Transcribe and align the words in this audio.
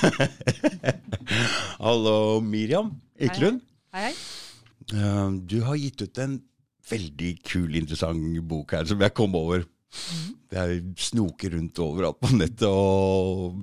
Hallo, 1.84 2.40
Miriam 2.40 2.92
Ekelund. 3.18 3.60
Hei, 3.94 4.10
hei. 4.10 4.14
Eh, 4.94 5.28
Du 5.46 5.60
har 5.66 5.76
gitt 5.80 6.02
ut 6.02 6.22
en 6.22 6.38
veldig 6.90 7.34
kul, 7.46 7.76
interessant 7.78 8.40
bok 8.48 8.72
her 8.74 8.88
som 8.88 9.00
jeg 9.02 9.14
kom 9.14 9.36
over. 9.38 9.66
Jeg 10.50 10.80
snoker 10.98 11.52
rundt 11.56 11.78
overalt 11.82 12.18
på 12.22 12.30
nettet, 12.34 12.66
og 12.66 13.58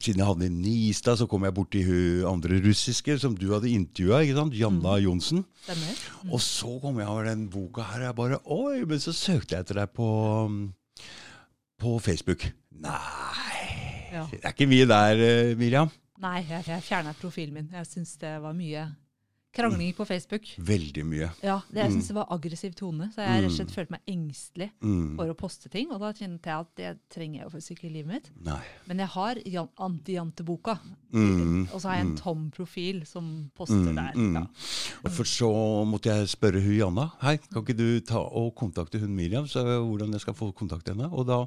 siden 0.00 0.20
jeg 0.20 0.28
havnet 0.28 0.50
i 0.50 0.52
Nistad, 0.52 1.16
så 1.20 1.26
kom 1.28 1.44
jeg 1.44 1.54
borti 1.56 1.82
hun 1.86 2.26
andre 2.28 2.60
russiske 2.64 3.16
som 3.20 3.36
du 3.36 3.46
hadde 3.52 3.72
intervjua? 3.72 4.20
Janna 4.56 4.98
Johnsen. 5.00 5.44
Mm. 5.68 6.30
Og 6.32 6.40
så 6.44 6.76
kom 6.80 7.00
jeg 7.00 7.08
over 7.08 7.28
den 7.28 7.46
boka 7.52 7.84
her, 7.88 8.04
og 8.04 8.08
jeg 8.08 8.18
bare 8.20 8.40
Oi! 8.52 8.84
Men 8.88 9.00
så 9.00 9.12
søkte 9.16 9.56
jeg 9.56 9.64
etter 9.66 9.80
deg 9.82 9.92
på, 9.96 10.08
på 11.80 11.96
Facebook. 12.04 12.48
Nei, 12.82 13.51
Ja. 14.12 14.26
det 14.30 14.44
er 14.44 14.52
ikke 14.52 14.68
mye 14.70 14.86
der, 14.86 15.22
eh, 15.28 15.54
Miriam. 15.56 15.90
Nei, 16.22 16.42
jeg, 16.48 16.64
jeg 16.68 16.82
fjerna 16.86 17.14
profilen 17.18 17.52
min. 17.54 17.68
Jeg 17.72 17.86
syns 17.88 18.16
det 18.20 18.36
var 18.42 18.52
mye 18.54 18.90
krangling 19.52 19.90
på 19.92 20.06
Facebook. 20.08 20.46
Veldig 20.64 21.02
mye. 21.04 21.26
Ja, 21.44 21.58
det, 21.68 21.82
Jeg 21.82 21.90
syns 21.92 22.06
det 22.08 22.14
var 22.16 22.28
aggressiv 22.32 22.72
tone, 22.78 23.10
så 23.12 23.20
jeg 23.20 23.42
rett 23.42 23.50
og 23.50 23.56
slett 23.58 23.74
følte 23.74 23.90
meg 23.92 24.00
engstelig 24.08 24.70
Mm. 24.80 25.16
for 25.18 25.28
å 25.28 25.34
poste 25.36 25.68
ting. 25.68 25.90
Og 25.92 26.00
da 26.00 26.12
kjente 26.16 26.46
jeg 26.48 26.56
at 26.62 26.70
det 26.76 26.92
trenger 27.12 27.40
jeg 27.40 27.44
jo 27.44 27.50
faktisk 27.58 27.70
ikke 27.74 27.84
i 27.90 27.92
livet 27.92 28.06
mitt. 28.14 28.30
Nei. 28.46 28.60
Men 28.88 28.98
jeg 29.02 29.08
har 29.08 29.34
Anti-Jante-boka, 29.76 30.78
Mm. 31.12 31.68
og 31.72 31.80
så 31.82 31.88
har 31.90 31.96
jeg 31.98 32.06
en 32.06 32.16
tom 32.16 32.50
profil 32.50 33.02
som 33.04 33.50
poster 33.54 33.92
der. 33.92 34.12
mm. 34.16 34.34
Ja. 34.34 34.46
Og 35.04 35.10
for 35.12 35.24
så 35.24 35.84
måtte 35.86 36.08
jeg 36.08 36.28
spørre 36.32 36.62
hun 36.62 36.78
Janna 36.78 37.10
Hei, 37.20 37.36
kan 37.36 37.62
ikke 37.62 37.76
du 37.76 38.00
ta 38.00 38.18
og 38.24 38.54
kontakte 38.56 38.98
hun 39.00 39.14
Miriam, 39.14 39.44
så 39.44 39.60
hvordan 39.64 40.12
jeg 40.12 40.20
skal 40.22 40.34
få 40.34 40.52
kontakte 40.54 40.94
henne? 40.94 41.12
Og 41.12 41.26
da 41.26 41.44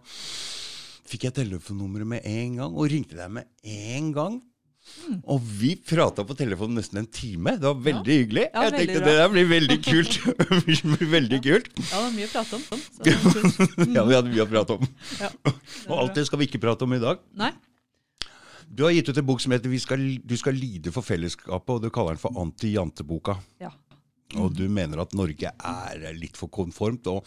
fikk 1.10 1.28
jeg 1.28 1.38
telefonnummeret 1.42 2.10
med 2.16 2.28
en 2.30 2.60
gang, 2.62 2.76
og 2.76 2.92
ringte 2.92 3.18
deg 3.18 3.32
med 3.40 3.50
en 3.76 4.12
gang. 4.16 4.38
Mm. 4.86 5.22
Og 5.34 5.46
vi 5.60 5.72
prata 5.82 6.22
på 6.28 6.36
telefonen 6.38 6.78
nesten 6.78 7.00
en 7.02 7.08
time. 7.10 7.56
Det 7.58 7.66
var 7.66 7.80
veldig 7.88 8.18
hyggelig. 8.20 8.44
Ja, 8.52 8.66
jeg 8.68 8.74
veldig 8.76 8.82
tenkte 8.82 9.00
bra. 9.02 9.08
det 9.08 9.16
der 9.18 9.32
blir 9.34 9.48
veldig 9.50 9.78
kult. 9.86 10.18
Blir 10.92 11.10
veldig 11.14 11.40
kult. 11.46 11.72
Ja, 11.80 11.86
det 11.86 12.04
var 12.04 12.12
mye 12.14 12.28
å 12.28 12.34
prate 12.34 12.60
om. 12.60 12.66
Sånn. 12.68 13.94
Ja, 13.98 14.04
vi 14.06 14.18
hadde 14.18 14.34
mye 14.34 14.46
å 14.46 14.50
prate 14.52 14.78
om. 14.78 14.92
Ja. 15.22 15.32
Og 15.90 15.96
alt 16.04 16.20
det 16.20 16.28
skal 16.30 16.42
vi 16.42 16.50
ikke 16.50 16.62
prate 16.62 16.86
om 16.86 16.94
i 16.94 17.02
dag. 17.02 17.24
Nei? 17.42 17.50
Du 18.66 18.86
har 18.86 18.94
gitt 18.94 19.10
ut 19.10 19.18
en 19.22 19.26
bok 19.26 19.42
som 19.42 19.54
heter 19.56 19.72
vi 19.72 19.80
skal, 19.82 20.02
'Du 20.22 20.36
skal 20.38 20.58
lide 20.58 20.92
for 20.92 21.06
fellesskapet', 21.06 21.78
og 21.78 21.82
du 21.82 21.90
kaller 21.94 22.18
den 22.18 22.22
for 22.22 22.38
Anti-janteboka. 22.42 23.38
Ja. 23.62 23.72
Og 24.42 24.54
du 24.58 24.66
mener 24.70 25.02
at 25.02 25.14
Norge 25.16 25.52
er 25.54 26.06
litt 26.18 26.38
for 26.38 26.50
konformt. 26.50 27.08
og 27.08 27.26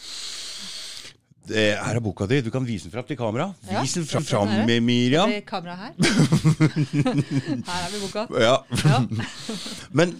det 1.46 1.78
her 1.78 1.96
er 1.96 2.00
boka 2.04 2.26
di. 2.28 2.40
Du 2.42 2.50
kan 2.50 2.64
vise 2.66 2.84
den 2.88 2.92
fram 2.92 3.04
til 3.08 3.16
kamera. 3.16 3.54
Ja, 3.70 3.80
Vis 3.82 3.94
den 3.94 4.04
fram, 4.04 4.22
jeg 4.22 4.28
fram 4.28 4.66
med 4.66 4.82
Miriam. 4.82 5.30
Det 5.30 5.44
kamera 5.46 5.76
her. 5.76 5.92
her 7.68 7.84
er 7.84 7.92
vi 7.92 8.00
boka. 8.02 8.26
Ja. 8.40 8.56
Ja. 8.84 8.98
Men 9.98 10.12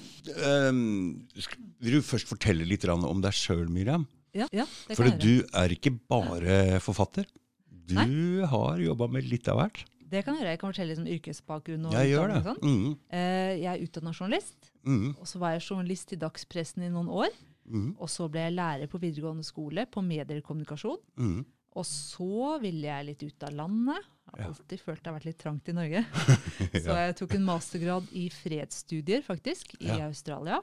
um, 0.70 1.27
vil 1.83 1.98
du 1.98 2.02
først 2.06 2.28
fortelle 2.30 2.64
litt 2.69 2.86
om 2.89 3.20
deg 3.24 3.34
sjøl, 3.36 3.66
Miriam? 3.72 4.06
Ja, 4.36 4.46
ja, 4.52 4.64
det 4.86 4.96
For 4.96 5.05
kan 5.08 5.12
jeg 5.12 5.19
gjøre. 5.19 5.44
du 5.48 5.58
er 5.62 5.74
ikke 5.74 5.92
bare 6.12 6.80
forfatter. 6.84 7.27
Du 7.89 7.94
Nei. 7.96 8.44
har 8.46 8.80
jobba 8.84 9.08
med 9.08 9.24
litt 9.28 9.48
av 9.48 9.56
hvert. 9.62 9.84
Det 10.08 10.22
kan 10.24 10.36
jeg 10.36 10.42
gjøre. 10.44 10.52
Jeg 10.55 10.61
kan 10.61 10.70
fortelle 10.72 10.92
litt 10.94 11.00
om 11.02 11.08
yrkesbakgrunn. 11.12 11.86
og 11.89 11.92
Jeg 11.96 12.11
gjør 12.14 12.33
det. 12.33 12.42
sånn. 12.44 12.61
Mm, 12.64 12.96
Eh, 13.11 13.55
Jeg 13.61 13.69
er 13.74 13.84
utdanna 13.84 14.12
journalist, 14.12 14.70
mm, 14.86 15.16
og 15.20 15.27
så 15.28 15.39
var 15.41 15.52
jeg 15.56 15.64
journalist 15.69 16.12
i 16.12 16.16
dagspressen 16.20 16.84
i 16.84 16.89
noen 16.92 17.08
år. 17.08 17.28
Mm, 17.70 17.97
Og 18.00 18.08
så 18.08 18.28
ble 18.30 18.41
jeg 18.47 18.55
lærer 18.56 18.88
på 18.91 19.00
videregående 19.02 19.44
skole 19.44 19.86
på 19.86 20.02
mediekommunikasjon. 20.05 20.98
mm. 21.19 21.44
Og 21.78 21.84
så 21.86 22.56
ville 22.62 22.88
jeg 22.88 23.05
litt 23.06 23.22
ut 23.22 23.42
av 23.47 23.52
landet. 23.55 24.06
Jeg 24.34 24.42
har 24.42 24.48
alltid 24.50 24.80
følt 24.83 25.02
det 25.05 25.11
har 25.11 25.14
vært 25.19 25.27
litt 25.28 25.38
trangt 25.38 25.69
i 25.69 25.74
Norge. 25.77 26.00
Så 26.84 26.96
jeg 26.96 27.14
tok 27.20 27.34
en 27.36 27.44
mastergrad 27.46 28.08
i 28.19 28.24
fredsstudier, 28.34 29.22
faktisk, 29.22 29.77
i 29.80 29.86
Ja. 29.86 30.08
Australia. 30.08 30.58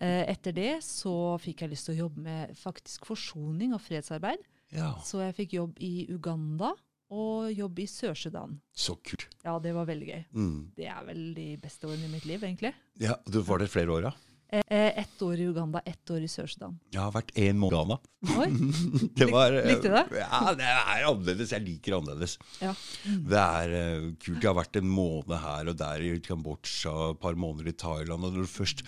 Eh, 0.00 0.24
Etter 0.32 0.52
det 0.56 0.72
så 0.82 1.12
fikk 1.38 1.62
jeg 1.62 1.70
lyst 1.70 1.86
til 1.86 1.94
å 1.94 2.00
jobbe 2.08 2.24
med 2.24 2.56
faktisk 2.58 3.06
forsoning 3.06 3.76
og 3.76 3.80
fredsarbeid. 3.84 4.42
Ja, 4.74 4.94
Så 5.04 5.20
jeg 5.22 5.36
fikk 5.38 5.54
jobb 5.60 5.78
i 5.78 6.08
Uganda 6.10 6.72
og 7.14 7.52
jobb 7.54 7.78
i 7.78 7.86
Sør-Sudan. 7.86 8.58
så 8.74 8.96
kult. 9.06 9.28
Ja, 9.44 9.58
det 9.60 9.72
var 9.76 9.86
veldig 9.86 10.08
gøy. 10.08 10.24
Mm. 10.34 10.70
Det 10.74 10.88
er 10.90 11.04
vel 11.06 11.22
de 11.36 11.56
beste 11.62 11.86
årene 11.86 12.08
i 12.08 12.14
mitt 12.16 12.24
liv, 12.26 12.40
egentlig. 12.42 12.74
Ja, 12.98 13.14
Du 13.30 13.40
var 13.42 13.58
der 13.62 13.66
flere 13.70 13.92
år, 13.92 14.02
ja? 14.10 14.12
Eh, 14.54 14.62
eh, 14.68 14.98
Ett 14.98 15.22
år 15.22 15.40
i 15.40 15.42
Uganda, 15.42 15.80
ett 15.84 16.10
år 16.10 16.22
i 16.22 16.28
Sør-Sudan. 16.30 16.76
Jeg 16.94 17.00
har 17.02 17.10
vært 17.14 17.32
én 17.34 17.58
måned 17.58 17.74
i 17.74 17.80
Ghana. 17.80 17.96
Oi! 18.38 18.50
Det 19.18 19.26
var, 19.32 19.56
eh, 19.58 19.66
Likte 19.72 19.90
du 19.90 19.96
det? 19.96 20.20
Ja, 20.20 20.52
det 20.54 20.68
er 20.68 21.06
annerledes. 21.08 21.54
Jeg 21.56 21.64
liker 21.64 21.96
annerledes. 21.98 22.36
Ja. 22.62 22.70
Det 23.02 23.40
er 23.40 23.74
eh, 23.80 24.06
kult. 24.22 24.38
Jeg 24.38 24.46
har 24.46 24.58
vært 24.60 24.78
en 24.78 24.92
måned 24.94 25.34
her 25.42 25.72
og 25.72 25.80
der 25.80 26.06
i 26.06 26.12
Kambodsja, 26.22 26.94
et 27.16 27.22
par 27.24 27.34
måneder 27.34 27.72
i 27.72 27.76
Thailand. 27.82 28.28
og 28.28 28.36
når 28.36 28.46
du 28.46 28.52
først 28.52 28.84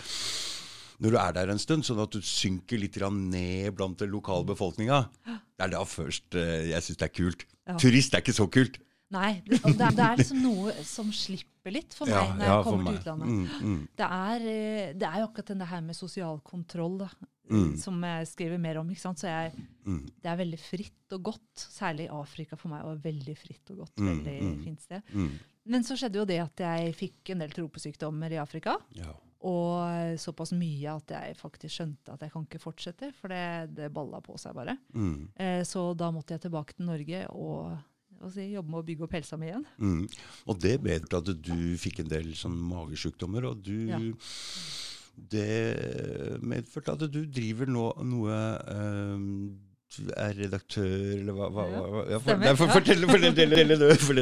når 1.02 1.12
du 1.12 1.16
er 1.20 1.32
der 1.36 1.50
en 1.52 1.60
stund, 1.60 1.84
sånn 1.84 1.98
at 2.00 2.14
du 2.14 2.22
synker 2.24 2.80
litt 2.80 2.94
ned 2.96 3.74
blant 3.76 3.98
den 4.00 4.14
lokale 4.14 4.46
befolkninga, 4.48 5.02
det 5.26 5.66
er 5.66 5.74
da 5.74 5.82
først 5.84 6.32
jeg 6.32 6.86
syns 6.86 6.96
det 7.02 7.04
er 7.10 7.12
kult. 7.12 7.44
Ja. 7.66 7.74
Turist 7.76 8.14
er 8.14 8.22
ikke 8.24 8.32
så 8.38 8.46
kult. 8.48 8.78
Nei, 9.14 9.36
det, 9.46 9.60
det, 9.62 9.76
er, 9.86 9.94
det 9.94 10.02
er 10.02 10.18
liksom 10.18 10.40
noe 10.42 10.72
som 10.86 11.12
slipper 11.14 11.74
litt 11.74 11.94
for 11.94 12.10
meg 12.10 12.16
Ja, 12.16 12.34
når 12.34 12.48
jeg 12.48 12.66
kommer 12.66 12.88
til 12.88 13.00
utlandet. 13.00 13.28
Mm, 13.30 13.70
mm, 13.70 13.80
Det, 14.00 14.08
er, 14.18 14.46
eh, 14.50 14.92
det 14.98 15.06
er 15.06 15.20
jo 15.22 15.28
akkurat 15.28 15.52
det 15.60 15.68
her 15.70 15.84
med 15.86 15.98
sosial 15.98 16.40
kontroll 16.46 16.98
da, 17.04 17.10
Mm. 17.46 17.76
som 17.78 18.00
jeg 18.02 18.26
skriver 18.26 18.58
mer 18.58 18.80
om. 18.80 18.88
Så 18.98 19.12
jeg, 19.22 19.52
mm, 19.86 20.00
det 20.22 20.30
er 20.30 20.38
veldig 20.40 20.58
fritt 20.58 21.12
og 21.14 21.22
godt. 21.28 21.52
Særlig 21.54 22.08
Afrika 22.10 22.56
for 22.58 22.72
meg 22.72 22.82
var 22.82 22.96
veldig 23.04 23.36
fritt 23.38 23.70
og 23.70 23.84
godt. 23.84 24.00
Mm, 24.00 24.08
Veldig 24.08 24.34
mm. 24.42 24.56
fint 24.64 24.82
sted. 24.82 25.14
Men 25.66 25.86
så 25.86 25.94
skjedde 25.98 26.18
jo 26.18 26.26
det 26.26 26.40
at 26.42 26.62
jeg 26.64 26.96
fikk 26.98 27.30
en 27.30 27.44
del 27.44 27.54
tropesykdommer 27.54 28.34
i 28.34 28.40
Afrika. 28.42 28.76
Ja. 28.98 29.12
Og 29.46 30.18
såpass 30.18 30.50
mye 30.58 30.96
at 30.96 31.12
jeg 31.14 31.36
faktisk 31.38 31.70
skjønte 31.76 32.14
at 32.14 32.22
jeg 32.24 32.32
kan 32.32 32.46
ikke 32.48 32.62
fortsette, 32.62 33.12
for 33.14 33.30
det, 33.30 33.76
det 33.76 33.92
balla 33.94 34.18
på 34.24 34.34
seg 34.40 34.56
bare. 34.56 34.74
Eh, 35.38 35.62
så 35.62 35.92
da 35.94 36.10
måtte 36.14 36.34
jeg 36.34 36.48
tilbake 36.48 36.74
til 36.74 36.88
Norge 36.88 37.20
og, 37.30 37.76
og 38.22 38.32
jobbe 38.36 38.72
med 38.72 38.80
å 38.80 38.86
bygge 38.86 39.06
opp 39.06 39.14
helsa 39.18 39.36
mi 39.40 39.50
igjen. 39.50 39.66
mm. 39.78 40.02
Og 40.46 40.58
det 40.62 40.74
medførte 40.82 41.22
at 41.22 41.44
du 41.44 41.76
fikk 41.80 42.00
en 42.00 42.10
del 42.10 42.34
sånn 42.38 42.56
magesjukdommer, 42.72 43.50
og 43.50 43.62
du 43.62 43.76
Ja. 43.92 44.00
Det 45.16 46.42
medførte 46.44 46.92
at 46.92 47.06
du 47.08 47.22
driver 47.24 47.64
nå 47.64 47.86
noe 48.04 48.34
eh, 48.68 49.22
er 50.18 50.32
redaktør, 50.36 50.84
eller 51.16 51.32
hva, 51.36 51.46
hva, 51.54 51.64
hva, 51.70 52.00
ja, 52.10 52.18
for, 52.18 52.26
Stemmer, 52.26 52.44
nei, 52.48 52.54
for. 52.58 52.72
Fortell, 52.74 53.04
fortell, 53.06 53.34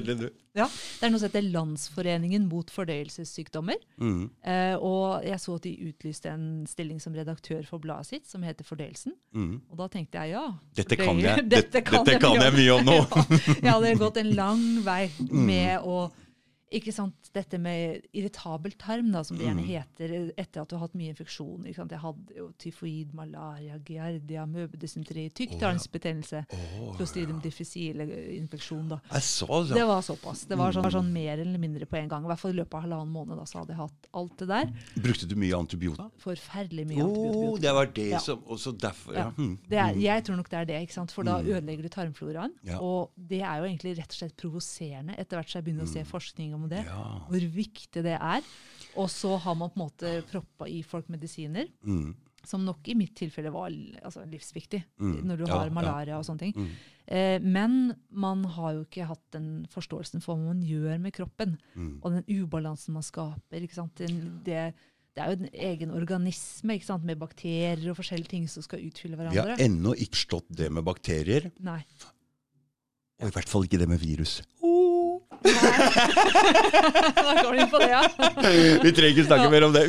du, 0.04 0.12
du. 0.20 0.26
Ja, 0.54 0.66
Det 0.68 1.06
er 1.08 1.10
noe 1.10 1.18
som 1.22 1.28
heter 1.30 1.46
Landsforeningen 1.54 2.44
mot 2.50 2.70
fordøyelsessykdommer. 2.70 3.80
Mm, 3.98 4.24
Eh, 4.44 4.74
og 4.76 5.24
jeg 5.24 5.40
så 5.40 5.54
at 5.56 5.64
de 5.64 5.72
utlyste 5.88 6.28
en 6.30 6.44
stilling 6.68 7.00
som 7.00 7.14
redaktør 7.16 7.64
for 7.66 7.80
bladet 7.82 8.06
sitt, 8.10 8.26
som 8.28 8.42
heter 8.44 8.64
Fordøyelsen. 8.68 9.14
mm. 9.34 9.54
Og 9.70 9.78
da 9.80 9.88
tenkte 9.88 10.20
jeg 10.20 10.34
ja. 10.36 10.44
Dette 10.76 10.96
kan 11.00 11.18
jeg, 11.20 11.46
dette, 11.54 11.80
dette 11.80 12.18
kan 12.20 12.36
jeg 12.42 12.52
mye 12.58 12.76
om 12.76 12.84
nå. 12.90 12.98
Ja, 13.64 13.64
jeg 13.64 13.72
hadde 13.72 13.94
gått 14.04 14.20
en 14.20 14.34
lang 14.36 14.62
vei 14.84 15.10
Mm. 15.24 15.46
med 15.46 15.80
å 15.88 16.10
ikke 16.74 16.92
sant, 16.92 17.30
Dette 17.34 17.58
med 17.58 18.02
irritabel 18.14 18.72
tarm, 18.78 19.10
da, 19.12 19.22
som 19.26 19.36
det 19.38 19.46
gjerne 19.46 19.62
Mm. 19.64 19.68
heter, 19.70 20.32
etter 20.38 20.60
at 20.62 20.68
du 20.68 20.76
har 20.76 20.84
hatt 20.86 20.94
mye 20.94 21.10
infeksjoner. 21.14 21.68
Ikke 21.70 21.80
sant? 21.82 21.90
Jeg 21.90 22.00
hadde 22.02 22.36
jo 22.36 22.48
tyfoid, 22.58 23.14
malaria, 23.14 23.78
giardia, 23.84 24.44
møbedysenteri, 24.46 25.28
tykktarmsbetennelse, 25.34 26.44
Åh, 26.52 26.96
clostridium 26.96 27.40
difficile-infeksjon. 27.42 28.88
da. 28.88 28.98
jeg 29.12 29.22
så 29.22 29.46
Det 29.68 29.74
det. 29.74 29.86
var 29.86 30.00
såpass. 30.02 30.44
Det 30.48 30.56
var 30.58 30.72
sånn, 30.72 30.82
var 30.82 30.90
sånn 30.90 31.12
mer 31.12 31.38
eller 31.38 31.58
mindre 31.58 31.86
på 31.86 31.96
en 31.98 32.08
gang. 32.08 32.24
I 32.24 32.28
hvert 32.28 32.38
fall 32.40 32.52
i 32.52 32.58
løpet 32.60 32.74
av 32.74 32.82
halvannen 32.86 33.12
måned 33.12 33.36
da, 33.38 33.44
så 33.44 33.58
hadde 33.62 33.74
jeg 33.74 33.80
hatt 33.80 34.08
alt 34.14 34.36
det 34.38 34.48
der. 34.48 34.72
Brukte 34.96 35.28
du 35.28 35.34
mye 35.36 35.54
antibiotika? 35.58 36.10
Forferdelig 36.18 36.86
mye 36.86 37.02
oh, 37.02 37.08
antibiotika. 37.10 37.60
det 37.62 37.74
var 37.74 37.86
det 37.86 38.08
Ja. 38.10 38.18
som 38.18 38.38
Også 38.44 38.72
derfor 38.78 39.14
ja. 39.14 39.24
Ja. 39.24 39.30
mm, 39.36 39.58
Det 39.68 39.78
er, 39.78 39.94
mm. 39.94 40.00
jeg 40.00 40.24
tror 40.24 40.36
nok 40.36 40.48
det 40.50 40.58
er 40.58 40.64
det, 40.64 40.82
ikke 40.88 40.92
sant? 40.92 41.10
for 41.12 41.22
da 41.24 41.38
ødelegger 41.40 41.82
du 41.82 41.88
tarmfloraen. 41.88 42.52
Ja. 42.64 42.78
Og 42.80 43.10
det 43.16 43.40
er 43.42 43.56
jo 43.58 43.64
egentlig 43.64 43.96
rett 43.98 44.10
og 44.10 44.18
slett 44.18 44.36
provoserende 44.36 45.14
etter 45.18 45.36
hvert 45.38 45.48
som 45.50 45.58
jeg 45.62 45.64
begynner 45.64 45.84
å 45.84 45.92
se 45.92 46.04
forskning 46.04 46.54
om 46.54 46.63
det. 46.70 46.84
Ja. 46.86 47.20
Hvor 47.28 47.48
viktig 47.54 48.02
det 48.04 48.18
er. 48.20 48.42
Og 48.96 49.08
så 49.10 49.36
har 49.42 49.54
man 49.58 49.70
på 49.70 49.80
en 49.80 49.86
måte 49.88 50.22
proppa 50.30 50.68
i 50.70 50.82
folk 50.82 51.08
medisiner, 51.10 51.66
Mm, 51.82 52.14
som 52.44 52.60
nok 52.64 52.86
i 52.88 52.94
mitt 52.94 53.14
tilfelle 53.16 53.50
var 53.50 53.70
altså, 54.04 54.20
livsviktig 54.28 54.82
Mm. 55.00 55.24
når 55.24 55.36
du 55.38 55.44
Ja, 55.48 55.58
har 55.58 55.70
malaria 55.70 56.18
og 56.18 56.24
sånne 56.24 56.38
ting. 56.38 56.52
mm, 56.54 56.70
Eh, 57.06 57.38
men 57.38 57.94
man 58.10 58.44
har 58.44 58.72
jo 58.74 58.84
ikke 58.84 59.04
hatt 59.06 59.20
den 59.30 59.66
forståelsen 59.68 60.22
for 60.22 60.36
hva 60.36 60.46
man 60.54 60.62
gjør 60.62 60.98
med 61.00 61.12
kroppen. 61.12 61.58
mm. 61.76 62.00
Og 62.02 62.12
den 62.12 62.24
ubalansen 62.42 62.94
man 62.94 63.02
skaper. 63.02 63.60
ikke 63.60 63.74
sant? 63.74 63.94
Den, 63.96 64.40
det, 64.42 64.72
det 65.14 65.22
er 65.22 65.34
jo 65.36 65.42
en 65.44 65.50
egen 65.52 65.90
organisme 65.90 66.74
ikke 66.78 66.86
sant? 66.86 67.04
med 67.04 67.18
bakterier 67.18 67.90
og 67.90 67.96
forskjellige 67.98 68.28
ting 68.28 68.48
som 68.48 68.62
skal 68.62 68.80
utfylle 68.80 69.16
hverandre. 69.16 69.32
Vi 69.44 69.50
har 69.50 69.68
ennå 69.68 69.92
ikke 69.94 70.16
forstått 70.16 70.48
det 70.56 70.70
med 70.72 70.82
bakterier, 70.84 71.50
Nei. 71.60 71.84
og 73.20 73.28
i 73.28 73.32
hvert 73.36 73.48
fall 73.48 73.64
ikke 73.64 73.78
det 73.78 73.88
med 73.88 74.00
virus. 74.00 74.42
Da 77.24 77.34
går 77.42 77.52
vi 77.58 77.66
på 77.70 77.78
det, 77.82 77.88
ja. 77.90 78.02
Vi 78.82 78.92
trenger 78.92 79.10
ikke 79.14 79.26
snakke 79.28 79.46
Ja. 79.46 79.50
mer 79.52 79.66
om 79.68 79.72
det. 79.74 79.84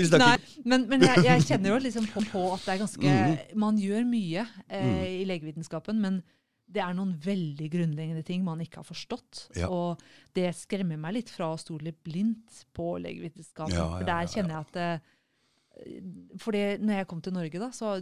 Men, 0.65 0.87
men 0.91 1.01
jeg, 1.05 1.23
jeg 1.25 1.45
kjenner 1.47 1.73
jo 1.75 1.81
liksom 1.83 2.07
på, 2.11 2.23
på 2.31 2.45
at 2.55 2.65
det 2.65 2.73
er 2.75 2.81
ganske 2.83 3.13
mm. 3.15 3.35
Man 3.61 3.77
gjør 3.81 4.07
mye 4.09 4.45
eh, 4.69 4.85
Mm. 4.85 4.97
i 5.21 5.25
legevitenskapen, 5.29 5.99
men 6.01 6.21
det 6.67 6.81
er 6.81 6.93
noen 6.97 7.13
veldig 7.21 7.67
grunnleggende 7.71 8.23
ting 8.25 8.41
man 8.43 8.59
ikke 8.63 8.81
har 8.81 8.87
forstått. 8.87 9.45
Ja. 9.55 9.67
Og 9.69 10.01
det 10.35 10.49
skremmer 10.57 10.97
meg 10.99 11.13
litt 11.19 11.29
fra 11.29 11.51
å 11.53 11.59
stole 11.61 11.93
blindt 11.93 12.63
på 12.75 12.95
legevitenskapen. 13.03 13.75
For 13.77 14.05
der 14.07 14.25
kjenner 14.31 14.57
jeg 14.57 14.65
at 14.65 14.73
det, 14.73 14.89
fordi 16.41 16.63
når 16.81 17.01
jeg 17.01 17.07
kom 17.09 17.21
til 17.23 17.35
Norge, 17.35 17.61
da, 17.61 17.69
så 17.75 17.95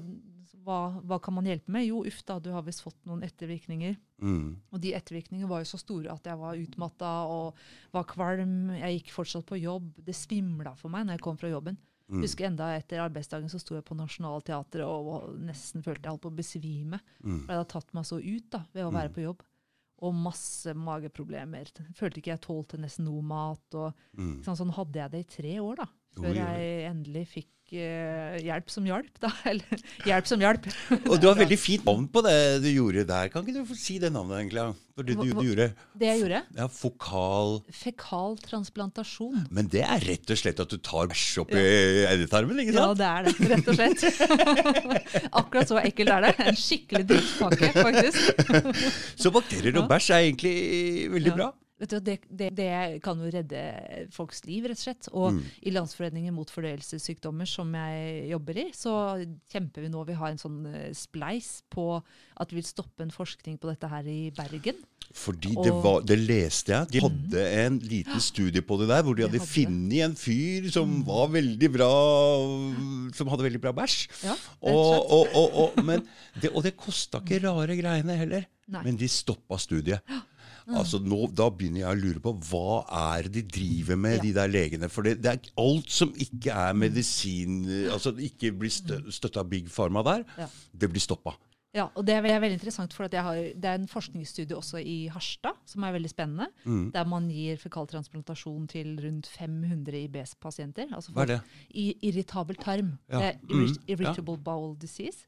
hva, 0.63 0.79
hva 1.03 1.19
kan 1.23 1.35
man 1.35 1.47
hjelpe 1.47 1.71
med? 1.73 1.85
Jo, 1.87 2.03
uff 2.07 2.21
da, 2.27 2.37
du 2.39 2.51
har 2.53 2.63
visst 2.65 2.83
fått 2.85 2.99
noen 3.09 3.23
ettervirkninger. 3.25 3.95
Mm. 4.23 4.45
Og 4.71 4.83
de 4.83 4.93
ettervirkningene 4.95 5.49
var 5.49 5.63
jo 5.63 5.71
så 5.73 5.79
store 5.81 6.13
at 6.13 6.27
jeg 6.29 6.39
var 6.39 6.59
utmatta 6.59 7.13
og 7.31 7.57
var 7.95 8.05
kvalm. 8.09 8.71
Jeg 8.77 8.99
gikk 8.99 9.11
fortsatt 9.15 9.47
på 9.49 9.59
jobb. 9.59 9.89
Det 10.05 10.15
svimla 10.15 10.75
for 10.79 10.93
meg 10.93 11.07
når 11.07 11.17
jeg 11.17 11.25
kom 11.25 11.39
fra 11.41 11.51
jobben. 11.51 11.79
Mm. 12.07 12.21
Husker 12.21 12.47
enda 12.49 12.67
etter 12.77 13.01
arbeidsdagen 13.03 13.49
så 13.51 13.59
sto 13.61 13.77
jeg 13.77 13.85
på 13.87 13.95
Nationaltheatret 13.97 14.85
og, 14.85 15.07
og 15.07 15.39
nesten 15.47 15.83
følte 15.85 16.05
jeg 16.05 16.15
holdt 16.15 16.25
på 16.27 16.31
å 16.31 16.37
besvime. 16.37 16.99
Mm. 17.23 17.41
For 17.41 17.49
jeg 17.49 17.59
hadde 17.59 17.73
tatt 17.73 17.97
meg 17.97 18.07
så 18.07 18.19
ut 18.21 18.47
da, 18.53 18.63
ved 18.75 18.87
å 18.87 18.93
være 18.93 19.13
på 19.15 19.25
jobb. 19.25 19.43
Og 20.03 20.15
masse 20.19 20.73
mageproblemer. 20.75 21.69
Følte 21.95 22.19
ikke 22.19 22.33
jeg 22.33 22.43
tålte 22.43 22.79
nesten 22.81 23.07
noe 23.07 23.23
mat. 23.23 23.67
og 23.79 23.93
Mm. 24.19 24.41
Sånn, 24.45 24.57
sånn 24.59 24.73
hadde 24.75 24.99
jeg 24.99 25.11
det 25.13 25.21
i 25.23 25.29
tre 25.37 25.53
år, 25.63 25.75
da. 25.79 25.87
Før 26.13 26.35
jeg 26.37 26.89
endelig 26.91 27.23
fikk 27.31 27.62
hjelp 27.73 28.69
som 28.71 28.85
hjalp, 28.87 29.09
da. 29.23 29.31
Eller 29.49 29.83
hjelp 30.05 30.27
som 30.29 30.41
hjalp. 30.43 30.67
Og 31.11 31.17
du 31.21 31.27
har 31.29 31.37
veldig 31.39 31.57
fint 31.59 31.85
navn 31.87 32.07
på 32.13 32.23
det 32.25 32.35
du 32.63 32.69
gjorde 32.71 33.05
der. 33.09 33.29
Kan 33.33 33.43
ikke 33.45 33.61
du 33.61 33.69
få 33.69 33.77
si 33.79 33.97
det 34.01 34.11
navnet, 34.13 34.39
egentlig? 34.43 34.65
For 34.93 35.07
det 35.07 35.15
du, 35.17 35.23
du 35.33 35.39
gjorde. 35.47 35.65
Det 35.97 36.05
jeg 36.11 36.19
gjorde, 36.21 36.41
Ja, 36.59 36.67
Fokal 36.69 37.55
fekal 37.73 38.35
transplantasjon. 38.43 39.47
Men 39.49 39.71
det 39.73 39.81
er 39.81 40.03
rett 40.05 40.29
og 40.35 40.37
slett 40.37 40.61
at 40.61 40.69
du 40.69 40.77
tar 40.85 41.09
bæsj 41.09 41.39
opp 41.41 41.55
i 41.57 41.63
endetarmen, 42.11 42.61
ikke 42.61 42.75
Ja, 42.77 42.91
det 42.99 43.07
er 43.09 43.25
det, 43.25 43.33
rett 43.55 43.71
og 43.73 43.79
slett. 43.79 44.05
Akkurat 45.41 45.71
så 45.73 45.79
ekkelt 45.81 46.13
er 46.13 46.27
det. 46.27 46.33
En 46.45 46.59
skikkelig 46.61 47.07
drittpakke, 47.09 47.71
faktisk. 47.73 49.17
Så 49.17 49.33
bakterier 49.33 49.81
og 49.81 49.89
bæsj 49.89 50.11
er 50.13 50.27
egentlig 50.29 50.55
veldig 51.17 51.33
Ja. 51.33 51.37
bra. 51.41 51.49
Du, 51.89 51.97
det, 51.99 52.19
det, 52.29 52.49
det 52.55 53.01
kan 53.03 53.19
jo 53.19 53.29
redde 53.33 53.59
folks 54.13 54.43
liv, 54.47 54.65
rett 54.69 54.79
og 54.79 54.83
slett. 54.85 55.09
Og 55.11 55.33
Mm. 55.33 55.41
i 55.67 55.71
Landsforeningen 55.73 56.33
mot 56.35 56.49
fordøyelsessykdommer, 56.53 57.45
som 57.49 57.71
jeg 57.73 58.29
jobber 58.31 58.57
i, 58.61 58.65
så 58.75 58.93
kjemper 59.51 59.81
vi 59.85 59.89
nå. 59.93 60.03
Vi 60.07 60.13
har 60.19 60.31
en 60.31 60.37
sånn 60.41 60.65
eh, 60.69 60.89
spleis 60.95 61.61
på 61.73 61.87
at 62.39 62.51
vi 62.53 62.59
vil 62.61 62.67
stoppe 62.67 63.03
en 63.03 63.11
forskning 63.13 63.57
på 63.59 63.69
dette 63.71 63.89
her 63.91 64.07
i 64.07 64.31
Bergen. 64.35 64.79
Fordi 65.13 65.51
det, 65.61 65.73
var, 65.83 65.99
det 66.07 66.15
leste 66.23 66.71
jeg. 66.73 66.87
De 66.93 67.01
hadde 67.03 67.41
en 67.65 67.75
liten 67.83 68.21
studie 68.23 68.63
på 68.65 68.77
det 68.79 68.87
der, 68.89 69.03
hvor 69.03 69.13
de 69.17 69.25
De 69.25 69.27
hadde 69.27 69.45
funnet 69.45 70.05
en 70.07 70.15
fyr 70.17 70.69
som 70.73 70.93
var 71.05 71.27
veldig 71.33 71.69
bra 71.73 71.89
Som 73.13 73.29
hadde 73.29 73.45
veldig 73.45 73.61
bra 73.61 73.73
bæsj. 73.75 73.97
Ja, 74.23 74.35
og 74.61 74.73
Og, 74.73 75.11
og, 75.11 75.27
og, 75.35 75.57
og, 75.77 75.83
men 75.85 76.05
det, 76.41 76.49
og 76.53 76.63
det 76.65 76.75
kosta 76.79 77.19
ikke 77.21 77.41
rare 77.45 77.75
greiene 77.77 78.15
heller. 78.17 78.47
Nei. 78.73 78.83
Men 78.87 78.97
de 78.97 79.09
stoppa 79.11 79.57
studiet. 79.59 80.01
Altså 80.67 80.99
nå, 81.03 81.27
Da 81.35 81.49
begynner 81.49 81.79
jeg 81.83 81.97
å 81.97 82.01
lure 82.01 82.19
på 82.23 82.33
hva 82.49 82.85
er 83.17 83.27
de 83.29 83.41
driver 83.41 83.95
med, 83.97 84.15
Ja. 84.17 84.21
de 84.21 84.33
der 84.33 84.47
legene. 84.47 84.89
For 84.89 85.01
det, 85.03 85.21
det 85.21 85.31
er 85.31 85.51
alt 85.57 85.89
som 85.89 86.11
ikke 86.13 86.51
er 86.55 86.73
medisin 86.73 87.63
Altså 87.91 88.13
ikke 88.17 88.51
blir 88.57 88.69
stø, 88.71 89.01
støtta 89.11 89.39
av 89.41 89.49
Big 89.49 89.67
Pharma 89.69 90.03
der, 90.03 90.23
Ja. 90.37 90.47
det 90.77 90.89
blir 90.89 91.01
stoppa. 91.01 91.35
Ja, 91.75 91.87
og 91.97 92.05
det 92.05 92.13
er, 92.13 92.21
ve- 92.21 92.39
veldig 92.39 92.53
interessant, 92.59 92.93
for 92.93 93.05
at 93.05 93.11
jeg 93.13 93.23
har, 93.23 93.33
det 93.35 93.65
er 93.65 93.73
en 93.79 93.87
forskningsstudie 93.87 94.55
også 94.55 94.77
i 94.85 95.07
Harstad 95.09 95.55
som 95.65 95.83
er 95.83 95.91
veldig 95.93 96.09
spennende. 96.13 96.47
Mm. 96.67 96.91
Der 96.93 97.03
man 97.03 97.27
gir 97.31 97.57
fekaltransplantasjon 97.57 98.67
til 98.69 98.95
rundt 99.01 99.25
500 99.25 100.03
IBS-pasienter. 100.07 100.93
Altså 100.93 101.11
Hva 101.13 101.23
er 101.23 101.25
det? 101.25 101.41
I 101.73 101.95
irritabel 102.03 102.55
tarm. 102.57 102.99
Ja. 103.09 103.19
Det 103.19 103.25
er 103.25 103.39
irri- 103.47 103.77
Mm, 103.77 103.83
irritable 103.87 104.37
bowel 104.37 104.75
disease. 104.75 105.25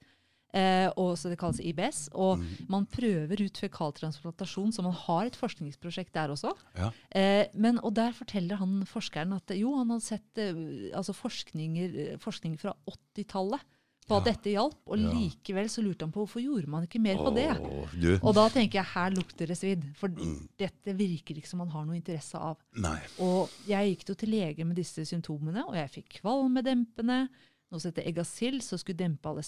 Eh, 0.56 0.88
og 0.96 1.18
så 1.20 1.28
Det 1.30 1.38
kalles 1.38 1.60
IBS. 1.60 2.06
Og 2.16 2.38
Mm. 2.40 2.46
man 2.70 2.86
prøver 2.86 3.42
ut 3.44 3.58
fekaltransplantasjon, 3.60 4.72
så 4.72 4.82
man 4.84 4.94
har 4.94 5.26
et 5.26 5.36
forskningsprosjekt 5.36 6.14
der 6.14 6.30
også. 6.32 6.54
Ja. 6.78 6.92
Eh, 7.12 7.48
men, 7.54 7.80
og 7.84 7.94
Der 7.96 8.12
forteller 8.14 8.56
han 8.58 8.86
forskeren 8.86 9.34
at 9.36 9.52
eh, 9.52 9.60
jo, 9.60 9.76
han 9.78 9.90
hadde 9.90 10.04
sett 10.04 10.38
eh, 10.38 10.54
altså 10.96 11.12
eh, 11.12 12.18
forskning 12.18 12.58
fra 12.60 12.74
80-tallet 12.88 13.60
på 14.08 14.16
at 14.20 14.26
Ja. 14.28 14.32
dette 14.32 14.52
hjalp. 14.54 14.78
Og 14.88 14.98
Ja. 15.00 15.12
likevel 15.12 15.66
så 15.68 15.82
lurte 15.84 16.02
han 16.06 16.12
på 16.14 16.24
hvorfor 16.26 16.40
gjorde 16.42 16.68
man 16.68 16.86
ikke 16.88 17.02
mer 17.02 17.16
på 17.18 17.34
det. 17.36 17.50
Åh. 17.60 18.24
Og 18.24 18.36
da 18.36 18.48
tenker 18.50 18.74
jeg 18.80 18.86
her 18.94 19.10
lukter 19.12 19.48
det 19.48 19.58
svidd. 19.58 19.84
For 19.98 20.08
Mm. 20.08 20.48
dette 20.58 20.96
virker 20.96 21.36
ikke 21.36 21.48
som 21.48 21.58
man 21.60 21.70
har 21.70 21.84
noe 21.86 21.96
interesse 22.00 22.36
av. 22.36 22.58
Nei. 22.78 23.00
Og 23.20 23.50
jeg 23.68 23.98
gikk 23.98 24.08
jo 24.10 24.14
til 24.14 24.30
lege 24.30 24.64
med 24.66 24.76
disse 24.78 25.02
symptomene, 25.04 25.66
og 25.68 25.74
jeg 25.74 25.90
fikk 25.92 26.22
kvalmedempende. 26.22 27.28
Noe 27.72 27.80
som 27.82 27.92
heter 27.92 28.06
Egasil, 28.08 28.62
som 28.62 28.78
skulle 28.78 28.96
dempe 28.98 29.26
alle 29.28 29.42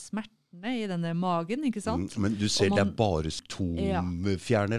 smertene 0.57 0.83
i 0.83 0.87
denne 0.87 1.13
magen. 1.15 1.63
ikke 1.65 1.81
sant? 1.81 2.15
Mm, 2.15 2.21
Men 2.21 2.35
du 2.35 2.47
ser 2.49 2.69
man, 2.69 2.77
det 2.77 2.87
er 2.87 2.91
bare 2.95 3.31
bare 3.31 3.77
Ja, 3.77 4.01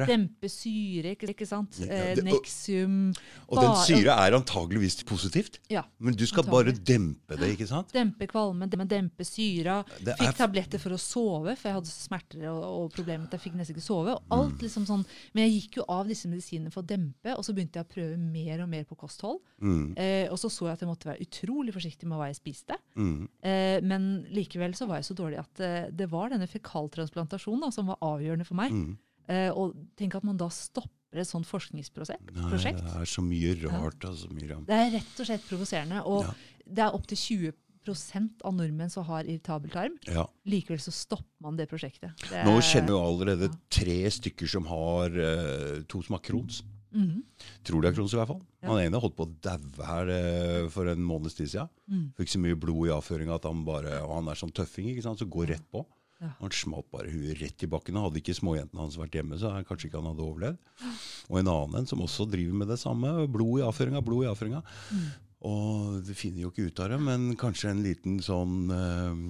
Dempe 0.06 0.48
syre, 0.50 1.14
ikke, 1.16 1.28
ikke 1.34 1.46
sant? 1.46 1.78
Ja, 1.80 1.86
Eh, 1.86 2.14
det- 2.14 2.24
og- 2.26 2.42
Nexium. 2.42 3.14
Og 3.48 3.58
den 3.60 3.74
syra 3.86 4.26
er 4.26 4.32
antageligvis 4.36 5.02
positivt. 5.04 5.58
Ja. 5.70 5.82
Men 5.98 6.14
du 6.14 6.26
skal 6.26 6.44
Antagelig. 6.44 6.74
bare 6.74 6.84
dempe 6.84 7.36
det, 7.38 7.58
ikke 7.58 7.66
sant? 7.68 7.92
Dempe 7.92 8.26
kvalmen, 8.26 8.68
dem- 8.68 8.86
dempe 8.88 9.24
syra. 9.24 9.84
Er 10.06 10.14
Fikk 10.14 10.36
tabletter 10.36 10.78
for 10.78 10.90
å 10.90 10.98
sove, 10.98 11.56
for 11.56 11.68
jeg 11.68 11.74
hadde 11.74 11.86
smerter 11.86 12.48
og, 12.48 12.62
og 12.64 12.92
problemer 12.92 13.18
med 13.20 13.32
at 13.34 13.40
jeg 13.40 13.52
fikk 13.52 13.56
nesten 13.56 13.74
ikke 13.76 13.82
sove. 13.86 14.18
Og 14.30 14.52
Mm. 14.52 14.58
liksom 14.60 14.86
sånn, 14.86 15.04
Men 15.34 15.50
jeg 15.50 15.62
gikk 15.62 15.76
jo 15.76 15.84
av 15.88 16.06
disse 16.06 16.26
medisinene 16.26 16.70
for 16.72 16.82
å 16.82 16.86
dempe, 16.86 17.36
og 17.36 17.44
så 17.44 17.52
begynte 17.54 17.74
jeg 17.74 17.84
å 17.84 17.92
prøve 17.94 18.18
mer 18.18 18.60
og 18.62 18.68
mer 18.68 18.84
på 18.84 18.96
kosthold. 18.96 19.40
Mm, 19.62 19.94
Eh, 19.98 20.28
og 20.30 20.38
så 20.38 20.48
så 20.50 20.66
jeg 20.66 20.72
at 20.72 20.80
jeg 20.80 20.88
måtte 20.88 21.04
være 21.06 21.20
utrolig 21.26 21.72
forsiktig 21.72 22.04
med 22.04 22.18
hva 22.18 22.26
jeg 22.32 22.36
spiste. 22.36 22.76
mm. 22.96 23.28
Eh, 23.42 23.80
men 23.80 24.26
likevel 24.32 24.72
så 24.74 24.86
var 24.86 24.96
jeg 25.00 25.04
så 25.04 25.14
dårlig 25.14 25.38
at 25.38 25.60
det 25.94 26.06
var 26.12 26.30
denne 26.34 26.48
fekaltransplantasjonen 26.50 27.66
da, 27.66 27.70
som 27.74 27.90
var 27.92 27.98
avgjørende 28.04 28.46
for 28.48 28.58
meg. 28.60 28.72
Mm. 28.74 28.96
Eh, 29.28 29.50
og 29.52 29.74
tenk 30.00 30.14
at 30.18 30.24
man 30.24 30.38
da 30.40 30.48
stopper 30.52 31.20
et 31.22 31.28
sånt 31.28 31.48
forskningsprosjekt. 31.48 32.30
Nei, 32.36 32.58
det 32.58 32.94
er 33.00 33.08
så 33.08 33.22
mye 33.24 33.54
rart, 33.64 34.04
altså, 34.04 34.28
Miriam. 34.32 34.64
Det 34.68 34.76
er 34.76 34.90
rett 34.98 35.20
og 35.22 35.28
slett 35.28 35.46
provoserende. 35.48 36.02
Og 36.08 36.24
Ja. 36.26 36.32
det 36.66 36.84
er 36.84 36.96
opptil 36.96 37.16
20% 37.16 38.42
av 38.44 38.52
nordmenn 38.54 38.90
som 38.92 39.04
har 39.08 39.24
irritabel 39.24 39.70
tarm. 39.72 39.94
Ja. 40.06 40.26
Likevel 40.46 40.80
så 40.84 40.92
stopper 40.92 41.40
man 41.40 41.56
det 41.56 41.68
prosjektet. 41.70 42.12
Det 42.28 42.44
Nå 42.44 42.56
er- 42.58 42.66
kjenner 42.68 42.92
vi 42.92 42.96
jo 42.96 43.04
allerede 43.06 43.48
tre 43.70 43.98
stykker 44.10 44.46
som 44.48 44.66
har 44.68 45.08
uh, 45.16 45.82
To 45.88 46.02
som 46.02 46.14
har 46.18 46.20
Crohns. 46.20 46.62
Mhm. 46.94 47.22
Tror 47.68 47.82
de 47.82 47.88
har 47.90 47.94
Crohns, 47.96 48.14
i 48.14 48.16
hvert 48.16 48.30
fall. 48.30 48.40
Ja. 48.62 48.68
Han 48.70 48.80
ene 48.80 49.00
holdt 49.02 49.16
på 49.18 49.26
å 49.26 49.34
daue 49.44 49.86
her 49.90 50.08
eh, 50.14 50.68
for 50.72 50.88
en 50.88 51.04
måneds 51.04 51.36
tid 51.36 51.50
siden. 51.52 51.68
Mm. 51.90 52.06
Fikk 52.16 52.32
så 52.32 52.40
mye 52.40 52.58
blod 52.58 52.88
i 52.88 52.94
avføringa 52.94 53.36
at 53.36 53.44
han 53.48 53.64
bare 53.66 54.00
Og 54.06 54.14
han 54.16 54.28
er 54.28 54.40
sånn 54.40 54.54
tøffing, 54.54 54.88
ikke 54.92 55.04
sant, 55.04 55.20
så 55.20 55.28
går 55.28 55.52
rett 55.52 55.66
på. 55.70 55.84
Ja. 56.18 56.32
Han 56.40 56.50
smalt 56.50 56.88
bare 56.90 57.12
huet 57.12 57.38
rett 57.42 57.62
i 57.62 57.70
bakken. 57.70 58.00
Hadde 58.00 58.18
ikke 58.18 58.34
småjentene 58.34 58.82
hans 58.82 58.98
vært 58.98 59.14
hjemme, 59.14 59.38
så 59.38 59.52
kanskje 59.68 59.90
ikke 59.90 60.00
han 60.00 60.10
hadde 60.10 60.24
overlevd. 60.26 60.58
Og 61.30 61.38
en 61.38 61.52
annen 61.52 61.82
en 61.82 61.86
som 61.86 62.02
også 62.02 62.26
driver 62.30 62.56
med 62.64 62.72
det 62.72 62.80
samme. 62.80 63.12
Blod 63.30 63.60
i 63.60 63.66
avføringa, 63.68 64.02
blod 64.02 64.24
i 64.26 64.30
avføringa. 64.32 64.64
Mm. 64.90 65.08
Og 65.48 66.00
du 66.02 66.14
finner 66.18 66.42
jo 66.42 66.50
ikke 66.50 66.66
ut 66.66 66.80
av 66.82 66.90
det, 66.90 66.98
men 67.04 67.28
kanskje 67.38 67.70
en 67.70 67.84
liten 67.84 68.18
sånn 68.24 68.72
eh, 68.74 69.20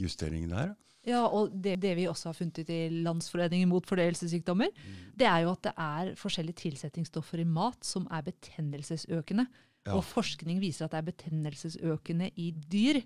justering 0.00 0.48
der. 0.48 0.72
Ja, 1.06 1.26
og 1.26 1.50
det, 1.62 1.76
det 1.82 1.96
vi 1.98 2.06
også 2.08 2.30
har 2.30 2.36
funnet 2.38 2.58
ut 2.62 2.70
i 2.72 2.88
Landsforeningen 3.04 3.68
mot 3.68 3.84
fordøyelsessykdommer, 3.86 4.70
Mm. 4.72 5.12
det 5.18 5.26
er 5.26 5.38
jo 5.44 5.50
at 5.52 5.62
det 5.62 5.72
er 5.76 6.14
forskjellige 6.16 6.56
tilsetningsstoffer 6.64 7.40
i 7.40 7.44
mat 7.44 7.84
som 7.84 8.06
er 8.10 8.22
betennelsesøkende. 8.22 9.46
Ja. 9.86 9.96
Og 9.98 10.04
forskning 10.04 10.60
viser 10.62 10.86
at 10.86 10.92
det 10.92 10.98
er 11.02 11.12
betennelsesøkende 11.12 12.30
i 12.40 12.50
dyr. 12.72 13.02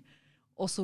Og 0.59 0.67
så 0.69 0.83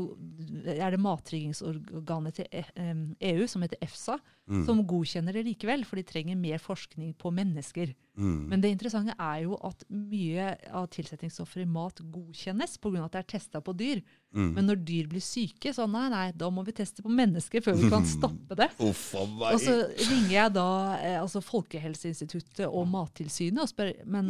er 0.71 0.91
det 0.95 0.99
matryggingsorganet 1.03 2.33
til 2.37 2.47
E- 2.51 3.05
EU, 3.33 3.47
som 3.51 3.61
heter 3.65 3.77
EFSA, 3.83 4.19
Mm. 4.47 4.59
som 4.67 4.83
godkjenner 4.85 5.33
det 5.33 5.41
likevel, 5.47 5.81
for 5.89 5.95
de 5.97 6.03
trenger 6.05 6.35
mer 6.37 6.59
forskning 6.61 7.15
på 7.17 7.31
mennesker. 7.33 7.95
Mm. 8.15 8.43
Men 8.47 8.61
det 8.61 8.69
interessante 8.75 9.15
er 9.17 9.39
jo 9.41 9.55
at 9.65 9.81
mye 9.89 10.51
av 10.69 10.85
tilsetningsstoffer 10.93 11.63
i 11.63 11.65
mat 11.65 11.97
godkjennes 12.13 12.77
pga. 12.77 13.05
at 13.05 13.11
det 13.15 13.19
er 13.23 13.39
testa 13.39 13.59
på 13.59 13.73
dyr. 13.75 14.03
Mm. 14.35 14.53
Men 14.53 14.67
når 14.67 14.83
dyr 14.85 15.07
blir 15.09 15.19
syke, 15.25 15.73
så 15.73 15.89
nei, 15.89 16.09
nei, 16.13 16.31
da 16.31 16.51
må 16.51 16.63
vi 16.63 16.73
teste 16.77 17.01
på 17.01 17.09
mennesker 17.09 17.59
før 17.65 17.73
vi 17.81 17.89
kan 17.89 18.05
stoppe 18.19 18.55
det. 18.55 18.69
Uff. 18.79 19.15
Og 19.15 19.57
så 19.59 19.79
ringer 19.97 20.29
jeg 20.37 20.53
da 20.53 20.67
eh, 21.01 21.17
altså 21.23 21.41
Folkehelseinstituttet 21.41 22.67
og 22.69 22.85
Mattilsynet 22.87 23.63
og 23.65 23.69
spør 23.73 23.95
men 24.05 24.29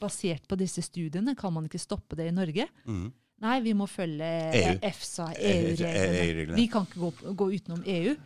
basert 0.00 0.48
på 0.48 0.58
disse 0.58 0.82
studiene, 0.82 1.36
kan 1.38 1.52
man 1.54 1.66
ikke 1.68 1.78
stoppe 1.78 2.16
det 2.18 2.26
i 2.32 2.34
Norge? 2.34 2.66
Mm. 2.88 3.12
Nei, 3.40 3.60
vi 3.62 3.72
må 3.78 3.86
følge 3.86 4.26
EU. 4.58 4.78
EFSA, 4.82 5.28
EU-reglene. 5.38 6.24
EU-reglene. 6.24 6.56
Vi 6.58 6.66
kan 6.72 6.88
ikke 6.88 7.04
gå, 7.04 7.34
gå 7.38 7.50
utenom 7.54 7.84
EU. 7.86 8.16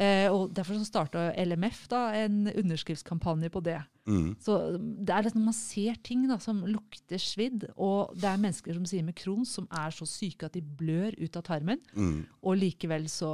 Eh, 0.00 0.30
og 0.32 0.54
Derfor 0.56 0.78
så 0.80 0.86
starta 0.88 1.26
LMF 1.36 1.82
da, 1.92 2.06
en 2.16 2.46
underskriftskampanje 2.48 3.50
på 3.52 3.60
det. 3.66 3.74
Mm. 4.08 4.30
Så 4.40 4.54
det 4.80 5.12
er 5.12 5.26
liksom, 5.26 5.42
Man 5.44 5.52
ser 5.54 5.98
ting 6.02 6.22
da, 6.26 6.38
som 6.40 6.62
lukter 6.64 7.20
svidd, 7.20 7.66
og 7.76 8.14
det 8.16 8.24
er 8.30 8.40
mennesker 8.40 8.72
som 8.78 8.86
sier 8.88 9.04
med 9.04 9.14
Crohns 9.20 9.52
som 9.58 9.66
er 9.76 9.92
så 9.92 10.06
syke 10.08 10.48
at 10.48 10.56
de 10.56 10.62
blør 10.64 11.12
ut 11.20 11.36
av 11.36 11.44
tarmen, 11.50 11.82
Mm. 11.92 12.24
og 12.42 12.56
likevel 12.56 13.04
så, 13.12 13.28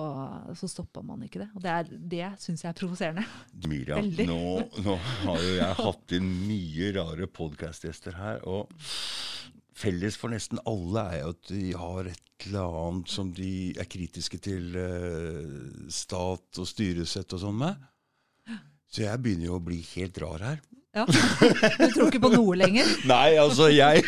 så 0.58 0.66
stopper 0.68 1.06
man 1.06 1.22
ikke 1.22 1.44
det. 1.44 1.48
Og 1.54 1.62
Det, 1.62 1.70
er- 1.70 2.02
det 2.16 2.32
syns 2.42 2.64
jeg 2.66 2.72
er 2.74 2.80
provoserende. 2.80 3.24
Miriam, 3.70 4.10
nå, 4.26 4.66
nå 4.82 4.96
har 5.22 5.38
jo 5.46 5.54
jeg 5.60 5.74
hatt 5.84 6.16
inn 6.18 6.32
mye 6.48 6.90
rare 6.98 7.26
podkastgjester 7.30 8.18
her. 8.18 8.42
Og 8.42 8.66
felles 9.76 10.16
for 10.16 10.32
nesten 10.32 10.60
alle 10.68 11.02
er 11.12 11.18
jo 11.22 11.32
at 11.34 11.50
de 11.52 11.66
har 11.76 12.08
et 12.12 12.46
eller 12.46 12.78
annet 12.82 13.12
som 13.12 13.28
de 13.36 13.50
er 13.80 13.88
kritiske 13.88 14.38
til 14.44 14.74
eh, 14.80 15.90
stat 15.92 16.60
og 16.62 16.68
styresett 16.68 17.32
og 17.36 17.42
sånn 17.44 17.60
med. 17.60 17.84
Så 18.92 19.02
jeg 19.04 19.20
begynner 19.20 19.50
jo 19.50 19.56
å 19.58 19.64
bli 19.66 19.80
helt 19.96 20.18
rar 20.22 20.44
her. 20.44 20.60
Ja. 20.96 21.02
Du 21.04 21.90
tror 21.92 22.06
ikke 22.08 22.22
på 22.24 22.30
noe 22.32 22.54
lenger? 22.56 22.86
Nei, 23.10 23.34
altså, 23.40 23.66
jeg 23.68 24.04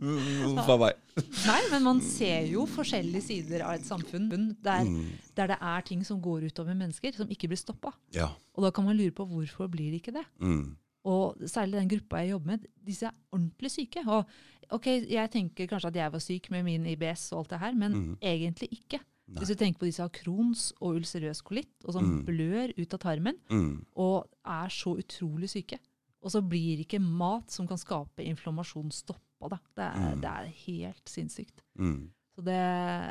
Huff 0.00 0.68
a 0.70 0.76
meg. 0.80 1.00
Nei, 1.44 1.60
men 1.72 1.82
man 1.84 1.98
ser 2.04 2.46
jo 2.48 2.62
forskjellige 2.70 3.24
sider 3.26 3.64
av 3.66 3.74
et 3.78 3.88
samfunn 3.88 4.28
der, 4.62 4.84
Mm. 4.86 5.08
der 5.36 5.50
det 5.52 5.58
er 5.60 5.82
ting 5.88 6.04
som 6.06 6.20
går 6.22 6.46
utover 6.50 6.76
mennesker, 6.78 7.12
som 7.16 7.28
ikke 7.32 7.50
blir 7.50 7.58
stoppa. 7.60 7.92
Ja. 8.14 8.30
Og 8.54 8.64
da 8.64 8.70
kan 8.70 8.86
man 8.86 8.96
lure 8.96 9.12
på 9.12 9.26
hvorfor 9.28 9.68
blir 9.72 9.90
det 9.90 10.00
ikke 10.00 10.14
det? 10.20 10.24
Mm. 10.40 10.76
Og 11.10 11.42
særlig 11.48 11.80
den 11.80 11.90
gruppa 11.90 12.22
jeg 12.22 12.32
jobber 12.34 12.52
med, 12.54 12.64
disse 12.86 13.08
er 13.08 13.16
ordentlig 13.32 13.70
syke. 13.72 14.04
Og 14.06 14.24
ok, 14.72 14.86
jeg 15.10 15.30
tenker 15.30 15.66
kanskje 15.70 15.88
at 15.92 15.96
jeg 16.00 16.12
var 16.12 16.22
syk 16.24 16.50
med 16.50 16.64
min 16.64 16.86
IBS 16.86 17.32
og 17.32 17.38
alt 17.44 17.50
det 17.54 17.58
her, 17.62 17.72
men 17.74 17.92
mm. 17.92 18.16
egentlig 18.22 18.68
ikke. 18.72 19.00
Nei. 19.30 19.38
Hvis 19.38 19.52
du 19.52 19.54
tenker 19.60 19.78
på 19.78 19.86
de 19.86 19.92
som 19.94 20.08
har 20.08 20.14
Crohns 20.16 20.72
og 20.80 20.96
ulcerøs 20.98 21.40
kolitt, 21.46 21.72
og 21.86 21.92
som 21.94 22.04
Mm. 22.04 22.24
blør 22.26 22.72
ut 22.78 22.94
av 22.94 22.98
tarmen, 22.98 23.36
Mm. 23.50 23.84
og 23.96 24.26
er 24.44 24.68
så 24.68 24.96
utrolig 24.98 25.48
syke. 25.50 25.78
Og 26.22 26.30
så 26.30 26.42
blir 26.42 26.80
ikke 26.82 27.00
mat 27.00 27.50
som 27.50 27.66
kan 27.66 27.78
skape 27.78 28.24
inflammasjon, 28.26 28.90
stoppa. 28.90 29.60
Det, 29.76 29.84
er, 29.86 30.14
Mm. 30.16 30.20
det 30.20 30.30
er 30.30 30.50
helt 30.66 31.04
sinnssykt. 31.08 31.62
Mm. 31.78 32.10
Så 32.36 32.44
det, 32.44 32.58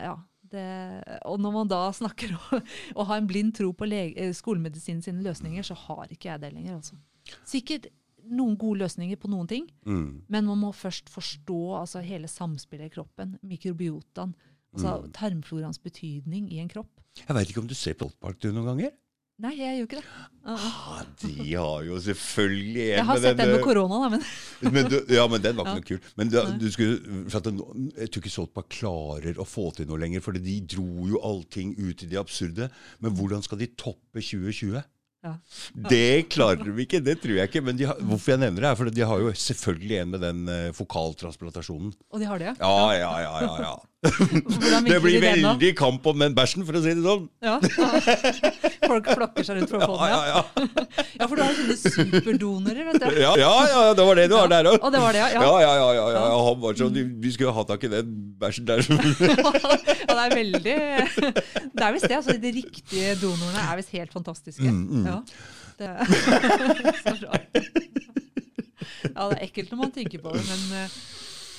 ja, 0.03 0.15
det, 0.51 1.21
og 1.25 1.39
når 1.39 1.51
man 1.53 1.67
da 1.67 1.91
snakker 1.91 2.33
om 2.35 2.61
å 2.95 3.05
ha 3.05 3.17
en 3.17 3.27
blind 3.27 3.55
tro 3.55 3.71
på 3.73 3.85
eh, 3.91 4.31
skolemedisin 4.33 5.01
sine 5.01 5.23
løsninger, 5.23 5.63
så 5.63 5.73
har 5.75 6.05
ikke 6.11 6.29
jeg 6.29 6.41
det 6.41 6.53
lenger. 6.53 6.75
Altså. 6.75 6.95
Sikkert 7.45 7.87
noen 8.27 8.57
gode 8.57 8.79
løsninger 8.83 9.15
på 9.21 9.29
noen 9.31 9.47
ting, 9.47 9.67
Mm. 9.85 10.21
men 10.27 10.45
man 10.45 10.57
må 10.57 10.71
først 10.73 11.09
forstå 11.09 11.59
altså, 11.81 12.01
hele 12.03 12.27
samspillet 12.27 12.91
i 12.91 12.95
kroppen, 12.95 13.37
mikrobiotaen, 13.43 14.33
altså 14.73 15.03
Mm. 15.03 15.11
tarmfloraens 15.13 15.79
betydning 15.81 16.51
i 16.51 16.59
en 16.59 16.69
kropp. 16.69 16.89
Jeg 17.17 17.35
veit 17.35 17.49
ikke 17.49 17.59
om 17.61 17.67
du 17.67 17.73
ser 17.75 17.93
på 17.93 18.05
Oldpark 18.09 18.39
du 18.39 18.51
noen 18.51 18.65
ganger? 18.65 18.91
Nei, 19.39 19.53
jeg 19.55 19.77
gjør 19.79 19.85
ikke 19.87 19.99
det. 20.01 20.05
Uh. 20.45 20.51
Ah, 20.51 21.03
de 21.21 21.53
har 21.55 21.83
jo 21.87 21.95
selvfølgelig 22.03 22.87
Jeg 22.89 23.05
har 23.05 23.17
sett 23.23 23.37
den 23.37 23.47
med 23.53 23.59
eh, 23.59 23.63
korona, 23.63 23.99
da, 24.03 24.09
men 24.09 24.21
men 24.73 24.89
du, 24.91 24.97
ja, 25.15 25.27
men 25.31 25.41
den 25.41 25.55
var 25.55 25.63
ikke 25.63 25.69
Ja. 25.69 25.75
noe 25.79 25.87
kul. 25.87 25.99
Men 26.17 26.27
du, 26.29 26.37
du 26.59 26.71
skulle, 26.71 26.99
den, 27.45 27.61
jeg 27.95 28.11
tror 28.11 28.19
ikke 28.21 28.29
Saltpark 28.35 28.67
klarer 28.69 29.39
å 29.39 29.45
få 29.47 29.69
til 29.73 29.87
noe 29.87 29.97
lenger, 29.97 30.19
for 30.21 30.33
de 30.33 30.59
dro 30.67 31.07
jo 31.07 31.21
allting 31.23 31.71
ut 31.79 32.03
i 32.03 32.09
det 32.11 32.19
absurde. 32.19 32.69
Men 32.99 33.15
hvordan 33.15 33.41
skal 33.41 33.57
de 33.59 33.67
toppe 33.79 34.19
2020? 34.19 34.83
Ja. 35.19 35.33
Det 35.91 36.29
klarer 36.31 36.63
de 36.63 36.71
ikke, 36.79 37.01
det 37.03 37.17
tror 37.19 37.35
jeg 37.35 37.49
ikke. 37.49 37.61
Men 37.65 37.75
de 37.79 37.89
har, 37.89 37.99
hvorfor 38.07 38.31
jeg 38.31 38.39
nevner 38.45 38.63
det, 38.63 38.69
er 38.69 38.79
fordi 38.79 38.93
de 38.95 39.07
har 39.09 39.19
jo 39.19 39.33
selvfølgelig 39.35 39.97
en 39.99 40.13
med 40.13 40.23
den 40.23 40.39
uh, 40.47 40.69
fokaltransplantasjonen. 40.77 41.91
Og 42.11 42.21
de 42.21 42.29
har 42.29 42.39
det, 42.39 42.53
Ja, 42.55 42.75
ja, 42.95 43.11
ja, 43.25 43.33
ja, 43.43 43.51
ja. 43.65 43.73
Hvordan 43.98 43.98
Det 43.99 44.97
blir 45.03 45.19
veldig 45.19 45.69
kamp 45.75 46.05
om 46.07 46.21
den 46.23 46.35
bæsjen, 46.35 46.63
for 46.63 46.77
å 46.77 46.81
si 46.83 46.93
det 46.95 47.03
sånn. 47.03 47.25
Ja. 47.43 47.57
Folk 48.89 49.09
flokker 49.11 49.43
seg 49.43 49.57
rundt 49.59 49.73
for 49.73 49.83
å 49.83 49.89
få 49.89 49.97
den, 49.99 50.13
Ja, 50.13 50.19
ja. 50.29 50.43
ja, 50.55 50.85
Ja, 51.19 51.27
for 51.27 51.35
du 51.35 51.43
har 51.43 51.57
sånne 51.57 51.75
superdonorer, 51.83 52.79
vet 52.87 53.03
du. 53.03 53.19
ja, 53.19 53.33
ja, 53.41 53.51
ja 53.73 53.81
det 53.99 54.05
var 54.07 54.21
det 54.21 54.25
du 54.31 54.37
har 54.39 54.47
der 54.53 54.69
òg. 54.71 54.77
Og 54.79 54.95
det 54.95 55.03
var 55.03 55.17
det, 55.17 55.23
ja. 55.25 55.27
Ja, 55.35 55.41
ja. 55.43 55.51
ja, 55.65 55.73
ja, 55.83 55.89
ja, 55.99 56.07
ja. 56.15 56.39
Han 56.47 56.63
var 56.63 56.79
sånn, 56.79 57.01
Vi 57.25 57.33
skulle 57.35 57.53
ha 57.59 57.65
tak 57.67 57.83
i 57.89 57.91
den 57.91 58.15
bæsjen 58.39 58.69
der. 58.71 58.85
Ja, 60.09 60.15
det 60.15 60.23
er 60.23 60.33
veldig 60.33 60.61
Det 60.63 61.83
er 61.85 61.93
visst 61.93 62.07
det. 62.09 62.15
altså 62.17 62.33
De 62.41 62.49
riktige 62.55 63.13
donorene 63.21 63.61
er 63.67 63.77
visst 63.79 63.91
helt 63.93 64.15
fantastiske. 64.15 64.63
Mm, 64.63 65.03
mm. 65.03 65.05
Ja. 65.11 65.19
Det 65.79 65.89
så 67.03 67.13
rart. 67.27 67.59
Ja, 69.03 69.27
det 69.29 69.37
er 69.37 69.43
ekkelt 69.45 69.71
når 69.75 69.79
man 69.83 69.91
tenker 69.95 70.19
på 70.23 70.31
det, 70.33 70.41
men 70.47 70.61
eh, 70.81 70.97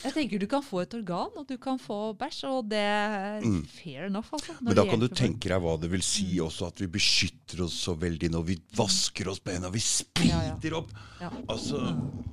jeg 0.00 0.14
tenker 0.14 0.40
du 0.40 0.46
kan 0.50 0.62
få 0.64 0.82
et 0.84 0.94
organ, 0.96 1.30
og 1.36 1.46
du 1.48 1.56
kan 1.60 1.78
få 1.80 2.12
bæsj, 2.18 2.38
og 2.48 2.70
det 2.70 2.80
er 2.80 3.44
fair 3.68 4.06
enough, 4.06 4.30
altså. 4.32 4.54
Mm. 4.56 4.68
Men 4.68 4.78
da 4.78 4.84
kan 4.88 5.02
du 5.02 5.08
tenke 5.08 5.50
deg 5.52 5.60
hva 5.62 5.74
det 5.80 5.90
vil 5.92 6.04
si 6.04 6.26
også 6.40 6.70
at 6.70 6.80
vi 6.80 6.88
beskytter 6.94 7.64
oss 7.66 7.76
så 7.84 7.94
veldig 8.00 8.30
når 8.32 8.46
vi 8.48 8.56
vasker 8.78 9.30
oss 9.32 9.42
på 9.44 9.52
hendene, 9.52 9.72
vi 9.74 9.82
spriter 9.84 10.78
opp. 10.78 10.94
Ja. 11.20 11.30
Altså, 11.52 11.82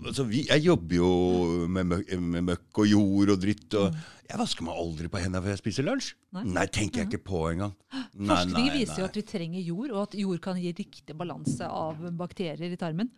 altså 0.06 0.28
vi, 0.30 0.46
jeg 0.48 0.64
jobber 0.68 1.00
jo 1.00 1.12
med 1.68 1.92
møkk, 1.92 2.16
med 2.24 2.48
møkk 2.54 2.84
og 2.84 2.90
jord 2.94 3.36
og 3.36 3.44
dritt, 3.44 3.68
og 3.80 4.00
jeg 4.28 4.42
vasker 4.42 4.68
meg 4.68 4.82
aldri 4.86 5.12
på 5.12 5.22
hendene 5.24 5.44
før 5.44 5.56
jeg 5.56 5.64
spiser 5.66 5.88
lunsj. 5.88 6.16
Nei. 6.38 6.48
Nei, 6.58 6.66
tenker 6.72 7.04
jeg 7.04 7.12
ikke 7.12 7.26
på 7.30 7.46
engang. 7.52 7.78
Forskning 8.16 8.74
viser 8.76 9.04
jo 9.04 9.12
at 9.12 9.20
vi 9.20 9.28
trenger 9.28 9.64
jord, 9.64 9.94
og 9.94 10.02
at 10.08 10.20
jord 10.20 10.44
kan 10.44 10.60
gi 10.60 10.76
riktig 10.76 11.16
balanse 11.20 11.68
av 11.68 12.00
bakterier 12.16 12.72
i 12.72 12.80
tarmen. 12.80 13.12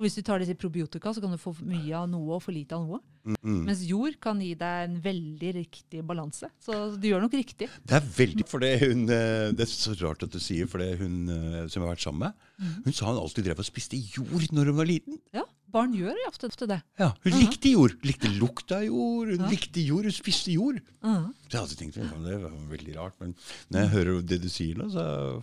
For 0.00 0.06
Hvis 0.08 0.14
du 0.16 0.22
tar 0.24 0.40
disse 0.40 0.54
probiotika, 0.56 1.10
så 1.12 1.20
kan 1.20 1.34
du 1.34 1.36
få 1.36 1.52
mye 1.60 1.92
av 1.92 2.06
noe 2.08 2.38
og 2.38 2.40
for 2.40 2.56
lite 2.56 2.72
av 2.72 2.86
noe. 2.88 3.02
Mm, 3.44 3.66
Mens 3.66 3.82
jord 3.84 4.14
kan 4.24 4.38
gi 4.40 4.54
deg 4.56 4.84
en 4.86 4.94
veldig 5.04 5.50
riktig 5.58 6.00
balanse. 6.08 6.48
Så 6.64 6.96
du 6.96 7.04
gjør 7.10 7.20
nok 7.26 7.34
riktig. 7.36 7.68
Det 7.84 7.98
er 7.98 8.06
veldig 8.16 8.46
for 8.48 8.64
det 8.64 8.70
hun 8.80 9.02
eh, 9.12 9.50
Det 9.52 9.66
er 9.66 9.68
så 9.68 9.92
rart 10.00 10.24
at 10.24 10.32
du 10.32 10.38
sier, 10.40 10.64
for 10.72 10.80
det 10.80 10.94
hun 11.02 11.28
eh, 11.28 11.66
som 11.68 11.82
jeg 11.82 11.84
har 11.84 11.92
vært 11.92 12.06
sammen 12.06 12.24
med, 12.30 12.46
Mhm. 12.60 12.82
hun 12.86 12.92
sa 12.96 13.06
hun 13.10 13.20
alltid 13.20 13.44
drev 13.44 13.58
og 13.60 13.68
spiste 13.68 13.96
jord 14.00 14.48
når 14.56 14.70
hun 14.72 14.76
var 14.80 14.88
liten. 14.88 15.18
Ja, 15.36 15.44
barn 15.68 15.92
gjør 15.96 16.16
ofte, 16.28 16.48
ofte 16.48 16.66
det. 16.68 16.80
Ja, 16.98 17.10
Hun 17.24 17.32
likte 17.36 17.70
jord. 17.74 17.94
Likte 18.04 18.28
lukta 18.40 18.76
av 18.80 18.84
jord. 18.88 19.28
Hun 19.34 19.44
Ja. 19.44 19.48
likte 19.52 19.84
jord, 19.84 20.04
hun 20.08 20.12
spiste 20.16 20.52
jord. 20.56 20.80
Mhm. 21.04 21.34
Så 21.44 21.52
jeg 21.52 21.60
hadde 21.60 21.76
tenkt 21.76 21.94
det 22.00 22.40
var 22.40 22.56
veldig 22.72 22.96
rart, 22.96 23.14
men 23.20 23.34
når 23.70 23.80
jeg 23.84 23.88
hører 23.98 24.22
det 24.26 24.40
du 24.42 24.48
sier 24.48 24.74
nå, 24.80 24.88
så 24.92 25.42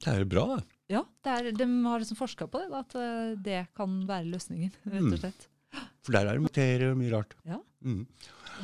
det 0.00 0.08
er 0.14 0.18
jo 0.24 0.24
bra. 0.32 0.56
det. 0.56 0.64
Ja, 0.92 1.02
det 1.26 1.32
er, 1.34 1.50
de 1.56 1.66
har 1.84 1.98
liksom 2.02 2.18
forska 2.18 2.46
på 2.50 2.60
det, 2.62 2.70
da, 2.70 2.80
at 2.84 2.94
eh, 3.00 3.34
det 3.42 3.60
kan 3.76 4.00
være 4.06 4.28
løsningen, 4.30 4.72
rett 4.86 5.02
Mm. 5.02 5.12
og 5.12 5.18
slett. 5.24 5.46
For 6.06 6.14
der 6.14 6.28
er 6.30 6.38
det 6.38 6.44
bakterier 6.46 6.92
og 6.92 6.98
mye 7.00 7.10
rart. 7.12 7.34
Ja. 7.44 7.58
Mm. 7.84 8.06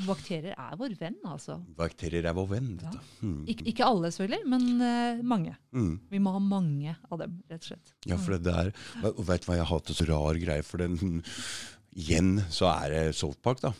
Bakterier 0.07 0.55
er 0.57 0.76
vår 0.81 0.95
venn, 0.97 1.17
altså. 1.29 1.59
Bakterier 1.76 2.25
er 2.31 2.33
vår 2.38 2.47
venn. 2.55 2.69
Ja. 2.81 2.93
Mm. 3.21 3.43
Ik 3.50 3.61
ikke 3.69 3.85
alle, 3.85 4.09
selvfølgelig, 4.14 4.47
men 4.49 4.62
uh, 4.81 5.21
mange. 5.26 5.57
Mm. 5.75 5.99
Vi 6.14 6.21
må 6.23 6.33
ha 6.33 6.38
mange 6.41 6.95
av 7.11 7.19
dem, 7.21 7.35
rett 7.50 7.67
og 7.67 7.73
slett. 7.75 7.93
Ja, 8.09 8.17
for 8.17 8.38
det 8.38 8.47
der, 8.47 8.71
Og 9.11 9.21
vet 9.29 9.43
du 9.45 9.50
hva 9.50 9.59
jeg 9.59 9.67
har 9.67 9.73
hatt 9.75 9.93
så 9.93 10.07
rar 10.09 10.38
greie 10.41 10.62
for 10.64 10.79
den 10.81 11.21
Igjen 11.93 12.38
så 12.49 12.71
er 12.73 12.95
det 12.95 13.02
Softpark, 13.19 13.61
da. 13.61 13.75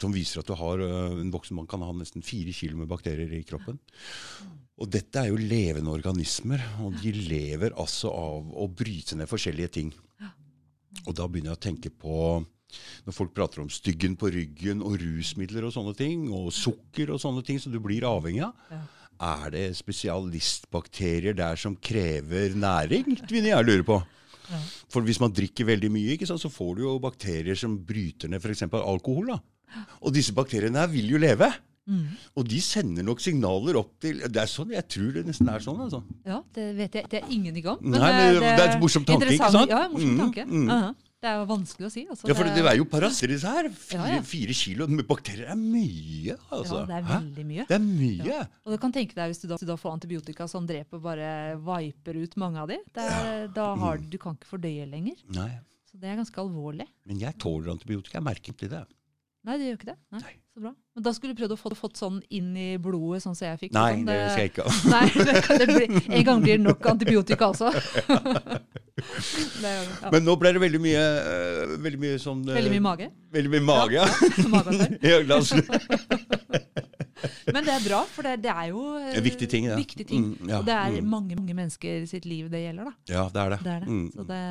Som 0.00 0.14
viser 0.14 0.40
at 0.40 0.48
du 0.48 0.54
har 0.58 0.80
øh, 0.80 1.18
en 1.20 1.30
voksen 1.34 1.54
mann 1.58 1.68
kan 1.68 1.82
ha 1.84 1.92
nesten 1.92 2.24
fire 2.24 2.52
kilo 2.56 2.78
med 2.80 2.88
bakterier 2.88 3.30
i 3.36 3.42
kroppen. 3.46 3.76
Og 4.78 4.90
dette 4.94 5.18
er 5.18 5.32
jo 5.32 5.40
levende 5.40 5.90
organismer, 5.90 6.62
og 6.84 7.00
de 7.02 7.10
lever 7.16 7.74
altså 7.74 8.12
av 8.14 8.52
å 8.54 8.68
bryte 8.70 9.18
ned 9.18 9.30
forskjellige 9.30 9.72
ting. 9.74 9.90
Og 11.06 11.14
da 11.16 11.26
begynner 11.26 11.52
jeg 11.52 11.58
å 11.58 11.66
tenke 11.68 11.90
på 11.90 12.18
når 13.06 13.14
folk 13.16 13.32
prater 13.36 13.62
om 13.62 13.70
styggen 13.72 14.14
på 14.20 14.28
ryggen 14.34 14.82
og 14.84 14.98
rusmidler 15.00 15.64
og 15.64 15.72
sånne 15.74 15.94
ting, 15.96 16.26
og 16.34 16.50
sukker 16.54 17.14
og 17.14 17.20
sånne 17.22 17.42
ting 17.46 17.60
som 17.62 17.72
du 17.72 17.80
blir 17.82 18.06
avhengig 18.06 18.44
av. 18.44 18.68
Ja. 18.70 18.82
Er 19.18 19.50
det 19.50 19.64
spesialistbakterier 19.80 21.34
der 21.34 21.58
som 21.58 21.74
krever 21.74 22.54
næring? 22.54 23.16
Begynner 23.24 23.54
jeg 23.54 23.62
å 23.62 23.66
lure 23.66 23.86
på. 23.88 23.96
Ja. 24.48 24.60
For 24.92 25.04
hvis 25.04 25.18
man 25.20 25.34
drikker 25.34 25.66
veldig 25.68 25.90
mye, 25.92 26.18
sant, 26.28 26.42
så 26.44 26.52
får 26.52 26.76
du 26.76 26.84
jo 26.84 26.98
bakterier 27.02 27.58
som 27.58 27.74
bryter 27.88 28.30
ned 28.30 28.44
f.eks. 28.44 28.68
alkohol. 28.78 29.32
da. 29.34 29.40
Og 30.04 30.14
disse 30.14 30.36
bakteriene 30.36 30.84
her 30.84 30.92
vil 30.92 31.16
jo 31.16 31.20
leve. 31.20 31.50
Mm. 31.88 32.04
Og 32.36 32.44
de 32.52 32.60
sender 32.60 33.02
nok 33.06 33.20
signaler 33.24 33.78
opp 33.80 33.94
til 34.04 34.18
Det 34.20 34.36
er 34.36 34.46
sånn, 34.50 34.70
Jeg 34.76 34.84
tror 34.92 35.12
det 35.14 35.22
nesten 35.26 35.48
er 35.48 35.58
sånn. 35.64 35.78
altså. 35.86 36.02
Ja, 36.26 36.42
det 36.52 36.66
vet 36.76 36.92
jeg. 36.98 37.08
Det 37.08 37.22
er 37.22 37.28
ingen 37.32 37.56
i 37.56 37.62
gang. 37.64 37.78
Nei, 37.80 37.98
men 37.98 38.40
det 38.42 38.50
er 38.60 38.74
en 38.74 38.80
morsom 38.82 39.04
tanke, 39.08 39.30
ikke 39.32 39.50
sant? 39.54 39.70
Ja, 39.72 39.88
morsom 39.88 40.10
Mm, 40.12 40.18
tanke. 40.26 40.44
mm. 40.46 40.70
Aha. 40.70 40.94
Det 41.20 41.26
er 41.26 41.38
jo 41.40 41.46
vanskelig 41.50 41.86
å 41.88 41.90
si. 41.90 42.02
Altså. 42.06 42.28
Ja, 42.28 42.34
For 42.38 42.44
det 42.44 42.62
er 42.62 42.76
jo 42.78 42.84
parasitter 42.84 43.32
disse 43.32 43.48
her. 43.50 43.68
Fire, 43.70 44.04
Ja, 44.06 44.14
ja. 44.16 44.22
fire 44.22 44.54
kilo 44.54 44.86
med 44.86 45.04
bakterier 45.08 45.48
er 45.50 45.56
mye, 45.58 46.36
altså. 46.52 46.76
Ja, 46.78 46.84
det 46.86 46.94
er 46.94 47.08
veldig 47.08 47.46
mye. 47.48 47.64
Det 47.66 47.74
er 47.74 47.82
mye. 47.82 48.48
Og 48.66 48.72
du 48.72 48.78
kan 48.78 48.92
tenke 48.92 49.14
deg 49.16 49.32
hvis 49.32 49.40
du 49.42 49.48
da, 49.48 49.56
du 49.58 49.66
da 49.66 49.74
får 49.74 49.96
antibiotika 49.98 50.46
som 50.48 50.64
dreper 50.68 51.00
bare 51.02 51.56
viper 51.58 52.22
ut 52.22 52.36
mange 52.36 52.58
av 52.62 52.68
de, 52.68 52.78
det 52.94 53.02
er, 53.02 53.48
da 53.48 53.74
har 53.74 53.96
du, 53.98 54.04
du 54.12 54.18
kan 54.18 54.36
ikke 54.38 54.46
fordøye 54.52 54.86
lenger. 54.88 55.16
Nei, 55.34 55.58
Så 55.90 55.98
det 55.98 56.06
er 56.12 56.16
ganske 56.22 56.36
alvorlig. 56.38 56.86
Men 57.08 57.18
jeg 57.18 57.34
tåler 57.38 57.72
antibiotika. 57.72 58.18
Jeg 58.20 58.22
merker 58.28 58.52
ikke 58.54 58.68
det. 58.70 58.84
Nei, 59.44 59.56
det 59.58 59.66
gjør 59.72 59.76
ikke 59.80 59.86
det. 59.90 59.98
Nei, 60.12 60.20
Nei. 60.20 60.34
Så 60.54 60.60
bra. 60.60 60.72
Men 60.98 61.04
da 61.06 61.12
skulle 61.14 61.30
du 61.30 61.38
prøvd 61.38 61.52
å 61.54 61.56
få 61.60 61.70
fått 61.78 62.00
sånn 62.00 62.16
inn 62.34 62.48
i 62.58 62.72
blodet, 62.82 63.20
sånn 63.22 63.36
som 63.38 63.46
jeg 63.46 63.58
fikk. 63.60 63.74
Nei, 63.76 64.00
sånn, 64.00 64.08
det 64.08 64.14
skal 64.32 64.40
jeg 64.42 64.50
ikke 64.50 64.64
ha. 64.66 64.72
Nei, 64.96 65.02
det, 65.28 65.34
kan- 65.46 65.60
det 65.62 65.66
blir, 65.70 65.92
en 66.18 66.24
gang 66.26 66.40
blir 66.42 66.56
det 66.58 66.64
nok 66.64 66.88
antibiotika, 66.90 67.52
altså. 67.52 67.70
det 69.62 69.70
er, 69.70 69.86
ja. 69.86 70.10
Men 70.10 70.26
nå 70.26 70.34
ble 70.42 70.50
det 70.56 70.62
veldig 70.64 70.80
mye, 70.82 71.04
øh, 71.22 71.76
veldig 71.86 72.00
mye 72.02 72.18
sånn 72.18 72.42
øh, 72.48 72.56
Veldig 72.58 72.72
mye 72.74 72.84
mage. 72.88 73.08
Veldig 73.38 73.52
mye 73.54 73.64
mage, 73.68 73.94
ja. 73.94 74.10
Ja 75.06 75.22
Men 77.54 77.62
det 77.66 77.72
er 77.78 77.82
bra, 77.86 78.02
for 78.10 78.26
det, 78.26 78.34
det 78.42 78.50
er 78.52 78.66
jo 78.72 78.82
eh, 78.98 79.14
En 79.22 79.24
viktig 79.30 79.48
ting, 79.54 79.70
ja. 79.70 79.78
viktig 79.78 80.06
ting. 80.10 80.26
Mm, 80.34 80.50
ja, 80.50 80.58
Og 80.58 80.66
det 80.66 80.74
er 80.82 80.98
mm. 80.98 81.08
mange, 81.14 81.38
mange 81.38 81.54
mennesker 81.62 82.04
sitt 82.10 82.26
liv 82.26 82.50
det 82.50 82.66
gjelder, 82.66 82.90
da. 82.90 82.94
ja, 83.14 83.24
det 83.30 83.44
er 83.46 83.54
det. 83.54 83.62
Det 83.62 83.72
er 83.76 83.86
det. 83.86 83.94
Mm. 83.94 84.06
Så 84.18 84.26
det, 84.34 84.42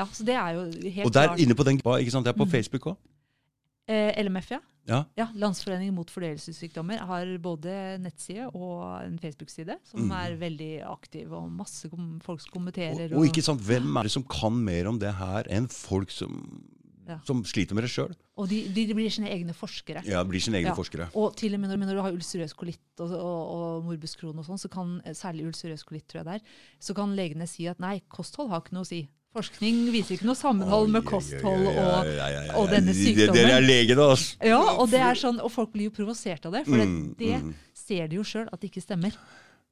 ja, 0.00 0.08
så 0.16 0.26
det 0.32 0.40
er 0.40 0.56
jo 0.56 0.66
helt 0.88 1.04
Og 1.04 1.12
der 1.20 1.32
klart. 1.34 1.44
inne 1.44 1.60
på 1.60 1.68
den 1.68 1.84
ikke 1.84 2.16
sant, 2.16 2.24
det 2.24 2.32
er 2.32 2.40
på 2.40 2.48
Mm. 2.48 2.54
Facebook 2.56 2.94
òg. 2.94 3.00
Eh, 3.92 4.22
LMF, 4.24 4.54
ja. 4.56 4.64
Ja. 4.88 5.04
ja. 5.16 5.28
Landsforeningen 5.38 5.94
mot 5.94 6.10
fordøyelsessykdommer 6.10 6.98
har 7.06 7.28
både 7.38 7.98
nettside 8.02 8.48
og 8.54 8.82
en 9.04 9.18
Facebook-side 9.22 9.76
som 9.86 10.00
Mm. 10.08 10.12
er 10.18 10.36
veldig 10.40 10.70
aktiv, 10.90 11.30
og 11.32 11.50
masse 11.50 11.88
folk 12.22 12.40
som 12.40 12.50
kommenterer. 12.52 13.12
Og, 13.12 13.20
og 13.22 13.26
ikke 13.30 13.42
sant, 13.46 13.60
hvem 13.62 13.96
er 13.96 14.02
det 14.08 14.10
som 14.12 14.24
kan 14.24 14.52
mer 14.64 14.88
om 14.90 14.98
det 14.98 15.14
her 15.14 15.44
enn 15.50 15.68
folk 15.68 16.10
som 16.10 16.64
Ja. 17.08 17.18
som 17.26 17.42
sliter 17.44 17.74
med 17.74 17.82
det 17.82 17.90
sjøl. 17.90 18.12
Og 18.38 18.48
de, 18.48 18.60
de 18.72 18.94
blir 18.94 19.10
sine 19.10 19.26
egne 19.28 19.52
forskere. 19.52 20.04
Ja, 20.06 20.22
blir 20.24 20.40
sine 20.40 20.58
egne 20.60 20.70
Ja. 20.70 20.74
forskere. 20.74 21.08
Og 21.18 21.34
til 21.36 21.52
og 21.54 21.60
med 21.60 21.70
når, 21.70 21.76
når 21.86 21.94
du 21.98 22.00
har 22.02 22.12
ulcerøs 22.12 22.54
kolitt 22.54 22.78
og, 23.00 23.10
og, 23.10 23.50
og 23.54 23.84
morbus 23.84 24.14
Crohn 24.16 24.38
og 24.38 24.46
sånn, 24.46 24.58
så 24.58 24.70
kan 24.70 25.00
særlig 25.12 25.46
ulcerøs 25.50 25.82
kolitt, 25.84 26.06
tror 26.06 26.22
jeg 26.22 26.24
det 26.26 26.34
er, 26.38 26.40
så 26.80 26.94
kan 26.94 27.14
legene 27.16 27.46
si 27.48 27.66
at 27.66 27.80
nei, 27.80 28.00
kosthold 28.08 28.50
har 28.50 28.60
ikke 28.62 28.72
noe 28.78 28.86
å 28.86 28.86
si. 28.86 29.08
Forskning 29.32 29.86
viser 29.94 30.18
ikke 30.18 30.26
noe 30.28 30.36
sammenhold 30.36 30.90
med 30.92 31.06
kosthold 31.08 31.68
og, 31.72 32.10
og 32.58 32.66
denne 32.68 32.92
De- 32.92 32.98
de- 32.98 32.98
sykdommen. 32.98 33.38
Dere 33.38 33.54
er 33.56 33.64
legene, 33.64 34.08
altså. 34.12 34.36
Ja, 34.44 34.58
og 34.76 34.90
det 34.92 35.00
er 35.00 35.16
sånn, 35.16 35.38
og 35.40 35.48
folk 35.54 35.72
blir 35.72 35.88
jo 35.88 35.94
provosert 35.96 36.44
av 36.50 36.52
det, 36.58 36.66
for 36.68 36.76
Mm, 36.82 37.14
det, 37.16 37.30
det 37.30 37.38
mm. 37.40 37.54
ser 37.72 38.08
de 38.12 38.16
jo 38.20 38.26
sjøl 38.28 38.50
at 38.52 38.60
det 38.60 38.68
ikke 38.70 38.84
stemmer. 38.84 39.16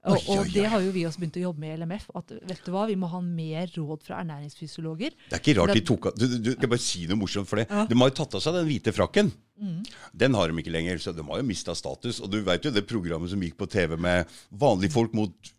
Og, 0.08 0.16
og 0.32 0.46
det 0.48 0.64
har 0.64 0.80
jo 0.80 0.94
vi 0.94 1.02
også 1.04 1.20
begynt 1.20 1.34
å 1.36 1.42
jobbe 1.42 1.60
med 1.60 1.74
i 1.74 1.78
LMF. 1.82 2.06
at 2.16 2.30
vet 2.48 2.62
du 2.64 2.70
hva, 2.72 2.86
Vi 2.88 2.96
må 2.96 3.06
ha 3.12 3.18
mer 3.20 3.68
råd 3.76 4.00
fra 4.06 4.22
ernæringsfysiologer. 4.22 5.12
Det 5.28 5.36
er 5.36 5.42
ikke 5.42 5.56
rart 5.60 5.74
de 5.76 5.82
tok 5.84 6.06
av 6.08 6.14
du, 6.16 6.24
du, 6.24 6.38
du, 6.40 6.50
skal 6.56 6.70
bare 6.72 6.80
si 6.80 7.04
noe 7.10 7.20
morsomt 7.20 7.46
for 7.50 7.60
det. 7.60 7.66
De 7.68 7.98
har 8.00 8.08
jo 8.08 8.16
tatt 8.16 8.34
av 8.38 8.40
seg 8.40 8.56
den 8.56 8.64
hvite 8.70 8.94
frakken. 8.96 9.28
Mm. 9.60 9.82
Den 10.24 10.38
har 10.40 10.48
de 10.48 10.56
ikke 10.64 10.72
lenger, 10.72 10.96
så 11.04 11.12
de 11.12 11.20
har 11.28 11.42
jo 11.42 11.44
mista 11.44 11.74
status. 11.76 12.22
Og 12.24 12.32
du 12.32 12.40
veit 12.46 12.64
jo 12.64 12.72
det 12.72 12.86
programmet 12.88 13.28
som 13.28 13.44
gikk 13.44 13.58
på 13.60 13.68
TV 13.68 13.98
med 14.00 14.24
vanlige 14.48 14.96
folk 14.96 15.12
mot 15.12 15.52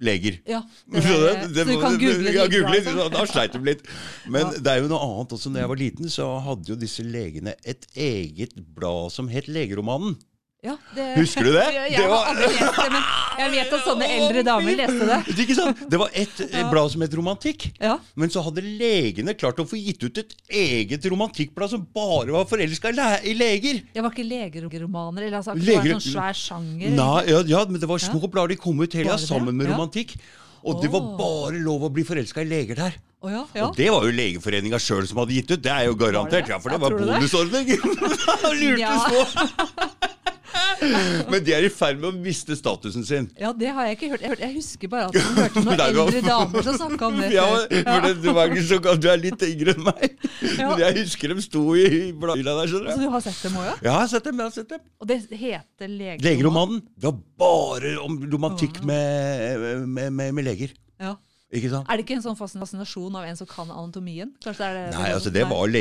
leger. 0.00 0.38
Ja, 0.48 0.62
det 0.92 1.02
Så 1.04 1.16
der, 1.20 1.34
det- 1.46 1.54
det- 1.54 1.66
så 1.66 1.74
du 1.74 1.80
kan 1.80 1.98
google 2.00 2.32
ja, 2.32 2.46
google 2.46 2.72
litt, 2.74 2.86
altså. 2.88 3.08
Da 3.12 3.24
sleit 3.26 3.52
de 3.52 3.60
litt. 3.64 3.82
Men 4.26 4.46
Ja. 4.46 4.50
det 4.58 4.66
er 4.72 4.80
jo 4.82 4.88
noe 4.88 5.00
annet 5.06 5.32
også. 5.36 5.50
Når 5.52 5.60
jeg 5.64 5.68
var 5.68 5.76
liten, 5.76 6.08
så 6.08 6.26
hadde 6.46 6.68
jo 6.72 6.76
disse 6.76 7.02
legene 7.04 7.54
et 7.64 7.86
eget 7.96 8.54
blad 8.74 9.12
som 9.12 9.28
het 9.28 9.46
Legeromanen. 9.48 10.16
Ja, 10.62 10.74
det, 10.94 11.04
Husker 11.16 11.46
du 11.46 11.54
det? 11.54 11.62
Jeg, 11.72 11.94
Det 11.96 12.08
var- 12.10 12.26
aldri 12.28 12.48
lest 12.52 12.76
det, 12.76 12.88
men 12.92 13.04
jeg 13.40 13.50
vet 13.54 13.70
at 13.72 13.84
sånne 13.86 14.08
eldre 14.12 14.42
damer 14.44 14.74
leste 14.76 15.06
det. 15.08 15.18
Ikke 15.46 15.54
sant? 15.56 15.78
Det 15.88 16.00
var 16.02 16.10
et 16.12 16.42
Ja. 16.52 16.64
blad 16.68 16.90
som 16.92 17.00
het 17.00 17.14
Romantikk. 17.16 17.64
Ja, 17.80 17.94
Men 18.14 18.28
så 18.28 18.42
hadde 18.44 18.60
legene 18.60 19.32
klart 19.40 19.56
å 19.56 19.64
få 19.64 19.78
gitt 19.80 20.04
ut 20.04 20.18
et 20.20 20.34
eget 20.52 21.06
romantikkblad 21.08 21.70
som 21.72 21.86
bare 21.96 22.28
var 22.36 22.44
forelska 22.44 22.92
i 22.92 22.92
le- 22.92 23.22
i 23.24 23.34
leger. 23.34 23.80
Det 23.94 24.02
var 24.04 24.10
ikke 24.12 24.28
legeromaner, 24.28 25.22
eller 25.30 25.38
altså, 25.40 25.54
det 25.56 25.76
var 25.78 25.86
en 25.86 25.96
sånn 25.96 26.12
svær 26.12 26.36
sjanger. 26.36 26.90
Nei, 26.92 27.24
ja, 27.32 27.40
ja, 27.54 27.64
men 27.64 27.80
det 27.80 27.88
var 27.88 27.96
små 27.98 28.20
blader 28.28 28.48
de 28.52 28.56
kom 28.60 28.78
ut 28.84 28.92
hele 28.92 29.16
sammen 29.16 29.56
med 29.56 29.66
Ja. 29.66 29.72
romantikk. 29.76 30.18
Og 30.62 30.82
det 30.82 30.90
var 30.92 31.00
bare 31.16 31.56
lov 31.56 31.88
å 31.88 31.90
bli 31.90 32.04
forelska 32.04 32.42
i 32.42 32.44
leger 32.44 32.74
der. 32.76 32.92
Oh, 33.22 33.30
ja, 33.32 33.46
ja. 33.54 33.66
Og 33.68 33.76
det 33.76 33.88
var 33.90 34.04
jo 34.04 34.12
Legeforeninga 34.12 34.76
sjøl 34.80 35.06
som 35.08 35.16
hadde 35.24 35.32
gitt 35.32 35.50
ut. 35.50 35.62
Det 35.62 35.72
er 35.72 35.86
jo 35.88 35.94
garantert. 35.94 36.44
det 36.44 36.46
det? 36.46 36.48
Ja, 36.52 36.58
for 36.58 36.68
det 36.68 36.80
var 36.80 36.90
det? 36.90 37.06
bonusordning. 37.08 37.66
Lurte 38.60 38.78
Ja. 38.80 38.96
små. 39.08 40.08
Men 41.30 41.44
de 41.44 41.52
er 41.54 41.66
i 41.66 41.70
ferd 41.72 42.00
med 42.00 42.08
å 42.10 42.12
miste 42.16 42.56
statusen 42.58 43.04
sin. 43.06 43.28
ja, 43.38 43.52
det 43.56 43.70
har 43.76 43.88
jeg 43.88 43.98
ikke 43.98 44.10
hørt. 44.14 44.24
Jeg, 44.24 44.32
hørte, 44.34 44.46
jeg 44.46 44.56
husker 44.56 44.90
bare 44.92 45.08
at 45.10 45.18
man 45.20 45.38
hørte 45.44 45.62
noen 45.66 45.82
eldre 45.86 46.22
damer 46.26 46.66
som 46.66 46.78
snakka 46.80 47.08
om 47.10 47.18
det. 47.20 47.30
Ja, 47.34 47.46
men, 47.70 48.20
du, 48.22 48.60
så, 48.66 48.80
du 48.80 49.08
er 49.12 49.20
litt 49.22 49.44
yngre 49.46 49.76
enn 49.76 49.86
meg. 49.86 50.04
Ja. 50.40 50.70
Men 50.72 50.84
jeg 50.84 50.98
husker 51.02 51.34
dem 51.34 51.40
sto 51.44 51.64
i 51.78 52.10
bladhylla 52.16 52.56
der. 52.60 52.72
skjønner 52.72 52.94
Så 52.94 53.00
du. 53.00 53.06
du 53.06 53.14
har 53.14 53.24
sett 53.24 53.40
dem 53.46 53.58
òg, 53.60 53.66
ja? 53.70 53.74
Ja, 53.80 53.88
jeg 53.90 53.98
har 54.00 54.12
sett 54.14 54.28
dem. 54.28 54.40
jeg 54.42 54.50
har 54.50 54.56
sett 54.58 54.74
dem. 54.74 54.84
Og 55.00 55.10
det 55.10 55.18
heter 55.30 55.90
Legeromanen? 55.90 56.26
Legeromanen. 56.28 56.84
Det 56.96 57.10
var 57.10 57.18
bare 57.40 57.96
om 58.04 58.20
romantikk 58.32 58.82
med, 58.86 59.84
med, 59.86 60.12
med, 60.12 60.34
med 60.36 60.48
leger. 60.50 60.74
Ja. 61.00 61.16
Ikke 61.50 61.66
sant? 61.72 61.88
Er 61.90 61.98
det 61.98 62.04
ikke 62.04 62.14
en 62.14 62.22
sånn 62.22 62.36
fascinasjon 62.38 63.16
av 63.18 63.24
en 63.26 63.38
som 63.38 63.48
kan 63.50 63.70
anatomien? 63.74 64.28
Kanskje 64.44 64.62
det 64.62 64.68
er 64.68 64.76
det 64.76 64.98
Nei, 65.00 65.08
altså 65.16 65.32
det 65.34 65.42
var 65.50 65.72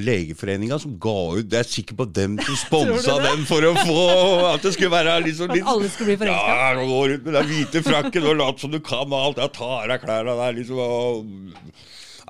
Legeforeninga 0.00 0.78
som 0.80 0.94
ga 1.02 1.16
ut 1.36 1.44
Jeg 1.44 1.60
er 1.60 1.68
sikker 1.68 1.98
på 1.98 2.06
dem 2.08 2.38
som 2.40 2.56
sponsa 2.64 3.18
dem 3.20 3.26
den 3.28 3.44
for 3.50 3.68
å 3.68 3.74
få 3.76 4.04
At 4.54 4.64
det 4.64 4.72
skulle 4.78 4.94
være 4.94 5.18
liksom 5.26 5.52
At 5.52 5.68
alle 5.74 5.90
skulle 5.92 6.14
bli 6.14 6.22
forelska? 6.22 6.56
Ja, 6.56 6.86
gå 6.88 7.00
rundt 7.12 7.26
med 7.26 7.36
den 7.36 7.50
hvite 7.52 7.82
frakken 7.84 8.28
og 8.30 8.38
lat 8.40 8.64
som 8.64 8.72
du 8.72 8.80
kan 8.80 9.12
og 9.12 9.18
alt. 9.20 9.42
Jeg 9.44 9.52
ta 9.58 9.70
av 9.84 9.98
klærne 10.00 10.36
der, 10.40 10.56
liksom. 10.56 10.80
Og... 10.80 11.28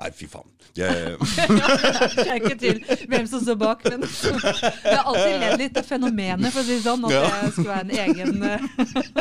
Nei, 0.01 0.11
fy 0.17 0.27
faen. 0.31 0.49
Det, 0.75 0.87
Jeg 0.87 2.27
er 2.27 2.37
ikke 2.39 2.57
til 2.59 2.77
hvem 3.11 3.25
som 3.27 3.41
står 3.43 3.57
bak, 3.59 3.83
men 3.91 4.05
jeg 4.07 4.95
har 4.95 5.03
alltid 5.03 5.33
ledd 5.43 5.57
litt 5.59 5.79
av 5.81 5.87
fenomenet, 5.87 6.47
for 6.53 6.61
å 6.61 6.67
si 6.67 6.77
det 6.77 6.85
sånn, 6.85 7.03
at 7.07 7.11
det 7.11 7.51
skulle 7.57 7.73
være 7.73 7.83
en 7.83 7.93
egen 8.05 8.31
eh, 8.47 8.61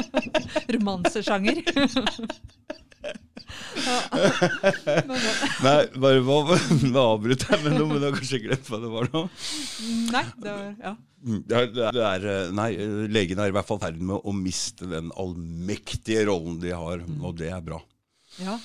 romansesjanger. 0.77 1.62
Nei, 5.64 5.76
bare 6.00 6.23
hva 6.25 6.57
Nå 6.95 7.05
avbryter 7.14 7.55
jeg 7.55 7.64
med 7.64 7.76
noe, 7.79 7.88
men 7.90 8.02
du 8.02 8.09
har 8.09 8.17
kanskje 8.17 8.43
glemt 8.45 8.69
hva 8.71 8.81
det 8.83 8.90
var 8.93 9.09
nå. 9.14 9.23
nei, 10.14 10.25
det 10.43 10.57
var 10.57 10.75
Ja. 10.81 10.97
Mm, 11.21 11.40
Det 11.45 11.57
er, 11.59 11.67
det 11.93 12.05
eh, 12.33 12.52
nei, 12.57 12.69
eh, 12.81 13.00
legene 13.12 13.45
er 13.45 13.52
i 13.52 13.56
hvert 13.58 13.69
fall 13.69 13.76
i 13.76 13.85
ferd 13.85 13.99
med 14.00 14.25
å 14.25 14.32
miste 14.32 14.87
den 14.89 15.11
allmektige 15.21 16.23
rollen 16.30 16.56
de 16.63 16.71
har, 16.73 17.02
og 17.21 17.35
det 17.41 17.50
er 17.52 17.65
bra. 17.65 17.80
ja. 18.41 18.58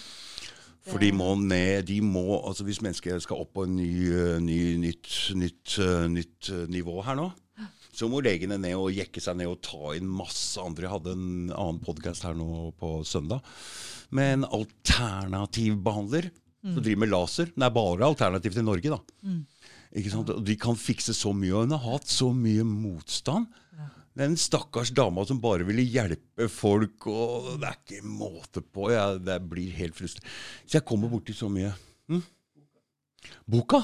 For 0.85 1.01
de 1.01 1.07
må 1.17 1.31
ned 1.41 1.87
de 1.89 1.95
må, 2.05 2.21
altså 2.45 2.61
Hvis 2.67 2.77
mennesket 2.85 3.23
skal 3.25 3.39
opp 3.41 3.55
på 3.57 3.63
en 3.65 3.71
ny, 3.73 3.89
eh, 4.13 4.35
ny 4.37 4.59
nytt, 4.77 5.09
nytt, 5.33 5.79
nytt 6.13 6.51
nivå 6.69 6.99
her 7.07 7.17
nå, 7.17 7.31
så 7.95 8.05
må 8.11 8.19
legene 8.21 8.57
ned 8.61 8.75
og 8.77 8.91
jekke 8.93 9.21
seg 9.23 9.37
ned 9.39 9.47
og 9.49 9.61
ta 9.65 9.93
inn 9.97 10.05
masse 10.11 10.59
andre. 10.61 10.85
Jeg 10.85 10.93
hadde 10.93 11.13
en 11.15 11.27
annen 11.55 11.79
podkast 11.81 12.25
her 12.27 12.35
nå 12.37 12.69
på 12.77 12.99
søndag 13.07 13.41
med 14.15 14.39
en 14.39 14.47
alternativ 14.59 15.77
behandler 15.85 16.31
som 16.65 16.81
driver 16.81 17.03
med 17.03 17.11
laser. 17.11 17.51
Det 17.53 17.67
er 17.67 17.75
bare 17.75 18.07
alternativ 18.07 18.55
til 18.55 18.65
Norge, 18.65 18.95
da. 18.95 18.99
Ikke? 19.95 20.11
Og 20.17 20.41
de 20.47 20.55
kan 20.59 20.79
fikse 20.79 21.13
så 21.15 21.31
mye, 21.35 21.53
og 21.53 21.67
hun 21.67 21.75
har 21.75 21.83
hatt 21.93 22.09
så 22.11 22.31
mye 22.35 22.65
motstand. 22.67 23.45
Den 24.15 24.37
stakkars 24.39 24.93
dama 24.95 25.25
som 25.27 25.41
bare 25.43 25.67
ville 25.67 25.83
hjelpe 25.83 26.47
folk, 26.51 27.05
og 27.11 27.49
det 27.59 27.67
er 27.67 27.79
ikke 27.81 28.07
måte 28.07 28.63
på. 28.63 28.87
Jeg, 28.93 29.19
det 29.27 29.35
blir 29.51 29.75
helt 29.75 29.97
frustrert. 29.97 30.29
Så 30.63 30.79
jeg 30.79 30.87
kommer 30.87 31.11
borti 31.11 31.35
så 31.35 31.49
mye. 31.51 31.73
Hm? 32.07 32.23
Boka? 33.51 33.83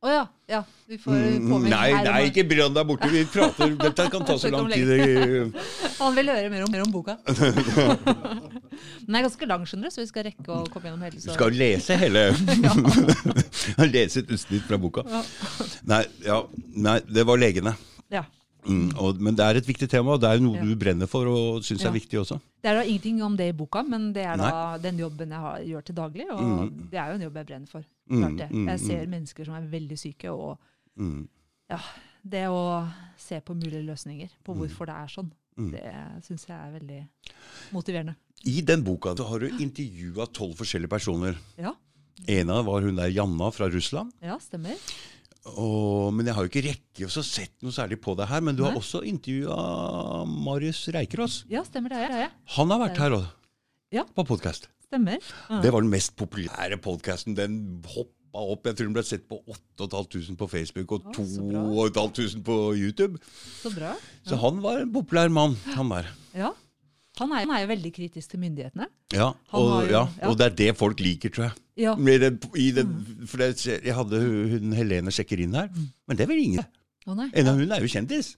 Å 0.00 0.08
ja. 0.08 0.20
ja. 0.48 0.58
Vi 0.88 0.96
får 0.96 1.12
Mm, 1.12 1.48
påminne 1.50 1.70
nei, 1.76 1.88
her 1.92 2.06
om 2.08 2.14
nei, 2.14 2.20
ikke 2.30 2.44
brenn 2.48 2.72
deg 2.76 2.86
borte. 2.88 3.08
Vi 3.12 3.20
prater. 3.28 3.74
Dette 3.84 4.06
kan 4.14 4.22
ta 4.24 4.36
så 4.40 4.48
lang 4.50 4.70
tid. 4.72 5.52
Han 5.98 6.14
vil 6.16 6.30
høre 6.32 6.48
mer 6.54 6.64
om, 6.64 6.70
mer 6.72 6.84
om 6.86 6.94
boka. 6.94 7.18
Den 9.04 9.18
er 9.18 9.26
ganske 9.26 9.48
lang, 9.50 9.66
skjønner 9.68 9.90
du, 9.90 9.94
så 9.94 10.00
vi 10.00 10.08
skal 10.08 10.24
rekke 10.30 10.48
å 10.56 10.62
komme 10.72 10.88
gjennom 10.88 11.04
hele. 11.04 11.18
Du 11.20 11.26
Så. 11.26 11.34
skal 11.36 11.52
lese 11.52 11.96
hele 12.00 12.22
Lese 13.92 14.22
et 14.24 14.32
utsnitt 14.32 14.64
fra 14.68 14.78
boka. 14.80 15.04
Ja. 15.04 15.20
Nei, 15.92 16.02
ja, 16.24 16.40
nei, 16.88 16.96
det 17.12 17.26
var 17.28 17.40
legene. 17.40 17.76
Ja. 18.12 18.24
Mm, 18.68 18.90
og, 19.00 19.20
men 19.24 19.36
det 19.36 19.44
er 19.46 19.56
et 19.60 19.68
viktig 19.68 19.88
tema, 19.88 20.16
og 20.16 20.20
det 20.24 20.28
er 20.30 20.36
jo 20.40 20.46
noe 20.48 20.58
Ja. 20.60 20.64
du 20.68 20.74
brenner 20.80 21.08
for 21.08 21.28
og 21.28 21.62
syns 21.64 21.80
Ja. 21.84 21.88
er 21.88 21.94
viktig 21.96 22.18
også. 22.20 22.40
Det 22.60 22.68
er 22.72 22.74
da 22.80 22.82
ingenting 22.84 23.22
om 23.24 23.36
det 23.36 23.46
i 23.52 23.56
boka, 23.56 23.82
men 23.84 24.12
det 24.16 24.24
er 24.28 24.36
da 24.36 24.76
den 24.80 24.98
jobben 25.00 25.30
jeg 25.32 25.40
har, 25.44 25.60
gjør 25.64 25.84
til 25.88 25.94
daglig. 25.96 26.26
Og 26.32 26.40
Mm. 26.40 26.88
det 26.90 26.98
er 27.00 27.06
jo 27.12 27.14
en 27.20 27.24
jobb 27.28 27.36
jeg 27.40 27.46
brenner 27.52 27.66
for. 27.72 27.84
Mm, 28.10 28.22
Klart 28.24 28.38
det. 28.40 28.48
mm, 28.50 28.68
Jeg 28.72 28.80
ser 28.82 29.02
mm. 29.06 29.10
mennesker 29.14 29.46
som 29.46 29.54
er 29.54 29.68
veldig 29.70 29.98
syke, 29.98 30.32
og 30.34 30.58
ja, 31.70 31.78
det 32.26 32.46
å 32.50 32.62
se 33.16 33.38
på 33.40 33.54
mulige 33.54 33.84
løsninger 33.86 34.32
på 34.44 34.56
hvorfor 34.58 34.90
det 34.90 34.96
er 34.98 35.12
sånn, 35.12 35.30
det 35.70 35.84
syns 36.26 36.46
jeg 36.48 36.56
er 36.56 36.72
veldig 36.74 36.98
motiverende. 37.76 38.16
I 38.48 38.60
den 38.64 38.82
boka 38.82 39.12
har 39.14 39.38
du 39.44 39.48
intervjua 39.60 40.26
tolv 40.32 40.56
forskjellige 40.58 40.90
personer. 40.90 41.38
Ja, 41.60 41.74
En 42.28 42.50
av 42.52 42.66
var 42.66 42.82
hun 42.84 42.96
der 42.96 43.08
Janna 43.08 43.50
fra 43.50 43.68
Russland. 43.72 44.12
ja 44.20 44.36
stemmer. 44.38 44.76
Og, 45.56 46.12
men 46.12 46.26
jeg 46.26 46.34
har 46.36 46.44
jo 46.44 46.50
ikke 46.50 46.66
rekke 46.66 47.06
å 47.08 47.22
sett 47.24 47.54
noe 47.64 47.72
særlig 47.72 47.96
på 48.04 48.12
det 48.18 48.26
her. 48.28 48.42
Men 48.44 48.56
du 48.58 48.62
har 48.66 48.74
Nei. 48.74 48.80
også 48.82 49.00
intervjua 49.08 50.26
Marius 50.28 50.82
Reikerås. 50.92 51.44
Ja, 51.48 51.62
stemmer 51.64 51.88
det. 51.94 52.02
det 52.02 52.10
er 52.18 52.20
jeg. 52.26 52.30
Han 52.58 52.70
har 52.74 52.82
vært 52.82 52.98
her 53.00 53.16
òg, 53.16 53.26
Ja. 53.92 54.04
på 54.04 54.26
podkast. 54.28 54.68
Stemmer. 54.90 55.20
Ja. 55.48 55.60
Det 55.62 55.70
var 55.70 55.84
den 55.84 55.92
mest 55.92 56.16
populære 56.18 56.78
podkasten. 56.82 57.36
Den 57.38 57.60
hoppa 57.86 58.42
opp. 58.54 58.64
Jeg 58.66 58.76
tror 58.78 58.88
den 58.88 58.96
ble 58.96 59.04
sett 59.06 59.28
på 59.30 59.38
8500 59.46 60.34
på 60.40 60.48
Facebook 60.50 60.96
og 60.96 61.06
Å, 61.12 61.14
så 61.14 61.44
bra. 61.46 61.62
2500 61.94 62.42
på 62.46 62.56
YouTube. 62.78 63.20
Så 63.62 63.70
bra. 63.74 63.92
Så 64.26 64.38
han 64.42 64.58
var 64.64 64.82
en 64.82 64.90
populær 64.94 65.30
mann, 65.30 65.54
han 65.76 65.94
der. 65.94 66.10
Ja. 66.34 66.50
Han 67.20 67.32
er, 67.36 67.44
han 67.44 67.52
er 67.54 67.62
jo 67.64 67.68
veldig 67.70 67.90
kritisk 67.94 68.32
til 68.32 68.40
myndighetene. 68.40 68.86
Ja, 69.12 69.30
og, 69.52 69.70
jo- 69.84 69.90
ja, 69.92 70.02
ja. 70.22 70.28
og 70.30 70.38
det 70.40 70.46
er 70.46 70.54
det 70.60 70.68
folk 70.78 71.00
liker, 71.04 71.32
tror 71.34 71.48
jeg. 71.50 71.56
Ja. 71.84 71.94
Det, 71.94 72.30
i 72.58 72.70
det, 72.76 72.84
for 73.28 73.42
det, 73.42 73.50
jeg 73.66 73.94
hadde 73.96 74.20
hun 74.24 74.72
Helene 74.76 75.12
sjekker 75.14 75.42
inn 75.42 75.54
her, 75.58 75.68
men 76.08 76.18
det 76.18 76.26
vel 76.30 76.40
ingen. 76.42 76.64
En 77.06 77.50
av 77.50 77.58
hun 77.58 77.70
er 77.76 77.82
jo 77.84 77.90
kjendis. 77.90 78.34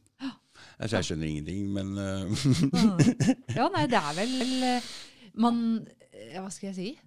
Altså, 0.82 0.98
jeg 0.98 1.06
skjønner 1.12 1.28
ingenting, 1.28 1.66
men 1.70 1.92
uh, 1.94 2.44
Ja, 3.58 3.68
nei, 3.70 3.84
det 3.92 3.98
er 4.00 4.14
vel 4.16 4.32
eh, 4.66 4.86
Man 5.38 5.58
Ja, 5.84 6.01
hva 6.34 6.50
skal 6.50 6.72
jeg 6.72 6.76
si? 6.76 6.98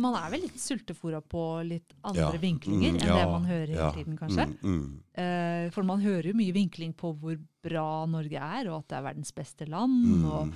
Man 0.00 0.14
er 0.18 0.30
vel 0.32 0.40
litt 0.42 0.56
sultefòra 0.58 1.20
på 1.22 1.40
litt 1.68 1.92
andre 2.02 2.32
Ja. 2.32 2.38
vinklinger 2.42 2.94
Mm, 2.96 3.00
enn 3.00 3.06
ja, 3.06 3.14
det 3.20 3.26
man 3.30 3.44
hører 3.46 3.68
hele 3.68 3.92
tiden, 3.94 4.16
kanskje. 4.18 4.46
Mm, 4.62 4.78
mm, 4.80 5.00
Eh, 5.16 5.70
for 5.70 5.84
man 5.86 6.00
hører 6.02 6.26
jo 6.32 6.34
mye 6.34 6.52
vinkling 6.52 6.92
på 6.98 7.12
hvor 7.16 7.36
bra 7.62 8.04
Norge 8.10 8.34
er, 8.34 8.66
og 8.72 8.80
at 8.80 8.88
det 8.88 8.96
er 8.98 9.02
verdens 9.14 9.30
beste 9.32 9.68
land. 9.68 9.92
mm, 10.04 10.24
og 10.24 10.54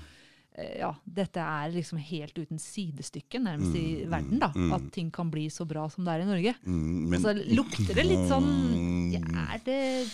eh, 0.59 0.79
ja, 0.81 0.93
Dette 1.07 1.39
er 1.39 1.71
liksom 1.71 1.99
helt 2.03 2.35
uten 2.35 2.59
sidestykke 2.59 3.39
nærmest 3.39 3.77
i 3.79 4.03
Mm, 4.05 4.11
verden. 4.11 4.39
da, 4.41 4.49
mm. 4.57 4.73
At 4.75 4.91
ting 4.93 5.13
kan 5.13 5.31
bli 5.31 5.47
så 5.49 5.65
bra 5.69 5.87
som 5.89 6.05
det 6.05 6.15
er 6.17 6.23
i 6.23 6.25
Norge. 6.33 6.55
mm, 6.67 7.09
men, 7.09 7.21
Så 7.23 7.33
lukter 7.55 7.95
det 7.95 8.07
litt 8.07 8.27
sånn 8.27 8.51
Mm, 8.75 9.13
ja, 9.13 9.57
det, 9.65 10.09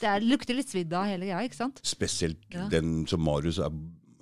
det 0.00 0.06
er, 0.08 0.20
lukter 0.20 0.54
litt 0.54 0.68
svidd 0.68 0.92
av 0.92 1.06
hele 1.06 1.26
greia, 1.26 1.42
ikke 1.42 1.56
sant? 1.58 1.80
Spesielt 1.82 2.38
den 2.70 3.04
som 3.08 3.20
Marius 3.20 3.58
er 3.58 3.70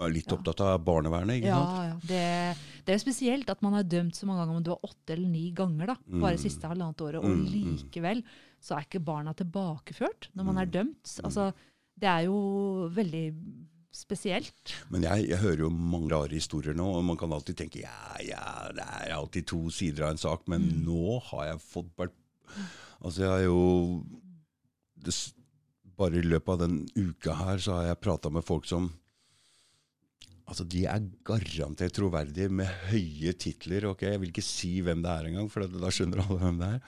er 0.07 0.13
litt 0.15 0.33
opptatt 0.33 0.61
av 0.61 0.85
barnevernet, 0.85 1.39
ikke 1.41 1.49
Ja, 1.51 1.59
sant? 1.67 1.89
ja. 1.89 1.97
Det, 2.09 2.83
det 2.85 2.93
er 2.95 2.99
jo 2.99 3.05
spesielt 3.11 3.49
at 3.51 3.63
man 3.63 3.75
er 3.75 3.83
dømt 3.85 4.15
så 4.15 4.27
mange 4.27 4.45
ganger, 4.45 4.57
om 4.57 4.63
du 4.63 4.71
var 4.71 4.85
åtte 4.85 5.13
eller 5.17 5.29
ni 5.29 5.51
ganger, 5.53 5.87
da, 5.87 5.97
bare 6.07 6.37
Mm. 6.37 6.43
siste 6.45 6.69
halvannet 6.69 7.01
året, 7.01 7.19
og 7.19 7.25
Mm, 7.25 7.41
mm. 7.45 7.53
likevel 7.53 8.23
så 8.61 8.77
er 8.79 8.85
ikke 8.87 9.05
barna 9.05 9.33
tilbakeført 9.35 10.29
når 10.35 10.45
man 10.45 10.59
er 10.59 10.67
Mm. 10.67 10.71
dømt. 10.73 11.21
Altså, 11.25 11.53
det 11.99 12.09
er 12.09 12.25
jo 12.27 12.89
veldig 12.95 13.35
spesielt. 13.93 14.75
Men 14.91 15.03
jeg, 15.03 15.29
jeg 15.29 15.39
hører 15.39 15.59
jo 15.65 15.71
mange 15.71 16.11
rare 16.13 16.29
historier 16.29 16.75
nå, 16.75 16.85
og 16.99 17.05
man 17.05 17.17
kan 17.17 17.33
alltid 17.33 17.57
tenke 17.57 17.81
ja, 17.81 18.17
ja, 18.23 18.69
det 18.73 18.85
er 18.85 19.15
alltid 19.17 19.47
to 19.47 19.69
sider 19.71 20.05
av 20.05 20.11
en 20.11 20.19
sak, 20.19 20.47
men 20.47 20.61
Mm. 20.69 20.85
nå 20.87 21.21
har 21.23 21.47
jeg 21.47 21.59
fått 21.59 21.91
vært 21.97 22.13
Altså, 23.05 23.21
jeg 23.21 23.29
har 23.31 23.43
jo 23.45 24.05
det, 24.97 25.15
Bare 25.99 26.15
i 26.19 26.23
løpet 26.23 26.49
av 26.49 26.59
den 26.63 26.89
uka 26.97 27.35
her 27.35 27.59
så 27.59 27.73
har 27.75 27.87
jeg 27.89 28.01
prata 28.01 28.31
med 28.31 28.45
folk 28.47 28.65
som 28.67 28.93
Altså, 30.49 30.65
De 30.65 30.85
er 30.89 31.05
garantert 31.29 31.95
troverdige 31.97 32.49
med 32.49 32.71
høye 32.89 33.35
titler. 33.37 33.91
ok, 33.91 34.03
Jeg 34.03 34.21
vil 34.21 34.33
ikke 34.33 34.45
si 34.45 34.81
hvem 34.81 35.03
det 35.05 35.13
er 35.13 35.29
engang, 35.29 35.51
for 35.53 35.67
da 35.67 35.93
skjønner 35.93 36.25
alle 36.25 36.41
hvem 36.41 36.59
det 36.63 36.71
er. 36.79 36.81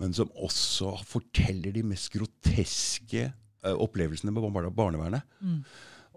Men 0.00 0.12
som 0.12 0.30
også 0.36 0.92
forteller 1.06 1.72
de 1.72 1.82
mest 1.86 2.12
groteske 2.12 3.28
uh, 3.64 3.76
opplevelsene 3.78 4.32
med 4.34 4.52
bar 4.52 4.70
barnevernet. 4.74 5.22
Mm. 5.40 5.62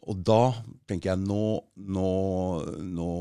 Og 0.07 0.23
da 0.23 0.41
tenker 0.87 1.11
jeg 1.11 1.23
nå, 1.23 1.45
nå, 1.75 2.11
nå, 2.79 3.11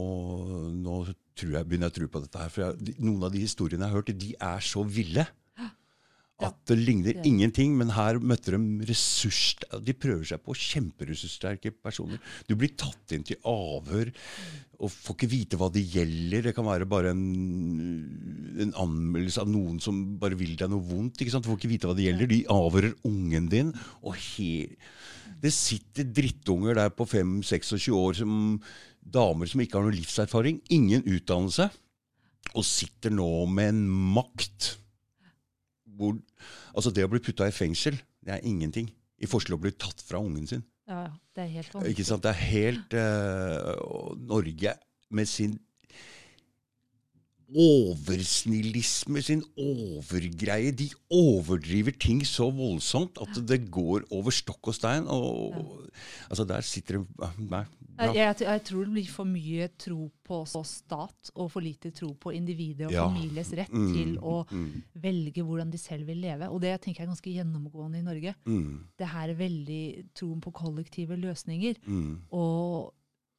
nå 0.70 0.98
tror 1.36 1.58
jeg, 1.58 1.66
begynner 1.66 1.90
jeg 1.90 1.94
å 1.94 1.98
tro 1.98 2.08
på 2.12 2.22
dette 2.24 2.42
her. 2.42 2.52
For 2.52 2.64
jeg, 2.64 2.96
noen 3.02 3.26
av 3.26 3.34
de 3.34 3.42
historiene 3.42 3.84
jeg 3.84 3.92
har 3.92 4.00
hørt, 4.00 4.14
de 4.22 4.32
er 4.38 4.64
så 4.64 4.84
ville. 4.86 5.26
At 6.44 6.56
det 6.68 6.76
ligner 6.76 7.16
ingenting, 7.24 7.72
men 7.78 7.94
her 7.96 8.18
møtte 8.20 8.52
de 8.52 8.88
ressurs... 8.90 9.54
De 9.80 9.94
prøver 9.96 10.26
seg 10.28 10.42
på 10.44 10.52
kjemperessurssterke 10.52 11.72
personer. 11.80 12.20
Du 12.44 12.52
blir 12.60 12.74
tatt 12.76 13.14
inn 13.16 13.24
til 13.24 13.40
avhør 13.48 14.10
og 14.76 14.92
får 14.92 15.16
ikke 15.16 15.30
vite 15.32 15.56
hva 15.56 15.70
det 15.72 15.86
gjelder. 15.94 16.44
Det 16.44 16.52
kan 16.58 16.68
være 16.68 16.88
bare 16.90 17.14
en, 17.14 17.24
en 18.66 18.76
anmeldelse 18.84 19.46
av 19.46 19.48
noen 19.48 19.80
som 19.80 20.02
bare 20.20 20.36
vil 20.36 20.58
deg 20.60 20.68
noe 20.68 20.84
vondt. 20.84 21.22
ikke 21.24 21.32
sant? 21.32 21.46
Du 21.46 21.52
får 21.54 21.62
ikke 21.62 21.72
vite 21.72 21.88
hva 21.88 21.96
det 21.96 22.10
gjelder. 22.10 22.32
De 22.34 22.42
avhører 22.52 22.92
ungen 23.08 23.48
din. 23.52 23.72
og 24.04 24.20
he 24.20 24.76
Det 25.40 25.56
sitter 25.56 26.12
drittunger 26.12 26.76
der 26.76 26.92
på 26.92 27.08
5-26 27.08 27.88
år, 27.96 28.20
som 28.20 28.60
damer 29.00 29.48
som 29.48 29.62
ikke 29.64 29.80
har 29.80 29.88
noe 29.88 29.96
livserfaring, 29.96 30.60
ingen 30.68 31.00
utdannelse, 31.06 31.70
og 32.52 32.64
sitter 32.66 33.14
nå 33.14 33.46
med 33.48 33.72
en 33.72 33.86
makt 33.88 34.76
hvor, 35.96 36.16
altså 36.74 36.92
Det 36.94 37.04
å 37.04 37.10
bli 37.10 37.22
putta 37.24 37.48
i 37.48 37.54
fengsel, 37.54 37.98
det 38.24 38.36
er 38.36 38.48
ingenting 38.48 38.90
i 39.18 39.28
forskjell 39.28 39.54
til 39.54 39.58
å 39.58 39.64
bli 39.64 39.76
tatt 39.80 40.02
fra 40.04 40.20
ungen 40.22 40.48
sin. 40.48 40.64
Ja, 40.86 41.06
ja. 41.06 41.14
Det 41.36 41.44
er 41.44 41.52
helt 41.52 41.74
Ikke 41.90 42.04
sant? 42.06 42.24
Det 42.24 42.30
er 42.32 42.44
helt 42.48 42.94
uh, 42.96 44.12
Norge 44.28 44.76
med 45.12 45.28
sin 45.28 45.58
oversnillisme, 47.46 49.22
sin 49.22 49.42
overgreie. 49.60 50.72
De 50.74 50.88
overdriver 51.12 51.94
ting 52.00 52.24
så 52.26 52.48
voldsomt 52.50 53.20
at 53.22 53.38
det 53.46 53.60
går 53.70 54.06
over 54.10 54.34
stokk 54.34 54.72
og 54.72 54.78
stein. 54.78 55.06
Og, 55.06 55.86
altså 56.30 56.46
Der 56.48 56.66
sitter 56.66 57.02
det 57.02 57.30
Nei. 57.38 57.64
Jeg, 57.98 58.14
jeg, 58.14 58.36
jeg 58.44 58.62
tror 58.64 58.84
det 58.84 58.92
blir 58.92 59.08
for 59.08 59.24
mye 59.24 59.68
tro 59.78 60.10
på 60.26 60.40
stat, 60.46 61.30
og 61.34 61.50
for 61.50 61.60
lite 61.64 61.90
tro 61.96 62.10
på 62.14 62.32
individet 62.36 62.86
og 62.88 62.92
Ja. 62.92 63.06
families 63.08 63.52
rett 63.56 63.72
Mm, 63.72 63.92
til 63.94 64.18
å 64.18 64.46
mm, 64.50 64.82
velge 65.00 65.42
hvordan 65.42 65.70
de 65.70 65.78
selv 65.78 66.06
vil 66.06 66.20
leve. 66.20 66.48
Og 66.50 66.60
det 66.60 66.74
tenker 66.82 67.02
jeg 67.02 67.08
er 67.08 67.14
ganske 67.14 67.34
gjennomgående 67.34 67.98
i 67.98 68.02
Norge. 68.02 68.34
mm, 68.44 68.84
Det 68.98 69.08
her 69.08 69.28
er 69.30 69.34
veldig 69.34 70.08
troen 70.14 70.40
på 70.40 70.52
kollektive 70.52 71.16
løsninger. 71.16 71.76
mm. 71.86 72.22
Og 72.32 72.92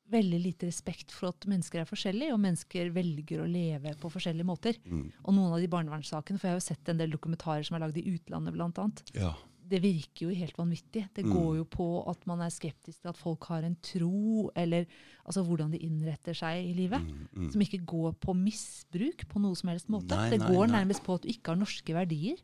veldig 0.09 0.39
lite 0.41 0.67
respekt 0.67 1.11
for 1.11 1.27
at 1.29 1.45
mennesker 1.45 1.81
er 1.81 1.85
forskjellige, 1.85 2.31
og 2.33 2.39
mennesker 2.39 2.89
velger 2.95 3.41
å 3.43 3.47
leve 3.51 3.91
på 3.99 4.09
forskjellige 4.09 4.45
måter. 4.47 4.77
Mm. 4.85 5.11
Og 5.25 5.33
noen 5.35 5.51
av 5.53 5.59
de 5.59 5.67
barnevernssakene, 5.67 6.39
for 6.39 6.47
jeg 6.47 6.53
har 6.55 6.59
jo 6.61 6.67
sett 6.69 6.89
en 6.89 6.97
del 6.97 7.11
dokumentarer 7.11 7.65
som 7.67 7.75
er 7.75 7.83
lagd 7.85 7.97
i 7.97 8.05
utlandet 8.15 8.53
blant 8.55 8.77
annet, 8.79 9.03
Ja. 9.13 9.33
Det 9.67 9.81
virker 9.83 10.27
jo 10.27 10.35
helt 10.35 10.55
vanvittig. 10.57 11.07
Det 11.13 11.25
Mm. 11.25 11.33
går 11.33 11.55
jo 11.57 11.63
på 11.65 11.87
at 12.09 12.25
man 12.27 12.39
er 12.41 12.49
skeptisk 12.49 13.01
til 13.01 13.09
at 13.09 13.17
folk 13.17 13.43
har 13.45 13.63
en 13.63 13.75
tro, 13.81 14.49
eller 14.55 14.85
altså 15.25 15.43
hvordan 15.45 15.71
de 15.71 15.77
innretter 15.79 16.33
seg 16.33 16.65
i 16.69 16.73
livet. 16.73 17.01
Mm, 17.01 17.27
mm. 17.35 17.51
Som 17.51 17.61
ikke 17.61 17.85
går 17.85 18.13
på 18.19 18.33
misbruk 18.35 19.27
på 19.27 19.41
noe 19.41 19.55
som 19.55 19.69
helst 19.69 19.87
måte. 19.89 20.15
Nei, 20.15 20.29
det 20.29 20.39
nei, 20.39 20.47
går 20.53 20.67
nei. 20.67 20.83
nærmest 20.83 21.03
på 21.03 21.15
at 21.15 21.21
du 21.23 21.27
ikke 21.29 21.47
har 21.53 21.55
norske 21.57 21.93
verdier. 21.93 22.37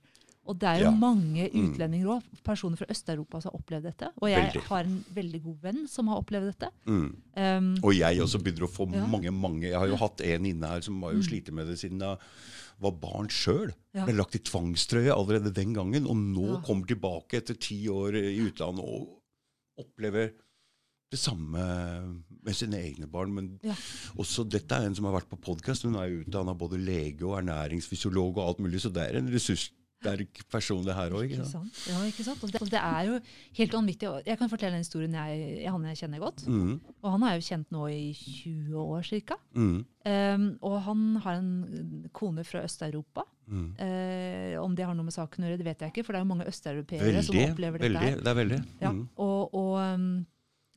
Og 0.46 0.60
det 0.60 0.68
er 0.68 0.80
jo 0.84 0.92
Ja. 0.92 0.92
mange 0.92 1.50
Mm. 1.54 1.74
utlendinger 1.74 2.06
òg, 2.20 2.24
personer 2.44 2.76
fra 2.76 2.86
Øst-Europa 2.90 3.42
som 3.42 3.52
har 3.54 3.60
opplevd 3.62 3.84
dette. 3.84 4.10
Og 4.22 4.28
jeg 4.30 4.52
Veldig. 4.52 4.62
har 4.68 4.80
en 4.84 5.06
veldig 5.16 5.42
god 5.44 5.62
venn 5.62 5.88
som 5.88 6.08
har 6.08 6.18
opplevd 6.22 6.52
dette. 6.52 6.70
Mm. 6.86 7.16
Um, 7.38 7.78
Og 7.82 7.94
jeg 7.96 8.20
også 8.20 8.44
begynner 8.44 8.68
å 8.68 8.70
få 8.70 8.92
Ja. 8.94 9.06
mange 9.08 9.32
mange 9.32 9.62
Jeg 9.62 9.80
har 9.80 9.88
jo 9.88 9.96
hatt 9.96 10.20
en 10.20 10.44
inne 10.46 10.68
her 10.68 10.82
som 10.82 11.02
har 11.02 11.12
jo 11.14 11.20
Mm. 11.20 11.24
slitt 11.24 11.50
med 11.54 11.68
det 11.68 11.78
siden 11.80 12.00
jeg 12.02 12.18
var 12.84 12.96
barn 13.02 13.30
sjøl. 13.32 13.72
Ja. 13.96 14.06
Ble 14.08 14.16
lagt 14.18 14.36
i 14.38 14.42
tvangstrøye 14.46 15.14
allerede 15.16 15.54
den 15.56 15.74
gangen, 15.76 16.08
og 16.10 16.16
nå 16.20 16.48
Ja. 16.56 16.62
kommer 16.68 16.88
tilbake 16.90 17.40
etter 17.42 17.56
ti 17.60 17.82
år 17.90 18.16
i 18.20 18.40
utlandet 18.48 18.84
og 18.84 19.20
opplever 19.80 20.34
det 21.14 21.20
samme 21.22 21.62
med 22.44 22.56
sine 22.58 22.80
egne 22.82 23.08
barn. 23.10 23.34
Men 23.34 23.60
Ja. 23.64 23.74
også 24.18 24.48
dette 24.50 24.72
er 24.76 24.86
en 24.88 24.96
som 24.96 25.06
har 25.06 25.14
vært 25.22 25.30
på 25.30 25.40
podkast. 25.42 25.84
Hun 25.84 25.96
er 25.96 26.10
utdanna 26.24 26.56
både 26.58 26.78
lege 26.84 27.22
og 27.24 27.38
ernæringsfysiolog 27.44 28.38
og 28.38 28.48
alt 28.48 28.60
mulig, 28.60 28.82
så 28.82 28.92
det 28.92 29.10
er 29.10 29.18
en 29.20 29.30
ressurssterk 30.04 30.44
person, 30.52 30.84
det 30.86 30.96
her 30.98 31.16
òg. 31.16 31.24
ikke 31.32 31.48
sant? 31.50 31.80
Ja, 31.90 32.02
ikke 32.06 32.24
sant? 32.28 32.44
Og 32.44 32.52
det, 32.52 32.62
og 32.62 32.70
det 32.70 32.80
er 32.82 33.08
jo 33.10 33.20
helt 33.60 33.74
vanvittig. 33.74 34.10
Jeg 34.28 34.38
kan 34.38 34.50
fortelle 34.52 34.76
en 34.78 34.84
historie 34.84 35.08
jeg, 35.10 35.72
han 35.72 35.86
jeg 35.90 35.98
kjenner 36.04 36.20
godt. 36.20 36.46
Mm, 36.48 36.80
Og 37.02 37.12
han 37.16 37.24
er 37.24 37.36
jo 37.40 37.46
kjent 37.48 37.72
nå 37.72 37.88
i 37.88 38.14
20 38.14 38.76
år 38.84 39.10
ca. 39.28 39.38
mm, 39.54 39.86
Um, 40.04 40.58
og 40.60 40.82
han 40.84 41.16
har 41.24 41.38
en 41.40 42.10
kone 42.12 42.44
fra 42.44 42.60
Øst-Europa. 42.66 43.24
mm. 43.48 43.70
Uh, 43.80 44.60
om 44.60 44.76
det 44.76 44.84
har 44.86 44.94
noe 44.94 45.06
med 45.08 45.14
saken 45.16 45.46
å 45.46 45.48
gjøre, 45.48 45.58
det 45.62 45.66
vet 45.66 45.80
jeg 45.80 45.94
ikke, 45.94 46.04
for 46.04 46.12
det 46.12 46.20
er 46.20 46.26
jo 46.26 46.32
mange 46.34 46.48
østeuropeere 46.52 47.24
som 47.24 47.38
opplever 47.40 47.80
dette. 47.80 47.94
veldig 47.94 48.24
det 48.24 48.28
er 48.28 48.36
veldig. 48.36 48.60
Ja, 48.82 48.92
Mm, 48.92 49.08
og, 49.18 49.54
og 49.56 49.78
um, 49.96 50.26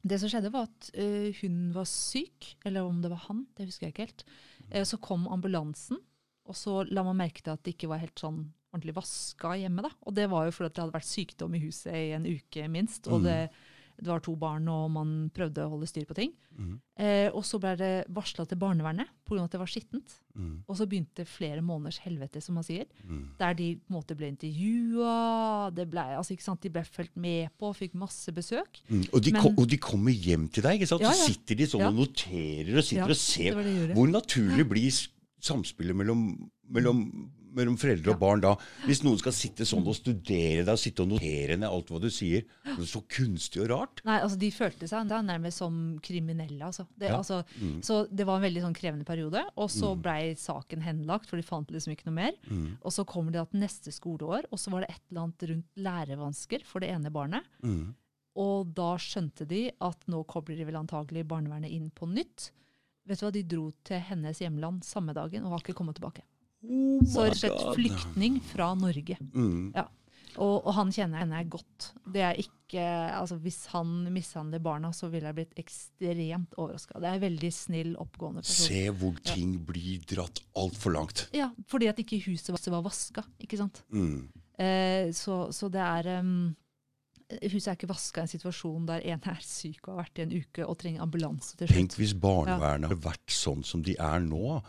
det 0.07 0.21
som 0.23 0.31
skjedde, 0.31 0.53
var 0.55 0.69
at 0.71 0.91
uh, 0.95 1.33
hun 1.43 1.73
var 1.75 1.85
syk, 1.91 2.53
eller 2.65 2.87
om 2.87 3.03
det 3.03 3.11
var 3.11 3.25
han, 3.27 3.47
det 3.59 3.67
husker 3.67 3.89
jeg 3.89 3.95
ikke 3.97 4.07
helt. 4.07 4.25
Uh, 4.71 4.85
så 4.87 4.97
kom 5.03 5.27
ambulansen, 5.27 5.99
og 6.47 6.55
så 6.55 6.85
la 6.87 7.03
man 7.03 7.19
merke 7.19 7.43
til 7.43 7.51
at 7.51 7.65
det 7.67 7.75
ikke 7.75 7.89
var 7.91 7.99
helt 7.99 8.19
sånn 8.23 8.45
ordentlig 8.77 8.95
vaska 8.95 9.57
hjemme. 9.59 9.83
da. 9.83 9.91
Og 10.07 10.15
det 10.15 10.29
var 10.31 10.45
jo 10.47 10.51
fordi 10.53 10.75
det 10.75 10.85
hadde 10.85 10.93
vært 10.99 11.13
sykdom 11.13 11.55
i 11.57 11.65
huset 11.67 11.93
i 11.95 12.13
en 12.13 12.25
uke 12.27 12.69
minst, 12.69 13.07
og 13.09 13.21
Mm. 13.21 13.25
det, 13.25 13.51
det 13.97 14.07
var 14.13 14.21
to 14.21 14.37
barn, 14.37 14.69
og 14.69 14.91
man 14.93 15.31
prøvde 15.33 15.65
å 15.65 15.71
holde 15.71 15.87
styr 15.89 16.05
på 16.05 16.15
ting. 16.15 16.33
mm, 16.59 16.81
Eh, 16.99 17.29
og 17.35 17.43
så 17.45 17.59
ble 17.61 17.77
det 17.77 18.07
varsla 18.09 18.47
til 18.49 18.57
barnevernet 18.57 19.07
pga. 19.27 19.45
at 19.45 19.51
det 19.51 19.59
var 19.61 19.67
skittent. 19.67 20.15
mm, 20.35 20.65
Og 20.69 20.77
så 20.77 20.87
begynte 20.89 21.27
flere 21.27 21.61
måneders 21.61 21.99
helvete, 22.01 22.41
som 22.43 22.55
man 22.55 22.65
sier. 22.65 22.85
mm. 23.07 23.37
Der 23.39 23.53
de 23.55 23.77
på 23.77 23.91
en 23.91 23.97
måte 24.03 24.17
ble 24.17 24.29
intervjua, 24.33 25.71
altså, 26.17 26.59
de 26.61 26.69
ble 26.71 26.83
fulgt 26.85 27.17
med 27.17 27.49
på, 27.59 27.73
fikk 27.77 27.95
masse 27.95 28.29
besøk. 28.33 28.81
Mm. 28.91 29.09
Og, 29.13 29.23
de 29.23 29.33
Men- 29.33 29.43
kom, 29.43 29.55
og 29.59 29.69
de 29.69 29.77
kommer 29.79 30.13
hjem 30.13 30.49
til 30.51 30.63
deg, 30.63 30.81
ikke 30.81 30.89
sant? 30.89 31.01
Ja, 31.03 31.11
så 31.11 31.27
sitter 31.33 31.55
de 31.57 31.65
sånn 31.67 31.81
Ja. 31.81 31.89
og 31.89 31.95
noterer 31.95 32.77
og 32.79 32.85
sitter 32.85 32.97
Ja, 32.97 33.05
og 33.09 33.17
ser. 33.17 33.55
Det 33.55 33.65
det 33.65 33.89
de. 33.89 33.95
Hvor 33.95 34.09
naturlig 34.11 34.69
blir 34.69 35.09
samspillet 35.41 35.95
mellom, 35.97 36.51
mellom, 36.71 37.31
mellom 37.57 37.77
foreldre 37.81 38.13
og 38.15 38.21
barn 38.21 38.41
da? 38.45 38.55
Hvis 38.87 39.03
noen 39.03 39.19
skal 39.19 39.33
sitte 39.33 39.65
sånn 39.67 39.87
og 39.87 39.97
studere 39.97 40.63
deg 40.65 40.73
og 40.75 40.79
sitte 40.83 41.03
og 41.03 41.09
notere 41.15 41.57
ned 41.57 41.69
alt 41.69 41.89
hva 41.91 42.01
du 42.03 42.09
sier. 42.13 42.45
Det 42.65 42.77
er 42.85 42.91
så 42.91 43.03
kunstig 43.09 43.63
og 43.65 43.71
rart. 43.73 44.03
Nei, 44.07 44.21
altså 44.21 44.39
De 44.39 44.51
følte 44.55 44.89
seg 44.91 45.09
da 45.09 45.21
nærmest 45.23 45.59
som 45.65 45.99
kriminelle. 46.05 46.61
altså. 46.65 46.87
Det, 46.97 47.09
Ja. 47.11 47.17
altså 47.19 47.43
Mm. 47.61 47.81
så 47.83 48.07
det 48.15 48.27
var 48.27 48.37
en 48.37 48.47
veldig 48.53 48.63
sånn 48.63 48.75
krevende 48.77 49.05
periode. 49.07 49.43
Og 49.57 49.69
så 49.71 49.95
Mm. 49.97 50.03
blei 50.03 50.35
saken 50.35 50.83
henlagt, 50.83 51.27
for 51.27 51.37
de 51.37 51.43
fant 51.43 51.67
liksom 51.71 51.93
ikke 51.97 52.07
noe 52.07 52.15
mer. 52.15 52.33
Mm. 52.51 52.79
Og 52.83 52.93
så 52.93 53.05
kommer 53.07 53.33
det 53.33 53.51
til 53.51 53.61
neste 53.61 53.91
skoleår, 53.93 54.45
og 54.53 54.59
så 54.59 54.71
var 54.71 54.81
det 54.83 54.91
et 54.91 55.01
eller 55.11 55.23
annet 55.23 55.49
rundt 55.49 55.67
lærevansker 55.77 56.65
for 56.65 56.81
det 56.81 56.91
ene 56.91 57.11
barnet. 57.11 57.43
Mm. 57.63 57.95
Og 58.37 58.75
da 58.75 58.97
skjønte 59.01 59.47
de 59.49 59.71
at 59.81 59.97
nå 60.09 60.27
kobler 60.27 60.57
de 60.59 60.65
vel 60.65 60.75
antagelig 60.75 61.27
barnevernet 61.27 61.71
inn 61.73 61.91
på 61.91 62.07
nytt. 62.07 62.51
Vet 63.07 63.21
du 63.21 63.25
hva, 63.27 63.33
De 63.33 63.43
dro 63.43 63.73
til 63.85 64.01
hennes 64.01 64.39
hjemland 64.39 64.83
samme 64.85 65.15
dagen 65.15 65.45
og 65.45 65.51
har 65.53 65.61
ikke 65.61 65.75
kommet 65.79 65.95
tilbake. 65.95 66.23
Oh 66.67 67.05
Så 67.07 67.27
rett 67.27 67.37
og 67.37 67.41
slett 67.41 67.77
flyktning 67.79 68.41
fra 68.43 68.73
Norge. 68.79 69.19
Mm. 69.35 69.73
Og, 70.37 70.67
og 70.67 70.73
han 70.77 70.91
kjenner 70.93 71.23
henne 71.23 71.39
godt. 71.49 71.91
Det 72.13 72.23
er 72.25 72.41
ikke, 72.41 72.83
altså 73.17 73.39
Hvis 73.41 73.63
han 73.73 73.93
mishandler 74.13 74.61
barna, 74.63 74.91
så 74.93 75.09
ville 75.13 75.31
jeg 75.31 75.39
blitt 75.39 75.55
ekstremt 75.63 76.57
overraska. 76.61 76.99
Det 77.01 77.09
er 77.09 77.17
en 77.19 77.25
veldig 77.25 77.53
snill, 77.55 77.95
oppgående 78.03 78.45
person. 78.45 78.69
Se 78.69 78.83
hvor 79.01 79.17
ting 79.25 79.57
blir 79.69 80.05
dratt 80.09 80.43
altfor 80.59 80.97
langt. 80.99 81.27
Ja, 81.37 81.51
Fordi 81.71 81.89
at 81.93 82.03
ikke 82.03 82.21
huset 82.27 82.53
var- 82.53 82.85
vaska. 82.85 83.25
ikke 83.41 83.57
sant? 83.63 83.83
Mm. 83.93 84.29
Eh, 84.59 85.13
så, 85.13 85.53
så 85.53 85.69
det 85.73 85.81
er 85.85 86.21
um, 86.21 86.55
Huset 87.43 87.69
er 87.69 87.75
ikke 87.75 87.89
vaska 87.91 88.23
i 88.23 88.25
en 88.25 88.31
situasjon 88.31 88.87
der 88.87 89.03
en 89.11 89.21
er 89.27 89.41
syk 89.43 89.89
og 89.89 89.97
har 89.97 90.05
vært 90.05 90.21
i 90.21 90.23
en 90.23 90.35
uke 90.37 90.63
og 90.65 90.79
trenger 90.79 91.03
ambulanse 91.03 91.57
til 91.59 91.67
Tenk 91.69 91.97
hvis 91.99 92.15
barnevernet 92.15 92.89
hadde 92.89 93.03
vært 93.03 93.35
sånn 93.35 93.65
som 93.67 93.83
de 93.83 93.97
er 93.99 94.21
nå, 94.23 94.61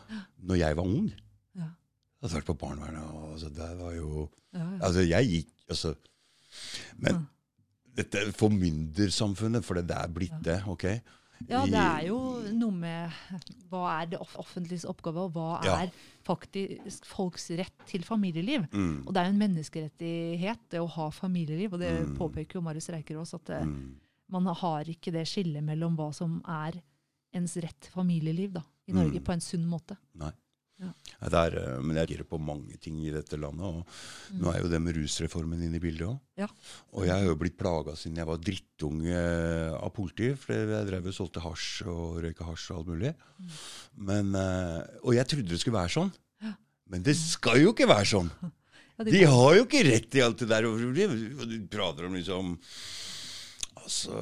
når 0.41 0.57
jeg 0.63 0.75
var 0.79 0.89
ung. 0.89 1.11
Jeg 2.21 2.29
hadde 2.29 2.39
vært 2.39 2.49
på 2.49 2.57
barnevernet, 2.57 3.03
og 3.13 3.33
altså, 3.35 3.49
det 3.53 3.77
var 3.79 3.93
jo 3.93 4.29
Ja. 4.53 4.65
Altså, 4.81 5.03
jeg 5.07 5.27
gikk 5.29 5.51
altså, 5.69 5.95
Men 6.97 7.27
dette 7.97 8.31
formyndersamfunnet, 8.37 9.63
for 9.65 9.75
det 9.81 9.91
er 9.95 10.07
blitt 10.13 10.41
det, 10.45 10.61
ok? 10.67 10.83
Ja, 11.47 11.59
det 11.69 11.77
er 11.77 12.07
jo 12.07 12.17
noe 12.57 12.71
med 12.73 13.11
hva 13.69 14.01
er 14.01 14.07
det 14.09 14.19
off 14.19 14.35
offentliges 14.41 14.85
oppgave, 14.89 15.17
og 15.27 15.33
hva 15.35 15.63
Ja. 15.65 15.75
er 15.83 15.91
faktisk 16.25 17.05
folks 17.05 17.49
rett 17.51 17.85
til 17.85 18.01
familieliv. 18.01 18.65
Mm. 18.71 19.03
Og 19.05 19.13
det 19.13 19.21
er 19.21 19.25
jo 19.29 19.33
en 19.35 19.41
menneskerettighet 19.43 20.59
det 20.71 20.79
å 20.81 20.89
ha 20.89 21.09
familieliv, 21.11 21.73
og 21.73 21.79
det 21.79 22.07
Mm. 22.07 22.17
påpeker 22.17 22.53
jo 22.55 22.61
Marius 22.61 22.89
Reikerås, 22.89 23.33
at 23.35 23.45
det, 23.45 23.61
Mm. 23.67 23.95
man 24.29 24.45
har 24.45 24.83
ikke 24.85 25.11
det 25.11 25.27
skillet 25.27 25.63
mellom 25.63 25.95
hva 25.95 26.11
som 26.13 26.41
er 26.47 26.81
ens 27.33 27.55
rett 27.57 27.79
til 27.81 27.91
familieliv 27.91 28.53
da, 28.53 28.63
i 28.87 28.91
Norge 28.93 29.19
Mm. 29.19 29.23
på 29.23 29.33
en 29.33 29.39
sunn 29.39 29.65
måte. 29.67 29.97
Nei. 30.15 30.31
Ja. 30.77 30.91
Ja, 31.17 31.29
det 31.33 31.39
er, 31.39 31.55
eh, 31.57 31.79
men 31.81 31.97
jeg 31.97 32.05
reagerer 32.11 32.27
på 32.29 32.37
mange 32.41 32.77
ting 32.81 32.99
i 33.01 33.13
dette 33.13 33.39
landet. 33.41 33.65
og 33.65 34.37
Nå 34.37 34.51
er 34.51 34.59
jo 34.61 34.69
det 34.69 34.79
med 34.83 34.97
rusreformen 34.99 35.63
inne 35.65 35.79
i 35.79 35.81
bildet 35.81 36.05
òg. 36.05 36.19
Mm. 36.19 36.43
Ja. 36.43 36.47
Og 36.93 37.07
jeg 37.07 37.15
har 37.15 37.25
jo 37.25 37.39
blitt 37.41 37.57
plaga 37.57 37.95
siden 37.97 38.19
jeg 38.21 38.29
var 38.29 38.43
drittunge 38.43 39.23
av 39.73 39.89
politiet. 39.95 40.37
For 40.41 40.53
jeg 40.53 40.89
drev 40.91 41.09
og 41.09 41.17
solgte 41.17 41.41
hasj 41.41 41.87
og 41.89 42.21
røyka 42.25 42.45
hasj 42.51 42.69
og 42.69 42.77
alt 42.77 42.91
mulig. 42.93 43.15
Men, 43.97 44.29
eh, 44.37 45.01
og 45.01 45.17
jeg 45.17 45.29
trodde 45.31 45.49
det 45.49 45.61
skulle 45.63 45.79
være 45.79 45.95
sånn. 45.97 46.13
Men 46.87 47.03
det 47.03 47.17
skal 47.19 47.59
jo 47.59 47.73
ikke 47.73 47.89
være 47.89 48.13
sånn. 48.17 48.31
Ja, 48.97 49.03
De 49.05 49.19
har 49.29 49.51
jo 49.53 49.65
ikke 49.67 49.83
rett 49.85 50.15
i 50.17 50.21
alt 50.25 50.39
det 50.41 50.47
der. 50.49 50.65
Og 50.65 50.79
du 50.81 51.67
prater 51.69 52.07
om 52.07 52.15
liksom 52.17 52.55
Altså 53.77 54.17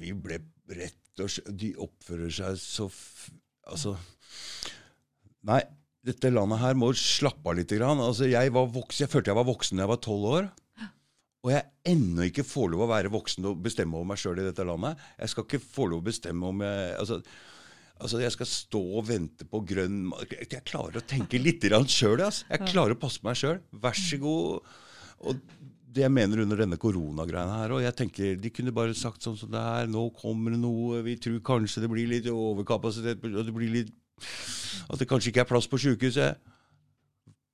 Vi 0.00 0.10
ble 0.10 0.40
rett 0.74 1.22
og 1.22 1.30
slett 1.30 1.52
De 1.54 1.68
oppfører 1.78 2.34
seg 2.34 2.58
så 2.58 2.88
Altså 3.70 3.94
Nei, 5.48 5.60
dette 6.04 6.32
landet 6.32 6.60
her 6.60 6.76
må 6.78 6.90
slappe 6.98 7.50
av 7.50 7.58
litt. 7.58 7.72
Grann. 7.72 8.02
Altså, 8.02 8.28
jeg, 8.30 8.52
var 8.54 8.68
voksen, 8.72 9.04
jeg 9.04 9.12
følte 9.12 9.32
jeg 9.32 9.40
var 9.40 9.48
voksen 9.48 9.80
da 9.80 9.84
jeg 9.84 9.92
var 9.94 10.04
tolv 10.04 10.28
år. 10.32 10.52
Og 11.44 11.50
jeg 11.52 11.92
ennå 11.92 12.24
ikke 12.30 12.46
får 12.48 12.70
lov 12.72 12.86
å 12.86 12.92
være 12.94 13.12
voksen 13.12 13.50
og 13.50 13.58
bestemme 13.64 13.98
over 13.98 14.08
meg 14.14 14.20
sjøl 14.20 14.40
i 14.40 14.46
dette 14.46 14.64
landet. 14.64 15.00
Jeg 15.20 15.32
skal 15.32 15.44
ikke 15.44 15.60
få 15.60 15.90
lov 15.90 16.00
å 16.00 16.06
bestemme 16.06 16.48
om 16.48 16.62
jeg 16.64 16.94
altså, 17.02 17.18
altså 18.00 18.22
jeg 18.22 18.32
skal 18.32 18.48
stå 18.48 18.80
og 19.00 19.04
vente 19.10 19.44
på 19.48 19.60
grønn 19.68 20.06
Jeg 20.30 20.48
jeg 20.54 20.64
klarer 20.70 21.02
å 21.02 21.04
tenke 21.04 21.40
litt 21.40 21.66
sjøl. 21.68 22.24
Altså. 22.24 22.48
Jeg 22.48 22.70
klarer 22.70 22.96
å 22.96 23.00
passe 23.02 23.20
på 23.20 23.28
meg 23.28 23.40
sjøl. 23.42 23.60
Vær 23.84 24.00
så 24.00 24.20
god. 24.24 24.72
Og 25.24 25.44
det 25.94 26.02
jeg 26.02 26.10
mener 26.16 26.42
under 26.42 26.58
denne 26.58 26.80
koronagreia 26.80 27.60
her, 27.60 27.72
og 27.76 27.84
jeg 27.84 27.94
tenker 27.94 28.40
de 28.40 28.50
kunne 28.50 28.72
bare 28.74 28.96
sagt 28.98 29.22
sånn 29.22 29.36
som 29.38 29.52
det 29.52 29.60
er. 29.60 29.90
Nå 29.90 30.08
kommer 30.16 30.56
det 30.56 30.62
noe. 30.64 31.04
Vi 31.06 31.18
tror 31.22 31.44
kanskje 31.44 31.84
det 31.84 31.92
blir 31.92 32.08
litt 32.10 32.30
overkapasitet. 32.32 33.20
og 33.20 33.44
det 33.44 33.54
blir 33.54 33.76
litt 33.76 33.92
At 34.90 34.98
det 35.00 35.08
kanskje 35.08 35.30
ikke 35.32 35.44
er 35.44 35.48
plass 35.48 35.66
på 35.70 35.78
sjukehuset. 35.80 36.36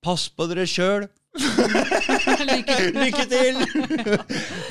Pass 0.01 0.27
på 0.33 0.47
dere 0.49 0.65
sjøl! 0.69 1.07
Lykke 2.51 2.75
til. 2.75 2.95
Lykke 2.97 3.25
til! 3.31 3.59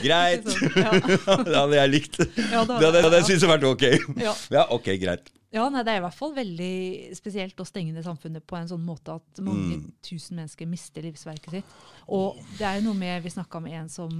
Greit. 0.04 0.48
Ja. 0.76 0.90
det 1.46 1.56
hadde 1.56 1.76
jeg 1.78 1.92
likt. 1.94 2.18
Ja, 2.50 2.64
Det 2.66 2.80
hadde, 2.82 3.14
jeg 3.20 3.28
syntes 3.30 3.46
vært 3.48 3.66
ok. 3.68 3.84
Ja. 4.20 4.34
Ja, 4.52 4.64
ok, 4.74 4.90
greit. 5.00 5.30
Ja, 5.54 5.64
nei, 5.72 5.82
Det 5.86 5.94
er 5.94 5.98
i 5.98 6.04
hvert 6.04 6.14
fall 6.18 6.34
veldig 6.36 6.74
spesielt 7.18 7.58
å 7.62 7.66
stenge 7.66 7.94
ned 7.94 8.04
samfunnet 8.06 8.44
på 8.46 8.58
en 8.58 8.68
sånn 8.70 8.84
måte 8.86 9.16
at 9.18 9.40
mange 9.42 9.78
Mm. 9.80 9.88
tusen 10.04 10.36
mennesker 10.38 10.68
mister 10.70 11.02
livsverket 11.06 11.50
sitt. 11.58 11.72
Og 12.08 12.38
det 12.58 12.66
er 12.68 12.78
jo 12.78 12.88
noe 12.90 12.98
med 12.98 13.22
Vi 13.24 13.30
snakka 13.34 13.60
med 13.62 13.72
en 13.80 13.88
som 13.90 14.12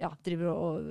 ja, 0.00 0.10
driver 0.26 0.50
og 0.52 0.90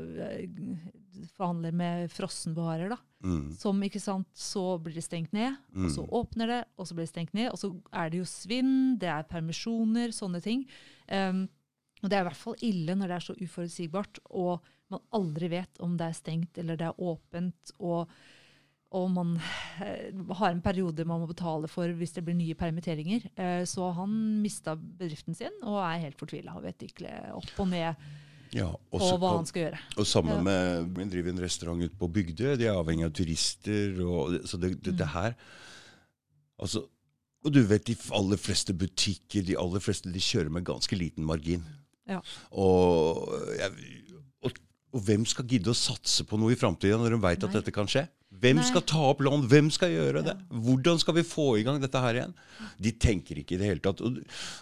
og 1.25 1.28
forhandler 1.38 1.71
med 1.75 2.10
frossenvarer. 2.12 2.89
da. 2.91 2.97
Mm. 3.26 3.48
Som, 3.58 3.80
ikke 3.82 4.00
sant, 4.04 4.28
Så 4.38 4.62
blir 4.84 4.94
det 4.94 5.04
stengt 5.08 5.34
ned, 5.34 5.56
og 5.74 5.90
så 5.90 6.04
Mm. 6.06 6.12
åpner 6.20 6.48
det, 6.52 6.60
og 6.78 6.86
så 6.86 6.94
blir 6.94 7.08
det 7.08 7.14
stengt 7.14 7.34
ned. 7.34 7.50
Og 7.52 7.58
så 7.58 7.72
er 7.92 8.10
det 8.14 8.20
jo 8.22 8.28
svinn, 8.30 9.00
det 9.02 9.10
er 9.10 9.24
permisjoner, 9.26 10.14
sånne 10.14 10.42
ting. 10.46 10.68
Um, 11.10 11.48
og 12.04 12.10
det 12.12 12.20
er 12.20 12.22
i 12.22 12.30
hvert 12.30 12.38
fall 12.44 12.56
ille 12.62 12.94
når 12.96 13.08
det 13.10 13.16
er 13.18 13.26
så 13.26 13.36
uforutsigbart, 13.42 14.20
og 14.30 14.62
man 14.92 15.02
aldri 15.18 15.50
vet 15.50 15.80
om 15.82 15.98
det 15.98 16.06
er 16.12 16.18
stengt 16.20 16.58
eller 16.62 16.78
det 16.78 16.86
er 16.92 17.00
åpent. 17.02 17.72
og 17.80 18.08
og 18.96 19.10
man 19.12 19.34
eh, 19.82 20.14
har 20.38 20.52
en 20.54 20.62
periode 20.62 21.04
man 21.06 21.20
må 21.20 21.28
betale 21.28 21.68
for 21.68 21.90
hvis 21.98 22.14
det 22.14 22.24
blir 22.24 22.36
nye 22.38 22.54
permitteringer. 22.56 23.26
Eh, 23.36 23.64
så 23.66 23.90
han 23.98 24.14
mista 24.42 24.76
bedriften 24.78 25.36
sin 25.36 25.52
og 25.64 25.82
er 25.84 26.04
helt 26.06 26.16
fortvila 26.18 26.54
og 26.56 26.64
vet 26.64 26.86
ikke 26.86 27.34
opp 27.34 27.60
og 27.60 27.68
ned 27.74 27.96
Ja, 28.56 28.70
også, 28.96 29.18
hva 29.20 29.34
han 29.36 29.46
skal 29.50 29.65
gjøre. 29.65 29.80
og 29.98 30.06
sammen 30.08 30.38
Ja. 30.38 30.41
med 30.48 30.94
Vi 30.96 31.06
driver 31.12 31.30
en 31.34 31.41
restaurant 31.44 31.84
ute 31.84 31.98
på 32.00 32.08
Bygdøy. 32.08 32.56
De 32.58 32.65
er 32.70 32.78
avhengig 32.80 33.06
av 33.06 33.12
turister. 33.12 33.98
Og, 34.06 34.39
så 34.48 34.58
det, 34.62 34.78
det, 34.82 34.94
Mm. 34.94 34.98
det 34.98 35.08
her 35.12 35.34
altså, 36.60 36.86
Og 37.46 37.54
du 37.54 37.60
vet, 37.62 37.84
de 37.86 37.96
aller 38.12 38.38
fleste 38.41 38.74
butikker 38.74 39.44
de 39.46 39.54
aller 39.60 39.80
fleste, 39.80 40.10
de 40.12 40.20
kjører 40.20 40.50
med 40.50 40.63
ganske 40.65 40.96
liten 40.98 41.24
margin. 41.28 41.62
Ja. 42.10 42.20
Og, 42.52 43.30
jeg, 43.60 43.72
og, 44.95 45.01
hvem 45.03 45.25
skal 45.27 45.47
gidde 45.49 45.73
å 45.73 45.77
satse 45.77 46.23
på 46.27 46.39
noe 46.39 46.55
i 46.55 46.60
framtida 46.60 46.97
når 46.99 47.15
de 47.15 47.23
veit 47.25 47.43
at 47.43 47.58
dette 47.58 47.73
kan 47.75 47.89
skje? 47.91 48.05
Hvem 48.36 48.60
Nei. 48.60 48.65
skal 48.67 48.84
ta 48.88 49.01
opp 49.12 49.21
lån? 49.23 49.45
Hvem 49.51 49.69
skal 49.73 49.93
gjøre 49.93 50.23
det? 50.25 50.36
Hvordan 50.65 50.99
skal 51.01 51.17
vi 51.17 51.23
få 51.27 51.47
i 51.60 51.63
gang 51.67 51.79
dette 51.84 52.01
her 52.01 52.19
igjen? 52.19 52.34
De 52.81 52.91
tenker 52.91 53.39
ikke 53.41 53.55
i 53.55 53.60
det 53.62 53.69
hele 53.69 53.84
tatt. 53.84 54.03
Og 54.03 54.19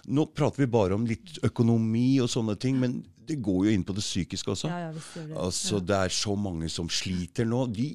nå 0.10 0.26
prater 0.36 0.64
vi 0.64 0.70
bare 0.74 0.98
om 0.98 1.08
litt 1.10 1.40
økonomi 1.46 2.20
og 2.24 2.30
sånne 2.34 2.58
ting, 2.62 2.78
men 2.82 3.00
det 3.24 3.40
går 3.44 3.68
jo 3.68 3.74
inn 3.74 3.86
på 3.88 3.96
det 3.96 4.04
psykiske 4.04 4.54
også. 4.54 4.70
Ja, 4.70 4.90
ja, 4.90 4.92
det. 4.94 5.26
Altså. 5.40 5.82
Det 5.82 5.98
er 5.98 6.14
så 6.14 6.36
mange 6.38 6.70
som 6.72 6.90
sliter 6.92 7.48
nå. 7.50 7.66
De, 7.74 7.90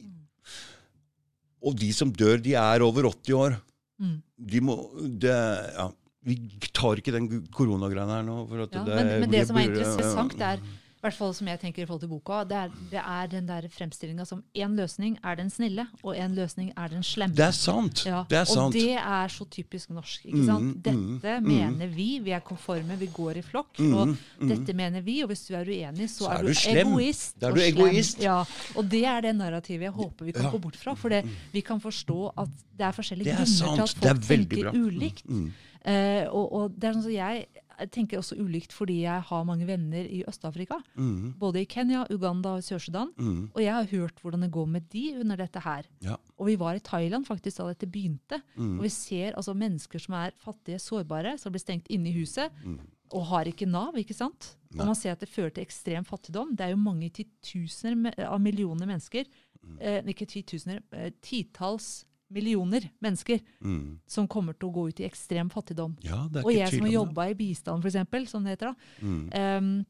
og 1.62 1.78
de 1.78 1.92
som 1.94 2.12
dør, 2.14 2.38
de 2.42 2.56
er 2.58 2.84
over 2.86 3.10
80 3.12 3.38
år. 3.38 3.58
Mm. 4.02 4.18
De 4.54 4.60
må 4.62 4.76
det, 5.18 5.34
ja, 5.74 5.88
Vi 6.28 6.36
tar 6.70 7.00
ikke 7.00 7.14
den 7.14 7.26
koronagreia 7.54 8.06
her 8.18 8.26
nå. 8.26 8.42
For 8.50 8.66
at 8.66 8.76
Ja, 8.78 8.84
det, 8.86 8.98
men, 8.98 9.14
men 9.24 9.34
det 9.34 9.46
som 9.48 9.58
er 9.58 9.70
interessant, 9.72 10.38
er 10.38 10.62
i 10.98 11.00
hvert 11.06 11.14
fall 11.14 11.30
som 11.34 11.46
jeg 11.46 11.60
tenker 11.62 11.84
i 11.84 11.86
forhold 11.86 12.00
til 12.02 12.10
boka, 12.10 12.40
det 12.50 12.56
er, 12.58 12.70
det 12.90 12.98
er 12.98 13.26
den 13.30 13.46
der 13.46 13.68
fremstillinga 13.70 14.24
som 14.26 14.40
én 14.58 14.72
løsning 14.74 15.14
er 15.22 15.36
den 15.38 15.50
snille, 15.50 15.84
og 16.02 16.16
én 16.18 16.34
løsning 16.34 16.72
er 16.76 16.88
den 16.90 17.04
slemme. 17.06 17.36
Det 17.38 17.44
er 17.46 17.54
sant. 17.54 18.02
Ja, 18.06 18.24
Det 18.28 18.36
er 18.40 18.40
og 18.48 18.50
sant. 18.50 18.74
det 18.74 18.96
er 18.98 19.28
så 19.30 19.46
typisk 19.46 19.90
norsk. 19.94 20.26
ikke 20.26 20.42
sant? 20.48 20.64
Mm, 20.64 20.82
Dette 20.82 21.36
mm, 21.38 21.46
mener 21.46 21.86
vi, 21.94 22.08
vi 22.24 22.30
er 22.34 22.40
konforme, 22.42 22.96
vi 22.98 23.06
går 23.14 23.38
i 23.38 23.42
flokk. 23.46 23.78
Mm, 23.78 23.94
og 23.94 24.08
mm. 24.08 24.48
dette 24.50 24.74
mener 24.74 25.00
vi, 25.06 25.20
og 25.22 25.30
hvis 25.30 25.44
du 25.46 25.54
er 25.54 25.70
uenig, 25.70 26.10
så, 26.10 26.24
Så 26.24 26.30
er, 26.32 26.34
er 26.42 26.42
du, 26.48 26.54
slem. 26.54 26.88
egoist. 26.88 27.38
Da 27.40 27.46
er 27.52 27.54
du 27.54 27.60
egoist. 27.60 28.18
Ja, 28.26 28.40
og 28.74 28.90
det 28.90 29.04
er 29.04 29.20
det 29.28 29.36
narrativet 29.38 29.86
jeg 29.86 29.92
håper 29.92 30.24
vi 30.24 30.32
kan 30.32 30.42
Ja. 30.48 30.50
gå 30.50 30.58
bort 30.66 30.76
fra. 30.76 30.94
For 30.98 31.08
det, 31.14 31.22
vi 31.52 31.60
kan 31.60 31.78
forstå 31.80 32.32
at 32.36 32.48
det 32.76 32.86
er 32.86 32.92
forskjellige 32.98 33.24
Det 33.24 33.32
er 33.32 33.44
grunner 33.44 33.86
sant. 33.86 34.02
til 34.02 34.08
at 34.08 34.24
folk 34.24 34.48
tenker 34.50 34.62
bra. 34.66 34.74
ulikt. 34.74 35.28
Mm. 35.30 35.52
Eh, 35.86 36.26
og, 36.26 36.52
og 36.52 36.70
det 36.74 36.84
er 36.90 36.92
sånn 36.98 37.02
som 37.06 37.12
jeg 37.14 37.46
tenker 37.94 38.18
også 38.18 38.36
ulikt 38.40 38.72
fordi 38.74 39.02
jeg 39.04 39.22
har 39.28 39.44
mange 39.46 39.66
venner 39.68 40.04
i 40.04 40.24
Øst-Afrika. 40.28 40.78
Mm. 40.96 41.34
Både 41.38 41.62
i 41.62 41.68
Kenya, 41.70 42.04
Uganda 42.10 42.56
og 42.58 42.62
Sør-Sudan. 42.66 43.12
Mm. 43.16 43.50
Og 43.54 43.62
jeg 43.62 43.72
har 43.74 43.86
hørt 43.92 44.20
hvordan 44.22 44.42
det 44.42 44.50
går 44.52 44.66
med 44.66 44.88
de 44.92 45.04
under 45.20 45.36
dette 45.36 45.60
her. 45.60 45.86
Ja. 46.02 46.16
Og 46.38 46.46
vi 46.50 46.56
var 46.58 46.74
i 46.74 46.82
Thailand 46.84 47.26
faktisk 47.26 47.58
da 47.58 47.68
dette 47.72 47.86
begynte. 47.86 48.40
Mm. 48.56 48.78
Og 48.78 48.82
vi 48.88 48.88
ser 48.94 49.36
altså 49.38 49.54
mennesker 49.54 49.98
som 50.02 50.14
er 50.14 50.34
fattige, 50.42 50.78
sårbare, 50.82 51.38
som 51.38 51.52
blir 51.54 51.62
stengt 51.62 51.86
inne 51.90 52.10
i 52.10 52.16
huset. 52.18 52.50
Mm. 52.64 52.80
Og 53.16 53.24
har 53.30 53.48
ikke 53.48 53.66
Nav, 53.66 53.96
ikke 53.96 54.14
sant? 54.14 54.56
Nei. 54.72 54.82
Og 54.82 54.90
man 54.90 54.98
ser 54.98 55.12
at 55.14 55.20
det 55.20 55.30
fører 55.32 55.50
til 55.54 55.64
ekstrem 55.64 56.04
fattigdom. 56.04 56.50
Det 56.56 56.66
er 56.66 56.74
jo 56.74 56.82
mange 56.82 57.08
titusener 57.10 58.12
av 58.28 58.40
millioner 58.40 58.86
mennesker, 58.86 59.24
Mm. 59.58 59.78
eh, 59.80 60.02
ikke 60.12 60.26
titusener, 60.26 60.82
eh, 60.92 61.10
titalls 61.20 62.04
millioner 62.30 62.90
mennesker 63.02 63.40
Mm. 63.64 63.98
som 64.06 64.28
kommer 64.28 64.52
til 64.58 64.68
å 64.68 64.72
gå 64.74 64.88
ut 64.88 65.00
i 65.00 65.04
ekstrem 65.08 65.50
fattigdom. 65.50 65.96
Ja, 66.02 66.28
det 66.30 66.44
Og 66.44 66.52
jeg 66.52 66.68
som 66.70 66.80
har 66.80 66.92
jobba 66.92 67.30
i 67.30 67.34
bistand, 67.34 67.84
eksempel, 67.84 68.26
som 68.28 68.44
det 68.44 68.58
heter, 68.58 68.74
da, 68.74 69.06
Mm. 69.06 69.30
um, 69.34 69.86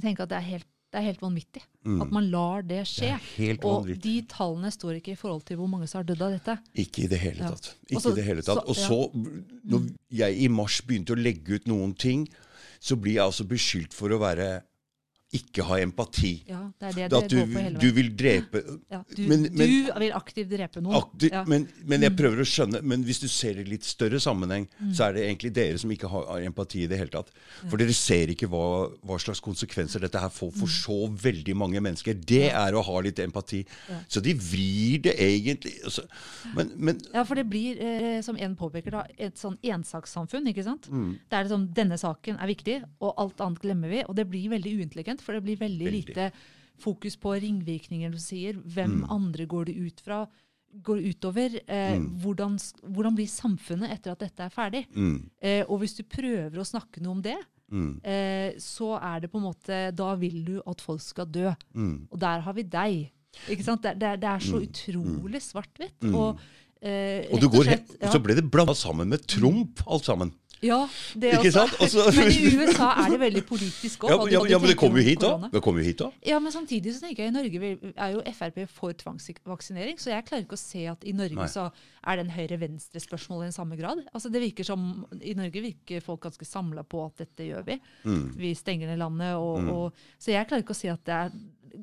tenker 0.00 0.22
at 0.22 0.28
det 0.28 0.36
er 0.38 0.40
helt, 0.50 0.66
det 0.92 0.98
er 1.00 1.04
helt 1.12 1.20
vanvittig 1.20 1.62
Mm. 1.84 2.02
at 2.02 2.10
man 2.10 2.30
lar 2.30 2.62
det 2.62 2.68
Det 2.68 2.86
skje. 2.86 3.18
helt 3.36 3.64
Og 3.64 3.84
vanvittig. 3.84 4.02
de 4.02 4.22
tallene 4.22 4.70
står 4.72 5.00
ikke 5.00 5.12
i 5.12 5.16
forhold 5.16 5.44
til 5.44 5.56
hvor 5.56 5.68
mange 5.68 5.86
som 5.88 5.98
har 6.04 6.04
dødd 6.14 6.22
av 6.22 6.30
dette. 6.32 6.58
Ikke 6.74 7.04
i 7.04 7.06
det 7.06 7.18
hele 7.20 7.38
Ja. 7.38 7.48
tatt. 7.50 7.74
Ikke 7.90 7.96
Også, 8.00 8.12
i 8.12 8.14
det 8.14 8.24
hele 8.24 8.42
tatt. 8.42 8.64
så- 8.64 8.68
Og 8.68 8.76
så, 8.76 9.12
når 9.64 9.94
jeg 10.10 10.42
i 10.42 10.48
mars 10.48 10.80
begynte 10.80 11.14
å 11.14 11.22
legge 11.22 11.50
ut 11.54 11.64
noen 11.66 11.94
ting, 11.96 12.28
så 12.80 12.96
blir 13.00 13.14
jeg 13.14 13.22
altså 13.24 13.46
beskyldt 13.46 13.92
for 13.92 14.08
å 14.10 14.18
være 14.18 14.62
ikke 15.38 15.64
ha 15.68 15.78
empati. 15.82 16.32
Ja, 16.48 16.60
det 16.80 16.88
er 16.88 17.08
det 17.08 17.18
At 17.18 17.28
du, 17.30 17.36
går 17.36 17.46
på 17.52 17.62
hele 17.62 17.78
du 17.82 17.86
vil 17.92 18.10
drepe 18.16 18.62
Ja, 18.90 19.02
du, 19.14 19.22
men- 19.28 19.48
men- 19.52 19.68
du 19.68 19.92
vil 20.00 20.12
aktivt 20.12 20.48
drepe 20.50 20.80
noen. 20.82 20.96
aktiv, 21.02 21.30
Ja. 21.32 21.44
men, 21.44 21.68
men 21.84 22.02
jeg 22.02 22.16
prøver 22.16 22.40
å 22.42 22.46
skjønne 22.46 22.82
Men 22.82 23.04
hvis 23.04 23.20
du 23.20 23.28
ser 23.28 23.54
det 23.54 23.66
i 23.66 23.70
litt 23.70 23.84
større 23.84 24.18
sammenheng, 24.20 24.66
Mm. 24.80 24.92
så 24.94 25.08
er 25.08 25.12
det 25.14 25.22
egentlig 25.28 25.52
dere 25.54 25.78
som 25.78 25.90
ikke 25.90 26.08
har, 26.08 26.40
empati 26.40 26.82
i 26.84 26.86
det 26.86 26.98
hele 26.98 27.10
tatt. 27.10 27.30
For 27.68 27.76
dere 27.76 27.92
ser 27.92 28.26
ikke 28.28 28.48
hva, 28.48 28.90
hva 29.04 29.18
slags 29.18 29.40
konsekvenser 29.40 30.00
dette 30.00 30.18
her 30.20 30.28
får 30.28 30.52
for 30.52 30.66
så 30.66 31.08
veldig 31.08 31.54
mange 31.56 31.80
mennesker. 31.80 32.14
Det 32.14 32.50
er 32.52 32.72
å 32.72 32.82
ha 32.84 33.00
litt 33.00 33.16
empati. 33.18 33.64
Mm. 33.88 34.04
Så 34.08 34.22
de 34.22 34.34
vrir 34.34 35.02
det 35.02 35.14
egentlig 35.18 35.82
altså, 35.84 36.04
men, 36.54 36.72
men 36.76 37.00
Ja, 37.14 37.22
for 37.24 37.34
det 37.34 37.48
blir, 37.48 37.76
eh, 37.80 38.20
som 38.22 38.36
en 38.36 38.56
påpeker, 38.56 38.90
da, 38.90 39.04
et 39.18 39.34
sånn 39.36 39.56
ensakssamfunn. 39.62 40.46
ikke 40.48 40.64
sant? 40.64 40.88
Mm. 40.90 41.18
Det 41.30 41.36
er 41.38 41.44
liksom, 41.44 41.66
Denne 41.76 41.98
saken 41.98 42.38
er 42.40 42.46
viktig, 42.46 42.82
og 43.00 43.14
alt 43.18 43.40
annet 43.40 43.60
glemmer 43.60 43.88
vi. 43.90 44.02
Og 44.08 44.14
det 44.16 44.28
blir 44.30 44.48
veldig 44.50 44.72
uintelligent, 44.80 45.20
for 45.26 45.36
det 45.36 45.42
blir 45.46 45.58
veldig, 45.60 45.88
Veldig. 45.90 46.06
lite 46.14 46.30
fokus 46.78 47.16
på 47.20 47.32
ringvirkninger 47.42 48.12
du 48.12 48.18
sier. 48.22 48.54
Hvem 48.62 49.00
Mm. 49.02 49.06
andre 49.10 49.46
går 49.48 49.66
det 49.70 49.76
ut 49.80 50.00
fra? 50.04 50.26
Går 50.82 50.98
utover? 51.08 51.54
Eh, 51.66 51.96
Mm. 51.98 52.18
hvordan, 52.20 52.56
hvordan 52.92 53.14
blir 53.16 53.26
samfunnet 53.32 53.90
etter 53.96 54.12
at 54.12 54.18
dette 54.20 54.40
er 54.44 54.50
ferdig? 54.50 54.86
mm, 54.94 55.30
Eh, 55.42 55.64
og 55.68 55.80
hvis 55.80 55.96
du 55.96 56.02
prøver 56.04 56.52
å 56.60 56.66
snakke 56.68 57.00
noe 57.00 57.12
om 57.16 57.22
det, 57.22 57.36
mm, 57.72 58.00
eh, 58.04 58.52
så 58.58 59.00
er 59.00 59.20
det 59.20 59.30
på 59.32 59.38
en 59.38 59.48
måte 59.52 59.94
Da 59.96 60.14
vil 60.16 60.44
du 60.44 60.62
at 60.66 60.80
folk 60.80 61.00
skal 61.00 61.26
dø. 61.26 61.54
mm. 61.74 62.08
Og 62.12 62.18
der 62.20 62.40
har 62.40 62.52
vi 62.52 62.62
deg. 62.62 63.10
Ikke 63.48 63.64
sant? 63.64 63.82
Det, 63.82 63.98
det, 63.98 64.20
det 64.20 64.28
er 64.28 64.38
så 64.40 64.60
utrolig 64.60 65.40
svart-hvitt. 65.40 66.14
Og, 66.14 66.38
eh, 66.82 67.24
Mm. 67.26 67.32
Og 67.34 67.40
du 67.40 67.48
ja. 67.64 67.76
og, 68.02 68.12
så 68.12 68.22
ble 68.22 68.34
det 68.34 68.50
blanda 68.50 68.74
sammen 68.74 69.08
med 69.08 69.26
Trump, 69.26 69.80
alt 69.88 70.04
sammen. 70.04 70.32
Ja, 70.64 70.78
det 71.14 71.34
Ikke 71.34 71.50
også. 71.50 71.52
sant? 71.52 71.74
Også, 71.84 72.04
men 72.16 72.30
i 72.32 72.52
USA 72.56 72.88
er 73.02 73.10
det 73.12 73.18
veldig 73.20 73.42
politisk 73.48 74.06
òg. 74.06 74.12
Ja, 74.12 74.38
ja, 74.38 74.40
ja, 74.54 74.60
men 74.62 74.70
det 74.72 74.78
kommer 74.80 75.02
jo 75.02 75.04
hit 75.04 75.24
òg. 75.26 75.48
Òg. 76.06 76.14
Ja, 76.26 76.38
men 76.40 76.54
samtidig 76.54 76.94
så 76.96 77.04
tenker 77.04 77.26
jeg 77.26 77.32
i 77.32 77.36
Norge 77.36 77.72
er 77.92 78.14
jo 78.14 78.22
Frp 78.36 78.62
for 78.72 78.96
tvangsvaksinering, 78.96 80.00
så 80.00 80.14
jeg 80.14 80.24
klarer 80.28 80.46
ikke 80.46 80.56
å 80.56 80.62
se 80.62 80.86
at 80.90 81.04
i 81.04 81.12
Norge 81.16 81.38
Nei. 81.38 81.50
så 81.52 81.68
er 82.06 82.20
den 82.20 82.32
høyre-venstre-spørsmålet 82.32 83.52
i 83.52 83.56
samme 83.56 83.76
grad. 83.78 84.00
Altså 84.12 84.30
det 84.32 84.42
virker 84.44 84.66
som, 84.66 85.04
I 85.20 85.34
Norge 85.36 85.62
virker 85.64 86.04
folk 86.04 86.24
ganske 86.24 86.48
samla 86.48 86.86
på 86.88 87.04
at 87.04 87.24
dette 87.24 87.50
gjør 87.50 87.66
vi. 87.66 87.78
Mm. 88.06 88.26
Vi 88.38 88.54
stenger 88.56 88.92
ned 88.92 89.02
landet. 89.02 89.36
Og, 89.36 89.70
og, 89.72 90.06
så 90.22 90.32
jeg 90.32 90.48
klarer 90.48 90.64
ikke 90.64 90.76
å 90.76 90.78
se 90.78 90.92
at 90.92 91.04
det 91.06 91.16
er, 91.16 91.36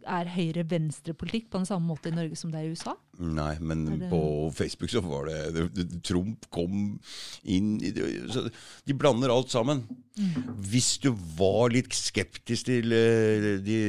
er 0.07 0.29
høyre-venstre-politikk 0.33 1.49
på 1.51 1.59
den 1.61 1.67
samme 1.69 1.87
måte 1.89 2.09
i 2.11 2.15
Norge 2.15 2.37
som 2.39 2.51
det 2.53 2.59
er 2.61 2.67
i 2.67 2.73
USA. 2.75 2.93
Nei, 3.19 3.57
men 3.59 3.85
det- 3.99 4.09
på 4.11 4.21
Facebook 4.55 4.89
så 4.93 5.01
var 5.05 5.27
det, 5.29 5.69
det, 5.75 5.85
Trump 6.03 6.47
kom 6.49 6.99
inn 7.43 7.75
i 7.83 7.91
det, 7.91 8.07
så 8.33 8.45
De 8.85 8.93
blander 8.93 9.29
alt 9.29 9.49
sammen. 9.53 9.83
Mm. 10.17 10.57
Hvis 10.69 10.97
du 11.03 11.11
var 11.37 11.69
litt 11.73 11.93
skeptisk 11.93 12.65
til 12.65 12.91
eh, 12.93 13.59
de, 13.63 13.79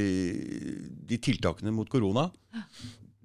de 1.09 1.17
tiltakene 1.17 1.73
mot 1.73 1.89
korona, 1.89 2.29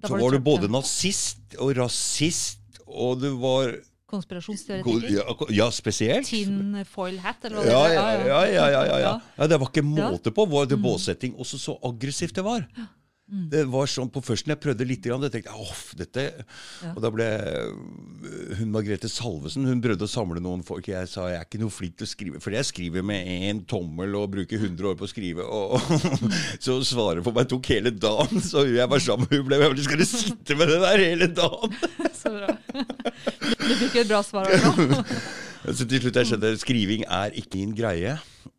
så 0.03 0.17
var 0.17 0.31
du 0.31 0.39
både 0.39 0.69
nazist 0.71 1.55
og 1.59 1.75
rasist, 1.77 2.81
og 2.87 3.21
du 3.21 3.29
var 3.41 3.77
Konspirasjonsteoretiker. 4.11 5.09
Ja, 5.15 5.35
ja 5.63 5.69
spesielt. 5.73 6.27
Tin 6.27 6.81
foil 6.89 7.19
hat, 7.23 7.43
eller 7.47 7.61
hva 7.61 7.65
det 7.65 7.73
Ja, 7.73 7.83
ja, 7.89 8.07
ja. 8.13 8.41
ja, 8.45 8.65
ja, 8.69 8.81
ja, 8.85 8.97
ja. 9.07 9.13
ja 9.37 9.51
det 9.51 9.59
var 9.61 9.71
ikke 9.71 9.85
måte 9.87 10.33
på 10.35 10.45
hvor 10.51 10.67
det 10.69 10.79
båsetting 10.81 11.37
Også 11.39 11.59
så 11.61 11.77
aggressivt 11.87 12.35
det 12.35 12.45
var. 12.45 12.67
Det 13.31 13.61
var 13.71 13.87
sånn, 13.87 14.09
På 14.11 14.19
førsten 14.23 14.51
jeg 14.51 14.59
prøvde 14.59 14.83
litt, 14.87 15.05
grann, 15.05 15.23
jeg 15.23 15.31
tenkte 15.37 15.55
off, 15.55 15.91
dette 15.95 16.25
Ja. 16.81 16.91
Og 16.91 16.99
da 17.03 17.11
ble 17.13 17.27
hun 18.59 18.71
Margrethe 18.73 19.07
Salvesen 19.11 19.67
hun 19.69 19.81
prøvde 19.83 20.03
å 20.07 20.11
samle 20.11 20.41
noen 20.43 20.63
folk. 20.65 20.89
Jeg 20.91 21.07
sa 21.07 21.29
jeg 21.29 21.39
er 21.39 21.45
ikke 21.47 21.61
noe 21.61 21.73
flink 21.73 21.95
til 21.99 22.07
å 22.07 22.11
skrive, 22.11 22.41
for 22.43 22.55
jeg 22.55 22.67
skriver 22.67 23.05
med 23.05 23.27
én 23.27 23.61
tommel 23.69 24.17
og 24.19 24.31
bruker 24.33 24.59
100 24.59 24.89
år 24.91 24.97
på 24.99 25.07
å 25.07 25.11
skrive. 25.11 25.45
Og, 25.45 25.77
så 26.65 26.79
svaret 26.87 27.23
på 27.23 27.33
meg 27.35 27.47
tok 27.51 27.71
hele 27.71 27.93
dagen, 27.95 28.43
så 28.43 28.65
jeg 28.67 28.89
var 28.91 29.03
sammen 29.03 29.29
med 29.29 29.39
hun 29.39 29.47
ble 29.47 29.61
veldig 29.61 29.85
Skal 29.87 30.01
du 30.01 30.07
sitte 30.09 30.57
med 30.59 30.71
det 30.71 30.81
der 30.83 31.05
hele 31.05 31.29
dagen? 31.31 31.77
Så 32.21 32.29
bra. 32.33 32.51
Du 32.73 33.71
fikk 33.79 33.95
et 34.03 34.11
bra 34.11 34.19
svar. 34.25 34.51
også. 34.51 35.05
Så 35.77 35.85
til 35.85 36.01
slutt 36.01 36.17
jeg 36.17 36.31
skjønte 36.31 36.55
skriving 36.61 37.03
er 37.05 37.35
ikke 37.37 37.61
min 37.61 37.73
greie. 37.77 38.17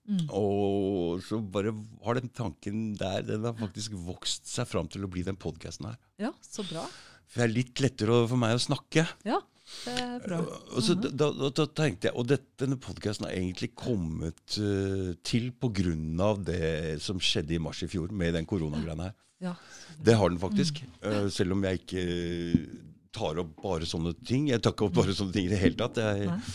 Mm. 0.08 0.26
Og 0.34 1.22
så 1.22 1.38
bare 1.54 1.70
har 2.02 2.18
den 2.18 2.30
tanken 2.34 2.96
der 2.98 3.22
Den 3.22 3.44
har 3.46 3.54
faktisk 3.54 3.94
vokst 4.02 4.48
seg 4.50 4.66
fram 4.66 4.88
til 4.90 5.06
å 5.06 5.10
bli 5.10 5.22
den 5.26 5.38
podkasten 5.38 5.92
her. 5.92 5.98
Ja, 6.18 6.32
så 6.42 6.64
bra. 6.66 6.82
For 7.30 7.42
det 7.42 7.46
er 7.46 7.54
litt 7.54 7.82
lettere 7.84 8.18
for 8.26 8.40
meg 8.40 8.56
å 8.56 8.62
snakke. 8.62 9.06
Ja, 9.24 9.38
det 9.86 9.94
er 10.02 10.18
bra. 10.24 10.40
Og 10.74 10.84
så 10.84 10.96
da, 10.98 11.30
da, 11.30 11.48
da 11.54 11.66
tenkte 11.70 12.10
jeg, 12.10 12.16
og 12.18 12.28
det, 12.28 12.42
denne 12.60 12.76
podkasten 12.82 13.28
har 13.28 13.36
egentlig 13.38 13.70
kommet 13.78 14.58
uh, 14.58 15.14
til 15.24 15.52
pga. 15.54 16.34
det 16.50 16.98
som 17.00 17.22
skjedde 17.22 17.56
i 17.56 17.62
mars 17.62 17.82
i 17.86 17.88
fjor 17.88 18.12
med 18.12 18.34
den 18.36 18.48
koronagreiene 18.48 19.08
her. 19.08 19.18
Ja. 19.42 19.54
Det 20.02 20.14
har 20.18 20.30
den 20.30 20.38
faktisk. 20.38 20.82
eh, 21.02 21.28
selv 21.34 21.56
om 21.56 21.64
jeg 21.66 21.80
ikke 21.80 22.02
tar 23.12 23.38
opp 23.42 23.50
bare 23.60 23.86
sånne 23.88 24.14
ting. 24.24 24.46
Jeg 24.48 24.62
tar 24.64 24.72
ikke 24.74 24.86
opp 24.88 24.94
bare 24.96 25.12
sånne 25.16 25.34
ting 25.34 25.46
i 25.46 25.50
det 25.52 25.58
hele 25.60 25.76
tatt. 25.76 25.98
Det 25.98 26.04
er, 26.04 26.46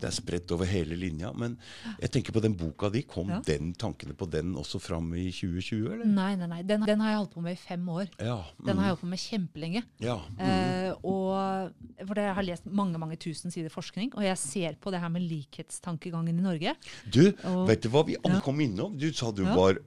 det 0.00 0.08
er 0.08 0.14
spredt 0.16 0.50
over 0.54 0.66
hele 0.68 0.96
linja. 0.98 1.30
Men 1.38 1.54
jeg 2.02 2.10
tenker 2.16 2.34
på 2.34 2.42
den 2.42 2.56
boka 2.58 2.90
di. 2.92 3.04
Kom 3.06 3.30
Ja. 3.30 3.38
den 3.46 3.70
tankene 3.78 4.16
på 4.18 4.26
den 4.30 4.56
også 4.58 4.80
fram 4.82 5.12
i 5.14 5.28
2020, 5.30 5.86
eller? 5.94 6.04
Nei, 6.10 6.32
nei, 6.40 6.48
nei. 6.50 6.60
Den, 6.66 6.82
den 6.88 7.00
har 7.04 7.12
jeg 7.12 7.20
holdt 7.22 7.34
på 7.36 7.44
med 7.44 7.54
i 7.54 7.60
fem 7.62 7.86
år. 7.94 8.10
Ja. 8.18 8.40
Den 8.58 8.74
har 8.74 8.80
mm, 8.80 8.82
jeg 8.82 8.94
holdt 8.94 9.04
på 9.04 9.10
med 9.12 9.22
kjempelenge. 9.24 9.84
ja. 10.02 10.18
mm. 10.34 10.42
Eh, 10.50 10.90
og, 11.06 11.70
for 12.02 12.18
det, 12.18 12.24
jeg 12.26 12.34
har 12.36 12.46
lest 12.48 12.66
mange 12.66 12.98
mange 13.00 13.16
tusen 13.20 13.52
sider 13.54 13.70
forskning, 13.72 14.10
og 14.18 14.24
jeg 14.26 14.38
ser 14.40 14.74
på 14.82 14.90
det 14.92 15.00
her 15.00 15.08
med 15.14 15.22
likhetstankegangen 15.30 16.34
i 16.34 16.42
Norge. 16.42 16.74
Du, 17.06 17.22
og- 17.46 17.68
vet 17.70 17.82
du 17.86 17.88
hva 17.92 18.02
vi 18.06 18.18
alle 18.24 18.40
kom 18.44 18.58
innom? 18.60 18.98
Du 18.98 19.06
sa 19.14 19.30
du 19.30 19.44
var 19.46 19.78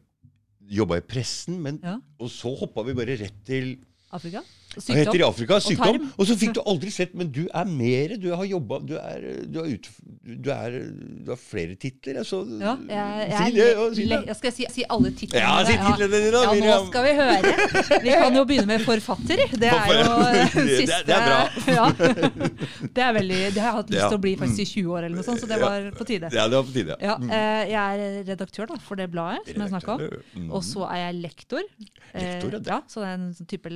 jobba 0.63 0.97
i 1.01 1.03
pressen, 1.03 1.59
men, 1.61 1.81
og 2.17 2.29
så 2.31 2.53
hoppa 2.57 2.85
vi 2.87 2.95
bare 2.95 3.17
rett 3.19 3.43
til 3.45 3.75
Afrika. 4.13 4.41
Hva 4.73 4.95
heter 4.97 5.19
i 5.19 5.23
Afrika? 5.25 5.59
Sykdom. 5.63 5.99
Og, 6.01 6.19
Og 6.19 6.27
så 6.29 6.37
fikk 6.39 6.53
du 6.57 6.61
aldri 6.65 6.91
sett, 6.93 7.13
men 7.17 7.29
du 7.33 7.43
er 7.53 7.65
mer. 7.69 8.15
Du 8.21 8.29
har 8.33 8.45
jobba 8.45 8.79
Du 8.83 8.93
du 9.53 9.59
du 10.23 10.37
Du 10.43 10.49
har 10.51 11.37
flere 11.39 11.75
titler. 11.75 12.21
Jeg 12.21 12.25
så 12.29 12.41
Ja, 12.59 12.75
jeg, 12.87 13.29
jeg, 13.29 13.43
Si 13.43 13.57
det, 13.57 13.67
og 13.77 13.95
si 13.95 14.07
det. 14.09 14.19
jeg 14.27 14.35
skal 14.39 14.51
si, 14.55 14.65
si 14.71 14.85
alle 14.89 15.11
titlene. 15.11 15.43
Ja, 15.43 15.63
si 15.67 15.77
titlene 15.77 16.11
dine, 16.13 16.31
da, 16.33 16.43
Ja, 16.43 16.77
nå 16.79 16.87
skal 16.89 17.07
vi 17.07 17.13
høre. 17.19 18.01
Vi 18.03 18.15
kan 18.23 18.37
jo 18.39 18.45
begynne 18.49 18.67
med 18.73 18.85
forfatter. 18.87 19.43
Det 19.51 19.69
er 19.69 19.93
jo 19.99 20.17
Det- 20.33 20.77
siste 20.79 21.01
det 21.07 21.17
er 21.17 21.27
bra. 21.27 21.41
Ja. 21.73 21.85
Det 22.93 23.01
er 23.03 23.13
veldig 23.15 23.39
Det 23.53 23.61
har 23.61 23.69
jeg 23.69 23.77
hatt 23.79 23.89
lyst 23.93 24.07
til 24.09 24.17
å 24.17 24.21
bli 24.25 24.33
faktisk 24.39 24.59
i 24.63 24.67
20 24.81 24.93
år, 24.93 25.05
eller 25.07 25.15
noe 25.17 25.25
sånt, 25.27 25.41
så 25.43 25.47
det 25.49 25.59
var 25.61 25.87
på 25.97 26.05
tide. 26.07 26.29
Ja, 26.33 26.47
det 26.51 26.57
var 26.59 26.67
på 26.67 26.75
tide. 26.75 26.97
Ja, 27.03 27.15
eh, 27.17 27.63
jeg 27.71 28.07
er 28.07 28.23
redaktør 28.31 28.69
da, 28.73 28.77
for 28.83 28.99
det 28.99 29.09
bladet 29.13 29.47
som 29.53 29.61
jeg 29.65 29.73
snakka 29.73 29.95
om. 29.97 30.05
Mm. 30.37 30.49
Og 30.53 30.63
så 30.65 30.87
er 30.89 31.01
jeg 31.07 31.21
lektor. 31.21 31.63
Lektor, 32.13 32.59
ja, 32.67 32.77
Eh, 32.83 32.89
så 32.93 33.01
det 33.01 33.07
er 33.09 33.13
en 33.17 33.29
sånn 33.33 33.47
type 33.49 33.69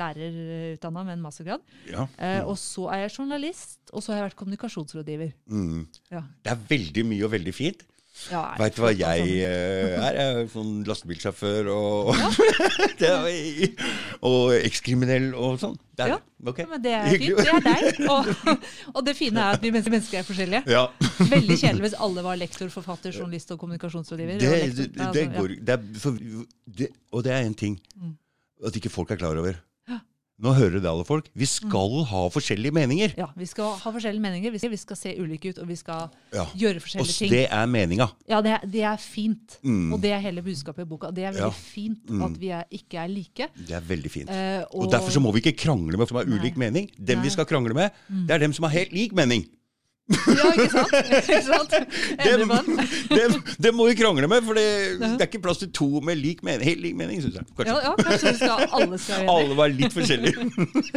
lærerutdanna 0.88 1.04
med 1.06 1.18
en 1.18 1.22
mastergrad. 1.22 1.60
Ja. 1.92 2.08
Eh, 2.18 2.42
og 2.48 2.58
så 2.58 2.88
er 2.94 3.06
jeg 3.08 3.12
journalist, 3.20 3.80
og 3.94 4.02
så 4.04 4.12
har 4.14 4.20
jeg 4.22 4.30
vært 4.32 4.40
kommunikasjonsrådgiver. 4.42 5.32
Mm. 5.50 5.86
Ja. 6.12 6.24
Det 6.44 6.52
er 6.52 6.66
veldig 6.70 7.06
mye 7.06 7.24
og 7.26 7.32
veldig 7.32 7.54
fint. 7.54 7.84
Ja, 8.32 8.56
Veit 8.58 8.74
du 8.74 8.82
hva 8.82 8.90
altså. 8.90 9.04
jeg 9.14 9.44
eh, 9.46 9.92
er? 9.94 10.16
Jeg 10.18 10.38
er 10.42 10.48
sånn 10.50 10.80
lastebilsjåfør 10.90 11.68
og, 11.70 12.16
er, 13.06 13.84
og 14.26 14.56
ekskriminell 14.58 15.36
og 15.38 15.60
sånn. 15.62 15.76
Det 15.94 16.08
er, 16.08 16.16
Ja. 16.16 16.18
okay. 16.50 16.66
Men 16.66 16.82
det 16.82 16.96
er 16.98 17.12
fint. 17.14 17.38
Det 17.38 17.52
er 17.54 17.62
deg. 17.68 18.02
Og, 18.10 18.32
og 18.96 19.06
det 19.06 19.14
fine 19.20 19.38
er 19.44 19.60
at 19.60 19.62
vi 19.62 19.70
mennesker 19.70 20.24
er 20.24 20.26
forskjellige. 20.26 20.64
Ja. 20.66 20.88
Veldig 21.30 21.60
kjedelig 21.62 21.86
hvis 21.86 21.98
alle 22.08 22.26
var 22.26 22.42
lektor, 22.42 22.74
forfatter, 22.74 23.14
journalist 23.14 23.54
og 23.54 23.62
kommunikasjonsrådgiver. 23.62 24.42
Det, 24.42 24.50
og 24.50 24.58
det, 24.58 24.66
lektor. 24.66 24.82
det, 24.82 24.96
det 24.98 25.06
altså, 25.06 25.22
ja. 25.22 25.38
går 25.38 25.56
det 25.70 25.78
er, 25.78 25.88
for, 26.02 26.20
det, 26.82 26.90
Og 27.14 27.24
det 27.30 27.38
er 27.38 27.46
en 27.46 27.60
ting 27.66 27.78
Mm. 27.98 28.18
at 28.66 28.76
ikke 28.82 28.90
folk 28.90 29.12
er 29.14 29.22
klar 29.22 29.38
over. 29.38 29.62
Nå 30.40 30.52
hører 30.54 30.78
det 30.78 30.86
alle 30.86 31.02
folk. 31.04 31.26
Vi 31.34 31.48
skal 31.50 32.04
ha 32.12 32.20
forskjellige 32.30 32.70
meninger. 32.72 33.14
Ja, 33.18 33.26
Vi 33.36 33.46
skal 33.50 33.72
ha 33.82 33.92
forskjellige 33.92 34.22
meninger, 34.22 34.52
vi 34.54 34.60
skal, 34.62 34.70
vi 34.70 34.78
skal 34.78 34.96
se 35.00 35.16
ulike 35.18 35.50
ut, 35.50 35.58
og 35.64 35.68
vi 35.68 35.76
skal 35.76 36.12
Ja. 36.32 36.44
gjøre 36.54 36.80
forskjellige 36.80 37.02
Også 37.10 37.18
ting. 37.26 37.32
det 37.32 37.48
er 37.50 37.66
meninga. 37.66 38.08
Ja, 38.30 38.42
det, 38.42 38.52
er- 38.52 38.68
det 38.68 38.82
er 38.84 38.98
fint. 38.98 39.58
Mm. 39.64 39.94
Og 39.94 40.02
det 40.02 40.12
er 40.12 40.20
hele 40.20 40.44
budskapet 40.44 40.82
i 40.82 40.86
boka. 40.86 41.10
Det 41.10 41.24
er 41.24 41.32
veldig 41.32 41.42
Ja. 41.42 41.50
fint 41.50 42.06
Mm. 42.10 42.22
at 42.24 42.38
vi 42.40 42.50
er, 42.50 42.64
ikke 42.72 42.98
er 43.04 43.08
like. 43.08 43.48
Det 43.58 43.72
er 43.72 43.82
veldig 43.82 44.12
fint. 44.12 44.30
Eh, 44.30 44.64
Og 44.74 44.92
derfor 44.92 45.10
så 45.10 45.20
må 45.20 45.34
vi 45.34 45.42
ikke 45.42 45.58
krangle 45.58 45.98
med 45.98 46.08
folk 46.08 46.10
som 46.10 46.18
har 46.18 46.40
ulik 46.40 46.56
mening. 46.56 46.88
Dem 47.04 47.06
Nei. 47.06 47.16
Mm. 47.16 47.24
vi 47.24 47.30
skal 47.30 47.46
krangle 47.46 47.74
med, 47.74 47.92
det 48.28 48.32
er 48.32 48.38
dem 48.38 48.54
som 48.54 48.64
har 48.64 48.72
helt 48.78 48.92
lik 48.94 49.14
mening. 49.14 49.44
Ja, 50.08 50.46
ikke 50.56 50.70
sant? 50.72 50.94
ikke 51.20 51.40
sant? 51.44 51.74
Det, 52.22 52.36
det, 53.12 53.24
dem 53.66 53.76
må 53.76 53.90
vi 53.90 53.96
krangle 54.00 54.30
med, 54.32 54.46
for 54.48 54.56
det, 54.56 54.64
det 55.02 55.10
er 55.20 55.28
ikke 55.28 55.42
plass 55.44 55.60
til 55.60 55.72
to 55.76 55.88
med 56.06 56.16
lik 56.22 56.44
mening, 56.48 56.64
helt 56.70 56.84
lik 56.86 56.96
mening, 57.00 57.20
syns 57.26 57.36
jeg. 57.42 57.48
Kanskje. 57.58 57.74
Ja, 57.76 57.90
ja, 57.90 57.96
kanskje 58.00 58.34
skal, 58.40 58.64
alle 58.80 59.00
skal 59.04 59.26
gjøre. 59.26 59.36
Alle 59.36 59.58
være 59.60 59.78
litt 59.82 59.98
forskjellige. 59.98 60.48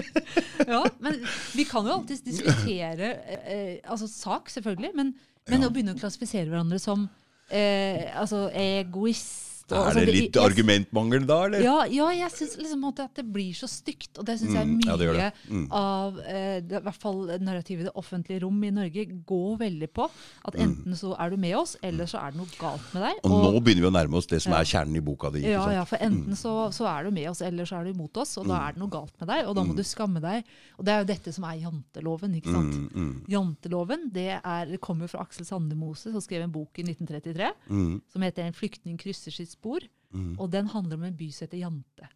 Ja, 0.70 0.84
men 1.02 1.16
vi 1.56 1.64
kan 1.66 1.86
jo 1.88 1.96
alltids 1.96 2.20
diskutere 2.22 3.08
eh, 3.42 3.78
altså 3.90 4.06
sak, 4.06 4.50
selvfølgelig, 4.52 4.92
men, 4.94 5.14
men 5.50 5.64
Ja. 5.64 5.66
å 5.66 5.72
begynne 5.74 5.96
å 5.96 5.98
klassifisere 5.98 6.46
hverandre 6.52 6.78
som 6.78 7.08
eh, 7.50 8.06
altså 8.14 8.44
egoist 8.54 9.49
og, 9.72 9.78
Er 9.78 9.90
altså, 9.90 10.04
det 10.06 10.14
litt 10.14 10.32
jeg- 10.34 10.44
argumentmangel 10.50 11.26
da, 11.26 11.38
eller? 11.46 11.60
Ja, 11.62 11.84
ja 11.84 12.08
jeg 12.10 12.30
syns 12.32 12.56
liksom 12.58 12.84
at 12.88 13.14
det 13.14 13.24
blir 13.32 13.52
så 13.54 13.68
stygt. 13.68 14.18
Og 14.18 14.24
det 14.26 14.38
syns 14.40 14.54
jeg 14.54 14.66
Mm, 14.66 14.76
mye 14.80 14.90
ja, 14.90 14.96
det 14.96 15.14
det. 15.16 15.32
Mm. 15.50 15.66
av 15.72 16.18
eh, 16.20 16.60
det, 16.60 16.76
i 16.80 16.84
hvert 16.84 17.00
fall 17.00 17.26
narrativet 17.40 17.80
i 17.80 17.88
det 17.88 17.94
offentlige 17.94 18.42
rom 18.42 18.62
i 18.64 18.70
Norge 18.70 19.06
går 19.26 19.58
veldig 19.58 19.88
på 19.92 20.08
at 20.44 20.54
enten 20.54 20.92
så 20.96 21.14
er 21.18 21.30
du 21.30 21.36
med 21.36 21.54
oss, 21.56 21.76
eller 21.82 22.04
så 22.06 22.18
er 22.26 22.30
det 22.32 22.38
noe 22.40 22.46
galt 22.58 22.94
med 22.94 23.02
deg. 23.02 23.14
Og, 23.24 23.30
Og 23.32 23.54
nå 23.54 23.60
begynner 23.62 23.82
vi 23.86 23.90
å 23.90 23.96
nærme 23.98 24.14
oss 24.16 24.26
det 24.26 24.42
som 24.42 24.52
er 24.52 24.64
kjernen 24.64 24.96
i 24.96 25.00
boka 25.00 25.30
di. 25.32 25.40
Ja, 25.48 25.70
ja, 25.70 25.84
for 25.84 25.96
enten 25.98 26.34
så, 26.36 26.70
så 26.72 26.86
er 26.86 27.04
du 27.04 27.10
med 27.10 27.28
oss, 27.30 27.40
eller 27.42 27.64
så 27.64 27.80
er 27.80 27.84
du 27.84 27.90
imot 27.94 28.16
oss, 28.16 28.36
og 28.38 28.46
da 28.46 28.54
Mm. 28.60 28.68
er 28.68 28.72
det 28.72 28.78
noe 28.80 28.90
galt 28.90 29.14
med 29.20 29.28
deg, 29.28 29.46
og 29.46 29.54
da 29.54 29.62
må 29.64 29.74
du 29.76 29.82
skamme 29.82 30.20
deg. 30.20 30.44
Og 30.78 30.84
det 30.84 30.92
er 30.92 30.98
jo 31.04 31.04
dette 31.14 31.32
som 31.32 31.44
er 31.44 31.60
janteloven, 31.60 32.34
ikke 32.40 32.52
sant? 32.52 32.74
Mm, 32.74 32.90
mm, 32.94 33.24
Janteloven 33.28 34.10
det, 34.12 34.40
er, 34.44 34.66
det 34.66 34.80
kommer 34.80 35.08
fra 35.08 35.20
Aksel 35.22 35.44
Sandemose, 35.46 36.10
som 36.12 36.20
skrev 36.20 36.42
en 36.42 36.52
bok 36.52 36.78
i 36.78 36.82
1933 36.82 37.50
mm, 37.70 38.00
som 38.12 38.22
heter 38.22 38.42
'En 38.44 38.52
flyktning 38.52 38.98
krysser 38.98 39.30
sitt 39.32 39.50
spor'. 39.60 39.88
mm. 40.12 40.32
Og 40.40 40.50
den 40.50 40.66
handler 40.66 40.96
om 40.96 41.04
en 41.04 41.16
by 41.16 41.30
som 41.30 41.46
heter 41.46 41.62
Jante. 41.62 42.08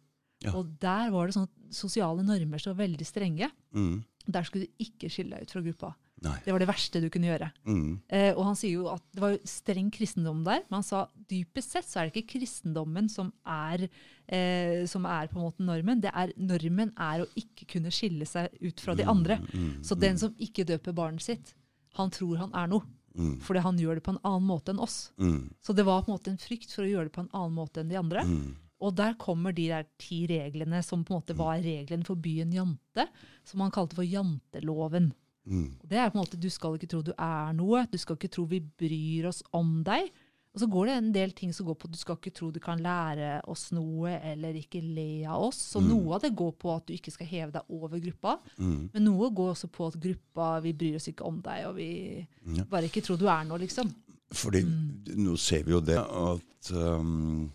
Ja. 0.43 0.55
Og 0.57 0.73
der 0.81 1.11
var 1.13 1.27
det 1.27 1.37
sånn 1.37 1.47
at 1.47 1.75
sosiale 1.75 2.25
normer 2.25 2.61
så 2.61 2.75
veldig 2.75 3.05
strenge. 3.07 3.49
Mm. 3.73 4.03
Der 4.25 4.43
skulle 4.43 4.67
du 4.67 4.83
ikke 4.83 5.09
skille 5.09 5.37
deg 5.37 5.47
ut 5.47 5.53
fra 5.53 5.61
gruppa. 5.61 5.93
Nei. 6.23 6.37
Det 6.45 6.53
var 6.53 6.63
det 6.63 6.67
verste 6.69 7.01
du 7.03 7.09
kunne 7.11 7.27
gjøre. 7.27 7.49
Mm. 7.67 7.89
Eh, 8.07 8.29
og 8.33 8.45
han 8.47 8.57
sier 8.57 8.79
jo 8.79 8.85
at 8.89 9.03
det 9.13 9.21
var 9.21 9.33
jo 9.33 9.49
streng 9.49 9.89
kristendom 9.93 10.45
der, 10.45 10.63
men 10.69 10.77
han 10.79 10.87
sa 10.87 11.01
dypest 11.29 11.75
sett 11.75 11.87
så 11.89 11.99
er 11.99 12.07
det 12.07 12.15
ikke 12.15 12.37
kristendommen 12.37 13.09
som 13.11 13.33
er, 13.43 13.87
eh, 14.25 14.85
som 14.89 15.05
er 15.09 15.27
på 15.31 15.37
en 15.39 15.45
måte 15.45 15.65
normen. 15.67 16.01
Det 16.01 16.13
er, 16.13 16.31
normen 16.39 16.93
er 16.95 17.25
å 17.25 17.29
ikke 17.37 17.67
kunne 17.75 17.93
skille 17.93 18.27
seg 18.29 18.53
ut 18.63 18.81
fra 18.81 18.95
de 18.97 19.05
andre. 19.11 19.41
Mm. 19.51 19.83
Så 19.85 19.99
den 19.99 20.17
som 20.21 20.33
ikke 20.41 20.67
døper 20.67 20.95
barnet 20.95 21.25
sitt, 21.25 21.53
han 21.99 22.13
tror 22.15 22.39
han 22.45 22.55
er 22.55 22.71
noe. 22.71 22.87
Mm. 23.15 23.39
Fordi 23.43 23.63
han 23.63 23.79
gjør 23.79 23.99
det 23.99 24.05
på 24.05 24.13
en 24.15 24.21
annen 24.27 24.47
måte 24.49 24.73
enn 24.73 24.83
oss. 24.83 25.09
Mm. 25.21 25.53
Så 25.63 25.73
det 25.73 25.85
var 25.87 26.03
på 26.03 26.11
en 26.11 26.17
måte 26.17 26.33
en 26.33 26.41
frykt 26.41 26.73
for 26.75 26.85
å 26.85 26.89
gjøre 26.89 27.09
det 27.09 27.15
på 27.15 27.23
en 27.23 27.33
annen 27.33 27.55
måte 27.55 27.81
enn 27.81 27.91
de 27.91 27.99
andre. 27.99 28.25
Mm. 28.27 28.55
Og 28.85 28.95
der 28.97 29.15
kommer 29.19 29.55
de 29.55 29.69
der 29.71 29.85
ti 30.01 30.25
reglene 30.29 30.81
som 30.83 31.05
på 31.05 31.13
en 31.13 31.21
måte 31.21 31.37
var 31.37 31.61
reglene 31.63 32.05
for 32.07 32.19
byen 32.19 32.51
Jante, 32.53 33.07
som 33.47 33.63
han 33.63 33.73
kalte 33.73 33.97
for 33.97 34.07
janteloven. 34.07 35.13
Mm. 35.45 35.69
Det 35.85 35.97
er 36.01 36.09
på 36.09 36.17
en 36.17 36.23
måte 36.23 36.39
Du 36.41 36.49
skal 36.49 36.75
ikke 36.75 36.89
tro 36.89 37.03
du 37.05 37.13
er 37.13 37.53
noe. 37.53 37.85
Du 37.91 37.99
skal 38.01 38.17
ikke 38.17 38.33
tro 38.33 38.47
vi 38.49 38.63
bryr 38.65 39.29
oss 39.29 39.43
om 39.55 39.79
deg. 39.85 40.09
Og 40.55 40.61
så 40.61 40.67
går 40.71 40.85
det 40.87 40.93
en 40.95 41.11
del 41.11 41.33
ting 41.35 41.51
som 41.53 41.65
går 41.67 41.75
på 41.75 41.89
at 41.89 41.91
du 41.91 41.99
skal 41.99 42.15
ikke 42.15 42.31
tro 42.33 42.47
du 42.55 42.61
kan 42.63 42.79
lære 42.79 43.41
oss 43.51 43.65
noe 43.75 44.13
eller 44.23 44.55
ikke 44.55 44.79
le 44.81 45.25
av 45.27 45.43
oss. 45.49 45.57
Så 45.73 45.81
noe 45.83 46.15
av 46.15 46.21
det 46.23 46.31
går 46.39 46.53
på 46.61 46.71
at 46.71 46.85
du 46.87 46.93
ikke 46.95 47.11
skal 47.11 47.27
heve 47.27 47.51
deg 47.57 47.73
over 47.75 47.99
gruppa. 47.99 48.37
Mm. 48.57 48.89
Men 48.93 49.03
noe 49.03 49.27
går 49.35 49.51
også 49.51 49.67
på 49.75 49.89
at 49.91 49.99
gruppa 49.99 50.61
vi 50.63 50.71
bryr 50.79 50.95
oss 50.95 51.09
ikke 51.11 51.27
om 51.27 51.41
deg, 51.43 51.65
og 51.67 51.75
vi 51.75 52.25
Ja. 52.55 52.63
bare 52.63 52.87
ikke 52.87 53.03
tror 53.03 53.19
du 53.19 53.27
er 53.27 53.43
noe, 53.43 53.59
liksom. 53.59 53.91
Fordi 54.31 54.63
Mm. 54.63 55.03
nå 55.27 55.35
ser 55.37 55.63
vi 55.63 55.71
jo 55.71 55.81
det 55.81 55.97
at 55.99 56.71
um, 56.71 57.51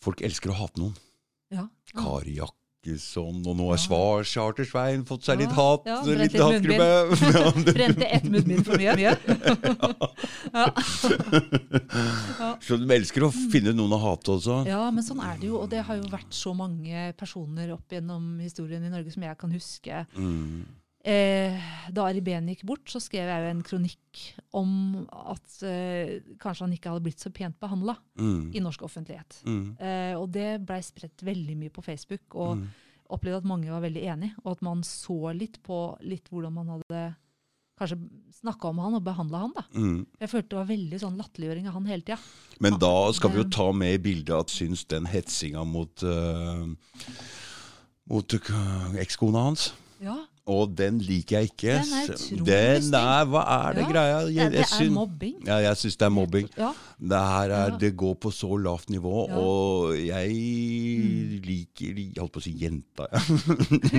folk 0.00 0.20
elsker 0.20 0.50
å 0.50 0.58
hate 0.60 0.78
noen. 0.80 0.94
Ja. 1.50 1.66
Kari 1.96 2.36
Jakkesson, 2.84 3.40
og 3.46 3.56
nå 3.56 3.68
har. 3.70 3.78
Svar 3.80 4.24
Chartersveien 4.28 5.04
fått 5.08 5.24
seg 5.24 5.40
litt 5.40 5.52
hat. 5.56 5.86
ja, 5.88 6.02
litt 6.04 6.36
hatgruppe. 6.36 7.72
Brente 7.76 8.06
ett 8.06 8.24
munnbind 8.28 8.64
for 8.66 8.76
mye. 8.78 9.16
Så 12.64 12.76
de 12.80 12.94
elsker 12.96 13.24
å 13.24 13.32
finne 13.32 13.74
noen 13.76 13.96
å 13.96 14.00
hate 14.04 14.36
også. 14.36 14.60
ja, 14.68 14.84
men 14.92 15.04
sånn 15.04 15.22
er 15.24 15.36
det 15.40 15.48
jo. 15.50 15.58
Og 15.62 15.68
det 15.72 15.84
har 15.86 15.98
jo 16.00 16.08
vært 16.12 16.32
så 16.34 16.54
mange 16.56 17.12
personer 17.18 17.72
opp 17.74 17.92
gjennom 17.92 18.38
historien 18.42 18.84
i 18.84 18.92
Norge 18.92 19.14
som 19.14 19.24
jeg 19.24 19.38
kan 19.40 19.54
huske. 19.54 20.04
Mm. 20.16 20.64
Eh, 21.04 21.60
da 21.92 22.06
Ariben 22.08 22.46
gikk 22.48 22.62
bort, 22.64 22.86
så 22.88 22.96
skrev 23.02 23.28
jeg 23.28 23.42
jo 23.44 23.48
en 23.52 23.62
kronikk 23.66 24.20
om 24.56 24.70
at 25.12 25.58
eh, 25.68 26.14
kanskje 26.40 26.64
han 26.64 26.72
ikke 26.72 26.88
hadde 26.94 27.04
blitt 27.04 27.20
så 27.20 27.28
pent 27.34 27.58
behandla 27.60 27.98
Mm. 28.16 28.52
i 28.54 28.60
norsk 28.64 28.80
offentlighet. 28.86 29.42
Mm. 29.44 29.76
Eh, 29.78 30.14
og 30.16 30.30
det 30.32 30.64
blei 30.64 30.80
spredt 30.80 31.20
veldig 31.26 31.56
mye 31.60 31.70
på 31.74 31.82
Facebook, 31.84 32.22
og 32.34 32.56
Mm. 32.56 32.68
opplevde 33.10 33.36
at 33.42 33.44
mange 33.44 33.68
var 33.68 33.82
veldig 33.84 34.02
enig, 34.14 34.32
og 34.44 34.52
at 34.56 34.62
man 34.62 34.80
så 34.82 35.34
litt 35.36 35.60
på 35.62 35.98
litt 36.00 36.30
hvordan 36.30 36.52
man 36.54 36.68
hadde 36.78 37.02
kanskje 37.78 37.98
snakka 38.40 38.68
om 38.70 38.78
han 38.78 38.94
og 38.94 39.04
behandla 39.04 39.38
han. 39.40 39.52
da. 39.54 39.62
Mm. 39.74 40.06
Jeg 40.20 40.30
følte 40.30 40.48
det 40.48 40.56
var 40.56 40.68
veldig 40.72 41.00
sånn 41.00 41.16
latterliggjøring 41.18 41.66
av 41.66 41.72
han 41.74 41.86
hele 41.86 42.02
tida. 42.02 42.18
Men 42.60 42.78
da 42.78 43.12
skal 43.12 43.30
vi 43.30 43.42
jo 43.42 43.48
ta 43.50 43.72
med 43.72 43.94
i 43.94 43.98
bildet 43.98 44.30
at 44.40 44.46
syns 44.48 44.86
den 44.88 45.04
hetsinga 45.04 45.66
mot, 45.66 46.02
uh, 46.02 46.64
mot 48.08 48.32
uh, 48.34 48.94
ekskona 49.00 49.42
hans 49.50 49.72
Ja, 50.00 50.24
Og 50.46 50.74
den 50.76 50.98
liker 51.00 51.38
jeg 51.40 51.48
ikke. 51.54 51.74
Den 51.80 51.92
er 51.96 52.08
utrolig 52.12 52.46
Den 52.46 52.94
er, 52.98 53.24
Hva 53.32 53.42
er 53.48 53.72
det 53.78 53.80
Ja, 53.80 53.92
greia? 53.92 54.16
det, 54.26 54.34
Jeg, 54.34 54.50
det 54.52 54.58
er 54.60 54.66
syn- 54.68 54.92
mobbing. 54.92 55.36
Ja, 55.46 55.56
jeg 55.64 55.76
syns 55.80 55.96
det 55.96 56.04
er 56.04 56.10
mobbing. 56.12 56.48
Ja, 56.58 56.72
Det 57.00 57.20
her 57.28 57.50
er, 57.58 57.78
det 57.80 57.96
går 57.96 58.14
på 58.20 58.30
så 58.30 58.50
lavt 58.60 58.90
nivå, 58.92 59.28
Ja. 59.30 59.34
Mm. 59.34 59.40
og 59.40 59.96
jeg 59.96 60.28
liker 61.44 61.96
Jeg 61.96 62.12
holdt 62.20 62.32
på 62.36 62.42
å 62.42 62.44
si 62.44 62.52
jenta, 62.60 63.06
jeg. 63.08 63.22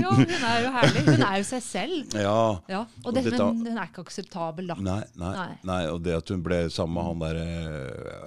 ja, 0.03 0.11
hun 0.13 0.25
er 0.29 0.61
jo 0.65 0.71
herlig. 0.77 1.03
Hun 1.09 1.25
er 1.27 1.35
jo 1.41 1.47
seg 1.49 1.63
selv. 1.65 2.13
ja. 2.27 2.37
Ja, 2.69 2.79
Og 3.03 3.09
og 3.09 3.13
det, 3.17 3.23
dette- 3.25 3.49
men 3.49 3.65
hun 3.65 3.77
er 3.81 3.89
ikke 3.89 4.05
akseptabel, 4.05 4.67
da. 4.71 4.77
Nei, 4.79 5.01
nei, 5.17 5.33
Nei. 5.35 5.49
nei, 5.71 5.81
og 5.91 6.01
det 6.05 6.15
at 6.19 6.29
hun 6.29 6.43
ble 6.45 6.61
sammen 6.73 6.95
med 6.95 7.09
han 7.09 7.19
derre 7.25 7.45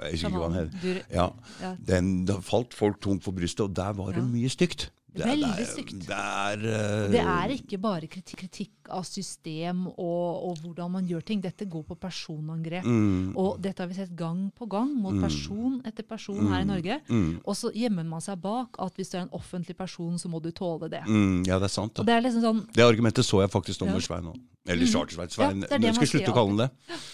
Jeg 0.02 0.12
husker 0.12 0.28
ikke 0.28 0.42
hva 0.42 0.52
han 0.52 0.60
het. 0.66 1.86
Den, 1.86 2.12
da 2.28 2.38
falt 2.44 2.74
folk 2.74 3.00
tungt 3.04 3.22
for 3.26 3.32
brystet, 3.36 3.60
og 3.68 3.74
der 3.78 3.92
var 3.98 4.12
det 4.16 4.24
mye 4.26 4.50
stygt. 4.52 4.90
Det, 5.18 5.66
stygt. 5.66 5.92
Veldig 5.98 6.06
det 6.06 6.16
er- 6.16 6.56
Det 6.58 6.70
er, 6.70 7.04
eh, 7.04 7.10
Det 7.10 7.20
er 7.20 7.48
ikke 7.58 7.78
bare 7.80 8.06
kritikk, 8.06 8.38
kritikk 8.44 8.70
av 8.90 9.04
system 9.08 9.86
og, 9.88 10.44
og 10.48 10.58
hvordan 10.62 10.90
man 10.90 11.06
gjør 11.08 11.24
ting. 11.28 11.40
Dette 11.44 11.66
går 11.68 11.84
på 11.88 11.96
personangrep. 12.00 12.84
mm, 12.84 13.32
Og 13.36 13.60
dette 13.62 13.82
har 13.82 13.88
vi 13.90 13.94
sett 13.98 14.14
gang 14.16 14.50
på 14.58 14.68
gang 14.68 14.92
mot 14.94 15.16
person 15.22 15.80
etter 15.86 16.02
person 16.08 16.46
her 16.52 16.62
i 16.62 16.68
Norge. 16.68 17.00
mm, 17.08 17.40
Og 17.44 17.54
så 17.56 17.72
gjemmer 17.74 18.04
man 18.08 18.20
seg 18.24 18.40
bak 18.40 18.76
at 18.78 18.94
hvis 18.96 19.10
du 19.10 19.18
er 19.18 19.26
en 19.26 19.34
offentlig 19.36 19.76
person, 19.76 20.18
så 20.18 20.28
må 20.28 20.40
du 20.42 20.50
tåle 20.52 20.88
det. 20.90 21.02
mm, 21.06 21.44
Ja, 21.46 21.58
det 21.58 21.64
er 21.70 21.76
sant. 21.80 21.94
Det 21.94 22.08
er 22.14 22.22
liksom 22.22 22.42
sånn, 22.42 22.66
Det 22.72 22.84
argumentet 22.84 23.24
så 23.24 23.40
jeg 23.42 23.50
faktisk 23.50 23.82
om 23.82 23.88
Ja. 23.88 23.98
Svein 24.00 24.24
òg. 24.32 24.38
Eller 24.68 24.84
Charter-Svein. 24.84 25.30
Svein. 25.32 25.62
Ja, 25.70 25.78
jeg 25.80 25.94
skal 25.96 26.06
slutte 26.10 26.28
å 26.28 26.34
kalle 26.34 26.50
ham 26.50 26.58
det. 26.58 26.70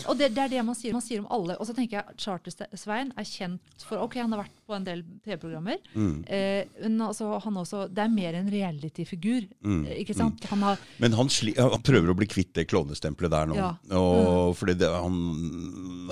og 0.09 0.19
det, 0.19 0.35
det 0.35 0.43
er 0.43 0.49
det 0.49 0.65
man 0.67 0.75
sier, 0.75 0.93
man 0.93 1.03
sier 1.03 1.21
om 1.21 1.29
alle. 1.31 1.55
Og 1.61 1.67
så 1.69 1.73
tenker 1.77 2.01
jeg 2.03 2.17
Charter-Svein 2.19 3.13
er 3.17 3.23
kjent 3.23 3.61
for 3.87 4.03
Ok, 4.03 4.17
han 4.19 4.33
har 4.33 4.41
vært 4.43 4.57
på 4.67 4.75
en 4.75 4.83
del 4.83 5.05
TV-programmer. 5.23 5.79
Mm. 5.95 6.25
Eh, 6.27 6.65
men 6.83 6.99
altså, 7.07 7.39
han 7.45 7.55
også, 7.55 7.85
det 7.95 8.03
er 8.03 8.09
mer 8.11 8.35
en 8.35 8.51
reality-figur. 8.51 9.47
Mm. 9.63 9.87
Ikke 10.03 10.17
sant? 10.19 10.43
Han 10.51 10.63
har 10.67 10.79
Men 10.99 11.13
han, 11.13 11.29
sli, 11.31 11.55
han 11.73 11.83
prøver 11.87 12.11
å 12.13 12.17
bli 12.19 12.27
kvitt 12.31 12.53
det 12.59 12.67
klovnestempelet 12.71 13.31
der 13.33 13.47
nå. 13.51 13.57
Ja. 13.59 13.71
Og, 13.99 14.53
fordi 14.59 14.75
det, 14.81 14.91
han, 14.91 15.17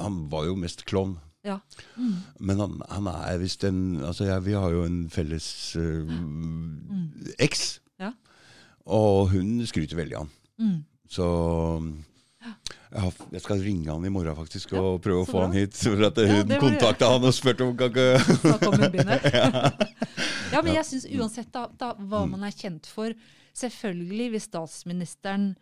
han 0.01 0.17
var 0.33 0.47
jo 0.49 0.57
mest 0.59 0.85
klovn. 0.89 1.19
Ja. 1.45 1.57
Men 2.39 2.61
han, 2.63 2.77
han 2.89 3.09
er 3.11 3.41
visst 3.43 3.65
en 3.67 3.99
altså 4.07 4.29
ja, 4.29 4.37
Vi 4.39 4.53
har 4.55 4.71
jo 4.71 4.85
en 4.87 5.09
felles 5.11 5.47
uh, 5.75 6.07
eks, 7.43 7.81
Ja. 7.99 8.13
og 8.87 9.33
hun 9.35 9.57
skryter 9.67 9.99
veldig 9.99 10.21
av 10.21 10.23
han. 10.29 10.33
Mm. 10.63 10.77
Så 11.11 11.27
jeg, 12.93 13.11
jeg 13.33 13.43
skal 13.43 13.61
ringe 13.65 13.91
han 13.91 14.07
i 14.07 14.11
morgen 14.13 14.37
faktisk 14.39 14.73
og 14.79 15.01
prøve 15.05 15.25
å 15.25 15.27
få 15.29 15.39
bra. 15.41 15.45
han 15.49 15.57
hit. 15.57 15.77
For 15.79 16.07
at 16.09 16.19
hun 16.23 16.51
ja, 16.55 16.59
kontakta 16.63 17.11
han 17.15 17.27
og 17.29 17.35
spurte 17.37 17.67
om 17.67 17.75
kan 17.79 17.91
ikke 17.91 18.09
ja. 19.35 19.71
ja, 20.53 20.63
men 20.63 20.75
jeg 20.77 20.87
synes 20.89 21.07
uansett 21.19 21.51
da, 21.55 21.67
da, 21.79 21.93
hva 21.99 22.23
Mm. 22.27 22.37
man 22.37 22.47
er 22.49 22.55
kjent 22.55 22.87
for 22.87 23.11
Selvfølgelig, 23.55 24.31
hvis 24.35 24.49
statsministeren 24.49 25.53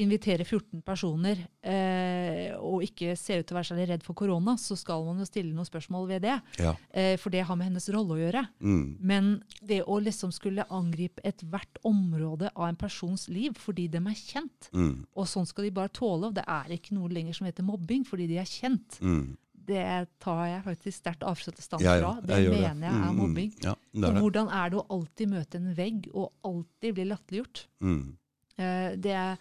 inviterer 0.00 0.40
14 0.48 0.80
personer 0.82 1.36
eh, 1.68 2.54
og 2.56 2.80
ikke 2.86 3.12
ser 3.20 3.42
ut 3.42 3.46
til 3.46 3.54
å 3.54 3.58
være 3.58 3.68
særlig 3.68 3.84
redd 3.90 4.06
for 4.06 4.16
korona, 4.16 4.54
så 4.58 4.72
skal 4.80 5.04
man 5.04 5.20
jo 5.20 5.26
stille 5.28 5.52
noen 5.52 5.68
spørsmål 5.68 6.06
ved 6.08 6.24
det. 6.24 6.36
Ja. 6.64 6.72
Eh, 6.96 7.18
for 7.20 7.28
det 7.34 7.42
har 7.44 7.58
med 7.60 7.68
hennes 7.68 7.88
rolle 7.92 8.16
å 8.16 8.20
gjøre. 8.22 8.42
Mm. 8.64 8.86
Men 9.04 9.28
det 9.60 9.82
å 9.84 9.98
liksom 10.00 10.32
skulle 10.32 10.64
angripe 10.72 11.20
ethvert 11.28 11.76
område 11.84 12.48
av 12.56 12.70
en 12.70 12.80
persons 12.80 13.28
liv 13.28 13.52
fordi 13.60 13.88
dem 13.92 14.08
er 14.08 14.16
kjent, 14.18 14.70
Mm. 14.72 15.04
og 15.14 15.26
sånn 15.28 15.46
skal 15.46 15.64
de 15.68 15.70
bare 15.76 15.92
tåle, 15.92 16.30
og 16.32 16.34
det 16.40 16.44
er 16.48 16.72
ikke 16.72 16.96
noe 16.96 17.12
lenger 17.12 17.34
som 17.36 17.46
heter 17.46 17.62
mobbing 17.68 18.04
fordi 18.08 18.26
de 18.32 18.38
er 18.40 18.48
kjent, 18.48 18.98
Mm. 19.02 19.36
Det 19.66 20.08
tar 20.20 20.44
jeg 20.46 20.62
faktisk 20.64 20.98
sterkt 20.98 21.22
avstand 21.22 21.80
Ja, 21.80 21.96
ja, 21.96 22.00
fra. 22.00 22.20
Det 22.26 22.38
jeg 22.44 22.50
mener 22.50 22.74
mener 22.74 22.88
jeg 22.88 22.94
er 22.94 23.12
mobbing. 23.12 23.14
mm. 23.14 23.22
mobbing. 23.28 23.52
Ja, 23.62 23.74
det 23.94 24.04
er 24.04 24.12
det. 24.14 24.22
hvordan 24.22 24.48
er 24.52 24.70
det 24.70 24.78
å 24.78 24.86
alltid 24.90 25.28
møte 25.30 25.54
en 25.56 25.74
vegg 25.74 26.08
og 26.14 26.32
alltid 26.44 26.94
bli 26.94 27.04
latterliggjort? 27.04 27.66
Mm. 27.82 28.16
Eh, 28.58 28.96
det 28.96 29.12
er 29.12 29.36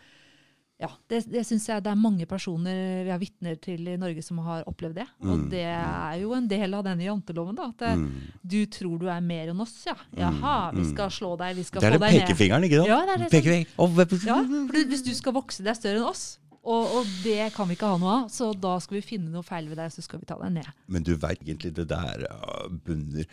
ja, 0.81 0.87
det, 1.13 1.19
det 1.29 1.43
syns 1.45 1.67
jeg 1.69 1.83
det 1.85 1.91
er 1.91 1.97
mange 2.01 2.25
personer 2.25 3.03
vi 3.05 3.11
har 3.13 3.19
vitner 3.21 3.53
til 3.61 3.85
i 3.87 3.97
Norge 4.01 4.23
som 4.25 4.39
har 4.41 4.63
opplevd 4.65 4.95
det. 4.97 5.05
Og 5.21 5.35
Mm, 5.37 5.49
det 5.51 5.61
er 5.61 6.15
jo 6.23 6.31
en 6.33 6.47
del 6.49 6.73
av 6.73 6.83
denne 6.87 7.03
janteloven. 7.05 7.53
da, 7.55 7.67
At 7.69 7.99
Mm. 7.99 8.09
du 8.43 8.65
tror 8.65 8.97
du 8.97 9.05
er 9.07 9.21
mer 9.21 9.49
enn 9.53 9.61
oss, 9.61 9.85
ja. 9.85 9.93
Jaha, 10.17 10.71
vi 10.73 10.83
skal 10.89 11.09
slå 11.13 11.37
deg, 11.37 11.55
vi 11.55 11.63
skal 11.63 11.81
Det 11.81 11.87
er 11.87 11.91
få 11.93 11.99
den 11.99 12.09
deg 12.09 12.17
ned. 12.19 12.27
pekefingeren, 12.27 12.63
ikke 12.65 12.77
sant? 12.81 12.87
Ja, 12.87 13.05
det 13.05 13.13
er 13.13 13.41
det. 13.41 13.67
Å, 13.77 14.25
Ja, 14.25 14.41
for 14.41 14.73
du- 14.73 14.85
Hvis 14.89 15.03
du 15.05 15.13
skal 15.13 15.33
vokse 15.33 15.61
deg 15.63 15.75
større 15.75 15.97
enn 16.01 16.09
oss, 16.09 16.39
og, 16.63 16.97
og 16.99 17.07
det 17.23 17.47
kan 17.55 17.67
vi 17.69 17.73
ikke 17.77 17.89
ha 17.93 17.97
noe 18.01 18.17
av, 18.23 18.27
så 18.29 18.51
da 18.53 18.75
skal 18.83 18.99
vi 18.99 19.05
finne 19.05 19.31
noe 19.33 19.43
feil 19.45 19.65
ved 19.71 19.79
deg, 19.81 19.89
så 19.95 20.03
skal 20.05 20.21
vi 20.21 20.27
ta 20.29 20.37
deg 20.41 20.51
ned. 20.59 20.67
Men 20.93 21.03
du 21.07 21.15
veit 21.17 21.41
egentlig 21.41 21.73
det 21.79 21.87
der 21.89 22.27
uh, 22.29 22.67
bunner 22.69 23.25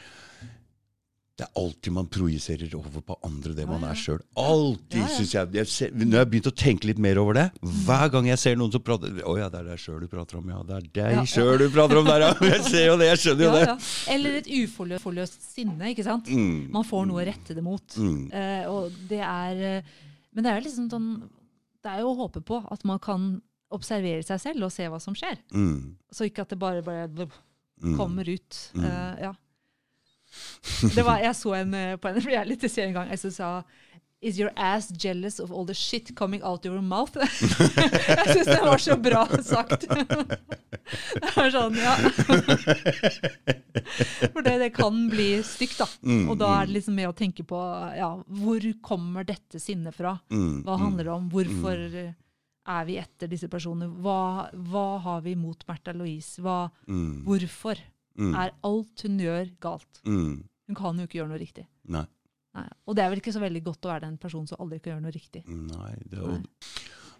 Det 1.39 1.45
er 1.47 1.53
alltid 1.61 1.93
man 1.95 2.09
projiserer 2.11 2.73
over 2.75 2.99
på 3.07 3.15
andre 3.23 3.53
det 3.55 3.63
man 3.69 3.85
Ja, 3.85 3.93
ja. 3.93 3.95
er 3.95 4.01
sjøl. 4.01 4.23
Alltid, 4.43 4.97
Ja, 5.05 5.11
syns 5.15 5.35
jeg. 5.37 5.53
jeg 5.55 5.69
ser, 5.71 5.93
nå 5.95 6.17
har 6.17 6.25
jeg 6.25 6.31
begynt 6.33 6.49
å 6.51 6.55
tenke 6.65 6.89
litt 6.91 6.99
mer 6.99 7.21
over 7.23 7.37
det. 7.39 7.45
Hver 7.87 8.09
gang 8.11 8.27
jeg 8.27 8.41
ser 8.43 8.57
noen 8.59 8.73
som 8.75 8.83
prater 8.83 9.21
Å 9.23 9.37
ja, 9.39 9.47
det 9.53 9.61
er 9.61 9.69
deg 9.71 9.79
sjøl 9.85 10.01
du 10.03 10.09
prater 10.11 10.41
om, 10.41 10.49
ja. 10.51 10.59
Det 10.67 10.75
er 10.81 10.89
deg 10.99 11.15
Ja, 11.21 11.23
sjøl 11.31 11.63
du 11.63 11.69
prater 11.77 12.01
om 12.01 12.11
der, 12.11 12.25
ja. 12.27 12.33
Jeg 12.57 12.65
ser 12.67 12.85
jo 12.89 12.97
det, 12.99 13.13
jeg 13.13 13.23
skjønner 13.23 13.45
jo 13.47 13.53
det. 13.55 13.63
ja. 13.71 13.77
Eller 14.17 14.41
et 14.41 14.51
uforløst 14.65 15.47
sinne, 15.53 15.93
ikke 15.95 16.09
sant? 16.09 16.27
Mm. 16.27 16.73
Man 16.75 16.89
får 16.91 17.07
noe 17.13 17.23
å 17.23 17.29
rette 17.31 17.55
det 17.55 17.63
mot. 17.63 17.87
Mm. 18.03 18.21
Uh, 18.35 18.65
og 18.75 18.99
det 19.13 19.23
er 19.23 19.63
eh, 19.77 19.97
Men 20.35 20.43
det 20.49 20.57
er 20.57 20.67
liksom 20.67 20.91
sånn 20.91 21.11
Det 21.85 21.91
er 21.93 22.01
jo 22.03 22.11
å 22.13 22.19
håpe 22.25 22.41
på 22.43 22.59
at 22.73 22.85
man 22.89 22.99
kan 22.99 23.29
observere 23.71 24.23
seg 24.25 24.41
selv 24.41 24.65
og 24.67 24.73
se 24.73 24.87
hva 24.89 24.99
som 25.01 25.15
skjer. 25.15 25.37
Mm. 25.53 25.97
Så 26.11 26.27
ikke 26.29 26.43
at 26.47 26.55
det 26.55 26.59
bare, 26.59 26.83
bare 26.83 27.29
Mm. 27.79 27.93
kommer 27.95 28.27
ut. 28.29 28.57
Eh, 28.75 29.21
ja. 29.23 29.29
Det 30.97 31.05
var, 31.07 31.21
jeg 31.23 31.37
så 31.39 31.53
en 31.55 31.75
eh, 31.79 31.93
på 31.97 32.09
en 32.11 32.19
reality-serie 32.27 32.89
en 32.91 32.97
gang 32.97 33.13
jeg 33.13 33.21
som 33.23 33.31
sa 33.31 33.51
Is 34.21 34.37
your 34.41 34.51
ass 34.57 34.89
jealous 34.91 35.39
of 35.39 35.53
all 35.53 35.65
the 35.65 35.75
shit 35.75 36.17
coming 36.17 36.43
out 36.43 36.67
of 36.67 36.73
your 36.73 36.83
mouth? 36.83 37.15
jeg 37.17 38.35
syns 38.35 38.47
det 38.51 38.59
var 38.65 38.79
så 38.83 38.97
bra 38.99 39.21
sagt. 39.47 39.85
det 41.23 41.31
var 41.37 41.51
sånn, 41.55 41.77
ja. 41.79 41.93
For 44.33 44.43
det, 44.43 44.57
det 44.59 44.71
kan 44.75 45.05
bli 45.13 45.29
stygt, 45.47 45.79
da. 45.79 45.87
Mm, 46.03 46.25
Og 46.33 46.39
da 46.41 46.49
er 46.61 46.67
det 46.67 46.75
liksom 46.79 46.97
med 46.99 47.09
å 47.11 47.15
tenke 47.17 47.45
på 47.47 47.61
ja, 47.99 48.09
hvor 48.41 48.67
kommer 48.85 49.27
dette 49.29 49.61
sinnet 49.63 49.95
fra? 49.97 50.17
Mm. 50.35 50.65
Hva 50.67 50.79
handler 50.83 51.05
det 51.09 51.15
om? 51.15 51.29
Hvorfor 51.33 51.79
er 52.69 52.89
vi 52.91 52.99
etter 53.01 53.31
disse 53.31 53.49
personene? 53.53 53.89
Hva, 54.03 54.49
hva 54.73 54.87
har 55.07 55.23
vi 55.25 55.37
mot 55.39 55.63
Märtha 55.71 55.95
Louise? 55.97 56.43
Hva, 56.43 56.65
Mm. 56.89 57.23
hvorfor 57.29 57.77
Mm. 58.19 58.33
er 58.35 58.51
alt 58.67 59.03
hun 59.07 59.19
gjør, 59.23 59.47
galt? 59.63 60.01
Mm. 60.05 60.41
Hun 60.67 60.75
kan 60.75 60.97
jo 60.99 61.05
ikke 61.07 61.21
gjøre 61.21 61.29
noe 61.31 61.39
riktig. 61.39 61.69
Nei. 61.87 62.03
Nei. 62.57 62.69
Og 62.89 62.97
det 62.97 63.05
er 63.05 63.11
vel 63.13 63.21
ikke 63.21 63.35
så 63.37 63.43
veldig 63.43 63.61
godt 63.67 63.85
å 63.87 63.91
være 63.93 64.07
den 64.07 64.17
personen 64.23 64.49
som 64.49 64.63
aldri 64.65 64.79
kan 64.81 64.95
gjøre 64.95 65.05
noe 65.05 65.15
riktig. 65.15 65.43
Nei, 65.49 65.93
det, 66.09 66.23
og, 66.25 66.47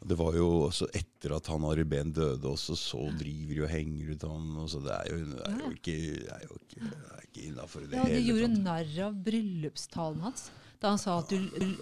Det 0.09 0.17
var 0.19 0.39
jo 0.39 0.47
også 0.69 0.89
etter 0.95 1.35
at 1.37 1.51
han 1.53 1.67
Ari 1.69 1.85
Behn 1.91 2.13
døde 2.17 2.49
også, 2.49 2.77
så 2.79 3.03
driver 3.19 3.55
de 3.55 3.63
og 3.67 3.73
henger 3.73 4.15
ut 4.15 4.23
han. 4.29 4.49
Og 4.63 4.71
så 4.73 4.79
det 4.85 4.95
er 4.95 5.13
jo, 5.13 5.21
det 5.35 5.43
er 5.51 5.59
jo 5.65 5.75
ikke, 5.75 5.99
det 6.23 6.33
er 6.37 6.47
jo 6.47 6.59
ikke, 6.63 6.81
det 6.87 7.19
ikke 7.29 7.45
innafor 7.51 7.85
det 7.85 7.99
Ja, 7.99 8.07
de 8.09 8.23
gjorde 8.25 8.49
tatt. 8.49 8.65
narr 8.65 8.97
av 9.09 9.21
bryllupstalen 9.29 10.25
hans. 10.29 10.49
Da 10.79 10.93
han 10.93 11.01
sa 11.03 11.17
at 11.19 11.33
du, 11.35 11.39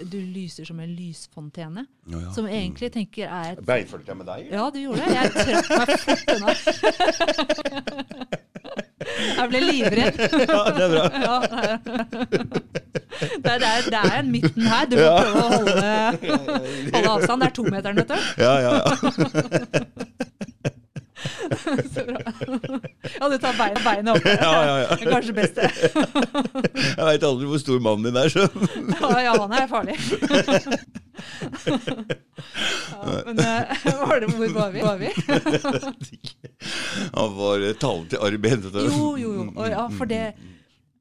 du 0.09 0.17
lyser 0.33 0.65
som 0.65 0.79
en 0.81 0.89
lysfontene. 0.97 1.83
Ja, 2.09 2.21
ja. 2.23 2.31
Som 2.33 2.47
egentlig 2.49 2.89
tenker 2.95 3.29
er 3.29 3.53
et 3.53 3.61
Beinfølte 3.69 4.09
jeg 4.09 4.17
med 4.23 4.31
deg? 4.31 4.49
Ja, 4.57 4.71
du 4.73 4.79
gjorde 4.81 5.05
det. 5.05 5.13
Jeg 5.13 5.31
trakk 5.37 5.69
meg 5.77 5.89
fort 6.07 6.27
unna. 6.33 6.49
Jeg 9.17 9.49
ble 9.53 9.61
livredd. 9.64 10.17
Ja, 10.51 10.61
det 10.77 10.83
er 10.85 10.91
bra. 10.93 11.05
Ja, 13.17 13.29
det, 13.43 13.53
er, 13.53 13.59
det, 13.59 13.69
er, 13.69 13.81
det 13.89 14.01
er 14.05 14.19
en 14.19 14.31
midten 14.31 14.62
her. 14.69 14.85
Du 14.91 14.97
må 14.97 15.03
Ja. 15.03 15.14
prøve 15.23 15.41
å 15.41 15.49
holde, 15.55 15.75
holde 16.95 17.11
avstand. 17.14 17.41
Det 17.41 17.47
er 17.49 17.55
tometeren, 17.57 17.97
vet 17.97 18.11
du. 18.12 18.17
Ja, 18.43 18.55
ja, 18.61 18.73
ja. 18.77 18.83
Så 21.95 22.03
bra. 22.05 22.19
Ja, 23.21 23.29
du 23.33 23.37
tar 23.41 23.55
beina, 23.57 23.81
beina 23.85 24.12
opp. 24.17 24.27
ja, 24.27 24.51
ja, 24.67 24.75
ja. 24.83 24.89
Det 24.97 25.07
er 25.07 25.12
kanskje 25.14 25.35
best 25.37 25.57
det. 25.57 25.71
Jeg 26.99 27.07
veit 27.09 27.25
aldri 27.31 27.49
hvor 27.51 27.62
stor 27.62 27.81
mannen 27.85 28.05
din 28.11 28.19
er, 28.21 28.29
så 28.33 28.45
Ja, 29.01 29.12
ja, 29.25 29.33
han 29.41 29.57
er 29.57 29.67
farlig. 29.71 29.97
Ja, 32.97 33.23
men 33.27 33.39
eh, 33.41 33.85
var 34.01 34.21
det, 34.21 34.29
hvor 34.37 34.51
var 34.53 34.71
vi? 34.75 34.81
Var 34.85 34.99
vi? 35.01 35.09
Han 37.14 37.33
var 37.39 37.64
eh, 37.64 37.73
talen 37.81 38.07
til 38.12 38.21
Ari 38.21 38.39
Behn. 38.41 38.67
Jo, 38.75 39.14
jo, 39.17 39.31
jo. 39.39 39.47
Og 39.57 39.71
ja, 39.73 39.87
for 39.97 40.09
det 40.11 40.35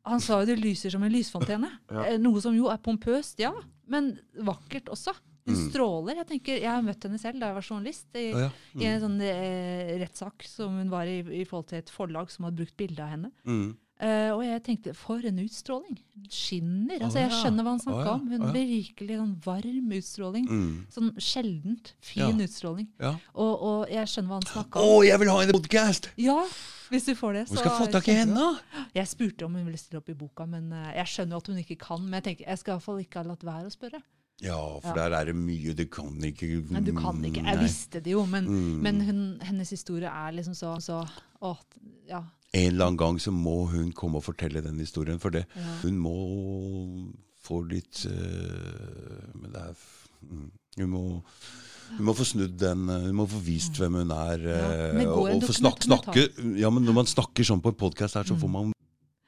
Han 0.07 0.21
sa 0.23 0.39
jo 0.43 0.47
det 0.51 0.59
lyser 0.61 0.93
som 0.93 1.03
en 1.03 1.11
lysfontene. 1.11 1.69
Eh, 1.91 2.15
Noe 2.21 2.41
som 2.43 2.55
jo 2.55 2.69
er 2.71 2.79
pompøst, 2.83 3.39
ja, 3.41 3.51
men 3.91 4.13
vakkert 4.47 4.87
også. 4.93 5.15
Hun 5.45 5.55
Mm. 5.55 5.69
stråler. 5.69 6.15
Jeg 6.15 6.27
tenker, 6.27 6.57
jeg 6.57 6.71
har 6.71 6.81
møtt 6.81 7.03
henne 7.05 7.19
selv 7.21 7.39
da 7.39 7.51
jeg 7.51 7.55
var 7.55 7.67
journalist. 7.69 8.07
I, 8.15 8.31
ja, 8.31 8.49
ja. 8.49 8.79
i 8.81 8.85
en 8.89 9.01
sånn 9.03 9.19
eh, 9.21 9.95
rettssak 10.01 10.45
som 10.49 10.77
hun 10.79 10.89
var 10.89 11.05
i 11.05 11.19
i 11.21 11.45
forhold 11.45 11.67
til 11.69 11.83
et 11.83 11.89
forlag 11.93 12.31
som 12.33 12.47
hadde 12.47 12.63
brukt 12.63 12.77
bilde 12.77 13.03
av 13.03 13.13
henne. 13.13 13.31
Mm. 13.45 13.75
Uh, 13.95 14.35
og 14.35 14.41
jeg 14.43 14.59
tenkte, 14.65 14.91
for 14.91 15.23
en 15.23 15.37
utstråling. 15.39 15.95
Hun 15.95 16.25
Skinner. 16.27 16.97
Altså, 16.99 17.21
jeg 17.21 17.31
skjønner 17.31 17.63
hva 17.63 17.75
han 17.75 17.79
snakker 17.79 18.01
snakka 18.01 18.15
om. 18.17 18.25
Hun 18.27 18.43
oh, 18.43 18.51
virkelig 18.51 19.19
sånn 19.21 19.35
varm 19.45 19.93
utstråling. 19.95 20.49
Mm. 20.49 20.73
Sånn 20.91 21.11
sjeldent 21.15 21.93
fin 22.03 22.43
utstråling. 22.43 22.89
Og, 22.99 23.53
og 23.53 23.93
jeg 23.93 24.11
skjønner 24.11 24.33
hva 24.33 24.39
han 24.41 24.49
snakka 24.49 24.83
Å, 24.83 24.89
oh, 24.97 24.99
jeg 25.05 25.21
vil 25.21 25.31
ha 25.31 25.37
en 25.45 25.53
podkast! 25.55 26.09
Ja, 26.19 26.35
hvis 26.91 27.07
du 27.07 27.13
får 27.15 27.39
det. 27.39 27.45
Hvor 27.47 27.61
skal 27.61 27.71
jeg 27.71 27.85
få 27.85 27.87
tak 27.95 28.09
i 28.11 28.17
henne? 28.19 28.49
Jeg 28.97 29.11
spurte 29.13 29.47
om 29.47 29.55
hun 29.55 29.63
ville 29.69 29.79
stille 29.79 30.03
opp 30.03 30.11
i 30.11 30.17
boka, 30.17 30.49
men 30.49 30.67
eh, 30.75 30.91
jeg 30.99 31.13
skjønner 31.13 31.37
jo 31.37 31.43
at 31.45 31.53
hun 31.53 31.63
ikke 31.63 31.79
kan. 31.87 32.03
Men 32.03 32.19
jeg 32.19 32.27
tenker, 32.27 32.49
jeg 32.51 32.61
skal 32.61 32.73
i 32.73 32.75
hvert 32.75 32.87
fall 32.89 33.01
ikke 33.05 33.23
ha 33.23 33.29
latt 33.31 33.47
være 33.47 33.71
å 33.71 33.73
spørre. 33.79 34.03
Ja, 34.43 34.79
for 34.81 34.89
Ja. 34.97 35.09
der 35.09 35.15
er 35.21 35.25
det 35.25 35.35
mye 35.35 35.73
du 35.73 35.85
kan 35.85 36.17
ikke 36.21 36.47
Nei, 36.71 36.81
du 36.81 36.91
kan 36.93 37.23
ikke. 37.23 37.43
Jeg 37.45 37.59
visste 37.61 38.01
det 38.03 38.11
jo, 38.11 38.25
men, 38.25 38.45
Mm. 38.45 38.81
men 38.83 39.01
hun, 39.01 39.39
hennes 39.41 39.69
historie 39.69 40.07
er 40.11 40.31
liksom 40.35 40.53
så, 40.55 40.75
så 40.81 41.07
å, 41.41 41.55
ja, 42.07 42.23
En 42.53 42.71
eller 42.71 42.85
annen 42.85 42.97
gang 42.97 43.17
så 43.19 43.31
må 43.31 43.67
hun 43.71 43.91
komme 43.91 44.15
og 44.17 44.23
fortelle 44.23 44.61
den 44.63 44.77
historien, 44.79 45.19
for 45.19 45.29
det. 45.29 45.45
ja. 45.55 45.61
Hun 45.83 45.97
må 45.99 47.13
få 47.45 47.61
litt 47.69 48.05
uh, 48.05 49.31
Men 49.35 49.51
det 49.51 49.61
er 49.61 49.75
mm, 50.31 50.51
Hun 50.79 50.89
må 50.89 51.21
hun 51.95 52.05
må 52.07 52.15
få 52.17 52.25
snudd 52.25 52.55
den, 52.57 52.89
eh, 52.89 53.03
hun 53.05 53.13
må 53.15 53.27
få 53.29 53.37
vist 53.45 53.77
hvem 53.77 53.93
hun 53.93 54.09
er. 54.11 54.39
Ja, 54.41 54.69
eh, 54.97 55.07
og, 55.07 55.27
og 55.35 55.43
få 55.45 55.53
snak, 55.53 55.83
snakke, 55.85 56.23
ja, 56.57 56.71
men 56.73 56.83
Når 56.83 56.93
man 56.97 57.05
snakker 57.05 57.45
sånn 57.45 57.61
på 57.61 57.69
en 57.69 57.77
podkast 57.77 58.15
her, 58.17 58.23
så 58.25 58.33
Mm. 58.33 58.39
får 58.41 58.49
man 58.49 58.71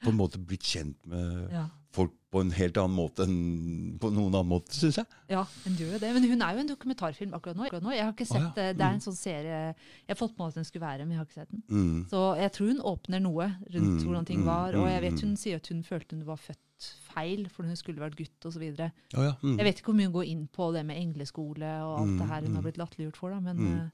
på 0.02 0.08
en 0.10 0.16
måte 0.18 0.38
blitt 0.44 0.64
kjent 0.66 0.96
med 1.06 1.52
Ja. 1.52 1.68
Folk 1.96 2.12
på 2.28 2.42
en 2.44 2.50
helt 2.52 2.76
annen 2.76 2.92
måte 2.92 3.24
enn 3.24 3.94
på 3.98 4.10
noen 4.12 4.34
annen 4.36 4.50
måte, 4.50 4.74
syns 4.76 4.98
jeg. 5.00 5.06
ja, 5.32 5.40
hun 5.64 5.76
gjør 5.80 5.94
jo 5.94 5.98
det. 6.02 6.10
Men 6.12 6.26
hun 6.28 6.42
er 6.44 6.52
jo 6.58 6.60
en 6.60 6.68
dokumentarfilm 6.68 7.32
akkurat 7.38 7.56
nå. 7.56 7.64
Akkurat 7.64 7.82
nå. 7.86 7.94
Jeg 7.96 8.04
har 8.04 8.12
ikke 8.12 8.26
sett 8.28 8.42
sett 8.44 8.58
ja. 8.60 8.66
eh, 8.68 8.74
Det 8.76 8.84
er 8.84 8.92
en 8.98 9.00
sånn 9.06 9.16
serie 9.16 9.60
Jeg 9.72 10.10
har 10.12 10.18
fått 10.20 10.34
med 10.36 10.42
meg 10.44 10.50
at 10.52 10.58
den 10.60 10.66
skulle 10.68 10.84
være, 10.84 11.06
men 11.06 11.14
jeg 11.16 11.20
har 11.22 11.28
ikke 11.30 11.38
sett 11.40 11.50
den. 11.54 11.62
Mm. 11.72 12.02
Så 12.10 12.20
jeg 12.42 12.52
tror 12.58 12.68
hun 12.74 12.82
åpner 12.92 13.22
noe 13.24 13.46
rundt 13.72 13.88
Mm, 13.88 14.02
hvordan 14.04 14.28
ting 14.28 14.42
mm, 14.42 14.46
var. 14.50 14.76
Og 14.76 14.84
jeg 14.90 15.00
mm, 15.00 15.06
vet 15.08 15.24
hun 15.24 15.32
mm. 15.32 15.38
sier 15.40 15.56
at 15.62 15.70
hun 15.72 15.80
følte 15.88 16.16
hun 16.18 16.26
var 16.28 16.36
født 16.42 16.88
feil, 17.08 17.48
for 17.50 17.64
hun 17.66 17.76
skulle 17.80 18.04
vært 18.04 18.18
gutt 18.20 18.46
osv. 18.50 18.66
Oh, 18.68 18.92
Ja, 19.24 19.32
mm. 19.40 19.56
Jeg 19.56 19.64
vet 19.70 19.80
ikke 19.80 19.88
hvor 19.90 19.96
mye 19.98 20.10
hun 20.12 20.16
går 20.20 20.28
inn 20.28 20.44
på 20.52 20.68
det 20.76 20.84
med 20.86 21.00
engleskole 21.00 21.70
og 21.88 21.94
alt 22.02 22.12
Mm, 22.12 22.18
det 22.20 22.28
her 22.28 22.44
hun 22.44 22.52
har 22.52 22.60
mm. 22.60 22.66
blitt 22.68 22.78
latterliggjort 22.84 23.16
for, 23.16 23.32
da. 23.32 23.40
Men 23.40 23.56
Mm. 23.56 23.72
eh, 23.72 23.88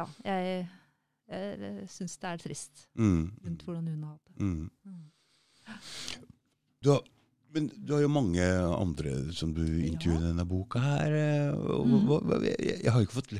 ja, 0.00 0.06
jeg, 0.24 0.68
jeg 1.28 1.88
syns 1.92 2.16
det 2.24 2.32
er 2.32 2.36
trist 2.46 2.86
Mm. 2.96 3.32
rundt 3.44 3.62
hvordan 3.68 3.86
hun 3.92 4.02
har 4.08 4.16
hatt 4.16 4.32
det. 4.32 4.40
Mm. 4.40 4.70
Mm. 4.86 5.04
Du 6.82 6.90
har, 6.92 7.02
men 7.54 7.70
du 7.86 7.92
har 7.94 8.02
jo 8.02 8.08
mange 8.12 8.42
andre 8.76 9.32
som 9.32 9.52
du 9.56 9.62
intervjuer 9.64 10.18
i 10.22 10.30
denne 10.30 10.44
boka 10.48 10.78
her. 10.82 11.12
eh, 11.12 11.52
hva- 12.08 12.42
jeg, 12.44 12.80
jeg 12.84 12.92
har 12.92 13.00
ikke 13.06 13.20
fått 13.20 13.38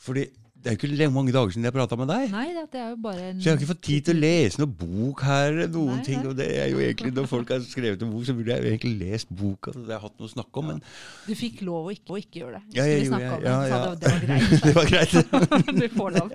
Fordi 0.00 0.28
det 0.60 0.68
er 0.68 0.74
jo 0.76 0.88
ikke 0.92 1.06
mange 1.12 1.32
dager 1.32 1.54
siden 1.54 1.64
jeg 1.64 1.72
prata 1.72 1.96
med 1.96 2.08
deg. 2.12 2.26
Nei, 2.34 2.48
det, 2.52 2.76
er 2.76 2.90
jo 2.90 2.96
bare 3.00 3.30
en 3.30 3.38
Så 3.40 3.46
jeg 3.48 3.54
har 3.54 3.58
ikke 3.62 3.68
fått 3.70 3.80
tid 3.86 4.04
til 4.04 4.16
å 4.18 4.20
lese 4.20 4.60
noen 4.60 4.74
bok 4.76 5.22
her. 5.24 5.54
noen 5.72 5.94
Nei, 5.96 6.02
ting, 6.04 6.20
og 6.28 6.34
det 6.36 6.48
er 6.52 6.66
jo 6.68 6.82
egentlig 6.84 7.12
Når 7.16 7.28
folk 7.30 7.48
har 7.54 7.60
skrevet 7.64 8.02
en 8.04 8.10
bok, 8.12 8.26
så 8.28 8.34
burde 8.36 8.52
jeg 8.52 8.60
jo 8.66 8.68
egentlig 8.74 8.92
lest 9.00 9.28
boka. 9.32 9.72
så 9.72 9.80
jeg 9.86 9.94
har 9.96 10.04
hatt 10.04 10.18
noe 10.20 10.28
å 10.28 10.32
snakke 10.34 10.60
om, 10.60 10.66
men 10.74 10.82
Du 11.24 11.32
fikk 11.34 11.62
lov 11.64 11.88
å 11.88 11.94
ikke, 11.96 12.12
å 12.12 12.20
ikke 12.20 12.42
gjøre 12.42 12.60
det. 12.60 12.76
Ja, 12.76 12.84
jeg 12.84 13.08
om 13.08 13.16
det. 13.16 13.30
Ja, 13.48 13.56
ja. 13.72 13.94
det, 13.96 14.04
det 14.04 14.12
var 14.12 14.20
greit. 14.28 14.52
det 14.60 14.74
var 14.76 14.86
greit. 14.92 15.16
du 15.80 15.88
får 15.96 16.10
lov. 16.20 16.28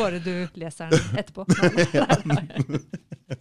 Bare 0.00 0.18
du 0.24 0.32
leser 0.56 0.88
den 0.96 1.20
etterpå. 1.20 1.44
Nei, 1.52 2.40
nei. 2.40 3.36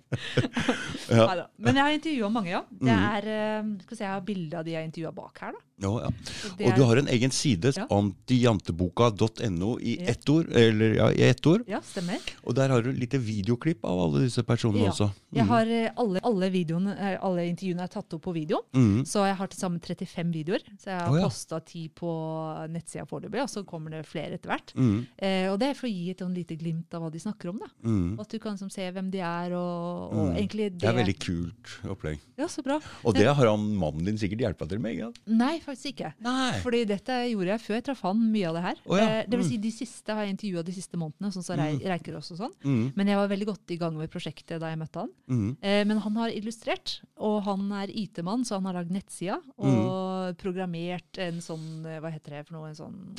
Ja. 1.10 1.26
Neida. 1.28 1.48
Men 1.60 1.76
jeg 1.76 1.84
har 1.86 1.92
intervjua 2.00 2.30
mange, 2.34 2.50
ja. 2.50 2.62
Det 2.72 2.90
Mhm. 2.90 3.04
er, 3.16 3.28
eh, 3.28 3.64
skal 3.84 3.98
se, 3.98 4.04
Jeg 4.04 4.12
har 4.14 4.22
bilde 4.22 4.54
av 4.58 4.66
de 4.66 4.72
jeg 4.72 4.86
intervjua 4.92 5.12
bak 5.14 5.38
her. 5.40 5.52
da. 5.52 5.60
Ja, 5.78 5.90
ja. 6.00 6.08
Og 6.08 6.62
er- 6.72 6.76
du 6.76 6.84
har 6.86 6.98
en 6.98 7.08
egen 7.08 7.32
side, 7.32 7.74
Ja. 7.76 7.86
antijanteboka.no, 7.90 9.78
i 9.80 9.98
ett 10.08 10.30
ord. 10.30 10.48
Eller 10.56 10.94
ja, 10.96 11.12
i 11.12 11.22
ett 11.30 11.46
ord. 11.46 11.62
Ja, 11.68 11.82
stemmer. 11.82 12.18
Og 12.44 12.56
der 12.56 12.70
har 12.70 12.82
du 12.82 12.92
lite 12.92 13.18
videoklipp 13.20 13.84
av 13.86 14.00
alle 14.00 14.20
disse 14.26 14.44
personene 14.44 14.86
Ja. 14.86 14.92
også. 14.92 15.12
Jeg 15.34 15.44
Mm. 15.44 15.48
har 15.50 15.66
eh, 15.68 15.90
alle, 15.98 16.20
alle, 16.24 16.50
videoene, 16.50 16.96
eh, 16.98 17.18
alle 17.22 17.42
intervjuene 17.50 17.82
er 17.84 17.88
tatt 17.88 18.14
opp 18.14 18.22
på 18.22 18.34
video. 18.34 18.62
Mm. 18.74 19.02
Så 19.06 19.26
jeg 19.28 19.36
har 19.36 19.48
til 19.48 19.60
sammen 19.60 19.80
35 19.82 20.32
videoer. 20.32 20.60
Så 20.80 20.86
jeg 20.86 21.00
har 21.02 21.10
oh, 21.12 21.24
posta 21.24 21.60
10 21.60 21.90
på 21.90 22.68
nettsida 22.70 23.06
foreløpig, 23.06 23.42
og 23.42 23.50
så 23.50 23.66
kommer 23.66 23.90
det 23.92 24.06
flere 24.06 24.34
etter 24.34 24.50
hvert. 24.50 24.74
Mm. 24.76 25.06
Eh, 25.20 25.48
og 25.52 25.60
det 25.60 25.70
er 25.70 25.74
for 25.74 25.88
å 25.88 25.92
gi 25.94 26.10
et 26.12 26.18
sånn 26.20 26.34
lite 26.34 26.58
glimt 26.58 26.94
av 26.94 27.02
hva 27.02 27.12
de 27.12 27.20
snakker 27.20 27.50
om. 27.50 27.60
da. 27.60 27.66
Mm. 27.84 28.20
At 28.20 28.30
du 28.30 28.40
kan 28.40 28.58
som, 28.58 28.70
se 28.70 28.90
hvem 28.92 29.12
de 29.12 29.20
er, 29.20 29.52
og, 29.54 30.05
og 30.06 30.30
Mm. 30.32 30.36
egentlig 30.38 30.66
det 30.72 30.80
Det 30.80 30.90
er 30.90 30.98
veldig 31.04 31.16
kult 31.20 31.74
opplegg. 31.94 32.20
Ja, 32.38 32.46
så 32.48 32.62
bra. 32.64 32.80
Og 33.06 33.14
det 33.16 33.26
har 33.28 33.48
han 33.48 33.66
mannen 33.80 34.06
din 34.06 34.18
sikkert 34.18 34.40
hjelpa 34.44 34.68
til 34.68 34.80
med? 34.80 34.96
ikke? 34.98 35.14
Nei, 35.28 35.60
faktisk 35.60 35.94
ikke. 35.94 36.14
Nei. 36.22 36.60
Fordi 36.62 36.86
dette 36.86 37.12
gjorde 37.32 37.48
jeg 37.54 37.62
før 37.66 37.76
jeg 37.76 37.84
traff 37.86 38.02
han, 38.02 38.20
mye 38.32 38.48
av 38.50 38.54
det 38.56 38.64
her. 38.64 38.76
Oh, 38.86 38.98
ja. 38.98 39.06
mm. 39.24 39.30
det 39.30 39.38
vil 39.40 39.46
Mm. 39.46 39.50
si 39.52 39.58
de 39.58 39.72
siste 39.72 40.10
har 40.14 40.26
jeg 40.26 40.36
intervjua 40.38 40.64
de 40.66 40.72
siste 40.72 40.98
månedene, 40.98 41.32
sånn 41.32 41.44
som 41.44 41.58
Rei- 41.58 41.80
Reikerås 41.80 42.32
og 42.32 42.38
sånn. 42.38 42.54
Mm. 42.64 42.94
Men 42.96 43.08
jeg 43.08 43.16
var 43.18 43.28
veldig 43.30 43.46
godt 43.48 43.72
i 43.72 43.78
gang 43.78 43.98
med 43.98 44.10
prosjektet 44.12 44.60
da 44.60 44.68
jeg 44.70 44.80
møtte 44.80 45.00
han. 45.00 45.10
Mm. 45.30 45.58
Eh, 45.62 45.84
men 45.86 45.98
han 46.00 46.16
har 46.16 46.30
illustrert, 46.30 47.00
og 47.18 47.44
han 47.44 47.72
er 47.72 47.88
IT-mann, 47.88 48.44
så 48.46 48.56
han 48.60 48.66
har 48.66 48.74
lagd 48.84 48.92
nettsida 48.92 49.40
og 49.58 50.36
programmert 50.38 51.18
en 51.18 51.40
sånn, 51.42 51.86
eh, 51.86 52.00
hva 52.00 52.12
heter 52.12 52.30
det 52.40 52.48
for 52.48 52.54
noe, 52.58 52.68
en 52.70 52.76
sånn 52.76 53.16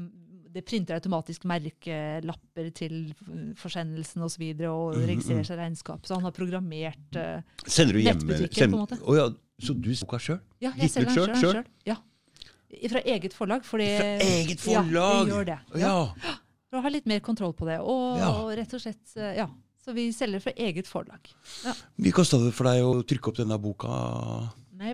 mm, 0.00 0.10
det 0.58 0.64
printer 0.66 0.98
automatisk 0.98 1.44
merkelapper 1.48 2.70
til 2.76 3.14
forsendelsen 3.58 4.22
osv. 4.22 4.28
Og, 4.28 4.32
så 4.34 4.42
videre, 4.42 4.70
og 4.74 4.96
Mm, 4.98 5.06
registrerer 5.12 5.46
seg 5.46 5.58
regnskap. 5.60 6.06
Så 6.06 6.14
han 6.18 6.26
har 6.26 6.34
programmert 6.36 7.16
uh, 7.16 7.40
Nettbutikken, 7.64 8.70
på 8.74 8.76
en 8.76 8.82
måte. 8.82 8.98
Oh, 9.04 9.16
ja, 9.16 9.28
så 9.62 9.74
du 9.74 9.88
boka 9.94 10.18
sjøl? 10.22 10.40
Ja, 10.62 10.72
jeg 10.78 10.90
selger 10.90 11.32
den 11.32 11.40
sjøl. 11.42 11.62
Ja. 11.86 11.96
Fra 12.92 13.00
eget 13.00 13.32
forlag. 13.34 13.64
Fordi, 13.64 13.86
Fra 13.96 14.10
eget 14.28 14.66
Ja, 14.68 14.82
vi 14.84 15.30
gjør 15.32 15.46
det. 15.48 15.58
Ja. 15.80 15.94
For 16.68 16.80
å 16.80 16.84
ha 16.84 16.92
litt 16.92 17.06
mer 17.08 17.22
kontroll 17.24 17.54
på 17.56 17.64
det. 17.70 17.78
Og, 17.80 18.18
Ja. 18.20 18.28
og 18.42 18.52
rett 18.58 18.74
og 18.76 18.80
slett, 18.82 19.16
eh, 19.16 19.38
ja. 19.40 19.48
Så 19.84 19.94
vi 19.96 20.10
selger 20.12 20.42
fra 20.44 20.52
eget 20.52 20.86
forlag. 20.86 21.30
Mye 21.96 22.12
kosta 22.12 22.36
det 22.42 22.52
for 22.52 22.68
deg 22.68 22.82
å 22.84 22.98
trykke 23.08 23.30
opp 23.30 23.38
denne 23.40 23.56
boka? 23.58 23.88
Nei, 24.76 24.92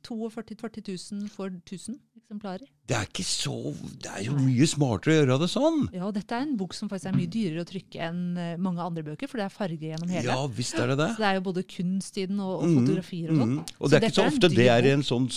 jeg 0.00 0.16
betalte 0.16 0.82
Selv? 0.82 0.90
en 0.90 0.90
42 0.90 0.94
000-40 0.94 1.20
000 1.20 1.28
for 1.28 1.46
1000 1.50 1.98
eksemplarer. 2.20 2.66
Det 2.86 2.96
er 2.96 3.06
ikke 3.06 3.24
så 3.24 3.74
Det 4.02 4.10
er 4.10 4.24
jo 4.26 4.32
mye 4.34 4.66
smartere 4.66 5.12
å 5.12 5.16
gjøre 5.20 5.38
det 5.40 5.48
sånn. 5.50 5.78
Ja, 5.94 6.04
og 6.06 6.14
dette 6.14 6.34
er 6.34 6.42
en 6.42 6.56
bok 6.56 6.74
som 6.74 6.88
faktisk 6.88 7.10
er 7.10 7.16
mye 7.16 7.30
dyrere 7.30 7.62
å 7.64 7.68
trykke 7.68 8.00
enn 8.08 8.36
eh, 8.38 8.56
mange 8.58 8.82
andre 8.82 9.02
bøker, 9.02 9.28
for 9.30 9.38
det 9.38 9.46
er 9.46 9.54
farge 9.54 9.90
gjennom 9.90 10.08
hele. 10.08 10.24
Ja 10.30 10.46
visst 10.46 10.74
er 10.78 10.86
det 10.92 10.98
det. 10.98 11.10
Så 11.14 11.22
det 11.24 11.28
er 11.30 11.34
jo 11.40 11.44
både 11.50 11.62
kunst 11.62 12.16
i 12.18 12.26
den 12.26 12.40
og, 12.40 12.62
og 12.62 12.66
Mhm, 12.70 12.78
fotografier 12.80 13.30
og 13.30 13.36
sånn. 13.42 13.50
Mm. 13.56 13.74
Og 13.80 13.90
det 13.90 13.98
er 14.00 14.06
ikke 14.08 14.14
så 14.14 14.22
er 14.22 14.32
ofte 14.34 14.48
det 14.54 14.68
er 14.70 14.86
i 14.86 14.94
en 14.94 15.02
sånn 15.06 15.28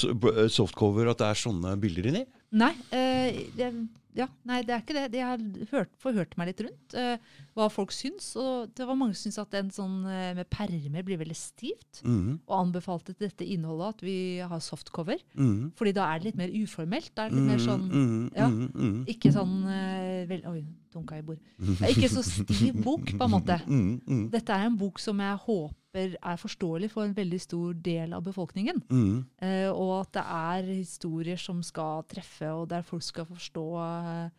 softcover 0.50 1.10
at 1.12 1.18
det 1.24 1.28
er 1.32 1.42
sånne 1.44 1.76
bilder 1.82 2.10
inni. 2.14 2.26
Nei, 2.54 2.74
eh, 2.94 3.44
det, 3.58 3.72
ja, 4.16 4.28
nei, 4.48 4.60
det 4.66 4.74
er 4.76 4.82
ikke 4.84 4.96
det. 4.96 5.04
Jeg 5.18 5.26
har 5.26 5.42
hørt, 5.72 5.92
forhørt 6.02 6.36
meg 6.38 6.52
litt 6.52 6.62
rundt 6.66 6.96
uh, 6.98 7.18
hva 7.58 7.68
folk 7.74 7.92
syns. 7.96 8.32
Og 8.40 8.70
det 8.78 8.86
var 8.88 8.98
mange 9.00 9.16
som 9.18 9.28
syns 9.28 9.40
at 9.42 9.58
en 9.60 9.72
sånn 9.74 9.98
uh, 10.06 10.34
med 10.38 10.50
permer 10.54 11.06
blir 11.08 11.20
veldig 11.22 11.38
stivt. 11.38 12.02
Mhm, 12.06 12.40
Og 12.48 12.56
anbefalte 12.60 13.16
dette 13.20 13.46
innholdet 13.46 13.96
at 13.98 14.06
vi 14.06 14.18
har 14.40 14.64
softcover. 14.64 15.18
mhm. 15.36 15.72
Fordi 15.80 15.94
da 15.98 16.08
er 16.14 16.20
det 16.22 16.30
litt 16.32 16.40
mer 16.44 16.54
uformelt. 16.64 17.12
Da 17.16 17.26
er 17.26 17.30
det 17.34 17.40
litt 17.42 17.52
mer 17.52 17.64
sånn 17.66 17.86
Mhm, 17.90 18.32
ja. 18.38 18.48
mhm, 18.48 18.72
mhm. 18.74 19.04
Ikke 19.16 19.34
sånn 19.36 19.56
uh, 19.68 20.26
vel, 20.30 20.44
Oi, 20.54 20.64
dunka 20.94 21.18
i 21.18 21.26
bord. 21.26 21.40
Ikke 21.92 22.10
så 22.14 22.22
stiv 22.24 22.78
bok, 22.84 23.06
på 23.18 23.24
en 23.26 23.32
måte. 23.34 23.60
Mhm, 23.68 24.02
mhm. 24.06 24.28
Dette 24.34 24.54
er 24.54 24.68
en 24.70 24.78
bok 24.78 25.00
som 25.00 25.18
jeg 25.20 25.38
håper 25.48 25.76
begreper 25.94 26.18
er 26.22 26.36
forståelig 26.38 26.92
for 26.92 27.04
en 27.04 27.16
veldig 27.16 27.40
stor 27.42 27.74
del 27.74 28.14
av 28.14 28.24
befolkningen. 28.24 28.84
Mm. 28.90 29.26
Eh, 29.42 29.70
og 29.72 30.02
at 30.02 30.14
det 30.14 30.24
er 30.26 30.74
historier 30.74 31.38
som 31.38 31.62
skal 31.64 32.04
treffe, 32.10 32.50
og 32.52 32.70
der 32.70 32.82
folk 32.82 33.04
skal 33.04 33.26
forstå 33.26 33.66
eh, 33.80 34.30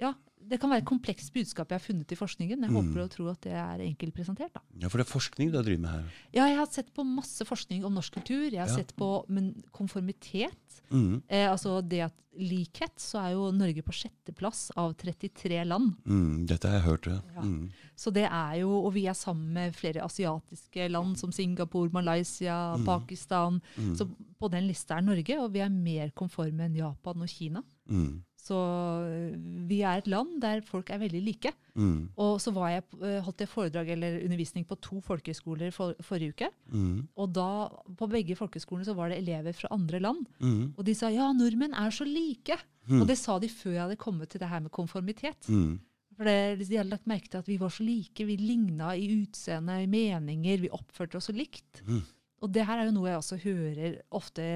Ja, 0.00 0.14
det 0.50 0.58
kan 0.58 0.70
være 0.72 0.80
et 0.80 0.88
komplekst 0.88 1.32
budskap 1.34 1.68
jeg 1.68 1.78
har 1.78 1.84
funnet 1.84 2.10
i 2.12 2.16
forskningen. 2.16 2.62
Jeg 2.64 2.70
Mm. 2.70 2.76
håper 2.80 3.02
og 3.04 3.10
tror 3.10 3.30
at 3.32 3.40
det 3.42 3.52
er 3.52 3.78
enkelt 3.84 4.14
presentert. 4.14 4.52
da. 4.54 4.60
Ja, 4.80 4.88
for 4.88 4.98
det 4.98 5.06
er 5.06 5.12
forskning 5.12 5.50
du 5.52 5.56
har 5.58 5.62
drevet 5.64 5.80
med 5.80 5.90
her. 5.90 6.04
Ja, 6.32 6.46
jeg 6.48 6.56
har 6.56 6.66
sett 6.66 6.94
på 6.94 7.04
masse 7.04 7.44
forskning 7.44 7.84
om 7.84 7.92
norsk 7.94 8.12
kultur. 8.14 8.50
Jeg 8.50 8.58
har 8.58 8.66
Ja. 8.68 8.76
sett 8.76 8.96
på 8.96 9.24
men 9.28 9.62
konformitet. 9.72 10.82
Mm. 10.90 11.22
Eh, 11.28 11.46
altså 11.50 11.86
det 11.86 12.00
at 12.00 12.14
likhet, 12.38 12.96
så 12.96 13.18
er 13.26 13.32
jo 13.34 13.50
Norge 13.52 13.82
på 13.82 13.92
sjetteplass 13.92 14.70
av 14.76 14.94
33 14.96 15.64
land. 15.66 15.96
Mm. 16.06 16.46
Dette 16.46 16.68
har 16.68 16.80
jeg 16.80 16.88
hørt. 16.88 17.06
Ja. 17.34 17.42
Mm. 17.42 17.70
Så 17.96 18.12
det 18.12 18.24
er 18.30 18.60
jo, 18.60 18.70
Og 18.86 18.94
vi 18.94 19.04
er 19.06 19.12
sammen 19.14 19.52
med 19.52 19.74
flere 19.74 20.00
asiatiske 20.02 20.88
land 20.90 21.16
som 21.18 21.30
Singapore, 21.32 21.90
Malaysia, 21.92 22.76
Mm. 22.76 22.84
Pakistan. 22.86 23.60
Så 23.94 24.08
på 24.40 24.50
den 24.50 24.66
lista 24.66 24.96
er 24.96 25.02
Norge, 25.02 25.38
og 25.38 25.52
vi 25.52 25.58
er 25.60 25.68
mer 25.68 26.10
konforme 26.16 26.60
enn 26.64 26.76
Japan 26.76 27.20
og 27.22 27.28
Kina. 27.28 27.62
Mm. 27.88 28.22
Så 28.50 28.58
øh, 29.06 29.34
vi 29.70 29.80
er 29.86 30.00
et 30.00 30.08
land 30.10 30.40
der 30.42 30.62
folk 30.66 30.90
er 30.90 30.98
veldig 30.98 31.20
like. 31.22 31.52
Mm. 31.78 32.08
Og 32.18 32.40
så 32.42 32.50
var 32.54 32.72
jeg, 32.72 32.82
øh, 32.98 33.20
holdt 33.22 33.44
jeg 33.44 33.50
foredrag 33.52 33.92
eller 33.94 34.18
undervisning 34.24 34.66
på 34.66 34.78
to 34.82 34.98
folkehøyskoler 35.06 35.70
for, 35.74 35.94
forrige 36.02 36.34
uke. 36.34 36.48
Mm. 36.72 37.06
Og 37.14 37.30
da, 37.36 37.68
på 37.98 38.10
begge 38.10 38.36
folkehøyskolene 38.38 38.88
så 38.88 38.96
var 38.98 39.12
det 39.12 39.20
elever 39.22 39.54
fra 39.54 39.70
andre 39.76 40.02
land. 40.02 40.26
Mm. 40.42 40.72
Og 40.76 40.86
de 40.86 40.96
sa 40.98 41.12
ja, 41.14 41.30
nordmenn 41.36 41.76
er 41.78 41.94
så 41.94 42.08
like. 42.08 42.58
Og 42.90 43.06
det 43.06 43.20
sa 43.20 43.36
de 43.38 43.46
før 43.52 43.76
jeg 43.76 43.84
hadde 43.84 44.00
kommet 44.00 44.32
til 44.32 44.42
det 44.42 44.50
her 44.50 44.64
med 44.64 44.74
konformitet. 44.74 45.46
Mm. 45.46 45.78
For 46.16 46.26
det, 46.26 46.66
De 46.68 46.76
hadde 46.76 46.90
lagt 46.90 47.06
merke 47.08 47.30
til 47.30 47.38
at 47.40 47.48
vi 47.48 47.60
var 47.60 47.70
så 47.72 47.84
like. 47.86 48.26
Vi 48.26 48.36
ligna 48.36 48.96
i 48.98 49.06
utseende, 49.22 49.78
i 49.84 49.88
meninger. 49.88 50.64
Vi 50.66 50.72
oppførte 50.74 51.20
oss 51.20 51.30
så 51.30 51.36
likt. 51.36 51.84
Mm. 51.86 52.02
Og 52.42 52.52
det 52.52 52.66
her 52.66 52.80
er 52.80 52.88
jo 52.88 52.96
noe 52.96 53.12
jeg 53.12 53.20
også 53.20 53.38
hører 53.44 54.00
ofte 54.16 54.48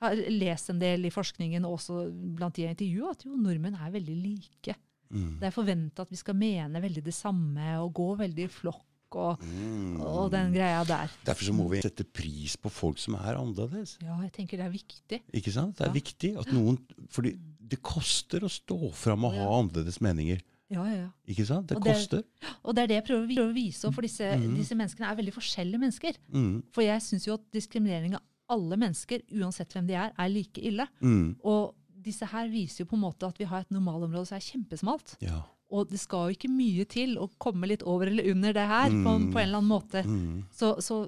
har 0.00 0.14
lest 0.30 0.70
en 0.70 0.78
del 0.78 1.06
i 1.08 1.10
forskningen, 1.10 1.64
og 1.66 1.78
også 1.78 2.04
blant 2.36 2.54
de 2.54 2.62
jeg 2.66 2.76
intervjuer, 2.76 3.10
at 3.16 3.24
jo, 3.26 3.36
nordmenn 3.36 3.74
er 3.74 3.90
veldig 3.90 4.16
like. 4.22 4.76
Mm. 5.10 5.38
Det 5.40 5.48
er 5.48 5.54
forventa 5.54 6.02
at 6.04 6.10
vi 6.12 6.16
skal 6.20 6.34
mene 6.36 6.82
veldig 6.84 7.02
det 7.04 7.14
samme 7.16 7.78
og 7.80 7.94
gå 7.96 8.10
veldig 8.20 8.44
i 8.44 8.52
flokk 8.52 8.84
og, 9.16 9.40
Mm. 9.40 10.00
og 10.04 10.30
den 10.30 10.52
greia 10.52 10.84
der. 10.84 11.08
Derfor 11.24 11.44
så 11.44 11.52
må 11.56 11.68
vi 11.70 11.80
sette 11.80 12.04
pris 12.04 12.56
på 12.60 12.68
folk 12.70 12.98
som 12.98 13.14
er 13.14 13.38
annerledes. 13.40 13.96
Ja, 14.02 14.18
jeg 14.20 14.32
tenker 14.32 14.58
det 14.58 14.66
er 14.66 14.70
viktig. 14.74 15.22
Ikke 15.32 15.50
sant? 15.50 15.76
Det 15.78 15.86
er 15.86 15.90
Ja. 15.90 15.92
viktig 16.00 16.36
at 16.38 16.52
noen 16.52 16.78
Fordi 17.08 17.32
det 17.68 17.82
koster 17.82 18.40
å 18.40 18.48
stå 18.52 18.92
fram 18.92 19.24
og 19.24 19.32
Ja. 19.34 19.44
ha 19.48 19.62
annerledes 19.62 19.98
meninger. 20.00 20.40
Ja, 20.70 20.84
ja, 20.84 20.94
ja. 20.96 21.08
Ikke 21.26 21.46
sant? 21.46 21.68
Det 21.68 21.78
Og 21.78 21.84
det- 21.84 21.94
koster. 21.94 22.22
Og 22.62 22.74
det 22.74 22.82
er 22.82 22.86
det 22.88 22.96
jeg 22.96 23.04
prøver, 23.06 23.48
å 23.48 23.54
vise, 23.54 23.90
for 23.90 24.02
disse, 24.02 24.20
mm. 24.36 24.54
disse 24.56 24.74
menneskene 24.76 25.08
er 25.10 25.16
veldig 25.16 25.32
forskjellige 25.32 25.80
mennesker. 25.80 26.12
Mm. 26.30 26.62
For 26.70 26.82
jeg 26.82 27.00
syns 27.00 27.24
jo 27.26 27.32
at 27.32 27.50
diskriminering 27.50 28.14
av 28.14 28.20
alle 28.48 28.76
mennesker, 28.80 29.22
uansett 29.40 29.72
hvem 29.76 29.86
de 29.90 29.94
er, 29.94 30.12
er 30.18 30.28
like 30.32 30.62
ille. 30.64 30.86
Mm. 31.00 31.36
Og 31.44 31.74
disse 32.08 32.24
her 32.30 32.48
viser 32.48 32.84
jo 32.84 32.88
på 32.92 32.96
en 32.96 33.02
måte 33.04 33.26
at 33.28 33.38
vi 33.40 33.44
har 33.50 33.60
et 33.66 33.70
normalområde 33.74 34.26
som 34.30 34.36
er 34.38 34.46
kjempesmalt. 34.46 35.16
Ja. 35.20 35.42
Og 35.70 35.90
det 35.90 35.98
skal 36.00 36.30
jo 36.30 36.36
ikke 36.38 36.48
mye 36.48 36.86
til 36.88 37.18
å 37.20 37.26
komme 37.38 37.68
litt 37.68 37.82
over 37.84 38.08
eller 38.08 38.30
under 38.30 38.54
det 38.56 38.64
her, 38.70 38.88
på, 38.88 39.12
Mm. 39.18 39.32
på 39.34 39.38
en 39.38 39.48
eller 39.48 39.58
annen 39.58 39.68
måte. 39.74 40.02
Mm. 40.06 40.44
Så, 40.50 40.76
så 40.80 41.02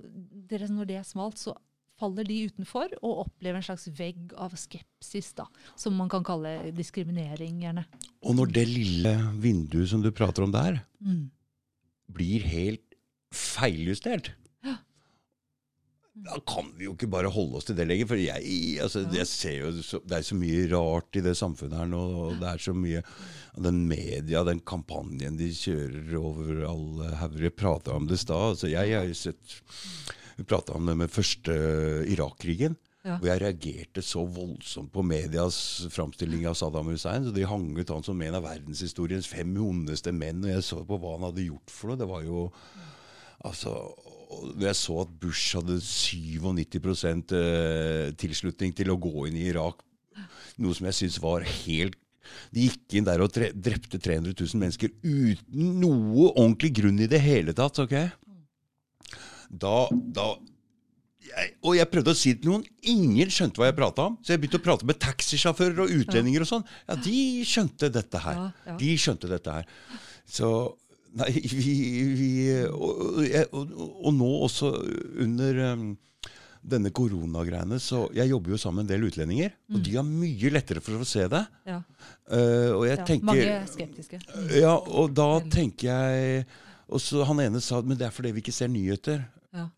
dere, 0.51 0.69
når 0.69 0.87
det 0.91 0.97
er 1.01 1.07
smalt, 1.09 1.39
så 1.41 1.55
faller 2.01 2.25
de 2.25 2.37
utenfor 2.49 2.93
og 3.03 3.27
opplever 3.27 3.57
en 3.61 3.63
slags 3.65 3.87
vegg 3.97 4.33
av 4.37 4.53
skepsis, 4.57 5.35
da, 5.37 5.45
som 5.77 5.97
man 5.97 6.09
kan 6.09 6.25
kalle 6.25 6.73
diskriminering, 6.77 7.59
gjerne. 7.61 7.85
Og 8.25 8.37
når 8.37 8.53
det 8.57 8.67
lille 8.69 9.15
vinduet 9.41 9.89
som 9.89 10.01
du 10.05 10.11
prater 10.11 10.43
om 10.45 10.53
der, 10.53 10.83
Mm. 11.01 11.31
blir 12.13 12.41
helt 12.45 12.95
feiljustert. 13.33 14.33
Da 16.21 16.37
kan 16.49 16.69
vi 16.77 16.85
jo 16.85 16.93
ikke 16.95 17.09
bare 17.11 17.31
holde 17.33 17.57
oss 17.59 17.69
til 17.69 17.77
det 17.79 17.87
lenger. 17.89 18.09
For 18.11 18.21
jeg, 18.21 18.51
altså, 18.85 19.05
jeg 19.15 19.29
ser 19.29 19.57
jo 19.57 19.71
så, 19.85 20.01
Det 20.05 20.19
er 20.19 20.27
så 20.27 20.37
mye 20.37 20.67
rart 20.73 21.17
i 21.17 21.23
det 21.25 21.37
samfunnet 21.39 21.81
her 21.81 21.89
nå. 21.89 22.03
og 22.25 22.37
Det 22.43 22.51
er 22.51 22.65
så 22.67 22.75
mye 22.77 23.03
Den 23.57 23.81
media, 23.89 24.45
den 24.47 24.61
kampanjen 24.61 25.39
de 25.41 25.49
kjører 25.57 26.13
over 26.21 26.61
alle 26.69 27.15
hauger. 27.23 27.49
Jeg 27.49 27.57
prata 27.57 27.97
om 27.97 28.11
det 28.11 28.21
i 28.21 28.25
stad. 28.27 28.53
Altså, 28.55 28.71
jeg 28.73 28.95
har 28.97 29.09
jo 29.09 29.17
sett 29.17 29.59
Vi 30.37 30.47
prata 30.49 30.77
om 30.77 30.87
det 30.89 30.99
med 31.01 31.13
første 31.13 31.57
Irak-krigen. 32.13 32.77
Ja. 33.01 33.15
Hvor 33.17 33.31
jeg 33.31 33.41
reagerte 33.41 34.03
så 34.05 34.27
voldsomt 34.29 34.91
på 34.93 35.01
medias 35.01 35.57
framstilling 35.89 36.45
av 36.51 36.59
Saddam 36.61 36.91
Hussein. 36.93 37.25
så 37.25 37.33
De 37.33 37.47
hang 37.49 37.71
ut 37.79 37.93
han 37.95 38.05
som 38.05 38.21
en 38.21 38.37
av 38.37 38.45
verdenshistoriens 38.45 39.29
fem 39.31 39.57
ondeste 39.57 40.13
menn. 40.13 40.45
Og 40.45 40.53
jeg 40.53 40.67
så 40.69 40.83
på 40.85 41.01
hva 41.01 41.17
han 41.17 41.31
hadde 41.31 41.49
gjort 41.49 41.73
for 41.73 41.93
noe. 41.93 42.01
Det 42.01 42.11
var 42.11 42.27
jo 42.29 42.51
Altså, 43.41 43.71
og 43.73 44.10
når 44.31 44.67
jeg 44.69 44.79
så 44.79 44.99
at 45.03 45.15
Bush 45.23 45.57
hadde 45.59 45.79
97 45.83 47.35
eh, 47.35 48.11
tilslutning 48.21 48.75
til 48.77 48.93
å 48.93 48.99
gå 49.01 49.27
inn 49.29 49.39
i 49.41 49.49
Irak, 49.51 49.83
noe 50.61 50.77
som 50.77 50.87
jeg 50.91 50.99
syns 50.99 51.19
var 51.23 51.47
helt 51.47 51.97
De 52.53 52.67
gikk 52.69 52.95
inn 52.99 53.07
der 53.07 53.23
og 53.25 53.33
tre, 53.35 53.49
drepte 53.51 53.99
300 53.99 54.35
000 54.37 54.61
mennesker 54.61 54.93
uten 55.03 55.81
noe 55.81 56.29
ordentlig 56.31 56.71
grunn 56.79 57.01
i 57.03 57.09
det 57.11 57.19
hele 57.25 57.55
tatt. 57.57 57.81
ok? 57.83 57.97
Da, 59.51 59.89
da 59.91 60.27
jeg, 61.27 61.55
Og 61.67 61.75
jeg 61.79 61.91
prøvde 61.91 62.15
å 62.15 62.19
si 62.19 62.35
det 62.35 62.45
til 62.45 62.53
noen. 62.53 62.67
Ingen 62.93 63.33
skjønte 63.35 63.59
hva 63.61 63.71
jeg 63.71 63.79
prata 63.79 64.07
om. 64.11 64.19
Så 64.23 64.35
jeg 64.35 64.43
begynte 64.43 64.61
å 64.61 64.67
prate 64.69 64.87
med 64.87 65.01
taxisjåfører 65.03 65.83
og 65.85 65.97
utlendinger 65.97 66.45
og 66.45 66.51
sånn. 66.53 66.69
Ja, 66.87 66.97
de 67.03 67.19
skjønte 67.49 67.91
dette 67.95 68.23
her. 68.23 68.45
De 68.81 68.93
skjønte 69.01 69.31
dette 69.31 69.57
her. 69.59 69.75
Så 70.31 70.51
Nei, 71.19 71.33
vi, 71.43 71.73
vi 72.15 72.31
og, 72.71 73.19
og, 73.51 73.73
og, 73.75 74.13
nå 74.15 74.29
også 74.47 74.71
under 75.25 75.59
um, 75.73 75.89
denne 76.61 76.93
koronagreiene, 76.95 77.81
så 77.83 78.05
Jeg 78.15 78.31
jobber 78.31 78.55
jo 78.55 78.61
sammen 78.61 78.85
med 78.85 78.87
en 78.87 78.93
del 78.93 79.09
utlendinger, 79.09 79.57
og 79.73 79.81
de 79.83 79.97
har 79.97 80.07
mye 80.07 80.53
lettere 80.53 80.83
for 80.85 81.01
å 81.01 81.09
se 81.09 81.25
det. 81.33 81.43
Ja. 81.67 81.81
Uh, 82.31 82.71
og 82.77 82.85
jeg 82.87 82.99
Ja, 82.99 83.07
tenker 83.09 83.31
mange 83.33 83.49
er 83.57 83.67
skeptiske. 83.71 84.21
Ja, 84.55 84.77
og 84.77 85.15
da 85.17 85.31
tenker 85.51 85.91
jeg 85.91 86.47
Og 86.91 87.03
så 87.03 87.25
han 87.27 87.43
ene 87.43 87.61
sa 87.63 87.81
men 87.83 87.99
det 87.99 88.09
er 88.09 88.15
fordi 88.15 88.33
vi 88.35 88.43
ikke 88.45 88.55
ser 88.55 88.71
nyheter. 88.71 89.25
Ja. 89.55 89.69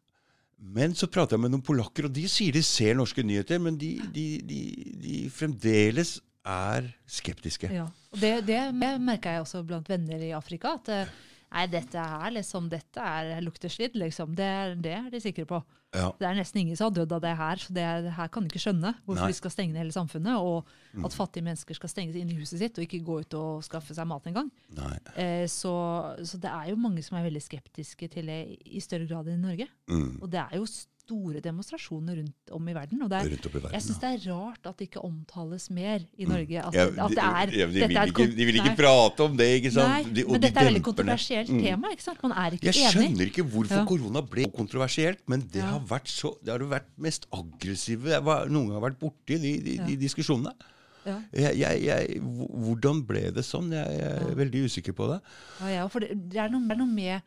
Men 0.59 0.95
så 0.97 1.09
prater 1.13 1.37
jeg 1.37 1.45
med 1.45 1.53
noen 1.53 1.65
polakker, 1.65 2.09
og 2.09 2.15
de 2.17 2.27
sier 2.31 2.53
de 2.55 2.63
ser 2.65 2.97
norske 2.97 3.25
nyheter, 3.25 3.61
men 3.61 3.77
de, 3.81 3.95
de, 4.15 4.27
de, 4.49 4.61
de 5.01 5.17
fremdeles 5.33 6.19
er 6.49 6.89
skeptiske. 7.07 7.71
Ja. 7.73 7.89
Og 8.13 8.21
det, 8.21 8.33
det 8.49 8.63
merka 8.75 9.37
jeg 9.37 9.45
også 9.45 9.63
blant 9.67 9.89
venner 9.91 10.23
i 10.23 10.33
Afrika. 10.37 10.77
At 10.81 10.91
eh, 10.93 11.13
nei, 11.53 11.67
dette 11.71 12.03
er 12.03 12.35
liksom, 12.39 12.69
dette 12.73 12.99
er, 13.05 13.37
lukter 13.45 13.71
liksom. 13.95 14.35
Det, 14.35 14.51
det 14.83 14.97
er 14.99 15.11
de 15.13 15.21
sikre 15.23 15.47
på. 15.47 15.63
Ja. 15.93 16.07
Det 16.17 16.25
er 16.25 16.39
nesten 16.39 16.63
ingen 16.63 16.77
som 16.79 16.89
har 16.89 16.95
dødd 16.97 17.13
av 17.13 17.21
det 17.21 17.33
her. 17.37 17.61
så 17.61 17.75
det, 17.77 17.83
er- 17.85 18.15
her 18.17 18.29
kan 18.33 18.45
de 18.45 18.49
ikke 18.49 18.63
skjønne 18.65 18.95
hvorfor 19.05 19.27
Nei. 19.27 19.29
vi 19.29 19.37
skal 19.37 19.53
stenge 19.53 19.75
ned 19.75 19.83
hele 19.85 19.93
samfunnet. 19.93 20.41
Og 20.41 21.05
at 21.05 21.17
fattige 21.17 21.45
mennesker 21.45 21.77
skal 21.77 21.93
stenges 21.93 22.17
inn 22.17 22.31
i 22.33 22.39
huset 22.39 22.63
sitt 22.63 22.79
og 22.81 22.87
ikke 22.87 23.03
gå 23.05 23.19
ut 23.21 23.37
og 23.37 23.65
skaffe 23.67 23.95
seg 23.97 24.09
mat 24.09 24.27
engang. 24.31 24.49
Eh, 25.21 25.45
så, 25.53 25.75
så 26.25 26.41
det 26.41 26.49
er 26.49 26.71
jo 26.73 26.81
mange 26.81 27.05
som 27.05 27.19
er 27.21 27.29
veldig 27.29 27.45
skeptiske 27.45 28.09
til 28.17 28.33
det 28.33 28.41
i 28.65 28.81
større 28.81 29.07
grad 29.11 29.29
enn 29.29 29.43
i 29.43 29.47
Norge. 29.51 29.69
Mm. 29.93 30.17
Og 30.23 30.33
det 30.33 30.41
er 30.41 30.57
jo 30.63 30.65
store 31.13 31.41
demonstrasjoner 31.45 32.17
rundt 32.23 32.53
om 32.57 32.69
i 32.69 32.75
verden. 32.77 33.03
Og 33.05 33.11
det 33.13 33.19
er, 33.21 33.29
verden. 33.53 33.73
jeg 33.77 33.83
syns 33.85 33.99
det 34.01 34.09
er 34.09 34.33
rart 34.33 34.67
at 34.71 34.79
det 34.81 34.89
ikke 34.89 35.03
omtales 35.05 35.69
mer 35.71 36.01
i 36.17 36.25
Norge. 36.25 36.57
At, 36.65 36.75
Ja, 36.75 36.87
at 36.89 37.11
det 37.13 37.19
er, 37.19 37.47
de, 37.53 37.59
ja, 37.61 37.67
de, 37.67 37.87
vil 37.89 38.13
ikke, 38.13 38.27
de 38.37 38.45
vil 38.49 38.57
ikke 38.61 38.73
Nei. 38.73 38.77
prate 38.81 39.21
om 39.27 39.37
det, 39.37 39.49
ikke 39.61 39.73
sant? 39.77 39.93
Nei, 39.93 40.03
De- 40.15 40.25
men 40.25 40.41
de 40.41 40.47
dette 40.49 40.57
er 40.59 40.63
et 40.67 40.71
veldig 40.73 40.83
kontroversielt 40.89 41.49
Mm. 41.53 41.63
tema. 41.63 41.91
ikke 41.93 42.03
sant? 42.03 42.23
Man 42.23 42.33
er 42.33 42.51
ikke 42.57 42.65
Jeg 42.65 42.75
enig. 42.75 42.93
skjønner 42.97 43.27
ikke 43.31 43.45
hvorfor 43.45 43.77
Ja. 43.77 43.85
korona 43.85 44.23
ble 44.23 44.45
kontroversielt, 44.51 45.19
men 45.29 45.41
det 45.53 45.63
har 45.63 45.81
vært 45.81 46.09
så, 46.09 46.35
det 46.43 46.51
har 46.53 46.59
vært 46.61 46.89
mest 46.99 47.27
aggressive 47.33 48.09
jeg 48.09 48.23
var, 48.25 48.47
noen 48.49 48.69
gang 48.69 48.81
har 48.81 48.91
vært 48.91 48.99
borti 48.99 49.39
de, 49.41 49.59
de, 49.61 49.77
de 49.87 49.97
diskusjonene. 49.97 50.53
Ja. 51.05 51.17
Jeg, 51.35 51.57
jeg, 51.59 51.83
jeg, 51.83 52.21
hvordan 52.23 53.03
ble 53.07 53.31
det 53.35 53.43
sånn? 53.45 53.73
Jeg, 53.75 53.87
jeg 53.99 54.07
er 54.07 54.29
Ja. 54.29 54.35
veldig 54.39 54.65
usikker 54.71 54.93
på 54.95 55.09
det. 55.11 55.21
Ja, 55.67 55.89
det, 55.89 56.31
det, 56.31 56.39
er 56.39 56.49
noe, 56.49 56.63
det 56.69 56.71
er 56.77 56.79
noe 56.79 56.87
med 56.95 57.23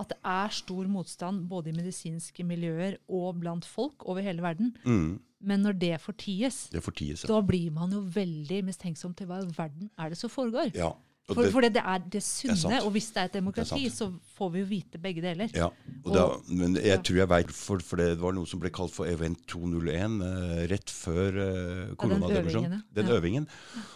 at 0.00 0.08
det 0.14 0.18
er 0.24 0.48
stor 0.56 0.88
motstand 0.90 1.44
både 1.50 1.70
i 1.70 1.76
medisinske 1.76 2.44
miljøer 2.46 2.96
og 3.08 3.38
blant 3.42 3.64
folk 3.68 4.06
over 4.08 4.20
hele 4.24 4.42
verden. 4.42 4.72
Mm. 4.84 5.18
Men 5.40 5.62
når 5.64 5.72
det 5.80 6.00
forties, 6.00 6.68
Det 6.72 6.82
forties. 6.84 7.22
da 7.28 7.40
blir 7.40 7.70
man 7.72 7.92
jo 7.92 8.00
veldig 8.12 8.64
mistenksom 8.64 9.14
til 9.16 9.26
hva 9.30 9.38
i 9.44 9.52
verden 9.56 9.90
er 9.98 10.10
det 10.12 10.18
som 10.20 10.28
foregår. 10.32 10.74
Ja. 10.76 10.92
Og 11.28 11.36
For, 11.36 11.44
det, 11.46 11.50
for 11.54 11.60
det, 11.62 11.68
det 11.76 11.82
er 11.86 11.98
det 12.10 12.20
sunne, 12.26 12.56
sant. 12.58 12.82
og 12.82 12.90
hvis 12.90 13.06
det 13.14 13.20
er 13.22 13.28
et 13.28 13.34
demokrati, 13.38 13.84
er 13.86 13.92
så 13.94 14.08
får 14.34 14.48
vi 14.50 14.62
jo 14.64 14.66
vite 14.66 14.98
begge 14.98 15.22
deler. 15.22 15.50
ja. 15.54 15.68
Og 16.02 16.14
da, 16.16 16.24
men 16.48 16.74
jeg 16.80 17.02
tror 17.06 17.16
jeg 17.20 17.28
veit 17.30 17.46
hvorfor, 17.52 17.82
for 17.86 18.00
det 18.00 18.08
var 18.18 18.32
noe 18.34 18.48
som 18.50 18.58
ble 18.58 18.70
kalt 18.74 18.90
for 18.90 19.06
Event 19.06 19.44
201 19.46 20.16
eh, 20.26 20.64
rett 20.72 20.90
før 20.90 21.38
eh, 21.44 21.92
koronademonstrasjonen. 22.00 22.72
øvingen, 22.72 22.72
ja. 22.72 22.96
Den 22.98 23.06
Ja. 23.12 23.18
øvingen. 23.20 23.46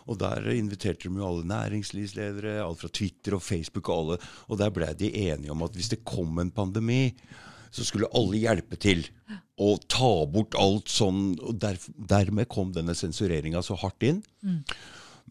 Og 0.07 0.19
der 0.21 0.47
inviterte 0.53 1.09
de 1.09 1.17
jo 1.19 1.27
alle 1.27 1.47
næringslivsledere, 1.49 2.59
alt 2.63 2.79
fra 2.85 2.89
Twitter 3.01 3.35
og 3.35 3.43
Facebook 3.43 3.89
og 3.89 3.99
alle. 3.99 4.19
Og 4.49 4.59
der 4.61 4.71
ble 4.71 4.93
de 4.95 5.11
enige 5.27 5.51
om 5.51 5.63
at 5.67 5.73
hvis 5.75 5.89
det 5.91 6.05
kom 6.05 6.39
en 6.39 6.51
pandemi, 6.55 7.15
så 7.75 7.83
skulle 7.85 8.07
alle 8.15 8.39
hjelpe 8.39 8.77
til. 8.79 9.09
Og 9.59 9.81
ta 9.91 10.13
bort 10.31 10.55
alt 10.55 10.87
sånn. 10.93 11.33
Og 11.43 11.59
der, 11.59 11.79
dermed 11.99 12.47
kom 12.53 12.71
denne 12.77 12.95
sensureringa 12.95 13.63
så 13.65 13.75
hardt 13.81 14.03
inn. 14.07 14.23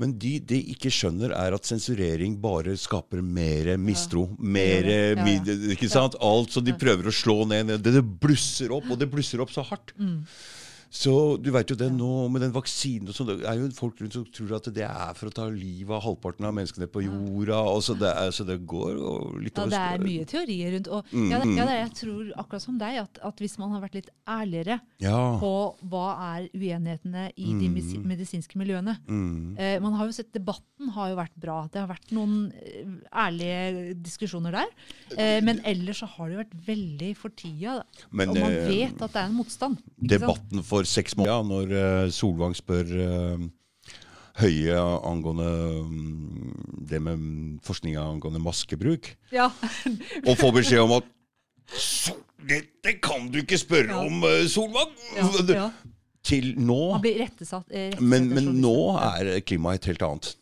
Men 0.01 0.15
de, 0.17 0.37
de 0.41 0.57
ikke 0.73 0.89
skjønner, 0.93 1.35
er 1.37 1.53
at 1.53 1.69
sensurering 1.69 2.39
bare 2.41 2.73
skaper 2.81 3.21
mer 3.21 3.75
mistro. 3.77 4.25
Mer 4.41 4.89
Ikke 5.75 5.89
sant? 5.91 6.17
Alt 6.17 6.55
som 6.55 6.65
de 6.65 6.73
prøver 6.73 7.09
å 7.09 7.13
slå 7.13 7.43
ned. 7.49 7.75
Det, 7.77 7.93
det 7.99 8.01
blusser 8.01 8.73
opp, 8.73 8.89
og 8.89 8.97
det 8.99 9.11
blusser 9.11 9.43
opp 9.43 9.53
så 9.53 9.65
hardt. 9.67 9.93
Mm. 10.01 10.23
Så 10.93 11.13
du 11.41 11.47
vet 11.49 11.71
jo 11.71 11.75
det 11.79 11.87
nå 11.89 12.27
med 12.29 12.43
den 12.43 12.51
vaksinen 12.53 13.07
og 13.09 13.15
sånn, 13.17 13.31
Det 13.39 13.47
er 13.49 13.57
jo 13.57 13.69
folk 13.73 13.97
rundt 14.03 14.13
som 14.13 14.25
tror 14.29 14.51
at 14.59 14.67
det 14.75 14.83
er 14.85 15.15
for 15.17 15.31
å 15.31 15.33
ta 15.33 15.47
livet 15.49 15.89
av 15.95 16.03
halvparten 16.05 16.45
av 16.45 16.53
menneskene 16.53 16.85
på 16.93 17.01
jorda. 17.01 17.61
så 17.81 17.95
det, 17.97 18.11
er, 18.13 18.29
så 18.29 18.45
det 18.45 18.59
går 18.69 18.99
litt 19.41 19.57
Ja, 19.57 19.65
det 19.71 19.79
er 19.79 20.03
mye 20.03 20.25
teorier 20.29 20.75
rundt. 20.75 20.87
Og 20.93 21.09
Mm, 21.13 21.29
ja, 21.31 21.39
det, 21.41 21.49
ja, 21.57 21.65
det, 21.65 21.77
jeg 21.81 21.93
tror 21.97 22.29
akkurat 22.37 22.61
som 22.61 22.77
deg, 22.77 22.99
at, 23.01 23.17
at 23.25 23.41
hvis 23.41 23.57
man 23.57 23.71
har 23.73 23.81
vært 23.81 23.95
litt 23.97 24.09
ærligere 24.29 24.79
Ja. 25.01 25.39
på 25.41 25.51
hva 25.89 26.05
er 26.37 26.47
uenighetene 26.53 27.25
i 27.37 27.49
de 27.57 27.69
mesi- 27.73 27.97
medisinske 28.03 28.55
miljøene 28.61 28.95
Mm. 29.09 29.57
eh, 29.57 29.79
Man 29.79 29.93
har 29.93 30.05
jo 30.05 30.11
sett 30.13 30.31
Debatten 30.31 30.89
har 30.93 31.09
jo 31.09 31.15
vært 31.17 31.35
bra. 31.39 31.67
Det 31.73 31.81
har 31.81 31.87
vært 31.89 32.11
noen 32.13 32.51
eh, 32.53 32.85
ærlige 33.13 33.95
diskusjoner 34.03 34.51
der. 34.51 34.69
Eh, 35.17 35.41
men 35.41 35.59
ellers 35.65 35.99
så 36.03 36.07
har 36.07 36.29
det 36.29 36.37
jo 36.37 36.43
vært 36.43 36.65
veldig 36.67 37.11
for 37.17 37.29
tida. 37.29 37.83
Men, 38.11 38.29
og 38.29 38.37
man 38.39 38.51
eh, 38.51 38.67
vet 38.69 39.01
at 39.01 39.11
det 39.13 39.21
er 39.21 39.25
en 39.31 39.37
motstand. 39.41 39.77
Debatten 39.99 40.63
for 40.63 40.82
seks 40.89 41.15
måneder, 41.17 41.33
ja, 41.33 41.43
når 41.47 42.05
eh, 42.05 42.11
Solvang 42.15 42.55
spør 42.57 42.93
eh, 43.07 43.43
Høie 44.41 44.77
angående 45.05 45.45
mm, 45.85 46.53
det 46.89 46.99
med 47.05 47.25
forskninga 47.65 48.01
angående 48.15 48.41
maskebruk, 48.41 49.11
Ja. 49.31 49.49
og 50.27 50.37
får 50.39 50.55
beskjed 50.57 50.81
om 50.81 50.95
at 50.97 51.09
dette 52.49 52.95
kan 53.03 53.27
du 53.31 53.39
ikke 53.43 53.57
spørre 53.61 53.93
Ja. 53.93 54.01
om, 54.05 54.23
eh, 54.27 54.47
Solvang! 54.49 54.89
Ja. 55.53 55.69
Til 56.23 56.53
nå 56.57 56.91
Man 56.93 57.01
blir 57.03 57.19
rettesatt. 57.19 57.65
rettesatt 57.67 58.01
Men, 58.01 58.29
men 58.31 58.45
nå 58.63 58.73
er 58.97 59.41
klimaet 59.43 59.81
et 59.83 59.89
helt 59.91 60.05
annet. 60.07 60.35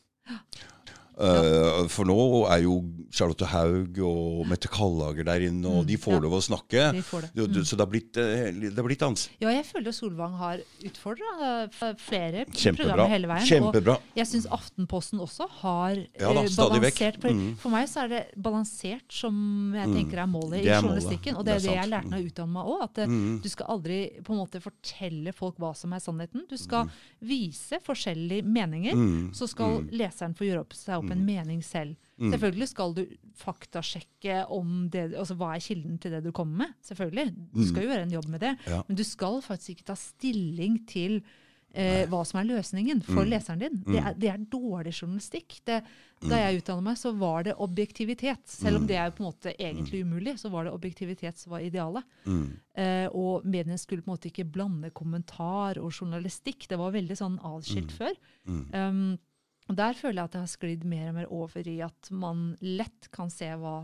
Eh, 1.20 1.88
for 1.92 2.06
nå 2.08 2.16
er 2.50 2.64
jo 2.64 2.78
Charlotte 3.12 3.46
Haug 3.52 3.98
og 4.08 4.48
Mette 4.48 4.68
Kallager 4.72 5.26
der 5.28 5.42
inne, 5.50 5.66
og 5.68 5.84
Mm, 5.84 5.88
de 5.88 5.98
får 5.98 6.14
ja. 6.14 6.20
lov 6.24 6.32
å 6.34 6.42
snakke. 6.42 6.92
De 6.94 7.02
det. 7.36 7.52
Du- 7.54 7.64
Så 7.66 7.76
det 7.76 7.80
har 7.86 7.92
blitt, 7.92 8.18
eh, 8.18 8.52
det 8.52 8.76
har 8.76 8.84
blitt 8.84 9.02
ans. 9.04 9.30
Ja, 9.40 9.50
jeg 9.50 9.66
føler 9.66 9.92
Solvang 9.92 10.38
har 10.38 10.58
utfordra 10.84 11.70
flere 12.00 12.46
Kjempebra. 12.48 12.78
programmer 12.96 13.10
hele 13.10 13.28
veien. 13.28 13.46
Kjempebra. 13.48 13.96
Og 13.98 14.02
jeg 14.16 14.26
syns 14.26 14.48
Aftenposten 14.48 15.20
også 15.20 15.50
har 15.50 15.96
Ja 15.96 16.34
da, 16.34 16.42
eh, 16.42 16.48
balansert. 16.48 17.20
Mm. 17.22 17.58
for 17.58 17.70
meg 17.70 17.88
så 17.88 18.04
er 18.04 18.08
det 18.08 18.32
balansert 18.42 19.12
som 19.12 19.74
jeg 19.76 19.88
tenker 19.90 20.18
er 20.24 20.28
målet 20.28 20.54
er 20.54 20.62
i 20.62 20.66
målet. 20.66 20.82
journalistikken. 20.82 21.36
Og 21.38 21.46
det 21.46 21.52
Det 21.62 21.66
er 21.66 21.68
det 21.68 21.76
jeg 21.82 21.90
lærte 21.92 22.10
meg 22.10 22.22
jeg 22.24 22.34
utdannet 22.34 22.54
meg 22.54 22.66
òg. 22.66 22.82
At 22.84 22.98
eh, 22.98 23.06
Mm. 23.08 23.42
du 23.42 23.50
skal 23.50 23.66
aldri 23.68 24.24
på 24.24 24.30
en 24.32 24.40
måte 24.48 24.62
fortelle 24.62 25.34
folk 25.34 25.58
hva 25.58 25.76
som 25.76 25.92
er 25.94 26.00
sannheten. 26.00 26.48
Du 26.50 26.58
skal 26.58 26.90
vise 27.22 27.78
forskjellige 27.84 28.44
meninger. 28.46 28.94
Mm. 28.96 29.32
Så 29.34 29.48
skal 29.50 29.82
leseren 29.92 30.34
få 30.36 30.46
gjøre 30.48 30.60
opp, 30.62 30.74
seg 30.74 30.96
opp 31.04 31.11
en 31.14 31.24
mening 31.28 31.62
selv. 31.66 31.96
Mm. 32.18 32.32
Selvfølgelig 32.34 32.68
skal 32.72 32.96
du 32.98 33.04
faktasjekke 33.42 34.42
om 34.54 34.90
det, 34.94 35.10
altså 35.18 35.38
hva 35.40 35.54
er 35.56 35.64
kilden 35.64 36.00
til 36.02 36.16
det 36.16 36.24
du 36.26 36.32
kommer 36.36 36.66
med. 36.66 36.76
Selvfølgelig. 36.86 37.30
Du 37.54 37.64
skal 37.68 37.86
jo 37.86 37.94
gjøre 37.94 38.08
en 38.08 38.18
jobb 38.18 38.28
med 38.34 38.44
det. 38.46 38.56
Mm. 38.58 38.74
Ja. 38.76 38.82
Men 38.88 39.00
du 39.00 39.06
skal 39.08 39.40
faktisk 39.46 39.76
ikke 39.76 39.90
ta 39.92 39.98
stilling 40.00 40.82
til 40.90 41.22
eh, 41.74 42.04
hva 42.10 42.22
som 42.28 42.42
er 42.42 42.50
løsningen 42.50 43.02
for 43.06 43.28
leseren 43.28 43.62
din. 43.62 43.80
Det, 43.88 44.00
er, 44.02 44.16
det 44.20 44.30
er 44.32 44.44
dårlig 44.52 44.94
journalistikk. 44.94 45.58
Det, 45.68 45.80
da 46.22 46.42
jeg 46.44 46.62
utdannet 46.62 46.86
meg, 46.86 47.00
så 47.02 47.14
var 47.18 47.48
det 47.48 47.58
objektivitet. 47.64 48.44
Selv 48.50 48.82
om 48.82 48.88
det 48.90 49.00
er 49.00 49.14
på 49.16 49.24
en 49.24 49.30
måte 49.30 49.56
egentlig 49.56 50.04
umulig, 50.06 50.38
så 50.42 50.52
var 50.54 50.68
det 50.68 50.76
objektivitet 50.76 51.42
som 51.42 51.56
var 51.56 51.66
idealet. 51.66 52.06
Mm. 52.26 52.46
Eh, 52.84 53.08
og 53.18 53.48
mediene 53.48 53.80
skulle 53.82 54.06
på 54.06 54.12
en 54.12 54.16
måte 54.16 54.32
ikke 54.32 54.48
blande 54.52 54.92
kommentar 54.96 55.82
og 55.82 55.92
journalistikk. 55.92 56.70
Det 56.70 56.80
var 56.82 56.96
veldig 56.96 57.18
sånn 57.20 57.42
atskilt 57.52 57.94
før. 57.96 58.16
Um, 58.48 59.18
og 59.70 59.76
der 59.78 59.94
føler 59.98 60.22
jeg 60.22 60.30
at 60.30 60.36
det 60.36 60.44
har 60.44 60.52
sklidd 60.52 60.86
mer 60.90 61.10
og 61.12 61.18
mer 61.20 61.28
over 61.32 61.68
i 61.68 61.80
at 61.86 62.10
man 62.12 62.52
lett 62.62 63.10
kan 63.14 63.30
se 63.32 63.48
hva 63.62 63.76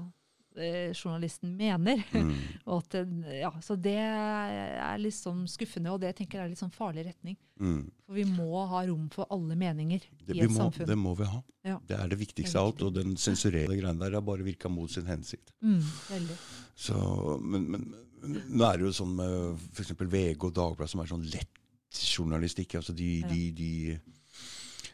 eh, 0.58 0.90
journalisten 0.98 1.54
mener. 1.60 2.02
og 2.70 2.82
at, 2.82 2.98
ja, 3.38 3.52
så 3.64 3.78
det 3.80 3.94
er 4.02 4.98
liksom 5.00 5.46
skuffende, 5.48 5.94
og 5.94 6.02
det 6.02 6.16
tenker 6.18 6.40
jeg 6.40 6.46
er 6.48 6.54
litt 6.56 6.64
sånn 6.64 6.74
farlig 6.74 7.06
retning. 7.08 7.38
Mm. 7.62 7.86
For 8.08 8.18
vi 8.18 8.26
må 8.32 8.66
ha 8.74 8.82
rom 8.90 9.06
for 9.14 9.30
alle 9.34 9.56
meninger 9.58 10.02
Det, 10.26 10.36
i 10.36 10.42
et 10.44 10.52
må, 10.52 10.58
samfunn. 10.66 10.90
det 10.90 10.98
må 11.00 11.14
vi 11.20 11.30
ha. 11.30 11.40
Ja. 11.68 11.78
Det 11.88 11.96
er 12.00 12.12
det 12.12 12.20
viktigste 12.20 12.60
av 12.60 12.72
alt. 12.72 12.84
Og 12.90 12.98
den 12.98 13.16
sensurerende 13.22 13.78
greia 13.80 13.96
der 14.02 14.18
har 14.20 14.26
bare 14.28 14.46
virka 14.46 14.70
mot 14.72 14.92
sin 14.92 15.08
hensikt. 15.10 15.54
Mm, 15.62 15.80
veldig. 16.10 16.42
Så, 16.78 17.00
men, 17.42 17.72
men 17.76 17.88
men 18.18 18.40
nå 18.50 18.66
er 18.66 18.80
det 18.80 18.88
jo 18.88 18.94
sånn 18.98 19.12
med 19.14 19.60
f.eks. 19.78 19.92
VG 19.94 20.42
og 20.42 20.54
Dagbladet, 20.58 20.90
som 20.90 21.04
er 21.04 21.10
sånn 21.12 21.26
lett 21.30 21.60
journalistikk. 22.02 22.74
altså 22.80 22.96
de, 22.98 23.10
Ja. 23.22 23.28
de, 23.30 23.42
de, 23.56 24.00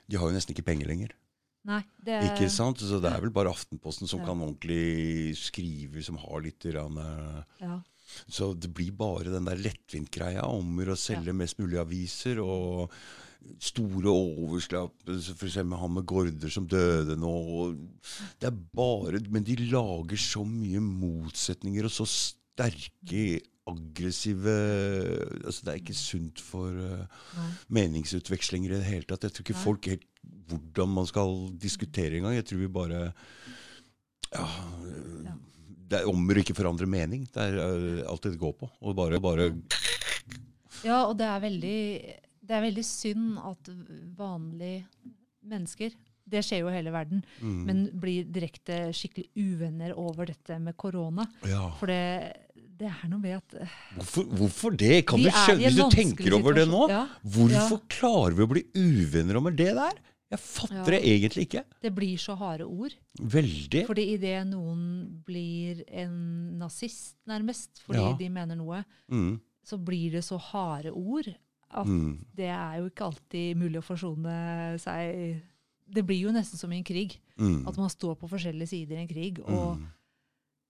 de 0.10 0.18
har 0.20 0.30
jo 0.30 0.36
nesten 0.36 0.56
ikke 0.56 0.66
penger 0.68 0.90
lenger. 0.90 1.14
Nei, 1.64 1.80
det 2.04 2.18
Ikke 2.28 2.50
sant? 2.52 2.82
Så 2.84 3.00
det 3.00 3.08
er 3.08 3.22
vel 3.24 3.32
bare 3.32 3.54
Aftenposten 3.54 4.08
som 4.10 4.20
Ja. 4.20 4.26
kan 4.28 4.42
ordentlig 4.44 5.32
skrive, 5.40 6.04
som 6.04 6.18
har 6.20 6.42
litt 6.44 6.60
grann, 6.60 6.98
eh, 6.98 7.44
ja. 7.62 7.82
Så 8.30 8.54
det 8.60 8.74
blir 8.74 8.92
bare 8.92 9.32
den 9.32 9.46
der 9.46 9.56
lettvintgreia 9.58 10.44
om 10.44 10.76
å 10.78 10.96
selge 11.00 11.34
mest 11.34 11.58
mulig 11.58 11.80
aviser. 11.80 12.38
og 12.44 12.92
Store 13.60 14.08
overslapp, 14.08 14.94
f.eks. 15.08 15.56
han 15.56 15.94
med 15.94 16.06
Gaarder 16.06 16.50
som 16.50 16.66
døde 16.66 17.18
nå. 17.18 17.76
Det 18.40 18.48
er 18.48 18.56
bare, 18.74 19.20
Men 19.30 19.44
de 19.44 19.56
lager 19.70 20.16
så 20.16 20.46
mye 20.48 20.80
motsetninger 20.80 21.84
og 21.84 21.92
så 21.92 22.06
sterke, 22.08 23.42
aggressive 23.70 24.54
altså 25.46 25.64
Det 25.64 25.72
er 25.72 25.80
ikke 25.80 25.96
sunt 25.96 26.42
for 26.44 26.68
uh, 26.74 27.46
meningsutvekslinger 27.74 28.74
i 28.74 28.80
det 28.82 28.90
hele 28.90 29.08
tatt. 29.08 29.28
Jeg 29.28 29.36
tror 29.36 29.46
ikke 29.46 29.56
Nei. 29.58 29.64
folk 29.64 29.90
helt 29.94 30.10
hvordan 30.52 30.92
man 30.92 31.08
skal 31.08 31.34
diskutere 31.60 32.20
engang. 32.20 32.36
Jeg 32.38 32.48
tror 32.50 32.62
vi 32.64 32.68
bare 32.80 33.02
ja, 34.34 34.48
Ja. 35.30 35.40
Det 35.94 36.00
er 36.00 36.10
om 36.10 36.24
å 36.26 36.36
ikke 36.40 36.56
forandre 36.58 36.88
mening. 36.90 37.28
Det 37.30 37.44
er 37.44 37.60
uh, 37.60 38.04
alt 38.10 38.28
det 38.28 38.40
går 38.42 38.56
på. 38.60 38.70
Og 38.82 38.96
bare, 38.98 39.20
bare 39.24 39.52
Ja, 40.84 41.06
og 41.06 41.18
det 41.20 41.28
er 41.30 41.44
veldig 41.44 41.80
det 42.44 42.56
er 42.58 42.66
veldig 42.66 42.84
synd 42.84 43.38
at 43.40 43.70
vanlige 44.18 44.84
mennesker 45.48 45.94
det 46.24 46.42
skjer 46.46 46.64
jo 46.64 46.70
i 46.72 46.76
hele 46.78 46.92
verden, 46.94 47.20
mm, 47.44 47.60
men 47.68 47.82
blir 48.00 48.28
direkte 48.32 48.78
skikkelig 48.96 49.28
uvenner 49.36 49.94
over 50.00 50.30
dette 50.32 50.56
med 50.60 50.78
korona. 50.80 51.26
ja. 51.48 51.66
For 51.80 51.92
det, 51.92 52.43
det 52.84 52.90
er 52.92 53.10
noe 53.12 53.20
med 53.24 53.38
at 53.40 53.54
eh, 53.64 53.76
hvorfor, 53.98 54.26
hvorfor 54.40 54.76
det? 54.78 54.98
Kan 55.10 55.24
du 55.24 55.30
skjønne, 55.32 55.62
Hvis 55.70 55.78
du 55.80 55.86
tenker 55.94 56.36
over 56.38 56.54
det 56.58 56.66
nå. 56.70 56.82
Ja, 56.92 57.06
hvorfor 57.24 57.78
ja. 57.80 57.84
klarer 57.96 58.36
vi 58.38 58.44
å 58.46 58.52
bli 58.52 58.64
uvenner 58.76 59.40
om 59.40 59.48
det 59.56 59.72
der? 59.78 60.02
Jeg 60.34 60.40
fatter 60.42 60.80
Ja. 60.80 60.84
det 60.96 61.00
egentlig 61.06 61.44
ikke. 61.46 61.62
det 61.86 61.92
blir 61.94 62.18
så 62.18 62.34
harde 62.40 62.66
ord. 62.66 62.94
Veldig. 63.22 63.84
Fordi 63.86 64.06
idet 64.16 64.48
noen 64.50 64.82
blir 65.28 65.84
en 65.94 66.16
nazist, 66.58 67.16
nærmest, 67.30 67.84
fordi 67.86 68.18
de 68.24 68.30
mener 68.34 68.58
noe, 68.58 68.80
Mm, 69.12 69.36
så 69.64 69.78
blir 69.78 70.12
det 70.18 70.24
så 70.26 70.40
harde 70.42 70.90
ord 70.92 71.30
at 71.74 71.86
mm, 71.88 72.26
det 72.36 72.50
er 72.50 72.80
jo 72.82 72.90
ikke 72.90 73.06
alltid 73.12 73.58
mulig 73.62 73.80
å 73.80 73.86
forsone 73.86 74.34
seg 74.82 75.42
Det 75.94 76.02
blir 76.08 76.20
jo 76.26 76.32
nesten 76.34 76.58
som 76.58 76.72
i 76.74 76.78
en 76.80 76.84
krig. 76.88 77.20
mm, 77.38 77.68
At 77.68 77.78
man 77.78 77.90
står 77.90 78.16
på 78.18 78.28
forskjellige 78.32 78.68
sider 78.74 78.98
i 78.98 79.02
en 79.04 79.08
krig. 79.10 79.40
Og 79.46 79.78
mm, 79.78 79.86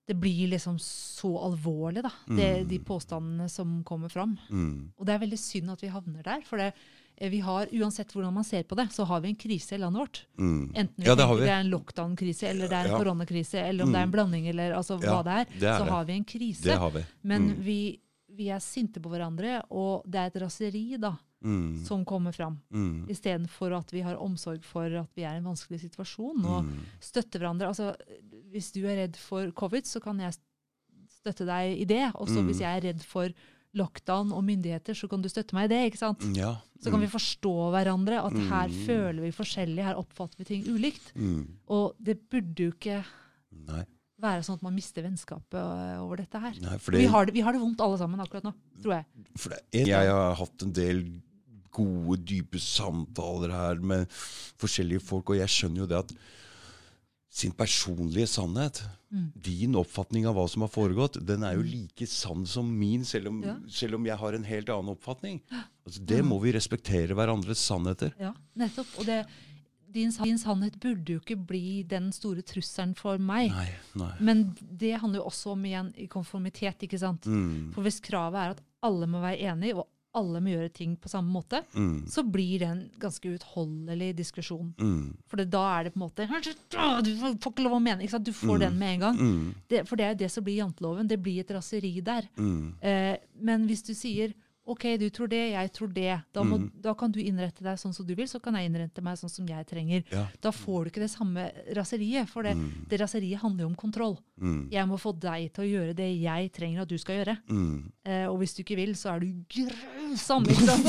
det 0.07 0.15
blir 0.19 0.49
liksom 0.51 0.75
så 0.79 1.29
alvorlig, 1.45 2.01
da, 2.03 2.11
det, 2.27 2.49
Mm. 2.63 2.67
de 2.67 2.79
påstandene 2.79 3.49
som 3.49 3.83
kommer 3.83 4.09
fram. 4.11 4.37
mm, 4.49 4.91
Og 4.99 5.05
det 5.05 5.13
er 5.15 5.19
veldig 5.19 5.39
synd 5.39 5.71
at 5.71 5.81
vi 5.81 5.87
havner 5.87 6.21
der. 6.23 6.41
For 6.43 6.57
det, 6.57 6.73
eh, 7.17 7.29
vi 7.29 7.39
har, 7.39 7.67
uansett 7.71 8.11
hvordan 8.11 8.33
man 8.33 8.43
ser 8.43 8.63
på 8.63 8.75
det, 8.75 8.89
så 8.91 9.05
har 9.05 9.21
vi 9.21 9.29
en 9.29 9.35
krise 9.35 9.75
i 9.75 9.77
landet 9.79 9.99
vårt. 10.01 10.25
mm. 10.37 10.73
Enten 10.75 11.03
Ja, 11.05 11.15
det 11.15 11.27
det 11.39 11.47
er 11.49 11.59
en 11.61 11.71
lockdown-krise, 11.71 12.49
eller 12.49 12.67
det 12.67 12.73
er 12.75 12.85
en 12.85 12.91
Ja. 12.91 12.97
koronakrise, 12.99 13.55
eller 13.63 13.83
om 13.85 13.91
det 13.93 13.99
er 13.99 14.03
en 14.03 14.11
blanding, 14.11 14.47
eller 14.49 14.73
altså 14.75 15.01
Ja, 15.01 15.09
hva 15.09 15.23
det 15.23 15.33
er, 15.47 15.59
det 15.59 15.69
er 15.69 15.79
så 15.79 15.85
har 15.89 16.05
vi 16.05 16.13
en 16.13 16.25
krise. 16.25 16.63
Det 16.63 16.77
har 16.77 16.89
vi. 16.91 17.05
Men 17.23 17.41
Mm, 17.55 17.63
vi, 17.63 17.99
vi 18.35 18.49
er 18.49 18.59
sinte 18.59 18.99
på 18.99 19.09
hverandre, 19.09 19.61
og 19.71 20.03
det 20.09 20.15
er 20.19 20.25
et 20.25 20.41
raseri 20.41 20.97
da, 20.99 21.15
mm, 21.43 21.83
som 21.85 22.05
kommer 22.05 22.31
fram. 22.35 22.57
mm, 22.71 23.07
Istedenfor 23.13 23.75
at 23.77 23.91
vi 23.93 24.01
har 24.01 24.15
omsorg 24.17 24.63
for 24.63 24.85
at 25.03 25.09
vi 25.15 25.23
er 25.27 25.35
i 25.35 25.41
en 25.41 25.49
vanskelig 25.51 25.81
situasjon, 25.83 26.43
og 26.45 26.63
mm. 26.65 26.79
støtter 27.03 27.39
hverandre. 27.43 27.67
Altså, 27.67 27.93
hvis 28.51 28.71
du 28.75 28.81
er 28.87 29.03
redd 29.03 29.15
for 29.19 29.51
covid, 29.51 29.85
så 29.89 30.01
kan 30.03 30.19
jeg 30.23 30.33
støtte 31.19 31.45
deg 31.47 31.77
i 31.81 31.85
det. 31.89 32.05
Og 32.15 32.27
så 32.27 32.39
Mm. 32.41 32.47
hvis 32.49 32.59
jeg 32.63 32.77
er 32.77 32.87
redd 32.89 33.03
for 33.03 33.29
lockdown 33.73 34.31
og 34.31 34.43
myndigheter, 34.45 34.93
så 34.93 35.07
kan 35.09 35.21
du 35.21 35.29
støtte 35.29 35.53
meg 35.57 35.65
i 35.65 35.73
det. 35.73 35.81
ikke 35.91 35.97
sant? 35.97 36.21
Ja. 36.37 36.57
Så 36.79 36.91
kan 36.91 36.99
mm, 36.99 37.07
vi 37.07 37.15
forstå 37.15 37.53
hverandre, 37.73 38.19
at 38.25 38.33
her 38.33 38.67
Mm. 38.69 38.85
føler 38.85 39.21
vi 39.21 39.31
forskjellig, 39.31 39.83
her 39.83 39.95
oppfatter 39.97 40.37
vi 40.37 40.43
ting 40.45 40.63
ulikt. 40.67 41.13
mm. 41.15 41.47
Og 41.69 41.95
det 41.99 42.29
burde 42.29 42.55
jo 42.67 42.71
ikke 42.71 43.03
Nei, 43.65 43.83
være 44.21 44.43
sånn 44.43 44.55
at 44.55 44.61
man 44.63 44.75
mister 44.75 45.01
vennskapet 45.01 45.57
øh, 45.57 46.01
over 46.03 46.17
dette 46.17 46.39
her. 46.39 46.53
nei, 46.61 46.77
for 46.77 46.91
Vi 46.91 47.05
har, 47.05 47.25
det, 47.25 47.33
vi 47.33 47.41
har 47.41 47.51
det 47.53 47.61
vondt 47.61 47.81
alle 47.81 47.97
sammen 47.97 48.19
akkurat 48.19 48.43
nå, 48.43 48.53
tror 48.81 48.93
jeg. 48.93 49.05
det 49.73 49.87
Jeg 49.87 50.07
har 50.09 50.35
hatt 50.35 50.61
en 50.63 50.71
del 50.73 51.03
gode, 51.73 52.19
dype 52.29 52.61
samtaler 52.61 53.51
her 53.53 53.81
med 53.81 54.07
forskjellige 54.61 55.01
folk, 55.03 55.33
og 55.33 55.41
jeg 55.41 55.51
skjønner 55.51 55.83
jo 55.83 55.89
det 55.91 55.99
at 56.05 56.13
sin 57.33 57.51
personlige 57.57 58.27
sannhet, 58.29 58.83
Mm. 59.13 59.31
din 59.39 59.75
oppfatning 59.77 60.25
av 60.25 60.33
hva 60.35 60.47
som 60.49 60.61
har 60.65 60.69
foregått, 60.73 61.19
den 61.25 61.43
er 61.43 61.53
jo 61.53 61.61
like 61.61 62.05
sann 62.09 62.45
som 62.49 62.65
min, 62.79 63.03
selv 63.05 63.27
om, 63.29 63.43
Ja. 63.43 63.55
selv 63.69 63.95
om 63.95 64.05
jeg 64.05 64.17
har 64.17 64.33
en 64.33 64.43
helt 64.43 64.69
annen 64.69 64.89
oppfatning. 64.95 65.39
Altså, 65.85 66.03
det 66.03 66.23
må 66.25 66.39
vi 66.41 66.51
respektere 66.51 67.13
hverandres 67.13 67.57
sannheter. 67.61 68.13
Ja, 68.19 68.33
nettopp. 68.57 68.87
Og 68.97 69.05
det, 69.05 69.25
din, 69.91 70.09
din 70.09 70.37
sannhet 70.39 70.79
burde 70.79 71.05
jo 71.13 71.19
ikke 71.19 71.37
bli 71.45 71.83
den 71.83 72.11
store 72.11 72.41
trusselen 72.41 72.95
for 72.97 73.17
meg. 73.19 73.51
Nei, 73.51 73.69
nei. 73.95 74.11
Men 74.19 74.55
det 74.59 74.99
handler 74.99 75.19
jo 75.21 75.25
også 75.29 75.51
om 75.51 75.63
igjen 75.63 75.93
i 75.95 76.07
konformitet. 76.07 76.81
ikke 76.81 76.97
sant? 76.99 77.21
Mm, 77.25 77.71
For 77.73 77.83
hvis 77.83 77.99
kravet 78.01 78.33
er 78.35 78.49
at 78.55 78.61
alle 78.81 79.05
må 79.05 79.21
være 79.21 79.41
enige, 79.53 79.75
og 79.75 79.87
alle 80.15 80.39
må 80.41 80.51
gjøre 80.53 80.69
ting 80.73 80.95
på 81.01 81.09
samme 81.09 81.31
måte, 81.33 81.63
mm, 81.73 82.05
så 82.07 82.23
blir 82.23 82.59
det 82.61 82.67
en 82.69 82.81
ganske 83.01 83.31
utholdelig 83.33 84.11
diskusjon. 84.15 84.73
mm, 84.77 85.17
For 85.27 85.37
da 85.45 85.63
er 85.79 85.83
det 85.87 85.93
på 85.95 85.99
en 86.01 86.05
måte 86.07 86.27
Du 87.03 87.11
får 87.41 87.51
ikke 87.53 87.63
lov 87.65 87.77
å 87.79 87.81
mene. 87.83 88.07
Du 88.23 88.31
får 88.33 88.59
den 88.59 88.77
med 88.79 88.93
en 88.95 88.99
gang. 88.99 89.17
mm, 89.17 89.55
Det, 89.69 89.87
for 89.87 89.95
det 89.95 90.05
er 90.05 90.13
jo 90.13 90.21
det 90.25 90.31
som 90.31 90.43
blir 90.43 90.57
janteloven. 90.61 91.07
Det 91.07 91.19
blir 91.21 91.39
et 91.41 91.51
raseri 91.51 91.99
der. 92.01 92.27
mm, 92.37 92.73
Eh, 92.81 93.17
men 93.41 93.67
hvis 93.67 93.83
du 93.83 93.93
sier 93.93 94.33
OK, 94.65 94.83
du 94.97 95.09
tror 95.11 95.27
det, 95.27 95.51
jeg 95.51 95.71
tror 95.73 95.89
det, 95.93 96.21
da, 96.31 96.41
må, 96.41 96.57
Mm. 96.57 96.71
da 96.81 96.93
kan 96.93 97.11
du 97.11 97.19
innrette 97.19 97.61
deg 97.61 97.75
sånn 97.77 97.93
som 97.93 98.05
du 98.07 98.13
vil, 98.15 98.25
så 98.27 98.39
kan 98.41 98.53
jeg 98.55 98.69
innrette 98.71 99.01
meg 99.03 99.17
sånn 99.19 99.29
som 99.29 99.45
jeg 99.45 99.65
trenger. 99.67 100.03
ja. 100.09 100.27
Da 100.41 100.51
får 100.51 100.85
du 100.85 100.89
ikke 100.89 101.01
det 101.03 101.09
samme 101.11 101.51
raseriet, 101.75 102.29
for 102.29 102.43
det, 102.43 102.55
Mm. 102.55 102.87
det 102.87 102.99
raseriet 103.01 103.39
handler 103.41 103.63
jo 103.63 103.67
om 103.67 103.75
kontroll. 103.75 104.17
Mm, 104.39 104.69
Jeg 104.71 104.87
må 104.87 104.97
få 104.97 105.11
deg 105.19 105.51
til 105.53 105.63
å 105.65 105.67
gjøre 105.67 105.93
det 105.95 106.21
jeg 106.21 106.51
trenger 106.53 106.81
at 106.81 106.87
du 106.87 106.97
skal 106.97 107.15
gjøre. 107.25 107.37
mm. 107.49 107.91
Eh, 108.05 108.25
og 108.31 108.39
hvis 108.39 108.55
du 108.55 108.63
ikke 108.63 108.75
vil, 108.77 108.93
så 108.95 109.15
er 109.15 109.19
du 109.19 109.33
grusom, 109.49 110.45
ikke 110.47 110.63
sant? 110.63 110.85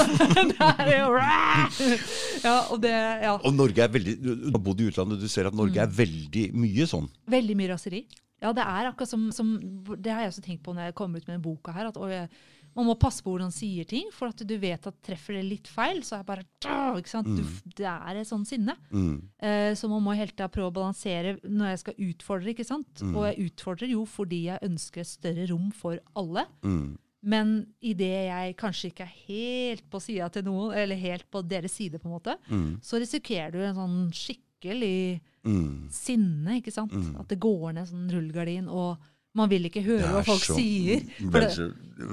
Ja, 2.44 2.66
og 2.70 2.80
det 2.80 2.90
Ja. 2.94 3.34
Og 3.42 3.54
Norge 3.54 3.78
er 3.82 3.88
veldig 3.88 4.22
Du 4.22 4.50
har 4.52 4.60
bodd 4.60 4.80
i 4.80 4.88
utlandet, 4.90 5.20
du 5.20 5.28
ser 5.28 5.46
at 5.46 5.54
Norge 5.54 5.74
Mm. 5.74 5.82
er 5.82 5.86
veldig 6.04 6.52
mye 6.54 6.86
sånn. 6.86 7.08
Veldig 7.28 7.56
mye 7.56 7.68
raseri. 7.74 8.06
Ja, 8.42 8.52
det 8.52 8.62
er 8.62 8.92
akkurat 8.92 9.08
som, 9.08 9.30
som 9.32 9.58
Det 10.00 10.12
har 10.12 10.20
jeg 10.22 10.30
også 10.32 10.42
tenkt 10.44 10.62
på 10.62 10.74
når 10.74 10.86
jeg 10.86 10.94
kommer 10.94 11.16
ut 11.18 11.26
med 11.28 11.40
den 11.40 11.42
boka 11.42 11.72
her. 11.72 11.86
at 11.88 11.96
oi, 11.96 12.28
man 12.74 12.88
må 12.88 12.94
passe 12.98 13.22
på 13.22 13.30
hvordan 13.30 13.48
man 13.50 13.54
sier 13.54 13.86
ting, 13.88 14.08
for 14.14 14.32
at 14.32 14.42
du 14.46 14.54
vet 14.58 14.86
at 14.90 14.96
treffer 15.04 15.36
det 15.38 15.44
litt 15.46 15.68
feil, 15.70 16.02
så 16.02 16.16
er 16.16 16.24
det 16.24 16.30
bare 16.30 17.04
sant? 17.06 17.28
Du, 17.28 17.42
Det 17.76 17.86
er 17.86 18.16
et 18.20 18.28
sånn 18.28 18.44
sinne. 18.48 18.74
Mm, 18.90 19.14
Eh, 19.44 19.74
så 19.76 19.88
man 19.90 20.02
må 20.02 20.14
hele 20.16 20.32
tida 20.32 20.48
prøve 20.48 20.70
å 20.70 20.74
balansere 20.74 21.36
når 21.44 21.68
jeg 21.74 21.78
skal 21.82 21.94
utfordre. 22.08 22.50
ikke 22.54 22.64
sant? 22.64 23.02
Mm. 23.02 23.14
Og 23.14 23.26
jeg 23.28 23.50
utfordrer 23.50 23.90
jo 23.92 24.04
fordi 24.08 24.44
jeg 24.48 24.62
ønsker 24.64 25.00
et 25.02 25.10
større 25.10 25.46
rom 25.50 25.70
for 25.70 25.98
alle. 26.16 26.46
mm, 26.64 26.96
Men 27.24 27.66
idet 27.80 28.28
jeg 28.28 28.56
kanskje 28.60 28.90
ikke 28.90 29.04
er 29.06 29.14
helt 29.28 29.84
på 29.90 30.00
sida 30.00 30.28
til 30.30 30.44
noen, 30.44 30.74
eller 30.76 30.96
helt 30.96 31.24
på 31.30 31.40
deres 31.46 31.72
side, 31.72 31.98
på 31.98 32.08
en 32.08 32.16
måte, 32.18 32.36
mm, 32.50 32.80
så 32.82 33.00
risikerer 33.00 33.52
du 33.52 33.62
en 33.64 33.78
sånn 33.78 34.10
skikkelig 34.12 35.20
mm. 35.44 35.88
sinne. 35.90 36.58
ikke 36.58 36.72
sant? 36.72 36.92
Mm. 36.92 37.16
At 37.20 37.28
det 37.28 37.40
går 37.40 37.72
ned 37.78 37.88
sånn 37.88 38.10
rullegardin, 38.12 38.68
og 38.68 38.98
man 39.34 39.50
vil 39.50 39.64
ikke 39.68 39.82
høre 39.82 40.10
hva 40.14 40.22
folk 40.26 40.44
så- 40.46 40.56
sier. 40.58 41.00
Det 41.18 41.34
er 41.34 41.46
det, 41.48 41.52
så, 41.56 41.66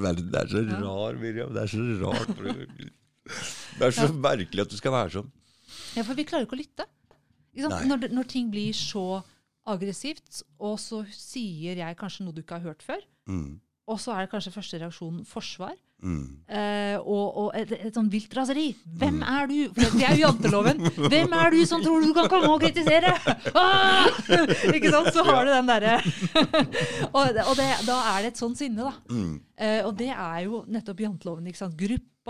verden 0.06 0.36
er 0.36 0.48
så 0.50 0.64
rar, 0.82 1.20
Miriam. 1.22 1.54
Det 1.54 1.64
er 1.64 1.68
så 1.68 1.84
rart. 2.02 2.32
Det 3.78 3.86
er 3.88 3.92
så 3.96 4.08
merkelig 4.14 4.64
at 4.66 4.72
du 4.74 4.76
skal 4.80 4.92
være 4.92 5.12
sånn. 5.14 5.28
ja, 5.96 6.02
for 6.04 6.18
vi 6.18 6.26
klarer 6.28 6.44
ikke 6.48 6.58
å 6.58 6.62
lytte. 6.62 6.86
Ikke? 7.56 7.70
Når, 7.88 8.08
når 8.16 8.28
ting 8.32 8.50
blir 8.52 8.74
så 8.76 9.22
aggressivt, 9.70 10.42
og 10.60 10.80
så 10.82 11.04
sier 11.14 11.78
jeg 11.78 11.98
kanskje 12.00 12.26
noe 12.26 12.34
du 12.36 12.42
ikke 12.44 12.58
har 12.60 12.72
hørt 12.74 12.84
før, 12.84 13.02
Mm, 13.30 13.60
og 13.88 14.00
så 14.02 14.16
er 14.16 14.26
det 14.26 14.32
kanskje 14.32 14.52
første 14.56 14.80
reaksjon 14.82 15.20
forsvar. 15.30 15.76
Mm. 16.02 16.22
Eh, 16.52 16.98
og, 17.00 17.38
og 17.46 17.52
et, 17.56 17.70
et 17.88 17.96
sånn 17.96 18.10
vilt 18.12 18.34
raseri. 18.36 18.66
Hvem 19.00 19.22
Mm. 19.22 19.24
er 19.24 19.46
du? 19.48 19.56
For 19.78 19.94
det 19.96 20.04
er 20.10 20.16
jo 20.18 20.24
janteloven. 20.26 20.82
Hvem 21.14 21.36
er 21.40 21.54
du 21.56 21.60
som 21.70 21.84
tror 21.86 22.04
du 22.04 22.12
kan 22.18 22.28
komme 22.34 22.50
og 22.52 22.60
kritisere? 22.66 23.14
Ah! 23.56 24.10
Ikke 24.76 24.92
sant? 24.92 25.14
Så 25.16 25.24
har 25.24 25.46
du 25.48 25.52
den 25.54 25.70
derre 25.70 25.94
Og, 27.18 27.24
og 27.24 27.54
det, 27.56 27.70
da 27.88 27.98
er 28.16 28.26
det 28.26 28.34
et 28.34 28.42
sånt 28.42 28.60
sinne, 28.60 28.90
da. 28.90 28.94
Mm. 29.14 29.38
Uh, 29.62 29.80
og 29.88 29.96
det 30.02 30.10
er 30.12 30.40
jo 30.48 30.64
nettopp 30.68 31.00
janteloven. 31.06 31.48
ikke 31.48 31.62
sant? 31.64 31.78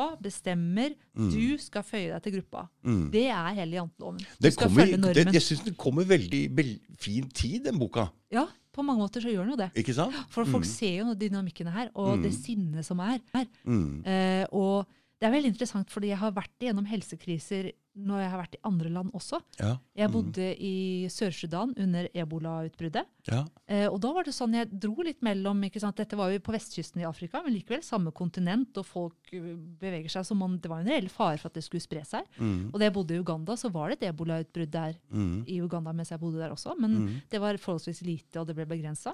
Gruppa 0.02 0.24
bestemmer. 0.24 0.96
Du 1.14 1.58
skal 1.62 1.84
føye 1.86 2.10
deg 2.14 2.24
til 2.26 2.36
gruppa. 2.38 2.66
Mm. 2.86 3.04
Det 3.14 3.26
er 3.30 3.52
hele 3.60 3.78
janteloven. 3.80 4.18
Du 4.18 4.48
Det 4.48 4.56
kommer, 4.58 4.96
det, 5.14 5.28
jeg 5.34 5.46
syns 5.46 5.66
den 5.68 5.76
kommer 5.76 6.08
veldig, 6.08 6.42
veldig 6.58 6.98
fin 7.00 7.30
tid, 7.30 7.66
den 7.66 7.80
boka. 7.80 8.08
Ja, 8.32 8.48
på 8.72 8.86
mange 8.88 9.04
måter 9.04 9.22
så 9.22 9.32
gjør 9.32 9.46
den 9.46 9.56
jo 9.56 9.60
det. 9.60 9.70
Ikke 9.82 9.94
sant? 9.94 10.16
For 10.32 10.48
folk 10.48 10.66
ser 10.66 11.02
jo 11.02 11.14
dynamikkene 11.14 11.74
her, 11.76 11.92
og 11.94 12.24
det 12.24 12.34
sinnet 12.38 12.88
som 12.88 13.00
er 13.04 13.20
her. 13.36 13.48
Mm. 13.68 14.02
Eh, 14.08 14.46
og 14.52 14.88
det 15.22 15.28
er 15.28 15.36
veldig 15.36 15.52
interessant, 15.54 15.92
fordi 15.94 16.10
jeg 16.14 16.18
har 16.18 16.34
vært 16.34 16.64
igjennom 16.64 16.88
helsekriser 16.90 17.72
når 17.96 18.20
jeg 18.22 18.30
har 18.32 18.40
vært 18.40 18.54
i 18.56 18.60
andre 18.64 18.90
land 18.90 19.12
også. 19.14 19.42
Ja. 19.60 19.78
Jeg 20.00 20.12
bodde 20.14 20.46
i 20.64 21.08
Sør-Sudan 21.12 21.74
under 21.78 22.08
ebolautbruddet. 22.16 23.06
ja. 23.28 23.42
Eh, 23.68 23.88
og 23.88 24.00
da 24.04 24.12
var 24.14 24.24
det 24.24 24.34
sånn, 24.34 24.54
jeg 24.56 24.68
dro 24.80 25.04
litt 25.04 25.22
mellom 25.22 25.62
ikke 25.64 25.80
sant? 25.80 25.96
Dette 25.96 26.16
var 26.16 26.32
jo 26.32 26.40
på 26.40 26.52
vestkysten 26.56 27.02
i 27.02 27.06
Afrika, 27.08 27.42
men 27.44 27.54
likevel 27.54 27.84
samme 27.84 28.12
kontinent, 28.12 28.76
og 28.78 28.86
folk 28.86 29.32
eh, 29.34 29.56
beveger 29.80 30.10
seg 30.10 30.26
som 30.26 30.42
om 30.44 30.58
det 30.60 30.70
var 30.72 30.82
en 30.82 30.88
reell 30.92 31.10
fare 31.10 31.38
for 31.38 31.48
at 31.52 31.54
det 31.60 31.64
skulle 31.64 31.82
spre 31.84 32.04
seg. 32.08 32.24
Mm. 32.40 32.70
Og 32.74 32.80
da 32.80 32.86
jeg 32.88 32.94
bodde 32.96 33.16
i 33.16 33.20
Uganda, 33.20 33.56
så 33.60 33.72
var 33.72 33.90
det 33.90 34.02
et 34.02 34.10
ebolautbrudd 34.14 34.72
der 34.72 34.98
Mm. 35.12 35.44
i 35.48 35.60
Uganda 35.62 35.92
mens 35.94 36.10
jeg 36.12 36.20
bodde 36.20 36.40
der 36.40 36.52
også, 36.52 36.76
men 36.80 36.92
Mm. 36.92 37.22
det 37.30 37.40
var 37.42 37.54
forholdsvis 37.58 38.02
lite, 38.04 38.40
og 38.40 38.48
det 38.48 38.56
ble 38.56 38.66
begrensa. 38.66 39.14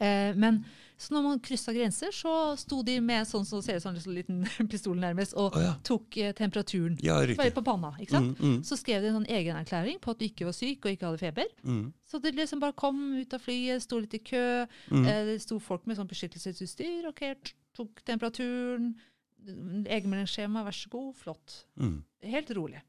Eh, 0.00 0.34
men 0.36 0.64
så 0.96 1.14
når 1.14 1.22
man 1.26 1.40
kryssa 1.42 1.72
grenser, 1.74 2.12
så 2.14 2.54
sto 2.58 2.78
de 2.86 3.00
med 3.02 3.26
sånn 3.26 3.44
som 3.46 3.62
ser 3.64 3.80
ut 3.80 3.82
som 3.84 3.96
en 3.96 4.14
liten 4.14 4.44
pistol 4.70 4.98
nærmest, 5.00 5.34
og 5.34 5.56
oh, 5.56 5.62
ja. 5.64 5.72
tok 5.86 6.16
eh, 6.22 6.34
temperaturen. 6.36 6.96
ja, 7.02 7.18
på 7.56 7.64
panna. 7.66 7.90
ikke 7.98 8.14
sant? 8.14 8.38
Mm, 8.38 8.52
mm, 8.58 8.60
Så 8.68 8.78
skrev 8.78 9.02
de 9.02 9.10
en 9.10 9.18
sånn 9.18 9.28
egenerklæring 9.28 9.98
på 10.02 10.14
at 10.14 10.22
du 10.22 10.28
ikke 10.28 10.46
var 10.48 10.56
syk 10.56 10.86
og 10.86 10.94
ikke 10.94 11.10
hadde 11.10 11.22
feber. 11.24 11.50
mm, 11.66 11.84
Så 12.06 12.22
det 12.22 12.34
liksom 12.38 12.62
bare 12.62 12.78
kom 12.78 13.02
ut 13.18 13.34
av 13.34 13.42
flyet, 13.42 13.82
sto 13.82 13.98
litt 13.98 14.14
i 14.14 14.22
kø. 14.22 14.46
mm. 14.90 15.04
Eh, 15.04 15.20
det 15.32 15.40
sto 15.42 15.58
folk 15.58 15.86
med 15.90 15.98
sånn 15.98 16.10
beskyttelsesutstyr. 16.10 17.10
ok, 17.10 17.26
Tok 17.74 18.04
temperaturen. 18.06 18.92
Egenmeldingsskjema, 19.44 20.62
vær 20.64 20.76
så 20.78 20.88
god. 20.92 21.14
Flott. 21.18 21.64
Mm. 21.76 22.04
Helt 22.22 22.52
rolig. 22.54 22.80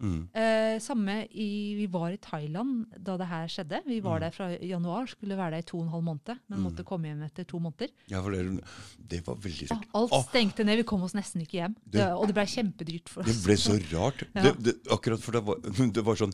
Mm. 0.00 0.28
Eh, 0.34 0.78
samme 0.80 1.26
i 1.30 1.74
Vi 1.76 1.86
var 1.92 2.10
i 2.10 2.16
Thailand 2.16 2.86
da 2.98 3.16
det 3.20 3.26
her 3.28 3.46
skjedde. 3.52 3.82
Vi 3.86 4.00
var 4.00 4.16
Mm. 4.18 4.20
der 4.20 4.30
fra 4.30 4.46
januar, 4.58 5.06
skulle 5.06 5.36
være 5.36 5.50
der 5.50 5.58
i 5.58 5.62
to 5.68 5.78
og 5.78 5.84
en 5.84 5.90
halv 5.92 6.02
måned, 6.04 6.38
men 6.48 6.58
Mm. 6.58 6.62
måtte 6.64 6.84
komme 6.84 7.04
hjem 7.10 7.22
etter 7.26 7.44
to 7.46 7.58
måneder. 7.60 7.88
Ja, 8.08 8.22
for 8.22 8.30
det, 8.30 8.64
det 9.08 9.26
var 9.26 9.34
veldig 9.36 9.68
Ja, 9.70 9.80
alt 9.94 10.10
stengte 10.30 10.64
ned, 10.64 10.76
vi 10.76 10.82
kom 10.84 11.02
oss 11.02 11.12
nesten 11.12 11.42
ikke 11.42 11.60
hjem. 11.60 11.76
Det- 11.88 12.00
og 12.16 12.26
det 12.26 12.34
ble 12.34 12.44
kjempedyrt 12.46 13.08
for 13.08 13.20
oss. 13.22 13.26
Det 13.28 13.44
ble 13.44 13.54
så 13.56 13.76
rart. 13.92 14.24
Ja. 14.34 14.52
Det, 14.52 14.76
akkurat 14.90 15.20
for 15.20 15.32
det 15.32 15.44
var, 15.44 15.56
det 15.92 16.04
var 16.04 16.14
sånn 16.16 16.32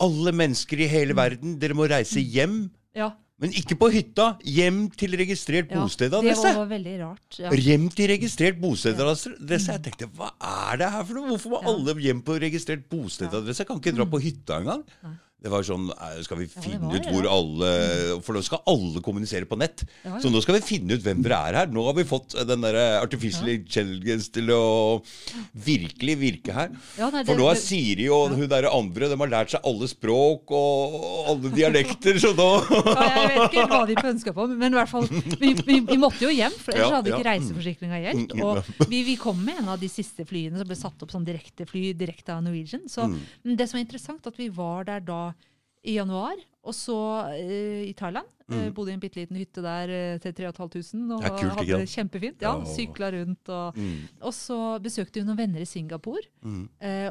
Alle 0.00 0.30
mennesker 0.30 0.78
i 0.78 0.86
hele 0.86 1.12
verden, 1.14 1.58
dere 1.58 1.74
må 1.74 1.88
reise 1.88 2.20
hjem. 2.22 2.70
Ja, 2.94 3.12
Men 3.38 3.52
ikke 3.54 3.76
på 3.78 3.86
hytta. 3.94 4.24
Hjem 4.42 4.88
til 4.98 5.12
registrert 5.20 5.68
ja. 5.70 5.76
Det 5.76 5.82
bostedadresse. 5.84 6.42
var, 6.42 6.56
var 6.64 6.70
veldig 6.72 6.94
rart. 7.04 7.36
Ja. 7.38 7.52
Hjem 7.54 7.84
til 7.94 8.10
registrert 8.10 8.58
bostedadresse. 8.58 9.36
Jeg 9.76 9.82
tenkte, 9.84 10.08
hva 10.18 10.32
er 10.42 10.80
det 10.80 10.88
her 10.90 11.04
for 11.06 11.14
noe? 11.20 11.28
Hvorfor 11.36 11.54
må 11.54 11.60
Ja. 11.62 11.70
alle 11.70 11.94
hjem 12.02 12.22
på 12.26 12.34
registrert 12.42 12.82
bostedadresse? 12.90 13.62
Jeg 13.62 13.68
kan 13.70 13.78
ikke 13.78 13.94
dra 13.94 14.06
på 14.10 14.20
hytta 14.24 14.58
engang. 14.58 14.82
Nei. 15.06 15.14
Det 15.38 15.50
var 15.52 15.62
sånn, 15.62 15.84
eh, 15.94 16.16
Skal 16.26 16.40
vi 16.40 16.46
finne 16.50 16.88
ja, 16.90 16.96
ut 16.98 17.04
det, 17.04 17.12
hvor 17.14 17.22
ja. 17.22 17.30
alle 17.30 18.20
For 18.26 18.34
nå 18.34 18.40
skal 18.42 18.58
alle 18.66 18.98
kommunisere 19.06 19.46
på 19.46 19.54
nett. 19.60 19.84
Ja, 20.02 20.16
ja. 20.16 20.20
Så 20.24 20.32
nå 20.34 20.40
skal 20.42 20.56
vi 20.58 20.64
finne 20.66 20.96
ut 20.98 21.04
hvem 21.04 21.20
dere 21.22 21.38
er 21.52 21.58
her. 21.60 21.68
Nå 21.70 21.84
har 21.86 21.94
vi 21.94 22.02
fått 22.08 22.34
den 22.48 22.64
der 22.64 22.78
artificial 22.98 23.46
intelligence 23.52 24.32
til 24.34 24.50
å 24.50 24.62
virkelig 25.54 26.16
virke 26.18 26.52
her. 26.56 26.72
Nei, 26.74 26.80
For 26.98 27.22
det- 27.22 27.36
nå 27.38 27.46
er 27.52 27.54
Siri 27.60 28.08
og 28.10 28.34
hun 28.34 28.48
derre 28.50 28.72
andre 28.74 29.08
De 29.08 29.16
har 29.16 29.28
lært 29.30 29.50
seg 29.54 29.60
alle 29.64 29.86
språk 29.88 30.50
og 30.50 31.28
alle 31.30 31.50
dialekter, 31.54 32.18
så 32.18 32.34
nå 32.34 32.48
Ja, 32.68 33.06
jeg 33.28 33.38
vet 33.38 33.52
ikke 33.52 33.68
hva 33.70 33.86
de 33.86 33.94
pønska 33.94 34.34
på, 34.34 34.48
men 34.50 34.72
i 34.74 34.76
hvert 34.80 34.90
fall, 34.90 35.06
vi, 35.38 35.52
vi, 35.54 35.78
vi 35.86 35.96
måtte 36.00 36.22
jo 36.26 36.30
hjem, 36.34 36.52
for 36.58 36.72
ellers 36.74 36.96
hadde 36.98 37.12
ikke 37.14 37.28
reiseforsikringa 37.30 38.02
gjeldt. 38.02 38.34
Mm, 38.34 38.42
Og 38.42 38.88
vi, 38.90 39.02
vi 39.06 39.16
kom 39.20 39.38
med 39.44 39.62
en 39.62 39.68
av 39.74 39.78
de 39.80 39.88
siste 39.92 40.26
flyene 40.28 40.58
som 40.58 40.66
ble 40.68 40.76
satt 40.78 41.02
opp 41.06 41.10
som 41.14 41.24
direktefly 41.26 41.92
direkte 41.98 42.34
av 42.34 42.42
Norwegian. 42.42 42.88
Så 42.90 43.06
Mm. 43.08 43.56
det 43.56 43.68
som 43.70 43.78
er 43.78 43.84
interessant, 43.86 44.26
at 44.26 44.36
vi 44.36 44.48
var 44.48 44.84
der 44.84 45.00
da 45.00 45.27
i 45.84 45.94
januar, 45.98 46.40
og 46.64 46.74
så 46.76 46.96
uh, 47.30 47.80
i 47.86 47.94
Thailand. 47.96 48.26
Eh, 48.48 48.70
bodde 48.72 48.94
i 48.94 48.94
en 48.96 49.00
bitte 49.02 49.18
liten 49.20 49.36
hytte 49.36 49.60
der 49.60 49.90
uh, 49.92 50.20
til 50.24 50.32
3500 50.32 51.18
og 51.18 51.24
er 51.24 51.34
kult, 51.36 51.56
hadde 51.58 51.80
det 51.82 51.90
kjempefint. 51.92 52.44
Ja, 52.44 52.54
oh. 52.56 52.64
Sykla 52.64 53.10
rundt. 53.12 53.48
Og, 53.52 53.76
Mm, 53.78 54.06
og 54.24 54.32
så 54.34 54.56
besøkte 54.82 55.20
vi 55.20 55.26
noen 55.26 55.38
venner 55.38 55.60
i 55.60 55.68
Singapore. 55.68 56.24
mm, 56.42 56.64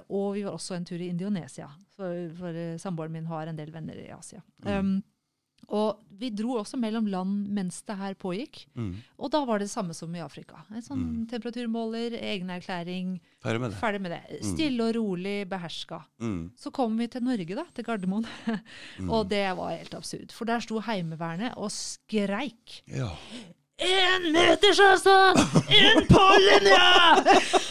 og 0.10 0.34
vi 0.36 0.44
var 0.44 0.58
også 0.58 0.76
en 0.76 0.86
tur 0.86 0.98
i 0.98 1.12
Indonesia, 1.14 1.68
for, 1.96 2.32
for 2.40 2.58
samboeren 2.82 3.14
min 3.14 3.30
har 3.30 3.48
en 3.48 3.56
del 3.58 3.72
venner 3.72 3.96
i 4.02 4.10
Asia. 4.12 4.42
Mm. 4.66 4.74
Um, 4.74 5.04
og 5.68 6.04
vi 6.18 6.30
dro 6.34 6.56
også 6.62 6.78
mellom 6.80 7.06
land 7.12 7.50
mens 7.54 7.82
det 7.86 7.98
her 8.00 8.14
pågikk. 8.18 8.64
mm. 8.74 8.94
Og 9.20 9.30
da 9.34 9.42
var 9.46 9.60
det 9.60 9.68
det 9.68 9.74
samme 9.74 9.94
som 9.94 10.14
i 10.16 10.22
Afrika. 10.24 10.64
En 10.74 10.82
sånn 10.82 11.04
temperaturmåler, 11.30 12.16
egenerklæring, 12.18 13.18
Ferdig 13.44 13.62
med 13.62 13.72
det. 13.72 13.78
ferdig 13.82 14.02
med 14.02 14.12
det. 14.16 14.40
Stille 14.48 14.88
og 14.88 14.96
rolig, 14.96 15.36
beherska. 15.50 16.00
Mm, 16.24 16.52
Så 16.58 16.72
kom 16.74 16.98
vi 16.98 17.08
til 17.08 17.22
Norge, 17.24 17.56
da, 17.60 17.66
til 17.76 17.86
Gardermoen. 17.86 18.26
mm. 19.00 19.10
og 19.12 19.28
det 19.30 19.44
var 19.60 19.76
helt 19.76 19.94
absurd. 19.94 20.32
For 20.34 20.46
der 20.50 20.60
sto 20.64 20.80
Heimevernet 20.88 21.54
og 21.58 21.70
skreik. 21.72 22.82
Ja. 22.88 23.12
Én 23.78 24.32
meters 24.34 24.80
avstand! 24.82 25.38
Inn 25.70 26.08
på 26.10 26.22
linja! 26.42 27.22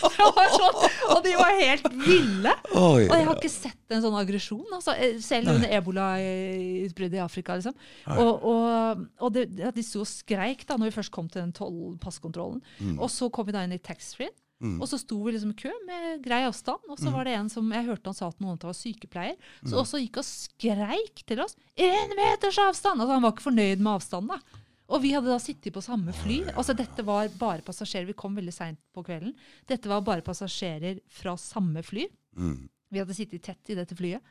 Sånn, 0.06 0.76
og 1.10 1.24
de 1.24 1.32
var 1.34 1.56
helt 1.58 1.86
ville. 1.98 2.52
Og 2.78 3.00
jeg 3.02 3.24
har 3.26 3.32
ikke 3.32 3.50
sett 3.50 3.94
en 3.94 4.04
sånn 4.04 4.14
aggresjon, 4.14 4.68
altså, 4.76 4.94
eh, 4.94 5.16
selv 5.22 5.50
under 5.56 5.72
ebola-utbruddet 5.80 7.18
i 7.18 7.22
Afrika. 7.24 7.56
liksom. 7.58 7.74
Og, 8.14 8.46
og, 8.52 9.02
og 9.18 9.32
det, 9.34 9.48
ja, 9.58 9.72
de 9.74 9.82
sto 9.82 10.04
og 10.04 10.10
skreik 10.10 10.62
da 10.68 10.76
når 10.78 10.92
vi 10.92 10.96
først 11.00 11.14
kom 11.16 11.26
til 11.26 11.42
den 11.42 11.54
toll 11.56 11.96
passkontrollen. 12.02 12.60
Mm. 12.78 13.00
Og 13.00 13.10
så 13.10 13.26
kom 13.34 13.48
vi 13.48 13.56
da 13.56 13.64
inn 13.66 13.74
i 13.74 13.82
taxfree. 13.82 14.30
Mm. 14.62 14.76
Og 14.78 14.86
så 14.88 15.00
sto 15.02 15.18
vi 15.24 15.34
liksom 15.34 15.56
i 15.56 15.58
kø 15.58 15.72
med 15.88 16.22
grei 16.24 16.44
avstand, 16.46 16.86
og 16.88 17.00
så 17.02 17.10
var 17.12 17.26
det 17.26 17.34
en 17.36 17.50
som 17.52 17.66
jeg 17.74 17.84
hørte 17.90 18.08
han 18.08 18.16
sa 18.16 18.30
at 18.30 18.38
noen 18.40 18.62
var 18.62 18.78
sykepleier, 18.78 19.34
så 19.66 19.82
også 19.82 20.00
gikk 20.00 20.22
og 20.22 20.24
skreik 20.24 21.26
til 21.28 21.42
oss 21.44 21.58
'én 21.76 22.14
meters 22.16 22.56
avstand!' 22.62 23.02
Altså 23.02 23.18
Han 23.18 23.26
var 23.26 23.34
ikke 23.34 23.50
fornøyd 23.50 23.82
med 23.82 23.92
avstanden. 23.98 24.38
da. 24.38 24.62
Og 24.86 25.02
vi 25.02 25.10
hadde 25.16 25.30
da 25.30 25.38
sittet 25.42 25.74
på 25.74 25.82
samme 25.82 26.14
fly. 26.14 26.42
Altså 26.54 26.76
Dette 26.78 27.02
var 27.06 27.30
bare 27.40 27.64
passasjerer. 27.66 28.06
Vi 28.06 28.18
kom 28.18 28.36
veldig 28.38 28.54
seint 28.54 28.78
på 28.94 29.02
kvelden. 29.06 29.34
Dette 29.66 29.90
var 29.90 30.04
bare 30.06 30.24
passasjerer 30.26 31.00
fra 31.10 31.34
samme 31.40 31.82
fly. 31.86 32.06
Mm. 32.38 32.68
Vi 32.94 33.02
hadde 33.02 33.16
sittet 33.16 33.42
tett 33.48 33.74
i 33.74 33.78
dette 33.78 33.98
flyet. 33.98 34.22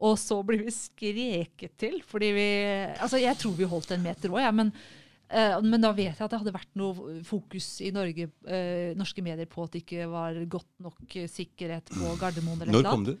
Og 0.00 0.16
så 0.16 0.38
blir 0.46 0.62
vi 0.64 0.72
skreket 0.72 1.76
til 1.80 1.98
fordi 2.06 2.30
vi 2.32 2.48
Altså, 2.94 3.20
jeg 3.20 3.36
tror 3.40 3.56
vi 3.58 3.68
holdt 3.68 3.92
en 3.92 4.04
meter 4.04 4.32
òg, 4.32 4.40
ja, 4.46 4.52
men, 4.54 4.70
uh, 5.34 5.58
men 5.60 5.82
da 5.82 5.90
vet 5.96 6.14
jeg 6.14 6.24
at 6.24 6.32
det 6.32 6.40
hadde 6.40 6.54
vært 6.54 6.78
noe 6.80 7.18
fokus 7.26 7.68
i 7.84 7.90
Norge, 7.92 8.30
uh, 8.48 8.92
norske 8.96 9.24
medier 9.26 9.50
på 9.50 9.66
at 9.66 9.74
det 9.74 9.82
ikke 9.84 10.08
var 10.12 10.38
godt 10.50 10.70
nok 10.86 11.18
eh, 11.20 11.28
sikkerhet 11.28 11.92
på 11.92 12.14
Gardermoen. 12.20 12.62
eller 12.62 12.78
Når 12.78 12.88
kom 12.88 13.04
du? 13.10 13.14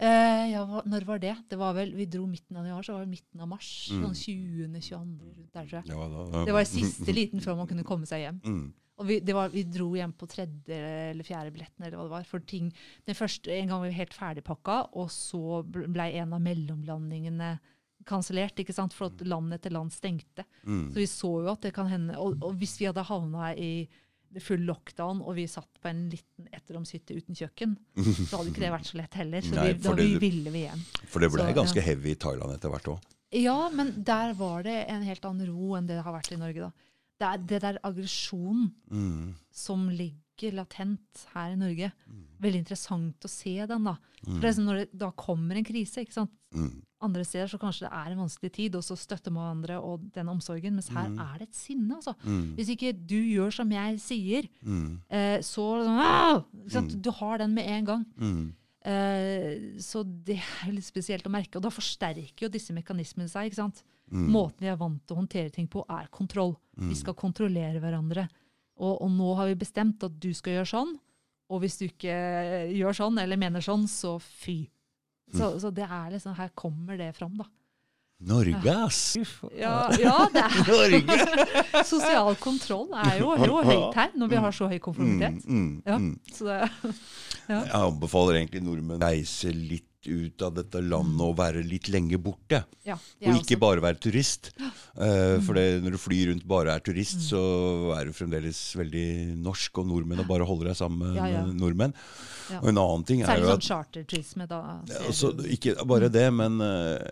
Eh, 0.00 0.44
ja, 0.54 0.64
når 0.64 1.04
var 1.04 1.20
det? 1.20 1.34
Det 1.50 1.58
var 1.60 1.74
vel, 1.76 1.92
Vi 1.92 2.06
dro 2.08 2.24
midten 2.26 2.56
av 2.56 2.64
januar, 2.64 2.84
så 2.86 2.96
var 2.96 3.04
det 3.04 3.12
midten 3.12 3.40
av 3.44 3.48
mars. 3.50 3.70
Mm. 3.92 4.04
Sånn 4.06 4.16
20. 4.16 4.68
22. 4.80 5.32
rundt 5.36 5.52
der, 5.52 5.66
tror 5.66 5.78
jeg. 5.80 5.90
Ja, 5.92 6.06
da, 6.08 6.44
Det 6.48 6.54
var 6.56 6.68
siste 6.68 7.16
liten 7.16 7.44
før 7.44 7.58
man 7.60 7.68
kunne 7.68 7.84
komme 7.84 8.08
seg 8.08 8.24
hjem. 8.24 8.40
Mm. 8.44 8.62
Og 9.00 9.08
vi, 9.08 9.18
det 9.24 9.36
var, 9.36 9.52
vi 9.52 9.64
dro 9.64 9.90
hjem 9.96 10.12
på 10.16 10.28
tredje 10.28 10.78
eller 11.10 11.24
fjerde 11.24 11.52
billetten, 11.54 11.84
eller 11.84 11.96
hva 11.96 12.06
det 12.08 12.14
var. 12.14 12.24
For 12.28 12.44
ting, 12.44 12.68
den 13.08 13.16
første, 13.16 13.52
En 13.52 13.68
gang 13.68 13.80
var 13.80 13.88
vi 13.88 14.00
helt 14.00 14.16
ferdigpakka, 14.16 14.78
og 15.00 15.12
så 15.12 15.60
ble 15.64 16.08
en 16.20 16.36
av 16.36 16.44
mellomlandingene 16.44 17.54
kansellert, 18.08 18.60
ikke 18.60 18.76
sant? 18.76 18.96
for 18.96 19.12
at 19.12 19.24
land 19.28 19.52
etter 19.56 19.72
land 19.72 19.92
stengte. 19.92 20.44
Mm. 20.64 20.86
Så 20.92 21.00
vi 21.00 21.08
så 21.08 21.32
jo 21.44 21.50
at 21.52 21.64
det 21.64 21.74
kan 21.76 21.88
hende 21.90 22.16
Og, 22.20 22.38
og 22.40 22.56
hvis 22.60 22.78
vi 22.80 22.88
hadde 22.88 23.04
havna 23.04 23.52
i 23.52 23.88
det 24.32 24.42
full 24.42 24.60
lockdown, 24.66 25.20
og 25.26 25.34
vi 25.34 25.46
satt 25.50 25.68
på 25.82 25.88
en 25.90 26.04
liten 26.12 26.46
etteromshytte 26.54 27.16
uten 27.16 27.34
kjøkken, 27.34 27.76
så 28.28 28.36
hadde 28.38 28.52
ikke 28.52 28.60
det 28.62 28.70
vært 28.70 28.86
så 28.90 28.98
lett 29.00 29.14
heller. 29.18 29.42
Så 29.42 29.54
Nei, 29.56 29.64
vi, 29.72 29.78
da 29.82 29.94
vi 29.98 30.18
ville 30.22 30.50
vi 30.54 30.62
hjem. 30.68 30.84
For 31.10 31.20
det 31.24 31.30
ble 31.32 31.48
Så, 31.48 31.54
ganske 31.56 31.80
ja. 31.82 31.86
heavy 31.88 32.12
i 32.14 32.18
Thailand 32.20 32.54
etter 32.54 32.70
hvert 32.70 32.86
òg. 32.94 33.08
Ja, 33.32 33.68
men 33.74 33.92
der 34.02 34.32
var 34.34 34.62
det 34.66 34.76
en 34.90 35.02
helt 35.06 35.24
annen 35.24 35.46
ro 35.50 35.74
enn 35.78 35.86
det 35.86 35.96
det 35.98 36.04
har 36.06 36.14
vært 36.14 36.32
i 36.34 36.38
Norge. 36.40 36.60
da. 36.60 36.70
Det 37.20 37.26
er 37.28 37.38
det 37.50 37.60
der 37.62 37.78
aggresjonen 37.84 38.70
Mm. 38.90 39.34
som 39.52 39.88
ligger 39.90 40.54
latent 40.56 41.26
her 41.34 41.50
i 41.52 41.56
Norge. 41.60 41.92
Veldig 42.40 42.62
interessant 42.64 43.20
å 43.26 43.28
se 43.28 43.66
den. 43.66 43.84
da. 43.84 43.96
For 44.24 44.30
Mm. 44.30 44.40
det 44.40 44.48
er 44.48 44.52
som 44.52 44.64
når 44.64 44.76
det 44.84 44.98
da 44.98 45.10
kommer 45.12 45.56
en 45.56 45.64
krise. 45.64 46.00
ikke 46.00 46.12
sant? 46.14 46.30
Mm. 46.54 46.82
Andre 47.00 47.24
steder 47.24 47.48
så 47.48 47.58
kanskje 47.58 47.86
det 47.86 47.92
er 47.96 48.12
en 48.12 48.18
vanskelig 48.20 48.50
tid, 48.52 48.74
og 48.76 48.82
så 48.84 48.96
støtter 48.98 49.32
man 49.32 49.56
andre 49.56 49.78
og 49.80 50.02
den 50.12 50.28
omsorgen. 50.28 50.74
Mens 50.76 50.88
her 50.92 51.08
er 51.08 51.38
det 51.38 51.48
et 51.48 51.54
sinne. 51.56 51.94
altså. 51.96 52.12
Mm. 52.24 52.54
Hvis 52.58 52.68
ikke 52.74 52.92
du 52.92 53.16
gjør 53.16 53.50
som 53.56 53.70
jeg 53.72 54.00
sier, 54.04 54.48
Mm. 54.62 55.00
eh, 55.08 55.38
så 55.40 55.64
sant? 56.68 56.96
Du 57.02 57.10
har 57.10 57.38
den 57.38 57.54
med 57.54 57.64
en 57.66 57.84
gang. 57.84 58.04
Mm. 58.20 58.52
Eh, 58.84 59.78
så 59.80 60.02
det 60.04 60.38
er 60.66 60.72
litt 60.72 60.84
spesielt 60.84 61.24
å 61.28 61.32
merke. 61.32 61.56
Og 61.56 61.62
da 61.64 61.70
forsterker 61.72 62.46
jo 62.46 62.52
disse 62.52 62.72
mekanismene 62.76 63.28
seg. 63.30 63.48
ikke 63.50 63.60
sant? 63.62 63.82
Mm. 64.10 64.28
Måten 64.34 64.60
vi 64.64 64.70
er 64.72 64.76
vant 64.80 65.00
til 65.06 65.16
å 65.16 65.20
håndtere 65.22 65.52
ting 65.54 65.68
på, 65.70 65.84
er 65.88 66.08
kontroll. 66.10 66.56
Vi 66.76 66.94
skal 66.98 67.14
kontrollere 67.14 67.78
hverandre. 67.80 68.28
Og, 68.80 69.02
og 69.04 69.10
nå 69.12 69.34
har 69.36 69.46
vi 69.50 69.54
bestemt 69.60 70.02
at 70.02 70.14
du 70.18 70.32
skal 70.34 70.54
gjøre 70.58 70.70
sånn, 70.70 70.94
og 71.50 71.60
hvis 71.60 71.76
du 71.78 71.84
ikke 71.88 72.14
gjør 72.72 72.96
sånn 72.96 73.18
eller 73.20 73.36
mener 73.36 73.60
sånn, 73.60 73.84
så 73.90 74.14
fy. 74.20 74.68
Så, 75.36 75.54
så 75.62 75.70
det 75.74 75.86
er 75.86 76.12
liksom, 76.14 76.34
her 76.38 76.52
kommer 76.58 76.98
det 77.00 77.12
fram, 77.16 77.34
da. 77.38 77.46
Norge, 78.20 78.72
ass! 78.84 79.16
Ja, 79.56 79.88
ja 79.96 80.16
det 80.32 80.42
er 80.44 80.66
Norge! 80.68 81.84
Sosial 81.88 82.34
kontroll 82.42 82.90
er 82.92 83.14
jo, 83.22 83.30
jo 83.40 83.62
høyt 83.64 83.96
her 83.96 84.10
når 84.20 84.32
vi 84.32 84.40
har 84.44 84.56
så 84.56 84.68
høy 84.68 84.76
konformitet. 84.84 85.40
Mm, 85.46 85.62
mm, 85.62 85.70
Ja, 85.88 85.96
mm. 85.96 86.18
så 86.36 86.50
det, 86.50 86.58
Jeg 87.50 87.70
anbefaler 87.80 88.42
egentlig 88.42 88.60
nordmenn 88.62 89.00
å 89.00 89.08
reise 89.08 89.54
litt 89.54 89.88
ut 90.08 90.42
av 90.46 90.54
dette 90.56 90.80
landet 90.80 91.20
og 91.20 91.34
være 91.36 91.60
litt 91.66 91.88
lenge 91.92 92.16
borte. 92.22 92.62
ja, 92.86 92.94
Og 92.94 93.34
ikke 93.36 93.56
også. 93.56 93.58
bare 93.60 93.80
være 93.84 94.00
turist. 94.00 94.50
Uh, 94.96 95.36
for 95.44 95.52
det, 95.54 95.82
når 95.84 95.90
du 95.92 95.98
flyr 96.00 96.30
rundt 96.32 96.46
bare 96.48 96.72
er 96.74 96.80
turist, 96.80 97.18
Mm. 97.20 97.26
så 97.28 97.98
er 97.98 98.04
du 98.06 98.12
fremdeles 98.12 98.60
veldig 98.76 99.36
norsk 99.42 99.78
og 99.78 99.86
nordmenn 99.90 100.20
og 100.20 100.26
bare 100.28 100.46
holder 100.48 100.68
deg 100.72 100.76
sammen 100.76 100.98
med 101.12 101.16
Ja, 101.16 101.26
ja. 101.26 101.44
nordmenn. 101.52 101.92
Og 102.62 102.68
en 102.68 102.78
annen 102.78 103.04
ting 103.06 103.22
er 103.22 103.26
Særlig 103.26 103.44
jo 103.44 103.50
sånn 103.52 103.60
at 103.60 103.68
charterturisme. 103.70 104.48
da. 104.48 104.80
ser 104.86 105.06
altså, 105.06 105.36
du. 105.36 105.42
Ikke 105.44 105.76
bare 105.86 106.08
det, 106.08 106.32
men 106.32 106.60
eh, 106.60 107.10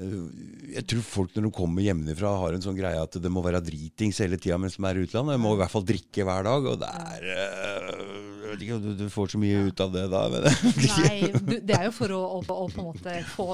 jeg 0.00 0.84
tror 0.88 1.02
folk 1.04 1.34
når 1.36 1.46
de 1.48 1.52
kommer 1.54 1.84
hjemmefra, 1.84 2.30
har 2.40 2.56
en 2.56 2.62
sånn 2.64 2.76
greie 2.78 3.00
at 3.02 3.16
det 3.20 3.30
må 3.32 3.42
være 3.44 3.60
dritings 3.64 4.20
hele 4.22 4.38
tida 4.40 4.56
mens 4.60 4.78
de 4.78 4.86
er 4.88 5.00
i 5.00 5.04
utlandet. 5.06 5.36
De 5.36 5.42
må 5.42 5.54
i 5.56 5.60
hvert 5.60 5.72
fall 5.74 5.84
drikke 5.88 6.24
hver 6.26 6.46
dag, 6.46 6.68
og 6.72 6.78
det 6.80 6.90
er 6.90 7.26
eh, 7.34 8.02
Jeg 8.40 8.50
vet 8.56 8.62
ikke 8.66 8.76
om 8.78 8.82
du, 8.84 8.90
du 8.98 9.04
får 9.12 9.28
så 9.34 9.38
mye 9.42 9.58
ut 9.68 9.80
av 9.84 9.92
det 9.94 10.04
da. 10.10 10.22
Men, 10.32 10.46
Nei, 10.90 11.18
du, 11.36 11.52
det 11.68 11.76
er 11.76 11.84
jo 11.86 11.92
for 11.94 12.14
å, 12.16 12.20
å, 12.38 12.40
å 12.42 12.64
på 12.72 12.80
en 12.82 12.88
måte 12.88 13.16
få 13.34 13.46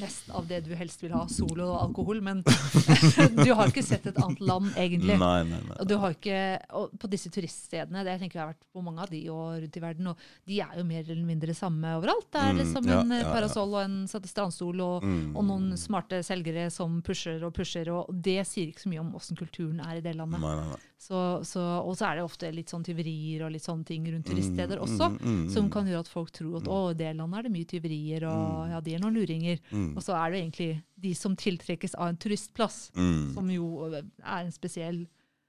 mest 0.00 0.28
av 0.36 0.46
det 0.50 0.60
du 0.68 0.72
helst 0.78 1.02
vil 1.02 1.14
ha, 1.16 1.24
sol 1.32 1.58
og 1.64 1.72
alkohol. 1.80 2.20
Men 2.22 2.44
du 3.46 3.50
har 3.56 3.72
ikke 3.72 3.82
sett 3.86 4.06
et 4.10 4.20
annet 4.22 4.42
land, 4.46 4.70
egentlig. 4.78 5.16
nei, 5.18 5.40
nei, 5.48 5.58
nei. 5.66 5.78
Og 5.82 5.88
du 5.90 5.96
har 6.02 6.14
ikke, 6.14 6.38
og 6.78 6.94
på 7.02 7.10
disse 7.10 7.32
turiststedene, 7.34 8.04
det 8.06 8.14
jeg 8.16 8.24
tenker 8.26 8.38
jeg 8.38 8.44
har 8.44 8.52
vært 8.54 8.62
på 8.76 8.84
mange 8.86 9.02
av 9.06 9.10
de 9.12 9.22
og 9.32 9.56
rundt 9.64 9.80
i 9.80 9.82
verden, 9.82 10.12
og 10.12 10.28
de 10.46 10.60
er 10.62 10.78
jo 10.78 10.86
mer 10.86 11.02
eller 11.08 11.26
mindre 11.26 11.56
samme 11.56 11.96
overalt. 11.98 12.28
Det 12.30 12.42
er 12.42 12.54
Mm, 12.56 12.60
liksom 12.62 12.86
ja, 12.88 13.00
en 13.02 13.10
eh, 13.12 13.20
ja, 13.24 13.32
parasoll 13.34 13.74
og 13.74 13.82
en 13.82 13.96
strandstol 14.08 14.80
og, 14.84 15.02
Mm. 15.06 15.34
og 15.36 15.44
noen 15.44 15.66
smarte 15.86 16.18
selgere 16.26 16.66
som 16.74 16.98
pusher 17.06 17.42
og 17.46 17.54
pusher, 17.56 17.88
og 17.94 18.10
det 18.10 18.40
sier 18.48 18.72
ikke 18.72 18.84
så 18.84 18.90
mye 18.92 19.02
om 19.04 19.14
åssen 19.18 19.38
kulturen 19.38 19.80
er 19.84 20.00
i 20.00 20.04
det 20.04 20.16
landet. 20.18 20.42
nei, 20.42 20.54
nei, 20.58 20.68
nei. 20.74 20.82
Så, 21.06 21.18
så, 21.44 21.62
og 21.84 21.92
så 21.98 22.08
er 22.08 22.18
det 22.18 22.24
ofte 22.24 22.48
litt 22.54 22.72
sånn 22.72 22.84
tyverier 22.86 23.44
og 23.46 23.52
litt 23.52 23.64
sånne 23.66 23.84
ting 23.86 24.06
rundt 24.08 24.26
turiststeder 24.26 24.80
også, 24.82 25.10
mm, 25.12 25.18
mm, 25.20 25.42
som 25.52 25.66
mm. 25.68 25.72
kan 25.74 25.90
gjøre 25.90 26.04
at 26.06 26.10
folk 26.10 26.32
tror 26.34 26.56
at 26.62 26.70
å, 26.72 26.78
i 26.94 26.96
det 26.98 27.10
landet 27.18 27.38
er 27.38 27.46
det 27.46 27.52
mye 27.56 27.68
tyverier, 27.68 28.26
og 28.30 28.72
ja, 28.72 28.80
de 28.82 28.96
er 28.96 29.04
noen 29.04 29.18
luringer. 29.18 29.60
Mm. 29.70 29.90
Og 29.94 30.02
så 30.02 30.16
er 30.16 30.32
det 30.32 30.40
egentlig 30.40 30.70
de 31.06 31.12
som 31.14 31.36
tiltrekkes 31.36 31.94
av 31.98 32.10
en 32.12 32.18
turistplass, 32.18 32.90
Mm. 32.96 33.34
som 33.34 33.50
jo 33.52 33.66
er 33.92 34.40
en 34.40 34.52
spesiell 34.54 35.04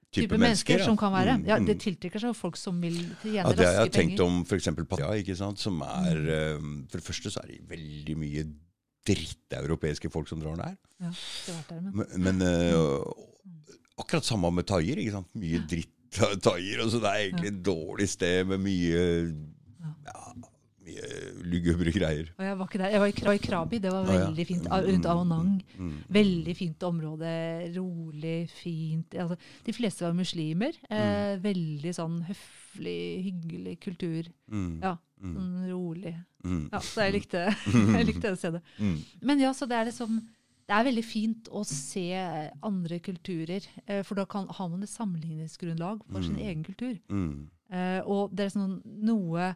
Type 0.08 0.24
type, 0.24 0.38
mennesker, 0.40 0.78
ja. 0.80 0.84
som 0.88 0.96
kan 0.96 1.12
være. 1.12 1.34
Mm, 1.36 1.44
Ja, 1.44 1.56
mm. 1.58 1.66
Det 1.68 1.74
tiltrekker 1.82 2.22
seg 2.22 2.36
folk 2.36 2.56
som 2.56 2.78
vil 2.80 2.96
tjene 3.20 3.42
Ja, 3.42 3.50
det 3.52 3.66
har 3.66 3.74
jeg 3.74 3.80
har 3.82 3.90
tenkt 3.92 4.16
penger. 4.16 4.24
om 4.24 4.38
f.eks. 4.40 4.68
Pattaya, 4.88 5.18
ikke 5.20 5.36
sant? 5.36 5.60
som 5.60 5.82
er 5.84 6.16
eh, 6.16 6.62
For 6.88 6.96
det 6.96 7.04
første 7.04 7.32
så 7.34 7.42
er 7.42 7.50
det 7.52 7.58
veldig 7.68 8.16
mye 8.16 8.44
dritteuropeiske 9.08 10.10
folk 10.12 10.30
som 10.30 10.42
drar 10.42 10.58
der. 10.60 10.76
Ja, 11.02 11.12
der, 11.68 11.80
men. 11.84 12.06
Men, 12.26 12.42
eh, 12.44 13.76
akkurat 13.98 14.26
samme 14.26 14.50
med 14.54 14.68
thaier. 14.68 15.00
Mye 15.38 15.62
dritt-thaier. 15.70 16.84
Altså, 16.84 17.00
det 17.02 17.10
er 17.12 17.24
egentlig 17.26 17.52
et 17.52 17.64
dårlig 17.66 18.08
sted 18.12 18.48
med 18.52 18.62
mye 18.64 19.02
ja, 20.08 20.20
lugubre 21.44 21.92
greier. 21.92 22.30
Og 22.38 22.44
jeg 22.44 22.58
var 22.58 22.66
ikke 22.68 22.78
der. 22.82 22.90
Jeg 22.94 23.00
var 23.00 23.06
i, 23.12 23.24
var 23.24 23.32
i 23.38 23.42
Krabi. 23.46 23.78
Det 23.78 23.92
var 23.92 24.04
veldig 24.08 24.46
fint. 24.46 24.66
A- 24.70 24.80
Rundt 24.82 25.06
Aonang. 25.06 25.52
Mm. 25.78 25.92
Veldig 26.18 26.56
fint 26.56 26.82
område. 26.82 27.32
Rolig, 27.76 28.50
fint. 28.50 29.14
Altså, 29.14 29.36
de 29.66 29.72
fleste 29.72 30.04
var 30.06 30.12
muslimer. 30.18 30.72
Eh, 30.90 31.36
veldig 31.42 31.92
sånn 31.96 32.22
høflig, 32.28 32.98
hyggelig 33.28 33.76
kultur. 33.80 34.32
Mm. 34.50 34.80
Ja, 34.82 34.96
Mm. 35.20 35.34
sånn 35.34 35.70
rolig. 35.72 36.14
Mm. 36.44 36.68
Ja, 36.72 36.78
så 36.78 37.02
jeg 37.02 37.12
likte, 37.16 37.40
jeg 37.98 38.06
likte 38.06 38.30
det 38.30 38.38
stedet. 38.38 38.62
Mm. 38.78 38.98
Men 39.22 39.40
ja, 39.40 39.50
så 39.52 39.66
det 39.66 39.74
er 39.80 39.88
liksom 39.90 40.20
det 40.68 40.76
er 40.76 40.84
veldig 40.84 41.02
fint 41.04 41.48
å 41.48 41.62
se 41.64 42.12
andre 42.62 42.98
kulturer, 43.00 43.64
eh, 43.88 44.02
for 44.04 44.14
da 44.14 44.26
kan, 44.26 44.46
har 44.52 44.68
man 44.68 44.82
et 44.84 44.90
sammenligningsgrunnlag 44.92 46.02
for 46.12 46.20
sin 46.22 46.36
Mm. 46.36 46.42
egen 46.44 46.62
kultur. 46.64 46.98
Mm. 47.08 47.48
Eh, 47.70 48.00
og 48.08 48.30
det 48.34 48.46
er 48.46 48.54
sånn 48.54 48.78
noe, 49.04 49.50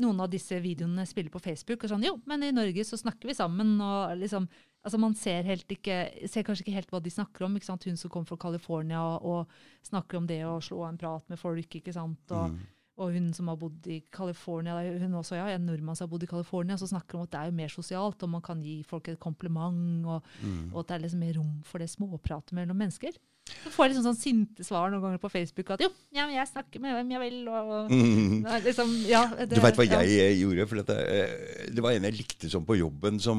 noen 0.00 0.20
av 0.24 0.30
disse 0.32 0.56
videoene 0.64 1.04
spiller 1.06 1.30
på 1.30 1.40
Facebook, 1.44 1.84
og 1.84 1.90
sånn 1.90 2.04
jo, 2.06 2.14
men 2.26 2.42
i 2.46 2.52
Norge 2.54 2.84
så 2.88 2.96
snakker 2.96 3.28
vi 3.28 3.34
sammen. 3.36 3.74
og 3.80 4.16
liksom, 4.18 4.48
altså 4.84 4.98
Man 4.98 5.14
ser, 5.14 5.42
helt 5.44 5.68
ikke, 5.68 6.28
ser 6.28 6.42
kanskje 6.44 6.64
ikke 6.64 6.74
helt 6.78 6.90
hva 6.90 7.02
de 7.02 7.10
snakker 7.10 7.44
om. 7.44 7.56
ikke 7.56 7.66
sant? 7.68 7.84
Hun 7.84 7.96
som 7.96 8.10
kom 8.10 8.24
fra 8.24 8.36
California 8.40 9.02
og, 9.02 9.22
og 9.24 9.46
snakker 9.90 10.16
om 10.16 10.26
det 10.26 10.40
å 10.48 10.56
slå 10.64 10.88
en 10.88 10.96
prat 10.96 11.28
med 11.28 11.38
folk. 11.38 11.68
ikke 11.68 11.92
sant? 11.92 12.20
Og, 12.30 12.50
Mm. 12.50 12.58
og 12.98 13.12
hun 13.12 13.32
som 13.32 13.46
har 13.48 13.56
bodd 13.56 13.86
i 13.86 14.00
California, 14.10 14.74
hun 14.98 15.12
også, 15.14 15.36
ja, 15.36 15.46
en 15.54 15.66
nordmann 15.66 15.94
som 15.94 16.08
har 16.08 16.10
bodd 16.10 16.22
i 16.24 16.26
California, 16.26 16.74
så 16.76 16.88
snakker 16.88 17.14
om 17.14 17.22
at 17.22 17.30
det 17.30 17.38
er 17.40 17.50
jo 17.50 17.56
mer 17.60 17.68
sosialt, 17.68 18.22
og 18.24 18.28
man 18.30 18.42
kan 18.42 18.60
gi 18.64 18.82
folk 18.82 19.06
et 19.08 19.20
kompliment, 19.20 20.04
og, 20.06 20.24
Mm. 20.42 20.72
og 20.74 20.80
at 20.80 20.86
det 20.88 20.94
er 20.96 21.04
liksom 21.06 21.20
mer 21.20 21.34
rom 21.34 21.62
for 21.64 21.78
det 21.78 21.90
småpratet 21.90 22.52
mellom 22.52 22.76
mennesker. 22.76 23.12
Så 23.48 23.72
får 23.74 23.86
jeg 23.86 23.92
liksom 23.92 24.06
sånn 24.06 24.18
sinte 24.20 24.66
svar 24.66 24.92
noen 24.92 25.02
ganger 25.04 25.20
på 25.22 25.30
Facebook 25.32 25.72
at 25.74 25.82
jo, 25.84 25.90
ja, 26.14 26.26
jeg 26.32 26.50
snakker 26.50 26.82
med 26.82 26.96
hvem 26.96 27.12
jeg 27.16 27.24
vil, 27.26 27.38
og 27.48 27.74
Mm. 27.98 28.44
Liksom, 28.64 28.90
ja, 29.08 29.22
det, 29.34 29.56
Du 29.56 29.62
veit 29.64 29.76
hva 29.78 29.86
jeg 29.86 30.16
eh, 30.22 30.34
gjorde? 30.38 30.66
For 30.70 30.80
dette, 30.80 30.96
eh, 31.02 31.68
det 31.74 31.84
var 31.84 31.96
en 31.96 32.06
jeg 32.08 32.18
likte 32.18 32.50
sånn 32.52 32.66
på 32.68 32.76
jobben, 32.78 33.18
som 33.22 33.38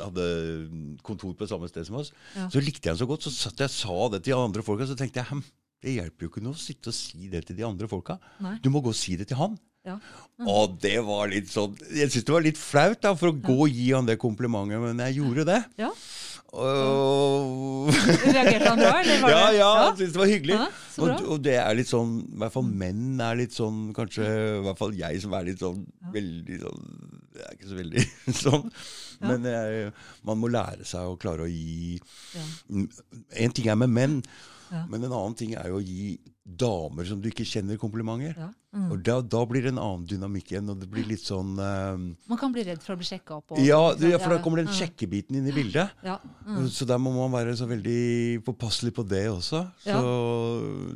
hadde 0.00 0.26
kontor 1.06 1.34
på 1.38 1.48
samme 1.50 1.68
sted 1.70 1.86
som 1.88 2.00
oss. 2.00 2.12
Så 2.52 2.62
likte 2.62 2.88
jeg 2.88 2.94
han 2.94 3.00
så 3.00 3.08
godt, 3.10 3.26
så 3.26 3.32
satt 3.34 3.60
jeg 3.60 3.70
og 3.70 3.76
sa 3.76 3.98
det 4.14 4.22
til 4.24 4.34
de 4.34 4.38
andre 4.40 4.64
folka. 4.66 4.88
Så 4.88 4.98
tenkte 4.98 5.22
jeg 5.22 5.42
det 5.80 5.96
hjelper 5.96 6.26
jo 6.26 6.30
ikke 6.30 6.42
noe 6.44 6.56
å 6.56 6.60
sitte 6.60 6.92
og 6.92 6.96
si 6.96 7.30
det 7.32 7.46
til 7.48 7.56
de 7.56 7.64
andre 7.64 7.88
folka. 7.88 8.18
Nei. 8.44 8.58
Du 8.60 8.68
må 8.72 8.82
gå 8.84 8.92
og 8.92 8.98
si 8.98 9.16
det 9.16 9.30
til 9.30 9.40
han. 9.40 9.56
Ja. 9.88 9.94
Og 10.44 10.74
det 10.82 10.98
var 11.06 11.30
litt 11.32 11.48
sånn 11.48 11.72
Jeg 11.88 12.10
syns 12.12 12.26
det 12.28 12.34
var 12.34 12.42
litt 12.44 12.58
flaut 12.60 12.98
da, 13.00 13.14
for 13.16 13.30
å 13.30 13.36
gå 13.38 13.54
og 13.64 13.72
gi 13.72 13.86
han 13.94 14.04
det 14.04 14.18
komplimentet, 14.20 14.76
men 14.82 15.00
jeg 15.06 15.22
gjorde 15.22 15.46
det. 15.48 15.60
Ja. 15.80 15.88
Og 16.50 17.90
Reagerte 17.94 18.66
han 18.70 18.80
bra, 18.80 18.92
eller 19.00 19.20
var 19.22 19.30
ja, 19.32 19.42
det 19.50 19.58
ja, 19.60 19.68
han 19.84 19.96
syntes 19.98 20.14
det 20.16 20.20
var 20.22 20.30
hyggelig. 20.30 20.56
Ja, 20.58 20.66
og, 21.04 21.22
og 21.34 21.42
det 21.44 21.54
er 21.62 21.76
litt 21.78 21.90
sånn 21.90 22.16
I 22.26 22.40
hvert 22.42 22.54
fall 22.56 22.66
menn 22.82 23.20
er 23.22 23.38
litt 23.38 23.54
sånn 23.56 23.78
Kanskje 23.96 24.26
i 24.26 24.62
hvert 24.66 24.80
fall 24.80 24.96
jeg 24.98 25.22
som 25.22 25.36
er 25.38 25.46
litt 25.46 25.62
sånn 25.62 25.84
veldig 26.14 26.58
sånn 26.64 26.88
Jeg 27.38 27.46
er 27.46 27.54
ikke 27.56 27.70
så 27.70 27.78
veldig 27.78 28.04
sånn. 28.44 28.66
Men 29.22 29.46
jeg, 29.46 29.92
man 30.26 30.40
må 30.42 30.50
lære 30.52 30.86
seg 30.88 31.06
å 31.12 31.18
klare 31.20 31.46
å 31.46 31.50
gi 31.50 31.96
Ja. 32.34 32.46
En 33.46 33.54
ting 33.56 33.70
er 33.70 33.78
med 33.80 33.92
menn, 33.94 34.20
Ja. 34.70 34.84
men 34.90 35.02
en 35.06 35.10
annen 35.12 35.34
ting 35.38 35.54
er 35.58 35.66
jo 35.72 35.78
å 35.80 35.84
gi 35.84 36.12
damer 36.44 37.06
som 37.06 37.20
du 37.22 37.26
ikke 37.30 37.44
kjenner, 37.46 37.78
komplimenter. 37.78 38.34
Ja. 38.38 38.48
Mm. 38.70 38.90
Og 38.94 39.00
da, 39.02 39.16
da 39.20 39.40
blir 39.50 39.64
det 39.66 39.72
en 39.72 39.80
annen 39.82 40.04
dynamikk 40.06 40.52
igjen, 40.52 40.68
og 40.70 40.78
det 40.78 40.86
blir 40.92 41.02
litt 41.08 41.24
sånn 41.26 41.56
eh, 41.58 41.96
Man 42.30 42.38
kan 42.38 42.52
bli 42.54 42.62
redd 42.62 42.78
for 42.84 42.94
å 42.94 42.98
bli 43.00 43.06
sjekka 43.08 43.34
opp. 43.40 43.50
og- 43.50 43.58
ja, 43.58 43.80
det, 43.98 44.12
sant? 44.12 44.22
for 44.22 44.30
da 44.30 44.38
kommer 44.44 44.58
den 44.62 44.68
ja. 44.70 44.76
sjekkebiten 44.78 45.34
inn 45.40 45.48
i 45.50 45.54
bildet. 45.56 45.90
Ja. 46.06 46.20
Mm. 46.46 46.68
Så 46.70 46.86
der 46.86 46.98
må 47.02 47.10
man 47.10 47.32
være 47.34 47.56
så 47.58 47.66
veldig 47.66 48.44
påpasselig 48.46 48.92
på 48.94 49.02
det 49.10 49.24
også. 49.28 49.64
Så 49.82 49.90
Ja. 49.90 49.98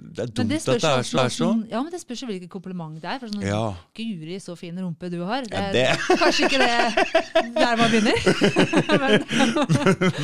det 0.07 0.22
er 0.22 0.31
dumt 0.31 0.49
det 0.55 0.61
at 0.62 0.66
det 0.70 0.85
er, 0.85 1.03
så- 1.03 1.18
er 1.25 1.29
sånn. 1.35 1.64
Ja, 1.68 1.83
men 1.83 1.91
det 1.91 2.01
spørs 2.01 2.22
jo 2.22 2.29
hvilket 2.31 2.49
kompliment 2.49 3.01
det 3.03 3.11
er. 3.11 3.18
For 3.18 3.27
sånn, 3.27 3.43
Ja. 3.43 3.75
Guri, 3.97 4.39
så 4.39 4.55
fin 4.57 4.79
rumpe 4.79 5.11
du 5.11 5.25
har. 5.25 5.43
Det 5.43 5.51
Ja, 5.51 5.66
er 5.66 5.72
det- 5.72 5.99
kanskje 6.22 6.47
ikke 6.47 6.59
det 6.62 7.55
der 7.59 7.77
man 7.77 7.91
begynner. 7.91 8.18
men, 9.03 9.25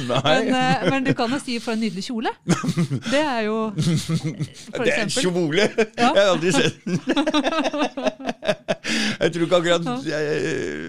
men, 0.06 0.54
eh, 0.54 0.90
men 0.90 1.04
du 1.04 1.14
kan 1.14 1.30
jo 1.30 1.38
si 1.42 1.58
'for 1.58 1.72
en 1.72 1.80
nydelig 1.80 2.04
kjole'. 2.06 2.30
Det 3.10 3.18
er 3.26 3.40
jo 3.50 3.70
For 3.74 4.84
det 4.84 4.94
er 4.94 5.02
en 5.02 5.08
kjole! 5.08 5.66
Ja. 5.98 6.14
Jeg 6.14 6.22
har 6.22 6.30
aldri 6.36 6.52
sett 6.52 6.84
den. 6.84 7.00
Jeg 9.20 9.32
tror 9.32 9.44
ikke 9.44 9.58
akkurat 9.60 10.06
jeg, 10.06 10.20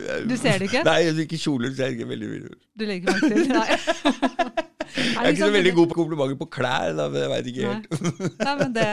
jeg, 0.07 0.21
Du 0.29 0.35
ser 0.39 0.57
det 0.57 0.67
ikke? 0.69 0.83
Nei, 0.87 0.97
jeg 1.05 1.25
ikke 1.25 1.39
kjoler. 1.41 1.73
Så 1.75 1.85
jeg 1.85 1.97
ikke 1.97 2.07
veldig 2.09 2.29
Du 2.79 2.85
legger 2.87 3.11
merke 3.11 3.29
til 3.29 3.51
Nei. 3.59 3.67
Jeg 4.91 5.17
er 5.21 5.31
ikke 5.31 5.45
så 5.45 5.51
veldig 5.53 5.73
god 5.75 5.89
på 5.91 5.97
komplimenter 5.99 6.39
på 6.39 6.47
klær. 6.51 6.93
Da, 6.97 7.09
men 7.11 7.21
jeg 7.25 7.33
vet 7.33 7.51
ikke 7.51 7.67
helt. 7.67 7.91
Nei. 7.91 8.31
Nei, 8.47 8.55
men 8.63 8.73
det 8.79 8.87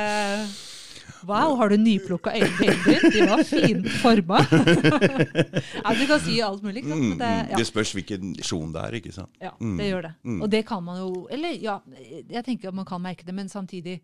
Wow, 1.26 1.56
har 1.58 1.72
du 1.72 1.76
nyplukka 1.80 2.30
øyenbryn? 2.30 3.10
De 3.12 3.24
var 3.26 3.40
fint 3.42 3.88
forma. 4.00 4.38
ja, 5.84 5.94
du 5.98 6.04
kan 6.06 6.20
si 6.22 6.36
alt 6.44 6.62
mulig, 6.62 6.84
ikke? 6.84 6.94
Mm, 6.94 7.08
det, 7.18 7.30
mm. 7.32 7.50
ja. 7.50 7.56
Det 7.58 7.66
spørs 7.66 7.90
hvilken 7.96 8.36
sjon 8.44 8.70
det 8.74 8.84
er, 8.84 8.98
ikke 9.00 9.12
sant. 9.16 9.32
Ja, 9.42 9.50
Mm. 9.58 9.74
det 9.80 9.88
gjør 9.88 10.06
det. 10.06 10.12
Og 10.38 10.52
det 10.52 10.62
kan 10.68 10.82
man 10.84 11.00
jo 11.00 11.26
Eller 11.30 11.58
ja, 11.58 11.78
jeg 12.30 12.44
tenker 12.46 12.68
at 12.70 12.74
man 12.74 12.86
kan 12.86 13.02
merke 13.02 13.26
det, 13.26 13.34
men 13.34 13.48
samtidig 13.48 13.98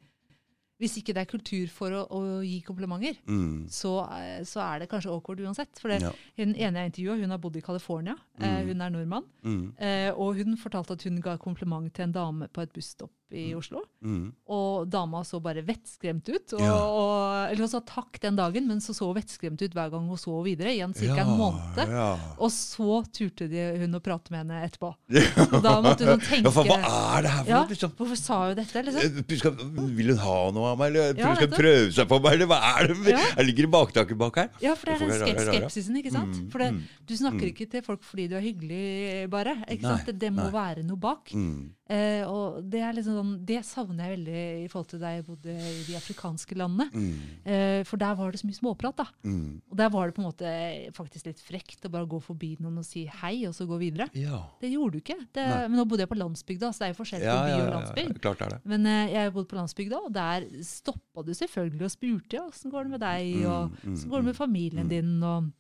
Hvis 0.80 0.96
ikke 0.98 1.14
det 1.14 1.22
er 1.22 1.30
kultur 1.30 1.68
for 1.70 1.90
å, 1.94 2.00
å 2.10 2.20
gi 2.42 2.60
komplimenter, 2.66 3.14
Mm. 3.26 3.68
så, 3.70 3.92
eh, 4.10 4.40
så 4.42 4.60
er 4.60 4.80
det 4.80 4.88
kanskje 4.90 5.10
awkward 5.12 5.38
uansett. 5.40 5.78
For 5.78 5.88
det, 5.88 6.00
Ja. 6.02 6.10
hun 6.36 6.54
ene 6.56 6.80
jeg 6.82 6.90
intervjua, 6.92 7.20
hun 7.20 7.30
har 7.30 7.38
bodd 7.38 7.56
i 7.56 7.60
California. 7.60 8.16
Eh, 8.40 8.64
hun 8.66 8.80
er 8.80 8.90
nordmann. 8.90 9.24
Mm. 9.44 9.72
Eh, 9.78 10.10
og 10.12 10.34
hun 10.36 10.56
fortalte 10.56 10.92
at 10.92 11.02
hun 11.04 11.20
ga 11.20 11.36
kompliment 11.36 11.92
til 11.94 12.02
en 12.04 12.12
dame 12.12 12.48
på 12.48 12.62
et 12.62 12.72
busstopp 12.72 13.10
i 13.34 13.44
Oslo. 13.58 13.82
Mm. 14.04 14.30
Og 14.54 14.86
dama 14.90 15.22
så 15.26 15.40
bare 15.42 15.62
vettskremt 15.66 16.28
ut. 16.30 16.54
Og, 16.56 16.60
Ja. 16.64 16.74
og, 16.74 17.50
eller 17.50 17.64
hun 17.64 17.72
sa 17.72 17.80
takk 17.84 18.20
den 18.22 18.36
dagen, 18.38 18.66
men 18.70 18.80
så 18.84 18.94
så 18.94 19.08
hun 19.10 19.16
vettskremt 19.18 19.60
ut 19.62 19.74
hver 19.74 19.90
gang 19.92 20.06
hun 20.08 20.20
så 20.20 20.36
videre. 20.46 20.72
Igjen 20.74 20.94
ca. 20.94 21.20
en 21.24 21.32
måned. 21.38 21.80
Ja. 21.90 22.08
Og 22.38 22.50
så 22.54 23.00
turte 23.12 23.48
de, 23.50 23.64
hun 23.82 23.98
å 23.98 24.00
prate 24.04 24.30
med 24.34 24.44
henne 24.44 24.62
etterpå. 24.68 24.92
Og 25.54 25.58
da 25.64 25.74
måtte 25.84 26.06
hun 26.08 26.22
tenke 26.22 26.46
Ja, 26.48 26.54
for 26.54 26.68
hva 26.68 26.78
er 26.80 27.26
det 27.26 27.32
her 27.34 27.44
for 27.44 27.50
ja, 27.50 27.60
noe? 27.64 27.72
Liksom? 27.74 27.94
Hvorfor 27.98 28.20
sa 28.20 28.40
hun 28.48 28.56
dette? 28.58 28.82
liksom? 28.88 29.18
Eh, 29.24 29.36
Skal, 29.40 29.56
vil 29.98 30.12
hun 30.14 30.22
ha 30.24 30.36
noe 30.54 30.72
av 30.72 30.78
meg, 30.80 30.92
eller 30.94 31.18
Ja, 31.18 31.34
skal 31.34 31.50
hun 31.50 31.56
prøve 31.58 31.92
seg 31.98 32.08
på 32.10 32.20
meg? 32.24 32.36
Eller 32.38 32.50
hva 32.50 32.60
er 32.74 32.88
det? 32.92 32.98
Ja. 33.14 33.22
Jeg 33.38 33.48
ligger 33.50 33.68
i 33.68 33.72
baktaket 33.74 34.18
bak 34.20 34.40
her. 34.42 34.50
Ja, 34.62 34.74
for 34.78 34.90
det 34.92 34.96
er 35.02 35.24
den 35.26 35.42
skepsisen, 35.48 35.98
ikke 36.00 36.12
sant? 36.14 36.34
Mm, 36.38 36.50
For 36.52 36.62
det, 36.64 36.70
mm, 36.74 36.82
du 37.10 37.14
snakker 37.18 37.50
ikke 37.50 37.66
til 37.74 37.82
folk 37.86 38.02
fordi 38.06 38.28
du 38.30 38.36
er 38.38 38.44
hyggelig, 38.44 38.84
bare. 39.32 39.56
ikke 39.68 39.82
Nei, 39.82 39.90
sant? 39.96 40.06
Det, 40.10 40.18
det 40.22 40.30
må 40.34 40.46
nei. 40.46 40.52
være 40.54 40.84
noe 40.86 41.00
bak. 41.00 41.32
Mm. 41.34 41.72
Eh, 41.84 42.22
og 42.24 42.62
det 42.72 42.80
er 42.80 42.94
liksom 42.96 43.12
sånn, 43.18 43.32
det 43.44 43.58
savner 43.68 44.06
jeg 44.08 44.14
veldig 44.14 44.42
i 44.64 44.68
forhold 44.72 44.86
til 44.88 45.00
da 45.02 45.10
jeg 45.12 45.24
bodde 45.26 45.52
i 45.52 45.82
de 45.84 45.96
afrikanske 45.98 46.56
landene. 46.56 46.86
Mm. 46.94 47.18
Eh, 47.44 47.80
for 47.84 48.00
der 48.00 48.14
var 48.16 48.32
det 48.32 48.40
så 48.40 48.48
mye 48.48 48.56
småprat, 48.56 48.96
da. 49.02 49.04
Mm. 49.28 49.58
Og 49.68 49.76
der 49.76 49.90
var 49.92 50.08
det 50.08 50.14
på 50.16 50.22
en 50.22 50.28
måte 50.30 50.52
faktisk 50.96 51.28
litt 51.28 51.42
frekt 51.44 51.84
å 51.84 51.90
bare 51.92 52.08
gå 52.08 52.22
forbi 52.24 52.54
noen 52.64 52.78
og 52.80 52.86
si 52.88 53.02
hei, 53.20 53.34
og 53.50 53.52
så 53.52 53.66
gå 53.68 53.76
videre. 53.82 54.06
Ja. 54.16 54.40
Det 54.62 54.70
gjorde 54.72 54.96
du 54.96 55.02
ikke. 55.02 55.18
Det, 55.36 55.44
men 55.68 55.76
nå 55.76 55.84
bodde 55.90 56.06
jeg 56.06 56.12
på 56.14 56.18
landsbygda, 56.22 56.70
så 56.72 56.80
det 56.80 56.88
er 56.88 56.94
jo 56.94 57.00
forskjell 57.02 57.20
på 57.20 57.28
Ja, 57.28 57.36
by 57.44 57.52
ja, 57.52 57.58
og 57.58 57.66
ja, 57.66 57.74
landsbygd. 57.76 58.22
klart 58.24 58.46
er 58.46 58.54
det. 58.56 58.60
Men 58.72 58.88
eh, 58.88 59.12
jeg 59.18 59.34
bodde 59.36 59.50
på 59.52 59.60
landsbygda, 59.60 60.00
og 60.08 60.14
der 60.16 60.48
stoppa 60.64 61.26
du 61.28 61.34
selvfølgelig 61.36 61.84
og 61.90 61.94
spurte 61.98 62.40
ja, 62.40 62.46
åssen 62.48 62.72
går 62.72 62.88
det 62.88 62.94
med 62.96 63.04
deg, 63.04 63.34
og 63.44 63.60
Mm, 63.74 63.76
mm, 63.84 63.92
åssen 63.98 64.10
går 64.10 64.24
det 64.24 64.26
med 64.32 64.36
familien 64.40 64.88
din, 64.88 65.12
og, 65.22 65.52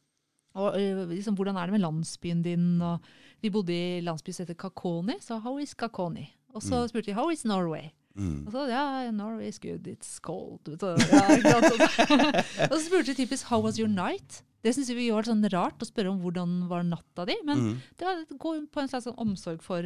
og 0.56 0.74
eh, 0.80 1.04
liksom, 1.12 1.36
hvordan 1.36 1.56
er 1.60 1.68
det 1.68 1.76
med 1.76 1.84
landsbyen 1.84 2.42
din? 2.44 2.66
Og 2.82 3.04
vi 3.44 3.50
bodde 3.52 3.74
i 3.76 4.00
landsby 4.04 4.32
som 4.32 4.46
heter 4.46 4.56
Kakoni, 4.56 5.18
så 5.20 5.36
how 5.44 5.58
is 5.60 5.74
Kakoni? 5.76 6.30
Og 6.54 6.62
så 6.64 6.84
spurte 6.88 7.10
de 7.10 7.16
how 7.18 7.28
is 7.34 7.44
Norway? 7.44 7.90
Mm. 8.16 8.44
Og 8.46 8.52
så 8.54 8.62
ja, 8.70 9.10
Norway 9.10 9.48
is 9.50 9.58
good, 9.58 9.88
it's 9.90 10.16
cold. 10.22 10.60
Så, 10.80 10.92
ja, 10.96 11.56
og 12.70 12.76
så 12.78 12.82
spurte 12.86 13.10
de 13.10 13.16
typisk 13.18 13.48
how 13.50 13.60
was 13.64 13.78
your 13.80 13.90
night? 13.90 14.42
Det 14.64 14.72
syns 14.72 14.88
vi 14.96 15.10
var 15.12 15.26
sånn 15.26 15.42
rart 15.52 15.82
å 15.82 15.88
spørre 15.88 16.12
om 16.14 16.22
hvordan 16.22 16.54
var 16.70 16.86
natta 16.88 17.26
di, 17.28 17.34
men 17.44 17.58
Mm. 17.58 17.74
det 17.98 18.06
var 18.06 18.22
gå 18.38 18.52
på 18.72 18.80
en 18.80 18.88
slags 18.88 19.04
sånn 19.10 19.18
omsorg 19.20 19.60
for 19.66 19.82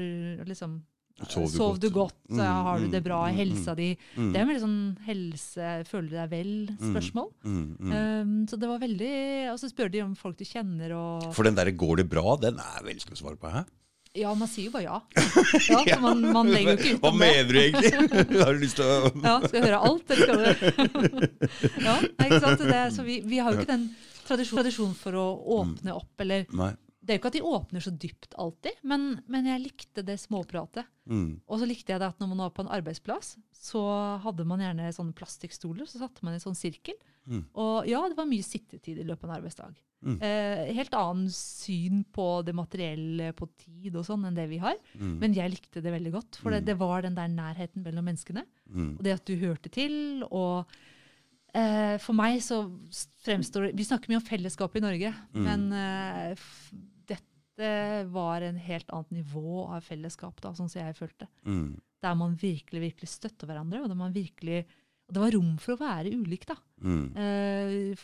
liksom 0.47 0.83
Sov 1.27 1.49
du 1.49 1.57
Sov 1.57 1.81
du 1.81 1.89
godt? 1.89 2.15
godt? 2.15 2.37
Mm, 2.37 2.43
har 2.69 2.79
du 2.79 2.87
det 2.93 3.03
bra? 3.03 3.25
mm, 3.25 3.33
mm, 3.33 3.39
Helsa 3.41 3.75
di? 3.75 3.89
Mm. 4.15 4.29
Det 4.31 4.39
er 4.39 4.47
veldig 4.53 4.63
sånn 4.63 4.81
helse, 5.09 5.73
føler 5.89 6.09
du 6.13 6.17
deg 6.19 6.31
vel-spørsmål. 6.37 7.29
Mm, 7.43 7.65
mm. 7.75 7.97
Um, 7.97 8.37
så 8.47 8.61
det 8.61 8.71
var 8.71 8.85
veldig 8.85 9.13
Og 9.55 9.59
så 9.59 9.73
spør 9.73 9.91
de 9.91 10.05
om 10.05 10.15
folk 10.19 10.39
du 10.39 10.45
kjenner 10.47 10.95
og 10.95 11.33
For 11.35 11.49
den 11.49 11.59
derre 11.59 11.75
'går 11.75 12.05
det 12.05 12.09
bra', 12.13 12.39
den 12.41 12.61
er 12.63 12.85
vel 12.85 12.99
vanskelig 12.99 13.19
å 13.19 13.23
svare 13.23 13.39
på. 13.39 13.51
Hæ? 13.51 13.65
Ja, 14.17 14.35
man 14.35 14.49
sier 14.49 14.67
jo 14.67 14.73
bare 14.73 14.85
ja. 14.89 15.01
ja 15.69 15.83
så 15.85 16.01
man, 16.01 16.23
man 16.33 16.49
legger 16.51 16.75
jo 16.75 16.79
ikke 16.79 16.95
ut 16.97 17.03
Hva 17.05 17.13
mener 17.15 17.53
du 17.53 17.59
egentlig? 17.61 17.93
Har 18.45 18.57
du 18.57 18.63
lyst 18.63 18.79
til 18.81 18.89
å 18.89 19.11
Ja, 19.29 19.35
skal 19.45 19.59
jeg 19.59 19.65
høre 19.69 19.81
alt, 19.89 20.11
eller 20.11 20.25
skal 20.25 20.39
du 20.39 20.49
Ja, 21.85 21.97
ikke 22.25 22.41
sant. 22.43 22.65
Det, 22.65 22.83
så 22.97 23.05
vi, 23.07 23.21
vi 23.29 23.39
har 23.39 23.53
jo 23.53 23.63
ikke 23.63 23.73
den 23.75 23.89
tradisjonen 24.27 24.65
tradisjon 24.65 24.95
for 24.99 25.17
å 25.17 25.27
åpne 25.61 25.95
opp, 25.95 26.11
eller 26.25 26.49
Nei. 26.57 26.73
Det 27.09 27.15
er 27.15 27.17
jo 27.17 27.23
ikke 27.23 27.31
at 27.33 27.37
de 27.39 27.47
åpner 27.49 27.81
så 27.81 27.91
dypt 27.97 28.35
alltid, 28.37 28.83
men, 28.85 29.07
men 29.33 29.47
jeg 29.49 29.63
likte 29.65 30.03
det 30.05 30.19
småpratet. 30.21 30.85
Mm. 31.09 31.41
Og 31.49 31.63
så 31.63 31.65
likte 31.71 31.95
jeg 31.95 32.03
det 32.03 32.11
at 32.13 32.19
når 32.21 32.29
man 32.35 32.43
var 32.45 32.51
på 32.53 32.67
en 32.67 32.69
arbeidsplass, 32.77 33.39
så 33.57 33.81
hadde 34.21 34.45
man 34.45 34.61
gjerne 34.61 34.91
sånne 34.93 35.17
plastikkstoler. 35.17 35.89
Så 35.89 36.03
satte 36.03 36.21
man 36.27 36.37
i 36.37 36.39
en 36.39 36.45
sånn 36.45 36.59
sirkel. 36.59 36.99
Mm. 37.25 37.47
Og 37.57 37.89
ja, 37.89 38.03
det 38.13 38.17
var 38.19 38.29
mye 38.29 38.45
sittetid 38.45 39.01
i 39.01 39.07
løpet 39.09 39.25
av 39.25 39.31
en 39.33 39.37
arbeidsdag. 39.39 39.79
Mm. 40.05 40.19
Eh, 40.23 40.61
helt 40.77 40.93
annen 40.95 41.33
syn 41.35 42.05
på 42.15 42.27
det 42.47 42.53
materielle, 42.55 43.33
på 43.35 43.49
tid 43.65 43.97
og 43.99 44.05
sånn, 44.07 44.29
enn 44.29 44.37
det 44.37 44.45
vi 44.53 44.61
har. 44.63 44.77
Mm. 44.95 45.17
Men 45.25 45.35
jeg 45.35 45.57
likte 45.57 45.83
det 45.83 45.91
veldig 45.97 46.13
godt, 46.15 46.39
for 46.45 46.53
det, 46.55 46.61
det 46.69 46.77
var 46.79 47.03
den 47.09 47.17
der 47.19 47.33
nærheten 47.33 47.83
mellom 47.89 48.07
menneskene. 48.07 48.45
Mm. 48.69 48.93
Og 48.99 49.03
det 49.09 49.17
at 49.17 49.25
du 49.27 49.35
hørte 49.41 49.73
til. 49.75 50.23
og 50.29 50.69
eh, 51.57 51.97
for 52.05 52.15
meg 52.17 52.39
så 52.45 52.63
fremstår 53.25 53.69
det 53.69 53.77
Vi 53.81 53.87
snakker 53.89 54.13
mye 54.13 54.21
om 54.21 54.27
fellesskap 54.29 54.77
i 54.79 54.85
Norge, 54.85 55.15
Mm. 55.35 55.45
men 55.45 55.73
eh, 55.73 56.35
f- 57.59 57.65
dette 57.65 58.09
var 58.13 58.41
en 58.43 58.57
helt 58.57 58.91
annet 58.95 59.11
nivå 59.11 59.67
av 59.75 59.83
fellesskap, 59.83 60.41
da, 60.41 60.53
sånn 60.55 60.71
som 60.71 60.81
jeg 60.83 60.95
følte. 60.97 61.27
Mm. 61.45 61.81
Der 62.03 62.15
man 62.15 62.37
virkelig 62.39 62.81
virkelig 62.81 63.09
støtter 63.11 63.47
hverandre, 63.51 63.83
og 63.83 64.15
virkelig 64.15 64.65
og 65.09 65.15
det 65.15 65.21
var 65.23 65.33
rom 65.33 65.57
for 65.59 65.73
å 65.75 65.81
være 65.81 66.13
ulik. 66.13 66.45
da. 66.47 66.55
Mm. 66.85 67.17
Eh, 67.17 67.97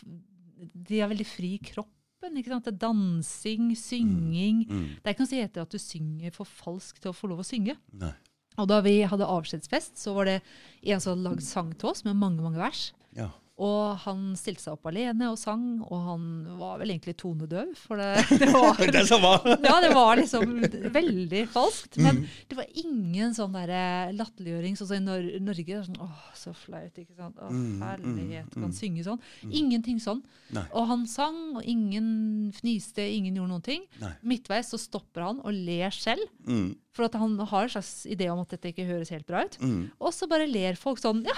de 0.73 0.99
har 0.99 1.07
veldig 1.11 1.25
fri 1.27 1.59
kroppen. 1.61 2.35
ikke 2.35 2.49
sant? 2.49 2.65
Det 2.65 2.73
er 2.73 2.79
dansing, 2.81 3.75
synging. 3.77 4.65
Mm. 4.67 4.85
Det 4.97 5.05
er 5.05 5.13
ikke 5.13 5.21
noe 5.21 5.29
som 5.29 5.37
heter 5.37 5.61
at 5.61 5.69
du 5.69 5.77
synger 5.77 6.31
for 6.33 6.45
falskt 6.45 7.01
til 7.03 7.11
å 7.11 7.15
få 7.15 7.29
lov 7.29 7.39
å 7.43 7.45
synge. 7.45 7.77
Nei. 7.93 8.11
Og 8.57 8.67
da 8.67 8.81
vi 8.81 9.03
hadde 9.05 9.27
avskjedsfest, 9.27 9.97
så 10.01 10.15
var 10.15 10.25
det 10.25 10.41
en 10.81 10.99
som 10.99 11.13
hadde 11.13 11.29
lagd 11.29 11.43
sang 11.43 11.73
til 11.77 11.89
oss 11.89 12.03
med 12.07 12.15
mange 12.17 12.41
mange 12.41 12.57
vers. 12.57 12.93
Ja. 13.13 13.29
Og 13.55 13.95
han 14.03 14.33
stilte 14.35 14.65
seg 14.65 14.73
opp 14.75 14.89
alene 14.89 15.29
og 15.31 15.37
sang, 15.39 15.61
og 15.87 15.99
han 16.09 16.23
var 16.59 16.81
vel 16.81 16.89
egentlig 16.91 17.13
tonedøv. 17.21 17.69
For 17.79 17.95
det, 17.95 18.25
det 18.41 18.49
var 18.51 18.75
Det 18.81 19.55
ja, 19.63 19.77
det 19.79 19.91
var 19.95 20.19
liksom 20.19 20.57
veldig 20.91 21.45
falskt. 21.53 21.95
Men 22.03 22.15
Mm. 22.19 22.27
det 22.51 22.57
var 22.59 22.67
ingen 22.83 23.33
sånn 23.35 23.55
der 23.55 24.11
latterliggjøring 24.15 24.75
sånn 24.75 24.87
som 24.91 24.97
i 24.99 25.03
Nor 25.05 25.23
Norge. 25.47 25.79
Sånn, 25.87 25.97
Åh, 26.03 26.19
så 26.35 26.51
flaut, 26.55 26.99
ikke 26.99 27.15
sant. 27.15 27.39
Å, 27.39 27.47
Mm, 27.49 27.79
herlighet, 27.81 28.51
mm, 28.55 28.61
kan 28.65 28.71
synge 28.75 29.03
sånn. 29.07 29.19
Ingenting 29.49 29.99
sånn. 30.03 30.21
Nei. 30.51 30.65
Og 30.75 30.87
han 30.91 31.05
sang, 31.07 31.55
og 31.55 31.63
ingen 31.63 32.51
fniste, 32.55 33.03
ingen 33.07 33.35
gjorde 33.39 33.53
noen 33.55 33.63
ting. 33.63 33.87
Nei. 34.01 34.11
Midtveis 34.21 34.67
så 34.73 34.77
stopper 34.79 35.23
han 35.29 35.39
og 35.43 35.53
ler 35.55 35.91
selv. 35.95 36.27
Mm. 36.47 36.75
For 36.95 37.03
at 37.09 37.15
han 37.19 37.33
har 37.39 37.63
en 37.65 37.69
slags 37.73 38.05
idé 38.07 38.29
om 38.31 38.39
at 38.39 38.53
dette 38.53 38.69
ikke 38.71 38.85
høres 38.87 39.09
helt 39.11 39.25
bra 39.27 39.43
ut. 39.43 39.57
Mm. 39.59 39.91
Og 39.99 40.13
så 40.15 40.27
bare 40.31 40.47
ler 40.47 40.75
folk 40.79 40.99
sånn 40.99 41.25
Ja, 41.27 41.33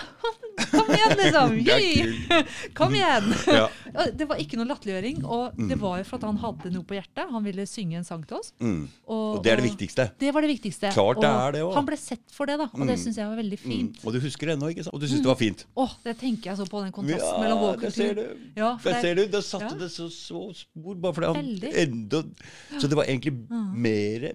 kom 0.69 0.89
igjen, 0.93 1.15
liksom! 1.17 1.55
Yay! 1.69 2.06
Kom 2.77 2.93
igjen! 2.95 3.27
Ja. 3.57 3.67
Ja, 3.93 4.05
Det 4.11 4.27
var 4.29 4.37
ikke 4.41 4.57
noe 4.59 4.67
latterliggjøring, 4.69 5.23
og 5.25 5.55
det 5.69 5.77
var 5.81 5.97
jo 5.99 6.03
for 6.07 6.17
at 6.19 6.25
han 6.27 6.37
hadde 6.41 6.71
noe 6.73 6.83
på 6.87 6.95
hjertet. 6.97 7.29
Han 7.31 7.43
ville 7.45 7.65
synge 7.69 7.97
en 7.97 8.03
sang 8.07 8.23
til 8.27 8.37
oss. 8.37 8.51
Mm. 8.59 8.87
Og, 9.07 9.37
Og 9.37 9.43
det 9.43 9.51
er 9.53 9.61
det 9.61 9.65
viktigste. 9.69 10.05
Det 10.19 10.33
var 10.35 10.41
det 10.45 10.51
viktigste. 10.51 10.91
Klart 10.93 11.21
det 11.23 11.29
er 11.31 11.51
det 11.57 11.61
også. 11.63 11.75
Han 11.79 11.87
ble 11.89 11.97
sett 11.97 12.25
for 12.35 12.45
det, 12.49 12.57
da, 12.61 12.67
og 12.73 12.83
det 12.85 12.97
Mm. 12.97 13.03
syns 13.03 13.17
jeg 13.17 13.27
var 13.31 13.37
veldig 13.39 13.59
Mm. 13.63 13.69
fint. 13.71 14.05
Og 14.05 14.13
du 14.13 14.19
husker 14.19 14.47
det 14.47 14.57
ennå, 14.57 14.69
ikke 14.73 14.83
sant? 14.87 14.93
Og 14.93 15.01
du 15.01 15.07
syns 15.07 15.21
det 15.23 15.31
var 15.31 15.39
fint? 15.39 15.65
Åh, 15.77 15.93
det 16.03 16.17
tenker 16.19 16.51
jeg 16.51 16.57
så 16.57 16.65
på 16.69 16.83
den 16.83 16.91
kontrasten 16.91 17.39
mellom 17.41 17.59
vår 17.59 17.81
der 17.81 17.89
ser 17.91 18.13
du. 18.15 18.25
Ja, 18.57 18.77
Der 18.83 19.01
ser 19.01 19.15
du, 19.15 19.27
Da 19.27 19.41
satte 19.41 19.71
Ja. 19.73 19.77
det 19.79 19.91
så, 19.91 20.09
så 20.09 20.53
spor, 20.55 20.95
bare 20.95 21.13
fordi 21.13 21.27
han 21.33 21.71
enda 21.87 22.23
Så 22.79 22.87
det 22.87 22.95
var 22.95 23.03
egentlig 23.05 23.33
Mm. 23.47 23.73
mer 23.77 24.31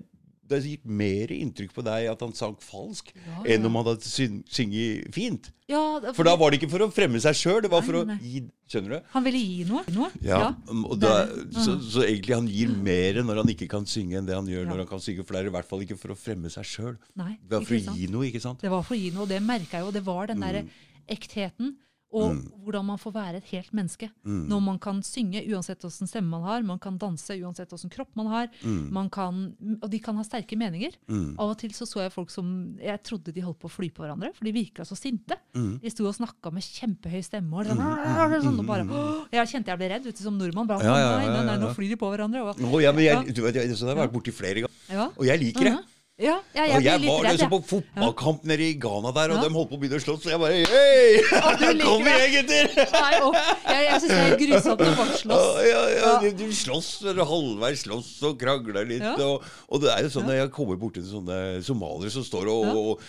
det 0.53 0.59
har 0.61 0.69
gitt 0.69 0.85
mer 1.03 1.33
inntrykk 1.35 1.73
på 1.75 1.83
deg 1.87 2.07
at 2.13 2.21
han 2.25 2.35
sang 2.37 2.55
falsk, 2.63 3.11
Ja, 3.17 3.41
enn 3.57 3.65
om 3.69 3.79
han 3.81 3.89
hadde 3.89 4.05
sunget 4.53 5.09
fint. 5.17 5.49
Ja, 5.73 5.81
for, 6.05 6.13
For 6.19 6.29
da 6.29 6.35
var 6.37 6.53
det 6.53 6.59
ikke 6.61 6.69
for 6.75 6.85
å 6.85 6.89
fremme 6.93 7.21
seg 7.25 7.37
sjøl, 7.39 7.61
det 7.65 7.71
var 7.73 7.85
for 7.87 8.05
Nei, 8.05 8.17
å 8.19 8.27
gi 8.27 8.43
Skjønner 8.73 8.95
du? 8.95 9.09
Han 9.13 9.25
ville 9.27 9.41
gi 9.41 9.65
noe. 9.69 9.83
noe. 9.93 10.09
Ja, 10.25 10.55
og 10.73 10.95
da, 11.01 11.27
så, 11.53 11.75
så 11.85 12.05
egentlig 12.07 12.33
han 12.39 12.47
gir 12.49 12.71
mer 12.73 13.19
når 13.25 13.43
han 13.43 13.51
ikke 13.53 13.69
kan 13.73 13.85
synge, 13.89 14.17
enn 14.21 14.29
det 14.29 14.37
han 14.39 14.49
gjør 14.49 14.63
Ja. 14.65 14.69
når 14.71 14.85
han 14.85 14.89
kan 14.95 15.03
synge. 15.05 15.25
For 15.29 15.37
det 15.37 15.43
er 15.43 15.51
i 15.51 15.55
hvert 15.57 15.69
fall 15.69 15.83
ikke 15.85 15.99
for 16.01 16.15
å 16.15 16.17
fremme 16.17 16.49
seg 16.53 16.65
sjøl. 16.71 16.95
Det 17.17 17.53
var 17.53 17.67
for 17.69 17.77
å 17.77 17.83
sant? 17.85 17.99
gi 18.01 18.09
noe, 18.13 18.29
ikke 18.31 18.41
sant? 18.41 18.63
Det 18.65 18.71
var 18.73 18.85
for 18.89 18.97
å 18.97 19.01
gi 19.03 19.11
noe, 19.13 19.27
og 19.27 19.33
det 19.35 19.43
merka 19.45 19.77
jeg 19.81 19.85
jo. 19.89 19.93
Det 19.99 20.05
var 20.09 20.31
den 20.33 20.41
derre 20.45 20.65
ektheten. 21.13 21.75
Og 22.13 22.35
Mm. 22.35 22.41
hvordan 22.65 22.85
man 22.85 22.99
får 23.01 23.13
være 23.15 23.37
et 23.41 23.45
helt 23.53 23.73
menneske. 23.73 24.11
Når 24.25 24.61
man 24.63 24.79
kan 24.79 25.01
synge 25.03 25.41
uansett 25.49 25.81
åssen 25.85 26.07
stemme 26.07 26.29
man 26.29 26.43
har, 26.43 26.63
man 26.63 26.79
kan 26.79 26.99
danse 26.99 27.33
uansett 27.41 27.73
åssen 27.73 27.89
kropp 27.91 28.11
man 28.15 28.27
har. 28.27 28.49
Mm. 28.63 28.91
Man 28.93 29.09
kan, 29.09 29.55
og 29.83 29.89
de 29.91 29.99
kan 29.99 30.15
ha 30.17 30.23
sterke 30.23 30.57
meninger. 30.57 30.93
Av 31.39 31.49
og 31.51 31.57
til 31.59 31.71
så, 31.73 31.87
så 31.89 32.03
jeg 32.05 32.13
folk 32.13 32.29
som 32.31 32.77
Jeg 32.83 33.03
trodde 33.03 33.33
de 33.33 33.41
holdt 33.41 33.59
på 33.61 33.69
å 33.69 33.73
fly 33.73 33.89
på 33.91 34.03
hverandre, 34.05 34.35
for 34.35 34.45
de 34.45 34.53
virka 34.53 34.85
så 34.85 34.95
sinte. 34.97 35.39
Mm. 35.57 35.81
De 35.81 35.89
sto 35.91 36.05
og 36.07 36.15
snakka 36.15 36.53
med 36.53 36.63
kjempehøy 36.63 37.23
stemme. 37.25 37.53
Og, 37.53 37.65
sånn, 37.67 38.43
sånn, 38.43 38.59
og 38.61 38.67
bare, 38.67 38.85
jeg 39.33 39.49
kjente 39.49 39.73
jeg 39.73 39.79
ble 39.79 39.89
redd 39.89 40.05
vet 40.05 40.17
du, 40.17 40.23
som 40.23 40.37
nordmann. 40.37 40.67
Bare, 40.69 40.85
Ja, 40.85 40.97
ja, 40.99 41.17
nei, 41.17 41.27
nei, 41.33 41.45
nei, 41.47 41.57
nå 41.65 41.73
flyr 41.75 41.89
de 41.89 41.97
på 41.97 42.13
hverandre. 42.13 42.43
Og, 42.45 42.61
Å, 42.61 42.83
ja, 42.83 42.93
men 42.93 43.05
jeg, 43.05 43.35
du 43.35 43.41
vet, 43.43 43.55
jeg, 43.55 43.73
så 43.77 43.87
det 43.89 43.97
har 43.97 44.03
jeg 44.03 44.09
vært 44.11 44.17
borti 44.21 44.33
flere 44.37 44.67
ganger. 44.67 45.11
Og 45.17 45.25
jeg 45.25 45.39
liker 45.41 45.65
det. 45.65 45.79
Mhm. 46.23 46.43
Ja, 46.55 46.63
jeg, 46.67 46.77
Og 46.77 46.85
jeg 46.85 47.01
var 47.03 47.23
redd. 47.25 47.33
liksom 47.33 47.51
på 47.51 47.61
fotballkamp 47.67 48.45
nede 48.45 48.63
i 48.71 48.75
Ghana 48.79 49.11
der, 49.13 49.33
og 49.35 49.43
Ja. 49.43 49.49
de 49.49 49.55
holdt 49.55 49.71
på 49.71 49.77
å 49.77 49.81
begynne 49.81 49.99
å 49.99 50.05
slåss, 50.05 50.23
så 50.23 50.31
jeg 50.31 50.39
bare 50.39 50.55
Hei! 50.71 51.19
du 51.59 51.83
Kom 51.89 52.07
igjen, 52.07 52.31
gutter! 52.37 52.67
Nei, 52.93 53.15
og, 53.27 53.35
jeg 53.35 53.83
jeg 53.89 54.01
syns 54.01 54.13
det 54.13 54.21
er 54.23 54.37
grusomt 54.43 54.81
når 54.87 54.95
folk 55.01 55.17
slåss. 55.23 55.49
Ja, 55.57 55.67
ja, 55.67 55.83
ja, 55.97 56.13
Ja. 56.23 56.31
de 56.31 56.49
slåss, 56.55 56.91
eller 57.11 57.25
halvveis 57.25 57.83
slåss 57.87 58.23
og 58.23 58.39
krangler 58.39 58.87
litt. 58.87 59.03
Ja. 59.03 59.17
Og, 59.19 59.43
og 59.69 59.81
det 59.83 59.91
er 59.91 60.03
jo 60.07 60.13
sånn 60.15 60.27
når 60.31 60.39
jeg 60.45 60.51
kommer 60.55 60.77
borti 60.79 61.03
sånne 61.03 61.63
somaliere 61.67 62.11
som 62.15 62.23
står 62.23 62.47
og, 62.49 62.65
Ja. 62.67 62.73
og 62.73 63.01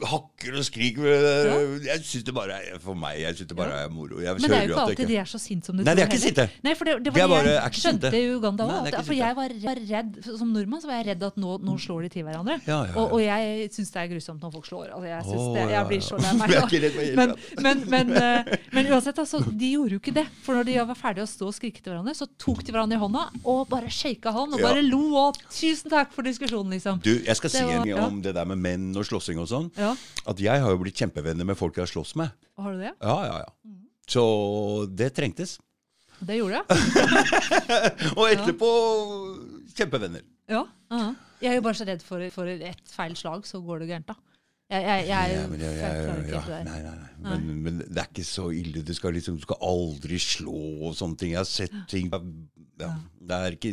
hakker 0.00 0.54
og 0.60 0.64
skriker 0.64 1.06
Jeg 1.84 2.02
syns 2.06 2.24
det 2.24 2.34
bare 2.34 2.56
er 2.60 2.78
For 2.82 2.94
meg, 2.98 3.20
jeg 3.20 3.40
synes 3.40 3.50
det 3.50 3.56
bare 3.58 3.84
er 3.84 3.92
moro. 3.92 4.20
Jeg 4.22 4.38
Men 4.40 4.50
det 4.50 4.56
er 4.56 4.68
jo 4.68 4.74
ikke 4.74 4.84
alltid 4.86 5.00
alltid 5.00 5.10
de 5.10 5.18
er 5.20 5.28
så 5.28 5.40
sinte 5.40 5.70
som 5.70 5.76
du 5.76 5.82
tror. 5.82 5.88
Nei, 5.88 5.94
de 5.96 6.02
er 6.02 6.10
ikke 6.10 6.20
sinte. 6.20 6.46
Nei, 6.64 6.74
for 6.78 6.88
det, 6.88 6.94
det 7.04 7.12
De 7.14 7.24
var 7.30 7.46
det 7.46 7.54
jeg 7.54 7.80
skjønte 7.80 8.10
i 8.16 8.22
Uganda 8.34 8.66
òg. 8.66 8.88
ikke 8.90 9.02
For 9.08 9.16
jeg 9.16 9.36
var 9.38 9.54
redd, 9.90 10.18
Som 10.26 10.52
nordmann 10.54 10.82
så 10.82 10.90
var 10.90 11.00
jeg 11.00 11.06
redd 11.10 11.24
at 11.30 11.40
nå, 11.40 11.56
nå 11.66 11.76
slår 11.80 12.06
de 12.06 12.12
til 12.14 12.26
hverandre. 12.26 12.58
Ja, 12.66 12.70
ja, 12.70 12.80
ja. 12.90 12.96
Og, 13.00 13.16
og 13.16 13.22
jeg 13.24 13.68
syns 13.74 13.92
det 13.94 14.02
er 14.02 14.10
grusomt 14.14 14.44
når 14.44 14.54
folk 14.56 14.68
slår. 14.70 14.92
Altså, 14.96 15.10
jeg, 15.10 15.40
oh, 15.40 15.50
det, 15.56 15.66
jeg 15.74 15.88
blir 15.90 16.04
så 16.06 16.20
lei 16.20 16.32
meg. 16.40 16.56
Ikke 16.60 17.14
Men, 17.20 17.34
men, 17.66 17.84
men, 17.94 18.12
eh, 18.20 18.52
men 18.76 18.90
uansett, 18.92 19.20
altså, 19.22 19.42
de 19.48 19.72
gjorde 19.74 19.96
jo 19.96 20.02
ikke 20.02 20.16
det. 20.20 20.26
For 20.44 20.58
når 20.58 20.68
de 20.70 20.78
var 20.92 20.98
ferdige 20.98 21.26
å 21.26 21.30
stå 21.30 21.50
og 21.50 21.56
skrike 21.56 21.82
til 21.82 21.94
hverandre, 21.94 22.16
så 22.18 22.28
tok 22.40 22.64
de 22.66 22.74
hverandre 22.74 22.98
i 22.98 23.02
hånda 23.02 23.26
og 23.50 23.62
bare 23.70 23.90
shaka 23.92 24.32
hånd 24.34 24.56
og 24.56 24.64
bare 24.64 24.84
lo 24.86 25.02
og 25.20 25.38
'tusen 25.50 25.90
takk 25.92 26.12
for 26.14 26.26
diskusjonen', 26.26 26.74
liksom. 26.76 27.00
Du, 27.04 27.12
jeg 27.26 27.36
skal 27.36 27.52
si 27.52 27.62
en 27.64 27.86
gang 27.86 28.04
om 28.04 28.20
det 28.22 28.34
der 28.36 28.46
med 28.48 28.60
menn 28.60 28.90
og 28.96 29.06
slåssing 29.06 29.40
og 29.40 29.48
sånn. 29.50 29.70
Ja, 29.80 29.94
At 30.28 30.40
jeg 30.44 30.60
har 30.62 30.74
jo 30.74 30.80
blitt 30.82 30.98
kjempevenner 31.00 31.46
med 31.48 31.56
folk 31.58 31.78
jeg 31.78 31.86
har 31.86 31.90
slåss 31.92 32.14
med. 32.20 32.34
Har 32.60 32.76
du 32.76 32.82
det? 32.84 32.92
Ja, 33.00 33.16
ja, 33.24 33.36
ja. 33.46 33.74
Så 34.10 34.22
det 34.92 35.12
trengtes. 35.16 35.56
Det 36.20 36.36
gjorde 36.36 36.58
jeg. 36.60 36.64
Og 38.18 38.26
etterpå 38.28 38.70
kjempevenner. 39.78 40.24
Ja. 40.50 40.66
aha. 40.92 41.12
Jeg 41.40 41.54
er 41.54 41.56
jo 41.56 41.64
bare 41.64 41.78
så 41.78 41.86
redd 41.88 42.02
for, 42.04 42.20
for 42.34 42.50
ett 42.52 42.90
feil 42.92 43.14
slag, 43.16 43.46
så 43.48 43.62
går 43.64 43.80
det 43.80 43.88
gærent, 43.94 44.10
da. 44.10 44.18
Jeg, 44.70 44.84
jeg, 44.86 45.06
jeg, 45.08 45.34
Ja, 45.34 45.46
men, 45.50 45.62
jeg, 45.64 45.76
jeg 45.80 46.30
ja, 46.30 46.42
nei, 46.62 46.78
nei, 46.84 46.94
nei. 46.94 47.10
Men, 47.26 47.46
men 47.64 47.78
det 47.82 47.98
er 47.98 48.06
ikke 48.06 48.24
så 48.26 48.48
ille. 48.54 48.84
Du 48.86 48.94
skal 48.94 49.16
liksom 49.16 49.40
du 49.40 49.42
skal 49.42 49.58
aldri 49.66 50.20
slå 50.22 50.60
og 50.88 50.94
sånne 50.98 51.18
ting. 51.18 51.34
Jeg 51.34 51.42
har 51.42 51.48
sett 51.50 51.74
ting 51.90 52.10
ja, 52.80 52.90
Det 53.30 53.36
er 53.36 53.56
ikke 53.56 53.72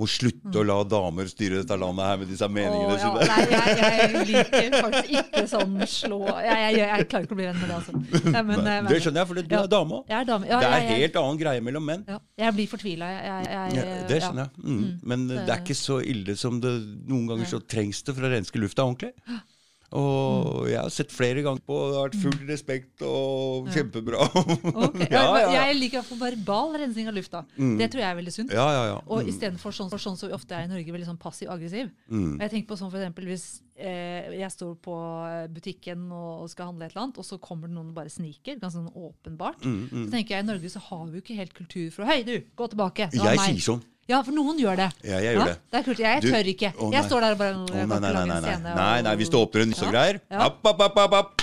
Må 0.00 0.08
slutte 0.10 0.60
å 0.60 0.64
la 0.66 0.76
damer 0.88 1.28
styre 1.30 1.60
dette 1.60 1.76
landet 1.78 2.08
her 2.08 2.18
med 2.22 2.30
disse 2.32 2.48
meningene 2.50 2.96
ja, 2.96 3.04
sine. 3.04 3.28
nei, 3.30 3.84
jeg, 4.00 4.24
liker 4.30 4.76
faktisk 4.80 5.12
ikke 5.20 5.44
sånn 5.52 5.76
slå 5.92 6.20
Jeg, 6.42 7.06
klarer 7.12 7.28
ikke 7.28 7.36
å 7.36 7.38
bli 7.38 7.48
venn 7.48 7.60
med 7.60 7.70
det, 7.70 7.78
altså. 7.78 7.94
Ja, 8.34 8.42
men, 8.42 8.58
eh, 8.58 8.66
men- 8.66 8.90
Det 8.90 9.00
skjønner 9.04 9.22
jeg, 9.22 9.30
for 9.30 9.38
du 9.38 9.56
er 9.60 9.70
dame 9.70 10.00
òg. 10.00 10.10
Det 10.10 10.58
er 10.58 10.74
jeg, 10.74 11.00
helt 11.04 11.18
annen 11.22 11.40
greie 11.40 11.64
mellom 11.64 11.88
menn. 11.92 12.04
jeg 12.40 12.58
blir 12.58 12.70
fortvila. 12.70 13.10
Det 14.10 14.20
skjønner 14.24 14.48
jeg. 14.48 14.64
Mm. 14.64 14.84
Men 15.02 15.26
det 15.30 15.48
er 15.48 15.60
ikke 15.60 15.78
så 15.78 16.00
ille 16.02 16.36
som 16.40 16.60
det 16.64 16.74
Noen 17.04 17.28
ganger 17.30 17.48
så 17.48 17.60
trengs 17.60 18.02
det 18.06 18.14
for 18.16 18.26
å 18.26 18.32
renske 18.32 18.60
lufta 18.60 18.86
ordentlig. 18.86 19.12
Og 19.94 20.66
jeg 20.66 20.78
har 20.80 20.90
sett 20.90 21.12
flere 21.14 21.42
ganger 21.44 21.62
på 21.62 21.76
Det 21.86 21.94
har 21.96 22.08
vært 22.08 22.16
full 22.22 22.48
respekt 22.48 23.02
og 23.06 23.68
kjempebra. 23.74 24.24
okay. 24.74 25.06
ja, 25.14 25.22
ja. 25.38 25.50
Jeg 25.54 25.76
liker 25.78 25.98
i 25.98 26.00
hvert 26.00 26.08
fall 26.10 26.20
verbal 26.24 26.74
rensing 26.82 27.06
av 27.10 27.14
lufta. 27.14 27.44
Det 27.54 27.88
tror 27.92 28.02
jeg 28.02 28.08
er 28.10 28.18
veldig 28.18 28.34
sunt. 28.34 28.54
ja, 28.56 28.66
ja, 28.74 28.82
ja. 28.90 28.96
Og 29.06 29.28
istedenfor 29.30 29.74
sånn, 29.76 29.92
sånn 29.94 30.18
som 30.18 30.28
vi 30.32 30.34
ofte 30.34 30.56
er 30.58 30.66
i 30.66 30.72
Norge, 30.72 30.96
veldig 30.96 31.08
sånn 31.12 31.20
passiv-aggressiv. 31.22 31.92
Mm. 32.10 32.34
Jeg 32.42 32.50
tenker 32.56 32.68
på 32.72 32.80
sånn 32.80 32.90
for 32.90 32.98
eksempel 33.02 33.30
hvis 33.30 33.46
eh, 33.78 34.34
jeg 34.40 34.50
står 34.56 34.74
på 34.82 34.98
butikken 35.54 36.08
og 36.14 36.48
skal 36.52 36.72
handle 36.72 36.88
et 36.88 36.94
eller 36.94 37.06
annet, 37.06 37.22
og 37.22 37.26
så 37.30 37.38
kommer 37.42 37.70
det 37.70 37.76
noen 37.78 37.92
og 37.94 37.96
bare 37.96 38.10
sniker, 38.12 38.58
ganske 38.58 38.80
sånn 38.80 38.90
åpenbart. 38.92 39.62
Mm, 39.64 39.82
Så 39.94 40.10
tenker 40.12 40.36
jeg 40.38 40.44
i 40.46 40.50
Norge 40.50 40.70
så 40.74 40.82
har 40.90 41.06
vi 41.06 41.18
jo 41.20 41.24
ikke 41.24 41.38
helt 41.38 41.54
kultur 41.56 41.90
for 41.94 42.04
å 42.04 42.10
Hei, 42.10 42.20
du, 42.26 42.34
gå 42.58 42.66
tilbake. 42.74 43.10
det 43.14 43.20
var 43.22 43.30
Jeg 43.34 43.40
meg». 43.44 43.54
sier 43.54 43.66
sånn. 43.72 43.84
Ja, 44.08 44.22
for 44.22 44.32
noen 44.36 44.58
gjør 44.60 44.76
det. 44.76 44.90
Ja, 45.02 45.18
jeg 45.24 45.36
gjør 45.38 45.46
det. 45.48 45.56
Det 45.70 45.78
er 45.80 45.84
kult. 45.86 45.98
Jeg 45.98 46.20
Du- 46.22 46.30
tør 46.30 46.44
ikke. 46.54 46.72
Å, 46.76 46.92
jeg 46.92 47.04
står 47.04 47.20
der 47.20 47.32
og 47.32 47.38
bare 47.38 47.54
Å, 47.54 47.68
jeg 47.74 47.88
nei, 47.88 47.98
nei, 48.00 48.12
nei, 48.12 48.24
nei, 48.26 48.40
nei. 48.40 48.74
nei, 48.74 49.00
nei, 49.02 49.14
hvis 49.16 49.30
det 49.30 49.38
åpner 49.40 49.62
en 49.62 49.68
nytt 49.70 49.82
og 49.82 49.92
greier 49.92 50.20
Ja. 50.30 50.38
App, 50.46 50.66
app, 50.66 50.80
app, 50.80 50.98
app, 50.98 51.12
app. 51.14 51.42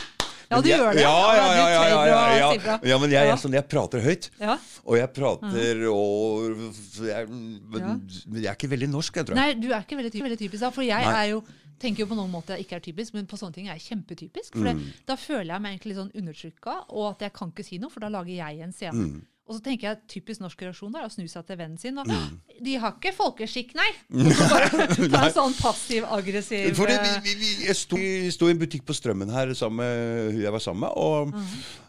Ja, 0.51 0.59
du 0.61 0.67
gjør 0.67 0.93
det. 0.93 1.01
Ja, 1.01 1.09
ja, 1.33 1.45
Ja, 1.47 1.53
ja, 1.55 1.65
ja, 1.65 2.05
ja, 2.05 2.37
ja, 2.37 2.53
ja. 2.65 2.79
ja 2.83 2.97
men 2.99 3.09
jeg 3.09 3.25
Ja. 3.25 3.33
er 3.33 3.37
sånn, 3.37 3.53
jeg 3.53 3.67
prater 3.69 4.01
høyt. 4.03 4.29
Ja. 4.39 4.57
Og 4.85 4.97
jeg 4.97 5.13
prater 5.13 5.87
og 5.89 6.71
jeg, 7.01 7.29
men, 7.29 8.07
jeg 8.35 8.45
er 8.45 8.55
ikke 8.55 8.69
veldig 8.69 8.89
norsk, 8.91 9.15
jeg 9.15 9.25
tror 9.25 9.35
jeg. 9.35 9.41
Nei, 9.41 9.53
du 9.67 9.71
er 9.73 9.81
ikke 9.81 9.97
veldig, 9.97 10.11
veldig 10.21 10.37
typisk. 10.41 10.59
Da, 10.59 10.69
for 10.69 10.83
jeg 10.83 11.05
Nei. 11.05 11.25
er 11.25 11.29
jo 11.31 11.43
tenker 11.81 12.03
jo 12.03 12.05
på 12.05 12.15
noen 12.15 12.29
måter 12.29 12.57
jeg 12.57 12.67
ikke 12.67 12.75
er 12.77 12.83
typisk, 12.91 13.13
men 13.15 13.25
på 13.25 13.39
sånne 13.39 13.53
ting 13.55 13.67
er 13.67 13.73
jeg 13.79 13.87
kjempetypisk. 13.97 14.53
For 14.53 14.63
det, 14.67 14.75
Mm. 14.75 14.83
da 15.07 15.15
føler 15.15 15.47
jeg 15.55 15.61
meg 15.61 15.71
egentlig 15.79 15.95
litt 15.95 15.97
sånn 15.97 16.11
undertrykka, 16.13 16.75
og 16.89 17.09
at 17.15 17.19
jeg 17.25 17.33
kan 17.33 17.51
ikke 17.51 17.65
si 17.65 17.77
noe, 17.79 17.89
for 17.89 17.99
da 18.01 18.07
lager 18.09 18.35
jeg 18.35 18.59
en 18.61 18.71
scene. 18.71 18.93
Mm. 18.93 19.21
Og 19.51 19.57
så 19.57 19.63
tenker 19.65 19.89
jeg 19.89 19.97
typisk 20.07 20.39
norsk 20.39 20.61
reaksjon 20.63 20.93
er 20.95 21.03
å 21.03 21.11
snu 21.11 21.25
seg 21.27 21.43
til 21.49 21.57
vennen 21.59 21.77
sin 21.81 21.97
og 21.99 22.07
Mm. 22.07 22.37
De 22.63 22.75
har 22.79 22.93
ikke 22.95 23.11
folkeskikk, 23.17 23.73
nei! 23.75 23.89
Ta 25.11 25.25
sånn 25.33 25.53
passiv-aggressiv 25.57 26.75
Fordi 26.77 26.93
eh, 26.95 27.03
vi, 27.25 27.33
vi, 27.33 27.35
vi, 27.41 27.65
jeg 27.67 27.75
sto, 27.79 27.97
i- 27.99 28.29
sto 28.31 28.47
i 28.47 28.53
en 28.55 28.61
butikk 28.61 28.85
på 28.87 28.95
Strømmen 28.95 29.31
her 29.33 29.51
sammen 29.57 29.81
med 29.81 30.31
hun 30.35 30.41
jeg 30.45 30.53
var 30.55 30.63
sammen 30.63 30.85
med. 30.85 30.91
Og 30.95 31.33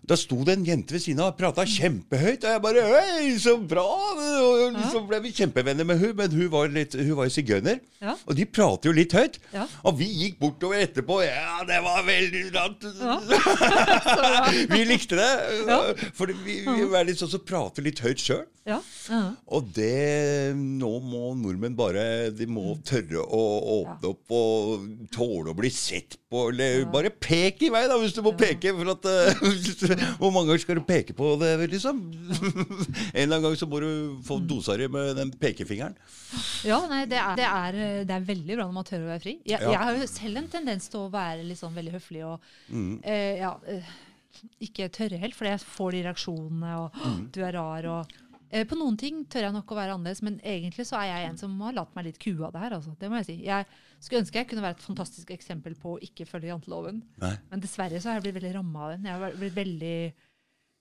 da 0.02 0.16
sto 0.18 0.40
det 0.42 0.56
en 0.56 0.64
jente 0.66 0.94
ved 0.96 1.02
siden 1.04 1.20
av 1.22 1.28
og 1.30 1.36
prata 1.38 1.62
kjempehøyt. 1.68 2.42
Og 2.42 2.50
jeg 2.50 2.62
bare 2.64 2.82
Hei, 2.90 3.28
så 3.38 3.54
bra! 3.56 3.84
Og 3.86 4.78
så 4.90 5.02
ble 5.06 5.20
vi 5.22 5.30
kjempevenner 5.36 5.86
med 5.86 6.00
hun, 6.00 6.16
men 6.18 6.34
hun 6.34 6.48
var, 6.50 6.72
litt, 6.74 6.96
hun 6.98 7.14
var 7.20 7.28
jo 7.28 7.34
sigøyner. 7.36 7.78
Ja. 8.02 8.16
Og 8.26 8.34
de 8.38 8.46
prater 8.50 8.90
jo 8.90 8.96
litt 8.96 9.14
høyt. 9.14 9.38
Ja. 9.54 9.68
Og 9.86 10.00
vi 10.00 10.08
gikk 10.24 10.40
bortover 10.42 10.82
etterpå. 10.82 11.20
Ja, 11.22 11.60
det 11.68 11.78
var 11.86 12.02
veldig 12.08 12.42
bra. 12.54 12.66
vi 14.74 14.82
likte 14.90 15.20
det. 15.20 15.30
Ja. 15.70 15.78
For 16.18 16.34
vi, 16.34 16.58
vi 16.66 16.88
er 16.90 17.06
litt 17.06 17.22
sånn 17.22 17.30
som 17.36 17.46
prater 17.46 17.86
litt 17.86 18.02
høyt 18.02 18.26
sjøl. 18.26 18.42
Ja. 18.62 18.76
ja. 19.10 19.20
Og 19.50 19.72
det 19.74 20.54
Nå 20.54 20.90
må 21.02 21.32
nordmenn 21.34 21.74
bare 21.74 22.30
De 22.30 22.46
må 22.46 22.76
tørre 22.86 23.18
å 23.24 23.40
åpne 23.80 24.12
opp 24.12 24.34
og 24.36 24.84
tåle 25.10 25.50
å 25.50 25.56
bli 25.58 25.70
sett 25.74 26.14
på. 26.30 26.44
Eller 26.52 26.84
bare 26.92 27.10
pek 27.10 27.64
i 27.66 27.72
vei, 27.74 27.82
da, 27.90 27.96
hvis 27.98 28.14
du 28.14 28.22
må 28.22 28.34
peke. 28.38 28.70
For 28.78 28.92
at 28.94 29.08
eh, 29.10 29.42
Hvor 30.20 30.30
mange 30.30 30.52
ganger 30.52 30.62
skal 30.62 30.78
du 30.78 30.84
peke 30.86 31.16
på 31.18 31.32
det, 31.42 31.50
liksom? 31.74 32.00
en 32.38 33.24
eller 33.24 33.36
annen 33.40 33.48
gang 33.48 33.58
så 33.58 33.68
må 33.70 33.82
du 33.82 33.90
få 34.26 34.38
dosa 34.46 34.78
di 34.78 34.86
med 34.92 35.16
den 35.18 35.34
pekefingeren. 35.42 35.98
Ja, 36.64 36.78
nei, 36.88 37.02
det 37.10 37.18
er, 37.18 37.34
det, 37.38 37.48
er, 37.50 37.80
det 38.08 38.14
er 38.16 38.30
veldig 38.30 38.56
bra 38.56 38.68
når 38.68 38.76
man 38.78 38.88
tør 38.88 39.04
å 39.04 39.10
være 39.10 39.24
fri. 39.26 39.36
Jeg, 39.42 39.58
Ja. 39.58 39.74
jeg 39.74 39.82
har 39.82 39.98
jo 39.98 40.06
selv 40.10 40.38
en 40.40 40.48
tendens 40.54 40.88
til 40.92 41.02
å 41.02 41.10
være 41.12 41.58
sånn 41.58 41.74
veldig 41.76 41.96
høflig 41.98 42.22
og 42.30 42.52
eh, 43.04 43.42
ja, 43.42 43.52
eh, 43.68 43.90
ikke 44.64 44.88
tørre 44.94 45.18
helt, 45.20 45.36
fordi 45.36 45.52
jeg 45.52 45.64
får 45.74 45.96
de 45.96 46.04
reaksjonene 46.06 46.76
og 46.80 47.02
du 47.34 47.42
er 47.44 47.52
rar 47.58 47.88
og 47.90 48.14
eh, 48.16 48.28
På 48.68 48.76
noen 48.76 48.98
ting 49.00 49.22
tør 49.32 49.46
jeg 49.46 49.54
nok 49.54 49.70
å 49.72 49.76
være 49.78 49.94
annerledes, 49.96 50.20
men 50.26 50.34
egentlig 50.44 50.84
så 50.84 50.98
er 51.00 51.06
jeg 51.08 51.28
en 51.30 51.38
som 51.40 51.54
har 51.64 51.76
latt 51.76 51.94
meg 51.96 52.10
litt 52.10 52.18
kue 52.20 52.36
av 52.44 52.52
det 52.52 52.60
her. 52.60 52.74
Altså. 52.76 52.92
Det 53.00 53.08
må 53.08 53.20
jeg 53.22 53.28
si. 53.30 53.36
Jeg 53.46 53.68
skulle 53.96 54.20
ønske 54.24 54.42
jeg 54.42 54.50
kunne 54.50 54.64
være 54.66 54.76
et 54.76 54.84
fantastisk 54.84 55.32
eksempel 55.32 55.76
på 55.80 55.94
å 55.94 56.02
ikke 56.04 56.26
følge 56.28 56.50
janteloven. 56.50 57.00
Nei. 57.22 57.32
Men 57.48 57.64
dessverre 57.64 58.02
så 58.02 58.10
har 58.10 58.18
jeg 58.18 58.26
blitt 58.26 58.36
veldig 58.40 58.52
ramma 58.58 58.84
av 58.84 58.92
den. 58.96 59.08
Jeg 59.08 59.22
har 59.22 59.40
blitt 59.40 59.56
veldig 59.56 59.96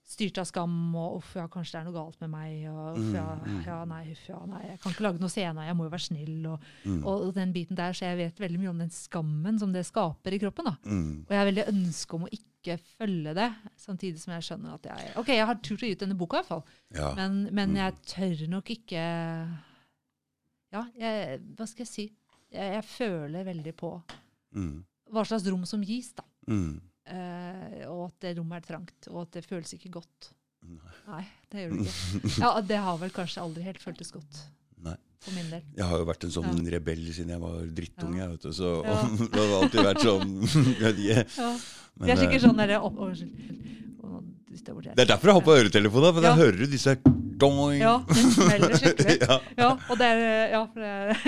styrt 0.04 0.38
av 0.42 0.44
skam 0.48 0.72
og 0.98 1.18
uff, 1.20 1.30
ja, 1.38 1.44
kanskje 1.48 1.72
det 1.72 1.80
er 1.80 1.84
noe 1.86 1.94
galt 1.94 2.20
med 2.20 2.30
meg. 2.32 2.54
Og, 2.68 2.98
uff, 2.98 3.10
ja, 3.14 3.26
ja, 3.66 3.76
nei, 3.88 4.02
uff, 4.12 4.24
ja, 4.28 4.38
nei, 4.50 4.62
jeg 4.72 4.80
kan 4.82 4.92
ikke 4.92 5.04
lage 5.06 5.22
noe 5.22 5.30
scene, 5.32 5.66
jeg 5.68 5.76
må 5.78 5.86
jo 5.86 5.92
være 5.94 6.06
snill. 6.08 6.46
Og, 6.50 6.66
og 7.06 7.34
den 7.36 7.52
biten 7.54 7.78
der, 7.78 7.92
Så 7.96 8.04
jeg 8.10 8.18
vet 8.18 8.40
veldig 8.42 8.60
mye 8.60 8.72
om 8.74 8.82
den 8.82 8.90
skammen 8.90 9.58
som 9.62 9.72
det 9.72 9.84
skaper 9.86 10.34
i 10.34 10.40
kroppen. 10.42 10.64
da. 10.72 10.74
Mm. 10.84 11.24
Og 11.26 11.30
jeg 11.30 11.38
har 11.42 11.48
veldig 11.52 11.68
ønske 11.72 12.14
om 12.18 12.26
å 12.26 12.32
ikke 12.34 12.76
følge 12.98 13.32
det, 13.34 13.48
samtidig 13.78 14.20
som 14.22 14.34
jeg 14.36 14.44
skjønner 14.46 14.74
at 14.76 14.84
jeg 14.86 15.14
Ok, 15.18 15.28
jeg 15.34 15.46
har 15.48 15.56
turt 15.62 15.82
å 15.82 15.86
gi 15.88 15.94
ut 15.96 16.02
denne 16.04 16.14
boka, 16.18 16.36
i 16.36 16.40
hvert 16.42 16.50
fall. 16.52 16.64
Ja. 16.94 17.08
Men, 17.18 17.40
men 17.54 17.74
jeg 17.78 17.96
tør 18.12 18.44
nok 18.52 18.70
ikke 18.74 19.02
Ja, 20.72 20.84
jeg, 20.98 21.40
hva 21.58 21.66
skal 21.68 21.84
jeg 21.84 21.90
si? 21.90 22.04
Jeg, 22.52 22.74
jeg 22.78 22.84
føler 22.90 23.44
veldig 23.48 23.74
på 23.78 23.94
Mm. 24.52 24.82
hva 25.08 25.22
slags 25.24 25.46
rom 25.48 25.62
som 25.64 25.80
gis, 25.80 26.10
da. 26.12 26.22
Mm. 26.46 26.76
Eh, 27.10 27.82
og 27.90 28.04
at 28.10 28.16
det 28.22 28.36
rommet 28.38 28.60
er 28.62 28.66
trangt, 28.74 29.08
og 29.10 29.24
at 29.24 29.32
det 29.38 29.42
føles 29.48 29.72
ikke 29.74 29.90
godt. 29.98 30.30
Nei. 30.62 30.92
Nei, 31.08 31.22
det 31.50 31.58
gjør 31.64 31.72
det 31.74 31.86
ikke. 31.90 32.36
Ja, 32.38 32.50
Det 32.62 32.76
har 32.84 32.98
vel 33.00 33.10
kanskje 33.10 33.42
aldri 33.42 33.62
helt 33.66 33.82
føltes 33.82 34.12
godt. 34.14 34.44
Nei. 34.82 34.94
for 35.22 35.30
min 35.38 35.50
del. 35.50 35.62
Jeg 35.78 35.86
har 35.86 35.98
jo 35.98 36.04
vært 36.08 36.24
en 36.26 36.32
sånn 36.34 36.64
rebell 36.70 37.02
siden 37.14 37.30
jeg 37.34 37.40
var 37.42 37.58
drittunge. 37.74 38.18
Ja. 38.18 38.28
Vet 38.32 38.42
du, 38.42 38.50
så 38.54 38.70
Ja. 38.84 38.94
det 39.32 39.42
har 39.42 39.52
alltid 39.62 39.84
vært 39.86 40.02
sånn 40.02 40.32
jeg. 40.82 41.26
Ja. 41.38 41.50
Men, 41.94 42.06
De 42.06 42.10
er 42.10 42.16
eh, 42.16 42.22
sikkert 42.22 42.42
sånn 42.46 42.58
derre. 42.58 42.78
Her. 42.82 43.14
Det 44.52 45.04
er 45.04 45.08
derfor 45.08 45.30
jeg 45.30 45.34
har 45.38 45.44
på 45.46 45.54
øretelefoner, 45.58 46.12
for 46.12 46.22
Ja. 46.22 46.30
da 46.30 46.36
hører 46.36 46.56
du 46.58 46.66
disse 46.66 46.96
doing. 47.42 47.80
Ja, 47.82 47.94
den 48.14 48.32
smeller 48.36 48.74
skikkelig. 48.80 49.18
Ja. 49.26 49.38
Ja, 49.58 49.70
og 49.90 49.98
det 50.00 50.10
ja, 50.54 50.64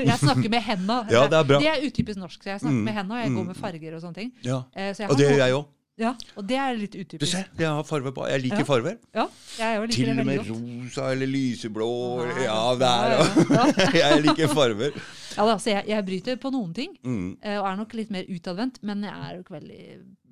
jeg 0.01 0.19
snakker 0.23 0.51
med 0.57 0.63
henda. 0.71 0.99
Ja, 1.13 1.27
det 1.31 1.39
er 1.43 1.49
bra. 1.53 1.61
Det 1.63 1.71
er 1.75 1.87
utypisk 1.91 2.19
norsk. 2.23 2.41
så 2.43 2.55
Jeg 2.55 2.61
snakker 2.65 2.75
Mm, 2.81 2.85
med 2.89 2.95
henda, 3.03 3.15
og 3.15 3.21
jeg 3.25 3.31
mm. 3.31 3.39
går 3.41 3.49
med 3.53 3.57
farger 3.63 3.95
og 3.99 4.03
sånne 4.07 4.15
ting. 4.23 4.33
Ja. 4.47 4.63
Eh, 4.77 4.93
så 4.95 5.09
Og 5.11 5.19
det 5.19 5.29
gjør 5.31 5.43
jeg 5.45 5.55
òg. 5.61 5.65
Ja, 5.97 6.11
og 6.35 6.43
det 6.51 6.57
er 6.59 6.73
litt 6.75 6.95
utypisk. 6.99 7.21
Du 7.23 7.27
ser, 7.31 7.45
jeg 7.63 7.69
har 7.71 7.85
farve 7.87 8.11
på. 8.11 8.25
Jeg 8.27 8.41
liker 8.43 8.65
Ja. 8.65 8.67
farver. 8.67 8.97
Ja, 9.15 9.27
jeg 9.61 9.79
òg 9.79 9.85
liker 9.87 9.95
Til 9.95 10.09
og 10.11 10.27
med 10.27 10.41
rosa 10.49 11.05
eller 11.13 11.29
lyseblå. 11.31 11.91
Nei, 12.33 12.43
Ja, 12.49 12.57
det 12.81 12.89
er 12.89 13.13
ja, 13.13 13.21
jo 13.23 13.85
Jeg 14.03 14.25
liker 14.25 14.49
farver. 14.51 14.91
Ja, 15.37 15.47
altså, 15.53 15.71
jeg, 15.71 15.85
jeg 15.93 16.05
bryter 16.09 16.37
på 16.43 16.51
noen 16.51 16.75
ting, 16.75 16.97
Mm. 17.05 17.37
eh, 17.43 17.61
og 17.61 17.69
er 17.71 17.77
nok 17.79 17.95
litt 17.95 18.11
mer 18.11 18.27
utadvendt, 18.27 18.83
men 18.83 19.05
jeg 19.07 19.15
er 19.15 19.37
nok 19.39 19.51
veldig 19.55 19.85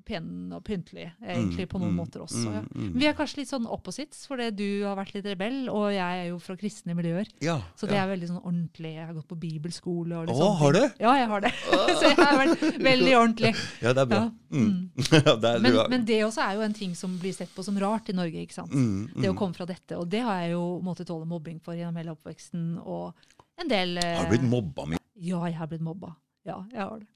pen 0.06 0.52
og 0.54 0.62
pyntelig 0.66 1.08
egentlig 1.20 1.66
på 1.70 1.80
noen 1.80 1.94
mm, 1.94 1.98
måter 1.98 2.24
også. 2.24 2.42
Ja. 2.44 2.62
mm, 2.64 2.84
mm. 2.88 2.92
Vi 2.98 3.08
er 3.08 3.16
kanskje 3.18 3.40
litt 3.42 3.50
sånn 3.52 3.68
opposites, 3.70 4.24
fordi 4.28 4.48
du 4.58 4.66
har 4.86 4.96
vært 4.98 5.14
litt 5.16 5.28
rebell, 5.30 5.60
og 5.72 5.88
jeg 5.94 6.22
er 6.22 6.28
jo 6.30 6.38
fra 6.42 6.56
kristne 6.60 6.96
miljøer. 6.98 7.30
Ja. 7.44 7.58
Så 7.78 7.88
det 7.90 7.98
ja. 7.98 8.04
er 8.04 8.12
veldig 8.12 8.30
sånn 8.30 8.42
ordentlig. 8.42 8.94
Jeg 8.98 9.08
har 9.08 9.16
gått 9.16 9.28
på 9.30 9.38
bibelskole. 9.42 10.20
og 10.20 10.30
litt 10.30 10.42
Å, 10.42 10.50
har 10.62 10.78
du? 10.78 10.82
Ja, 11.02 11.16
jeg 11.20 11.28
har 11.32 11.46
det. 11.46 11.52
så 11.98 12.10
jeg 12.10 12.18
har 12.20 12.40
vært 12.40 12.64
veldig 12.88 13.14
ordentlig. 13.18 13.54
ja, 13.84 13.92
det 13.92 14.04
er 14.04 14.10
bra. 14.14 14.22
Ja. 14.24 14.30
Mm. 14.52 14.72
Det 15.12 15.48
er, 15.48 15.62
Men, 15.64 15.76
men 15.88 16.02
det 16.04 16.18
også 16.26 16.42
er 16.44 16.58
jo 16.58 16.64
en 16.66 16.74
ting 16.76 16.92
som 16.96 17.14
blir 17.20 17.32
sett 17.32 17.50
på 17.54 17.64
som 17.64 17.78
rart 17.80 18.10
i 18.12 18.16
Norge. 18.16 18.42
ikke 18.44 18.56
sant? 18.58 18.72
Mm, 18.72 19.08
Det 19.14 19.30
å 19.30 19.32
mm. 19.32 19.38
komme 19.38 19.56
fra 19.56 19.66
dette. 19.68 19.96
Og 19.96 20.08
det 20.12 20.20
har 20.26 20.42
jeg 20.44 20.52
jo 20.54 20.64
måttet 20.84 21.08
tåle 21.08 21.28
mobbing 21.28 21.60
for 21.64 21.78
gjennom 21.78 21.96
hele 22.00 22.12
oppveksten. 22.12 22.74
Og 22.82 23.16
en 23.62 23.70
del 23.70 23.96
eh, 24.02 24.18
Har 24.18 24.28
du 24.28 24.34
blitt 24.36 24.48
mobba 24.48 24.86
mye? 24.92 25.02
Ja, 25.22 25.42
jeg 25.48 25.58
har 25.58 25.70
blitt 25.70 25.84
mobba. 25.84 26.14
Ja, 26.48 26.62
jeg 26.72 26.82
har 26.82 26.98
det. 26.98 27.08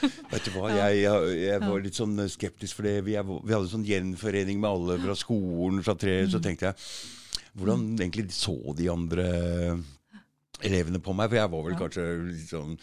Vet 0.00 0.44
du 0.46 0.50
hva, 0.54 0.70
jeg, 0.72 1.02
jeg, 1.04 1.60
var 1.62 1.80
litt 1.84 1.96
sånn 1.98 2.16
skeptisk, 2.30 2.76
for 2.78 2.88
vi, 2.88 3.14
vi 3.16 3.16
hadde 3.54 3.70
sånn 3.70 3.86
gjenforening 3.86 4.60
med 4.62 4.70
alle 4.70 4.98
fra 5.02 5.16
skolen, 5.18 5.82
fra 5.86 5.94
tre, 5.98 6.20
Mm. 6.24 6.30
så 6.34 6.40
tenkte 6.44 6.70
jeg 6.70 6.78
Hvordan 7.58 7.80
egentlig 7.98 8.28
så 8.32 8.54
de 8.78 8.86
andre 8.92 9.24
elevene 10.62 11.00
på 11.02 11.14
meg? 11.16 11.30
For 11.32 11.40
jeg 11.40 11.50
var 11.54 11.64
vel 11.66 11.78
kanskje 11.80 12.04
litt 12.28 12.52
sånn 12.52 12.76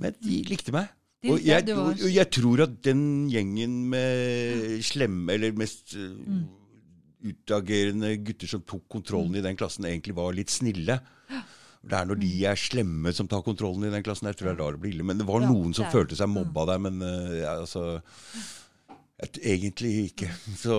Men 0.00 0.14
de 0.22 0.42
likte 0.50 0.74
meg. 0.74 0.92
Og 1.24 1.40
jeg, 1.40 1.64
og 1.72 2.04
jeg 2.12 2.28
tror 2.36 2.60
at 2.66 2.74
den 2.84 3.00
gjengen 3.32 3.78
med 3.88 4.82
slemme, 4.84 5.32
eller 5.32 5.54
mest 5.56 5.94
uh, 5.96 6.10
Mm. 6.28 6.44
utagerende 7.24 8.10
gutter 8.20 8.50
som 8.50 8.60
tok 8.68 8.82
kontrollen 8.92 9.38
i 9.38 9.44
den 9.44 9.56
klassen, 9.56 9.86
egentlig 9.88 10.12
var 10.18 10.34
litt 10.36 10.52
snille. 10.52 10.98
Det 11.84 11.96
er 11.98 12.08
når 12.08 12.20
de 12.20 12.32
er 12.48 12.58
slemme 12.58 13.12
som 13.16 13.28
tar 13.30 13.44
kontrollen 13.44 13.86
i 13.88 13.92
den 13.92 14.04
klassen. 14.04 14.30
Jeg 14.30 14.38
tror 14.40 14.50
det 14.50 14.54
er 14.54 14.60
da 14.62 14.68
det 14.74 14.82
blir 14.82 14.94
ille. 14.94 15.06
Men 15.06 15.20
det 15.20 15.28
var 15.28 15.44
noen 15.44 15.74
som 15.76 15.90
følte 15.92 16.18
seg 16.18 16.30
mobba 16.32 16.66
der, 16.72 16.84
men 16.86 17.00
uh, 17.04 17.40
altså 17.54 18.02
Egentlig 19.40 19.92
ikke. 20.10 20.28
Så 20.64 20.74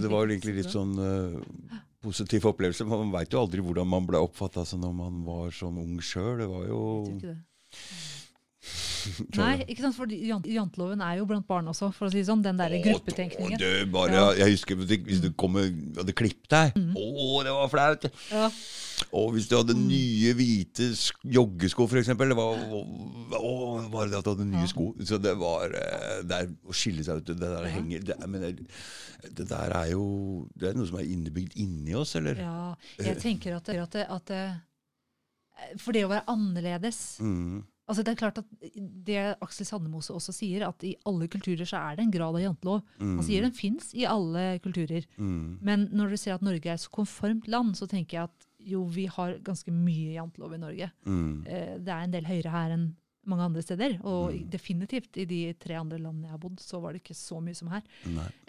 det 0.00 0.08
var 0.10 0.24
egentlig 0.26 0.56
litt 0.56 0.72
sånn 0.72 0.94
uh, 0.98 1.76
positiv 2.02 2.48
opplevelse. 2.50 2.86
Man 2.88 3.12
veit 3.14 3.34
jo 3.34 3.42
aldri 3.44 3.62
hvordan 3.64 3.90
man 3.90 4.08
ble 4.08 4.22
oppfatta 4.24 4.64
altså, 4.64 4.80
når 4.80 4.96
man 4.98 5.20
var 5.26 5.52
sånn 5.54 5.78
ung 5.82 5.98
sjøl. 6.02 6.38
Det 6.40 6.48
var 6.50 6.66
jo 6.70 6.80
Tror 7.04 7.18
ikke 7.18 7.34
det. 7.34 7.38
Nei, 9.36 9.64
ikke 9.68 9.82
sant? 9.84 9.94
for 9.96 10.06
jant 10.08 10.46
janteloven 10.48 11.02
er 11.04 11.18
jo 11.18 11.26
blant 11.28 11.46
barn 11.46 11.66
også, 11.68 11.90
for 11.92 12.06
å 12.08 12.10
si 12.12 12.22
det 12.22 12.28
sånn. 12.30 12.42
Den 12.44 12.56
derre 12.56 12.78
Å, 12.80 12.84
gruppetenkningen. 12.86 13.58
det 13.60 13.72
bare, 13.92 14.12
Ja. 14.14 14.30
Mm. 14.32 14.38
Jeg 14.38 14.50
husker 14.56 14.76
hvis 14.80 14.88
det- 14.88 15.04
hvis 15.04 15.20
du 15.20 15.30
kom 15.32 15.56
og 15.56 15.64
hadde 15.98 16.14
klippet 16.16 16.48
deg. 16.48 16.72
Å, 16.96 17.42
det 17.44 17.52
var 17.52 17.68
flaut! 17.68 18.06
Ja. 18.30 18.50
Og 19.12 19.32
hvis 19.34 19.48
du 19.50 19.56
Mm. 19.56 19.60
hadde 19.66 19.74
nye 19.76 20.32
hvite 20.38 20.86
sk- 20.94 21.24
joggesko, 21.26 21.84
f.eks. 21.90 22.06
Det 22.06 22.36
var 22.38 22.54
å, 22.70 23.90
bare 23.90 24.08
det 24.08 24.18
at 24.18 24.24
du 24.24 24.30
hadde 24.30 24.46
nye 24.46 24.60
Ja. 24.62 24.66
sko. 24.70 24.94
Så 25.04 25.18
det 25.20 25.36
var 25.36 25.66
eh, 25.74 26.22
det 26.22 26.32
er 26.32 26.46
å 26.64 26.72
skille 26.72 27.02
seg 27.04 27.16
ut 27.18 27.24
Det 27.26 27.38
der 27.40 27.66
henger 27.68 28.00
det, 28.04 28.18
men 28.28 28.40
det, 28.40 28.66
det 29.34 29.48
der 29.48 29.70
er 29.74 29.90
jo 29.90 30.48
Det 30.56 30.70
er 30.70 30.74
noe 30.78 30.86
som 30.86 30.98
er 30.98 31.04
innebygd 31.10 31.56
inni 31.56 31.92
oss, 31.94 32.14
eller? 32.16 32.34
ja. 32.36 32.74
Jeg 32.98 33.18
tenker 33.18 33.56
at, 33.56 33.64
det, 33.64 33.76
at, 33.82 33.94
at 34.08 34.26
det, 34.26 34.60
For 35.78 35.92
det 35.92 36.04
å 36.06 36.08
være 36.14 36.24
annerledes 36.28 37.18
Mm, 37.20 37.62
altså 37.88 38.02
Det 38.04 38.12
er 38.14 38.20
klart 38.20 38.38
at 38.38 38.46
det 39.04 39.36
Aksel 39.44 39.66
Sandemose 39.66 40.10
også 40.14 40.32
sier, 40.32 40.66
at 40.68 40.82
i 40.84 40.94
alle 41.06 41.28
kulturer 41.28 41.64
så 41.68 41.76
er 41.92 41.96
det 41.96 42.04
en 42.06 42.10
grad 42.14 42.34
av 42.34 42.40
jantelov. 42.40 42.82
mm, 42.98 43.16
Han 43.18 43.24
sier 43.26 43.42
den 43.42 43.52
fins 43.52 43.92
i 43.94 44.04
alle 44.08 44.58
kulturer. 44.64 45.04
mm, 45.18 45.58
Men 45.60 45.88
når 45.92 46.10
du 46.10 46.16
ser 46.16 46.34
at 46.34 46.42
Norge 46.42 46.66
er 46.66 46.74
et 46.74 46.80
så 46.80 46.90
konformt 46.90 47.46
land, 47.48 47.74
så 47.76 47.86
tenker 47.86 48.16
jeg 48.18 48.22
at 48.24 48.46
jo, 48.64 48.84
vi 48.88 49.04
har 49.06 49.38
ganske 49.44 49.70
mye 49.70 50.14
jantelov 50.16 50.54
i 50.54 50.58
Norge. 50.58 50.90
mm, 51.04 51.46
Eh, 51.46 51.78
Det 51.78 51.88
er 51.88 52.02
en 52.04 52.10
del 52.10 52.24
høyere 52.24 52.50
her 52.50 52.70
enn 52.70 52.94
mange 53.26 53.42
andre 53.42 53.62
steder. 53.62 54.00
Og 54.04 54.32
Mm. 54.32 54.50
definitivt 54.50 55.16
i 55.16 55.24
de 55.26 55.52
tre 55.54 55.74
andre 55.74 55.98
landene 55.98 56.24
jeg 56.24 56.30
har 56.30 56.38
bodd, 56.38 56.58
så 56.60 56.80
var 56.80 56.92
det 56.92 57.02
ikke 57.02 57.14
så 57.16 57.40
mye 57.42 57.54
som 57.56 57.68
her. 57.68 57.82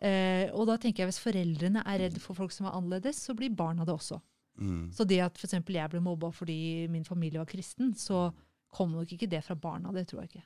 Eh, 0.01 0.49
og 0.53 0.67
da 0.67 0.77
tenker 0.77 1.03
jeg 1.03 1.07
hvis 1.11 1.19
foreldrene 1.23 1.83
er 1.85 1.99
redd 1.99 2.17
for 2.19 2.33
folk 2.35 2.51
som 2.51 2.67
er 2.67 2.71
annerledes, 2.71 3.15
så 3.19 3.33
blir 3.35 3.49
barna 3.55 3.85
det 3.85 3.93
også. 3.95 4.21
mm, 4.59 4.91
Så 4.93 5.05
det 5.07 5.19
at 5.19 5.33
eksempel 5.35 5.73
jeg 5.75 5.89
ble 5.89 5.99
mobba 5.99 6.31
fordi 6.31 6.87
min 6.89 7.03
familie 7.03 7.39
var 7.39 7.45
kristen, 7.45 7.93
så 7.93 8.33
kom 8.75 8.91
nok 8.95 9.15
ikke 9.15 9.31
det 9.31 9.41
fra 9.45 9.55
barna. 9.55 9.93
Det 9.95 10.05
tror 10.09 10.23
jeg 10.23 10.33
ikke. 10.33 10.45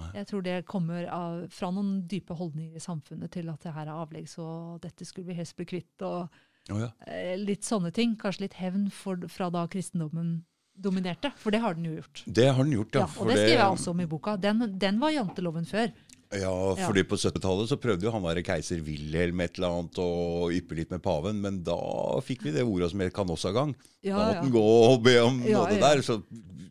nei. 0.00 0.10
Jeg 0.16 0.28
tror 0.30 0.42
det 0.46 0.56
kommer 0.66 1.06
av, 1.12 1.46
fra 1.52 1.70
noen 1.74 2.02
dype 2.10 2.34
holdninger 2.34 2.80
i 2.80 2.82
samfunnet 2.82 3.32
til 3.36 3.52
at 3.52 3.62
det 3.62 3.76
her 3.76 3.86
er 3.86 4.02
avleggs, 4.02 4.38
og 4.42 4.82
dette 4.84 5.06
skulle 5.06 5.30
vi 5.30 5.38
helst 5.38 5.56
bli 5.58 5.68
kvitt, 5.68 5.94
og 6.02 6.26
oh, 6.26 6.82
ja. 6.82 6.90
eh, 7.06 7.36
litt 7.40 7.66
sånne 7.68 7.92
ting. 7.94 8.16
Kanskje 8.20 8.46
litt 8.46 8.60
hevn 8.60 8.90
for, 8.94 9.28
fra 9.32 9.50
da 9.54 9.66
kristendommen 9.70 10.38
dominerte, 10.76 11.30
for 11.40 11.54
det 11.54 11.62
har 11.62 11.76
den 11.76 11.88
jo 11.88 11.94
gjort. 11.96 12.22
Det 12.26 12.48
har 12.52 12.64
den 12.64 12.74
gjort, 12.76 12.96
ja. 12.96 13.04
Ja, 13.06 13.20
og 13.20 13.30
det 13.30 13.38
skriver 13.38 13.62
jeg 13.62 13.76
også 13.78 13.92
om 13.94 14.02
i 14.02 14.08
boka. 14.10 14.36
Den, 14.40 14.66
den 14.78 14.98
var 15.00 15.14
janteloven 15.14 15.68
før. 15.68 15.92
Ja, 16.32 16.74
Ja. 16.76 16.86
fordi 16.86 17.04
på 17.06 17.16
70-tallet 17.16 17.68
så 17.70 17.76
prøvde 17.78 18.02
jo 18.06 18.10
han 18.10 18.22
være 18.22 18.42
keiser 18.42 18.80
Wilhelm 18.82 19.40
et 19.40 19.58
eller 19.58 19.68
annet 19.76 19.98
og 20.02 20.50
yppe 20.52 20.74
litt 20.74 20.90
med 20.90 21.02
paven, 21.04 21.38
men 21.40 21.62
da 21.62 21.76
fikk 22.26 22.42
vi 22.48 22.50
det 22.56 22.64
ordet 22.66 22.90
som 22.90 23.00
het 23.00 23.14
kanossagang. 23.14 23.74
Ja, 24.02 24.16
da 24.16 24.24
måtte 24.24 24.34
ja. 24.34 24.42
han 24.42 24.52
gå 24.56 24.64
og 24.90 25.02
be 25.06 25.16
om 25.22 25.40
Ja, 25.46 25.62
nåde 25.62 25.78
ja. 25.78 25.94
der. 25.94 26.02
Så, 26.02 26.18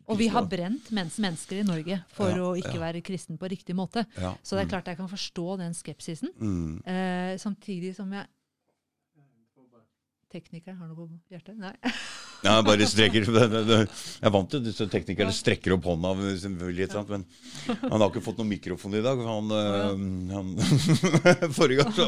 Og 0.06 0.18
vi 0.18 0.28
har 0.28 0.44
brent 0.46 0.90
mens 0.94 1.16
mennesker 1.18 1.58
i 1.62 1.66
Norge 1.66 1.96
for 2.14 2.28
Ja, 2.30 2.36
å 2.44 2.52
ikke 2.56 2.76
ja. 2.76 2.80
være 2.84 3.00
kristen 3.02 3.38
på 3.38 3.48
riktig 3.50 3.74
måte. 3.74 4.04
ja. 4.20 4.34
Så 4.42 4.54
det 4.56 4.66
er 4.66 4.68
klart 4.76 4.86
jeg 4.86 4.96
kan 5.00 5.08
forstå 5.08 5.58
den 5.58 5.74
skepsisen. 5.74 6.30
Mm. 6.38 6.82
Eh, 6.86 7.36
samtidig 7.38 7.94
som 7.96 8.12
jeg 8.12 8.26
Teknikeren 10.32 10.76
har 10.80 10.88
noe 10.90 10.96
på 10.96 11.06
hjertet? 11.30 11.56
Nei. 11.56 11.70
Ja, 12.46 12.52
jeg 12.60 12.66
bare 12.68 12.86
strekker 12.86 13.24
Jeg 13.26 13.88
er 14.22 14.30
vant 14.34 14.50
til 14.52 14.62
disse 14.64 14.86
teknikerne 14.90 15.32
strekker 15.34 15.74
opp 15.74 15.84
hånda, 15.90 16.08
sant? 16.38 17.10
men 17.10 17.22
han 17.66 17.98
har 17.98 18.08
ikke 18.08 18.22
fått 18.22 18.38
noen 18.38 18.52
mikrofon 18.54 18.94
i 18.94 19.02
dag. 19.04 19.18
Han, 19.26 19.46
han 20.30 20.46
Forrige 21.56 21.82
gang 21.82 21.92
så 21.96 22.06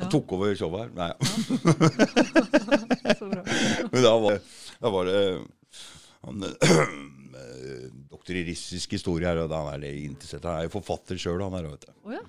han 0.00 0.08
tok 0.08 0.32
over 0.32 0.54
showet 0.56 0.80
her. 0.80 0.88
Nei. 0.96 1.12
Men 3.92 4.02
da 4.04 4.12
var, 4.22 4.38
da 4.80 4.88
var 4.94 5.04
det 5.10 5.18
han, 6.24 6.36
doktor 8.14 8.34
i 8.38 8.46
russisk 8.48 8.88
historie 8.96 9.28
her, 9.28 9.36
og 9.44 9.52
han 9.52 9.84
er 9.84 9.92
interessert. 9.98 10.44
Han 10.48 10.56
er 10.62 10.66
jo 10.68 10.76
forfatter 10.78 11.16
sjøl, 11.20 11.42
han 11.44 11.56
her. 11.58 11.64
vet 11.74 11.84
du. 11.84 11.90
Oh, 12.06 12.12
ja. 12.14 12.22
Er 12.24 12.28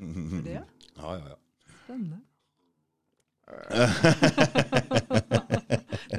det? 0.49 0.59
Ja, 0.97 1.07
ja, 1.15 1.25
ja. 1.31 1.37
Spennende. 1.85 2.19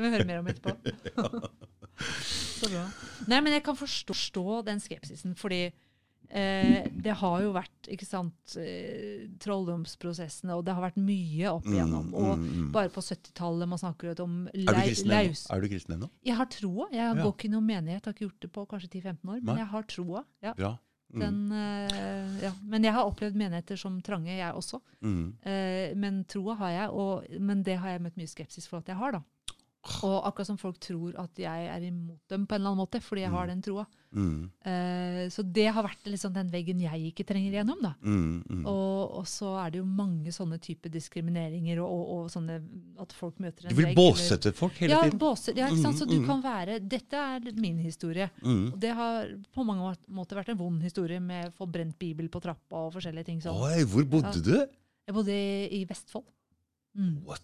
Må 0.00 0.08
vi 0.08 0.16
høre 0.16 0.28
mer 0.28 0.42
om 0.42 0.50
etterpå. 0.52 1.42
Så 2.02 2.68
bra. 2.72 2.84
Nei, 3.30 3.40
men 3.44 3.52
jeg 3.56 3.64
kan 3.66 3.76
forstå, 3.78 4.14
forstå 4.14 4.44
den 4.66 4.80
skepsisen, 4.82 5.34
fordi 5.38 5.60
eh, 5.66 6.86
det 7.04 7.14
har 7.20 7.42
jo 7.44 7.52
vært 7.54 7.90
ikke 7.92 8.06
sant, 8.08 8.54
eh, 8.58 9.26
trolldomsprosessene, 9.42 10.56
og 10.56 10.64
det 10.66 10.74
har 10.76 10.86
vært 10.86 10.98
mye 11.02 11.52
opp 11.52 11.66
igjennom. 11.68 12.08
Mm, 12.10 12.14
mm, 12.14 12.62
og 12.66 12.70
bare 12.74 12.92
på 12.94 13.04
70-tallet 13.04 13.70
man 13.70 13.82
snakker 13.82 14.22
om 14.24 14.38
du 14.50 14.64
kristen 14.72 15.10
ennå? 15.12 15.28
laus 15.28 15.44
Er 15.52 15.62
du 15.62 15.68
kristen 15.72 15.96
ennå? 15.98 16.10
Jeg 16.26 16.38
har 16.38 16.48
troa. 16.50 16.88
Jeg 16.94 17.02
Ja. 17.04 17.12
går 17.22 17.34
ikke 17.36 17.50
i 17.50 17.52
noen 17.54 17.68
menighet, 17.68 18.06
har 18.08 18.16
ikke 18.16 18.26
gjort 18.28 18.40
det 18.46 18.52
på 18.52 18.66
kanskje 18.70 18.90
10-15 19.02 19.28
år, 19.28 19.42
men 19.42 19.52
Nei. 19.54 19.58
jeg 19.62 19.70
har 19.74 19.82
troa. 19.90 20.24
Ja. 20.42 20.54
Bra. 20.54 20.72
Mm. 21.12 21.20
Den, 21.20 21.52
øh, 21.52 22.42
ja. 22.42 22.52
Men 22.64 22.84
jeg 22.84 22.92
har 22.96 23.04
opplevd 23.04 23.36
menigheter 23.36 23.76
som 23.76 24.00
trange, 24.00 24.32
jeg 24.32 24.54
også. 24.56 24.80
Mm. 25.04 25.34
Uh, 25.44 25.92
men 26.00 26.24
troa 26.24 26.54
har 26.56 26.70
jeg, 26.70 26.88
og, 26.90 27.26
men 27.38 27.62
det 27.62 27.76
har 27.82 27.90
jeg 27.90 28.00
møtt 28.06 28.16
mye 28.16 28.30
skepsis 28.30 28.66
for 28.66 28.78
at 28.80 28.88
jeg 28.88 28.96
har. 28.96 29.12
da. 29.12 29.20
Og 29.82 30.20
akkurat 30.28 30.46
som 30.46 30.58
folk 30.60 30.76
tror 30.78 31.16
at 31.18 31.38
jeg 31.42 31.66
er 31.66 31.82
imot 31.88 32.20
dem 32.30 32.44
på 32.46 32.54
en 32.54 32.60
eller 32.60 32.70
annen 32.70 32.82
måte, 32.84 33.00
fordi 33.02 33.24
jeg 33.24 33.32
har 33.34 33.48
den 33.50 33.62
troa. 33.64 33.82
Mm. 34.12 34.44
Uh, 34.62 35.22
så 35.32 35.42
det 35.42 35.64
har 35.74 35.82
vært 35.82 36.06
liksom 36.06 36.34
den 36.36 36.50
veggen 36.52 36.78
jeg 36.84 37.08
ikke 37.08 37.24
trenger 37.26 37.50
igjennom. 37.56 37.80
da. 37.82 37.90
Mm. 38.04 38.44
Mm. 38.46 38.60
Og, 38.70 39.16
og 39.18 39.26
så 39.26 39.56
er 39.64 39.72
det 39.74 39.80
jo 39.80 39.86
mange 39.88 40.30
sånne 40.36 40.60
typer 40.62 40.92
diskrimineringer, 40.94 41.80
og, 41.82 41.90
og, 41.96 42.12
og 42.14 42.30
sånne 42.30 42.60
at 43.02 43.14
folk 43.16 43.40
møter 43.42 43.66
en 43.66 43.72
vegg. 43.72 43.74
Du 43.74 43.80
vil 43.80 43.88
vegg, 43.90 43.98
båsette 43.98 44.52
folk 44.54 44.78
hele 44.84 44.94
ja, 44.94 45.00
tiden? 45.08 45.18
båser, 45.24 45.58
ja, 45.58 45.70
ikke 45.72 45.82
sant? 45.82 45.98
Så 45.98 46.06
du 46.06 46.14
Mm, 46.14 46.22
mm. 46.22 46.28
kan 46.30 46.42
være 46.44 46.78
Dette 46.86 47.16
er 47.16 47.50
min 47.58 47.78
historie. 47.82 48.28
Mm. 48.44 48.66
Og 48.74 48.78
det 48.78 48.92
har 48.94 49.32
på 49.56 49.64
mange 49.66 49.96
måter 50.14 50.38
vært 50.38 50.52
en 50.54 50.60
vond 50.60 50.82
historie 50.84 51.18
med 51.18 51.48
å 51.48 51.56
få 51.56 51.66
brent 51.66 51.98
Bibel 51.98 52.28
på 52.30 52.38
trappa 52.44 52.86
og 52.86 52.92
forskjellige 53.00 53.32
ting 53.32 53.42
sånn. 53.42 53.58
Oi, 53.58 53.82
hvor 53.82 54.04
bodde 54.06 54.36
Ja. 54.38 54.46
du? 54.46 54.78
Jeg 55.08 55.14
bodde 55.16 55.34
i, 55.34 55.82
Vestfold. 55.90 56.28
What? 57.26 57.42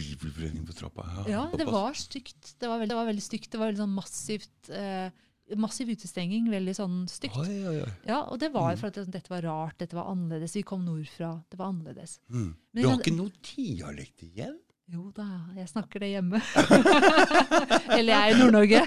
Bibelbrenning 0.00 0.64
på 0.68 0.74
trappa? 0.80 1.04
Ja, 1.28 1.44
det 1.56 1.66
var 1.68 1.92
stygt. 1.98 2.54
Det 2.58 2.68
var 2.70 2.80
veldig, 2.80 2.90
det 2.94 2.98
var 3.02 3.10
veldig 3.12 3.24
stygt. 3.28 3.50
Det 3.52 3.60
var 3.60 3.68
veldig 3.70 3.84
sånn 3.84 3.94
massivt 3.98 4.70
eh, 4.72 5.10
Massiv 5.58 5.88
utestenging. 5.90 6.44
Veldig 6.46 6.72
sånn 6.78 6.98
stygt. 7.10 7.34
Oi, 7.42 7.56
oi, 7.66 7.78
oi. 7.82 7.88
Ja, 8.06 8.20
og 8.30 8.38
det 8.38 8.52
var 8.54 8.76
for 8.78 8.86
at 8.92 9.00
det- 9.00 9.10
dette 9.16 9.32
var 9.32 9.42
rart, 9.42 9.76
dette 9.82 9.96
var 9.98 10.06
annerledes. 10.12 10.54
Vi 10.54 10.62
kom 10.62 10.84
nordfra. 10.86 11.32
Det 11.50 11.58
var 11.58 11.72
annerledes. 11.72 12.20
Mm. 12.30 12.52
Men 12.72 12.82
Du 12.84 12.88
har 12.88 13.00
ikke 13.00 13.16
noe 13.16 13.32
dialekt 13.48 14.22
igjen? 14.28 14.54
Jo 14.90 15.10
da, 15.14 15.26
jeg 15.56 15.66
snakker 15.70 16.00
det 16.02 16.12
hjemme. 16.14 16.38
Eller 17.96 18.12
jeg 18.14 18.20
er 18.22 18.30
i 18.30 18.38
Nord-Norge. 18.38 18.80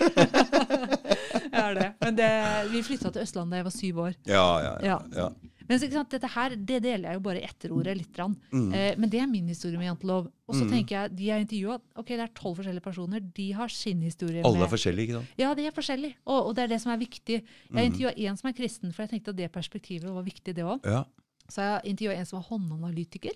jeg 1.54 1.62
er 1.64 1.78
det. 1.78 1.90
Men 2.02 2.18
det, 2.18 2.30
vi 2.74 2.82
flytta 2.88 3.12
til 3.16 3.24
Østlandet 3.24 3.52
da 3.56 3.60
jeg 3.62 3.68
var 3.68 3.76
syv 3.76 4.02
år. 4.08 4.16
Ja, 4.28 4.46
ja, 4.64 4.74
ja. 4.84 4.88
Ja. 4.88 4.98
ja. 5.20 5.28
Men 5.70 5.80
sant, 5.80 6.10
dette 6.12 6.28
her, 6.36 6.56
det 6.56 6.82
deler 6.84 7.10
jeg 7.10 7.14
jo 7.20 7.24
bare 7.24 7.42
etterordet 7.42 7.96
litt. 7.98 8.18
Mm. 8.52 8.74
Eh, 8.74 8.96
men 8.98 9.10
det 9.10 9.20
er 9.22 9.28
min 9.28 9.48
historie 9.48 9.78
med 9.78 9.88
jantelov. 9.88 10.28
Og 10.48 10.56
så 10.56 10.66
Mm. 10.66 10.72
tenker 10.72 10.90
jeg, 10.96 11.16
de 11.16 11.24
jeg 11.30 11.46
intervjua, 11.48 11.80
ok, 11.96 12.08
det 12.08 12.20
er 12.20 12.34
tolv 12.36 12.58
forskjellige 12.58 12.84
personer. 12.84 13.20
De 13.34 13.52
har 13.54 13.68
sin 13.70 14.02
historie. 14.02 14.44
Alle 14.44 14.58
med, 14.60 14.68
er 14.68 14.76
forskjellige, 14.76 15.08
ikke 15.08 15.18
sant? 15.20 15.28
Ja, 15.38 15.54
de 15.54 15.66
er 15.66 15.72
forskjellige. 15.72 16.16
Og, 16.26 16.48
og 16.48 16.56
det 16.56 16.64
er 16.64 16.68
det 16.68 16.82
som 16.82 16.92
er 16.92 16.98
viktig. 16.98 17.44
Mm. 17.70 17.78
Jeg 17.78 17.86
intervjua 17.92 18.14
en 18.30 18.38
som 18.38 18.50
er 18.50 18.54
kristen, 18.54 18.92
for 18.94 19.04
jeg 19.04 19.10
tenkte 19.12 19.30
at 19.30 19.36
det 19.38 19.52
perspektivet 19.52 20.10
var 20.14 20.24
viktig, 20.24 20.54
det 20.56 20.64
òg. 20.66 20.84
Ja. 20.86 21.04
Så 21.50 21.62
jeg 21.62 21.82
intervjua 21.96 22.20
en 22.20 22.26
som 22.26 22.40
var 22.42 22.48
håndanalytiker. 22.50 23.32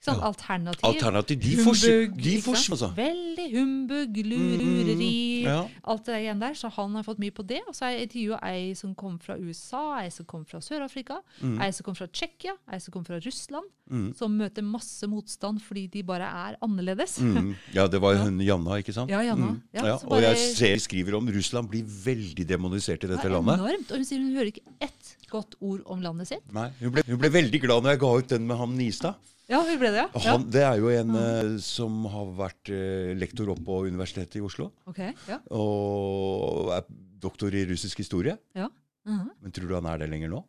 Sant? 0.00 0.16
Ja. 0.22 0.30
Alternativ. 0.30 0.80
Alternativ. 0.88 1.40
De 1.42 1.56
Humbug, 1.60 2.14
de 2.22 2.36
altså. 2.40 2.88
Veldig 2.96 3.48
humbug, 3.52 4.16
Mm, 4.16 4.30
lureri, 4.30 5.42
Ja. 5.44 5.66
alt 5.84 6.04
det 6.06 6.14
der 6.14 6.20
igjen 6.22 6.40
der. 6.40 6.54
Så 6.54 6.70
han 6.72 6.94
har 6.94 7.02
fått 7.04 7.18
mye 7.18 7.30
på 7.30 7.46
det. 7.46 7.60
Og 7.68 7.74
så 7.74 7.84
har 7.84 7.90
jeg 7.92 8.08
intervjua 8.08 8.38
ei 8.42 8.72
som 8.74 8.94
kom 8.94 9.18
fra 9.18 9.36
USA, 9.36 9.98
ei 10.00 10.08
som 10.10 10.24
kom 10.24 10.44
fra 10.46 10.58
Sør-Afrika, 10.60 11.18
Mm. 11.42 11.60
ei 11.60 11.70
som 11.70 11.84
kom 11.84 11.94
fra 11.94 12.06
Tsjekkia, 12.06 12.52
ei 12.72 12.78
som 12.80 12.92
kom 12.92 13.04
fra 13.04 13.18
Russland. 13.20 13.66
Mm. 13.90 14.14
Som 14.16 14.38
møter 14.38 14.62
masse 14.62 15.02
motstand 15.06 15.60
fordi 15.60 15.86
de 15.90 16.02
bare 16.02 16.22
er 16.22 16.56
annerledes. 16.62 17.18
Mm. 17.20 17.54
ja, 17.74 17.86
det 17.86 18.00
var 18.00 18.12
Ja. 18.16 18.24
hun 18.24 18.38
Janna, 18.40 18.70
ikke 18.80 18.94
sant? 18.94 19.10
Ja, 19.10 19.20
Janna. 19.20 19.48
Mm. 19.52 19.62
Ja, 19.74 19.84
Ja, 19.84 19.94
og 19.96 20.08
bare- 20.08 20.22
jeg 20.34 20.56
ser 20.56 20.76
skriver 20.78 21.14
om 21.18 21.26
Russland 21.28 21.68
blir 21.68 21.82
veldig 21.84 22.46
demonisert 22.46 23.04
i 23.04 23.06
dette 23.06 23.22
Det 23.22 23.32
landet. 23.32 23.58
enormt. 23.58 23.90
Og 23.90 23.96
hun 23.96 24.04
sier 24.04 24.18
hun 24.18 24.34
hører 24.34 24.46
ikke 24.52 24.62
ett 24.80 25.16
godt 25.30 25.54
ord 25.60 25.82
om 25.86 26.00
landet 26.00 26.28
sitt. 26.28 26.52
Nei, 26.52 26.70
hun 26.80 26.90
ble, 26.90 27.02
hun 27.06 27.18
ble 27.18 27.28
veldig 27.28 27.60
glad 27.60 27.82
når 27.82 27.90
jeg 27.90 27.98
ga 28.00 28.16
ut 28.16 28.28
den 28.28 28.46
med 28.46 28.56
han 28.56 28.76
Nistad. 28.78 29.14
Ja, 29.50 29.60
hun 29.66 29.78
ble 29.80 29.90
det, 29.90 29.98
ja. 30.04 30.08
ja. 30.14 30.32
Han, 30.36 30.44
det 30.54 30.62
er 30.62 30.76
jo 30.78 30.90
en 30.94 31.16
eh, 31.18 31.56
som 31.64 32.04
har 32.12 32.28
vært 32.38 32.70
eh, 32.70 33.10
lektor 33.18 33.50
opp 33.50 33.60
på 33.66 33.80
Universitetet 33.90 34.38
i 34.38 34.44
Oslo. 34.46 34.68
Ok, 34.86 35.00
ja. 35.26 35.40
Og 35.58 36.70
er 36.76 36.86
doktor 37.20 37.54
i 37.58 37.64
russisk 37.68 37.98
historie. 38.04 38.36
Mhm. 38.54 39.26
Men 39.42 39.52
tror 39.56 39.66
du 39.68 39.74
han 39.78 39.88
er 39.90 40.02
det 40.04 40.10
lenger 40.12 40.30
nå? 40.30 40.44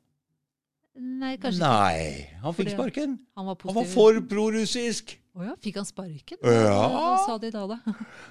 Nei, 1.02 1.34
kanskje 1.40 1.62
ikke. 1.64 1.72
Nei, 1.72 2.30
han 2.44 2.54
fikk 2.54 2.66
Fordi- 2.68 2.76
sparken. 2.78 3.14
Han 3.40 3.46
var 3.48 3.56
Han 3.64 3.74
var 3.74 3.84
positiv. 3.88 3.94
for 3.96 4.22
prorussisk. 4.36 5.18
Å 5.34 5.46
ja, 5.48 5.54
fikk 5.64 5.78
han 5.80 5.86
sparken? 5.88 6.38
Ja. 6.44 6.82
Hva 6.92 7.26
sa 7.26 7.38
de 7.40 7.50
da, 7.56 7.66
da? 7.72 7.78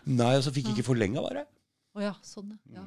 Nei, 0.06 0.34
altså 0.36 0.52
fikk 0.52 0.68
ikke 0.74 0.84
forlenga, 0.84 1.22
bare. 1.24 1.46
Å 1.96 2.02
ja, 2.04 2.12
sånn, 2.22 2.52
ja. 2.70 2.84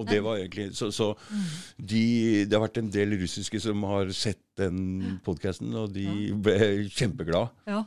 Og 0.00 0.08
det 0.08 0.22
var 0.24 0.38
egentlig 0.40 0.70
Så, 0.76 0.88
så 0.90 1.10
Mm. 1.30 1.46
de, 1.92 2.44
det 2.48 2.56
har 2.58 2.64
vært 2.66 2.78
en 2.80 2.90
del 2.90 3.12
russiske 3.20 3.60
som 3.60 3.82
har 3.84 4.08
sett 4.16 4.40
den 4.56 5.20
podkasten, 5.24 5.72
og 5.76 5.92
de 5.92 6.32
ble 6.34 6.58
kjempeglade. 6.88 7.50
ja. 7.68 7.84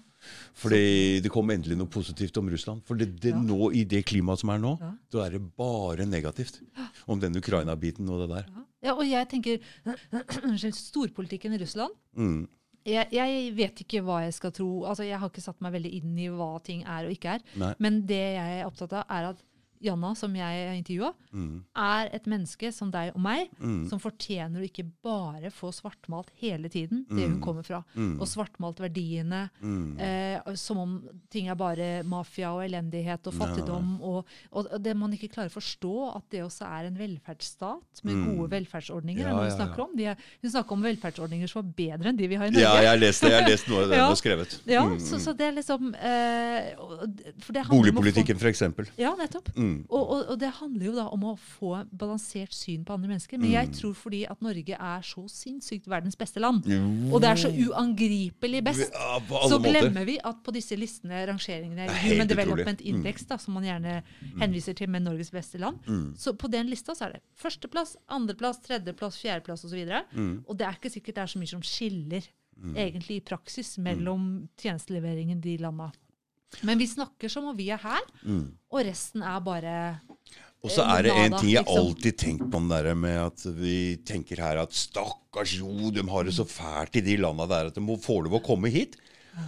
Fordi 0.55 1.19
det 1.19 1.27
kom 1.33 1.49
endelig 1.51 1.75
noe 1.75 1.89
positivt 1.91 2.37
om 2.39 2.47
Russland. 2.47 2.79
For 2.87 2.95
det, 2.95 3.09
det 3.19 3.33
Ja. 3.33 3.41
nå, 3.43 3.73
i 3.75 3.83
det 3.83 4.05
klimaet 4.07 4.39
som 4.39 4.49
er 4.53 4.57
nå, 4.61 4.79
Ja. 4.79 4.93
da 5.11 5.25
er 5.25 5.31
det 5.31 5.41
bare 5.57 6.05
negativt. 6.07 6.61
Om 7.09 7.19
den 7.19 7.35
Ukraina-biten 7.35 8.07
og 8.09 8.21
det 8.23 8.29
der. 8.37 8.45
Ja. 8.47 8.63
ja, 8.83 8.93
og 8.95 9.03
jeg 9.03 9.27
tenker 9.27 9.59
storpolitikken 10.71 11.53
i 11.53 11.57
Russland 11.59 11.91
Mm. 12.17 12.47
jeg, 12.85 13.07
jeg 13.11 13.53
vet 13.55 13.75
ikke 13.83 14.01
hva 14.03 14.21
jeg 14.23 14.33
skal 14.33 14.51
tro. 14.51 14.83
Altså, 14.85 15.03
Jeg 15.07 15.19
har 15.19 15.29
ikke 15.29 15.41
satt 15.43 15.59
meg 15.61 15.73
veldig 15.73 15.93
inn 15.93 16.17
i 16.19 16.27
hva 16.29 16.61
ting 16.63 16.83
er 16.83 17.05
og 17.07 17.11
ikke 17.11 17.35
er. 17.35 17.41
Nei. 17.57 17.73
Men 17.79 18.01
det 18.05 18.21
jeg 18.37 18.61
er 18.61 18.65
opptatt 18.69 18.93
av, 18.93 19.05
er 19.09 19.29
at 19.33 19.37
Janna, 19.83 20.13
som 20.15 20.33
jeg 20.35 20.77
intervjua, 20.83 21.13
Mm. 21.33 21.63
er 21.75 22.09
et 22.13 22.25
menneske 22.29 22.71
som 22.71 22.91
deg 22.91 23.11
og 23.15 23.21
meg, 23.21 23.49
Mm. 23.59 23.87
som 23.89 23.99
fortjener 23.99 24.61
å 24.61 24.67
ikke 24.69 24.85
bare 25.03 25.49
få 25.49 25.71
svartmalt 25.73 26.27
hele 26.39 26.69
tiden 26.69 27.05
det 27.09 27.27
hun 27.27 27.39
Mm. 27.39 27.41
kommer 27.41 27.63
fra. 27.65 27.83
Mm. 27.95 28.19
Og 28.21 28.27
svartmalt 28.27 28.77
verdiene. 28.77 29.49
Mm. 29.61 29.99
Eh, 29.99 30.53
som 30.55 30.77
om 30.77 31.01
ting 31.31 31.47
er 31.49 31.55
bare 31.55 32.03
mafia 32.03 32.51
og 32.53 32.61
elendighet 32.63 33.25
og 33.27 33.33
fattigdom. 33.33 33.99
Og, 34.01 34.25
og 34.51 34.67
det 34.83 34.95
man 34.95 35.11
ikke 35.11 35.31
klarer 35.33 35.49
å 35.49 35.57
forstå, 35.59 36.15
at 36.15 36.29
det 36.29 36.41
også 36.43 36.65
er 36.69 36.85
en 36.85 36.95
velferdsstat 36.97 38.03
med 38.03 38.37
gode 38.37 38.49
velferdsordninger. 38.51 39.19
Ja, 39.25 39.29
er 39.29 39.33
noe 39.33 39.49
hun 39.49 39.57
snakker 39.57 39.79
om. 39.87 39.99
Er, 39.99 40.15
hun 40.41 40.51
snakker 40.51 40.71
om 40.71 40.83
velferdsordninger 40.83 41.49
som 41.49 41.65
er 41.65 41.73
bedre 41.73 42.09
enn 42.09 42.17
de 42.17 42.27
vi 42.27 42.35
har 42.35 42.45
i 42.45 42.49
Norge. 42.51 42.61
Ja, 42.61 42.93
jeg 42.93 42.99
leste, 43.01 43.29
jeg 43.29 43.47
lest 43.49 43.67
noe 43.69 43.83
av 43.83 43.89
det 43.89 43.97
Ja. 44.03 44.07
har 44.07 44.15
skrevet. 44.21 44.59
Ja, 44.69 44.83
så, 44.99 45.17
så 45.19 45.33
det 45.35 45.47
er 45.49 45.55
liksom 45.57 45.95
eh, 45.95 46.75
Boligpolitikken, 47.69 48.37
eksempel. 48.53 48.87
Ja, 48.99 49.15
nettopp. 49.17 49.49
Mm. 49.57 49.72
Og, 49.89 50.03
og, 50.09 50.19
og 50.33 50.39
det 50.39 50.49
handler 50.59 50.85
jo 50.85 50.93
da 50.95 51.05
om 51.15 51.23
å 51.29 51.33
få 51.39 51.71
balansert 51.91 52.53
syn 52.53 52.83
på 52.85 52.93
andre 52.93 53.09
mennesker. 53.11 53.37
Men 53.39 53.51
jeg 53.51 53.67
Mm. 53.69 53.73
tror 53.79 53.93
fordi 53.95 54.21
at 54.29 54.41
Norge 54.41 54.75
er 54.79 55.01
så 55.01 55.23
sinnssykt 55.29 55.87
verdens 55.87 56.15
beste 56.15 56.39
land, 56.39 56.63
og 57.11 57.21
det 57.21 57.29
er 57.29 57.35
så 57.35 57.49
uangripelig 57.49 58.63
best, 58.63 58.91
Ja, 58.93 59.19
så 59.49 59.59
glemmer 59.61 59.91
måter. 60.01 60.05
vi 60.05 60.17
at 60.23 60.43
på 60.43 60.51
disse 60.53 60.75
listene, 60.77 61.25
rangeringene, 61.27 61.87
er 61.87 61.93
Human 62.03 62.27
utrolig. 62.27 62.29
Development 62.35 62.79
Mm. 62.81 62.87
Index, 62.95 63.25
da, 63.25 63.37
som 63.37 63.53
man 63.53 63.63
gjerne 63.63 64.03
henviser 64.39 64.73
til 64.75 64.87
med 64.89 65.01
Norges 65.03 65.31
beste 65.31 65.57
land, 65.59 65.79
Mm. 65.87 66.13
så 66.17 66.33
på 66.37 66.49
den 66.51 66.67
lista 66.69 66.93
så 66.93 67.05
er 67.07 67.11
det 67.13 67.21
førsteplass, 67.35 67.95
andreplass, 68.09 68.59
tredjeplass, 68.61 69.17
fjerdeplass 69.21 69.65
osv. 69.65 69.85
Mm. 70.15 70.43
Og 70.47 70.57
det 70.57 70.67
er 70.67 70.73
ikke 70.73 70.91
sikkert 70.91 71.15
det 71.15 71.23
er 71.23 71.27
så 71.27 71.39
mye 71.39 71.47
som 71.49 71.61
skiller 71.61 72.23
egentlig 72.75 73.15
i 73.17 73.19
praksis 73.21 73.77
mellom 73.77 74.47
tjenesteleveringen 74.57 75.41
de 75.41 75.57
landa. 75.57 75.91
Men 76.61 76.77
vi 76.77 76.85
snakker 76.87 77.29
som 77.29 77.45
om 77.49 77.55
vi 77.57 77.69
er 77.73 77.77
her, 77.81 78.01
Mm. 78.25 78.51
og 78.71 78.85
resten 78.85 79.23
er 79.23 79.39
bare 79.41 79.99
Og 80.63 80.69
så 80.71 80.85
er 80.97 81.01
det 81.03 81.11
en 81.11 81.33
ting 81.39 81.49
jeg 81.51 81.65
liksom. 81.65 81.77
alltid 81.87 82.17
tenker 82.17 82.45
på 82.49 82.59
den 82.61 82.69
der 82.69 82.95
med 82.95 83.17
at 83.25 83.43
vi 83.57 83.97
tenker 84.05 84.37
her 84.37 84.61
at 84.61 84.71
stakkars 84.71 85.57
jo, 85.59 85.89
de 85.91 86.01
har 86.07 86.23
det 86.23 86.33
så 86.33 86.45
fælt 86.47 86.95
i 86.95 87.01
de 87.01 87.17
landa 87.17 87.45
der 87.47 87.67
at 87.67 87.75
de 87.75 87.81
må 87.81 87.97
få 87.99 88.21
lov 88.23 88.39
å 88.39 88.43
komme 88.45 88.69
hit. 88.71 88.95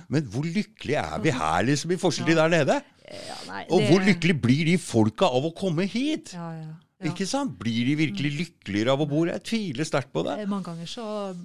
Men 0.10 0.24
hvor 0.24 0.44
lykkelig 0.44 0.96
er 0.98 1.20
vi 1.22 1.30
her, 1.32 1.64
liksom, 1.64 1.92
i 1.92 1.96
forskjell 2.02 2.26
til 2.26 2.36
der 2.36 2.50
nede? 2.50 2.82
ja, 3.06 3.36
nei, 3.48 3.66
Og 3.70 3.80
det- 3.80 3.90
hvor 3.92 4.00
lykkelig 4.02 4.42
blir 4.42 4.66
de 4.66 4.78
folka 4.78 5.26
av 5.26 5.44
å 5.46 5.54
komme 5.56 5.86
hit? 5.88 6.34
Ja, 6.34 6.52
ja. 6.60 6.74
Ikke 7.12 7.28
sant? 7.28 7.58
Blir 7.60 7.86
de 7.86 7.96
virkelig 7.96 8.32
lykkeligere 8.64 8.90
av 8.92 9.00
å 9.00 9.08
bo 9.08 9.24
her? 9.26 9.34
Jeg 9.38 9.44
tviler 9.44 9.86
sterkt 9.86 10.12
på 10.12 10.24
det. 10.26 10.40
Eh, 10.40 10.46
Mange 10.48 10.64
ganger 10.66 10.86
så 10.88 11.36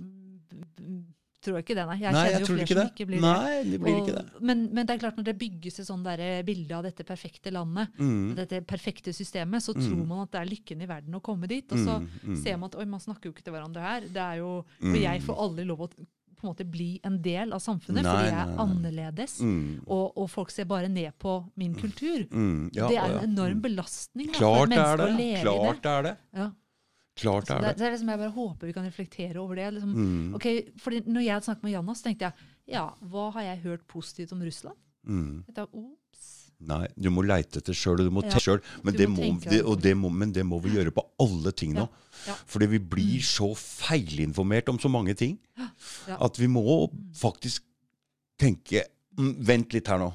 tror 1.43 1.57
jeg 1.57 1.65
ikke 1.65 1.75
det, 1.79 1.87
nei. 1.89 1.97
Jeg 2.01 2.13
Nei, 2.13 2.21
kjenner 2.21 2.31
jeg 2.33 2.41
jo 2.41 2.47
flere 2.47 2.65
ikke 2.67 2.75
som 2.75 2.81
det. 2.85 2.93
ikke 2.95 3.07
blir 3.11 3.21
Nei, 3.21 3.63
de 3.65 3.79
blir 3.79 3.95
Og- 3.95 4.09
ikke 4.09 4.17
det. 4.19 4.41
Men, 4.43 4.69
men 4.75 4.87
det 4.87 4.95
er 4.95 4.99
klart 4.99 5.17
når 5.17 5.25
det 5.25 5.39
bygges 5.39 5.79
et 5.81 5.87
sånn 5.87 6.45
bilde 6.45 6.73
av 6.77 6.83
dette 6.85 7.05
perfekte 7.05 7.51
landet, 7.53 7.89
Mm. 7.99 8.35
dette 8.37 8.61
perfekte 8.67 9.13
systemet, 9.13 9.63
så 9.63 9.73
tror 9.75 10.07
man 10.07 10.21
at 10.23 10.31
det 10.33 10.41
er 10.41 10.51
lykken 10.55 10.83
i 10.83 10.87
verden 10.87 11.15
å 11.15 11.23
komme 11.23 11.47
dit. 11.49 11.65
Og 11.73 11.79
så 11.79 11.99
Mm, 12.01 12.09
mm. 12.25 12.43
ser 12.43 12.57
man 12.57 12.69
at 12.69 12.77
oi, 12.77 12.85
man 12.85 13.01
snakker 13.01 13.25
jo 13.25 13.33
ikke 13.33 13.45
til 13.45 13.53
hverandre 13.55 13.81
her. 13.81 14.01
Det 14.03 14.17
er 14.17 14.37
jo, 14.39 14.65
Mm. 14.83 14.95
Og 14.95 15.01
jeg 15.01 15.23
får 15.23 15.37
aldri 15.39 15.65
lov 15.67 15.79
å 15.81 15.89
på 16.41 16.49
en 16.49 16.55
måte 16.55 16.65
bli 16.71 16.99
en 17.05 17.21
del 17.21 17.53
av 17.53 17.61
samfunnet, 17.61 18.03
Nei, 18.03 18.11
fordi 18.17 18.25
jeg 18.25 18.33
er 18.33 18.47
nei. 18.47 18.57
annerledes. 18.65 19.41
Mm. 19.43 19.81
Og, 19.87 20.13
og 20.17 20.31
folk 20.31 20.51
ser 20.51 20.65
bare 20.65 20.89
ned 20.89 21.13
på 21.19 21.51
min 21.55 21.75
kultur. 21.75 22.25
Mm. 22.31 22.71
Ja, 22.73 22.89
det 22.89 22.97
er 22.97 23.19
en 23.19 23.29
enorm 23.37 23.61
belastning 23.61 24.29
for 24.33 24.39
Klart 24.41 24.63
et 24.65 24.71
det 24.71 24.79
er 24.79 24.97
menneske 24.97 24.97
det. 24.97 25.13
å 25.13 25.19
leve 25.19 25.39
i 25.39 25.43
Klart 25.43 25.75
det. 25.75 25.83
det 25.83 25.91
er 25.93 26.03
det. 26.03 26.17
Ja. 26.35 26.51
Klart 27.21 27.51
er 27.53 27.61
det, 27.65 27.75
det. 27.79 27.87
er 27.87 27.95
liksom 27.95 28.11
jeg 28.13 28.21
bare 28.23 28.35
håper 28.35 28.71
vi 28.71 28.75
kan 28.77 28.87
reflektere 28.89 29.41
over 29.43 29.59
det. 29.61 29.69
Liksom, 29.77 29.95
Mm. 29.95 30.35
Okay, 30.39 30.63
fordi 30.81 31.03
når 31.07 31.25
jeg 31.27 31.47
snakket 31.49 31.67
med 31.69 31.73
Janna, 31.77 31.95
så 31.95 32.09
tenkte 32.09 32.29
jeg 32.31 32.49
ja, 32.77 32.85
hva 33.11 33.31
har 33.35 33.43
jeg 33.49 33.63
hørt 33.65 33.87
positivt 33.91 34.33
om 34.33 34.43
Russland? 34.47 34.79
Mm. 35.07 35.43
Tenkte, 35.49 35.67
Ops. 35.75 36.29
Nei, 36.61 36.85
du 36.93 37.09
må 37.09 37.23
leite 37.25 37.63
etter 37.63 37.73
sjøl, 37.77 38.03
og 38.03 38.11
du 38.11 38.13
må 38.13 38.23
Ja, 38.23 38.35
tenke 38.35 38.45
sjøl. 38.45 38.61
Men, 38.85 38.95
men 40.21 40.33
det 40.37 40.45
må 40.45 40.59
vi 40.61 40.75
gjøre 40.77 40.93
på 40.93 41.05
alle 41.25 41.53
ting 41.57 41.73
nå. 41.73 41.87
Ja, 41.89 42.33
ja. 42.33 42.37
Fordi 42.53 42.69
vi 42.75 42.81
blir 42.93 43.25
så 43.25 43.49
feilinformert 43.57 44.69
om 44.69 44.79
så 44.79 44.91
mange 44.93 45.15
ting 45.17 45.39
at 46.21 46.41
vi 46.41 46.47
må 46.53 46.91
faktisk 47.17 47.65
tenke 48.41 48.85
mm, 49.19 49.33
Vent 49.47 49.73
litt 49.77 49.89
her 49.89 50.01
nå. 50.01 50.11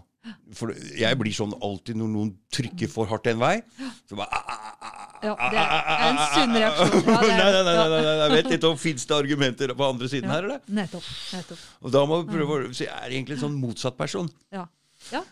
For 0.58 0.74
jeg 0.98 1.18
blir 1.20 1.34
sånn 1.36 1.54
alltid 1.62 1.96
når 2.00 2.10
noen 2.14 2.32
trykker 2.54 2.90
for 2.92 3.06
hardt 3.12 3.28
en 3.28 3.40
vei. 3.42 3.62
Så 4.10 4.18
bare, 4.18 4.30
ah, 4.32 4.50
ah, 4.50 4.74
ah, 4.82 5.02
Ja, 5.26 5.36
det 5.50 5.62
er 5.62 6.02
en 6.08 6.20
sunn 6.34 6.56
reaksjon. 6.56 7.06
Ja, 7.08 7.20
er- 7.22 7.38
nei, 7.38 7.52
nei, 7.52 7.62
nei, 7.66 7.88
nei, 7.94 8.18
nei, 8.20 8.28
vet 8.36 8.52
ikke 8.58 8.70
om 8.72 8.78
fins 8.78 9.06
det 9.10 9.16
argumenter 9.16 9.74
på 9.78 9.88
andre 9.90 10.10
siden 10.12 10.30
her, 10.30 10.44
eller? 10.44 10.60
Nettopp. 10.68 11.08
nettopp. 11.34 11.64
Og 11.82 11.92
da 11.96 12.04
må 12.06 12.20
vi 12.24 12.36
prøve 12.38 12.60
å 12.60 12.74
Så 12.76 12.86
jeg 12.86 12.94
er 12.94 13.10
egentlig 13.16 13.38
en 13.40 13.44
sånn 13.50 13.58
motsatt 13.60 13.98
person. 13.98 14.30
Ja. 14.54 14.68
ja. 15.12 15.24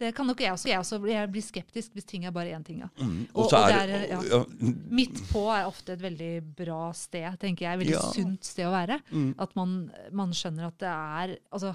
Det 0.00 0.14
kan 0.16 0.24
nok 0.26 0.38
jeg 0.40 0.48
også. 0.54 0.68
Jeg, 0.70 0.78
også 0.80 0.96
jeg 1.10 1.28
blir 1.28 1.42
skeptisk 1.44 1.92
hvis 1.92 2.06
ting 2.08 2.24
er 2.24 2.32
bare 2.32 2.54
én 2.56 2.62
ting. 2.64 2.78
Ja. 2.80 2.88
Mm. 3.02 3.26
Og- 3.34 3.44
Og 3.44 3.52
og 3.52 3.68
er 3.68 3.90
er, 3.90 4.06
ja. 4.08 4.20
ja, 4.30 4.44
Midt 4.88 5.18
på 5.28 5.42
er 5.52 5.66
ofte 5.68 5.92
et 5.92 6.00
veldig 6.00 6.30
bra 6.56 6.92
sted, 6.96 7.26
tenker 7.38 7.66
jeg. 7.66 7.74
Et 7.74 7.80
Veldig 7.84 7.98
Ja. 7.98 8.12
sunt 8.14 8.44
sted 8.44 8.64
å 8.64 8.72
være. 8.72 9.00
Mm. 9.12 9.34
At 9.38 9.54
man, 9.56 9.90
man 10.12 10.30
skjønner 10.30 10.66
at 10.70 10.78
det 10.78 10.88
er 10.88 11.36
Altså, 11.52 11.74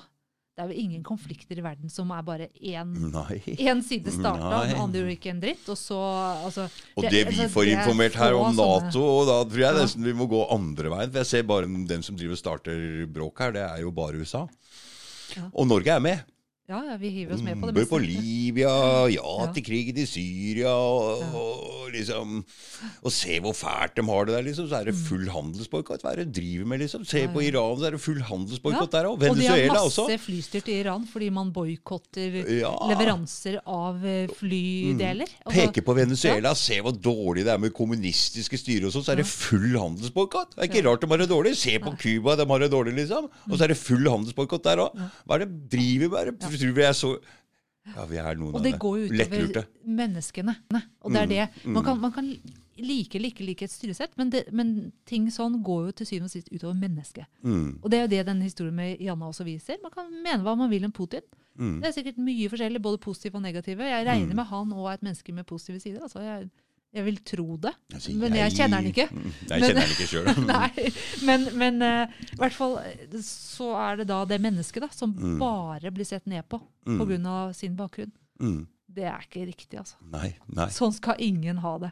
det 0.56 0.64
er 0.64 0.70
jo 0.72 0.84
ingen 0.86 1.02
konflikter 1.04 1.60
i 1.60 1.64
verden 1.66 1.92
som 1.92 2.12
er 2.16 2.22
bare 2.24 2.46
én 2.64 2.94
Én 3.60 3.82
side 3.84 4.12
starta, 4.14 4.62
og 4.62 4.70
den 4.70 4.78
andre 4.80 5.02
gjorde 5.02 5.16
ikke 5.18 5.32
en 5.34 5.42
dritt. 5.42 5.66
Og 5.68 5.76
så 5.76 5.98
altså, 6.48 6.70
Og 6.96 7.04
det 7.04 7.26
vi 7.28 7.34
altså, 7.34 7.50
får 7.52 7.66
det 7.66 7.74
er 7.74 7.82
informert 7.82 8.16
her 8.22 8.38
om 8.40 8.56
Nato, 8.56 9.04
og 9.04 9.28
da 9.28 9.36
tror 9.44 9.60
jeg 9.66 9.76
Ja. 9.76 9.82
nesten 9.82 10.04
vi 10.08 10.14
må 10.16 10.30
gå 10.32 10.46
andre 10.56 10.94
veien. 10.94 11.12
For 11.12 11.20
jeg 11.20 11.26
ser 11.28 11.44
bare 11.44 11.68
den 11.68 12.02
som 12.08 12.16
driver 12.16 12.40
starter 12.40 13.06
bråk 13.06 13.40
her, 13.44 13.52
det 13.52 13.66
er 13.68 13.82
jo 13.84 13.92
bare 13.92 14.16
USA. 14.16 14.48
Ja. 15.36 15.50
Og 15.54 15.68
Norge 15.68 15.92
er 15.92 16.00
med. 16.00 16.24
Ja, 16.66 16.80
ja, 16.82 16.96
vi 16.98 17.12
hiver 17.14 17.36
oss 17.36 17.44
med 17.46 17.60
på 17.62 17.68
det 17.70 17.76
Bomber 17.76 17.86
på. 17.92 17.98
Libya, 18.02 18.70
ja 19.14 19.22
Ja. 19.46 19.52
til 19.54 19.62
krigen 19.68 19.98
i 20.02 20.06
Syria, 20.10 20.72
og, 20.74 21.22
og 21.38 21.92
liksom 21.94 22.40
Og 23.06 23.12
se 23.14 23.38
hvor 23.40 23.54
fælt 23.54 23.94
de 23.96 24.04
har 24.04 24.26
det 24.26 24.34
der, 24.34 24.42
liksom. 24.48 24.66
Så 24.68 24.80
er 24.80 24.86
det 24.90 24.96
full 24.98 25.28
handelsboikott. 25.30 26.02
Hva 26.02 26.12
er 26.16 26.24
det 26.24 26.26
de 26.34 26.42
driver 26.42 26.66
med, 26.72 26.80
liksom? 26.82 27.06
Se 27.06 27.22
Mm. 27.28 27.34
På. 27.36 27.42
Iran, 27.46 27.78
så 27.80 27.86
er 27.88 27.92
det 27.96 28.02
full 28.02 28.20
handelsboikott 28.22 28.92
der 28.92 29.06
òg. 29.06 29.22
og 29.30 29.38
de 29.38 29.46
har 29.46 29.62
masse 29.76 30.18
flystyrt 30.26 30.68
i 30.74 30.80
Iran 30.82 31.06
fordi 31.06 31.30
man 31.32 31.52
boikotter 31.54 32.34
leveranser 32.90 33.60
av 33.66 34.04
eh, 34.06 34.28
flydeler. 34.28 35.30
Mm. 35.46 35.54
Peker 35.54 35.82
på 35.86 35.96
Venezuela, 35.96 36.56
se 36.56 36.80
hvor 36.82 36.92
dårlig 36.98 37.46
det 37.46 37.54
er 37.54 37.62
med 37.62 37.74
kommunistiske 37.78 38.58
styre 38.58 38.90
og 38.90 38.94
sånn, 38.98 39.06
så 39.06 39.14
er 39.14 39.22
det 39.22 39.28
full 39.30 39.78
handelsboikott. 39.78 40.56
Det 40.58 40.66
er 40.66 40.72
ikke 40.74 40.86
rart 40.90 41.02
de 41.06 41.08
har 41.14 41.18
det 41.24 41.30
dårlig. 41.30 41.56
Se 41.62 41.78
på 41.80 41.94
Cuba, 42.02 42.36
de 42.36 42.46
har 42.50 42.60
det 42.66 42.72
dårlig, 42.74 42.96
liksom. 43.04 43.30
Og 43.50 43.56
så 43.58 43.64
er 43.64 43.74
det 43.76 43.78
full 43.78 44.04
handelsboikott 44.10 44.64
der 44.66 44.84
òg. 44.90 44.98
Hva 45.26 45.36
er 45.40 45.46
det 45.46 45.70
de 45.70 45.78
driver 45.78 46.32
med? 46.34 46.55
Det- 46.56 46.62
Tror 46.66 46.76
vi 46.76 46.86
er 46.88 46.94
så 46.94 47.16
Ja, 47.86 48.06
vi 48.10 48.18
er 48.18 48.34
noen 48.36 48.50
Og 48.50 48.56
av 48.56 48.64
det 48.64 48.72
det. 48.74 48.80
går 48.82 48.96
jo 48.98 49.14
Lettlurte. 49.14 49.62
utover 49.62 49.68
menneskene. 49.86 50.56
Og 51.04 51.12
det 51.14 51.22
er 51.22 51.28
det. 51.28 51.66
Man 51.70 51.84
kan, 51.86 52.00
man 52.02 52.12
kan 52.12 52.32
like 52.78 53.16
eller 53.16 53.30
ikke 53.30 53.46
like 53.46 53.62
et 53.64 53.72
styresett, 53.72 54.18
men, 54.18 54.30
det, 54.32 54.52
men 54.52 54.92
ting 55.06 55.28
sånn 55.30 55.62
går 55.64 55.86
jo 55.86 55.92
til 55.92 56.06
syvende 56.10 56.26
og 56.26 56.32
sist 56.34 56.50
utover 56.52 56.74
mennesket. 56.76 57.26
Mm. 57.44 57.80
Og 57.84 57.90
det 57.92 58.00
er 58.00 58.02
jo 58.02 58.08
det 58.16 58.26
denne 58.26 58.44
historien 58.44 58.74
med 58.76 59.00
Janna 59.00 59.30
også 59.30 59.46
viser. 59.46 59.78
Man 59.84 59.92
kan 59.94 60.10
mene 60.12 60.42
hva 60.44 60.58
man 60.58 60.70
vil 60.74 60.84
om 60.84 60.92
Putin. 60.92 61.22
Mm. 61.58 61.78
Det 61.82 61.88
er 61.88 61.96
sikkert 62.02 62.18
mye 62.18 62.50
forskjellig, 62.50 62.82
både 62.82 62.98
positive 63.00 63.36
og 63.36 63.44
negative. 63.46 63.80
Jeg 63.86 64.06
regner 64.08 64.34
med 64.36 64.46
han 64.50 64.74
og 64.74 64.88
er 64.90 64.94
et 64.98 65.04
menneske 65.06 65.32
med 65.34 65.46
positive 65.46 65.80
sider. 65.80 66.02
Altså, 66.02 66.20
jeg, 66.26 66.50
jeg 66.96 67.04
vil 67.06 67.18
tro 67.28 67.58
det. 67.62 67.74
Altså, 67.94 68.14
Men 68.16 68.34
jeg 68.40 68.52
kjenner 68.56 68.82
den 68.82 68.92
ikke. 68.94 69.08
Mm, 69.12 69.32
Jeg 69.50 69.50
Men- 69.50 69.66
kjenner 69.70 69.82
den 69.82 69.96
ikke 69.96 70.12
sjøl. 70.12 70.46
Nei, 70.54 70.92
men, 71.28 71.50
men 71.60 71.82
uh, 71.82 72.22
i 72.32 72.38
hvert 72.40 72.56
fall 72.56 72.78
eh, 72.84 73.18
så 73.26 73.68
er 73.82 73.98
det 74.02 74.08
da 74.14 74.22
det 74.26 74.40
mennesket 74.42 74.82
da, 74.86 74.90
som 74.96 75.12
Mm. 75.16 75.38
bare 75.40 75.92
blir 75.92 76.06
sett 76.08 76.26
ned 76.28 76.48
på 76.50 76.62
Mm. 76.88 77.00
pga. 77.02 77.54
sin 77.54 77.76
bakgrunn. 77.76 78.12
Mm. 78.40 78.68
Det 78.96 79.04
er 79.04 79.20
ikke 79.26 79.42
riktig, 79.50 79.78
altså. 79.82 79.96
Nei, 80.08 80.38
nei, 80.56 80.68
Sånn 80.72 80.94
skal 80.96 81.16
ingen 81.20 81.58
ha 81.58 81.78
det. 81.80 81.90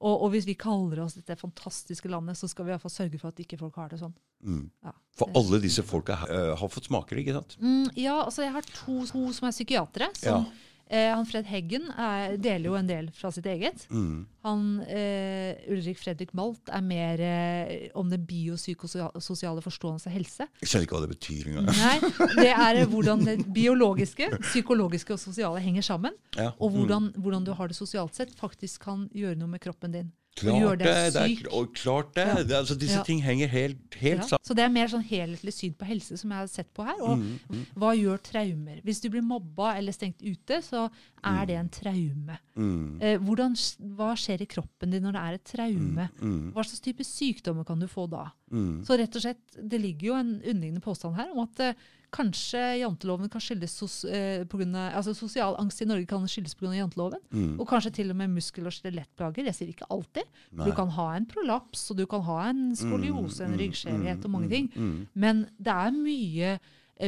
Og, 0.00 0.22
og 0.22 0.30
hvis 0.30 0.44
vi 0.46 0.54
kaller 0.54 1.00
oss 1.02 1.14
dette 1.18 1.34
fantastiske 1.40 2.06
landet, 2.08 2.36
så 2.38 2.46
skal 2.48 2.64
vi 2.66 2.70
i 2.70 2.74
hvert 2.76 2.82
fall 2.84 2.92
sørge 2.94 3.18
for 3.18 3.28
at 3.32 3.40
ikke 3.42 3.58
folk 3.58 3.74
har 3.80 3.88
det 3.90 3.98
sånn. 3.98 4.12
Mm. 4.44 4.68
Ja. 4.84 4.92
For 5.18 5.30
alle 5.34 5.58
disse 5.64 5.82
folka 5.82 6.14
uh, 6.28 6.54
har 6.60 6.68
fått 6.70 6.86
smaker, 6.86 7.16
ikke 7.18 7.34
sant? 7.34 7.56
Mm, 7.60 7.88
ja, 7.96 8.20
altså 8.22 8.44
jeg 8.44 8.52
har 8.52 8.62
to, 8.62 9.00
to 9.08 9.24
som 9.32 9.48
er 9.48 9.56
psykiatere. 9.56 10.10
Som, 10.20 10.46
eh, 10.90 11.10
han 11.10 11.26
Fred 11.28 11.46
Heggen 11.48 11.86
er, 11.90 12.36
deler 12.40 12.68
jo 12.70 12.76
en 12.78 12.88
del 12.88 13.10
fra 13.16 13.30
sitt 13.34 13.46
eget. 13.50 13.86
Mm. 13.90 14.24
Han 14.44 14.64
eh, 14.84 15.60
Ulrik 15.72 16.00
Fredrik 16.00 16.34
Malt 16.36 16.68
er 16.72 16.84
mer 16.84 17.22
eh, 17.24 17.86
om 17.96 18.10
den 18.12 18.26
biopsykososiale 18.28 19.64
forståelse 19.64 20.10
av 20.10 20.16
helse. 20.16 20.48
Jeg 20.60 20.70
skjønner 20.70 20.88
ikke 20.88 20.98
hva 20.98 21.04
det 21.06 21.12
betyr 21.14 21.52
engang. 21.52 21.70
Nei, 21.70 22.26
det 22.40 22.50
er 22.50 22.82
eh, 22.82 22.90
hvordan 22.90 23.24
det 23.28 23.38
biologiske, 23.60 24.28
psykologiske 24.50 25.16
og 25.16 25.22
sosiale 25.22 25.62
henger 25.64 25.86
sammen. 25.86 26.18
Ja. 26.36 26.52
Og 26.58 26.74
hvordan, 26.76 27.12
hvordan 27.16 27.48
du 27.48 27.54
har 27.56 27.72
det 27.72 27.78
sosialt 27.78 28.16
sett, 28.18 28.36
faktisk 28.38 28.84
kan 28.88 29.08
gjøre 29.14 29.40
noe 29.40 29.54
med 29.56 29.64
kroppen 29.64 29.96
din. 29.96 30.12
Og 30.34 30.40
Klart 30.42 30.60
gjøre 30.60 30.78
det. 30.78 30.86
deg 30.86 31.12
det 31.14 31.46
er, 31.46 31.50
og 31.54 31.74
klart 31.78 32.14
det. 32.16 32.24
Ja. 32.26 32.42
det 32.42 32.56
altså, 32.58 32.74
disse 32.78 32.96
Ja. 32.96 33.02
ting 33.06 33.20
henger 33.22 33.46
helt, 33.48 33.94
helt 34.00 34.24
sammen. 34.26 34.42
Så 34.42 34.54
det 34.58 34.64
er 34.64 34.68
mer 34.74 34.88
sånn 34.90 35.04
helhetlig 35.06 35.52
syn 35.54 35.74
på 35.78 35.86
helse 35.86 36.16
som 36.18 36.30
jeg 36.30 36.38
har 36.38 36.48
sett 36.50 36.72
på 36.74 36.84
her. 36.84 36.98
Og 37.02 37.18
Mm, 37.18 37.66
hva 37.78 37.92
gjør 37.94 38.18
traumer? 38.18 38.80
Hvis 38.82 39.00
du 39.00 39.08
blir 39.10 39.22
mobba 39.22 39.76
eller 39.78 39.92
stengt 39.92 40.20
ute, 40.26 40.58
så 40.60 40.90
er 41.22 41.46
det 41.46 41.56
en 41.56 41.68
traume. 41.68 42.38
Mm, 42.56 42.98
Eh, 43.00 43.18
hvordan, 43.18 43.54
hva 43.94 44.14
skjer 44.16 44.42
i 44.42 44.46
kroppen 44.46 44.90
din 44.90 45.02
når 45.02 45.12
det 45.12 45.22
er 45.22 45.34
et 45.34 45.44
traume? 45.44 46.08
mm, 46.20 46.52
Hva 46.52 46.64
slags 46.64 46.80
type 46.80 47.04
sykdommer 47.04 47.64
kan 47.64 47.78
du 47.78 47.86
få 47.86 48.08
da? 48.10 48.32
mm. 48.50 48.84
Så 48.84 48.98
rett 48.98 49.14
og 49.14 49.22
slett, 49.22 49.68
det 49.70 49.80
ligger 49.80 50.06
jo 50.08 50.14
en 50.14 50.40
underliggende 50.42 50.82
påstand 50.82 51.14
her 51.16 51.30
om 51.32 51.44
at 51.46 51.60
eh, 51.60 51.74
kanskje 52.14 52.60
janteloven 52.80 53.28
kan 53.32 53.42
skyldes 53.42 53.74
sos, 53.80 53.96
eh, 54.06 54.44
på 54.46 54.60
grunn 54.60 54.74
av, 54.78 54.92
altså 55.00 55.14
Sosial 55.18 55.56
angst 55.60 55.82
i 55.82 55.88
Norge 55.90 56.06
kan 56.10 56.22
skyldes 56.30 56.54
pga. 56.54 56.70
janteloven. 56.78 57.20
Mm. 57.34 57.56
Og 57.58 57.66
kanskje 57.68 57.92
til 57.98 58.10
og 58.14 58.16
med 58.20 58.30
muskel- 58.30 58.66
og 58.70 58.72
skjelettplager. 58.76 59.44
Jeg 59.50 59.54
sier 59.58 59.72
ikke 59.74 59.88
alltid. 59.90 60.24
Nei. 60.52 60.68
Du 60.68 60.72
kan 60.78 60.88
ha 60.94 61.08
en 61.16 61.26
prolaps, 61.26 61.90
og 61.90 61.96
du 61.98 62.06
kan 62.06 62.22
ha 62.22 62.38
en 62.50 62.72
skoliose, 62.78 63.40
en 63.44 63.54
Mm, 63.54 63.58
ryggskjevhet 63.58 64.24
og 64.24 64.30
mange 64.30 64.46
mm, 64.48 64.50
ting. 64.50 64.70
mm. 64.76 65.06
Men 65.14 65.44
det 65.58 65.74
er 65.74 65.90
mye 65.90 66.58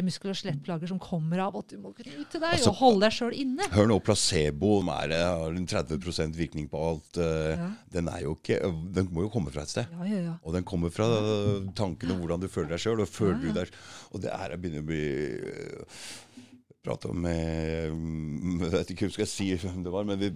muskel- 0.02 0.30
og 0.32 0.36
skjelettplager 0.36 0.88
som 0.88 0.98
kommer 0.98 1.38
av 1.46 1.56
at 1.56 1.68
du 1.68 1.76
må 1.78 1.92
knyte 1.94 2.40
deg 2.40 2.42
Altså- 2.56 2.68
og 2.72 2.74
holde 2.80 3.00
deg 3.06 3.12
sjøl 3.12 3.32
inne. 3.38 3.68
Hør 3.70 3.86
nå, 3.86 4.00
placebo 4.02 4.80
er, 4.82 5.12
eh, 5.12 5.24
har 5.38 5.50
en 5.54 5.66
30% 5.66 6.34
virkning 6.34 6.68
på 6.68 6.80
alt. 6.90 7.16
eh, 7.18 7.56
Ja. 7.56 7.70
Den, 7.92 8.08
er 8.08 8.20
jo 8.22 8.34
ikke, 8.36 8.60
den 8.92 9.06
må 9.08 9.22
jo 9.22 9.28
komme 9.30 9.50
fra 9.52 9.62
et 9.62 9.68
sted. 9.68 9.86
Ja, 9.92 10.04
ja, 10.04 10.20
ja. 10.22 10.34
Og 10.44 10.52
den 10.52 10.64
kommer 10.64 10.90
fra 10.90 11.06
tankene 11.74 12.12
om 12.12 12.20
hvordan 12.20 12.40
du 12.40 12.48
føler 12.48 12.68
deg 12.70 12.78
sjøl. 12.82 13.00
Og, 13.00 13.08
føler 13.08 13.40
du 13.40 13.52
deg- 13.52 13.70
og 14.12 14.20
det 14.20 14.30
her 14.32 14.56
begynner 14.56 14.82
å 14.82 14.86
bli 14.86 15.86
Prata 16.86 17.10
med 17.10 17.90
mm, 17.90 18.60
Jeg 18.62 18.70
vet 18.76 18.90
ikke 18.94 19.06
hva 19.06 19.10
jeg 19.10 19.16
skal 19.16 19.28
si 19.30 19.46
hvem 19.58 19.80
det 19.82 19.92
var, 19.94 20.04
men 20.06 20.20
vi 20.20 20.28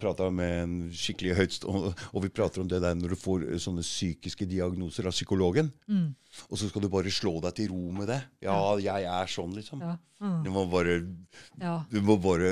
prata 0.00 0.30
med 0.32 0.54
en 0.62 0.76
skikkelig 0.96 1.34
høytstående 1.36 1.90
Og 2.14 2.22
vi 2.24 2.30
prater 2.32 2.62
om 2.64 2.70
det 2.70 2.80
der 2.84 2.96
når 2.96 3.12
du 3.12 3.18
får 3.20 3.44
sånne 3.60 3.84
psykiske 3.84 4.48
diagnoser 4.48 5.04
av 5.10 5.12
psykologen. 5.16 5.68
Mm. 5.86 6.14
Og 6.48 6.56
så 6.60 6.68
skal 6.70 6.84
du 6.86 6.88
bare 6.92 7.12
slå 7.12 7.34
deg 7.44 7.54
til 7.60 7.68
ro 7.74 7.90
med 7.92 8.08
det. 8.08 8.22
Ja, 8.44 8.56
jeg 8.80 9.04
er 9.04 9.26
sånn, 9.32 9.52
liksom. 9.58 9.84
ja. 9.84 9.98
Mm. 10.24 10.38
Du 10.42 10.50
må 10.50 10.64
bare. 10.72 10.94
Du 11.92 12.00
må 12.02 12.16
bare 12.18 12.48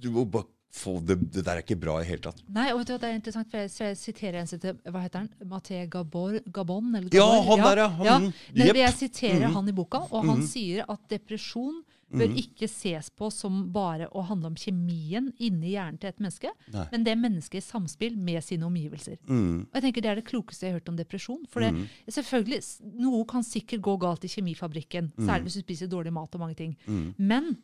Du 0.00 0.10
må 0.14 0.22
bare 0.30 0.46
få 0.74 0.96
det 1.06 1.16
Det 1.30 1.42
der 1.46 1.56
er 1.60 1.62
ikke 1.62 1.76
bra 1.78 2.00
i 2.02 2.06
hele 2.08 2.22
tatt. 2.22 2.40
Nei, 2.50 2.68
og 2.72 2.80
vet 2.80 2.88
du 2.88 2.92
hva, 2.94 3.00
det 3.02 3.08
er 3.12 3.16
interessant, 3.18 3.50
for 3.50 3.62
jeg, 3.62 3.96
siterer 3.98 4.40
en 4.40 4.48
som 4.50 4.58
heter 4.60 4.78
Hva 4.90 5.02
heter 5.04 5.22
han? 5.24 5.28
Maté 5.50 5.80
Gabor, 5.90 6.36
Gabon? 6.54 6.88
Eller 6.98 7.14
Ja, 7.14 7.26
Gabor? 7.26 7.46
han 7.48 7.64
der, 7.66 7.82
ja. 7.82 7.88
Han- 7.88 8.06
ja. 8.06 8.18
Nemlig, 8.64 8.82
Jeg 8.84 8.94
siterer 9.00 9.46
Mhm. 9.48 9.54
han 9.54 9.68
i 9.68 9.72
boka, 9.72 9.98
og 10.10 10.24
han 10.26 10.38
Mhm. 10.40 10.46
sier 10.46 10.84
at 10.88 11.00
depresjon 11.08 11.82
bør 12.14 12.30
mm. 12.30 12.36
ikke 12.42 12.68
ses 12.70 13.10
på 13.10 13.28
som 13.32 13.72
bare 13.74 14.08
å 14.14 14.22
handle 14.28 14.46
om 14.52 14.54
kjemien 14.56 15.32
inni 15.38 15.72
hjernen 15.74 15.98
til 16.00 16.08
et 16.08 16.18
menneske, 16.22 16.50
Nei. 16.72 16.86
men 16.92 17.04
det 17.04 17.16
mennesket 17.18 17.58
i 17.60 17.64
samspill 17.66 18.16
med 18.16 18.42
sine 18.44 18.64
omgivelser. 18.66 19.18
Mm. 19.28 19.66
Og 19.68 19.74
jeg 19.74 19.82
tenker 19.88 20.02
Det 20.02 20.10
er 20.10 20.14
det 20.20 20.24
klokeste 20.30 20.66
jeg 20.66 20.72
har 20.72 20.80
hørt 20.80 20.88
om 20.88 20.96
depresjon. 20.96 21.44
For 21.48 21.60
det, 21.60 21.72
Mhm. 21.74 21.88
selvfølgelig, 22.08 22.60
Noe 23.00 23.24
kan 23.24 23.42
sikkert 23.42 23.80
gå 23.80 23.98
galt 23.98 24.24
i 24.24 24.28
kjemifabrikken, 24.28 25.12
Mhm. 25.16 25.26
særlig 25.26 25.42
hvis 25.44 25.54
du 25.54 25.62
spiser 25.62 25.88
dårlig 25.88 26.12
mat 26.12 26.34
og 26.34 26.40
mange 26.40 26.56
ting. 26.56 26.76
Mm. 26.86 27.14
Men 27.18 27.56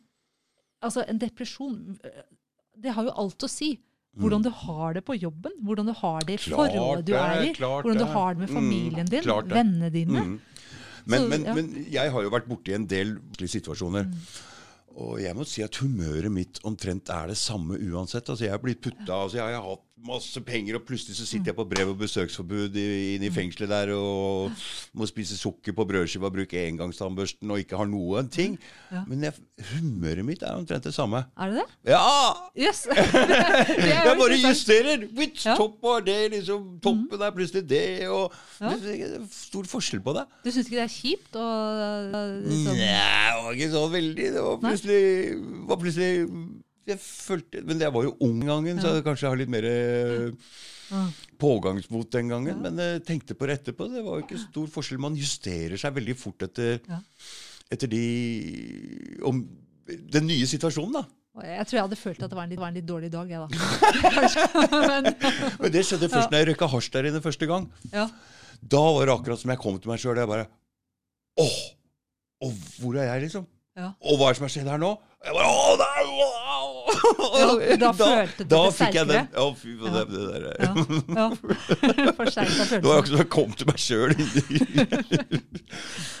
altså, 0.81 1.03
en 1.07 1.19
depresjon 1.19 1.97
øh, 2.03 2.21
Det 2.81 2.93
har 2.95 3.03
jo 3.03 3.11
alt 3.11 3.43
å 3.43 3.49
si. 3.49 3.79
Hvordan 4.17 4.43
du 4.43 4.49
har 4.49 4.93
det 4.93 5.05
på 5.05 5.15
jobben, 5.15 5.51
hvordan 5.63 5.85
du 5.87 5.93
har 5.93 6.19
det 6.27 6.33
i 6.33 6.37
Mm. 6.37 6.55
Klart 6.55 6.71
forholdet 6.71 7.05
du 7.05 7.13
er 7.13 7.41
i, 7.43 7.53
hvordan 7.53 7.97
du 7.97 8.05
har 8.05 8.33
det 8.33 8.39
med 8.39 8.49
Mm, 8.49 8.55
familien 8.55 9.05
din, 9.05 9.23
mm, 9.23 9.49
vennene 9.49 9.89
dine. 9.91 10.19
Mm. 10.25 10.39
Men, 11.05 11.27
men, 11.31 11.45
men 11.55 11.69
jeg 11.91 12.11
har 12.13 12.25
jo 12.25 12.31
vært 12.33 12.49
borti 12.49 12.75
en 12.75 12.87
del 12.89 13.17
situasjoner. 13.39 14.09
Og 15.01 15.21
jeg 15.23 15.35
må 15.37 15.45
si 15.47 15.63
at 15.63 15.77
humøret 15.79 16.31
mitt 16.33 16.59
omtrent 16.67 17.09
er 17.13 17.31
det 17.31 17.37
samme 17.39 17.79
uansett. 17.79 18.27
Altså 18.27 18.45
Jeg 18.45 18.53
har 18.53 18.63
blitt 18.63 18.81
putta 18.83 19.21
altså 19.23 19.39
Jeg 19.39 19.55
har 19.55 19.63
hatt 19.63 19.85
masse 20.07 20.41
penger, 20.41 20.75
og 20.79 20.85
plutselig 20.87 21.15
så 21.17 21.25
sitter 21.29 21.51
jeg 21.51 21.55
på 21.57 21.65
brev- 21.69 21.89
og 21.93 21.97
besøksforbud 21.99 22.75
inne 22.81 23.27
i 23.27 23.31
fengselet 23.33 23.69
der 23.69 23.91
og 23.95 24.51
må 24.97 25.05
spise 25.09 25.37
sukker 25.37 25.75
på 25.77 25.85
brødskiva 25.89 26.25
og 26.29 26.33
bruke 26.35 26.63
engangstannbørsten 26.67 27.51
og 27.53 27.59
ikke 27.61 27.77
har 27.77 27.89
noen 27.91 28.29
ting. 28.33 28.57
Ja. 28.91 29.03
Men 29.07 29.23
jeg, 29.27 29.33
humøret 29.73 30.25
mitt 30.25 30.41
er 30.43 30.57
omtrent 30.57 30.83
det 30.87 30.93
samme. 30.95 31.23
Er 31.37 31.51
det 31.53 31.61
det? 31.61 31.91
Ja! 31.93 32.33
Yes. 32.57 32.83
det 32.89 32.97
Jeg 33.91 34.17
bare 34.19 34.39
justerer! 34.41 35.05
Which 35.17 35.45
Ja. 35.45 35.55
topp 35.57 35.77
var 35.83 36.01
det? 36.05 36.17
liksom 36.31 36.79
Toppen 36.81 37.21
er 37.21 37.31
plutselig 37.35 37.63
det, 37.69 38.07
og 38.09 38.33
Ja. 38.61 38.73
det 38.77 38.97
er 39.05 39.27
stor 39.31 39.63
forskjell 39.69 40.01
på 40.05 40.13
det. 40.17 40.25
Du 40.45 40.51
syns 40.51 40.65
ikke 40.67 40.81
det 40.81 40.87
er 40.87 40.95
kjipt? 40.95 41.35
Og, 41.35 42.41
liksom, 42.47 42.75
Nei, 42.75 42.89
det 42.89 43.45
var 43.45 43.51
ikke 43.55 43.71
så 43.71 43.85
veldig. 43.91 44.27
Det 44.35 44.43
var 44.43 44.57
plutselig, 44.65 45.01
var 45.69 45.79
plutselig 45.81 46.11
jeg 46.89 46.97
følte, 46.99 47.61
Men 47.67 47.79
jeg 47.83 47.93
var 47.93 48.03
jo 48.07 48.15
ung 48.25 48.39
gangen, 48.47 48.79
så 48.81 48.95
jeg 48.95 49.03
kanskje 49.05 49.29
har 49.29 49.37
litt 49.39 49.51
mer 49.53 49.65
eh, 49.69 50.31
pågangsmot 51.41 52.09
den 52.11 52.29
gangen. 52.33 52.61
Men 52.63 52.77
jeg 52.81 53.03
tenkte 53.07 53.35
på 53.37 53.47
det 53.49 53.59
etterpå. 53.61 53.87
Det 53.93 54.03
var 54.05 54.19
jo 54.19 54.25
ikke 54.25 54.39
stor 54.41 54.67
forskjell. 54.73 54.99
Man 55.01 55.15
justerer 55.19 55.77
seg 55.79 55.95
veldig 55.97 56.15
fort 56.19 56.41
etter, 56.47 56.79
Ja. 56.89 56.99
etter 57.71 57.87
de 57.91 58.01
om, 59.27 59.43
den 59.87 60.27
nye 60.27 60.45
situasjonen, 60.49 60.93
da. 61.01 61.05
Jeg 61.47 61.63
tror 61.69 61.77
jeg 61.77 61.85
hadde 61.85 61.95
følt 61.95 62.23
at 62.25 62.29
det 62.33 62.35
var 62.35 62.43
en 62.43 62.49
litt, 62.51 62.59
var 62.59 62.67
en 62.73 62.75
litt 62.75 62.87
dårlig 62.89 63.09
dag, 63.13 63.29
jeg, 63.31 63.39
da. 63.39 63.47
Men, 64.91 65.07
Men 65.61 65.71
det 65.71 65.85
skjedde 65.87 66.09
først 66.11 66.27
når 66.33 66.41
jeg 66.41 66.47
røyka 66.51 66.67
hasj 66.73 66.89
der 66.97 67.07
inne 67.11 67.21
første 67.23 67.47
gang. 67.47 67.69
ja. 67.93 68.09
Da 68.61 68.77
var 68.93 69.07
det 69.09 69.13
akkurat 69.15 69.39
som 69.41 69.49
jeg 69.49 69.57
kom 69.57 69.79
til 69.81 69.89
meg 69.89 69.97
sjøl. 70.03 70.19
Jeg 70.21 70.29
bare 70.29 70.43
Åh! 71.41 71.55
Og 72.45 72.51
hvor 72.77 72.97
er 72.99 73.07
jeg, 73.07 73.23
liksom? 73.23 73.47
Ja. 73.77 73.87
Og 74.05 74.19
hva 74.19 74.27
er 74.27 74.35
det 74.35 74.37
som 74.37 74.45
har 74.45 74.51
skjedd 74.53 74.69
her 74.69 74.81
nå? 74.83 74.91
Jeg 75.25 75.33
bare, 75.33 75.47
Åh, 75.49 75.71
nei, 75.81 76.03
wow! 76.19 76.40
Ja, 77.41 77.75
da 77.81 77.91
følte 77.95 78.43
du 78.45 78.51
det 78.51 78.73
sterkere? 78.75 79.21
Å, 79.39 79.45
fy 79.57 79.73
faen, 79.79 79.95
Ja. 79.95 80.03
det, 80.05 80.21
der 80.27 80.43
Ja. 80.61 80.71
ja. 81.17 81.27
Forsterka 82.17 82.67
Det 82.71 82.83
var 82.85 83.01
akkurat 83.01 83.11
som 83.13 83.17
jeg 83.21 83.29
kom 83.37 83.51
til 83.57 83.67
meg 83.71 83.79
sjøl. 83.81 84.13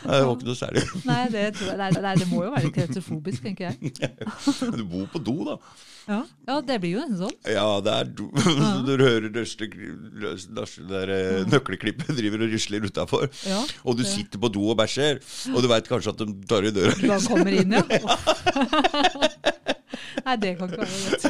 Det 0.01 0.25
var 0.25 0.33
ikke 0.33 0.49
noe 0.49 0.57
særlig. 0.57 0.83
Nei, 1.07 1.21
det, 1.33 1.45
tror 1.57 1.71
jeg, 1.71 1.77
nei, 1.81 1.89
nei, 2.07 2.15
det 2.21 2.27
må 2.31 2.43
jo 2.45 2.51
være 2.55 2.73
klaustrofobisk, 2.75 3.43
tenker 3.45 3.69
jeg. 3.69 3.75
Men 4.61 4.77
Du 4.81 4.85
bor 4.89 5.07
på 5.13 5.21
do, 5.23 5.37
da. 5.51 5.57
Ja, 6.09 6.19
ja 6.49 6.55
det 6.65 6.79
blir 6.81 6.95
jo 6.95 7.03
nesten 7.03 7.19
sånn. 7.21 7.35
Ja, 7.53 7.65
det 7.85 7.93
er 7.93 8.09
do. 8.17 8.29
Så 8.41 8.81
du 8.87 8.93
hører 8.97 9.29
dørste 9.33 9.69
der, 10.89 11.13
eh, 11.15 11.43
nøkkelklippet 11.51 12.15
driver 12.17 12.45
og 12.47 12.55
rusler 12.55 12.87
utafor. 12.89 13.29
Ja, 13.47 13.61
Og 13.85 13.99
du 13.99 14.03
sitter 14.07 14.41
på 14.41 14.51
do 14.53 14.65
og 14.73 14.79
bæsjer, 14.81 15.21
og 15.53 15.61
du 15.63 15.69
veit 15.71 15.89
kanskje 15.91 16.15
at 16.15 16.23
de 16.23 16.31
tar 16.49 16.67
i 16.67 16.73
døra. 16.75 16.97
Du 16.97 17.07
kommer 17.29 17.61
inn, 17.61 17.77
ja. 17.77 17.83
Nei, 20.25 20.35
det 20.41 20.51
kan 20.59 20.69
ikke 20.69 20.81
være 20.81 20.95
rett. 21.11 21.23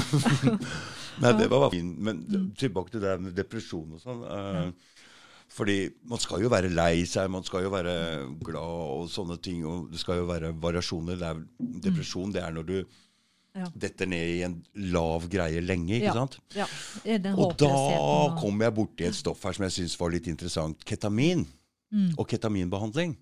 Nei, 1.20 1.32
det 1.36 1.48
var 1.52 1.68
fint. 1.72 1.98
Men 2.00 2.22
tilbake 2.58 2.90
til 2.94 3.02
det 3.04 3.16
med 3.20 3.34
depresjon 3.36 3.96
og 3.96 4.00
sånn. 4.02 4.22
eh, 4.24 4.70
fordi 5.50 5.76
man 6.06 6.20
skal 6.22 6.44
jo 6.44 6.48
være 6.52 6.70
lei 6.70 7.02
seg, 7.10 7.26
man 7.34 7.42
skal 7.42 7.64
jo 7.66 7.72
være 7.74 7.94
glad 8.46 8.62
og 9.00 9.08
sånne 9.10 9.36
ting. 9.42 9.64
Og 9.66 9.88
det 9.90 9.98
skal 10.02 10.20
jo 10.22 10.28
være 10.30 10.52
variasjoner. 10.62 11.18
Det 11.18 11.26
er, 11.32 11.40
depresjon 11.90 12.32
det 12.36 12.42
er 12.46 12.52
når 12.56 12.66
du 12.72 12.76
Ja. 13.50 13.64
detter 13.74 14.06
ned 14.06 14.28
i 14.30 14.42
en 14.46 14.52
lav 14.94 15.24
greie 15.28 15.58
lenge, 15.60 15.96
ikke 15.96 16.04
Ja. 16.06 16.12
sant? 16.14 16.36
Ja, 16.54 16.66
Og 17.34 17.56
da 17.58 17.66
kom 18.38 18.60
jeg 18.62 18.74
borti 18.76 19.04
et 19.08 19.14
stoff 19.18 19.42
her 19.42 19.52
som 19.52 19.64
jeg 19.64 19.72
syns 19.72 19.96
var 19.98 20.10
litt 20.14 20.28
interessant. 20.28 20.84
Ketamin. 20.84 21.44
Mm. 21.90 22.12
Og 22.18 22.26
ketaminbehandling. 22.30 23.16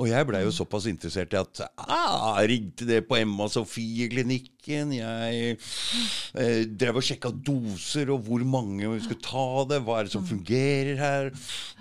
Og 0.00 0.08
jeg 0.08 0.26
blei 0.28 0.42
jo 0.44 0.52
såpass 0.54 0.86
interessert 0.88 1.32
i 1.34 1.38
at 1.40 1.62
ah, 1.80 2.38
ringte 2.48 2.86
det 2.88 3.00
på 3.08 3.16
Emma 3.18 3.48
Sofie-klinikken. 3.50 4.92
Jeg 4.96 5.56
eh, 5.56 6.62
drev 6.68 7.00
og 7.00 7.04
sjekka 7.04 7.32
doser 7.32 8.12
og 8.14 8.22
hvor 8.28 8.44
mange 8.48 8.88
vi 8.88 9.00
skulle 9.04 9.24
ta 9.24 9.48
det. 9.72 9.80
Hva 9.84 9.98
er 9.98 10.08
det 10.08 10.14
som 10.14 10.28
fungerer 10.28 11.00
her? 11.00 11.32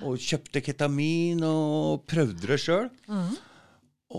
Og 0.03 0.19
kjøpte 0.23 0.63
ketamin 0.65 1.43
og 1.47 2.03
prøvde 2.09 2.49
det 2.49 2.59
sjøl. 2.63 2.89
Mhm. 3.07 3.38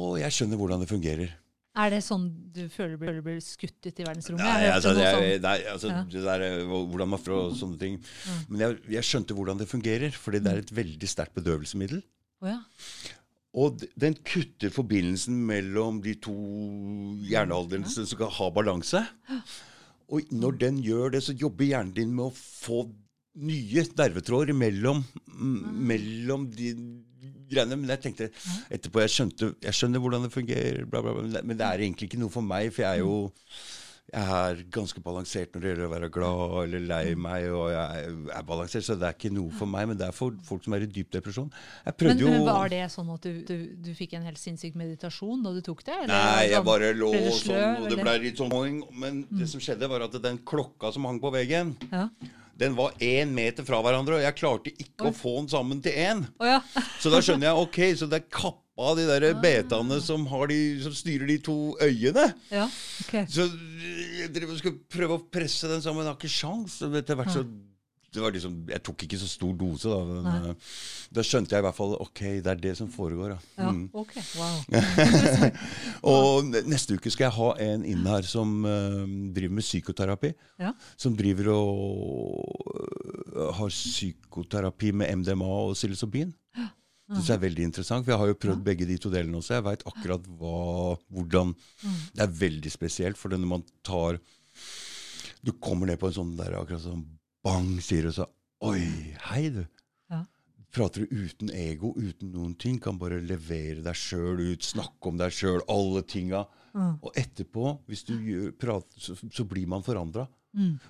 Og 0.01 0.20
jeg 0.20 0.36
skjønner 0.36 0.61
hvordan 0.61 0.85
det 0.85 0.93
fungerer. 0.93 1.32
Er 1.79 1.93
det 1.95 2.01
sånn 2.03 2.25
du 2.51 2.65
føler 2.73 2.97
du 2.97 3.03
blir, 3.05 3.21
blir 3.23 3.37
skutt 3.45 3.79
ut 3.87 4.01
i 4.03 4.07
verdensrommet? 4.07 4.43
Nei, 4.43 4.71
altså, 4.73 4.91
jeg, 4.99 5.37
nei, 5.45 5.57
altså 5.71 5.93
Ja. 5.93 6.01
det 6.11 6.23
der, 6.25 6.43
er 6.43 6.65
hvordan 6.67 7.13
man 7.13 7.23
får 7.23 7.55
sånne 7.61 7.79
ting. 7.79 8.01
Men 8.49 8.65
jeg, 8.65 8.79
jeg 8.97 9.07
skjønte 9.07 9.37
hvordan 9.39 9.61
det 9.61 9.69
fungerer, 9.71 10.11
fordi 10.11 10.41
det 10.43 10.51
er 10.51 10.63
et 10.65 10.73
veldig 10.75 11.11
sterkt 11.13 11.37
bedøvelsesmiddel. 11.39 12.03
Oh, 12.43 12.49
ja. 12.51 12.59
Og 13.61 13.85
den 13.99 14.15
kutter 14.27 14.71
forbindelsen 14.75 15.39
mellom 15.47 16.01
de 16.03 16.17
to 16.23 16.35
hjernehalvdelene 17.27 17.91
som 17.91 18.07
skal 18.07 18.31
ha 18.35 18.51
balanse. 18.55 19.05
Og 20.11 20.27
når 20.35 20.59
den 20.59 20.83
gjør 20.83 21.15
det, 21.15 21.23
så 21.27 21.35
jobber 21.39 21.69
hjernen 21.71 21.95
din 21.95 22.15
med 22.15 22.31
å 22.31 22.35
få 22.35 22.85
nye 23.41 23.85
nervetråder 23.95 24.57
mellom, 24.59 25.05
mm, 25.31 25.59
mellom 25.87 26.49
de 26.51 26.73
greiene. 27.51 27.77
Men 27.81 27.93
jeg 27.97 28.02
tenkte 28.06 28.31
etterpå 28.70 29.05
jeg 29.05 29.14
skjønte, 29.16 29.52
jeg 29.66 29.77
skjønner 29.81 30.01
hvordan 30.06 30.22
det 30.28 30.32
fungerer, 30.35 30.86
bla, 30.90 31.02
bla, 31.02 31.12
bla, 31.18 31.43
men 31.43 31.56
det- 31.56 31.66
er 31.66 31.78
egentlig 31.85 32.09
ikke 32.10 32.18
noe 32.22 32.31
for 32.31 32.43
meg. 32.43 32.72
For 32.72 32.82
jeg 32.86 32.98
er 33.01 33.05
jo 33.05 33.31
jeg 34.10 34.27
er 34.27 34.56
ganske 34.74 34.98
balansert 35.06 35.52
når 35.55 35.60
det 35.62 35.68
gjelder 35.70 35.86
å 35.86 35.90
være 35.93 36.09
glad 36.10 36.64
eller 36.64 36.81
lei 36.82 37.14
meg. 37.14 37.44
og 37.55 37.68
jeg 37.70 38.09
er 38.35 38.43
balansert, 38.43 38.82
Så 38.82 38.97
det 38.98 39.06
er 39.06 39.14
ikke 39.14 39.31
noe 39.32 39.52
for 39.55 39.66
meg, 39.70 39.86
men 39.86 39.97
det 40.01 40.09
er 40.09 40.10
for 40.16 40.32
folk 40.43 40.64
som 40.64 40.74
er 40.74 40.82
i 40.82 40.86
dyp 40.90 41.12
depresjon. 41.14 41.47
Men, 41.86 42.18
jo 42.18 42.27
men 42.27 42.43
Var 42.44 42.68
det 42.70 42.81
sånn 42.90 43.12
at 43.14 43.20
du, 43.22 43.44
du, 43.47 43.55
du 43.78 43.94
fikk 43.94 44.14
en 44.18 44.24
helt 44.27 44.40
sinnssyk 44.43 44.74
meditasjon 44.74 45.44
da 45.44 45.52
du 45.55 45.60
tok 45.62 45.85
det? 45.85 45.94
eller 45.94 46.09
Nei, 46.10 46.43
jeg 46.48 46.56
sånn- 46.59 46.64
bare 46.66 46.90
lå 46.98 47.12
ble 47.12 47.22
du 47.22 47.31
sånn, 47.39 47.77
og 47.85 47.89
det 47.89 48.01
blei 48.02 48.18
ble 48.18 48.27
litt 48.27 48.36
sånn 48.43 48.51
Men 48.51 48.82
Men 48.98 49.27
det 49.31 49.48
som 49.48 49.60
skjedde, 49.60 49.89
var 49.89 50.02
at 50.02 50.20
den 50.20 50.39
klokka 50.39 50.93
som 50.93 51.05
hang 51.05 51.20
på 51.20 51.31
veggen, 51.31 51.77
Ja. 51.93 52.09
Den 52.61 52.77
var 52.77 52.93
én 53.01 53.32
meter 53.32 53.65
fra 53.66 53.81
hverandre, 53.85 54.19
og 54.19 54.24
jeg 54.24 54.37
klarte 54.37 54.73
ikke 54.74 55.09
å 55.09 55.16
få 55.16 55.39
den 55.39 55.49
sammen 55.53 55.81
til 55.85 55.97
én. 55.97 56.24
Oh, 56.41 56.47
ja. 56.49 56.59
Så 57.01 57.12
da 57.12 57.23
skjønner 57.24 57.49
jeg 57.49 57.65
ok, 57.65 57.81
så 57.97 58.09
det 58.11 58.20
er 58.20 58.28
kappa 58.28 58.91
av 58.91 58.97
de 58.97 59.07
der 59.09 59.27
betaene 59.41 59.99
som, 60.05 60.23
har 60.31 60.49
de, 60.49 60.59
som 60.85 60.95
styrer 60.97 61.28
de 61.28 61.39
to 61.45 61.57
øyene. 61.85 62.31
ja. 62.53 62.69
Ok. 63.05 63.16
Så 63.32 63.49
jeg 63.49 64.61
skulle 64.61 64.78
prøve 64.93 65.16
å 65.19 65.24
presse 65.32 65.69
den 65.69 65.82
sammen, 65.85 66.05
jeg 66.05 66.12
har 66.12 66.20
ikke 66.20 66.32
sjans. 66.32 66.78
Etter 66.85 67.19
hvert 67.19 67.32
så 67.35 67.45
liksom, 68.15 68.66
Jeg 68.69 68.82
tok 68.82 69.03
ikke 69.07 69.19
så 69.19 69.28
stor 69.28 69.53
dose, 69.55 69.89
da. 69.89 69.99
Men, 70.05 70.51
eh, 70.51 70.55
da 71.12 71.20
skjønte 71.23 71.51
jeg 71.55 71.62
i 71.62 71.66
hvert 71.66 71.77
fall 71.77 71.95
ok, 72.01 72.20
det 72.43 72.47
er 72.47 72.55
det 72.57 72.77
som 72.77 72.89
foregår. 72.91 73.28
Da. 73.37 73.39
Ja, 73.59 73.70
Mm. 73.70 73.91
ok. 73.95 74.12
Wow. 74.37 74.57
Og 76.15 76.45
neste 76.66 76.97
uke 76.97 77.11
skal 77.12 77.28
jeg 77.28 77.37
ha 77.37 77.49
en 77.61 77.85
inn 77.85 78.05
her 78.07 78.23
som 78.27 78.65
uh, 78.65 79.05
driver 79.35 79.55
med 79.55 79.65
psykoterapi. 79.66 80.32
Ja. 80.61 80.73
Som 80.97 81.16
driver 81.19 81.53
og 81.55 82.45
uh, 83.37 83.53
har 83.59 83.69
psykoterapi 83.69 84.93
med 84.93 85.20
MDMA 85.23 85.45
og 85.69 85.74
psilocybin. 85.77 86.32
Det 87.11 87.16
synes 87.19 87.28
jeg 87.32 87.39
er 87.41 87.43
veldig 87.43 87.65
interessant, 87.66 88.05
for 88.07 88.12
jeg 88.15 88.20
har 88.23 88.28
jo 88.31 88.37
prøvd 88.39 88.61
begge 88.62 88.87
de 88.87 88.97
to 89.03 89.11
delene 89.11 89.41
også. 89.41 89.57
Jeg 89.57 89.65
veit 89.66 89.81
akkurat 89.91 90.27
hva, 90.39 90.95
hvordan 91.11 91.57
Det 92.15 92.23
er 92.23 92.37
veldig 92.39 92.70
spesielt, 92.70 93.19
for 93.19 93.35
når 93.35 93.49
man 93.51 93.65
tar 93.82 94.20
Du 95.43 95.51
kommer 95.59 95.87
ned 95.91 95.99
på 95.99 96.07
en 96.07 96.15
sånn 96.15 96.37
der 96.39 96.55
akkurat 96.61 96.85
sånn 96.85 97.03
bang, 97.47 97.71
sier 97.85 98.09
du 98.09 98.15
så 98.15 98.29
Oi, 98.61 98.83
hei, 99.31 99.47
du. 99.55 99.62
Ja. 100.12 100.25
Prater 100.75 101.07
du 101.07 101.23
uten 101.25 101.49
ego, 101.57 101.95
uten 101.97 102.29
noen 102.35 102.53
ting. 102.61 102.77
Kan 102.83 102.99
bare 103.01 103.23
levere 103.25 103.81
deg 103.81 103.97
sjøl 103.97 104.43
ut, 104.51 104.67
snakke 104.67 105.09
om 105.09 105.17
deg 105.17 105.33
sjøl, 105.33 105.62
alle 105.73 106.03
tinga. 106.05 106.43
Og 106.77 107.09
etterpå, 107.17 107.73
hvis 107.89 108.05
du 108.05 108.19
gjør, 108.21 108.51
prater, 108.61 109.01
så, 109.01 109.17
så 109.17 109.47
blir 109.49 109.65
man 109.73 109.87
forandra. 109.87 110.27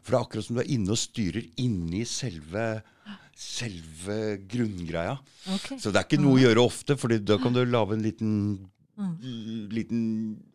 For 0.02 0.10
det 0.10 0.16
er 0.16 0.24
akkurat 0.24 0.46
som 0.48 0.56
du 0.56 0.62
er 0.64 0.72
inne 0.74 0.94
og 0.94 1.00
styrer 1.00 1.46
inni 1.60 2.02
selve, 2.08 2.66
selve 3.36 4.18
grunngreia. 4.50 5.14
Okay. 5.56 5.78
Så 5.78 5.92
det 5.92 6.00
er 6.00 6.08
ikke 6.08 6.20
noe 6.22 6.38
å 6.38 6.42
gjøre 6.42 6.64
ofte, 6.64 6.96
for 7.00 7.12
da 7.12 7.38
kan 7.40 7.54
du 7.54 7.62
lage 7.68 7.96
en 7.96 8.04
liten, 8.04 8.32
liten 9.70 10.02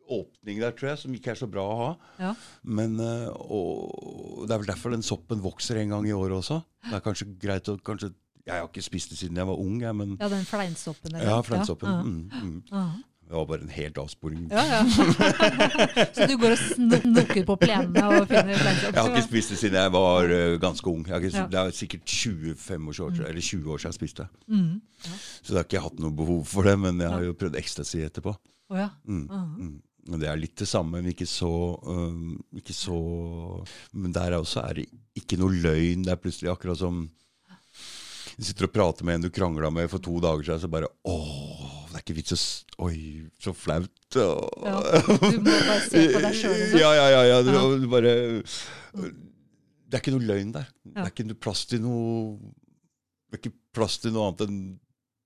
åpning 0.09 0.59
der, 0.61 0.71
tror 0.77 0.89
jeg, 0.91 0.97
som 1.01 1.13
ikke 1.13 1.31
er 1.33 1.39
så 1.39 1.47
bra 1.49 1.63
å 1.65 1.77
ha. 1.79 1.89
Ja. 2.19 2.33
Men, 2.63 2.99
eh, 2.99 3.29
og 3.49 4.45
Det 4.47 4.53
er 4.53 4.61
vel 4.61 4.67
derfor 4.73 4.91
den 4.91 5.01
soppen 5.03 5.41
vokser 5.41 5.77
en 5.81 5.89
gang 5.89 6.05
i 6.07 6.13
året 6.13 6.37
også. 6.37 6.61
Det 6.85 6.93
er 6.93 7.01
kanskje 7.05 7.31
greit 7.41 7.67
å 7.69 7.77
kanskje, 7.81 8.13
Jeg 8.45 8.61
har 8.61 8.67
ikke 8.67 8.83
spist 8.85 9.09
det 9.09 9.17
siden 9.17 9.37
jeg 9.37 9.47
var 9.47 9.57
ung, 9.57 9.79
jeg, 9.81 9.95
men 9.95 10.17
ja, 10.19 10.27
den 10.29 10.45
fleinsoppen. 10.45 11.15
eller? 11.15 11.25
ja, 11.25 11.41
fleinsoppen. 11.41 11.89
Ja. 11.89 12.01
Mm, 12.03 12.29
mm. 12.29 12.63
Ja. 12.71 12.85
Det 13.25 13.33
var 13.33 13.45
bare 13.49 13.61
en 13.65 13.69
helt 13.73 13.97
avsporing. 13.97 14.43
Ja, 14.51 14.63
ja. 14.69 14.81
Så 16.13 16.27
du 16.29 16.35
går 16.37 16.51
og 16.53 16.59
snukker 16.61 17.45
på 17.47 17.55
plenene 17.57 18.03
og 18.05 18.27
finner 18.29 18.53
Jeg 18.53 18.93
har 18.93 19.09
ikke 19.09 19.23
spist 19.25 19.49
det 19.49 19.57
siden 19.57 19.79
jeg 19.79 19.93
var 19.95 20.29
uh, 20.29 20.57
ganske 20.61 20.91
ung. 20.91 21.01
Jeg 21.07 21.13
har 21.15 21.25
ikke, 21.25 21.37
Ja. 21.39 21.47
Det 21.49 21.59
er 21.63 21.71
sikkert 21.79 22.05
25 22.05 22.87
år, 22.89 22.93
siden- 22.99 23.25
eller 23.31 23.41
20 23.41 23.71
år 23.73 23.81
siden 23.81 23.89
jeg 23.89 23.97
spiste. 23.97 24.27
Mm. 24.45 24.81
Så 25.41 25.47
da 25.49 25.57
har 25.57 25.65
ikke 25.65 25.79
jeg 25.79 25.85
hatt 25.87 25.99
noe 26.05 26.13
behov 26.21 26.45
for 26.45 26.69
det, 26.69 26.77
men 26.79 27.01
jeg 27.01 27.09
har 27.09 27.25
jo 27.25 27.33
prøvd 27.33 27.57
ecstasy 27.57 28.03
etterpå. 28.05 28.35
Å 28.69 28.77
ja. 28.77 28.89
Mm. 29.09 29.25
Uh 29.29 29.57
Men 29.57 29.73
Det 30.05 30.27
er 30.29 30.37
litt 30.37 30.53
det 30.61 30.67
samme, 30.69 30.99
men 30.99 31.09
ikke 31.09 31.25
så, 31.25 31.49
um, 31.81 32.35
ikke 32.53 32.75
så 32.77 32.95
Men 33.97 34.13
der 34.13 34.35
også 34.37 34.61
er 34.61 34.81
det 34.81 34.85
ikke 35.17 35.39
noe 35.41 35.55
løgn. 35.63 36.03
Det 36.05 36.13
er 36.13 36.21
plutselig 36.21 36.51
akkurat 36.51 36.77
som 36.77 37.07
Du 38.35 38.43
sitter 38.45 38.67
og 38.67 38.73
prater 38.75 39.07
med 39.07 39.17
en 39.17 39.25
du 39.25 39.31
krangla 39.33 39.71
med 39.73 39.89
for 39.89 40.03
to 40.03 40.19
dager 40.21 40.43
siden, 40.45 40.61
så 40.61 40.69
bare 40.69 40.91
Åh, 41.09 41.87
det 41.89 41.97
er 41.97 42.03
ikke 42.03 42.17
vits 42.19 42.35
å 42.35 42.39
Oi, 42.85 42.99
så 43.39 43.53
flaut. 43.55 43.89
Ja, 44.13 44.35
du 45.31 45.39
må 45.41 45.53
bare 45.55 45.79
se 45.87 46.01
på 46.11 46.21
deg 46.21 46.35
selv, 46.37 46.57
liksom. 46.59 46.79
Ja, 46.81 46.91
ja, 46.99 47.05
ja. 47.13 47.21
ja. 47.31 47.37
Du, 47.47 47.79
du 47.81 47.87
bare 47.89 48.13
Det 48.43 49.97
er 49.97 50.03
ikke 50.03 50.13
noe 50.17 50.27
løgn 50.27 50.53
der. 50.53 50.69
Det 50.85 51.07
er 51.07 51.13
ikke 51.13 51.39
plass 51.47 51.65
til 51.71 51.81
noe 51.85 52.35
Det 53.25 53.39
er 53.39 53.41
ikke 53.41 53.57
plass 53.73 53.97
til 54.03 54.13
noe 54.13 54.29
annet 54.29 54.45
enn 54.45 54.61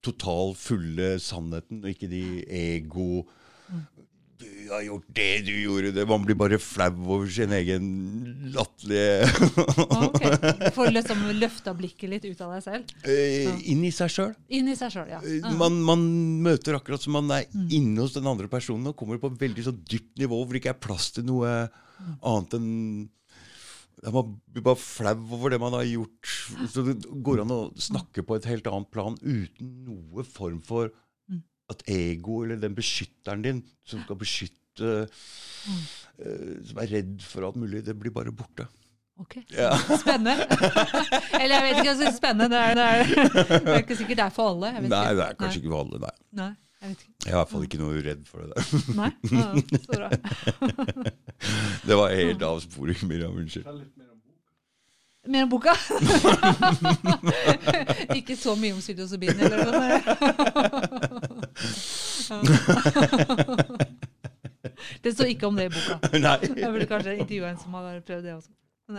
total 0.06 0.54
fulle 0.56 1.18
sannheten, 1.20 1.82
og 1.84 1.92
ikke 1.92 2.08
de 2.08 2.24
ego 2.48 3.26
Mm. 3.70 3.84
Du 4.40 4.48
har 4.72 4.82
gjort 4.86 5.08
det, 5.18 5.42
du 5.46 5.52
gjorde 5.52 5.90
det. 5.96 6.06
Man 6.08 6.24
blir 6.24 6.38
bare 6.40 6.60
flau 6.64 6.90
over 7.12 7.28
sin 7.34 7.52
egen 7.58 7.88
latterlige 8.56 9.28
Ok. 10.08 10.22
Du 10.62 10.70
får 10.78 10.92
liksom 10.96 11.26
løfta 11.42 11.74
blikket 11.76 12.10
litt 12.14 12.28
ut 12.30 12.42
av 12.46 12.54
deg 12.56 12.64
selv. 12.64 12.94
Eh, 13.04 13.50
Inn 13.74 13.84
i 13.84 13.92
seg 13.92 14.14
sjøl. 14.14 14.32
Ja. 15.12 15.20
Ja. 15.20 15.52
Man, 15.60 15.82
man 15.84 16.06
møter 16.46 16.78
akkurat 16.80 17.04
som 17.04 17.18
man 17.20 17.32
er 17.36 17.46
Mm. 17.50 17.68
inne 17.74 18.04
hos 18.06 18.14
den 18.16 18.28
andre 18.30 18.48
personen 18.52 18.88
og 18.92 18.96
kommer 19.00 19.18
på 19.20 19.32
et 19.34 19.40
veldig 19.42 19.64
så 19.66 19.72
dypt 19.76 20.20
nivå 20.22 20.38
hvor 20.44 20.54
det 20.54 20.62
ikke 20.62 20.74
er 20.76 20.84
plass 20.88 21.10
til 21.16 21.26
noe 21.28 21.68
Mm. 22.00 22.14
annet 22.24 22.54
enn 22.56 23.10
Man 24.14 24.38
blir 24.48 24.64
bare 24.64 24.80
flau 24.80 25.18
over 25.36 25.52
det 25.52 25.58
man 25.60 25.74
har 25.76 25.84
gjort. 25.84 26.30
Så 26.72 26.86
det 26.88 26.94
går 27.26 27.42
an 27.44 27.52
å 27.52 27.58
snakke 27.76 28.24
på 28.24 28.38
et 28.38 28.46
helt 28.48 28.70
annet 28.72 28.88
plan 28.96 29.18
uten 29.20 29.74
noe 29.84 30.24
form 30.24 30.62
for. 30.64 30.94
At 31.70 31.84
ego 31.88 32.42
eller 32.46 32.58
den 32.62 32.76
beskytteren 32.78 33.42
din 33.46 33.64
som 33.86 34.02
skal 34.06 34.16
beskytte 34.22 34.56
Mm. 34.80 35.80
uh, 36.24 36.66
Som 36.70 36.78
er 36.80 36.88
redd 36.88 37.18
for 37.28 37.44
alt 37.44 37.58
mulig, 37.60 37.82
det 37.84 37.92
blir 38.00 38.14
bare 38.16 38.32
borte. 38.32 38.64
Ok. 39.20 39.34
Ja. 39.52 39.74
Spennende. 40.04 40.46
Eller 41.42 41.56
jeg 41.58 41.64
vet 41.66 41.74
ikke, 41.82 41.90
jeg 41.90 41.98
synes 42.00 42.16
spennende. 42.22 42.48
Det 42.54 42.62
er, 42.64 42.74
det, 42.80 42.86
er, 42.86 43.04
det 43.66 43.74
er 43.74 43.82
ikke 43.84 43.98
sikkert 44.00 44.18
det 44.22 44.26
er 44.30 44.32
for 44.38 44.54
alle. 44.54 44.68
Jeg 44.72 44.86
vet 44.86 44.90
Nei, 44.94 45.02
ikke. 45.04 45.16
det 45.20 45.26
er 45.26 45.34
kanskje 45.42 45.60
ikke 45.60 45.74
for 45.74 45.82
alle, 45.84 46.00
nei. 46.06 46.16
Nei, 46.40 46.48
jeg 46.80 46.88
vet 46.94 47.02
ikke. 47.04 47.12
Jeg 47.26 47.28
er 47.28 47.36
i 47.36 47.40
hvert 47.42 47.52
fall 47.52 47.68
ikke 47.68 47.82
noe 47.84 48.04
redd 48.08 48.24
for 48.30 48.38
det 48.40 48.48
der. 48.56 48.64
Nei? 48.96 49.12
Ja, 49.36 49.50
så 49.84 49.92
bra. 49.92 50.08
Det 51.92 52.00
var 52.00 52.16
helt 52.16 52.48
avsporing, 52.54 53.02
Miriam. 53.12 53.36
Unnskyld. 53.44 53.68
Mer 55.30 55.44
om 55.44 55.50
boka? 55.52 55.74
ikke 58.16 58.38
så 58.40 58.56
mye 58.58 58.72
om 58.74 58.80
psilocybin, 58.80 59.36
eller 59.36 59.68
noe. 59.68 61.19
Det 65.04 65.14
står 65.14 65.28
ikke 65.34 65.48
om 65.50 65.56
det 65.60 65.66
i 65.70 65.74
boka. 65.74 66.00
Nei. 66.26 66.38
Jeg 66.46 66.72
burde 66.74 66.88
kanskje 66.90 67.18
intervjue 67.20 67.52
en 67.52 67.62
som 67.62 67.72
har 67.80 67.86
prøvd 68.06 68.24
det 68.28 68.34
også. 68.38 68.52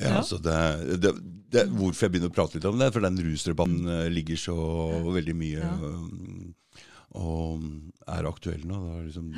Ja, 0.00 0.10
altså 0.20 0.36
det, 0.40 0.56
det, 1.00 1.10
det, 1.52 1.62
hvorfor 1.72 2.06
jeg 2.06 2.12
begynner 2.14 2.30
å 2.30 2.36
prate 2.36 2.56
litt 2.56 2.68
om 2.68 2.78
det, 2.80 2.88
for 2.94 3.00
den 3.04 3.18
rusdebatten 3.20 3.88
eh, 3.88 4.06
ligger 4.12 4.36
så 4.40 4.56
veldig 5.12 5.34
mye 5.36 5.60
Ja. 5.60 5.70
Og 7.18 7.62
er 8.06 8.26
aktuell 8.28 8.62
nå. 8.68 8.76
Da, 8.86 8.98
liksom. 9.02 9.30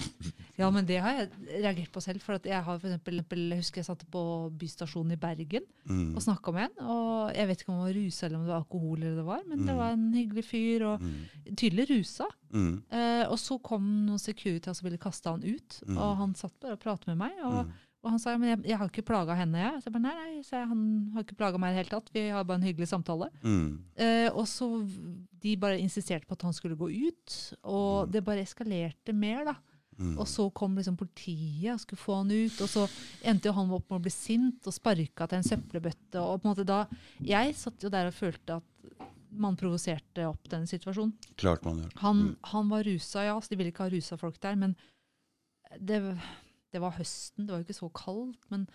Ja, 0.60 0.68
men 0.74 0.84
det 0.84 0.98
har 1.00 1.14
jeg 1.16 1.28
reagert 1.62 1.92
på 1.94 2.02
selv. 2.04 2.20
For 2.20 2.36
at 2.36 2.44
jeg 2.44 2.58
har 2.66 2.78
for 2.82 2.88
eksempel, 2.90 3.22
jeg 3.48 3.60
husker 3.62 3.80
jeg 3.80 3.86
satt 3.86 4.02
på 4.12 4.22
bystasjonen 4.60 5.14
i 5.14 5.20
Bergen 5.20 5.64
mm, 5.88 6.10
og 6.18 6.24
snakka 6.24 6.52
med 6.52 6.66
en. 6.68 6.82
Og 6.90 7.30
jeg 7.36 7.48
vet 7.48 7.62
ikke 7.62 7.72
om 7.72 7.78
han 7.78 7.86
var 7.86 7.96
rusa 7.96 8.26
eller 8.26 8.38
om 8.40 8.44
det 8.44 8.52
var 8.52 8.60
alkohol, 8.64 8.98
eller 9.00 9.16
det 9.22 9.26
var, 9.30 9.44
men 9.48 9.62
det 9.64 9.70
Mm. 9.70 9.78
var 9.80 9.92
en 9.96 10.08
hyggelig 10.14 10.44
fyr. 10.50 10.84
og 10.90 11.00
mm, 11.06 11.54
Tydelig 11.56 11.86
rusa. 11.94 12.26
mm, 12.50 12.74
Eh, 12.90 13.24
og 13.30 13.38
så 13.38 13.56
kom 13.62 13.86
noen 14.06 14.18
Securitas 14.20 14.80
og 14.82 14.90
ville 14.90 14.98
kaste 15.00 15.30
han 15.30 15.44
ut. 15.46 15.80
Mm. 15.86 15.96
Og 15.96 16.16
han 16.24 16.34
satt 16.34 16.58
bare 16.60 16.76
og 16.76 16.82
pratet 16.82 17.06
med 17.12 17.16
meg. 17.22 17.32
Og, 17.44 17.64
mm, 17.66 17.72
og 18.02 18.10
han 18.14 18.18
sa 18.22 18.30
ja, 18.32 18.38
men 18.40 18.48
jeg, 18.48 18.60
jeg 18.70 18.78
har 18.80 18.88
ikke 18.88 19.04
plaga 19.04 19.34
henne, 19.36 19.58
jeg. 19.60 19.80
Så 19.82 19.88
jeg 19.90 19.92
bare, 19.92 20.02
nei, 20.06 20.14
nei, 20.16 20.42
så 20.46 20.56
jeg, 20.56 20.68
han 20.70 20.84
har 21.14 21.24
ikke 21.26 21.36
plaga 21.36 21.58
meg 21.60 21.70
i 21.70 21.74
det 21.74 21.80
hele 21.82 21.92
tatt. 22.00 22.12
Vi 22.14 22.22
har 22.32 22.44
bare 22.48 22.56
en 22.62 22.68
hyggelig 22.68 22.88
samtale. 22.88 23.30
mm, 23.42 23.66
Eh, 24.00 24.28
og 24.32 24.46
så 24.48 24.68
de 25.40 25.56
bare 25.56 25.78
insisterte 25.80 26.26
på 26.26 26.32
at 26.38 26.42
han 26.48 26.52
skulle 26.56 26.76
gå 26.76 26.88
ut, 26.88 27.34
og 27.64 28.06
Mm. 28.08 28.12
det 28.12 28.24
bare 28.24 28.42
eskalerte 28.46 29.12
mer, 29.14 29.44
da. 29.44 29.54
mm. 29.98 30.18
Og 30.18 30.26
så 30.26 30.48
kom 30.54 30.76
liksom 30.76 30.96
politiet 30.96 31.74
og 31.74 31.80
skulle 31.80 32.00
få 32.00 32.16
han 32.22 32.30
ut, 32.30 32.60
og 32.60 32.68
så 32.68 32.88
endte 33.22 33.46
jo 33.50 33.52
han 33.52 33.70
opp 33.70 33.90
med 33.90 34.00
å 34.00 34.02
bli 34.02 34.10
sint 34.10 34.66
og 34.66 34.72
sparka 34.72 35.26
til 35.28 35.36
en 35.38 35.44
søppelbøtte. 35.50 36.16
Og 36.24 36.40
på 36.40 36.48
en 36.48 36.54
måte 36.54 36.64
da, 36.66 36.86
Jeg 37.20 37.54
satt 37.54 37.82
jo 37.82 37.90
der 37.90 38.06
og 38.08 38.14
følte 38.14 38.56
at 38.56 39.08
man 39.30 39.54
provoserte 39.56 40.24
opp 40.26 40.48
den 40.48 40.64
situasjonen. 40.66 41.12
Klart 41.36 41.62
man 41.64 41.82
gjør. 41.84 41.92
Han, 42.00 42.16
Mm. 42.16 42.36
han 42.44 42.68
var 42.68 42.82
rusa, 42.82 43.24
ja, 43.24 43.36
så 43.38 43.48
de 43.50 43.56
ville 43.56 43.70
ikke 43.72 43.84
ha 43.84 43.90
rusa 43.90 44.16
folk 44.16 44.40
der, 44.40 44.56
men 44.56 44.74
det, 45.78 46.00
det 46.72 46.80
var 46.82 46.92
høsten, 46.96 47.46
det 47.46 47.52
var 47.54 47.60
jo 47.62 47.66
ikke 47.68 47.78
så 47.80 47.88
kaldt. 47.92 48.38
Men 48.52 48.66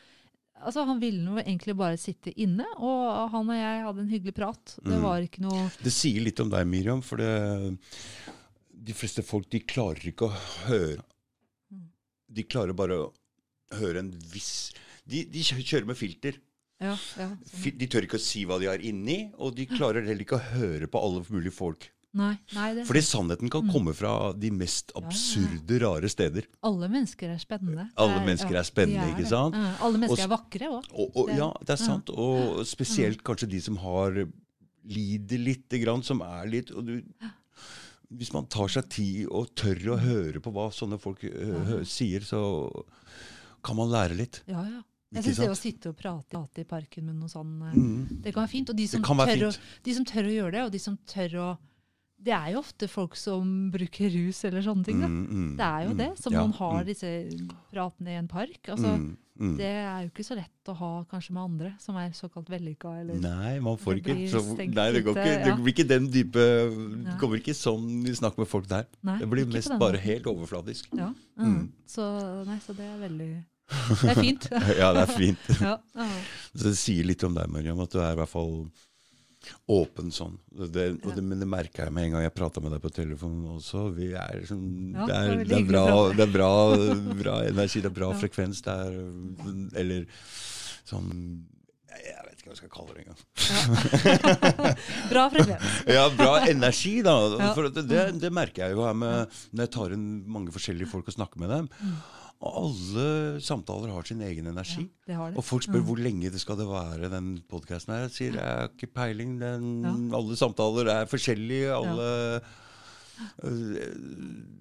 altså, 0.61 0.85
han 0.87 0.99
ville 0.99 1.23
jo 1.25 1.37
egentlig 1.41 1.75
bare 1.79 1.97
sitte 2.01 2.33
inne, 2.39 2.65
og 2.77 3.29
han 3.33 3.49
og 3.49 3.55
jeg 3.59 3.83
hadde 3.85 4.03
en 4.05 4.11
hyggelig 4.13 4.35
prat. 4.35 4.75
Det 4.83 4.95
Mm. 4.97 5.03
var 5.03 5.21
ikke 5.25 5.41
noe 5.45 5.69
Det 5.83 5.93
sier 5.93 6.21
litt 6.21 6.39
om 6.39 6.49
deg, 6.49 6.67
Miriam, 6.67 7.01
for 7.01 7.17
det, 7.17 7.77
de 8.85 8.93
fleste 8.93 9.23
folk 9.25 9.49
de 9.49 9.59
klarer 9.65 10.11
ikke 10.11 10.27
å 10.29 10.35
høre 10.67 11.03
Mm. 11.73 11.87
De 12.29 12.43
klarer 12.43 12.75
bare 12.77 12.97
å 13.07 13.13
høre 13.79 13.99
en 14.03 14.11
viss 14.31 14.71
De, 15.07 15.23
de 15.25 15.41
kjører 15.41 15.85
med 15.85 15.97
filter. 15.97 16.37
Ja, 16.81 16.91
ja. 17.17 17.27
Sånn. 17.47 17.77
De 17.77 17.87
tør 17.87 18.03
ikke 18.05 18.17
å 18.19 18.21
si 18.21 18.43
hva 18.45 18.59
de 18.59 18.65
har 18.67 18.81
inni, 18.83 19.31
og 19.37 19.55
de 19.55 19.65
klarer 19.77 20.03
heller 20.05 20.21
ikke 20.25 20.37
å 20.39 20.47
høre 20.57 20.87
på 20.91 21.01
alle 21.01 21.23
mulige 21.29 21.53
folk. 21.53 21.85
Nei, 22.15 22.31
nei 22.55 22.69
det, 22.77 22.85
Fordi 22.87 23.01
sannheten 23.03 23.49
kan 23.51 23.65
Mm. 23.65 23.71
komme 23.73 23.93
fra 23.97 24.31
de 24.33 24.51
mest 24.55 24.93
ja, 24.93 25.01
ja. 25.01 25.07
absurde, 25.07 25.79
rare 25.83 26.09
steder. 26.09 26.45
alle 26.63 26.87
mennesker 26.87 27.33
er 27.33 27.41
spennende. 27.41 27.89
Alle 27.99 28.21
mennesker 28.23 28.55
er 28.55 28.63
spennende, 28.63 29.03
de 29.09 29.17
ikke 29.17 29.29
sant? 29.29 29.55
Ja, 29.59 29.73
alle 29.83 29.99
mennesker 29.99 30.23
Og 30.23 30.31
er 30.31 30.31
vakre 30.37 30.69
òg. 30.77 31.35
Ja, 31.35 31.51
det 31.59 31.75
er 31.75 31.81
sant. 31.81 32.09
Og 32.09 32.63
spesielt 32.65 33.23
kanskje 33.23 33.49
de 33.51 33.59
som 33.61 33.77
har 33.83 34.25
lider 34.85 35.41
lite 35.41 35.79
grann, 35.81 36.03
som 36.03 36.21
er 36.21 36.45
litt 36.47 36.71
og 36.71 36.85
du, 36.85 37.01
Hvis 38.15 38.31
man 38.31 38.45
tar 38.45 38.69
seg 38.69 38.87
tid 38.93 39.27
og 39.33 39.49
tør 39.57 39.95
å 39.95 39.99
høre 39.99 40.39
på 40.39 40.51
hva 40.53 40.69
sånne 40.71 40.99
folk 41.01 41.23
uh, 41.25 41.81
sier, 41.83 42.21
så 42.21 42.69
kan 43.65 43.75
man 43.75 43.89
lære 43.89 44.15
litt. 44.15 44.43
Ja, 44.47 44.61
ja. 44.61 44.83
Jeg 45.15 45.23
syns 45.23 45.39
det 45.41 45.49
å 45.49 45.55
sitte 45.57 45.89
og 45.89 45.97
prate, 45.97 46.61
i 46.61 46.67
parken 46.67 47.07
med 47.07 47.15
noe 47.15 47.31
sånn 47.31 47.61
eh, 47.63 47.73
Mm. 47.75 48.21
Det 48.21 48.33
kan 48.33 48.43
være 48.43 48.51
fint. 48.51 48.69
Og 48.69 48.75
de 48.77 48.87
som, 48.87 49.01
tør 49.01 49.47
å, 49.47 49.51
de 49.83 49.93
som 49.95 50.05
tør 50.05 50.29
å 50.29 50.33
gjøre 50.35 50.51
det, 50.51 50.63
og 50.67 50.71
de 50.71 50.79
som 50.79 50.97
tør 51.07 51.35
å 51.39 51.47
Det 52.25 52.33
er 52.33 52.55
jo 52.55 52.61
ofte 52.63 52.87
folk 52.89 53.13
som 53.19 53.49
bruker 53.73 54.09
rus 54.15 54.39
eller 54.47 54.63
sånne 54.65 54.87
ting. 54.87 55.03
Mm, 55.03 55.19
mm, 55.25 55.51
Det 55.59 55.67
er 55.67 55.85
jo 55.85 55.91
mm. 55.93 55.99
det. 55.99 56.09
Som 56.21 56.33
Ja, 56.33 56.41
man 56.41 56.55
har 56.57 56.79
mm, 56.79 56.87
disse 56.87 57.11
pratene 57.69 58.15
i 58.15 58.17
en 58.17 58.29
park. 58.31 58.57
Altså, 58.73 58.93
mm, 58.97 59.11
mm. 59.37 59.51
Det 59.59 59.69
er 59.69 59.99
jo 60.05 60.09
ikke 60.09 60.25
så 60.25 60.37
lett 60.39 60.71
å 60.71 60.75
ha 60.79 60.91
kanskje 61.11 61.35
med 61.37 61.43
andre 61.43 61.73
som 61.83 61.99
er 62.01 62.15
såkalt 62.17 62.49
vellykka. 62.49 62.95
Eller 63.03 63.19
Nei, 63.21 63.51
man 63.61 63.77
får 63.81 64.01
ikke 64.01 64.15
så, 64.31 64.41
Nei, 64.57 64.87
det, 64.95 65.03
ikke, 65.03 65.25
det 65.45 65.53
blir 65.59 65.75
ikke 65.75 65.87
den 65.89 66.07
dype 66.13 66.45
Det 67.05 67.17
kommer 67.21 67.41
ikke 67.41 67.57
sånn 67.57 67.85
vi 68.07 68.15
snakker 68.17 68.41
med 68.41 68.49
folk 68.49 68.69
der. 68.71 68.89
Nei, 69.05 69.19
Det 69.21 69.29
blir 69.29 69.51
mest 69.51 69.75
bare 69.81 70.01
helt 70.01 70.25
overfladisk. 70.31 70.89
Ja. 70.97 71.11
Så, 71.85 72.07
nei, 72.49 72.57
så 72.65 72.73
det 72.73 72.89
er 72.89 72.97
veldig 73.05 73.29
Det 74.01 74.15
er 74.15 74.23
fint. 74.23 74.49
Ja, 74.81 74.89
det 74.97 75.05
er 75.05 75.13
fint. 75.13 75.45
ja. 75.61 75.77
ja. 75.77 76.09
Så 76.55 76.71
det 76.71 76.75
sier 76.81 77.05
litt 77.05 77.21
om 77.27 77.37
deg, 77.37 77.53
Mariam, 77.53 77.85
at 77.85 77.93
du 77.93 78.01
er 78.01 78.17
i 78.17 78.19
hvert 78.23 78.33
fall 78.33 78.65
åpen 79.71 80.11
sånn. 80.13 80.35
Det, 80.51 80.69
det, 81.01 81.21
men 81.23 81.39
det 81.41 81.47
merka 81.49 81.85
jeg 81.87 81.93
med 81.95 82.07
en 82.09 82.15
gang 82.17 82.23
jeg 82.27 82.33
prata 82.37 82.61
med 82.63 82.71
deg 82.75 82.81
på 82.83 82.91
telefonen 82.93 83.55
også. 83.57 83.87
Vi 83.97 84.11
er 84.13 84.45
sånn, 84.49 84.65
Ja, 84.95 85.05
det, 85.09 85.15
er, 85.15 85.43
det 85.49 85.57
er 85.61 85.67
bra, 85.69 85.85
det 86.13 86.25
er 86.27 86.31
bra, 86.35 86.51
bra 87.23 87.35
energi, 87.49 87.81
det 87.83 87.91
er 87.91 87.97
bra 87.99 88.11
Ja. 88.13 88.19
frekvens. 88.21 88.61
Det 88.65 88.75
er 88.85 88.97
Eller 89.81 90.05
sånn 90.85 91.11
Jeg 91.95 92.25
vet 92.27 92.35
ikke 92.37 92.49
hva 92.49 92.53
jeg 92.53 92.59
skal 92.59 92.73
kalle 92.75 92.93
det 92.93 93.05
engang. 93.05 93.19
Bra 95.13 95.23
frekvens. 95.33 95.77
Ja, 95.89 96.03
bra 96.13 96.33
energi, 96.51 96.97
da. 97.05 97.15
Ja. 97.39 97.53
For 97.55 97.69
det, 97.71 97.85
det, 97.89 98.03
det 98.21 98.31
merker 98.35 98.65
jeg 98.67 98.75
jo 98.75 98.83
her 98.85 98.97
med 98.97 99.31
når 99.55 99.65
jeg 99.65 99.71
tar 99.77 99.95
inn 99.95 100.05
mange 100.29 100.53
forskjellige 100.53 100.91
folk 100.91 101.07
og 101.09 101.15
snakker 101.17 101.41
med 101.41 101.53
dem. 101.55 101.69
Og 102.45 102.57
alle 102.61 103.05
samtaler 103.41 103.89
har 103.89 104.05
sin 104.05 104.21
egen 104.21 104.45
energi. 104.51 104.83
Det 105.07 105.15
har 105.17 105.31
det. 105.31 105.37
Og 105.37 105.43
folk 105.47 105.63
spør 105.65 105.81
Mm. 105.81 105.85
hvor 105.87 105.97
lenge 105.97 106.29
det 106.31 106.39
skal 106.41 106.57
det 106.59 106.67
være, 106.69 107.09
den 107.09 107.41
podkasten 107.49 107.93
her. 107.95 108.01
Jeg 108.05 108.11
sier 108.11 108.33
jeg 108.37 108.43
har 108.45 108.69
ikke 108.69 108.91
peiling. 108.93 109.39
Den, 109.41 109.81
Ja. 109.83 110.17
Alle 110.19 110.37
samtaler 110.37 110.87
er 110.93 111.05
forskjellige. 111.09 111.73
Alle 111.73 112.41
øh, 113.43 113.79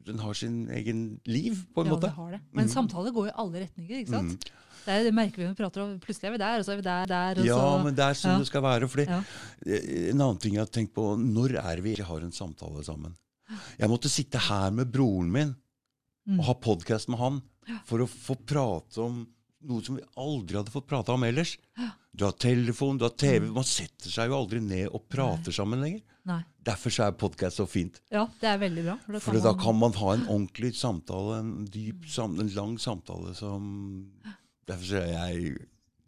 Den 0.07 0.19
har 0.21 0.33
sin 0.33 0.69
egen 0.71 1.21
liv, 1.27 1.55
på 1.75 1.81
en 1.83 1.87
ja, 1.89 1.93
måte. 1.95 2.07
det 2.07 2.15
har 2.15 2.31
det. 2.31 2.41
Men 2.53 2.65
Mm. 2.67 2.71
samtaler 2.71 3.13
går 3.13 3.27
i 3.27 3.33
alle 3.37 3.65
retninger, 3.67 3.99
ikke 3.99 4.11
sant? 4.11 4.31
Mm. 4.33 4.39
Det, 4.85 4.93
er, 4.93 5.03
det 5.05 5.15
merker 5.15 5.37
vi 5.37 5.45
når 5.45 5.55
vi 5.57 5.63
prater 5.63 5.81
om 5.83 5.99
Plutselig 6.01 6.29
er 6.29 6.31
vi 6.33 6.39
der, 6.39 6.59
og 6.59 6.65
så 6.65 6.73
er 6.73 6.77
vi 6.77 6.83
der, 6.83 7.07
der, 7.07 7.41
og 7.41 7.47
Ja, 7.47 7.55
så 7.57 7.85
men 7.85 7.95
det 7.95 8.05
er 8.05 8.13
sånn 8.15 8.33
ja. 8.33 8.39
det 8.39 8.47
skal 8.47 8.63
være. 8.63 8.89
Fordi, 8.89 9.07
Ja. 9.09 9.23
En 10.11 10.21
annen 10.21 10.39
ting 10.41 10.55
jeg 10.55 10.61
har 10.61 10.67
tenkt 10.73 10.93
på, 10.95 11.17
når 11.19 11.57
er 11.59 11.81
vi 11.83 11.95
har 11.97 12.21
en 12.21 12.31
samtale 12.33 12.85
sammen? 12.85 13.15
Jeg 13.79 13.89
måtte 13.89 14.09
sitte 14.09 14.39
her 14.39 14.71
med 14.71 14.91
broren 14.93 15.31
min 15.33 15.57
Mm. 16.27 16.39
og 16.41 16.45
ha 16.47 16.55
podkast 16.55 17.09
med 17.11 17.19
han 17.19 17.43
for 17.89 18.05
å 18.05 18.09
få 18.11 18.37
prate 18.47 19.03
om 19.05 19.23
noe 19.65 19.85
som 19.85 19.97
vi 19.97 20.05
aldri 20.21 20.59
hadde 20.59 20.73
fått 20.75 20.89
prata 20.91 21.15
om 21.15 21.25
ellers. 21.25 21.57
Du 22.15 22.27
har 22.27 22.35
telefon, 22.39 22.99
du 23.01 23.07
har 23.07 23.15
TV. 23.19 23.49
Man 23.51 23.67
setter 23.67 24.13
seg 24.13 24.31
jo 24.31 24.39
aldri 24.39 24.61
ned 24.63 24.91
og 24.93 25.07
prater 25.11 25.55
sammen 25.55 25.83
lenger. 25.83 26.03
Nei. 26.29 26.41
Derfor 26.65 26.93
så 26.95 27.05
er 27.09 27.17
podkast 27.21 27.61
så 27.61 27.67
fint. 27.69 27.99
Ja, 28.13 28.25
det 28.41 28.49
er 28.49 28.61
veldig 28.63 28.85
bra. 28.87 28.97
For 29.05 29.21
For 29.27 29.37
kan 29.37 29.43
da 29.45 29.53
man, 29.53 29.61
kan 29.65 29.79
man 29.81 29.99
ha 30.01 30.15
en 30.15 30.27
ordentlig 30.29 30.73
samtale, 30.79 31.41
en 31.43 31.53
dyp, 31.69 32.07
sam 32.09 32.39
en 32.41 32.53
lang 32.55 32.79
samtale 32.81 33.35
som 33.37 33.71
Derfor 34.65 34.89
så 34.89 35.03
er 35.03 35.11
jeg 35.13 35.57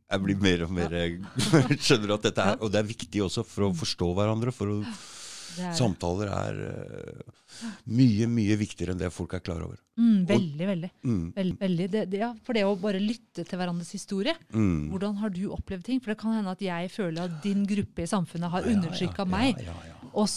jeg 0.07 0.23
blir 0.23 0.39
mer 0.39 0.62
og 0.62 0.70
mer 0.70 0.93
Skjønner 1.87 2.15
at 2.15 2.28
dette 2.28 2.45
er 2.45 2.61
Og 2.62 2.70
det 2.70 2.78
er 2.78 2.87
viktig 2.89 3.24
også 3.24 3.43
for 3.47 3.66
å 3.66 3.74
forstå 3.77 4.12
hverandre. 4.15 4.55
For 4.55 4.70
å, 4.70 4.77
er, 5.59 5.74
samtaler 5.77 6.31
er 6.33 6.61
uh, 6.66 7.66
mye, 7.89 8.28
mye 8.31 8.57
viktigere 8.61 8.95
enn 8.95 9.01
det 9.01 9.12
folk 9.15 9.37
er 9.37 9.43
klar 9.45 9.65
over. 9.65 9.78
mm, 9.97 10.20
veldig, 10.28 10.66
veldig. 10.70 10.91
Mm, 11.07 11.24
veldig, 11.37 11.59
veldig. 11.61 11.89
Det, 11.95 12.05
det, 12.12 12.23
ja, 12.23 12.31
for 12.47 12.59
det 12.59 12.65
å 12.69 12.77
bare 12.81 13.03
lytte 13.03 13.45
til 13.47 13.61
hverandres 13.61 13.93
historie. 13.97 14.37
mm. 14.53 14.89
Hvordan 14.93 15.20
har 15.23 15.35
du 15.35 15.45
opplevd 15.57 15.87
ting? 15.89 16.03
For 16.03 16.12
det 16.12 16.20
kan 16.20 16.37
hende 16.37 16.53
at 16.57 16.65
jeg 16.65 16.93
føler 16.93 17.28
at 17.28 17.39
din 17.45 17.65
gruppe 17.69 18.05
i 18.05 18.11
samfunnet 18.11 18.53
har 18.53 18.66
ja, 18.66 18.74
undertrykka 18.77 19.24
ja, 19.24 19.31
meg. 19.33 19.62
Ja, 20.16 20.24
ja, 20.24 20.24
Og, 20.24 20.28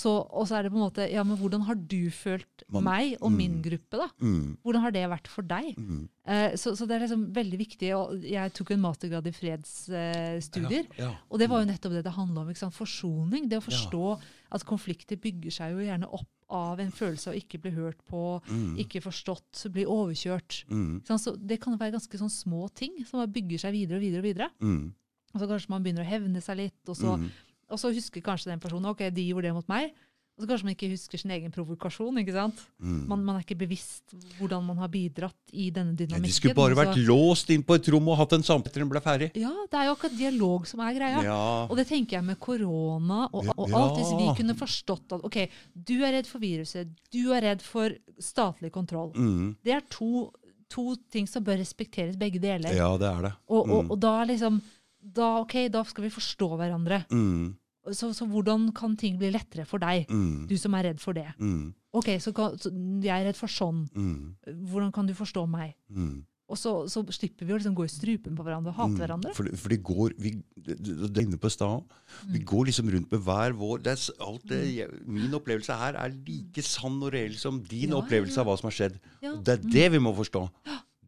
så, 0.48 0.56
er 0.58 0.64
det 0.64 0.72
på 0.74 0.78
en 0.78 0.84
måte 0.92 1.06
Ja, 1.12 1.24
men 1.24 1.38
hvordan 1.40 1.62
har 1.64 1.76
du 1.76 2.10
følt 2.12 2.64
Man- 2.70 2.84
meg 2.84 3.18
og 3.22 3.32
min 3.32 3.56
mm. 3.58 3.62
gruppe, 3.64 3.98
da? 3.98 4.08
Mm, 4.22 4.58
Hvordan 4.64 4.82
har 4.82 4.92
det 4.92 5.10
vært 5.10 5.28
for 5.28 5.42
deg? 5.42 5.76
mm. 5.78 6.10
Eh, 6.30 6.52
så, 6.60 6.76
så 6.78 6.86
det 6.86 6.98
er 6.98 7.08
liksom 7.08 7.24
veldig 7.34 7.58
viktig. 7.58 7.88
Og 7.98 8.22
jeg 8.22 8.54
tok 8.54 8.72
en 8.76 8.82
mastergrad 8.84 9.26
i 9.26 9.32
fredsstudier. 9.34 10.86
Ja, 10.98 11.06
ja. 11.08 11.12
Og 11.32 11.40
det 11.42 11.48
var 11.50 11.64
jo 11.64 11.70
nettopp 11.72 11.96
det 11.96 12.04
det 12.06 12.14
handla 12.14 12.42
om. 12.44 12.50
ikke 12.52 12.60
sant? 12.66 12.76
Forsoning. 12.78 13.48
Det 13.50 13.58
å 13.58 13.66
forstå 13.66 14.04
at 14.52 14.66
konflikter 14.68 15.18
bygger 15.22 15.52
seg 15.56 15.74
jo 15.74 15.86
gjerne 15.88 16.10
opp 16.12 16.28
av 16.50 16.80
en 16.82 16.92
følelse 16.92 17.30
av 17.30 17.36
ikke 17.38 17.60
bli 17.62 17.72
hørt 17.76 18.00
på, 18.10 18.42
Mm, 18.50 18.78
ikke 18.82 19.02
forstått, 19.06 19.68
bli 19.72 19.86
overkjørt. 19.86 20.64
mm? 20.70 21.02
Så 21.06 21.36
det 21.38 21.60
kan 21.62 21.78
være 21.78 21.94
ganske 21.98 22.18
sånn 22.18 22.30
små 22.34 22.70
ting 22.74 23.04
som 23.06 23.20
bare 23.20 23.30
bygger 23.32 23.60
seg 23.60 23.72
videre 23.74 23.98
og 23.98 24.02
videre. 24.02 24.20
Og 24.20 24.24
videre. 24.30 24.50
mm, 24.62 24.94
Og 25.36 25.42
så 25.42 25.48
kanskje 25.48 25.70
man 25.70 25.84
begynner 25.84 26.02
å 26.04 26.10
hevne 26.10 26.42
seg 26.42 26.58
litt, 26.58 26.90
og 26.90 26.96
så, 26.98 27.18
mm. 27.20 27.30
Og 27.70 27.80
så 27.80 27.94
husker 27.94 28.22
kanskje 28.22 28.52
den 28.52 28.60
personen 28.60 28.86
ok, 28.92 29.10
de 29.14 29.28
gjorde 29.32 29.50
det 29.50 29.54
mot 29.54 29.68
meg. 29.70 29.92
Og 30.40 30.46
så 30.46 30.48
kanskje 30.54 30.64
man 30.70 30.72
ikke 30.78 30.88
husker 30.94 31.20
sin 31.20 31.32
egen 31.36 31.52
provokasjon. 31.52 32.16
ikke 32.22 32.32
sant? 32.32 32.56
mm. 32.80 33.00
Man, 33.10 33.24
man 33.28 33.36
er 33.36 33.42
ikke 33.44 33.58
bevisst 33.60 34.14
hvordan 34.40 34.64
man 34.64 34.78
har 34.80 34.88
bidratt 34.88 35.36
i 35.52 35.66
denne 35.70 35.92
Ja, 35.92 36.06
dynamikken. 36.06 36.24
de 36.24 36.32
skulle 36.32 36.56
bare 36.56 36.72
og 36.72 36.78
så- 36.78 36.86
vært 36.86 37.02
låst 37.10 37.50
inn 37.52 37.62
på 37.68 37.76
et 37.76 37.90
rom 37.92 38.08
og 38.08 38.16
hatt 38.22 38.32
en 38.38 38.42
samtale 38.48 38.72
til 38.72 38.84
den 38.86 38.90
ble 38.90 39.02
ferdig. 39.04 39.32
Ja, 39.36 39.52
det 39.70 39.74
er 39.82 39.86
jo 39.90 39.96
akkurat 39.98 40.16
dialog 40.18 40.66
som 40.66 40.80
er 40.80 40.94
greia. 40.96 41.22
Ja. 41.28 41.68
Og 41.70 41.76
det 41.76 41.88
tenker 41.90 42.12
jeg 42.18 42.24
med 42.24 42.40
korona 42.40 43.28
og, 43.34 43.52
og 43.58 43.68
Ja. 43.70 43.76
alt. 43.84 43.98
Hvis 44.00 44.16
vi 44.16 44.44
kunne 44.44 44.56
forstått 44.56 45.12
at 45.12 45.26
ok, 45.28 45.50
du 45.76 45.96
er 46.06 46.14
redd 46.14 46.26
for 46.26 46.40
viruset, 46.40 46.88
du 47.12 47.34
er 47.34 47.42
redd 47.42 47.62
for 47.62 47.90
statlig 48.18 48.72
kontroll. 48.72 49.12
Mm. 49.16 49.58
Det 49.62 49.74
er 49.76 49.82
to, 49.90 50.32
to 50.70 50.96
ting 51.12 51.28
som 51.28 51.44
bør 51.44 51.58
respekteres, 51.60 52.16
begge 52.16 52.40
deler. 52.40 52.72
ja, 52.74 52.96
det 52.98 53.08
er 53.12 53.22
det. 53.24 53.34
Og, 53.50 53.68
og, 53.70 53.84
Mm. 53.86 53.92
og 53.92 54.00
da 54.00 54.24
liksom 54.24 54.62
da, 55.02 55.40
okay, 55.42 55.70
da 55.70 55.84
skal 55.88 56.04
vi 56.08 56.10
forstå 56.14 56.52
hverandre. 56.60 57.04
Mm. 57.12 57.56
Så, 57.96 58.12
så 58.14 58.28
hvordan 58.30 58.70
kan 58.76 58.96
ting 59.00 59.18
bli 59.18 59.32
lettere 59.34 59.66
for 59.66 59.80
deg, 59.82 60.08
Mm. 60.12 60.48
du 60.48 60.58
som 60.58 60.74
er 60.76 60.84
redd 60.92 61.00
for 61.00 61.14
det? 61.14 61.28
Mm. 61.40 61.74
Ok, 61.94 62.10
så, 62.22 62.34
kan, 62.36 62.58
så 62.60 62.70
jeg 63.02 63.10
er 63.16 63.30
redd 63.32 63.38
for 63.40 63.48
sånn. 63.50 63.88
Mm. 63.96 64.36
Hvordan 64.70 64.92
kan 64.94 65.08
du 65.08 65.14
forstå 65.18 65.48
meg? 65.50 65.74
Mm. 65.90 66.20
Og 66.50 66.58
så, 66.58 66.72
så 66.90 67.04
slipper 67.14 67.46
vi 67.46 67.54
å 67.54 67.58
liksom 67.60 67.76
gå 67.78 67.86
i 67.86 67.92
strupen 67.94 68.34
på 68.38 68.42
hverandre 68.46 68.72
og 68.74 68.78
hate 68.78 68.94
Mm. 68.96 69.00
hverandre. 69.00 69.34
For, 69.38 69.46
for 69.56 69.70
det 69.70 69.84
går 69.86 70.14
vi, 70.18 70.32
det, 70.58 70.78
det 70.82 71.18
er 71.18 71.26
inne 71.28 71.38
på 71.42 71.50
sted, 71.54 71.84
Mm. 72.26 72.34
Vi 72.34 72.40
går 72.44 72.66
liksom 72.66 72.90
rundt 72.90 73.12
med 73.14 73.22
hver 73.22 73.54
vår 73.54 73.84
det 73.86 73.94
alt 74.20 74.44
det, 74.50 74.60
jeg, 74.76 74.90
Min 75.06 75.32
opplevelse 75.38 75.76
her 75.78 75.94
er 75.94 76.10
like 76.10 76.62
sann 76.66 76.98
og 77.06 77.14
reell 77.14 77.36
som 77.38 77.62
din 77.62 77.90
ja, 77.94 78.00
opplevelse 78.02 78.36
ja. 78.36 78.42
av 78.42 78.48
hva 78.50 78.58
som 78.58 78.66
har 78.70 78.76
skjedd. 78.76 79.00
Ja. 79.22 79.34
Og 79.36 79.44
Det 79.46 79.54
er 79.60 79.70
det 79.70 79.92
vi 79.94 80.00
må 80.02 80.14
forstå. 80.18 80.42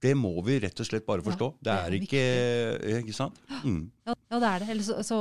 Det 0.01 0.15
må 0.17 0.31
vi 0.45 0.55
rett 0.63 0.79
og 0.81 0.87
slett 0.87 1.05
bare 1.05 1.21
forstå. 1.21 1.47
det 1.61 1.67
det 1.67 1.73
er 1.77 1.91
er 1.91 1.97
ikke 2.01 3.01
Ikke 3.01 3.13
sant? 3.13 3.37
Mm. 3.63 3.91
Ja, 4.07 4.15
ja, 4.31 4.39
det 4.41 4.47
er 4.49 4.59
det. 4.63 4.69
Ellers 4.73 4.87
så, 4.89 5.03
så 5.05 5.17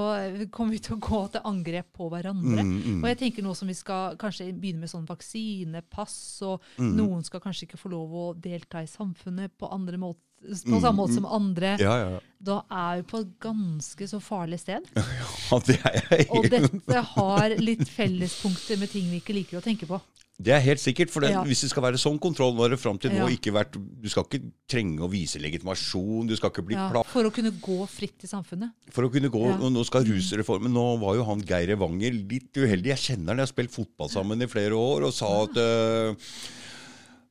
kommer 0.50 0.72
vi 0.72 0.78
til 0.78 0.96
å 0.96 1.00
gå 1.04 1.20
til 1.34 1.44
angrep 1.44 1.90
på 1.98 2.08
hverandre. 2.08 2.62
Mm, 2.64 2.78
mm. 2.86 3.02
Og 3.04 3.08
jeg 3.10 3.18
tenker 3.20 3.44
nå 3.44 3.52
som 3.58 3.68
vi 3.68 3.74
skal 3.76 4.16
kanskje 4.16 4.48
begynne 4.56 4.80
med 4.86 4.92
sånn 4.92 5.04
vaksinepass, 5.08 6.16
og 6.48 6.62
Mm. 6.80 6.94
noen 6.96 7.24
skal 7.24 7.40
kanskje 7.44 7.66
ikke 7.68 7.78
få 7.80 7.90
lov 7.92 8.12
å 8.14 8.24
delta 8.40 8.80
i 8.82 8.88
samfunnet 8.88 9.52
på, 9.58 9.68
andre 9.70 9.98
måter, 10.00 10.22
på 10.40 10.80
samme 10.80 10.96
måte 10.96 11.14
som 11.18 11.26
andre, 11.26 11.76
Mm, 11.76 11.80
Ja, 11.84 11.96
ja. 11.98 12.10
ja. 12.16 12.20
da 12.42 12.62
er 12.70 13.02
vi 13.02 13.08
på 13.10 13.20
et 13.20 13.34
ganske 13.40 14.08
så 14.08 14.20
farlig 14.20 14.60
sted. 14.60 14.86
Ja, 15.50 15.58
det 15.66 15.76
er 15.84 16.00
jeg 16.18 16.28
Og 16.30 16.48
dette 16.50 17.02
har 17.14 17.48
litt 17.58 17.88
fellespunkter 17.88 18.78
med 18.78 18.90
ting 18.90 19.10
vi 19.10 19.20
ikke 19.20 19.34
liker 19.36 19.58
å 19.60 19.62
tenke 19.64 19.86
på. 19.86 20.00
Det 20.40 20.54
er 20.56 20.60
helt 20.64 20.80
sikkert. 20.80 21.10
For 21.12 21.20
det, 21.20 21.32
Ja. 21.34 21.42
hvis 21.44 21.60
det 21.60 21.68
skal 21.68 21.82
være 21.84 21.98
sånn 22.00 22.18
kontroll, 22.18 22.54
nå 22.56 22.62
har 22.64 22.70
det 22.72 22.78
fram 22.80 22.96
til 22.98 23.10
nå 23.12 23.26
Ja. 23.28 23.34
ikke 23.36 23.52
vært 23.52 23.76
Du 23.76 24.08
skal 24.08 24.24
ikke 24.24 24.40
trenge 24.66 25.00
å 25.04 25.10
vise 25.10 25.36
legitimasjon, 25.38 26.26
du 26.26 26.34
skal 26.36 26.48
ikke 26.50 26.64
bli 26.64 26.74
Ja, 26.76 26.88
pla... 26.90 27.02
for 27.04 27.24
å 27.28 27.30
kunne 27.30 27.50
gå 27.60 27.86
fritt 27.86 28.24
i 28.24 28.26
samfunnet. 28.30 28.70
For 28.90 29.02
å 29.04 29.10
kunne 29.12 29.28
gå, 29.28 29.42
Ja. 29.50 29.58
Nå 29.68 29.84
skal 29.84 30.04
rusreformen 30.08 30.72
Nå 30.72 30.98
var 30.98 31.16
jo 31.16 31.24
han 31.24 31.42
Geir 31.44 31.68
Evanger 31.76 32.12
litt 32.16 32.54
uheldig. 32.56 32.88
Jeg 32.96 33.04
kjenner 33.18 33.28
han, 33.34 33.36
jeg 33.36 33.46
har 33.50 33.52
spilt 33.52 33.70
fotball 33.76 34.08
sammen 34.08 34.40
i 34.40 34.46
flere 34.46 34.72
år, 34.72 35.04
og 35.04 35.12
sa 35.12 35.42
at 35.44 35.54
øh, 35.60 36.16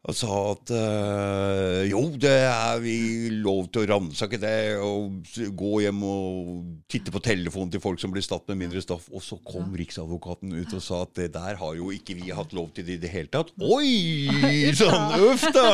og 0.10 0.16
sa 0.18 0.36
at 0.52 0.72
øh, 0.74 1.84
jo, 1.92 2.02
det 2.20 2.32
er 2.50 2.80
vi 2.84 2.96
lov 3.44 3.68
til 3.74 3.84
å 3.84 3.90
ransake 3.94 4.40
det, 4.42 4.54
og 4.82 5.20
gå 5.58 5.72
hjem 5.86 6.00
og 6.08 6.64
titte 6.92 7.14
på 7.14 7.22
telefonen 7.24 7.72
til 7.74 7.82
folk 7.84 8.02
som 8.02 8.14
blir 8.14 8.26
statt 8.26 8.48
med 8.50 8.60
mindre 8.64 8.82
stoff. 8.84 9.06
Og 9.14 9.22
så 9.26 9.38
kom 9.46 9.70
Riksadvokaten 9.78 10.54
ut 10.58 10.74
og 10.76 10.82
sa 10.84 11.04
at 11.06 11.14
det 11.20 11.30
der 11.36 11.60
har 11.62 11.78
jo 11.78 11.92
ikke 11.96 12.18
vi 12.20 12.34
hatt 12.36 12.54
lov 12.58 12.72
til 12.76 12.90
i 12.90 12.98
det 13.02 13.12
hele 13.14 13.30
tatt. 13.34 13.54
Oi! 13.62 14.74
Sånn, 14.80 15.14
uff 15.30 15.46
da! 15.56 15.68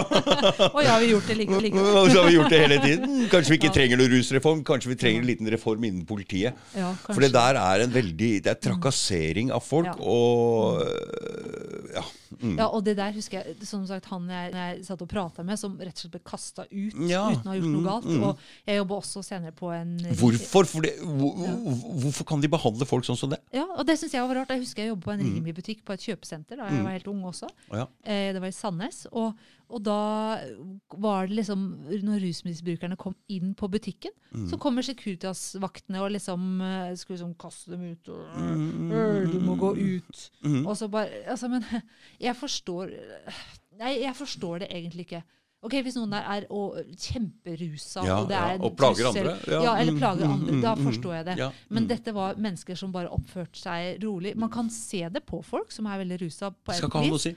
Å 0.71 0.83
ja, 0.83 0.97
vi 0.99 1.07
har 1.07 1.07
gjort 1.15 1.31
det 1.31 1.37
like, 1.39 1.61
like. 1.67 1.85
Og 1.95 2.11
så 2.11 2.19
har 2.21 2.29
vi 2.29 2.35
gjort 2.37 2.51
det 2.53 2.61
hele 2.65 2.79
tiden. 2.83 3.15
Kanskje 3.31 3.55
vi 3.55 3.59
ikke 3.61 3.73
trenger 3.79 4.01
noen 4.01 4.13
rusreform, 4.17 4.65
kanskje 4.67 4.91
vi 4.93 4.99
trenger 5.05 5.23
en 5.23 5.29
liten 5.31 5.51
reform 5.55 5.87
innen 5.87 6.05
politiet. 6.09 6.59
Ja, 6.75 6.91
For 7.07 7.23
det 7.23 7.31
der 7.35 7.59
er 7.61 7.85
en 7.85 7.93
veldig 7.95 8.31
Det 8.45 8.51
er 8.51 8.59
trakassering 8.69 9.51
av 9.55 9.63
folk, 9.65 9.85
Ja. 9.85 9.95
og 10.01 10.81
øh, 10.83 11.89
ja. 11.95 12.03
Mm. 12.41 12.57
Ja, 12.57 12.65
og 12.67 12.81
det 12.83 12.97
der 12.97 13.13
husker 13.15 13.39
jeg, 13.39 13.55
som 13.63 13.85
sagt, 13.87 14.09
han 14.11 14.24
jeg, 14.29 14.51
jeg 14.53 14.85
satt 14.85 15.01
og 15.01 15.09
prata 15.09 15.43
med, 15.43 15.57
som 15.59 15.77
rett 15.77 15.93
og 15.95 16.01
slett 16.05 16.11
ble 16.15 16.21
kasta 16.25 16.65
ut 16.71 16.93
Ja, 17.09 17.23
uten 17.31 17.45
å 17.45 17.51
ha 17.51 17.55
gjort 17.57 17.69
noe 17.71 17.81
mm, 17.81 17.87
galt. 17.89 18.05
mm. 18.05 18.23
Og 18.23 18.37
jeg 18.65 18.77
jobba 18.81 18.95
også 19.01 19.23
senere 19.23 19.51
på 19.55 19.71
en 19.75 19.97
Hvorfor? 20.21 20.65
Fordi, 20.65 20.91
hvor, 21.03 21.33
hvor- 21.35 21.99
hvorfor 22.05 22.25
kan 22.25 22.41
de 22.41 22.47
behandle 22.47 22.85
folk 22.85 23.03
sånn 23.05 23.17
som 23.17 23.29
det? 23.29 23.39
Ja, 23.53 23.65
og 23.75 23.85
det 23.85 23.97
syns 23.99 24.13
jeg 24.13 24.27
var 24.27 24.35
rart. 24.41 24.49
Jeg 24.55 24.63
husker 24.65 24.83
jeg 24.83 24.89
jobbet 24.93 25.03
på 25.05 25.11
en 25.13 25.19
Mm. 25.25 25.35
Rimi-butikk 25.35 25.83
på 25.85 25.93
et 25.93 25.99
kjøpesenter 26.05 26.57
da 26.57 26.69
jeg 26.69 26.83
var 26.83 26.91
helt 26.97 27.07
ung 27.07 27.21
også. 27.23 27.49
Ja. 27.71 27.87
Eh, 28.03 28.31
det 28.33 28.41
var 28.41 28.47
i 28.47 28.51
Sandnes. 28.55 29.05
Og, 29.11 29.33
og 29.69 29.81
da 29.83 30.39
var 31.01 31.25
det 31.27 31.35
liksom 31.39 31.63
Når 32.05 32.19
rusmisbrukerne 32.21 32.95
kom 32.97 33.15
inn 33.29 33.53
på 33.55 33.67
butikken, 33.69 34.11
Mm. 34.35 34.49
så 34.51 34.57
kommer 34.59 34.83
Securitas-vaktene 34.83 36.01
og 36.03 36.11
liksom 36.11 36.59
eh, 36.61 36.95
skulle 36.99 37.17
liksom 37.17 37.35
kaste 37.39 37.71
dem 37.71 37.85
ut. 37.93 38.09
Og, 38.09 38.25
Mm, 38.35 38.91
«Øh, 38.91 39.31
du 39.31 39.39
må 39.39 39.55
gå 39.57 39.71
ut. 39.77 40.29
Mm. 40.43 40.65
Og 40.67 40.75
så 40.77 40.89
bare 40.91 41.07
Altså, 41.27 41.47
men 41.49 41.63
jeg 42.19 42.35
forstår 42.35 42.91
Nei, 43.79 43.93
jeg 44.01 44.15
forstår 44.15 44.59
det 44.63 44.69
egentlig 44.71 45.05
ikke. 45.07 45.23
Ok, 45.65 45.73
Hvis 45.81 45.95
noen 45.97 46.11
der 46.13 46.21
er 46.29 46.43
og, 46.53 46.75
kjemperusa 47.01 48.03
Ja, 48.05 48.17
og 48.21 48.27
det 48.29 48.35
er 48.37 48.51
ja, 48.53 48.63
og 48.67 48.75
plager 48.77 49.07
trussel- 49.07 49.17
andre. 49.17 49.33
Ja, 49.49 49.61
Ja, 49.63 49.75
eller 49.81 49.97
plager 49.97 50.25
mm, 50.27 50.33
andre. 50.35 50.51
mm, 50.53 50.61
Da 50.61 50.75
mm, 50.75 50.83
forstår 50.85 51.13
jeg 51.15 51.25
det. 51.25 51.51
Men 51.69 51.87
dette 51.87 52.13
var 52.13 52.35
mennesker 52.35 52.75
som 52.77 52.91
bare 52.91 53.09
oppførte 53.09 53.57
seg 53.57 54.03
rolig. 54.03 54.35
Man 54.35 54.49
kan 54.49 54.69
se 54.69 55.07
det 55.09 55.25
på 55.25 55.43
folk 55.43 55.71
som 55.71 55.87
er 55.87 56.03
veldig 56.03 56.21
rusa. 56.21 56.51
på 56.51 56.73
skal 56.73 56.89
ikke 56.89 56.99
ha 57.01 57.07
noe 57.07 57.17
å 57.17 57.19
si. 57.19 57.35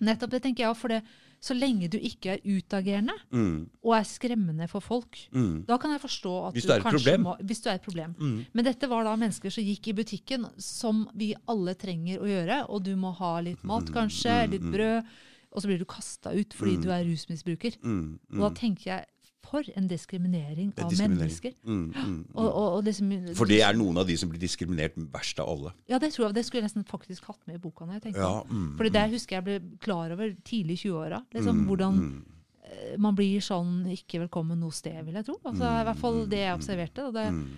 Nettopp 0.00 0.30
det 0.30 0.42
tenker 0.42 0.64
jeg 0.64 0.76
for 0.76 0.88
det, 0.88 1.02
Så 1.42 1.56
lenge 1.58 1.88
du 1.90 1.98
ikke 1.98 2.36
er 2.36 2.38
utagerende 2.46 3.12
Mm, 3.32 3.68
og 3.82 3.94
er 3.96 4.04
skremmende 4.04 4.68
for 4.68 4.78
folk, 4.80 5.18
mm, 5.34 5.66
da 5.66 5.76
kan 5.76 5.90
jeg 5.90 6.00
forstå 6.00 6.46
at 6.48 6.54
Hvis 6.54 6.66
du 6.66 6.70
er 6.72 6.76
et 6.76 6.82
problem. 6.84 7.22
må 7.24 7.36
Hvis 7.42 7.60
du 7.64 7.68
er 7.68 7.74
et 7.74 7.82
problem. 7.82 8.14
mm. 8.16 8.46
Men 8.54 8.64
dette 8.64 8.88
var 8.88 9.02
da 9.02 9.16
mennesker 9.16 9.50
som 9.50 9.64
gikk 9.64 9.88
i 9.88 9.92
butikken, 9.92 10.46
som 10.56 11.08
vi 11.16 11.34
alle 11.48 11.74
trenger 11.74 12.20
å 12.20 12.26
gjøre. 12.30 12.70
Og 12.70 12.84
du 12.84 12.94
må 12.94 13.12
ha 13.12 13.40
litt 13.40 13.62
mat, 13.64 13.84
kanskje, 13.90 14.50
litt 14.50 14.62
brød. 14.62 15.04
Og 15.52 15.62
så 15.62 15.68
blir 15.68 15.78
du 15.82 15.84
kasta 15.84 16.32
ut 16.32 16.54
fordi 16.56 16.78
du 16.80 16.88
er 16.90 17.04
rusmisbruker. 17.04 17.76
Mm, 17.84 18.18
Og 18.32 18.38
da 18.40 18.48
mm. 18.48 18.54
tenker 18.56 18.86
jeg 18.88 19.04
for 19.52 19.66
en 19.76 19.88
diskriminering 19.90 20.70
er 20.72 20.84
av 20.84 20.90
diskriminering. 20.90 21.18
mennesker. 21.18 21.52
Mm, 21.66 21.92
mm, 21.92 22.20
Og, 22.32 22.44
mm. 22.44 22.48
og, 22.48 22.68
og 22.76 22.84
liksom, 22.86 23.10
For 23.36 23.50
det 23.50 23.58
er 23.66 23.76
noen 23.76 23.98
av 24.00 24.06
de 24.08 24.16
som 24.16 24.30
blir 24.30 24.40
diskriminert 24.40 24.94
verst 25.12 25.42
av 25.42 25.50
alle. 25.52 25.72
Ja, 25.90 25.98
det 26.00 26.12
tror 26.14 26.28
jeg. 26.28 26.36
Det 26.38 26.44
skulle 26.46 26.62
jeg 26.62 26.70
nesten 26.70 26.86
faktisk 26.88 27.26
hatt 27.28 27.42
med 27.46 27.58
i 27.58 27.62
boka. 27.62 27.84
når 27.84 27.98
jeg 27.98 28.02
tenkte 28.06 28.22
Ja, 28.22 28.42
mm, 28.48 28.76
Fordi 28.78 28.92
der 28.94 29.12
husker 29.12 29.36
jeg 29.36 29.44
ble 29.44 29.78
klar 29.82 30.14
over 30.14 30.32
tidlig 30.46 30.78
i 30.78 30.88
20-åra. 30.88 31.20
Liksom, 31.34 31.58
mm, 31.58 31.66
hvordan 31.68 31.98
mm. 31.98 32.24
eh, 32.64 32.96
man 32.98 33.18
blir 33.18 33.44
sånn 33.44 33.74
ikke 33.92 34.22
velkommen 34.24 34.60
noe 34.62 34.72
sted, 34.72 35.04
vil 35.04 35.20
jeg 35.20 35.28
tro. 35.28 35.36
Altså, 35.44 35.68
I 35.68 35.84
hvert 35.90 36.00
fall 36.06 36.26
det 36.32 36.44
jeg 36.46 36.56
observerte. 36.56 37.08
Og 37.10 37.14
det, 37.18 37.28
Mm. 37.32 37.48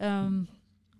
um, 0.00 0.46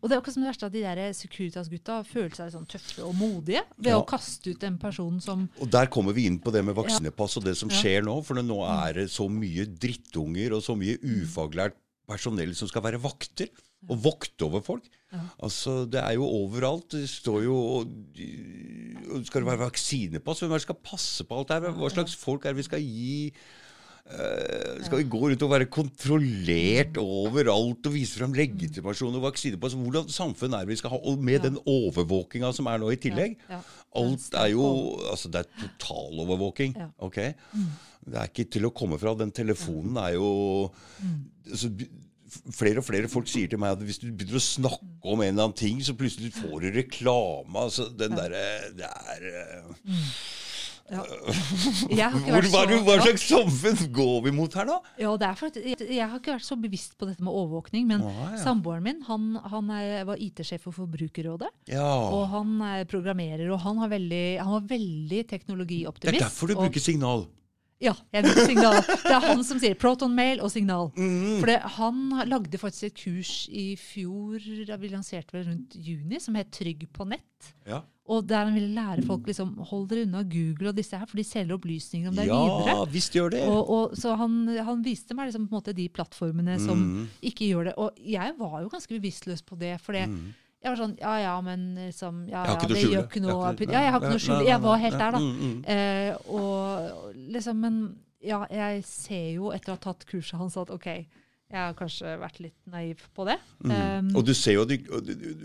og 0.03 0.09
det 0.09 0.15
er 0.17 0.21
akkurat 0.21 0.35
som 0.37 0.43
det 0.45 0.51
verste 0.51 0.67
at 0.69 0.73
de 0.75 0.83
der 0.85 1.13
Securitas-gutta 1.17 1.97
føler 2.07 2.35
seg 2.37 2.53
sånn 2.53 2.67
tøffe 2.69 3.03
og 3.07 3.15
modige 3.19 3.63
ved 3.79 3.91
Ja. 3.93 3.99
å 4.01 4.07
kaste 4.07 4.51
ut 4.55 4.63
en 4.69 4.79
person 4.79 5.21
som 5.21 5.49
Og 5.61 5.71
der 5.71 5.87
kommer 5.87 6.13
vi 6.13 6.27
inn 6.27 6.39
på 6.39 6.53
det 6.53 6.65
med 6.65 6.75
vaksinepass 6.77 7.37
og 7.39 7.45
det 7.45 7.57
som. 7.57 7.69
Mm. 7.69 7.77
skjer 7.81 8.03
nå. 8.05 8.23
For 8.25 8.35
nå 8.35 8.61
er 8.87 8.93
det 9.01 9.09
så 9.11 9.29
mye 9.31 9.65
drittunger 9.67 10.53
og 10.53 10.63
så 10.63 10.77
mye 10.77 10.99
ufaglært 11.01 11.75
personell 12.07 12.55
som 12.55 12.69
skal 12.69 12.83
være 12.83 13.01
vakter. 13.03 13.49
Og 13.89 14.01
vokte 14.03 14.43
over 14.47 14.61
folk. 14.65 14.83
Ja. 15.13 15.21
Altså, 15.43 15.89
Det 15.89 16.01
er 16.03 16.15
jo 16.15 16.25
overalt. 16.25 16.89
Det 16.91 17.09
står 17.09 17.45
jo 17.45 17.55
og, 17.55 17.87
Skal 19.27 19.43
det 19.43 19.51
være 19.51 19.71
vaksinepass? 19.71 20.41
Hvem 20.41 20.51
er 20.51 20.59
det 20.59 20.63
skal 20.67 20.81
passe 20.83 21.25
på 21.25 21.37
alt 21.39 21.49
det 21.49 21.63
her? 21.63 21.73
Hva 21.77 21.91
slags 21.93 22.15
folk 22.19 22.45
er 22.45 22.53
det 22.55 22.57
vi 22.57 22.67
skal 22.67 22.81
gi? 22.83 23.33
Eh, 24.07 24.85
skal 24.87 25.01
vi 25.01 25.09
gå 25.11 25.19
rundt 25.19 25.43
og 25.43 25.51
være 25.51 25.67
kontrollert 25.67 26.95
overalt 27.03 27.89
og 27.89 27.95
vise 27.97 28.21
fram 28.21 28.35
legitimasjon 28.39 29.17
og 29.19 29.25
vaksinepass? 29.25 29.75
Hvordan 29.75 30.07
samfunn 30.15 30.55
er 30.55 30.69
vi 30.69 30.77
skal 30.79 30.93
ha? 30.95 31.01
Og 31.11 31.19
med 31.19 31.41
Ja. 31.41 31.49
den 31.49 31.59
overvåkinga 31.67 32.53
som 32.55 32.67
er 32.71 32.79
nå 32.79 32.93
i 32.93 32.97
tillegg. 33.03 33.37
Ja, 33.51 33.57
ja. 33.59 33.61
Alt 33.97 34.31
er 34.35 34.47
jo 34.53 34.67
Altså, 35.11 35.29
det 35.31 35.43
er 35.43 35.69
totalovervåking. 35.79 36.77
Ja. 36.77 36.89
Ok? 37.01 37.17
Det 38.07 38.15
er 38.15 38.29
ikke 38.31 38.49
til 38.51 38.63
å 38.67 38.71
komme 38.73 38.99
fra. 38.99 39.15
Den 39.19 39.33
telefonen 39.33 39.97
er 39.99 40.15
jo 40.15 40.71
altså, 41.51 41.73
Flere 42.53 42.79
og 42.83 42.85
flere 42.85 43.09
folk 43.09 43.29
sier 43.31 43.49
til 43.49 43.59
meg 43.59 43.73
at 43.77 43.83
hvis 43.87 43.99
du 44.03 44.09
begynner 44.13 44.37
å 44.37 44.43
snakke 44.43 45.07
om 45.09 45.21
en 45.23 45.29
eller 45.31 45.45
annen 45.47 45.57
ting, 45.57 45.79
så 45.81 45.95
plutselig 45.97 46.33
får 46.35 46.61
du 46.61 46.71
reklame. 46.75 47.55
Altså, 47.57 47.87
den 47.97 48.11
derre 48.19 48.73
Det 48.77 48.85
er 48.85 49.29
eh, 49.31 49.97
Ja. 50.87 52.11
Hvor, 52.27 52.47
hva, 52.53 52.63
hva 52.87 52.97
slags 53.03 53.25
samfunn 53.27 53.79
går 53.95 54.21
vi 54.27 54.33
mot 54.35 54.55
her, 54.55 54.69
da? 54.69 54.77
Ja, 55.01 55.13
det 55.19 55.29
er 55.29 55.39
faktisk, 55.39 55.67
jeg, 55.67 55.89
jeg 55.97 56.09
har 56.09 56.21
ikke 56.21 56.37
vært 56.37 56.47
så 56.47 56.59
bevisst 56.61 56.95
på 56.99 57.09
dette 57.09 57.25
med 57.27 57.33
overvåkning, 57.35 57.89
men 57.91 58.05
Å, 58.07 58.13
ja. 58.35 58.43
samboeren 58.45 58.85
min 58.87 59.01
han, 59.09 59.29
han 59.51 59.73
er, 59.75 60.05
var 60.09 60.21
IT-sjef 60.23 60.67
for 60.69 60.77
Forbrukerrådet. 60.77 61.51
Ja. 61.73 61.87
Og 61.87 62.29
han 62.33 62.55
er 62.69 62.87
programmerer, 62.91 63.49
og 63.51 63.63
han, 63.65 63.81
har 63.83 63.91
veldig, 63.97 64.25
han 64.43 64.55
var 64.59 64.69
veldig 64.71 65.25
Det 65.27 66.15
er 66.15 66.21
derfor 66.27 66.53
du 66.53 66.57
og- 66.57 66.67
bruker 66.67 66.83
signal. 66.83 67.27
Ja, 67.83 67.93
jeg 68.15 68.25
bruker 68.25 68.47
signal. 68.49 68.79
Det 68.87 69.11
er 69.13 69.21
han 69.27 69.43
som 69.45 69.59
sier 69.61 69.75
proton-mail 69.77 70.41
og 70.41 70.49
signal. 70.55 70.87
Mm. 70.97 71.35
For 71.43 71.51
det, 71.51 71.59
han 71.77 71.99
lagde 72.31 72.57
faktisk 72.63 72.87
et 72.89 72.95
kurs 73.03 73.33
i 73.53 73.67
fjor, 73.77 74.41
da 74.69 74.79
vi 74.81 74.89
lanserte 74.95 75.37
vel 75.37 75.45
rundt 75.51 75.77
juni, 75.77 76.17
som 76.25 76.39
het 76.41 76.49
Trygg 76.57 76.87
på 76.97 77.05
nett. 77.11 77.51
Ja. 77.69 77.83
Og 78.09 78.23
der 78.31 78.47
han 78.47 78.55
ville 78.55 78.71
lære 78.73 79.03
folk 79.05 79.27
liksom, 79.29 79.57
hold 79.67 79.89
dere 79.91 80.07
unna 80.07 80.23
Google 80.31 80.71
og 80.71 80.77
disse 80.79 80.97
her, 80.97 81.05
for 81.11 81.19
de 81.21 81.25
selger 81.27 81.57
opplysninger 81.59 82.09
om 82.09 82.17
deg 82.17 82.31
ja, 82.31 82.39
videre. 82.39 82.89
visst 82.95 83.13
gjør 83.19 83.33
det. 83.35 83.43
Og, 83.51 83.71
og, 83.77 83.97
så 83.99 84.15
han, 84.23 84.39
han 84.57 84.85
viste 84.87 85.13
meg 85.19 85.29
liksom, 85.33 85.49
måte, 85.53 85.75
de 85.77 85.89
plattformene 85.91 86.57
som 86.63 86.79
Mm. 86.87 87.07
ikke 87.29 87.49
gjør 87.51 87.65
det. 87.73 87.77
Og 87.83 87.99
jeg 87.99 88.37
var 88.39 88.61
jo 88.63 88.73
ganske 88.73 88.95
bevisstløs 88.95 89.43
på 89.45 89.59
det. 89.61 89.75
For 89.85 89.93
det, 89.99 90.07
Mm. 90.09 90.33
Jeg 90.67 90.73
var 90.73 90.81
sånn 90.81 90.97
Ja 91.01 91.13
ja, 91.23 91.35
men 91.47 91.67
liksom 91.79 92.25
ja, 92.29 92.43
ja, 92.49 92.57
det 92.59 92.77
skjule. 92.81 92.95
gjør 92.97 93.05
ikke 93.07 93.23
noe. 93.23 93.37
Jeg 93.47 93.61
ikke- 93.67 93.73
Ja, 93.77 93.81
jeg 93.87 93.93
har 93.95 94.01
ikke 94.01 94.11
noe 94.11 94.19
å 94.19 94.25
skjule. 94.27 94.47
Jeg 94.49 94.61
var 94.67 94.81
helt 94.83 94.99
der, 94.99 95.11
da. 95.15 95.19
Mm, 95.19 95.37
mm. 95.39 95.65
Eh, 95.75 96.17
og 96.29 97.15
liksom, 97.37 97.61
men 97.63 97.79
ja, 98.27 98.41
jeg 98.51 98.83
ser 98.85 99.29
jo 99.37 99.53
etter 99.55 99.73
å 99.73 99.77
ha 99.79 99.83
tatt 99.93 100.07
kurset 100.11 100.39
hans 100.41 100.57
at 100.59 100.71
OK, 100.75 100.87
jeg 100.87 101.07
har 101.63 101.75
kanskje 101.79 102.17
vært 102.19 102.41
litt 102.43 102.57
naiv 102.67 103.05
på 103.15 103.25
det. 103.29 103.39
Mm. 103.63 103.71
Um, 104.11 104.17
og 104.17 104.25
du 104.27 104.35
ser 104.35 104.57
jo 104.57 104.63
at 104.67 104.69
du, 104.69 104.77
du, 104.77 105.15
det, 105.15 105.37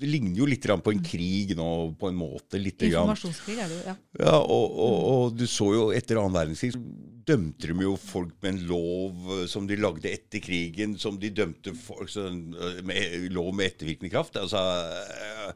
det 0.00 0.08
ligner 0.10 0.40
jo 0.42 0.48
litt 0.48 0.66
på 0.66 0.92
en 0.94 1.02
krig 1.04 1.54
nå, 1.58 1.68
på 1.98 2.10
en 2.10 2.18
måte. 2.18 2.58
Litt 2.60 2.82
informasjonskrig 2.88 3.58
er 3.58 3.70
det 3.70 3.78
jo, 3.78 3.82
ja. 3.92 3.96
Ja, 4.18 4.36
og, 4.40 4.76
og, 4.86 4.96
og 5.12 5.36
du 5.38 5.46
så 5.50 5.72
jo 5.76 5.88
etter 5.94 6.20
annen 6.20 6.34
verdenskrig 6.36 6.74
så 6.74 6.82
dømte 7.26 7.70
de 7.70 7.84
jo 7.84 7.92
folk 8.00 8.32
med 8.42 8.56
en 8.56 8.62
lov 8.66 9.28
eh, 9.36 9.44
som 9.50 9.66
de 9.68 9.76
lagde 9.78 10.10
etter 10.10 10.42
krigen, 10.42 10.96
som 10.98 11.18
de 11.22 11.30
dømte 11.34 11.74
folk 11.78 12.10
eh, 12.18 12.80
med 12.86 13.28
lov 13.34 13.52
med 13.54 13.70
ettervirkende 13.70 14.10
kraft. 14.12 14.38
Altså 14.40 14.62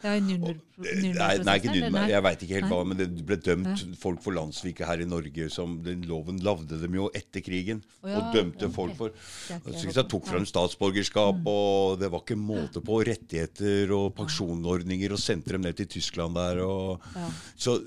det 0.02 0.12
i 0.12 0.22
Nürnberg- 0.24 0.62
Nei, 0.76 1.30
nei, 1.40 1.56
ikke? 1.58 1.72
Nürnberg. 1.72 2.10
Jeg 2.12 2.24
veit 2.26 2.42
ikke 2.44 2.58
helt 2.58 2.70
hva, 2.70 2.80
men 2.86 3.00
det 3.00 3.08
ble 3.26 3.38
dømt 3.40 3.84
folk 4.00 4.22
for 4.24 4.36
landssviket 4.36 4.86
her 4.86 5.02
i 5.02 5.08
Norge. 5.08 5.48
som 5.52 5.78
Den 5.82 6.04
loven 6.08 6.38
lagde 6.44 6.78
dem 6.82 6.98
jo 6.98 7.08
etter 7.16 7.42
krigen, 7.44 7.82
ja, 8.04 8.18
og 8.18 8.34
dømte 8.34 8.70
folk 8.74 8.96
for 8.98 9.14
Så 9.48 9.56
er 9.56 9.92
jeg 9.96 10.06
Tok 10.06 10.28
fra 10.28 10.38
dem 10.38 10.46
statsborgerskap, 10.46 11.40
og 11.50 11.98
det 11.98 12.10
var 12.12 12.22
ikke 12.22 12.36
måte 12.38 12.82
på 12.84 13.00
rettigheter 13.08 13.90
og 13.96 14.12
pensjonsordninger, 14.26 15.12
og 15.16 15.18
sendte 15.22 15.56
dem 15.56 15.62
ned 15.66 15.76
til 15.78 15.86
Tyskland 15.96 16.34
der. 16.36 16.60
Og, 16.66 17.00
Ja. 17.16 17.30
Så 17.56 17.80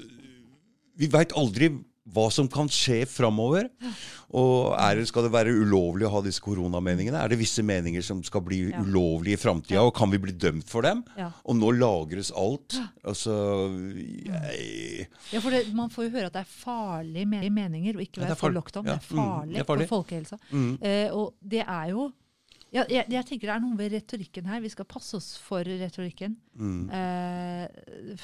vi 0.98 1.08
veit 1.08 1.32
aldri 1.38 1.70
hva 2.10 2.32
som 2.34 2.48
kan 2.50 2.66
skje 2.68 3.04
framover. 3.06 3.68
Og 4.34 4.74
er 4.78 5.04
skal 5.06 5.24
det 5.28 5.32
være 5.32 5.54
ulovlig 5.54 6.08
å 6.08 6.12
ha 6.16 6.22
disse 6.26 6.42
koronameningene? 6.42 7.18
Er 7.22 7.30
det 7.30 7.38
visse 7.38 7.62
meninger 7.66 8.02
som 8.06 8.24
skal 8.24 8.42
bli 8.42 8.72
Ja. 8.72 8.80
ulovlige 8.82 9.34
i 9.38 9.42
framtida, 9.42 9.82
og 9.86 9.94
kan 9.94 10.10
vi 10.10 10.18
bli 10.18 10.32
dømt 10.34 10.66
for 10.70 10.82
dem? 10.82 11.04
Ja. 11.18 11.32
Og 11.46 11.56
nå 11.56 11.70
lagres 11.78 12.32
alt. 12.36 12.80
Altså 13.06 13.70
jeg, 14.26 15.08
Ja, 15.32 15.40
for 15.40 15.52
det, 15.52 15.74
Man 15.74 15.90
får 15.90 16.06
jo 16.10 16.10
høre 16.18 16.26
at 16.32 16.34
det 16.34 16.42
er 16.42 16.50
farlige 16.50 17.26
meninger 17.52 17.94
å 17.98 18.02
ikke 18.02 18.22
være 18.26 18.36
for 18.40 18.50
lockdown. 18.52 18.86
Ja, 18.86 18.96
Det 18.98 19.02
er 19.12 19.16
mm, 19.16 19.22
farlig, 19.30 19.54
det 19.54 19.60
er 19.62 19.66
farlig. 19.70 19.88
for 19.88 20.04
folkehelsa. 20.04 20.38
Mm. 20.52 20.78
Eh, 20.82 21.10
og 21.14 21.34
det 21.48 21.62
er 21.68 21.90
jo 21.94 22.12
ja, 22.72 22.84
jeg, 22.90 23.06
jeg 23.10 23.26
tenker 23.26 23.50
det 23.50 23.56
er 23.56 23.64
noe 23.64 23.78
ved 23.80 23.94
retorikken 23.96 24.46
her. 24.50 24.62
Vi 24.62 24.70
skal 24.70 24.86
passe 24.90 25.18
oss 25.18 25.32
for 25.42 25.66
retorikken. 25.66 26.38
mm, 26.56 26.90
Eh, 26.90 28.20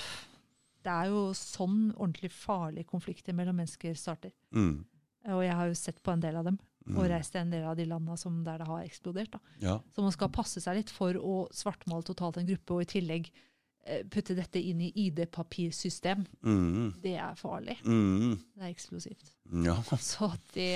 det 0.85 0.93
er 0.93 1.09
jo 1.09 1.31
sånn 1.33 1.89
ordentlig 1.95 2.29
farlige 2.29 2.85
konflikter 2.85 3.33
mellom 3.33 3.57
mennesker 3.57 3.95
starter. 3.97 4.31
mm, 4.53 4.85
Og 5.33 5.41
jeg 5.41 5.55
har 5.57 5.67
jo 5.71 5.73
sett 5.73 6.03
på 6.03 6.13
en 6.13 6.21
del 6.21 6.35
av 6.37 6.45
dem. 6.45 6.59
Mm. 6.85 6.97
Og 6.99 7.07
reist 7.09 7.31
til 7.33 7.41
en 7.41 7.49
del 7.49 7.63
av 7.65 7.75
de 7.75 8.17
som 8.17 8.43
der 8.45 8.59
det 8.61 8.67
har 8.67 8.83
eksplodert. 8.85 9.39
Ja. 9.59 9.79
Så 9.91 10.03
man 10.05 10.11
skal 10.13 10.29
passe 10.29 10.61
seg 10.61 10.77
litt 10.77 10.91
for 10.93 11.17
å 11.17 11.47
svartmale 11.51 12.05
totalt 12.05 12.37
en 12.37 12.45
gruppe, 12.45 12.73
og 12.75 12.81
i 12.83 12.85
tillegg 12.99 13.31
putte 14.09 14.33
dette 14.35 14.57
inn 14.59 14.79
i 14.81 14.91
ID-papirsystem. 15.05 16.25
Mm, 16.43 16.93
Det 17.03 17.13
er 17.15 17.35
farlig. 17.37 17.77
mm, 17.85 18.35
Det 18.57 18.63
er 18.63 18.69
eksplosivt. 18.73 19.31
ja. 19.63 19.75
Så 19.99 20.31
det, 20.53 20.71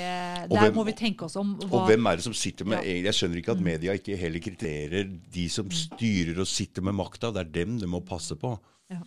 der 0.48 0.48
hvem- 0.48 0.76
må 0.76 0.86
vi 0.86 0.94
tenke 0.94 1.24
oss 1.26 1.36
om. 1.36 1.56
Og 1.72 1.88
hvem 1.90 2.06
er 2.06 2.16
det 2.18 2.24
som 2.24 2.34
sitter 2.34 2.66
med 2.66 2.84
Ja. 2.86 3.02
Jeg 3.10 3.14
skjønner 3.14 3.38
ikke 3.42 3.52
at 3.58 3.62
media 3.62 3.94
ikke 3.94 4.16
heller 4.18 4.40
kriterer 4.40 5.10
de 5.32 5.48
som 5.50 5.70
styrer 5.70 6.38
og 6.40 6.48
sitter 6.48 6.82
med 6.82 6.94
makta. 6.94 7.32
Det 7.34 7.48
er 7.48 7.52
dem 7.66 7.80
de 7.80 7.86
må 7.88 8.00
passe 8.06 8.36
på. 8.36 8.60
Ja. 8.92 8.98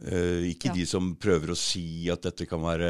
Uh, 0.00 0.40
ikke 0.48 0.72
de 0.74 0.86
som 0.86 1.14
prøver 1.20 1.50
å 1.52 1.56
si 1.56 2.08
at 2.08 2.22
dette 2.22 2.46
kan 2.48 2.58
være 2.64 2.88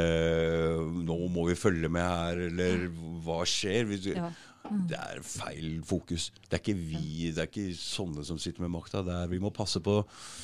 Nå 1.03 1.17
må 1.29 1.43
vi 1.49 1.55
følge 1.59 1.89
med 1.91 2.01
her, 2.01 2.39
eller 2.47 2.87
hva 3.23 3.41
skjer? 3.43 3.83
Hvis- 3.85 4.15
ja. 4.15 4.29
Det 4.89 4.97
er 4.97 5.21
feil 5.21 5.81
fokus. 5.85 6.31
Det 6.49 6.57
er 6.57 6.61
ikke 6.63 6.75
vi, 6.79 7.31
det 7.35 7.43
er 7.43 7.49
ikke 7.49 7.75
sånne 7.77 8.25
som 8.25 8.39
sitter 8.41 8.61
med 8.65 8.71
makta. 8.73 9.03
Vi 9.29 9.39
må 9.39 9.51
passe 9.53 9.79
på 9.79 9.99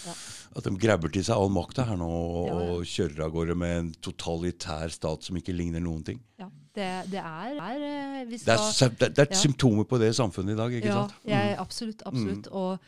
Ja. 0.06 0.14
at 0.56 0.64
de 0.64 0.74
grabber 0.78 1.10
til 1.12 1.24
seg 1.24 1.36
all 1.36 1.50
makta 1.50 1.86
her 1.88 1.98
nå 1.98 2.08
og, 2.10 2.48
Ja, 2.48 2.60
ja. 2.68 2.80
kjører 2.84 3.26
av 3.26 3.32
gårde 3.34 3.56
med 3.58 3.78
en 3.80 3.92
totalitær 4.02 4.90
stat 4.94 5.24
som 5.24 5.36
ikke 5.38 5.56
ligner 5.56 5.80
noen 5.82 6.04
ting. 6.04 6.20
ja. 6.40 6.50
Det, 6.74 6.86
det 7.12 7.20
er, 7.20 7.58
er 7.60 7.82
eh, 7.84 8.26
Det 8.32 8.48
er, 8.48 8.90
det, 9.10 9.20
er 9.20 9.28
Ja. 9.30 9.36
symptomer 9.36 9.84
på 9.84 9.98
det 10.00 10.14
samfunnet 10.16 10.54
i 10.54 10.56
dag, 10.56 10.72
ikke 10.72 10.88
Ja, 10.88 11.02
sant? 11.02 11.14
jeg, 11.28 11.58
absolutt. 11.60 12.02
absolutt. 12.06 12.48
Og 12.48 12.80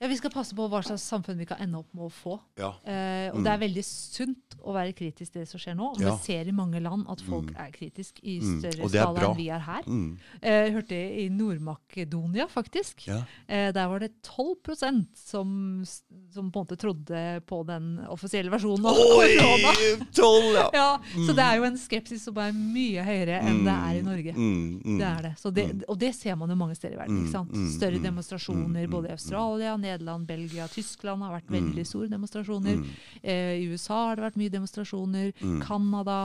ja, 0.00 0.08
vi 0.10 0.16
skal 0.18 0.30
passe 0.34 0.54
på 0.58 0.66
hva 0.68 0.82
slags 0.84 1.02
samfunn 1.08 1.38
vi 1.38 1.46
kan 1.46 1.60
ende 1.64 1.78
opp 1.78 1.88
med 1.94 2.04
å 2.04 2.10
få. 2.12 2.38
Ja. 2.58 2.72
Eh, 2.84 3.30
og 3.32 3.42
det 3.44 3.52
er 3.54 3.60
veldig 3.62 3.84
sunt 3.86 4.56
å 4.64 4.74
være 4.74 4.92
kritisk 4.96 5.32
til 5.32 5.42
det 5.44 5.48
som 5.48 5.60
skjer 5.62 5.76
nå. 5.78 5.90
Og 5.94 5.96
Mm. 6.00 6.02
Ja. 6.04 6.16
vi 6.16 6.22
ser 6.26 6.48
i 6.48 6.52
mange 6.52 6.80
land 6.82 7.06
at 7.08 7.20
folk 7.24 7.50
er 7.56 7.70
kritiske 7.72 8.20
i 8.22 8.40
Mm. 8.40 8.60
større 8.60 8.88
skala 8.90 9.28
enn 9.30 9.36
vi 9.36 9.48
er 9.48 9.58
her. 9.60 9.82
Mm. 9.86 10.18
Eh, 10.42 10.64
Jeg 10.64 10.72
hørte 10.74 10.98
i 11.24 11.28
Nord-Makedonia, 11.30 12.46
faktisk. 12.48 13.06
Ja. 13.08 13.22
Eh, 13.48 13.70
der 13.72 13.88
var 13.88 13.98
det 14.00 14.12
12% 14.22 15.06
som, 15.14 15.84
som 16.32 16.50
på 16.52 16.60
en 16.60 16.66
måte 16.66 16.76
trodde 16.78 17.40
på 17.46 17.64
den 17.66 17.98
offisielle 18.08 18.50
versjonen 18.52 18.84
av 18.86 18.94
korona. 18.94 19.72
Oi! 19.72 20.06
Tolv, 20.12 20.52
ja. 20.54 20.70
Ja, 20.74 20.98
Så 21.26 21.34
det 21.36 21.44
er 21.44 21.56
jo 21.60 21.64
en 21.68 21.78
skepsis 21.78 22.22
som 22.24 22.36
er 22.42 22.52
mye 22.52 23.02
høyere 23.04 23.40
enn 23.42 23.64
det 23.64 23.74
er 23.74 23.98
i 24.00 24.02
Norge. 24.04 24.34
Mm, 24.34 24.82
mm. 24.84 24.98
Det 24.98 25.06
er 25.08 25.22
det. 25.28 25.34
Så 25.40 25.52
det. 25.54 25.66
Og 25.88 25.98
det 25.98 26.14
ser 26.14 26.36
man 26.36 26.50
jo 26.50 26.56
mange 26.56 26.74
steder 26.76 26.96
i 26.96 27.00
verden. 27.04 27.22
ikke 27.24 27.32
sant? 27.32 27.52
Mm, 27.52 27.64
mm, 27.66 27.72
Større 27.78 27.98
mm, 28.00 28.06
demonstrasjoner 28.08 28.84
mm, 28.86 28.90
både 28.90 29.06
i 29.08 29.12
mm, 29.12 29.18
Australia, 29.18 29.76
Nederland, 29.84 30.26
Belgia, 30.28 30.66
Tyskland 30.72 31.22
har 31.22 31.36
vært 31.36 31.52
veldig 31.52 31.84
store 31.86 32.08
demonstrasjoner. 32.12 32.80
Mm. 32.80 32.90
Eh, 33.22 33.52
I 33.60 33.68
USA 33.70 34.00
har 34.08 34.16
det 34.18 34.24
vært 34.30 34.40
mye 34.40 34.52
demonstrasjoner. 34.56 35.30
Canada 35.62 36.18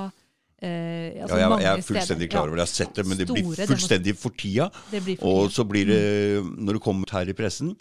eh, 0.61 1.19
altså 1.23 1.37
Ja, 1.39 1.45
jeg, 1.45 1.61
jeg 1.61 1.69
er 1.69 1.81
steder. 1.81 1.87
fullstendig 1.91 2.29
klar 2.33 2.47
over 2.47 2.57
det. 2.59 2.65
Jeg 2.65 2.71
har 2.71 2.75
sett 2.79 2.95
det, 2.95 3.05
men 3.07 3.17
det 3.21 3.27
blir 3.29 3.67
fullstendig 3.73 4.15
for 4.19 4.35
tida. 4.39 4.69
Ja, 4.91 5.03
Og 5.27 5.51
så 5.55 5.63
blir 5.67 5.85
det, 5.91 6.01
når 6.57 6.79
det 6.79 6.83
kommer 6.87 7.11
her 7.19 7.29
i 7.29 7.35
pressen, 7.37 7.75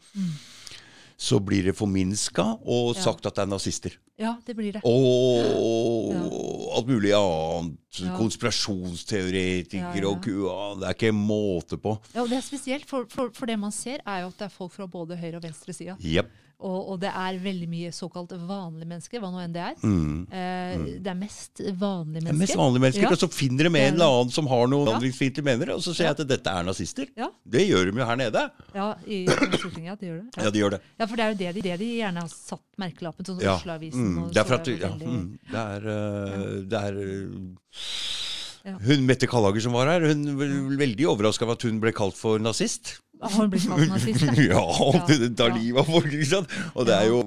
så 1.18 1.40
blir 1.42 1.64
det 1.70 1.74
forminska 1.78 2.44
og 2.62 2.94
Ja. 2.96 3.02
sagt 3.02 3.26
at 3.26 3.34
det 3.34 3.42
er 3.42 3.50
nazister. 3.50 3.96
Ja, 4.18 4.32
det 4.46 4.54
blir 4.58 4.72
det. 4.74 4.80
Og 4.82 6.74
alt 6.76 6.88
mulig 6.90 7.12
annet. 7.14 7.76
Ja. 7.98 8.16
Konspirasjonsteoretikere 8.18 9.94
Ja, 9.94 10.02
ja. 10.02 10.08
og 10.10 10.22
kua. 10.24 10.56
Det 10.80 10.88
er 10.88 10.96
ikke 10.96 11.12
måte 11.14 11.78
på. 11.80 11.94
Ja, 12.14 12.22
og 12.24 12.28
det 12.30 12.38
er 12.38 12.44
spesielt, 12.46 12.86
for, 12.88 13.06
for, 13.10 13.30
for 13.34 13.46
det 13.50 13.58
man 13.58 13.72
ser, 13.74 14.02
er 14.06 14.24
jo 14.24 14.32
at 14.32 14.38
det 14.38 14.48
er 14.48 14.54
folk 14.54 14.72
fra 14.74 14.86
både 14.90 15.16
høyre- 15.18 15.38
og 15.40 15.42
venstresida. 15.46 15.96
Jepp. 16.02 16.30
Og, 16.58 16.88
og 16.90 16.96
det 16.98 17.10
er 17.14 17.36
veldig 17.38 17.68
mye 17.70 17.90
såkalt 17.94 18.32
vanlige 18.34 18.88
mennesker, 18.90 19.20
hva 19.22 19.28
nå 19.30 19.38
enn 19.44 19.52
det 19.54 19.60
er. 19.62 19.76
Mm. 19.78 20.24
Eh, 20.26 20.80
Det 21.04 21.12
er 21.12 21.14
mest 21.14 21.60
vanlige 21.78 22.24
Det 22.24 22.32
er 22.32 22.38
mest 22.40 22.56
vanlige 22.58 22.82
mennesker, 22.82 23.04
Ja. 23.06 23.12
og 23.14 23.20
så 23.20 23.28
finner 23.30 23.68
de 23.68 23.70
en 23.78 23.94
eller 23.94 24.06
annen 24.10 24.32
som 24.34 24.48
har 24.50 24.66
noe 24.66 24.82
Ja. 24.82 24.90
vandringsfiendtlige 24.96 25.46
mener, 25.46 25.70
og 25.76 25.84
så 25.86 25.94
sier 25.94 26.08
Ja. 26.08 26.14
jeg 26.14 26.20
at 26.26 26.32
dette 26.34 26.50
er 26.50 26.64
nazister. 26.66 27.06
Ja. 27.16 27.28
Det 27.46 27.62
gjør 27.68 27.92
de 27.92 27.98
jo 28.00 28.04
her 28.10 28.16
nede. 28.16 28.50
Ja, 28.74 28.94
i 29.06 29.20
Stortinget. 29.28 29.86
Ja, 29.86 29.94
de 29.94 30.06
gjør 30.06 30.18
det. 30.18 30.42
Ja, 30.42 30.50
de 30.50 30.58
gjør 30.58 30.70
det. 30.70 30.80
Ja, 30.98 31.06
for 31.06 31.14
det 31.16 31.24
er 31.24 31.28
jo 31.30 31.38
det 31.38 31.54
de, 31.54 31.62
det 31.62 31.78
de 31.78 31.90
gjerne 32.00 32.20
har 32.20 32.28
satt 32.28 32.66
merkelappen, 32.76 33.24
sånn 33.24 33.40
Ja. 33.40 33.54
Oslo-avisen. 33.54 34.14
Mm. 34.18 34.32
Det 34.32 34.36
er 34.42 34.44
for 34.44 34.54
at 34.54 34.66
er 34.68 34.78
ja, 34.78 34.88
mm. 34.98 35.38
Det 35.52 35.62
er, 35.62 35.80
øh, 35.86 36.68
det 36.68 36.78
er 36.82 36.92
uh, 36.98 38.18
Ja. 38.66 38.74
Hun 38.84 39.06
Mette 39.06 39.26
Kallager 39.30 39.62
som 39.62 39.72
var 39.72 39.86
her, 39.86 40.00
hun 40.10 40.24
var 40.36 40.50
veldig 40.76 41.06
overraska 41.06 41.46
over 41.46 41.52
at 41.56 41.62
hun 41.62 41.78
ble 41.80 41.92
kalt 41.92 42.16
for 42.18 42.38
nazist. 42.42 42.98
Har 43.20 43.34
hun 43.42 43.50
blitt 43.50 43.66
kalt 43.66 43.88
nazist? 43.90 44.22
ja? 44.26 44.32
ja, 44.36 44.62
Ja, 44.62 45.28
tar 45.34 45.48
ja. 45.50 45.56
livet 45.56 45.80
av 45.82 45.86
folk, 45.90 46.06
ikke 46.12 46.28
sant? 46.30 46.52
Og 46.74 46.86
det 46.86 46.94
er 46.94 47.06
jo 47.10 47.20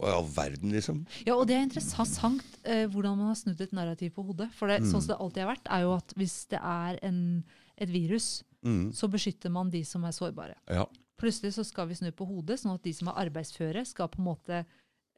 i 0.00 0.10
all 0.12 0.26
verden, 0.36 0.72
liksom? 0.72 1.00
Ja, 1.26 1.34
og 1.36 1.46
det 1.48 1.56
er 1.56 1.64
interessant 1.66 2.44
eh, 2.64 2.86
hvordan 2.92 3.16
man 3.18 3.28
har 3.32 3.38
snudd 3.38 3.60
et 3.60 3.72
narrativ 3.76 4.12
på 4.16 4.24
hodet. 4.28 4.50
For 4.56 4.68
det, 4.68 4.80
Mm. 4.82 4.90
sånn 4.92 5.02
som 5.02 5.08
det 5.14 5.18
alltid 5.20 5.42
har 5.44 5.50
vært, 5.56 5.66
er 5.70 5.80
jo 5.86 5.92
at 5.96 6.14
hvis 6.16 6.36
det 6.48 6.60
er 6.62 6.98
en, 7.02 7.44
et 7.78 7.88
virus, 7.90 8.42
Mm. 8.66 8.90
så 8.92 9.06
beskytter 9.08 9.50
man 9.52 9.68
de 9.70 9.84
som 9.84 10.02
er 10.04 10.10
sårbare. 10.16 10.54
Ja. 10.68 10.86
Plutselig 11.20 11.52
så 11.54 11.64
skal 11.64 11.86
vi 11.88 11.94
snu 11.94 12.10
på 12.10 12.26
hodet, 12.26 12.58
sånn 12.58 12.74
at 12.74 12.82
de 12.82 12.92
som 12.92 13.08
er 13.08 13.20
arbeidsføre, 13.28 13.84
skal 13.86 14.08
på 14.08 14.18
en 14.18 14.24
måte 14.26 14.64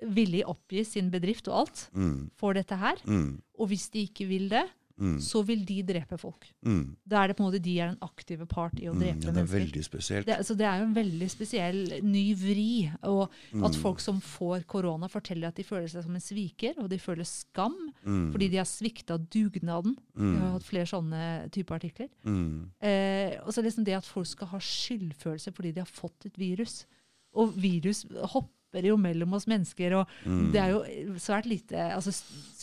villig 0.02 0.44
oppgi 0.46 0.84
sin 0.86 1.08
bedrift 1.10 1.48
og 1.48 1.54
alt 1.62 1.88
Mm. 1.94 2.30
for 2.36 2.52
dette 2.54 2.76
her. 2.76 2.96
Mm. 3.06 3.40
Og 3.58 3.68
hvis 3.68 3.88
de 3.90 4.06
ikke 4.06 4.28
vil 4.28 4.48
det, 4.48 4.64
Mm. 4.98 5.18
så 5.20 5.44
vil 5.46 5.64
de 5.64 5.82
drepe 5.82 6.18
folk. 6.18 6.46
Mm. 6.66 6.96
Da 7.06 7.22
er 7.22 7.28
det 7.28 7.36
på 7.36 7.44
en 7.44 7.52
måte 7.52 7.62
de 7.62 7.78
er 7.80 7.88
den 7.92 7.98
aktive 8.02 8.46
part 8.48 8.74
i 8.80 8.86
å 8.88 8.92
Mm. 8.94 8.98
drepe 8.98 9.06
Ja, 9.08 9.14
det 9.14 9.28
er 9.28 9.32
mennesker. 9.44 9.58
veldig 9.60 9.84
spesielt. 9.84 10.26
Det, 10.26 10.38
så 10.46 10.56
det 10.56 10.66
er 10.66 10.78
jo 10.80 10.84
en 10.86 10.94
veldig 10.94 11.30
spesiell 11.30 12.02
ny 12.02 12.34
vri. 12.34 12.92
Og 13.04 13.30
Mm. 13.54 13.64
at 13.64 13.74
folk 13.76 14.00
som 14.00 14.20
får 14.20 14.66
korona, 14.66 15.06
forteller 15.08 15.48
at 15.48 15.54
de 15.54 15.62
føler 15.62 15.86
seg 15.88 16.02
som 16.02 16.14
en 16.14 16.20
sviker, 16.20 16.74
og 16.78 16.88
de 16.90 16.98
føler 16.98 17.24
skam 17.24 17.92
Mm. 18.04 18.32
fordi 18.32 18.50
de 18.50 18.56
har 18.56 18.64
svikta 18.66 19.18
dugnaden. 19.18 19.96
Vi 20.16 20.36
har 20.36 20.52
hatt 20.52 20.62
flere 20.64 20.86
sånne 20.86 21.50
typer 21.50 21.74
artikler. 21.78 22.08
Mm. 22.24 22.70
Eh, 22.82 23.38
og 23.46 23.52
så 23.54 23.62
liksom 23.62 23.84
det 23.84 23.94
at 23.94 24.04
folk 24.04 24.26
skal 24.26 24.48
ha 24.48 24.58
skyldfølelse 24.58 25.52
fordi 25.54 25.72
de 25.74 25.80
har 25.80 25.86
fått 25.86 26.26
et 26.26 26.36
virus. 26.36 26.86
Og 27.34 27.52
virus 27.54 28.04
hopper 28.24 28.48
jo 28.72 28.96
mellom 28.96 29.32
oss 29.34 29.46
mennesker, 29.46 29.94
og 30.00 30.06
Mm. 30.24 30.52
det 30.52 30.60
er 30.60 30.68
jo 30.70 31.14
svært 31.16 31.46
lite, 31.46 31.74
altså, 31.94 32.12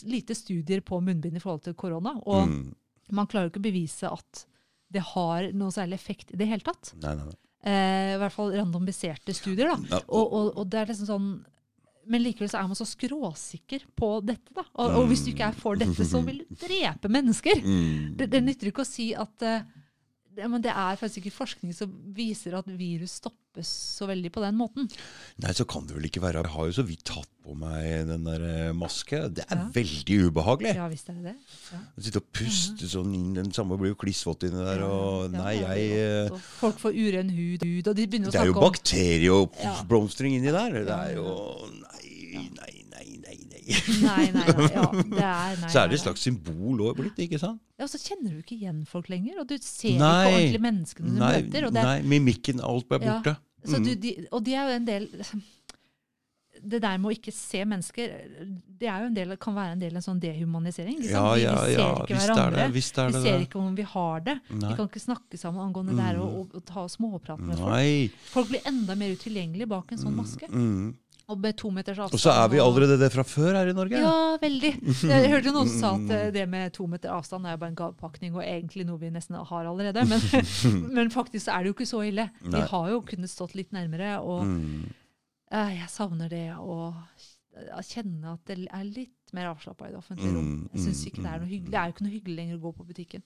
lite 0.06 0.34
studier 0.34 0.80
på 0.80 1.00
munnbind 1.02 1.36
i 1.36 1.40
forhold 1.40 1.62
til 1.62 1.74
korona. 1.74 2.14
Og 2.26 2.48
Mm. 2.48 2.74
man 3.10 3.26
klarer 3.26 3.44
jo 3.46 3.50
ikke 3.50 3.64
å 3.64 3.72
bevise 3.72 4.12
at 4.12 4.46
det 4.90 5.02
har 5.02 5.52
noen 5.52 5.72
særlig 5.72 5.94
effekt 5.94 6.30
i 6.32 6.36
det 6.36 6.46
hele 6.48 6.60
tatt. 6.62 6.94
Nei, 7.02 7.14
nei, 7.14 7.24
nei. 7.24 7.34
Eh, 7.64 8.14
I 8.14 8.18
hvert 8.18 8.32
fall 8.32 8.52
randomiserte 8.52 9.34
studier. 9.34 9.66
da. 9.74 9.76
Ja, 9.90 10.00
Og, 10.08 10.32
og, 10.32 10.56
og 10.58 10.70
det 10.70 10.78
er 10.80 10.86
liksom 10.86 11.06
sånn 11.06 11.44
men 12.08 12.22
likevel 12.22 12.48
så 12.48 12.60
er 12.62 12.68
man 12.68 12.76
så 12.76 12.86
skråsikker 12.86 13.80
på 13.96 14.24
dette. 14.24 14.54
da. 14.54 14.62
Og, 14.76 14.90
og 14.94 15.08
hvis 15.08 15.24
du 15.24 15.32
ikke 15.32 15.48
er 15.48 15.52
for 15.58 15.74
dette, 15.74 16.04
så 16.06 16.24
vil 16.24 16.38
du 16.38 16.54
drepe 16.54 17.08
mennesker. 17.10 17.58
Mm. 17.64 18.16
Det, 18.16 18.30
det 18.30 18.42
nytter 18.44 18.68
ikke 18.70 18.84
å 18.84 18.86
si 18.86 19.12
at 19.12 19.42
eh, 19.42 19.62
det, 20.36 20.48
men 20.48 20.62
det 20.62 20.70
er 20.70 20.94
faktisk 20.96 21.24
ikke 21.26 21.34
forskning 21.34 21.74
som 21.74 21.90
viser 22.14 22.54
at 22.54 22.64
virus 22.66 23.18
stoppes 23.56 23.96
så 23.96 24.06
veldig 24.08 24.30
på 24.34 24.42
den 24.44 24.56
måten. 24.58 24.88
Nei, 25.40 25.52
så 25.56 25.64
kan 25.68 25.86
det 25.86 25.96
vel 25.96 26.04
ikke 26.08 26.20
være. 26.22 26.42
Jeg 26.44 26.52
har 26.52 26.66
jo 26.68 26.72
så 26.76 26.84
vidt 26.86 27.04
tatt 27.08 27.28
på 27.46 27.54
meg 27.56 28.06
den 28.08 28.24
der 28.26 28.42
eh, 28.42 28.72
maske. 28.76 29.20
Det 29.32 29.44
er 29.48 29.56
Ja. 29.56 29.68
veldig 29.72 30.18
ubehagelig. 30.30 30.74
Ja, 30.76 30.88
visst 30.88 31.08
er 31.08 31.14
det 31.14 31.24
det. 31.24 31.36
Ja. 31.72 31.78
Å 31.96 32.02
Sitte 32.02 32.16
og 32.20 32.28
puste 32.32 32.86
sånn 32.88 33.14
inn. 33.14 33.34
Den 33.34 33.52
samme 33.52 33.78
blir 33.78 33.94
jo 33.94 33.98
klissvåt 34.00 34.42
inni 34.44 34.58
der. 34.64 34.82
Og 34.84 35.32
Ja, 35.32 35.42
nei, 35.42 35.54
jeg 35.60 35.90
eh. 35.96 36.30
Og 36.32 36.40
Folk 36.40 36.78
får 36.78 36.92
uren 36.94 37.30
hud, 37.30 37.62
hud, 37.64 37.88
og 37.88 37.94
de 37.96 38.06
begynner 38.06 38.28
å 38.28 38.32
snakke 38.32 38.52
om 38.52 38.72
Det 38.72 38.96
er 38.96 39.24
jo 39.24 39.46
bakterieoppblomstring 39.46 40.36
inni 40.36 40.52
der. 40.52 40.70
Det 40.84 40.88
er 40.90 41.14
jo 41.16 41.68
Nei, 42.36 42.50
nei, 42.52 42.84
nei, 42.92 43.06
nei. 43.24 43.36
nei. 43.50 43.56
Nei, 43.66 44.30
nei. 44.30 44.44
Ja, 44.70 44.84
det 44.92 45.22
er, 45.22 45.56
nei, 45.62 45.70
Så 45.72 45.80
er 45.80 45.88
det 45.88 45.96
et 45.98 46.02
slags 46.04 46.20
symbol 46.22 46.82
òg 46.86 46.98
blitt, 47.00 47.16
ikke 47.18 47.38
sant? 47.40 47.58
Ja, 47.78 47.84
og 47.86 47.90
så 47.90 47.98
kjenner 47.98 48.30
du 48.36 48.38
ikke 48.42 48.54
igjen 48.58 48.84
folk 48.86 49.08
lenger, 49.08 49.40
og 49.42 49.48
du 49.50 49.56
ser 49.58 49.96
ikke 49.96 50.10
ordentlig 50.30 50.60
menneskene 50.62 51.10
du 51.10 51.18
møter. 51.18 51.66
Og, 51.66 51.74
det, 51.74 51.82
nei, 51.82 51.96
mimikken, 52.02 52.60
alt 52.62 52.86
ble 52.88 53.00
Ja. 53.02 53.16
Så 53.66 53.82
du, 53.82 53.90
Mm. 53.94 54.00
de, 54.00 54.14
og 54.32 54.44
de 54.44 54.54
er 54.54 54.70
jo 54.70 54.76
en 54.80 54.84
del 54.88 55.08
Det 56.66 56.78
der 56.80 56.96
med 56.96 57.10
å 57.10 57.12
ikke 57.12 57.32
se 57.36 57.58
mennesker, 57.68 58.12
det 58.80 58.88
er 58.88 59.02
jo 59.04 59.08
en 59.10 59.14
del, 59.14 59.34
kan 59.36 59.54
være 59.54 59.74
en 59.74 59.80
del 59.82 59.92
av 59.92 59.98
en 60.00 60.04
sånn 60.06 60.20
dehumanisering. 60.22 60.96
Liksom. 61.02 61.12
Ja, 61.12 61.34
Ja, 61.36 61.52
vi, 61.52 61.66
vi 61.68 61.74
ser 61.74 61.82
ja, 61.82 61.88
ikke 62.00 62.16
hverandre. 62.16 62.46
er 62.46 62.50
det 62.70 62.72
Vi 62.72 62.80
ser 62.86 63.10
det. 63.12 63.42
ikke 63.44 63.58
om 63.60 63.74
vi 63.76 63.82
har 63.90 64.20
det. 64.24 64.36
Nei. 64.50 64.70
Vi 64.70 64.76
kan 64.78 64.88
ikke 64.88 65.02
snakke 65.04 65.38
sammen 65.38 65.60
angående 65.66 65.94
det 65.98 66.06
her 66.06 66.16
og, 66.24 66.38
og, 66.40 66.54
og 66.56 66.64
ta 66.64 66.86
småprat 66.88 67.42
med 67.44 67.58
folk. 67.60 67.68
Nei. 67.76 68.08
Folk 68.32 68.48
blir 68.48 68.64
enda 68.72 68.96
mer 68.96 69.12
utilgjengelige 69.12 69.68
bak 69.68 69.92
en 69.92 69.98
sånn 70.00 70.16
maske. 70.16 70.48
Mm. 70.48 70.94
Og 71.28 71.40
med 71.42 71.56
to 71.58 71.70
meters 71.74 71.98
avstand. 71.98 72.14
Og 72.14 72.22
så 72.22 72.30
er 72.38 72.50
vi 72.52 72.58
allerede 72.62 72.96
det 73.00 73.08
fra 73.10 73.24
før 73.26 73.56
her 73.58 73.66
i 73.72 73.74
Norge. 73.74 73.98
Ja, 73.98 74.36
veldig. 74.38 74.70
Jeg 75.10 75.30
hørte 75.32 75.52
noen 75.56 75.70
som 75.72 75.80
sa 75.80 75.88
at 75.96 76.12
eh, 76.14 76.28
det 76.36 76.44
med 76.52 76.70
to 76.76 76.86
meter 76.86 77.10
avstand 77.10 77.48
er 77.50 77.56
bare 77.58 77.72
en 77.72 77.78
gavepakning, 77.80 78.36
og 78.38 78.44
egentlig 78.46 78.86
noe 78.86 79.00
vi 79.00 79.10
nesten 79.10 79.34
har 79.34 79.66
allerede. 79.66 80.04
Men, 80.06 80.22
men 81.00 81.10
faktisk 81.10 81.50
er 81.50 81.64
det 81.66 81.72
jo 81.72 81.74
ikke 81.74 81.88
så 81.90 82.04
ille. 82.06 82.28
Vi 82.46 82.60
har 82.70 82.92
jo 82.94 83.00
kunnet 83.10 83.32
stått 83.32 83.56
litt 83.58 83.74
nærmere, 83.74 84.20
og 84.22 84.44
Mm. 84.46 84.84
eh, 85.50 85.72
jeg 85.80 85.90
savner 85.90 86.30
det 86.30 86.44
å 86.58 86.92
å 87.56 87.80
kjenne 87.88 88.34
at 88.34 88.42
det 88.50 88.66
er 88.68 88.82
litt 88.84 89.32
mer 89.32 89.46
avslappa 89.48 89.86
i 89.88 89.92
det 89.94 89.96
offentlige 89.96 90.28
rom. 90.34 90.44
Mm, 90.44 90.64
Jeg 90.74 90.82
synes 90.82 90.98
mm, 91.00 91.06
ikke 91.08 91.22
Det 91.24 91.30
er 91.30 91.38
noe 91.40 91.48
hyggelig. 91.48 91.70
Det 91.72 91.78
er 91.80 91.86
jo 91.88 91.94
ikke 91.94 92.04
noe 92.04 92.12
hyggelig 92.12 92.34
lenger 92.36 92.56
å 92.58 92.60
gå 92.66 92.72
på 92.76 92.84
butikken. 92.90 93.22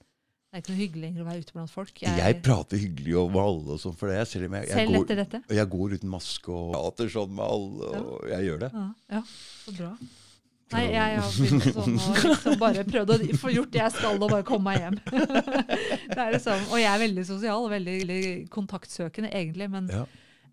Det 0.51 0.59
er 0.59 0.62
ikke 0.64 0.72
noe 0.72 0.81
hyggelig 0.81 1.09
å 1.14 1.24
være 1.28 1.43
ute 1.44 1.55
blant 1.55 1.70
folk. 1.70 2.01
Jeg 2.02 2.39
prater 2.43 2.81
hyggelig 2.82 3.12
om 3.20 3.36
alle 3.39 3.77
og 3.77 3.78
sånn 3.78 3.94
for 3.94 4.10
det. 4.10 4.24
Selv 4.27 4.48
jeg, 4.48 4.66
jeg, 4.66 4.89
går, 4.90 5.05
etter 5.05 5.20
dette. 5.20 5.40
jeg 5.55 5.70
går 5.70 5.93
uten 5.94 6.10
maske 6.10 6.51
og 6.51 6.72
prater 6.74 7.12
sånn 7.12 7.36
med 7.36 7.44
alle, 7.47 7.90
og 8.01 8.24
jeg 8.32 8.48
gjør 8.48 8.64
det. 8.64 8.70
Ja, 8.74 8.89
ja, 9.14 9.20
så 9.28 9.74
bra. 9.77 9.90
Nei, 10.70 10.82
jeg 10.94 11.14
har 11.18 11.31
begynt 11.35 11.64
sånn 11.74 11.94
og 11.98 12.18
liksom 12.27 12.59
bare 12.60 12.82
prøvd 12.86 13.12
å 13.14 13.18
få 13.43 13.52
gjort 13.55 13.72
det 13.74 13.81
jeg 13.81 13.94
skal 13.94 14.18
og 14.18 14.27
bare 14.31 14.47
komme 14.47 14.70
meg 14.70 14.85
hjem. 14.85 14.98
det 16.14 16.18
er 16.18 16.35
liksom, 16.35 16.66
og 16.70 16.78
jeg 16.78 16.90
er 16.90 17.02
veldig 17.02 17.24
sosial 17.27 17.66
og 17.66 17.72
veldig, 17.72 17.94
veldig 18.02 18.20
kontaktsøkende 18.55 19.32
egentlig, 19.35 19.70
men 19.70 19.90
Ja. 19.90 20.05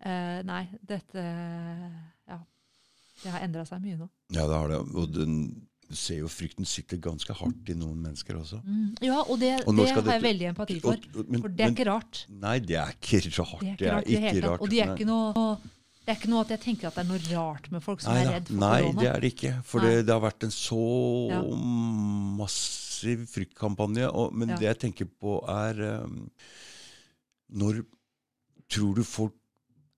uh, 0.02 0.38
nei, 0.46 0.64
dette 0.86 1.26
Ja. 2.30 2.38
Det 3.18 3.34
har 3.34 3.42
endra 3.46 3.64
seg 3.66 3.82
mye 3.82 3.98
nå. 3.98 4.06
Ja, 4.30 4.46
det 4.46 4.54
har 4.54 4.70
det. 4.70 4.78
Og 4.94 5.10
den, 5.10 5.38
du 5.88 5.94
ser 5.96 6.18
jo 6.20 6.28
frykten 6.28 6.66
sitter 6.68 6.98
ganske 7.00 7.32
hardt 7.32 7.68
i 7.72 7.74
noen 7.74 7.96
mennesker 8.02 8.36
også. 8.36 8.58
Mm. 8.64 8.96
Ja, 9.00 9.22
og 9.22 9.38
det, 9.40 9.54
Og 9.66 9.74
det 9.76 9.88
har 9.90 10.02
har 10.02 10.12
jeg 10.18 10.22
veldig 10.22 10.48
empati 10.50 10.80
for. 10.80 10.92
Og- 11.16 11.30
men- 11.30 11.40
For 11.40 11.48
det 11.48 11.60
er 11.64 11.70
ikke 11.72 11.86
rart. 11.88 12.26
Nei, 12.28 12.58
det 12.58 12.76
er 12.76 12.92
ikke 13.00 13.20
rart. 13.38 13.60
Det 13.60 13.68
er 13.68 13.72
ikke 13.72 13.90
rart 13.94 14.04
det 14.04 14.20
hele 14.20 14.40
tatt. 14.42 14.60
Og 14.60 14.68
det 14.70 14.80
er 14.84 14.94
ikke 14.94 15.06
noe 15.06 15.58
det 16.08 16.14
er 16.16 16.20
ikke 16.22 16.28
noe 16.32 16.40
at 16.40 16.48
jeg 16.48 16.60
tenker 16.60 16.86
at 16.88 16.94
det 16.94 17.02
er 17.04 17.08
noe 17.08 17.36
rart 17.36 17.70
med 17.70 17.82
folk 17.82 18.00
som 18.00 18.14
Nei, 18.14 18.22
er 18.24 18.30
redd 18.32 18.46
for 18.48 18.54
Nei, 18.56 18.80
korona. 18.82 19.00
det 19.00 19.08
er 19.14 19.20
det 19.20 19.32
ikke. 19.34 19.50
For 19.64 19.80
det, 19.80 20.06
det 20.06 20.12
har 20.14 20.20
vært 20.24 20.42
en 20.44 20.50
så 20.50 21.28
Ja. 21.28 21.42
massiv 22.38 23.26
fryktkampanje. 23.28 24.08
Og, 24.12 24.32
men 24.34 24.48
Ja. 24.48 24.56
det 24.56 24.66
jeg 24.68 24.78
tenker 24.78 25.08
på, 25.20 25.42
er 25.48 26.02
um, 26.04 26.30
Når 27.50 27.84
tror 28.68 28.94
du 28.94 29.02
folk 29.04 29.32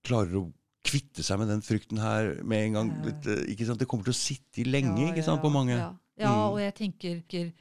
klarer 0.05 0.35
å 0.39 0.53
kvitte 0.85 1.23
seg 1.27 1.39
med 1.43 1.49
den 1.53 1.61
frykten 1.63 1.99
her 2.01 2.43
med 2.45 2.67
en 2.67 2.73
gang? 2.79 2.93
Litt, 3.05 3.23
Dette, 3.23 3.45
ikke 3.53 3.67
sant? 3.69 3.79
Det 3.83 3.89
kommer 3.89 4.05
til 4.09 4.15
å 4.15 4.21
sitte 4.21 4.63
i 4.63 4.65
lenge 4.69 4.97
Ja, 5.07 5.11
ikke 5.13 5.25
sant, 5.27 5.43
på 5.43 5.51
mange. 5.53 5.77
Ja, 5.77 5.93
ja 6.19 6.31
Mm. 6.35 6.53
og 6.53 6.59
jeg 6.61 6.75
tenker 6.75 7.53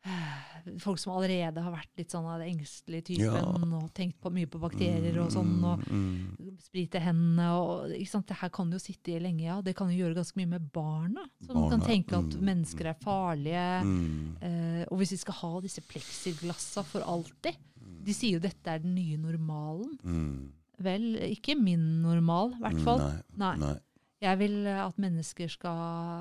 Folk 0.80 0.98
som 1.00 1.12
allerede 1.16 1.60
har 1.64 1.72
vært 1.72 1.96
litt 2.00 2.12
sånn 2.12 2.26
av 2.28 2.40
den 2.40 2.50
engstelige 2.54 3.06
typen 3.10 3.24
Ja. 3.24 3.40
og 3.80 3.92
tenkt 3.96 4.18
på, 4.20 4.30
mye 4.32 4.48
på 4.48 4.60
bakterier 4.60 5.16
og 5.22 5.30
sånn, 5.32 5.54
og 5.64 5.80
Mm, 5.88 6.36
mm. 6.38 6.58
sprite 6.60 7.00
hendene 7.00 7.46
og 7.56 7.90
ikke 7.96 8.10
sant? 8.10 8.26
Det 8.28 8.36
her 8.36 8.48
kan 8.50 8.70
jo 8.70 8.78
sitte 8.78 9.12
i 9.14 9.18
lenge, 9.20 9.44
ja. 9.44 9.60
Det 9.62 9.74
kan 9.76 9.88
jo 9.90 9.96
gjøre 10.04 10.16
ganske 10.16 10.36
mye 10.36 10.48
med 10.48 10.70
barna. 10.72 11.24
Som 11.46 11.54
Barna, 11.56 11.70
kan 11.70 11.80
tenke 11.88 12.12
at 12.16 12.32
mm, 12.36 12.44
mennesker 12.44 12.86
er 12.86 12.94
farlige. 13.00 13.84
Mm. 13.84 14.36
Eh, 14.42 14.84
og 14.90 14.98
hvis 14.98 15.12
vi 15.12 15.16
skal 15.24 15.34
ha 15.34 15.60
disse 15.60 15.80
pleksiglassene 15.80 16.84
for 16.84 17.00
alltid 17.02 17.56
De 18.02 18.12
sier 18.14 18.32
jo 18.38 18.40
dette 18.40 18.66
er 18.66 18.78
den 18.80 18.94
nye 18.94 19.16
normalen. 19.18 19.98
Vel, 20.80 21.10
ikke 21.30 21.56
min 21.60 22.02
normal, 22.02 22.54
i 22.56 22.62
hvert 22.64 22.84
fall. 22.86 23.02
Nei, 23.36 23.56
Nei. 23.60 23.74
Jeg 24.20 24.38
vil 24.40 24.66
eh, 24.68 24.78
at 24.86 24.96
mennesker 25.00 25.48
skal 25.48 25.78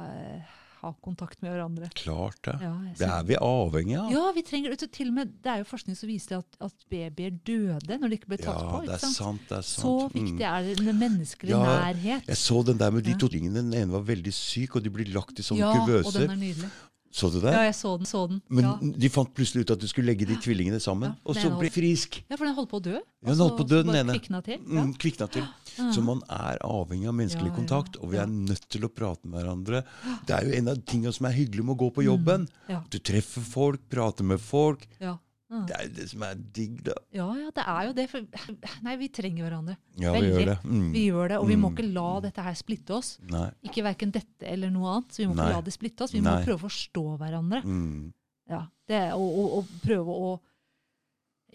eh, 0.08 0.58
ha 0.80 0.90
kontakt 1.04 1.42
med 1.44 1.52
hverandre. 1.52 1.90
Klart 2.00 2.38
det. 2.48 2.54
Ja, 2.64 2.70
Det 2.96 3.08
er 3.08 3.24
vi 3.28 3.36
avhengig 3.44 3.98
av. 4.00 4.12
ja, 4.16 4.22
vi 4.36 4.44
trenger 4.48 4.72
det. 4.72 4.88
Til 4.96 5.10
og 5.12 5.14
med, 5.18 5.34
det 5.44 5.52
er 5.52 5.58
jo 5.60 5.68
forskning 5.68 5.98
som 6.00 6.08
viser 6.08 6.38
at, 6.40 6.56
at 6.64 6.86
babyer 6.92 7.34
døde 7.44 7.98
når 8.00 8.08
de 8.14 8.16
ikke 8.20 8.32
ble 8.32 8.40
tatt 8.40 8.62
Ja, 8.64 8.70
på. 8.72 8.80
det 8.88 8.94
er 8.96 9.04
sant? 9.04 9.18
sant. 9.18 9.42
det 9.50 9.58
er 9.58 9.66
sant. 9.68 9.84
Så 9.84 9.96
Mm. 10.10 10.14
viktig 10.16 10.46
er 10.48 10.62
det 10.70 10.78
den 10.80 11.00
menneskelige 11.04 11.60
Ja, 11.60 11.76
nærhet. 11.84 12.24
Jeg 12.32 12.38
så 12.40 12.64
den 12.66 12.78
der 12.80 12.92
med 12.96 13.04
de 13.04 13.14
to 13.20 13.28
tingene. 13.28 13.60
Den 13.60 13.74
ene 13.74 13.92
var 13.92 14.08
veldig 14.08 14.32
syk, 14.34 14.76
og 14.80 14.84
de 14.84 14.90
blir 14.90 15.12
lagt 15.12 15.40
i 15.40 15.44
sånne 15.44 15.60
ja, 15.60 15.72
og 16.00 16.14
den 16.16 16.30
er 16.32 16.40
nydelig. 16.40 16.72
Så 17.12 17.32
du 17.34 17.40
det? 17.42 17.52
Ja, 17.56 17.64
jeg 17.66 17.74
så 17.74 17.96
den. 17.98 18.06
så 18.06 18.28
den. 18.30 18.42
Men 18.54 18.68
ja. 18.68 18.74
de 19.02 19.10
fant 19.10 19.32
plutselig 19.34 19.66
ut 19.66 19.72
at 19.74 19.82
du 19.82 19.88
skulle 19.90 20.12
legge 20.12 20.28
de 20.30 20.36
tvillingene 20.38 20.78
sammen, 20.84 21.16
Ja, 21.16 21.26
og 21.26 21.38
så 21.40 21.50
ble 21.58 21.72
frisk. 21.74 22.20
ja, 22.30 22.38
for 22.38 22.46
den 22.46 22.54
holdt 22.58 22.70
på 22.70 22.78
å 22.78 22.84
dø. 22.86 22.98
Ja, 23.00 23.32
den 23.32 23.42
holdt 23.42 23.58
på 23.58 23.66
å 23.66 23.70
dø, 23.70 23.80
den 23.88 23.98
ene. 23.98 24.18
Kvikna 24.20 24.42
til. 24.46 24.60
Ja. 24.62 24.84
Mm, 24.84 24.92
kvikna 25.02 25.30
til. 25.34 25.48
Så 25.80 26.04
man 26.06 26.22
er 26.30 26.60
avhengig 26.66 27.08
av 27.10 27.16
menneskelig 27.18 27.54
kontakt, 27.56 27.98
og 27.98 28.12
vi 28.14 28.20
er 28.22 28.30
nødt 28.30 28.68
til 28.70 28.86
å 28.86 28.92
prate 28.94 29.26
med 29.26 29.40
hverandre. 29.40 29.82
Det 30.28 30.36
er 30.36 30.46
jo 30.46 30.58
en 30.60 30.74
av 30.74 30.84
tingene 30.86 31.16
som 31.16 31.30
er 31.30 31.38
hyggelig 31.38 31.66
med 31.66 31.78
å 31.78 31.82
gå 31.86 31.90
på 31.98 32.06
jobben. 32.06 32.46
Ja. 32.70 32.84
Du 32.92 33.00
treffer 33.00 33.42
folk, 33.42 33.82
prater 33.90 34.28
med 34.28 34.44
folk. 34.44 34.86
Ja. 35.02 35.18
Ja. 35.50 35.60
Det 35.66 35.74
er 35.80 35.84
jo 35.88 35.94
det 35.98 36.04
som 36.12 36.24
er 36.28 36.36
digg, 36.54 36.84
da. 36.86 36.94
ja, 37.12 37.26
ja, 37.40 37.50
det 37.58 37.64
er 37.66 37.86
jo 37.88 37.94
det. 37.98 38.04
For, 38.12 38.26
nei, 38.86 38.96
vi 39.02 39.08
trenger 39.10 39.48
hverandre. 39.48 39.78
Ja, 39.98 40.12
vi 40.14 40.28
gjør 40.30 40.46
det. 40.52 40.58
Mm. 40.64 40.92
Vi 40.94 41.06
gjør 41.08 41.32
det, 41.32 41.38
og 41.42 41.48
vi 41.50 41.56
må 41.58 41.70
Mm. 41.72 41.74
ikke 41.78 41.88
la 41.94 42.20
dette 42.22 42.44
her 42.46 42.54
splitte 42.60 42.94
oss. 42.94 43.10
Nei. 43.34 43.48
Ikke 43.66 43.82
verken 43.84 44.12
dette 44.14 44.46
eller 44.46 44.70
noe 44.70 44.92
annet. 44.94 45.10
Så 45.16 45.24
vi 45.24 45.28
må 45.32 45.34
Nei. 45.40 45.48
ikke 45.50 45.56
la 45.58 45.62
det 45.66 45.74
splitte 45.74 46.04
oss. 46.06 46.14
Vi 46.14 46.22
Nei. 46.22 46.36
må 46.38 46.46
prøve 46.46 46.60
å 46.62 46.68
forstå 46.70 47.06
hverandre. 47.18 47.64
Mm. 47.66 48.14
Ja, 48.50 48.62
det, 48.88 49.02
og, 49.18 49.26
og, 49.42 49.58
og 49.58 49.74
prøve 49.82 50.20
å 50.30 50.30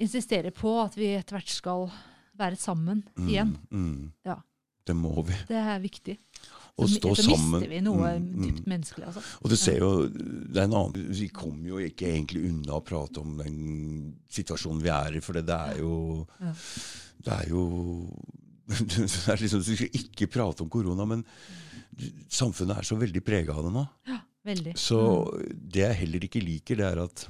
insistere 0.03 0.51
på 0.55 0.75
at 0.83 0.97
vi 0.99 1.13
etter 1.15 1.37
hvert 1.39 1.53
skal 1.55 1.87
være 2.39 2.59
sammen 2.59 3.05
Mm. 3.15 3.29
igjen. 3.31 3.57
Mm. 3.71 4.13
Ja. 4.27 4.41
Det 4.85 4.97
må 4.99 5.15
vi. 5.25 5.33
Det 5.49 5.57
er 5.57 5.79
viktig. 5.81 6.19
Å 6.75 6.89
Så, 6.89 6.97
stå 6.99 7.11
så 7.15 7.23
sammen. 7.29 7.61
mister 7.61 7.71
vi 7.71 7.81
noe 7.87 8.09
Mm, 8.19 8.25
mm. 8.35 8.43
dypt 8.49 8.65
menneskelig. 8.67 9.05
Altså. 9.07 9.21
Og 9.45 9.51
du 9.53 9.55
ser 9.57 9.77
jo, 9.79 9.91
det 10.09 10.59
er 10.59 10.65
en 10.67 10.75
annen, 10.75 11.05
Vi 11.15 11.29
kommer 11.31 11.69
jo 11.69 11.79
ikke 11.79 12.09
egentlig 12.11 12.43
unna 12.49 12.81
å 12.81 12.85
prate 12.85 13.21
om 13.23 13.37
den 13.39 14.17
situasjonen 14.29 14.83
vi 14.83 14.91
er 14.91 15.15
i, 15.15 15.21
for 15.23 15.33
det, 15.39 15.45
det 15.47 15.55
er 15.55 15.79
jo 15.79 16.27
Det 17.23 17.33
er 17.33 17.49
jo 17.53 17.63
det 18.67 19.29
er 19.29 19.39
liksom, 19.39 19.63
Du 19.63 19.71
skal 19.77 19.91
ikke 20.01 20.27
prate 20.35 20.65
om 20.65 20.69
korona, 20.73 21.05
men 21.07 21.23
samfunnet 22.29 22.79
er 22.81 22.83
så 22.89 22.97
veldig 22.99 23.23
prega 23.23 23.55
av 23.55 23.63
det 23.69 23.73
nå. 23.77 23.87
Ja, 24.11 24.19
Veldig. 24.45 24.75
Så 24.77 24.99
Mm. 25.31 25.71
det 25.71 25.81
jeg 25.87 25.97
heller 26.03 26.25
ikke 26.27 26.43
liker, 26.43 26.77
det 26.77 26.85
er 26.91 26.99
at 27.05 27.29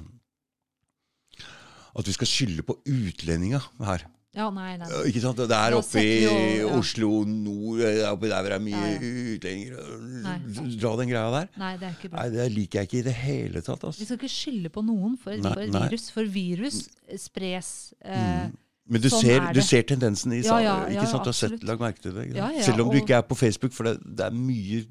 at 1.95 2.05
vi 2.09 2.11
skal 2.11 2.27
skylde 2.27 2.63
på 2.67 2.75
utlendinga 2.91 3.61
her. 3.85 4.01
Ja, 4.35 4.49
nei, 4.51 4.73
nei. 4.77 4.87
nei. 4.89 5.01
Ikke 5.09 5.21
sant? 5.23 5.37
Det 5.39 5.55
er 5.57 5.75
oppe 5.77 6.01
i 6.03 6.09
ja. 6.25 6.67
Oslo 6.75 7.09
nord, 7.29 7.79
oppi 8.11 8.27
der 8.31 8.41
hvor 8.43 8.51
det 8.51 8.57
er 8.57 8.65
mye 8.65 8.81
Ja, 8.91 9.13
utlendinger. 9.37 10.75
Dra 10.81 10.91
den 10.99 11.09
greia 11.13 11.29
der. 11.37 11.47
Nei, 11.61 11.71
det 11.79 11.87
er 11.87 11.95
ikke 11.95 12.11
bra. 12.11 12.19
Nei, 12.25 12.33
det 12.35 12.49
liker 12.55 12.81
jeg 12.81 12.89
ikke 12.89 12.99
i 12.99 13.05
det 13.07 13.15
hele 13.21 13.63
tatt. 13.63 13.87
Altså. 13.87 14.01
Vi 14.03 14.09
skal 14.09 14.19
ikke 14.19 14.33
skylde 14.35 14.73
på 14.75 14.83
noen 14.85 15.15
for, 15.21 15.39
Nei, 15.39 15.55
for 15.55 15.79
virus, 15.79 16.09
for 16.17 16.35
virus 16.37 16.83
spres 17.25 17.73
eh, 18.03 18.45
Mm. 18.85 18.93
Men 18.93 19.01
du, 19.01 19.07
sånn 19.09 19.23
ser, 19.25 19.39
er 19.41 19.55
du 19.57 19.61
ser 19.65 19.81
tendensen 19.89 20.33
i 20.35 20.43
Ja, 20.43 20.49
sa- 20.51 20.59
ja, 20.61 20.73
ikke 20.85 20.93
ja, 20.99 21.05
sant? 21.09 21.23
Du 21.25 21.29
har 21.31 21.37
sett, 21.39 21.63
lagt 21.65 21.81
merke 21.81 22.03
til 22.03 22.11
det. 22.13 22.25
Ja, 22.37 22.51
ja, 22.53 22.61
Selv 22.67 22.83
om 22.83 22.91
du 22.93 22.99
ikke 22.99 23.15
er 23.17 23.23
på 23.25 23.33
Facebook, 23.33 23.73
for 23.73 23.87
det, 23.89 23.95
det 24.05 24.27
er 24.27 24.35
mye 24.37 24.83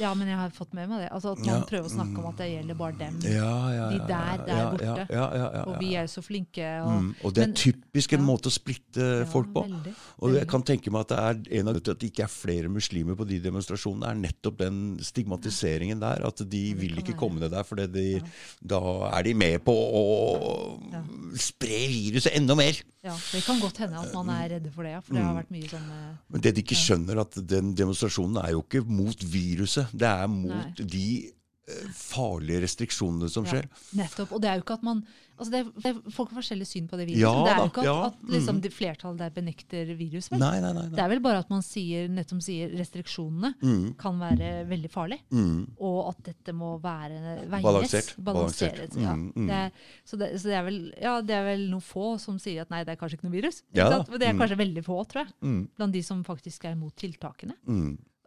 ja, 0.00 0.12
men 0.14 0.28
jeg 0.28 0.36
har 0.36 0.50
fått 0.50 0.72
med 0.74 0.88
meg 0.88 1.00
det. 1.04 1.10
Altså 1.12 1.32
At 1.32 1.38
man 1.44 1.46
Ja, 1.48 1.60
prøver 1.66 1.88
å 1.88 1.92
snakke 1.92 2.18
om 2.18 2.26
at 2.26 2.36
det 2.36 2.48
gjelder 2.52 2.74
bare 2.78 2.98
dem. 2.98 3.18
Ja, 3.22 3.70
ja, 3.72 3.88
De 3.90 3.98
der, 3.98 4.44
der 4.46 4.70
borte. 4.70 5.64
Og 5.66 5.78
vi 5.80 5.94
er 5.94 6.02
jo 6.06 6.12
så 6.12 6.22
flinke. 6.24 6.66
Og, 6.84 6.92
Mm, 7.02 7.14
og 7.24 7.34
det 7.34 7.42
er 7.42 7.46
men- 7.46 7.54
typisk 7.54 8.12
en 8.12 8.24
måte 8.26 8.46
å 8.48 8.52
splitte 8.54 9.26
folk 9.28 9.48
på. 9.52 9.64
Veldig, 9.68 9.94
Og 10.20 10.34
jeg 10.34 10.46
kan 10.48 10.62
tenke 10.62 10.90
meg 10.90 11.00
at 11.00 11.08
det 11.08 11.18
er 11.18 11.58
en 11.60 11.68
av 11.68 11.74
grunnene 11.74 11.84
til 11.84 11.90
at 11.92 11.98
det 11.98 12.12
ikke 12.12 12.22
er 12.24 12.32
flere 12.32 12.68
muslimer 12.68 13.14
på 13.16 13.26
de 13.28 13.38
demonstrasjonene, 13.40 14.08
er 14.10 14.14
nettopp 14.14 14.56
den 14.58 14.98
stigmatiseringen 14.98 16.00
der. 16.00 16.26
At 16.26 16.36
de 16.48 16.74
vil 16.74 16.96
ikke 17.02 17.16
komme 17.16 17.38
ned 17.40 17.50
der, 17.50 17.62
for 17.64 17.76
de, 17.76 18.20
da 18.66 18.80
er 19.12 19.22
de 19.22 19.34
med 19.34 19.64
på 19.64 19.72
å 19.72 21.38
spre 21.38 21.80
viruset 21.88 22.34
enda 22.36 22.54
mer. 22.58 22.74
Ja, 23.04 23.14
Det 23.32 23.44
kan 23.44 23.60
godt 23.60 23.76
hende 23.78 24.00
at 24.00 24.12
man 24.12 24.28
er 24.28 24.48
redde 24.56 24.72
for 24.74 24.82
det, 24.82 24.90
ja. 24.92 25.00
For 25.00 25.14
det 25.14 25.22
har 25.22 25.32
Mm. 25.34 25.38
vært 25.42 25.50
mye 25.54 25.68
sånn 25.70 25.88
eh, 25.88 26.16
Men 26.30 26.40
det 26.40 26.54
de 26.56 26.62
ikke 26.62 26.76
skjønner, 26.76 27.20
at 27.20 27.30
den 27.46 27.74
demonstrasjonen 27.74 28.44
er 28.44 28.50
jo 28.50 28.62
ikke 28.62 28.84
mot 28.86 29.16
viruset. 29.16 29.87
Det 29.92 30.08
er 30.10 30.28
mot 30.32 30.52
Nei. 30.52 30.88
de 30.96 31.06
eh, 31.28 31.88
farlige 31.94 32.64
restriksjonene 32.66 33.30
som 33.32 33.46
Ja, 33.48 33.56
skjer. 33.56 33.70
Nettopp. 33.98 34.32
Og 34.36 34.42
det 34.44 34.50
er 34.52 34.60
jo 34.60 34.66
ikke 34.66 34.78
at 34.80 34.86
man 34.86 35.02
altså 35.38 35.52
det 35.52 35.58
er, 35.60 35.68
det 35.78 35.90
er, 35.90 35.98
Folk 36.14 36.32
har 36.32 36.40
forskjellig 36.40 36.66
syn 36.66 36.86
på 36.90 36.98
det 36.98 37.06
viruset. 37.08 37.22
Ja 37.22 37.32
det 37.46 37.52
er 37.52 37.60
jo 37.60 37.68
ikke 37.70 37.82
at, 37.82 37.88
ja, 37.88 37.96
at 38.08 38.32
liksom, 38.34 38.58
mm. 38.58 38.68
flertallet 38.74 39.20
der 39.22 39.34
benekter 39.34 39.92
virus. 39.98 40.30
Nei, 40.34 40.52
nei, 40.64 40.72
nei. 40.76 40.86
Det 40.94 41.02
er 41.04 41.12
vel 41.12 41.22
bare 41.24 41.42
at 41.44 41.52
man 41.52 41.62
sier, 41.64 42.08
nettopp 42.12 42.42
sier 42.44 42.72
restriksjonene 42.78 43.52
Mm, 43.58 43.94
kan 43.98 44.18
være 44.20 44.50
veldig 44.68 44.90
farlig. 44.92 45.18
mm. 45.30 45.78
Og 45.84 46.10
at 46.10 46.20
dette 46.30 46.54
må 46.56 46.74
være 46.82 47.38
veies. 47.48 47.64
Balansert, 47.64 48.12
Balanseres. 48.18 48.98
Ja. 48.98 49.14
Mm, 49.14 49.32
mm. 49.34 49.46
Det, 49.48 49.54
er- 49.54 49.72
så, 50.04 50.18
det, 50.20 50.30
så 50.40 50.50
det 50.50 50.58
er 50.58 50.66
vel 50.66 50.80
ja, 51.00 51.14
det 51.22 51.34
er 51.38 51.46
vel 51.46 51.64
noen 51.70 51.84
få 51.84 52.10
som 52.22 52.38
sier 52.42 52.62
at 52.62 52.70
nei, 52.74 52.84
det 52.86 52.94
er 52.94 53.00
kanskje 53.00 53.18
ikke 53.18 53.28
noe 53.28 53.36
virus. 53.38 53.62
Ikke 53.72 54.18
det 54.18 54.26
er 54.28 54.34
mm. 54.36 54.42
kanskje 54.42 54.60
veldig 54.64 54.84
få, 54.86 55.00
tror 55.10 55.24
jeg. 55.26 55.56
Blant 55.78 55.94
de 55.94 56.02
som 56.06 56.22
faktisk 56.26 56.66
er 56.68 56.76
imot 56.78 56.96
tiltakene. 56.98 57.56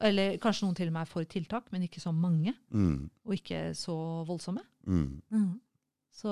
Mm. 0.01 0.05
Eller 0.09 0.37
kanskje 0.41 0.65
noen 0.67 0.75
til 0.75 0.87
og 0.91 0.93
med 0.97 1.01
er 1.05 1.11
for 1.13 1.23
tiltak, 1.23 1.71
men 1.71 1.83
ikke 1.87 2.01
så 2.03 2.11
mange. 2.11 2.53
Mm. 2.73 3.09
Og 3.25 3.33
ikke 3.37 3.69
så 3.77 3.95
voldsomme. 4.27 4.61
Mm. 4.87 5.59
Så 6.11 6.31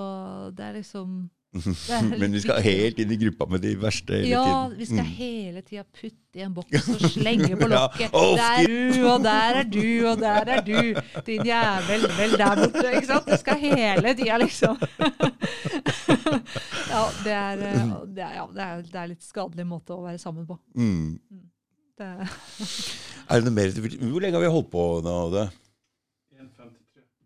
det 0.58 0.66
er 0.66 0.74
liksom 0.82 1.30
det 1.50 1.66
er 1.90 2.04
Men 2.22 2.32
vi 2.36 2.40
skal 2.44 2.60
helt 2.62 3.00
inn 3.02 3.10
i 3.10 3.18
gruppa 3.18 3.48
med 3.50 3.64
de 3.64 3.72
verste 3.82 4.14
hele 4.20 4.28
Ja, 4.36 4.44
tiden. 4.46 4.76
vi 4.78 4.86
skal 4.86 5.00
Mm. 5.06 5.14
hele 5.18 5.62
tida 5.66 5.84
putte 5.84 6.38
i 6.38 6.44
en 6.46 6.54
boks 6.54 6.90
og 6.94 7.00
slenge 7.10 7.56
på 7.58 7.66
Ja, 7.74 7.80
lokket. 7.88 8.12
å, 8.14 8.36
Der 8.38 8.60
er 8.60 8.68
du, 8.70 9.08
og 9.10 9.24
der 9.24 9.58
er 9.58 9.64
du, 9.64 10.08
og 10.12 10.20
der 10.22 10.52
er 10.58 10.62
du. 10.62 11.02
Din 11.26 11.42
jævel, 11.50 12.06
vel 12.20 12.36
der 12.38 12.56
borte. 12.62 12.86
Ikke 12.94 13.08
sant? 13.10 13.26
Du 13.32 13.38
skal 13.42 13.58
hele 13.64 14.14
tida, 14.20 14.38
liksom. 14.38 14.78
Ja, 16.90 17.04
det 17.24 17.34
er, 17.34 17.58
eh, 17.66 17.92
det, 18.16 18.24
er, 18.24 18.34
ja 18.36 18.46
det, 18.54 18.62
er, 18.66 18.82
det 18.86 18.96
er 19.02 19.10
litt 19.12 19.24
skadelig 19.26 19.66
måte 19.70 19.94
å 19.96 20.04
være 20.06 20.18
sammen 20.22 20.46
på. 20.50 20.58
Mm. 20.78 21.20
Er 22.00 23.40
det 23.40 23.46
noe 23.46 23.56
mer? 23.56 23.74
Hvor 23.76 24.24
lenge 24.24 24.38
har 24.38 24.44
vi 24.46 24.52
holdt 24.54 24.72
på 24.72 24.84
nå? 25.06 25.16
Det, 25.34 25.50
1,53. 25.52 25.69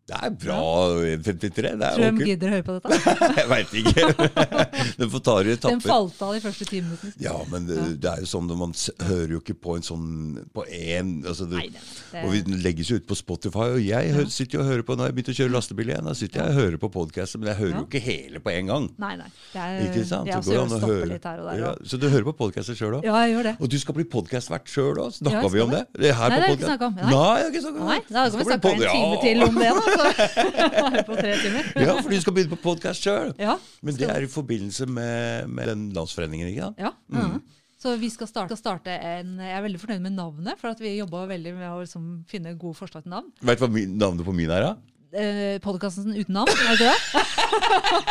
Det 0.04 0.18
er 0.20 0.34
bra. 0.36 0.56
53, 1.24 1.70
det 1.80 1.90
tror 1.96 2.04
er 2.04 2.16
de 2.18 2.26
gidder 2.28 2.50
å 2.50 2.56
høre 2.58 2.64
på 2.68 2.74
dette. 2.76 3.12
Jeg 3.40 3.48
veit 3.48 3.76
ikke. 3.80 4.08
Den 5.00 5.12
får 5.14 5.22
ta 5.24 5.36
det 5.40 5.54
i 5.54 5.60
Den 5.64 5.84
falt 5.84 6.24
av 6.26 6.34
de 6.36 6.42
første 6.44 6.68
ti 6.68 6.82
minuttene. 6.84 7.14
Ja, 7.24 7.38
men 7.48 7.70
det, 7.70 7.78
det 8.04 8.10
er 8.12 8.26
jo 8.26 8.28
sånn 8.28 8.50
man 8.60 8.76
hører 9.08 9.32
jo 9.38 9.40
ikke 9.40 9.56
på 9.64 9.78
en 9.80 9.86
sånn 9.88 10.10
på 10.54 10.66
én 10.68 11.14
altså 11.24 11.48
det, 11.48 11.62
Nei, 11.62 11.70
det, 11.72 11.84
det, 12.12 12.24
Og 12.26 12.34
vi 12.36 12.58
legges 12.66 12.92
jo 12.92 13.00
ut 13.00 13.08
på 13.08 13.16
Spotify, 13.16 13.70
og 13.78 13.80
jeg 13.80 14.12
ja. 14.12 14.26
sitter 14.28 14.60
jo 14.60 14.66
og 14.66 14.70
hører 14.74 14.84
på 14.88 14.98
Når 15.00 15.10
jeg 15.10 15.16
begynte 15.18 15.34
å 15.34 15.38
kjøre 15.40 15.54
lastebil 15.56 15.94
igjen, 15.94 16.10
da 16.12 16.16
sitter 16.20 16.42
jeg 16.44 16.52
og 16.52 16.60
hører 16.60 16.78
på 16.84 16.90
podkaster, 16.98 17.40
men 17.40 17.54
jeg 17.54 17.60
hører 17.62 17.74
Ja. 17.74 17.80
jo 17.80 17.88
ikke 17.88 18.04
hele 18.04 18.44
på 18.44 18.54
en 18.54 18.74
gang. 18.74 18.90
nei, 19.06 19.14
nei. 19.24 19.30
Det 19.54 19.64
er, 19.64 19.80
Ikke 19.88 20.06
sant? 20.12 20.34
Også 20.36 20.52
går 20.52 20.62
an 20.66 20.76
å 20.76 20.82
høre. 20.84 21.10
litt 21.14 21.28
her 21.32 21.40
og 21.40 21.50
der. 21.50 21.64
Ja, 21.64 21.72
så 21.88 22.02
du 22.02 22.10
hører 22.10 22.28
på 22.28 22.36
podkaster 22.44 22.78
sjøl 22.78 23.00
òg? 23.00 23.08
Ja, 23.08 23.16
jeg 23.24 23.38
gjør 23.38 23.50
det. 23.50 23.56
Og 23.64 23.72
du 23.72 23.80
skal 23.80 23.98
bli 24.02 24.08
podkastvert 24.18 24.68
sjøl 24.70 25.00
òg? 25.06 25.16
Snakka 25.22 25.48
vi 25.56 25.64
om 25.64 25.74
det. 25.74 25.86
er 25.96 26.20
her 26.20 26.36
Nei, 26.36 26.44
på 26.44 26.44
det 26.44 26.44
har 26.44 26.52
jeg 26.52 26.60
ikke 26.60 26.72
snakka 26.74 26.92
om. 26.92 27.00
Nei. 27.00 27.08
Jeg 27.08 27.18
har 27.24 27.50
ikke 27.54 27.64
snakket 27.64 27.82
om 27.82 27.88
det. 27.88 28.04
da 28.12 28.28
kan 28.28 28.40
vi 28.44 28.50
snakke 28.52 28.74
en 28.74 28.84
time 28.84 29.18
til 29.24 29.48
om 29.48 29.62
det, 29.64 29.72
da. 29.80 29.93
Så. 29.94 30.04
På 31.10 31.18
tre 31.18 31.34
timer. 31.42 31.72
Ja, 31.80 31.98
for 32.00 32.12
du 32.12 32.20
skal 32.22 32.36
begynne 32.36 32.54
på 32.56 32.62
podkast 32.64 33.06
sjøl. 33.06 33.34
Ja. 33.42 33.58
Men 33.86 33.98
det 34.00 34.10
er 34.10 34.26
i 34.26 34.30
forbindelse 34.32 34.88
med, 34.90 35.50
med 35.52 35.70
den 35.72 35.90
landsforeningen, 35.96 36.50
ikke 36.52 36.70
sant? 36.70 36.82
Ja. 36.82 36.94
Mm. 37.14 37.42
Så 37.84 37.98
vi 38.00 38.08
skal 38.08 38.30
starte, 38.30 38.56
starte 38.56 38.94
en 38.96 39.34
Jeg 39.44 39.58
er 39.58 39.64
veldig 39.66 39.80
fornøyd 39.82 40.04
med 40.06 40.16
navnet, 40.16 40.60
for 40.62 40.72
at 40.72 40.80
vi 40.80 40.94
jobba 40.96 41.26
veldig 41.34 41.52
med 41.58 41.68
å 41.68 41.82
liksom 41.82 42.06
finne 42.32 42.56
gode 42.60 42.80
forslag 42.80 43.04
til 43.04 43.12
navn. 43.12 43.28
Vet 43.44 43.60
du 43.60 43.66
hva 43.66 43.88
navnet 44.06 44.28
på 44.28 44.36
min 44.36 44.52
er, 44.54 44.70
da? 44.70 44.93
Eh, 45.14 45.60
Podkasten 45.62 46.16
uten 46.18 46.34
navn, 46.34 46.50
er 46.50 46.78
det 46.80 46.88
det? 46.90 46.98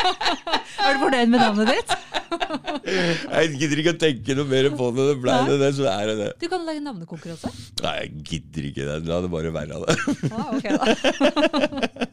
er 0.87 0.95
du 0.95 1.01
fornøyd 1.03 1.33
med 1.33 1.41
navnet 1.43 1.73
ditt? 1.73 1.95
Jeg 3.33 3.51
gidder 3.59 3.81
ikke 3.83 3.95
å 3.97 3.99
tenke 3.99 4.37
noe 4.39 4.47
mer 4.47 4.69
på 4.79 4.91
det. 4.95 5.07
Det 5.11 5.16
ble 5.24 5.35
Nei. 5.35 5.49
det, 5.51 5.57
det, 5.65 5.70
så 5.81 5.89
er 5.91 6.12
det 6.12 6.15
det. 6.20 6.31
Du 6.39 6.47
kan 6.53 6.62
lage 6.69 6.83
navnekonkurranse. 6.85 7.51
Nei, 7.83 7.95
jeg 7.99 8.23
gidder 8.31 8.69
ikke 8.70 8.87
det. 8.87 8.97
La 9.11 9.19
det 9.24 9.31
bare 9.33 9.53
være 9.55 9.79
av 9.79 9.83
det. 9.89 9.97
Ah, 10.31 10.49
ok 10.55 10.66
da. 10.79 12.09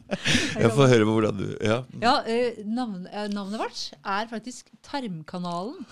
Jeg 0.60 0.70
får 0.74 0.90
høre 0.90 1.04
på 1.06 1.12
hvordan 1.14 1.36
du 1.38 1.44
Ja. 1.64 1.76
Ja, 2.02 2.14
eh, 2.28 2.58
navn, 2.66 3.06
eh, 3.08 3.28
Navnet 3.32 3.60
vårt 3.62 3.80
er 4.04 4.26
faktisk 4.28 4.68
Tarmkanalen. 4.84 5.86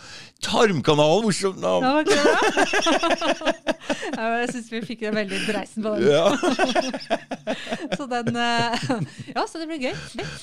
Tarmkanalen, 0.45 1.25
morsomt 1.25 1.61
navn! 1.63 1.87
Ja, 1.87 1.93
var 1.95 2.01
ikke 2.03 2.19
det? 2.19 3.65
Ja, 4.19 4.27
jeg 4.43 4.51
syns 4.53 4.69
vi 4.73 4.81
fikk 4.85 5.05
det 5.07 5.15
veldig 5.15 5.39
dreisen 5.47 5.87
på 5.87 5.95
den. 5.97 6.09
Ja. 6.11 6.27
Så, 7.97 8.09
den, 8.11 8.37
eh, 8.37 8.88
ja, 9.37 9.45
så 9.47 9.61
det 9.61 9.69
blir 9.71 9.89
gøy. 9.89 9.97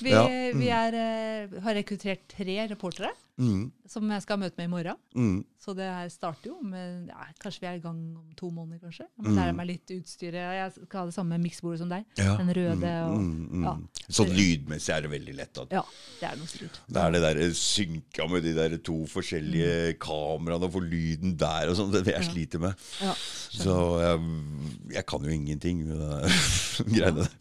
Vi, 0.06 0.16
vi 0.62 0.72
er, 0.74 0.98
eh, 1.00 1.62
har 1.66 1.78
rekruttert 1.78 2.26
tre 2.32 2.58
reportere 2.72 3.14
Mm, 3.38 3.66
som 3.92 4.08
jeg 4.10 4.22
skal 4.24 4.38
møte 4.40 4.56
med 4.58 4.70
i 4.70 4.72
morgen. 4.72 4.96
mm. 5.16 5.44
Så 5.66 5.74
det 5.76 5.88
her 5.90 6.08
starter 6.14 6.52
jo 6.52 6.60
med 6.62 7.08
ja, 7.10 7.24
Kanskje 7.42 7.62
vi 7.64 7.68
er 7.68 7.78
i 7.80 7.82
gang 7.82 7.98
om 8.20 8.28
to 8.38 8.52
måneder, 8.54 8.78
kanskje. 8.86 9.08
Jeg 9.18 9.26
må 9.26 9.32
lære 9.34 9.54
meg 9.58 9.66
litt 9.66 9.92
utstyret. 9.96 10.36
Jeg 10.60 10.72
skal 10.76 11.00
ha 11.00 11.06
det 11.10 11.16
samme 11.16 11.40
miksbordet 11.42 11.80
som 11.82 11.90
deg. 11.90 12.04
Mm. 12.14 12.22
Ja. 12.22 12.36
Den 12.38 12.52
røde 12.54 12.92
og 13.10 13.16
Mm, 13.18 13.48
mm. 13.50 13.64
ja. 13.66 13.74
Sånn 14.14 14.30
lydmessig 14.38 14.94
er 14.94 15.02
det 15.02 15.10
veldig 15.16 15.36
lett. 15.40 15.58
At 15.64 15.74
ja, 15.74 15.82
det 16.22 16.28
er 16.30 16.38
noe 16.38 16.48
sikkert. 16.52 16.78
det 16.88 17.02
er 17.02 17.12
det 17.16 17.22
der 17.26 17.42
synka 17.58 18.28
med 18.30 18.44
de 18.46 18.54
der 18.60 18.78
to 18.78 19.00
forskjellige 19.10 19.98
kameraene 20.06 20.70
og 20.70 20.76
få 20.78 20.84
lyden 20.86 21.34
der 21.42 21.74
og 21.74 21.76
sånn. 21.82 21.92
Det 21.92 22.04
er 22.04 22.06
det 22.12 22.14
jeg 22.20 22.26
Mm. 22.26 22.32
Sliter 22.36 22.60
med. 22.60 22.74
Ja, 23.02 23.14
Så 23.56 23.74
jeg, 24.06 24.94
jeg 24.94 25.06
kan 25.10 25.24
jo 25.26 25.30
ingenting 25.34 25.82
med 25.88 25.98
de 25.98 26.14
greiene 26.94 27.26
der. 27.26 27.36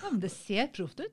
ja, 0.00 0.10
men 0.10 0.20
det 0.24 0.32
ser 0.32 0.66
proft 0.72 1.00
ut. 1.00 1.12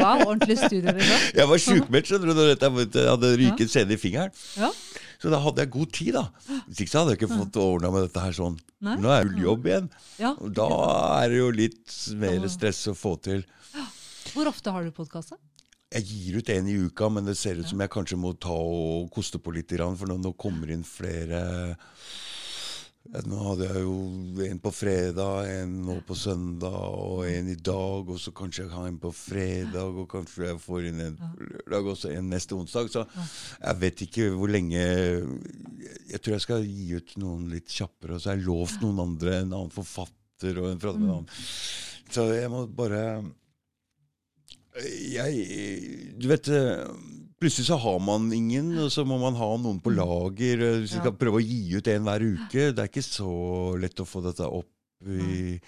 Wow, 0.00 0.24
ordentlig 0.26 0.58
studio, 0.58 0.92
liksom. 0.96 1.24
Jeg 1.36 1.48
var 1.50 1.58
sjukmeldt 1.60 2.08
skjønner 2.10 2.30
du, 2.30 2.34
når 2.40 2.50
dette- 2.54 2.79
jeg 2.86 3.10
hadde 3.10 3.30
ryket 3.40 3.72
scene 3.72 3.96
i 3.96 4.00
fingeren. 4.00 4.34
Ja. 4.60 4.70
Så 5.20 5.32
da 5.32 5.40
hadde 5.44 5.64
jeg 5.64 5.72
god 5.74 5.92
tid, 5.92 6.16
da. 6.16 6.24
Hvis 6.66 6.80
ikke 6.84 6.92
så 6.92 7.02
hadde 7.02 7.14
jeg 7.14 7.20
ikke 7.20 7.34
fått 7.34 7.60
ordna 7.60 7.92
med 7.92 8.06
dette 8.06 8.24
her 8.24 8.36
sånn. 8.36 8.56
Nei. 8.80 8.96
Nå 9.02 9.12
er 9.12 9.26
det 9.26 9.34
full 9.34 9.44
jobb 9.44 9.68
igjen. 9.68 9.90
Ja. 10.22 10.32
Og 10.40 10.54
da 10.56 10.68
er 11.20 11.32
det 11.32 11.40
jo 11.42 11.50
litt 11.52 11.96
mer 12.22 12.48
stress 12.52 12.80
å 12.88 12.96
få 12.96 13.14
til. 13.20 13.44
Hvor 14.30 14.48
ofte 14.48 14.72
har 14.72 14.86
du 14.86 14.94
podkast? 14.94 15.36
Jeg 15.90 16.06
gir 16.06 16.38
ut 16.38 16.50
en 16.54 16.68
i 16.70 16.76
uka, 16.86 17.08
men 17.10 17.26
det 17.26 17.34
ser 17.36 17.58
ut 17.58 17.66
som 17.66 17.80
jeg 17.82 17.90
kanskje 17.90 18.18
må 18.20 18.30
ta 18.38 18.54
og 18.54 19.10
koste 19.10 19.40
på 19.42 19.52
litt, 19.56 19.74
for 19.74 20.06
nå, 20.06 20.32
kommer 20.38 20.70
inn 20.70 20.86
flere 20.86 21.40
Ja, 21.40 21.74
Nå 23.10 23.38
hadde 23.42 23.66
jeg 23.66 23.80
jo 23.82 23.94
en 24.46 24.60
på 24.62 24.70
fredag, 24.70 25.48
en 25.50 25.72
nå 25.82 25.96
på 26.06 26.14
søndag 26.14 26.76
og 26.94 27.24
en 27.26 27.48
i 27.50 27.56
dag. 27.58 28.06
Og 28.06 28.20
så 28.22 28.30
kanskje 28.36 28.68
jeg 28.68 28.70
har 28.70 28.86
en 28.86 29.00
på 29.02 29.10
fredag, 29.14 29.98
og 29.98 30.06
kanskje 30.12 30.46
jeg 30.46 30.60
får 30.62 30.86
inn 30.92 31.02
en 31.08 31.18
lørdag 31.18 31.90
og 31.90 31.98
så 31.98 32.12
en 32.14 32.30
neste 32.30 32.54
onsdag. 32.54 32.92
Så 32.94 33.02
jeg 33.16 33.80
vet 33.82 34.04
ikke 34.06 34.28
hvor 34.36 34.52
lenge 34.52 34.78
Jeg 34.80 36.20
tror 36.22 36.36
jeg 36.36 36.46
skal 36.46 36.68
gi 36.68 36.86
ut 37.00 37.16
noen 37.22 37.50
litt 37.50 37.70
kjappere, 37.74 38.14
og 38.14 38.22
så 38.22 38.30
har 38.30 38.38
jeg 38.38 38.46
lovt 38.46 38.78
noen 38.84 39.02
andre, 39.08 39.40
en 39.40 39.56
annen 39.58 39.74
forfatter 39.74 40.62
og 40.62 40.70
en 40.70 40.82
fra 40.82 40.94
en 40.94 41.08
annen. 41.08 41.28
Så 42.10 42.30
jeg 42.30 42.50
må 42.50 42.64
bare 42.70 43.04
jeg 45.10 46.14
Du 46.20 46.28
vet 46.30 46.48
eh, 46.54 46.86
Plutselig 47.40 47.66
så 47.70 47.76
har 47.80 47.96
man 48.04 48.26
ingen, 48.36 48.66
og 48.82 48.90
så 48.92 49.00
må 49.08 49.16
man 49.20 49.32
ha 49.38 49.46
noen 49.56 49.78
på 49.80 49.88
lager. 49.96 50.60
eh, 50.60 50.80
Hvis 50.82 50.92
vi 50.92 50.96
Ja. 50.98 51.02
skal 51.06 51.12
prøve 51.16 51.40
å 51.40 51.46
gi 51.46 51.74
ut 51.76 51.88
en 51.88 52.04
hver 52.04 52.20
uke. 52.20 52.72
Det 52.74 52.78
er 52.78 52.88
ikke 52.88 53.02
så 53.02 53.78
lett 53.80 53.94
å 53.96 54.04
få 54.06 54.20
dette 54.22 54.44
opp 54.44 54.68
i 55.08 55.58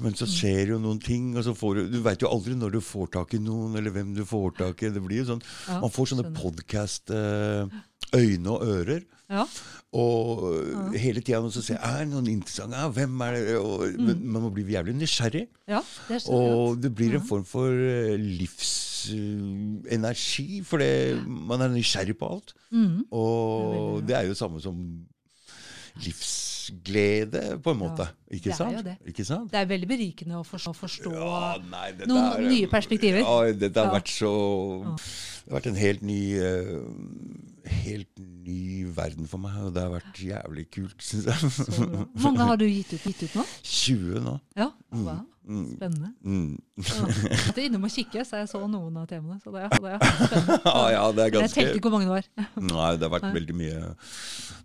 Men 0.00 0.14
så 0.14 0.24
skjer 0.24 0.68
jo 0.68 0.78
noen 0.78 0.98
ting, 1.02 1.36
og 1.36 1.44
så 1.44 1.52
får 1.54 1.74
du 1.74 1.88
Du 1.90 2.00
veit 2.00 2.18
jo 2.22 2.28
aldri 2.28 2.54
når 2.56 2.70
du 2.72 2.80
får 2.80 3.10
tak 3.12 3.34
i 3.34 3.38
noen, 3.38 3.76
eller 3.76 3.90
hvem 3.90 4.14
du 4.14 4.24
får 4.24 4.50
tak 4.56 4.82
i. 4.84 4.88
Det 4.88 5.02
blir 5.02 5.18
jo 5.24 5.36
sånn 5.36 5.42
Man 5.68 5.90
får 5.90 6.06
sånne 6.14 6.32
podkast-øyne 6.32 8.46
og 8.46 8.62
ører. 8.62 9.04
Ja. 9.28 9.44
Og 9.92 10.56
ja. 10.56 10.98
hele 11.02 11.20
tida 11.20 11.50
så 11.52 11.60
ser 11.60 11.76
jeg 11.76 11.84
er 11.84 11.98
det 12.06 12.12
noen 12.14 12.28
interessante 12.32 12.78
ja, 12.80 12.88
Hvem 12.96 13.20
er 13.26 13.30
det? 13.36 13.56
Og, 13.60 13.82
men 14.00 14.22
Man 14.24 14.42
må 14.46 14.50
bli 14.54 14.64
jævlig 14.72 14.94
nysgjerrig. 14.96 15.46
ja, 15.68 15.80
det 16.08 16.14
er. 16.16 16.20
Og 16.32 16.82
det 16.82 16.94
blir 16.96 17.14
en 17.18 17.26
form 17.28 17.44
for 17.44 17.68
eh, 17.68 18.16
livsenergi, 18.40 19.52
for 20.64 20.76
det, 20.80 21.20
man 21.28 21.60
er 21.60 21.68
nysgjerrig 21.74 22.16
på 22.16 22.26
alt. 22.36 22.54
Mm. 22.70 23.04
Og 23.10 24.00
veldig 24.00 24.08
det 24.08 24.16
er 24.16 24.24
jo 24.30 24.34
samme 24.38 24.60
som 24.64 24.76
livsglede, 26.00 27.60
på 27.60 27.70
en 27.74 27.82
måte. 27.84 28.08
Ikke 28.32 28.48
det 28.48 28.60
er 28.64 28.76
jo 28.78 28.82
det. 28.86 28.94
Ikke 29.12 29.24
sant? 29.28 29.50
Det 29.52 29.58
er 29.60 29.66
veldig 29.68 29.88
berikende 29.90 30.38
å 30.40 30.44
forstå, 30.46 30.72
forstå 30.78 31.12
Ja, 31.12 31.58
nei, 31.68 31.90
noen 32.06 32.30
er- 32.32 32.46
nye 32.48 32.68
perspektiver. 32.72 33.20
Ja, 33.20 33.52
dette 33.52 33.76
har 33.82 33.92
Ja. 33.92 33.98
vært 33.98 34.08
så 34.08 34.32
Det 35.44 35.50
har 35.52 35.60
vært 35.60 35.66
en 35.66 35.74
helt 35.76 36.02
ny 36.02 36.20
eh, 36.40 36.80
Helt 37.84 38.08
ny 38.18 38.84
verden 38.90 39.28
for 39.30 39.38
meg, 39.38 39.54
og 39.62 39.74
det 39.74 39.82
har 39.84 39.92
vært 39.92 40.18
jævlig 40.18 40.64
kult, 40.74 40.96
syns 40.98 41.26
jeg. 41.26 41.52
Hvor 42.16 42.32
mange 42.32 42.48
har 42.48 42.56
du 42.58 42.64
gitt 42.66 42.92
ut, 42.96 43.04
gitt 43.06 43.22
ut 43.22 43.36
nå? 43.38 43.44
20 43.62 44.24
nå. 44.24 44.40
Ja, 44.58 44.72
wow. 44.90 45.20
Mm. 45.42 45.76
Spennende. 45.76 46.08
Mm. 46.22 46.58
Ja. 46.78 47.06
Jeg 47.06 47.38
måtte 47.46 47.62
innom 47.64 47.84
og 47.88 47.90
kikke, 47.90 48.22
så 48.26 48.38
jeg 48.38 48.48
så 48.50 48.60
noen 48.70 48.96
av 49.00 49.08
temaene. 49.10 49.40
Så 49.42 49.50
det, 49.50 49.64
det 49.82 49.90
er 49.96 50.04
spennende. 50.22 50.58
Ja, 50.70 50.82
ja, 50.94 51.00
det 51.16 51.24
er 51.24 51.32
ganske... 51.34 51.48
jeg 51.48 51.66
telte 51.66 51.80
ikke 51.80 51.90
hvor 51.90 51.96
mange 51.98 52.06
det 52.06 52.14
var. 52.14 52.28
Nei, 52.68 52.90
det 52.98 53.08
har 53.08 53.14
vært 53.16 53.34
veldig 53.34 53.56
mye. 53.58 53.80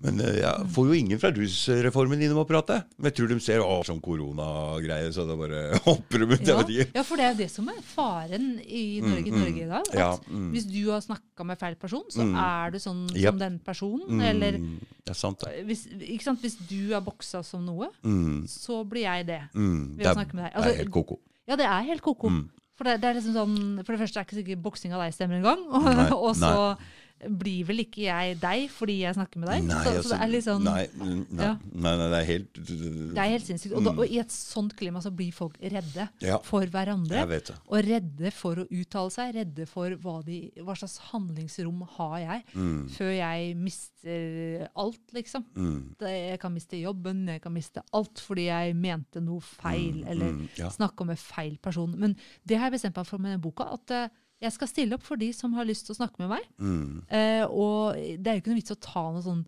Men 0.06 0.22
eh, 0.22 0.35
jeg 0.44 0.68
får 0.76 0.91
jo 0.91 0.99
ingen 0.99 1.22
fra 1.23 1.31
rusreformen 1.34 2.22
innom 2.27 2.44
og 2.44 2.49
prate. 2.52 2.84
Men 2.98 3.10
jeg 3.10 3.18
tror 3.18 3.31
de 3.34 3.39
ser 3.41 3.56
å, 3.63 3.79
sånn 3.88 3.99
koronagreier, 4.03 5.11
så 5.15 5.25
det 5.27 5.38
bare 5.39 5.61
hopper 5.88 6.23
ut. 6.25 6.41
Ja, 6.47 6.57
ja, 6.95 7.03
for 7.07 7.17
det 7.19 7.25
er 7.27 7.31
jo 7.34 7.39
det 7.43 7.49
som 7.53 7.69
er 7.71 7.79
faren 7.85 8.47
i 8.63 8.99
Norge, 9.03 9.31
mm. 9.34 9.38
Norge 9.41 9.63
i 9.63 9.69
dag. 9.71 9.89
Ja, 9.97 10.09
mm. 10.27 10.49
Hvis 10.55 10.67
du 10.69 10.79
har 10.91 11.01
snakka 11.05 11.45
med 11.47 11.59
feil 11.61 11.75
person, 11.79 12.03
så 12.13 12.25
Mm. 12.27 12.35
er 12.43 12.71
du 12.71 12.77
sånn 12.84 13.03
yep. 13.15 13.31
som 13.31 13.39
den 13.39 13.59
personen. 13.63 14.07
Mm, 14.09 14.21
Eller 14.29 14.51
Det 14.59 15.13
er 15.13 15.17
sant, 15.17 15.39
det. 15.39 15.65
hvis, 15.65 15.85
hvis 15.88 16.57
du 16.67 16.93
er 16.93 17.01
boksa 17.01 17.43
som 17.45 17.63
noe, 17.65 17.88
Mm, 18.03 18.45
så 18.47 18.84
blir 18.88 19.03
jeg 19.07 19.27
det. 19.27 19.41
mm, 19.55 19.97
Ved 19.97 20.07
å 20.07 20.13
snakke 20.13 20.34
med 20.35 20.43
deg. 20.45 20.51
det 20.53 20.57
Altså, 20.57 20.69
er 20.73 20.77
helt 20.84 20.91
ko-ko. 20.91 21.19
Ja, 21.47 21.55
det 21.55 21.65
er 21.65 21.81
helt 21.88 22.01
ko-ko. 22.01 22.29
Mm. 22.29 22.49
For 22.77 22.84
det, 22.84 23.01
det 23.01 23.07
er 23.09 23.13
liksom 23.17 23.34
sånn, 23.34 23.84
for 23.85 23.95
det 23.95 24.01
første 24.03 24.19
er 24.19 24.25
ikke 24.27 24.38
sikkert 24.38 24.61
boksing 24.61 24.93
av 24.93 25.01
deg 25.01 25.13
stemmer 25.15 25.39
engang. 25.39 25.63
Og, 25.71 25.84
Nei, 25.97 26.11
og 26.13 26.35
så 26.38 26.77
blir 27.18 27.64
vel 27.65 27.80
ikke 27.81 28.03
jeg 28.06 28.35
deg 28.39 28.68
fordi 28.69 28.99
jeg 29.02 29.15
snakker 29.18 29.41
med 29.41 29.49
deg. 29.49 29.64
Nei, 29.65 29.77
så, 29.84 29.89
altså, 29.89 30.03
så 30.06 30.11
det 30.14 30.18
er 30.22 30.31
litt 30.34 30.45
sånn 30.45 30.64
nei, 30.68 30.84
mm, 30.94 31.22
nei, 31.34 31.44
Ja. 31.48 31.53
nei, 31.73 31.94
nei, 31.98 32.07
det 32.14 32.18
er 32.19 32.27
helt 32.27 32.60
Det 32.61 33.18
er 33.23 33.31
helt 33.34 33.48
sinnssykt. 33.48 33.73
Og, 33.73 33.84
da, 33.88 33.94
og 33.98 34.06
i 34.14 34.19
et 34.22 34.34
sånt 34.35 34.76
klima 34.77 35.02
så 35.02 35.10
blir 35.15 35.31
folk 35.34 35.57
redde 35.61 36.07
Ja. 36.22 36.38
for 36.45 36.61
hverandre. 36.65 37.23
Og 37.68 37.81
redde 37.88 38.31
for 38.34 38.56
å 38.61 38.68
uttale 38.69 39.11
seg, 39.11 39.34
redde 39.39 39.65
for 39.68 39.89
hva, 39.98 40.19
de, 40.23 40.52
hva 40.61 40.76
slags 40.77 40.98
handlingsrom 41.11 41.81
har 41.98 42.18
jeg 42.19 42.44
Mm, 42.57 42.88
før 42.89 43.11
jeg 43.18 43.56
mister 43.57 44.69
alt, 44.76 45.02
liksom. 45.14 45.44
mm, 45.56 45.95
Det, 45.99 46.14
jeg 46.31 46.39
kan 46.39 46.53
miste 46.53 46.80
jobben, 46.80 47.26
jeg 47.27 47.41
kan 47.41 47.53
miste 47.53 47.81
alt 47.94 48.19
fordi 48.23 48.45
jeg 48.48 48.76
mente 48.76 49.22
noe 49.23 49.41
feil, 49.41 50.03
eller 50.07 50.31
mm, 50.34 50.49
ja. 50.57 50.69
snakka 50.69 51.06
med 51.06 51.18
feil 51.19 51.57
person. 51.57 51.94
Men 51.98 52.15
det 52.45 52.57
har 52.57 52.69
jeg 52.69 52.80
bestemt 52.80 52.95
meg 52.95 53.07
for 53.10 53.18
med 53.18 53.31
denne 53.34 53.41
boka, 53.44 53.68
at 53.73 53.91
eh, 53.91 54.10
jeg 54.41 54.51
skal 54.53 54.68
stille 54.68 54.93
opp 54.97 55.03
for 55.03 55.15
de 55.18 55.31
som 55.34 55.53
har 55.57 55.65
lyst 55.65 55.85
til 55.88 55.95
å 55.95 55.99
snakke 56.01 56.19
med 56.19 56.30
meg. 56.30 56.43
mm, 56.59 57.03
Eh, 57.09 57.45
og 57.49 57.95
det 57.95 58.27
er 58.27 58.35
jo 58.38 58.41
ikke 58.43 58.51
noe 58.53 58.61
vits 58.61 58.72
å 58.76 58.80
ta 58.81 59.11
noe 59.11 59.22
sånn 59.26 59.45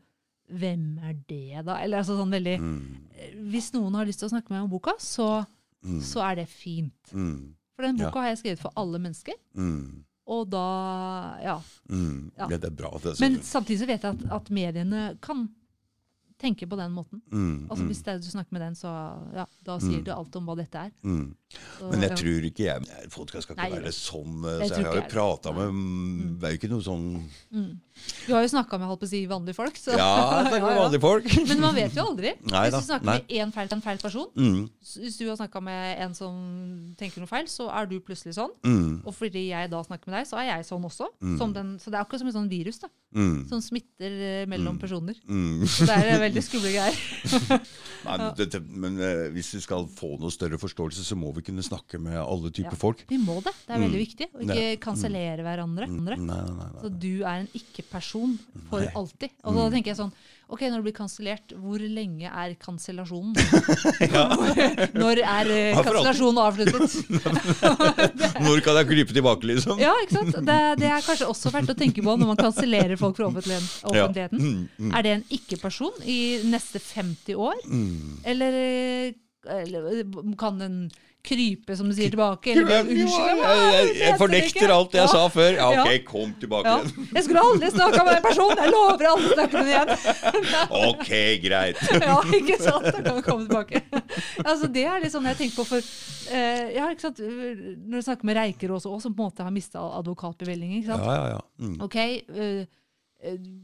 Hvem 0.49 0.97
er 1.05 1.13
det, 1.29 1.61
da? 1.63 1.75
Eller 1.83 1.99
altså 1.99 2.15
sånn 2.17 2.31
veldig 2.33 2.55
mm, 2.59 2.95
eh, 3.13 3.33
Hvis 3.53 3.67
noen 3.75 3.93
har 3.93 4.05
lyst 4.09 4.17
til 4.23 4.25
å 4.25 4.31
snakke 4.33 4.49
med 4.49 4.57
meg 4.57 4.63
om 4.65 4.71
boka, 4.71 4.95
så, 4.97 5.45
mm, 5.85 5.99
så 6.01 6.23
er 6.25 6.35
det 6.41 6.47
fint. 6.49 7.11
mm, 7.13 7.53
For 7.75 7.83
den 7.85 7.97
Ja. 7.97 8.07
boka 8.09 8.23
har 8.23 8.29
jeg 8.33 8.39
skrevet 8.41 8.59
for 8.59 8.71
alle 8.75 8.97
mennesker. 8.99 9.33
mm, 9.55 10.03
Og 10.27 10.49
da 10.49 11.37
Ja. 11.43 11.59
mm. 11.89 12.31
Ja. 12.37 12.47
Ja, 12.49 12.57
det 12.57 12.65
er 12.65 12.75
bra. 12.75 12.89
Det, 12.97 13.13
er 13.13 13.29
Men 13.29 13.39
samtidig 13.41 13.79
så 13.79 13.85
vet 13.87 14.01
jeg 14.01 14.15
at, 14.15 14.31
at 14.31 14.49
mediene 14.49 15.17
kan 15.21 15.49
tenke 16.39 16.67
på 16.69 16.77
den 16.79 16.91
måten. 16.95 17.21
mm, 17.31 17.67
Altså 17.69 17.83
mm, 17.83 17.89
Hvis 17.91 18.03
det 18.05 18.13
er 18.13 18.19
du 18.23 18.29
snakker 18.31 18.53
med 18.55 18.61
den, 18.61 18.75
så 18.79 18.87
ja, 19.35 19.45
da 19.65 19.77
sier 19.79 19.99
Mm. 19.99 20.05
du 20.05 20.11
alt 20.15 20.35
om 20.39 20.45
hva 20.47 20.55
dette 20.55 20.75
er. 20.87 20.91
mm. 21.03 21.35
Så, 21.49 21.89
Men 21.89 22.01
jeg 22.05 22.09
ja. 22.11 22.15
tror 22.15 22.43
ikke 22.45 22.63
jeg 22.67 23.09
Folk 23.09 23.29
skal 23.31 23.41
ikke 23.55 23.55
Nei, 23.57 23.69
være 23.79 23.91
sånn. 23.91 24.35
jeg 24.45 24.67
Så 24.69 24.75
jeg 24.77 24.85
har 24.85 24.95
jo 24.99 25.05
prata 25.09 25.51
med 25.51 25.71
mm, 25.73 26.35
Det 26.37 26.45
er 26.45 26.51
jo 26.53 26.57
ikke 26.59 26.69
noe 26.69 26.83
sånn 26.85 27.05
mm. 27.49 27.71
Du 28.27 28.33
har 28.35 28.43
jo 28.45 28.51
snakka 28.53 28.77
med 28.79 28.87
holdt 28.87 29.01
på 29.01 29.07
å 29.07 29.09
si, 29.09 29.25
vanlige 29.27 29.55
folk. 29.57 29.75
Så. 29.75 29.91
Ja, 29.97 30.43
jeg 30.45 30.61
med 30.61 30.77
vanlige 30.77 31.01
folk. 31.01 31.25
Men 31.49 31.59
man 31.59 31.73
vet 31.75 31.97
jo 31.97 32.05
aldri. 32.05 32.31
Nei 32.53 32.61
Hvis 32.69 32.77
du 32.85 32.85
snakker 32.85 33.05
nei. 33.09 33.15
med 33.17 33.33
én 33.41 33.51
feil, 33.51 33.67
til 33.67 33.75
en 33.75 33.81
feil 33.83 33.97
person, 33.99 34.27
Mm, 34.39 34.69
hvis 34.79 35.17
du 35.19 35.25
har 35.27 35.35
snakka 35.41 35.59
med 35.61 35.99
en 36.05 36.13
som 36.15 36.37
tenker 37.01 37.19
noe 37.19 37.27
feil, 37.27 37.49
så 37.51 37.67
er 37.75 37.89
du 37.91 37.97
plutselig 37.99 38.37
sånn. 38.37 38.53
mm, 38.63 39.01
Og 39.03 39.13
fordi 39.17 39.49
jeg 39.49 39.69
da 39.73 39.81
snakker 39.83 40.07
med 40.07 40.19
deg, 40.21 40.29
så 40.29 40.37
er 40.39 40.47
jeg 40.53 40.69
sånn 40.69 40.85
også. 40.87 41.09
Mm. 41.19 41.37
Som 41.41 41.51
den, 41.57 41.73
så 41.81 41.89
det 41.91 41.97
er 41.99 42.05
akkurat 42.05 42.19
som 42.23 42.29
et 42.31 42.37
sånn 42.37 42.47
virus 42.53 42.79
da, 42.79 42.87
mm, 43.15 43.47
som 43.49 43.61
smitter 43.61 44.11
eh, 44.21 44.45
mellom 44.49 44.75
Mm. 44.77 44.79
personer. 44.81 45.15
mm. 45.27 45.63
Det 45.65 45.89
er 45.89 46.19
veldig 46.21 46.43
skumle 46.45 46.71
greier. 46.73 46.95
Nei, 48.05 48.59
men 48.79 48.99
eh, 49.03 49.25
hvis 49.35 49.49
vi 49.57 49.61
skal 49.63 49.87
få 49.91 50.13
noe 50.21 50.31
større 50.31 50.59
forståelse, 50.61 51.03
så 51.03 51.17
må 51.19 51.33
vi 51.35 51.43
kunne 51.49 51.63
snakke 51.65 51.99
med 51.99 52.15
alle 52.21 52.51
typer 52.51 52.71
Ja. 52.77 52.79
folk. 52.79 53.03
Vi 53.09 53.17
må 53.19 53.39
det. 53.43 53.53
Det 53.67 53.75
er 53.75 53.83
veldig 53.83 54.01
viktig. 54.05 54.27
Og 54.35 54.41
ikke 54.45 54.59
Ja. 54.71 54.75
kansellere 54.83 55.43
hverandre. 55.43 55.87
Mm, 55.89 56.03
Nei, 56.05 56.15
nei, 56.17 56.41
nei, 56.55 56.69
Så 56.81 56.89
du 56.99 57.23
er 57.23 57.39
en 57.43 57.49
ikke-person 57.53 58.37
for 58.69 58.81
alltid. 58.95 59.31
Og 59.43 59.55
da 59.55 59.69
tenker 59.69 59.91
jeg 59.93 59.97
sånn 59.97 60.13
Ok, 60.49 60.63
når 60.65 60.79
det 60.79 60.85
blir 60.87 60.95
kansellert, 60.97 61.53
hvor 61.61 61.77
lenge 61.77 62.25
er 62.25 62.53
kansellasjonen? 62.57 63.35
når 65.03 65.21
er 65.21 65.51
eh, 65.53 65.67
Ja, 65.75 65.83
kansellasjonen 65.85 66.39
avsluttet? 66.41 66.95
Når 68.45 68.63
kan 68.65 68.79
jeg 68.79 68.87
krype 68.89 69.13
tilbake, 69.13 69.45
liksom? 69.51 69.77
Ja, 69.81 69.91
ikke 70.01 70.15
sant? 70.17 70.39
Det, 70.47 70.57
det 70.81 70.89
er 70.89 71.05
kanskje 71.05 71.27
også 71.29 71.51
verdt 71.53 71.73
å 71.73 71.77
tenke 71.77 72.01
på 72.01 72.15
når 72.17 72.31
man 72.31 72.39
kansellerer 72.39 72.97
folk 72.99 73.17
fra 73.19 73.27
offentligheten. 73.29 73.93
Ja. 73.93 74.07
Mm, 74.39 74.63
mm, 74.79 74.93
Er 74.97 75.05
det 75.05 75.13
en 75.19 75.25
ikke-person 75.37 76.01
i 76.09 76.19
neste 76.49 76.81
50 76.81 77.37
år? 77.37 77.61
mm. 77.67 78.23
Eller, 78.33 78.57
eh, 78.63 79.61
eller 79.61 80.03
kan 80.39 80.57
den 80.61 80.81
krype, 81.23 81.75
som 81.75 81.89
du 81.89 81.93
sier, 81.93 82.09
tilbake? 82.13 82.53
Eller 82.53 82.65
be 82.65 82.77
unnskyldt? 82.95 83.41
jeg, 83.43 83.89
jeg 83.99 84.13
fornekter 84.17 84.71
alt 84.71 84.93
jeg 84.95 85.09
sa 85.11 85.25
før. 85.29 85.51
Ja, 85.57 85.67
ok, 85.69 85.89
Ja. 85.91 85.97
kom 86.07 86.31
tilbake 86.39 86.65
Ja. 86.71 86.77
igjen. 86.79 87.09
Jeg 87.17 87.23
skulle 87.25 87.43
aldri 87.43 87.71
snakka 87.73 88.05
med 88.07 88.15
en 88.15 88.23
person! 88.23 88.53
Jeg 88.57 88.71
lover 88.71 89.05
aldri 89.11 89.33
snakke 89.33 89.53
med 89.53 89.65
den 89.65 89.73
igjen! 89.73 89.89
Ok, 90.89 91.09
greit. 91.43 91.83
Ja, 92.09 92.15
ikke 92.39 92.57
sant? 92.63 92.87
Da 92.87 93.01
kan 93.03 93.19
vi 93.19 93.25
komme 93.27 93.45
tilbake. 93.49 93.83
Altså, 94.45 94.71
det 94.71 94.85
er 94.87 95.03
litt 95.03 95.11
sånn 95.13 95.27
jeg 95.27 95.37
tenker 95.43 95.59
på 95.59 95.67
for 95.73 95.77
eh, 96.31 96.71
ja, 96.77 96.87
ikke 96.95 97.01
sant? 97.09 97.19
Når 97.19 97.99
du 97.99 98.07
snakker 98.07 98.25
med 98.31 98.39
Reiker 98.39 98.71
også, 98.79 98.95
som 99.03 99.13
på 99.13 99.25
en 99.25 99.29
måte 99.33 99.43
har 99.43 99.51
mista 99.53 99.83
advokatbevilgning. 99.99 100.79
ikke 100.79 100.93
sant? 100.95 101.03
ja, 101.03 101.27
ja. 101.35 101.41
Mm. 101.59 101.77
Ok, 101.83 101.95
eh, 101.99 102.65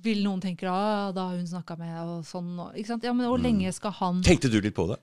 vil 0.03 0.19
noen 0.25 0.41
tenke 0.43 0.67
ah, 0.67 1.11
da 1.15 1.29
har 1.29 1.37
hun 1.39 1.47
snakka 1.47 1.77
med 1.79 1.95
og 2.03 2.25
sånn. 2.27 2.51
Ikke 2.75 2.91
sant? 2.91 3.03
Ja, 3.07 3.13
men 3.15 3.25
hvor 3.31 3.39
Mm. 3.39 3.45
lenge 3.47 3.71
skal 3.73 3.91
han 4.03 4.21
Tenkte 4.21 4.51
du 4.51 4.59
litt 4.59 4.75
på 4.75 4.89
det? 4.91 4.99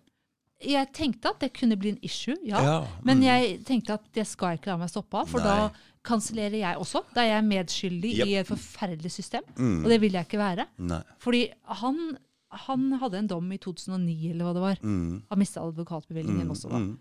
Jeg 0.64 0.92
tenkte 0.94 1.28
at 1.30 1.40
det 1.40 1.52
kunne 1.56 1.76
bli 1.76 1.90
en 1.94 1.98
issue, 2.02 2.36
ja. 2.46 2.60
Ja, 2.62 2.86
Men 3.04 3.18
mm. 3.18 3.22
jeg 3.24 3.64
tenkte 3.64 3.94
at 3.94 4.04
det 4.14 4.26
skal 4.26 4.52
jeg 4.52 4.60
ikke 4.60 4.70
la 4.72 4.76
meg 4.76 4.90
stoppe 4.92 5.14
av, 5.18 5.26
for 5.28 5.40
Nei. 5.40 5.46
da 5.48 5.70
kansellerer 6.04 6.58
jeg 6.58 6.76
også. 6.82 7.02
Da 7.14 7.22
er 7.22 7.36
jeg 7.36 7.44
medskyldig 7.48 8.12
Yep. 8.18 8.26
i 8.26 8.34
et 8.40 8.46
forferdelig 8.46 9.10
system, 9.10 9.42
Mm. 9.56 9.84
og 9.84 9.88
det 9.90 10.00
vil 10.00 10.12
jeg 10.12 10.26
ikke 10.26 10.38
være. 10.38 10.66
Nei. 10.78 11.02
Fordi 11.18 11.42
han, 11.80 12.18
han 12.50 12.92
hadde 13.00 13.18
en 13.18 13.26
dom 13.26 13.52
i 13.52 13.58
2009, 13.58 14.30
eller 14.30 14.44
hva 14.44 14.52
det 14.54 14.62
var. 14.62 14.76
Mm. 14.82 15.22
Han 15.30 15.38
mista 15.38 15.60
advokatbevilgningen 15.60 16.46
Mm. 16.46 16.50
også. 16.50 16.68
da. 16.70 16.78
Mm. 16.78 16.98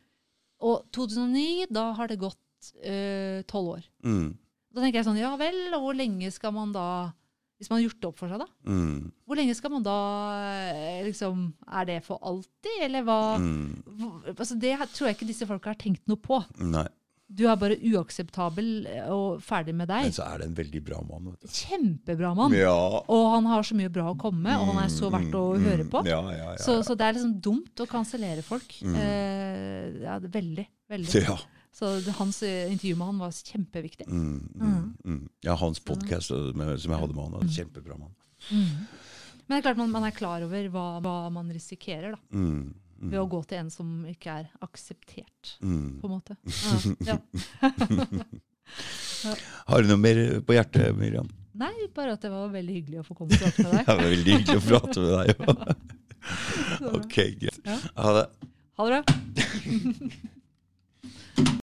Og 0.62 0.86
2009, 0.94 1.66
da 1.72 1.92
har 1.94 2.08
det 2.08 2.20
gått 2.20 2.38
tolv 3.48 3.68
år. 3.78 3.84
Mm. 4.06 4.38
Da 4.74 4.82
tenker 4.82 5.00
jeg 5.02 5.06
sånn, 5.06 5.18
ja 5.20 5.36
vel, 5.36 5.74
og 5.74 5.82
hvor 5.82 5.96
lenge 5.98 6.32
skal 6.32 6.52
man 6.54 6.72
da 6.72 7.12
Hvis 7.62 7.70
man 7.70 7.78
har 7.78 7.84
gjort 7.86 8.00
det 8.02 8.08
opp 8.10 8.18
for 8.18 8.32
seg, 8.34 8.42
da? 8.42 8.48
Mm. 8.66 9.12
Hvor 9.30 9.38
lenge 9.38 9.54
skal 9.54 9.70
man 9.70 9.84
da 9.86 9.98
eh, 10.74 11.04
liksom 11.06 11.44
Er 11.70 11.86
det 11.86 12.00
for 12.08 12.18
alltid, 12.26 12.80
eller 12.88 13.06
hva? 13.06 13.20
Mm. 13.38 13.84
Altså, 14.34 14.58
det 14.58 14.74
tror 14.96 15.12
jeg 15.12 15.20
ikke 15.20 15.30
disse 15.30 15.46
folka 15.46 15.76
har 15.76 15.78
tenkt 15.78 16.10
noe 16.10 16.18
på. 16.18 16.42
Nei. 16.58 16.88
Du 17.32 17.46
er 17.48 17.56
bare 17.56 17.78
uakseptabel 17.80 18.72
eh, 18.92 19.06
og 19.14 19.40
ferdig 19.46 19.76
med 19.78 19.88
deg. 19.88 20.10
Men 20.10 20.16
så 20.18 20.26
er 20.26 20.42
det 20.42 20.50
en 20.50 20.58
veldig 20.58 20.82
bra 20.90 20.98
mann. 21.06 21.30
Vet 21.32 21.46
du. 21.46 21.54
Kjempebra 21.62 22.34
mann. 22.36 22.58
Ja. 22.58 22.74
Og 23.06 23.24
han 23.36 23.48
har 23.54 23.64
så 23.70 23.78
mye 23.78 23.94
bra 23.94 24.10
å 24.12 24.18
komme 24.20 24.42
med, 24.50 24.58
og 24.58 24.74
han 24.74 24.82
er 24.84 24.92
så 24.92 25.14
verdt 25.14 25.38
å 25.38 25.46
Mm, 25.54 25.64
høre 25.70 25.86
mm, 25.86 25.92
på. 25.94 26.02
Ja, 26.10 26.20
ja, 26.34 26.50
ja. 26.56 26.60
Så, 26.66 26.82
så 26.88 26.98
det 26.98 27.08
er 27.08 27.16
liksom 27.20 27.38
dumt 27.46 27.84
å 27.86 27.88
kansellere 27.90 28.44
folk. 28.44 28.74
Mm. 28.84 28.98
Eh, 29.06 30.02
ja, 30.04 30.18
veldig. 30.26 30.68
veldig. 30.92 31.24
ja. 31.30 31.38
Så 31.72 32.12
hans 32.18 32.44
eh, 32.44 32.72
intervju 32.72 32.96
med 33.00 33.08
han 33.08 33.22
var 33.22 33.32
kjempeviktig. 33.32 34.08
Mm, 34.08 34.50
mm, 34.56 34.94
mm. 35.06 35.30
ja, 35.48 35.56
hans 35.56 35.80
podkast 35.80 36.28
som 36.34 36.60
jeg 36.60 36.68
hadde 36.68 37.16
med 37.16 37.24
han, 37.24 37.32
var 37.38 37.48
kjempebra 37.48 37.98
mann. 37.98 38.14
Men 38.50 39.56
det 39.56 39.62
er 39.62 39.66
klart 39.70 39.80
man, 39.80 39.92
man 39.92 40.08
er 40.08 40.16
klar 40.16 40.44
over 40.46 40.68
hva, 40.72 40.86
hva 41.04 41.16
man 41.34 41.52
risikerer 41.52 42.14
da, 42.16 42.20
Mm, 42.32 42.74
mm, 43.02 43.10
ved 43.12 43.20
å 43.20 43.28
gå 43.32 43.42
til 43.50 43.58
en 43.64 43.72
som 43.74 44.06
ikke 44.08 44.36
er 44.44 44.50
akseptert, 44.64 45.58
mm. 45.60 46.00
på 46.02 46.08
en 46.08 46.14
måte. 46.16 46.38
Ja, 47.08 47.18
ja. 47.18 47.18
Har 49.68 49.84
du 49.84 49.92
noe 49.92 50.00
mer 50.00 50.18
på 50.48 50.56
hjertet, 50.56 50.96
Miriam? 50.98 51.28
Nei, 51.60 51.74
bare 51.94 52.16
at 52.16 52.24
det 52.24 52.32
var 52.32 52.48
veldig 52.54 52.76
hyggelig 52.78 53.02
å 53.02 53.06
få 53.06 53.14
komme 53.18 53.36
og 53.36 53.42
prate 53.44 53.66
med 53.66 53.72
deg. 53.76 53.84
Det 53.88 53.92
var 53.92 54.04
veldig 54.16 54.34
hyggelig 54.38 54.60
å 54.60 54.68
prate 54.70 55.00
med 55.04 55.12
deg. 55.20 55.30
Ok, 56.96 57.18
greit. 57.42 57.64
Ha 57.98 58.10
det. 58.18 58.28
Ha 58.80 58.88
det 58.88 58.92
bra. 58.96 59.02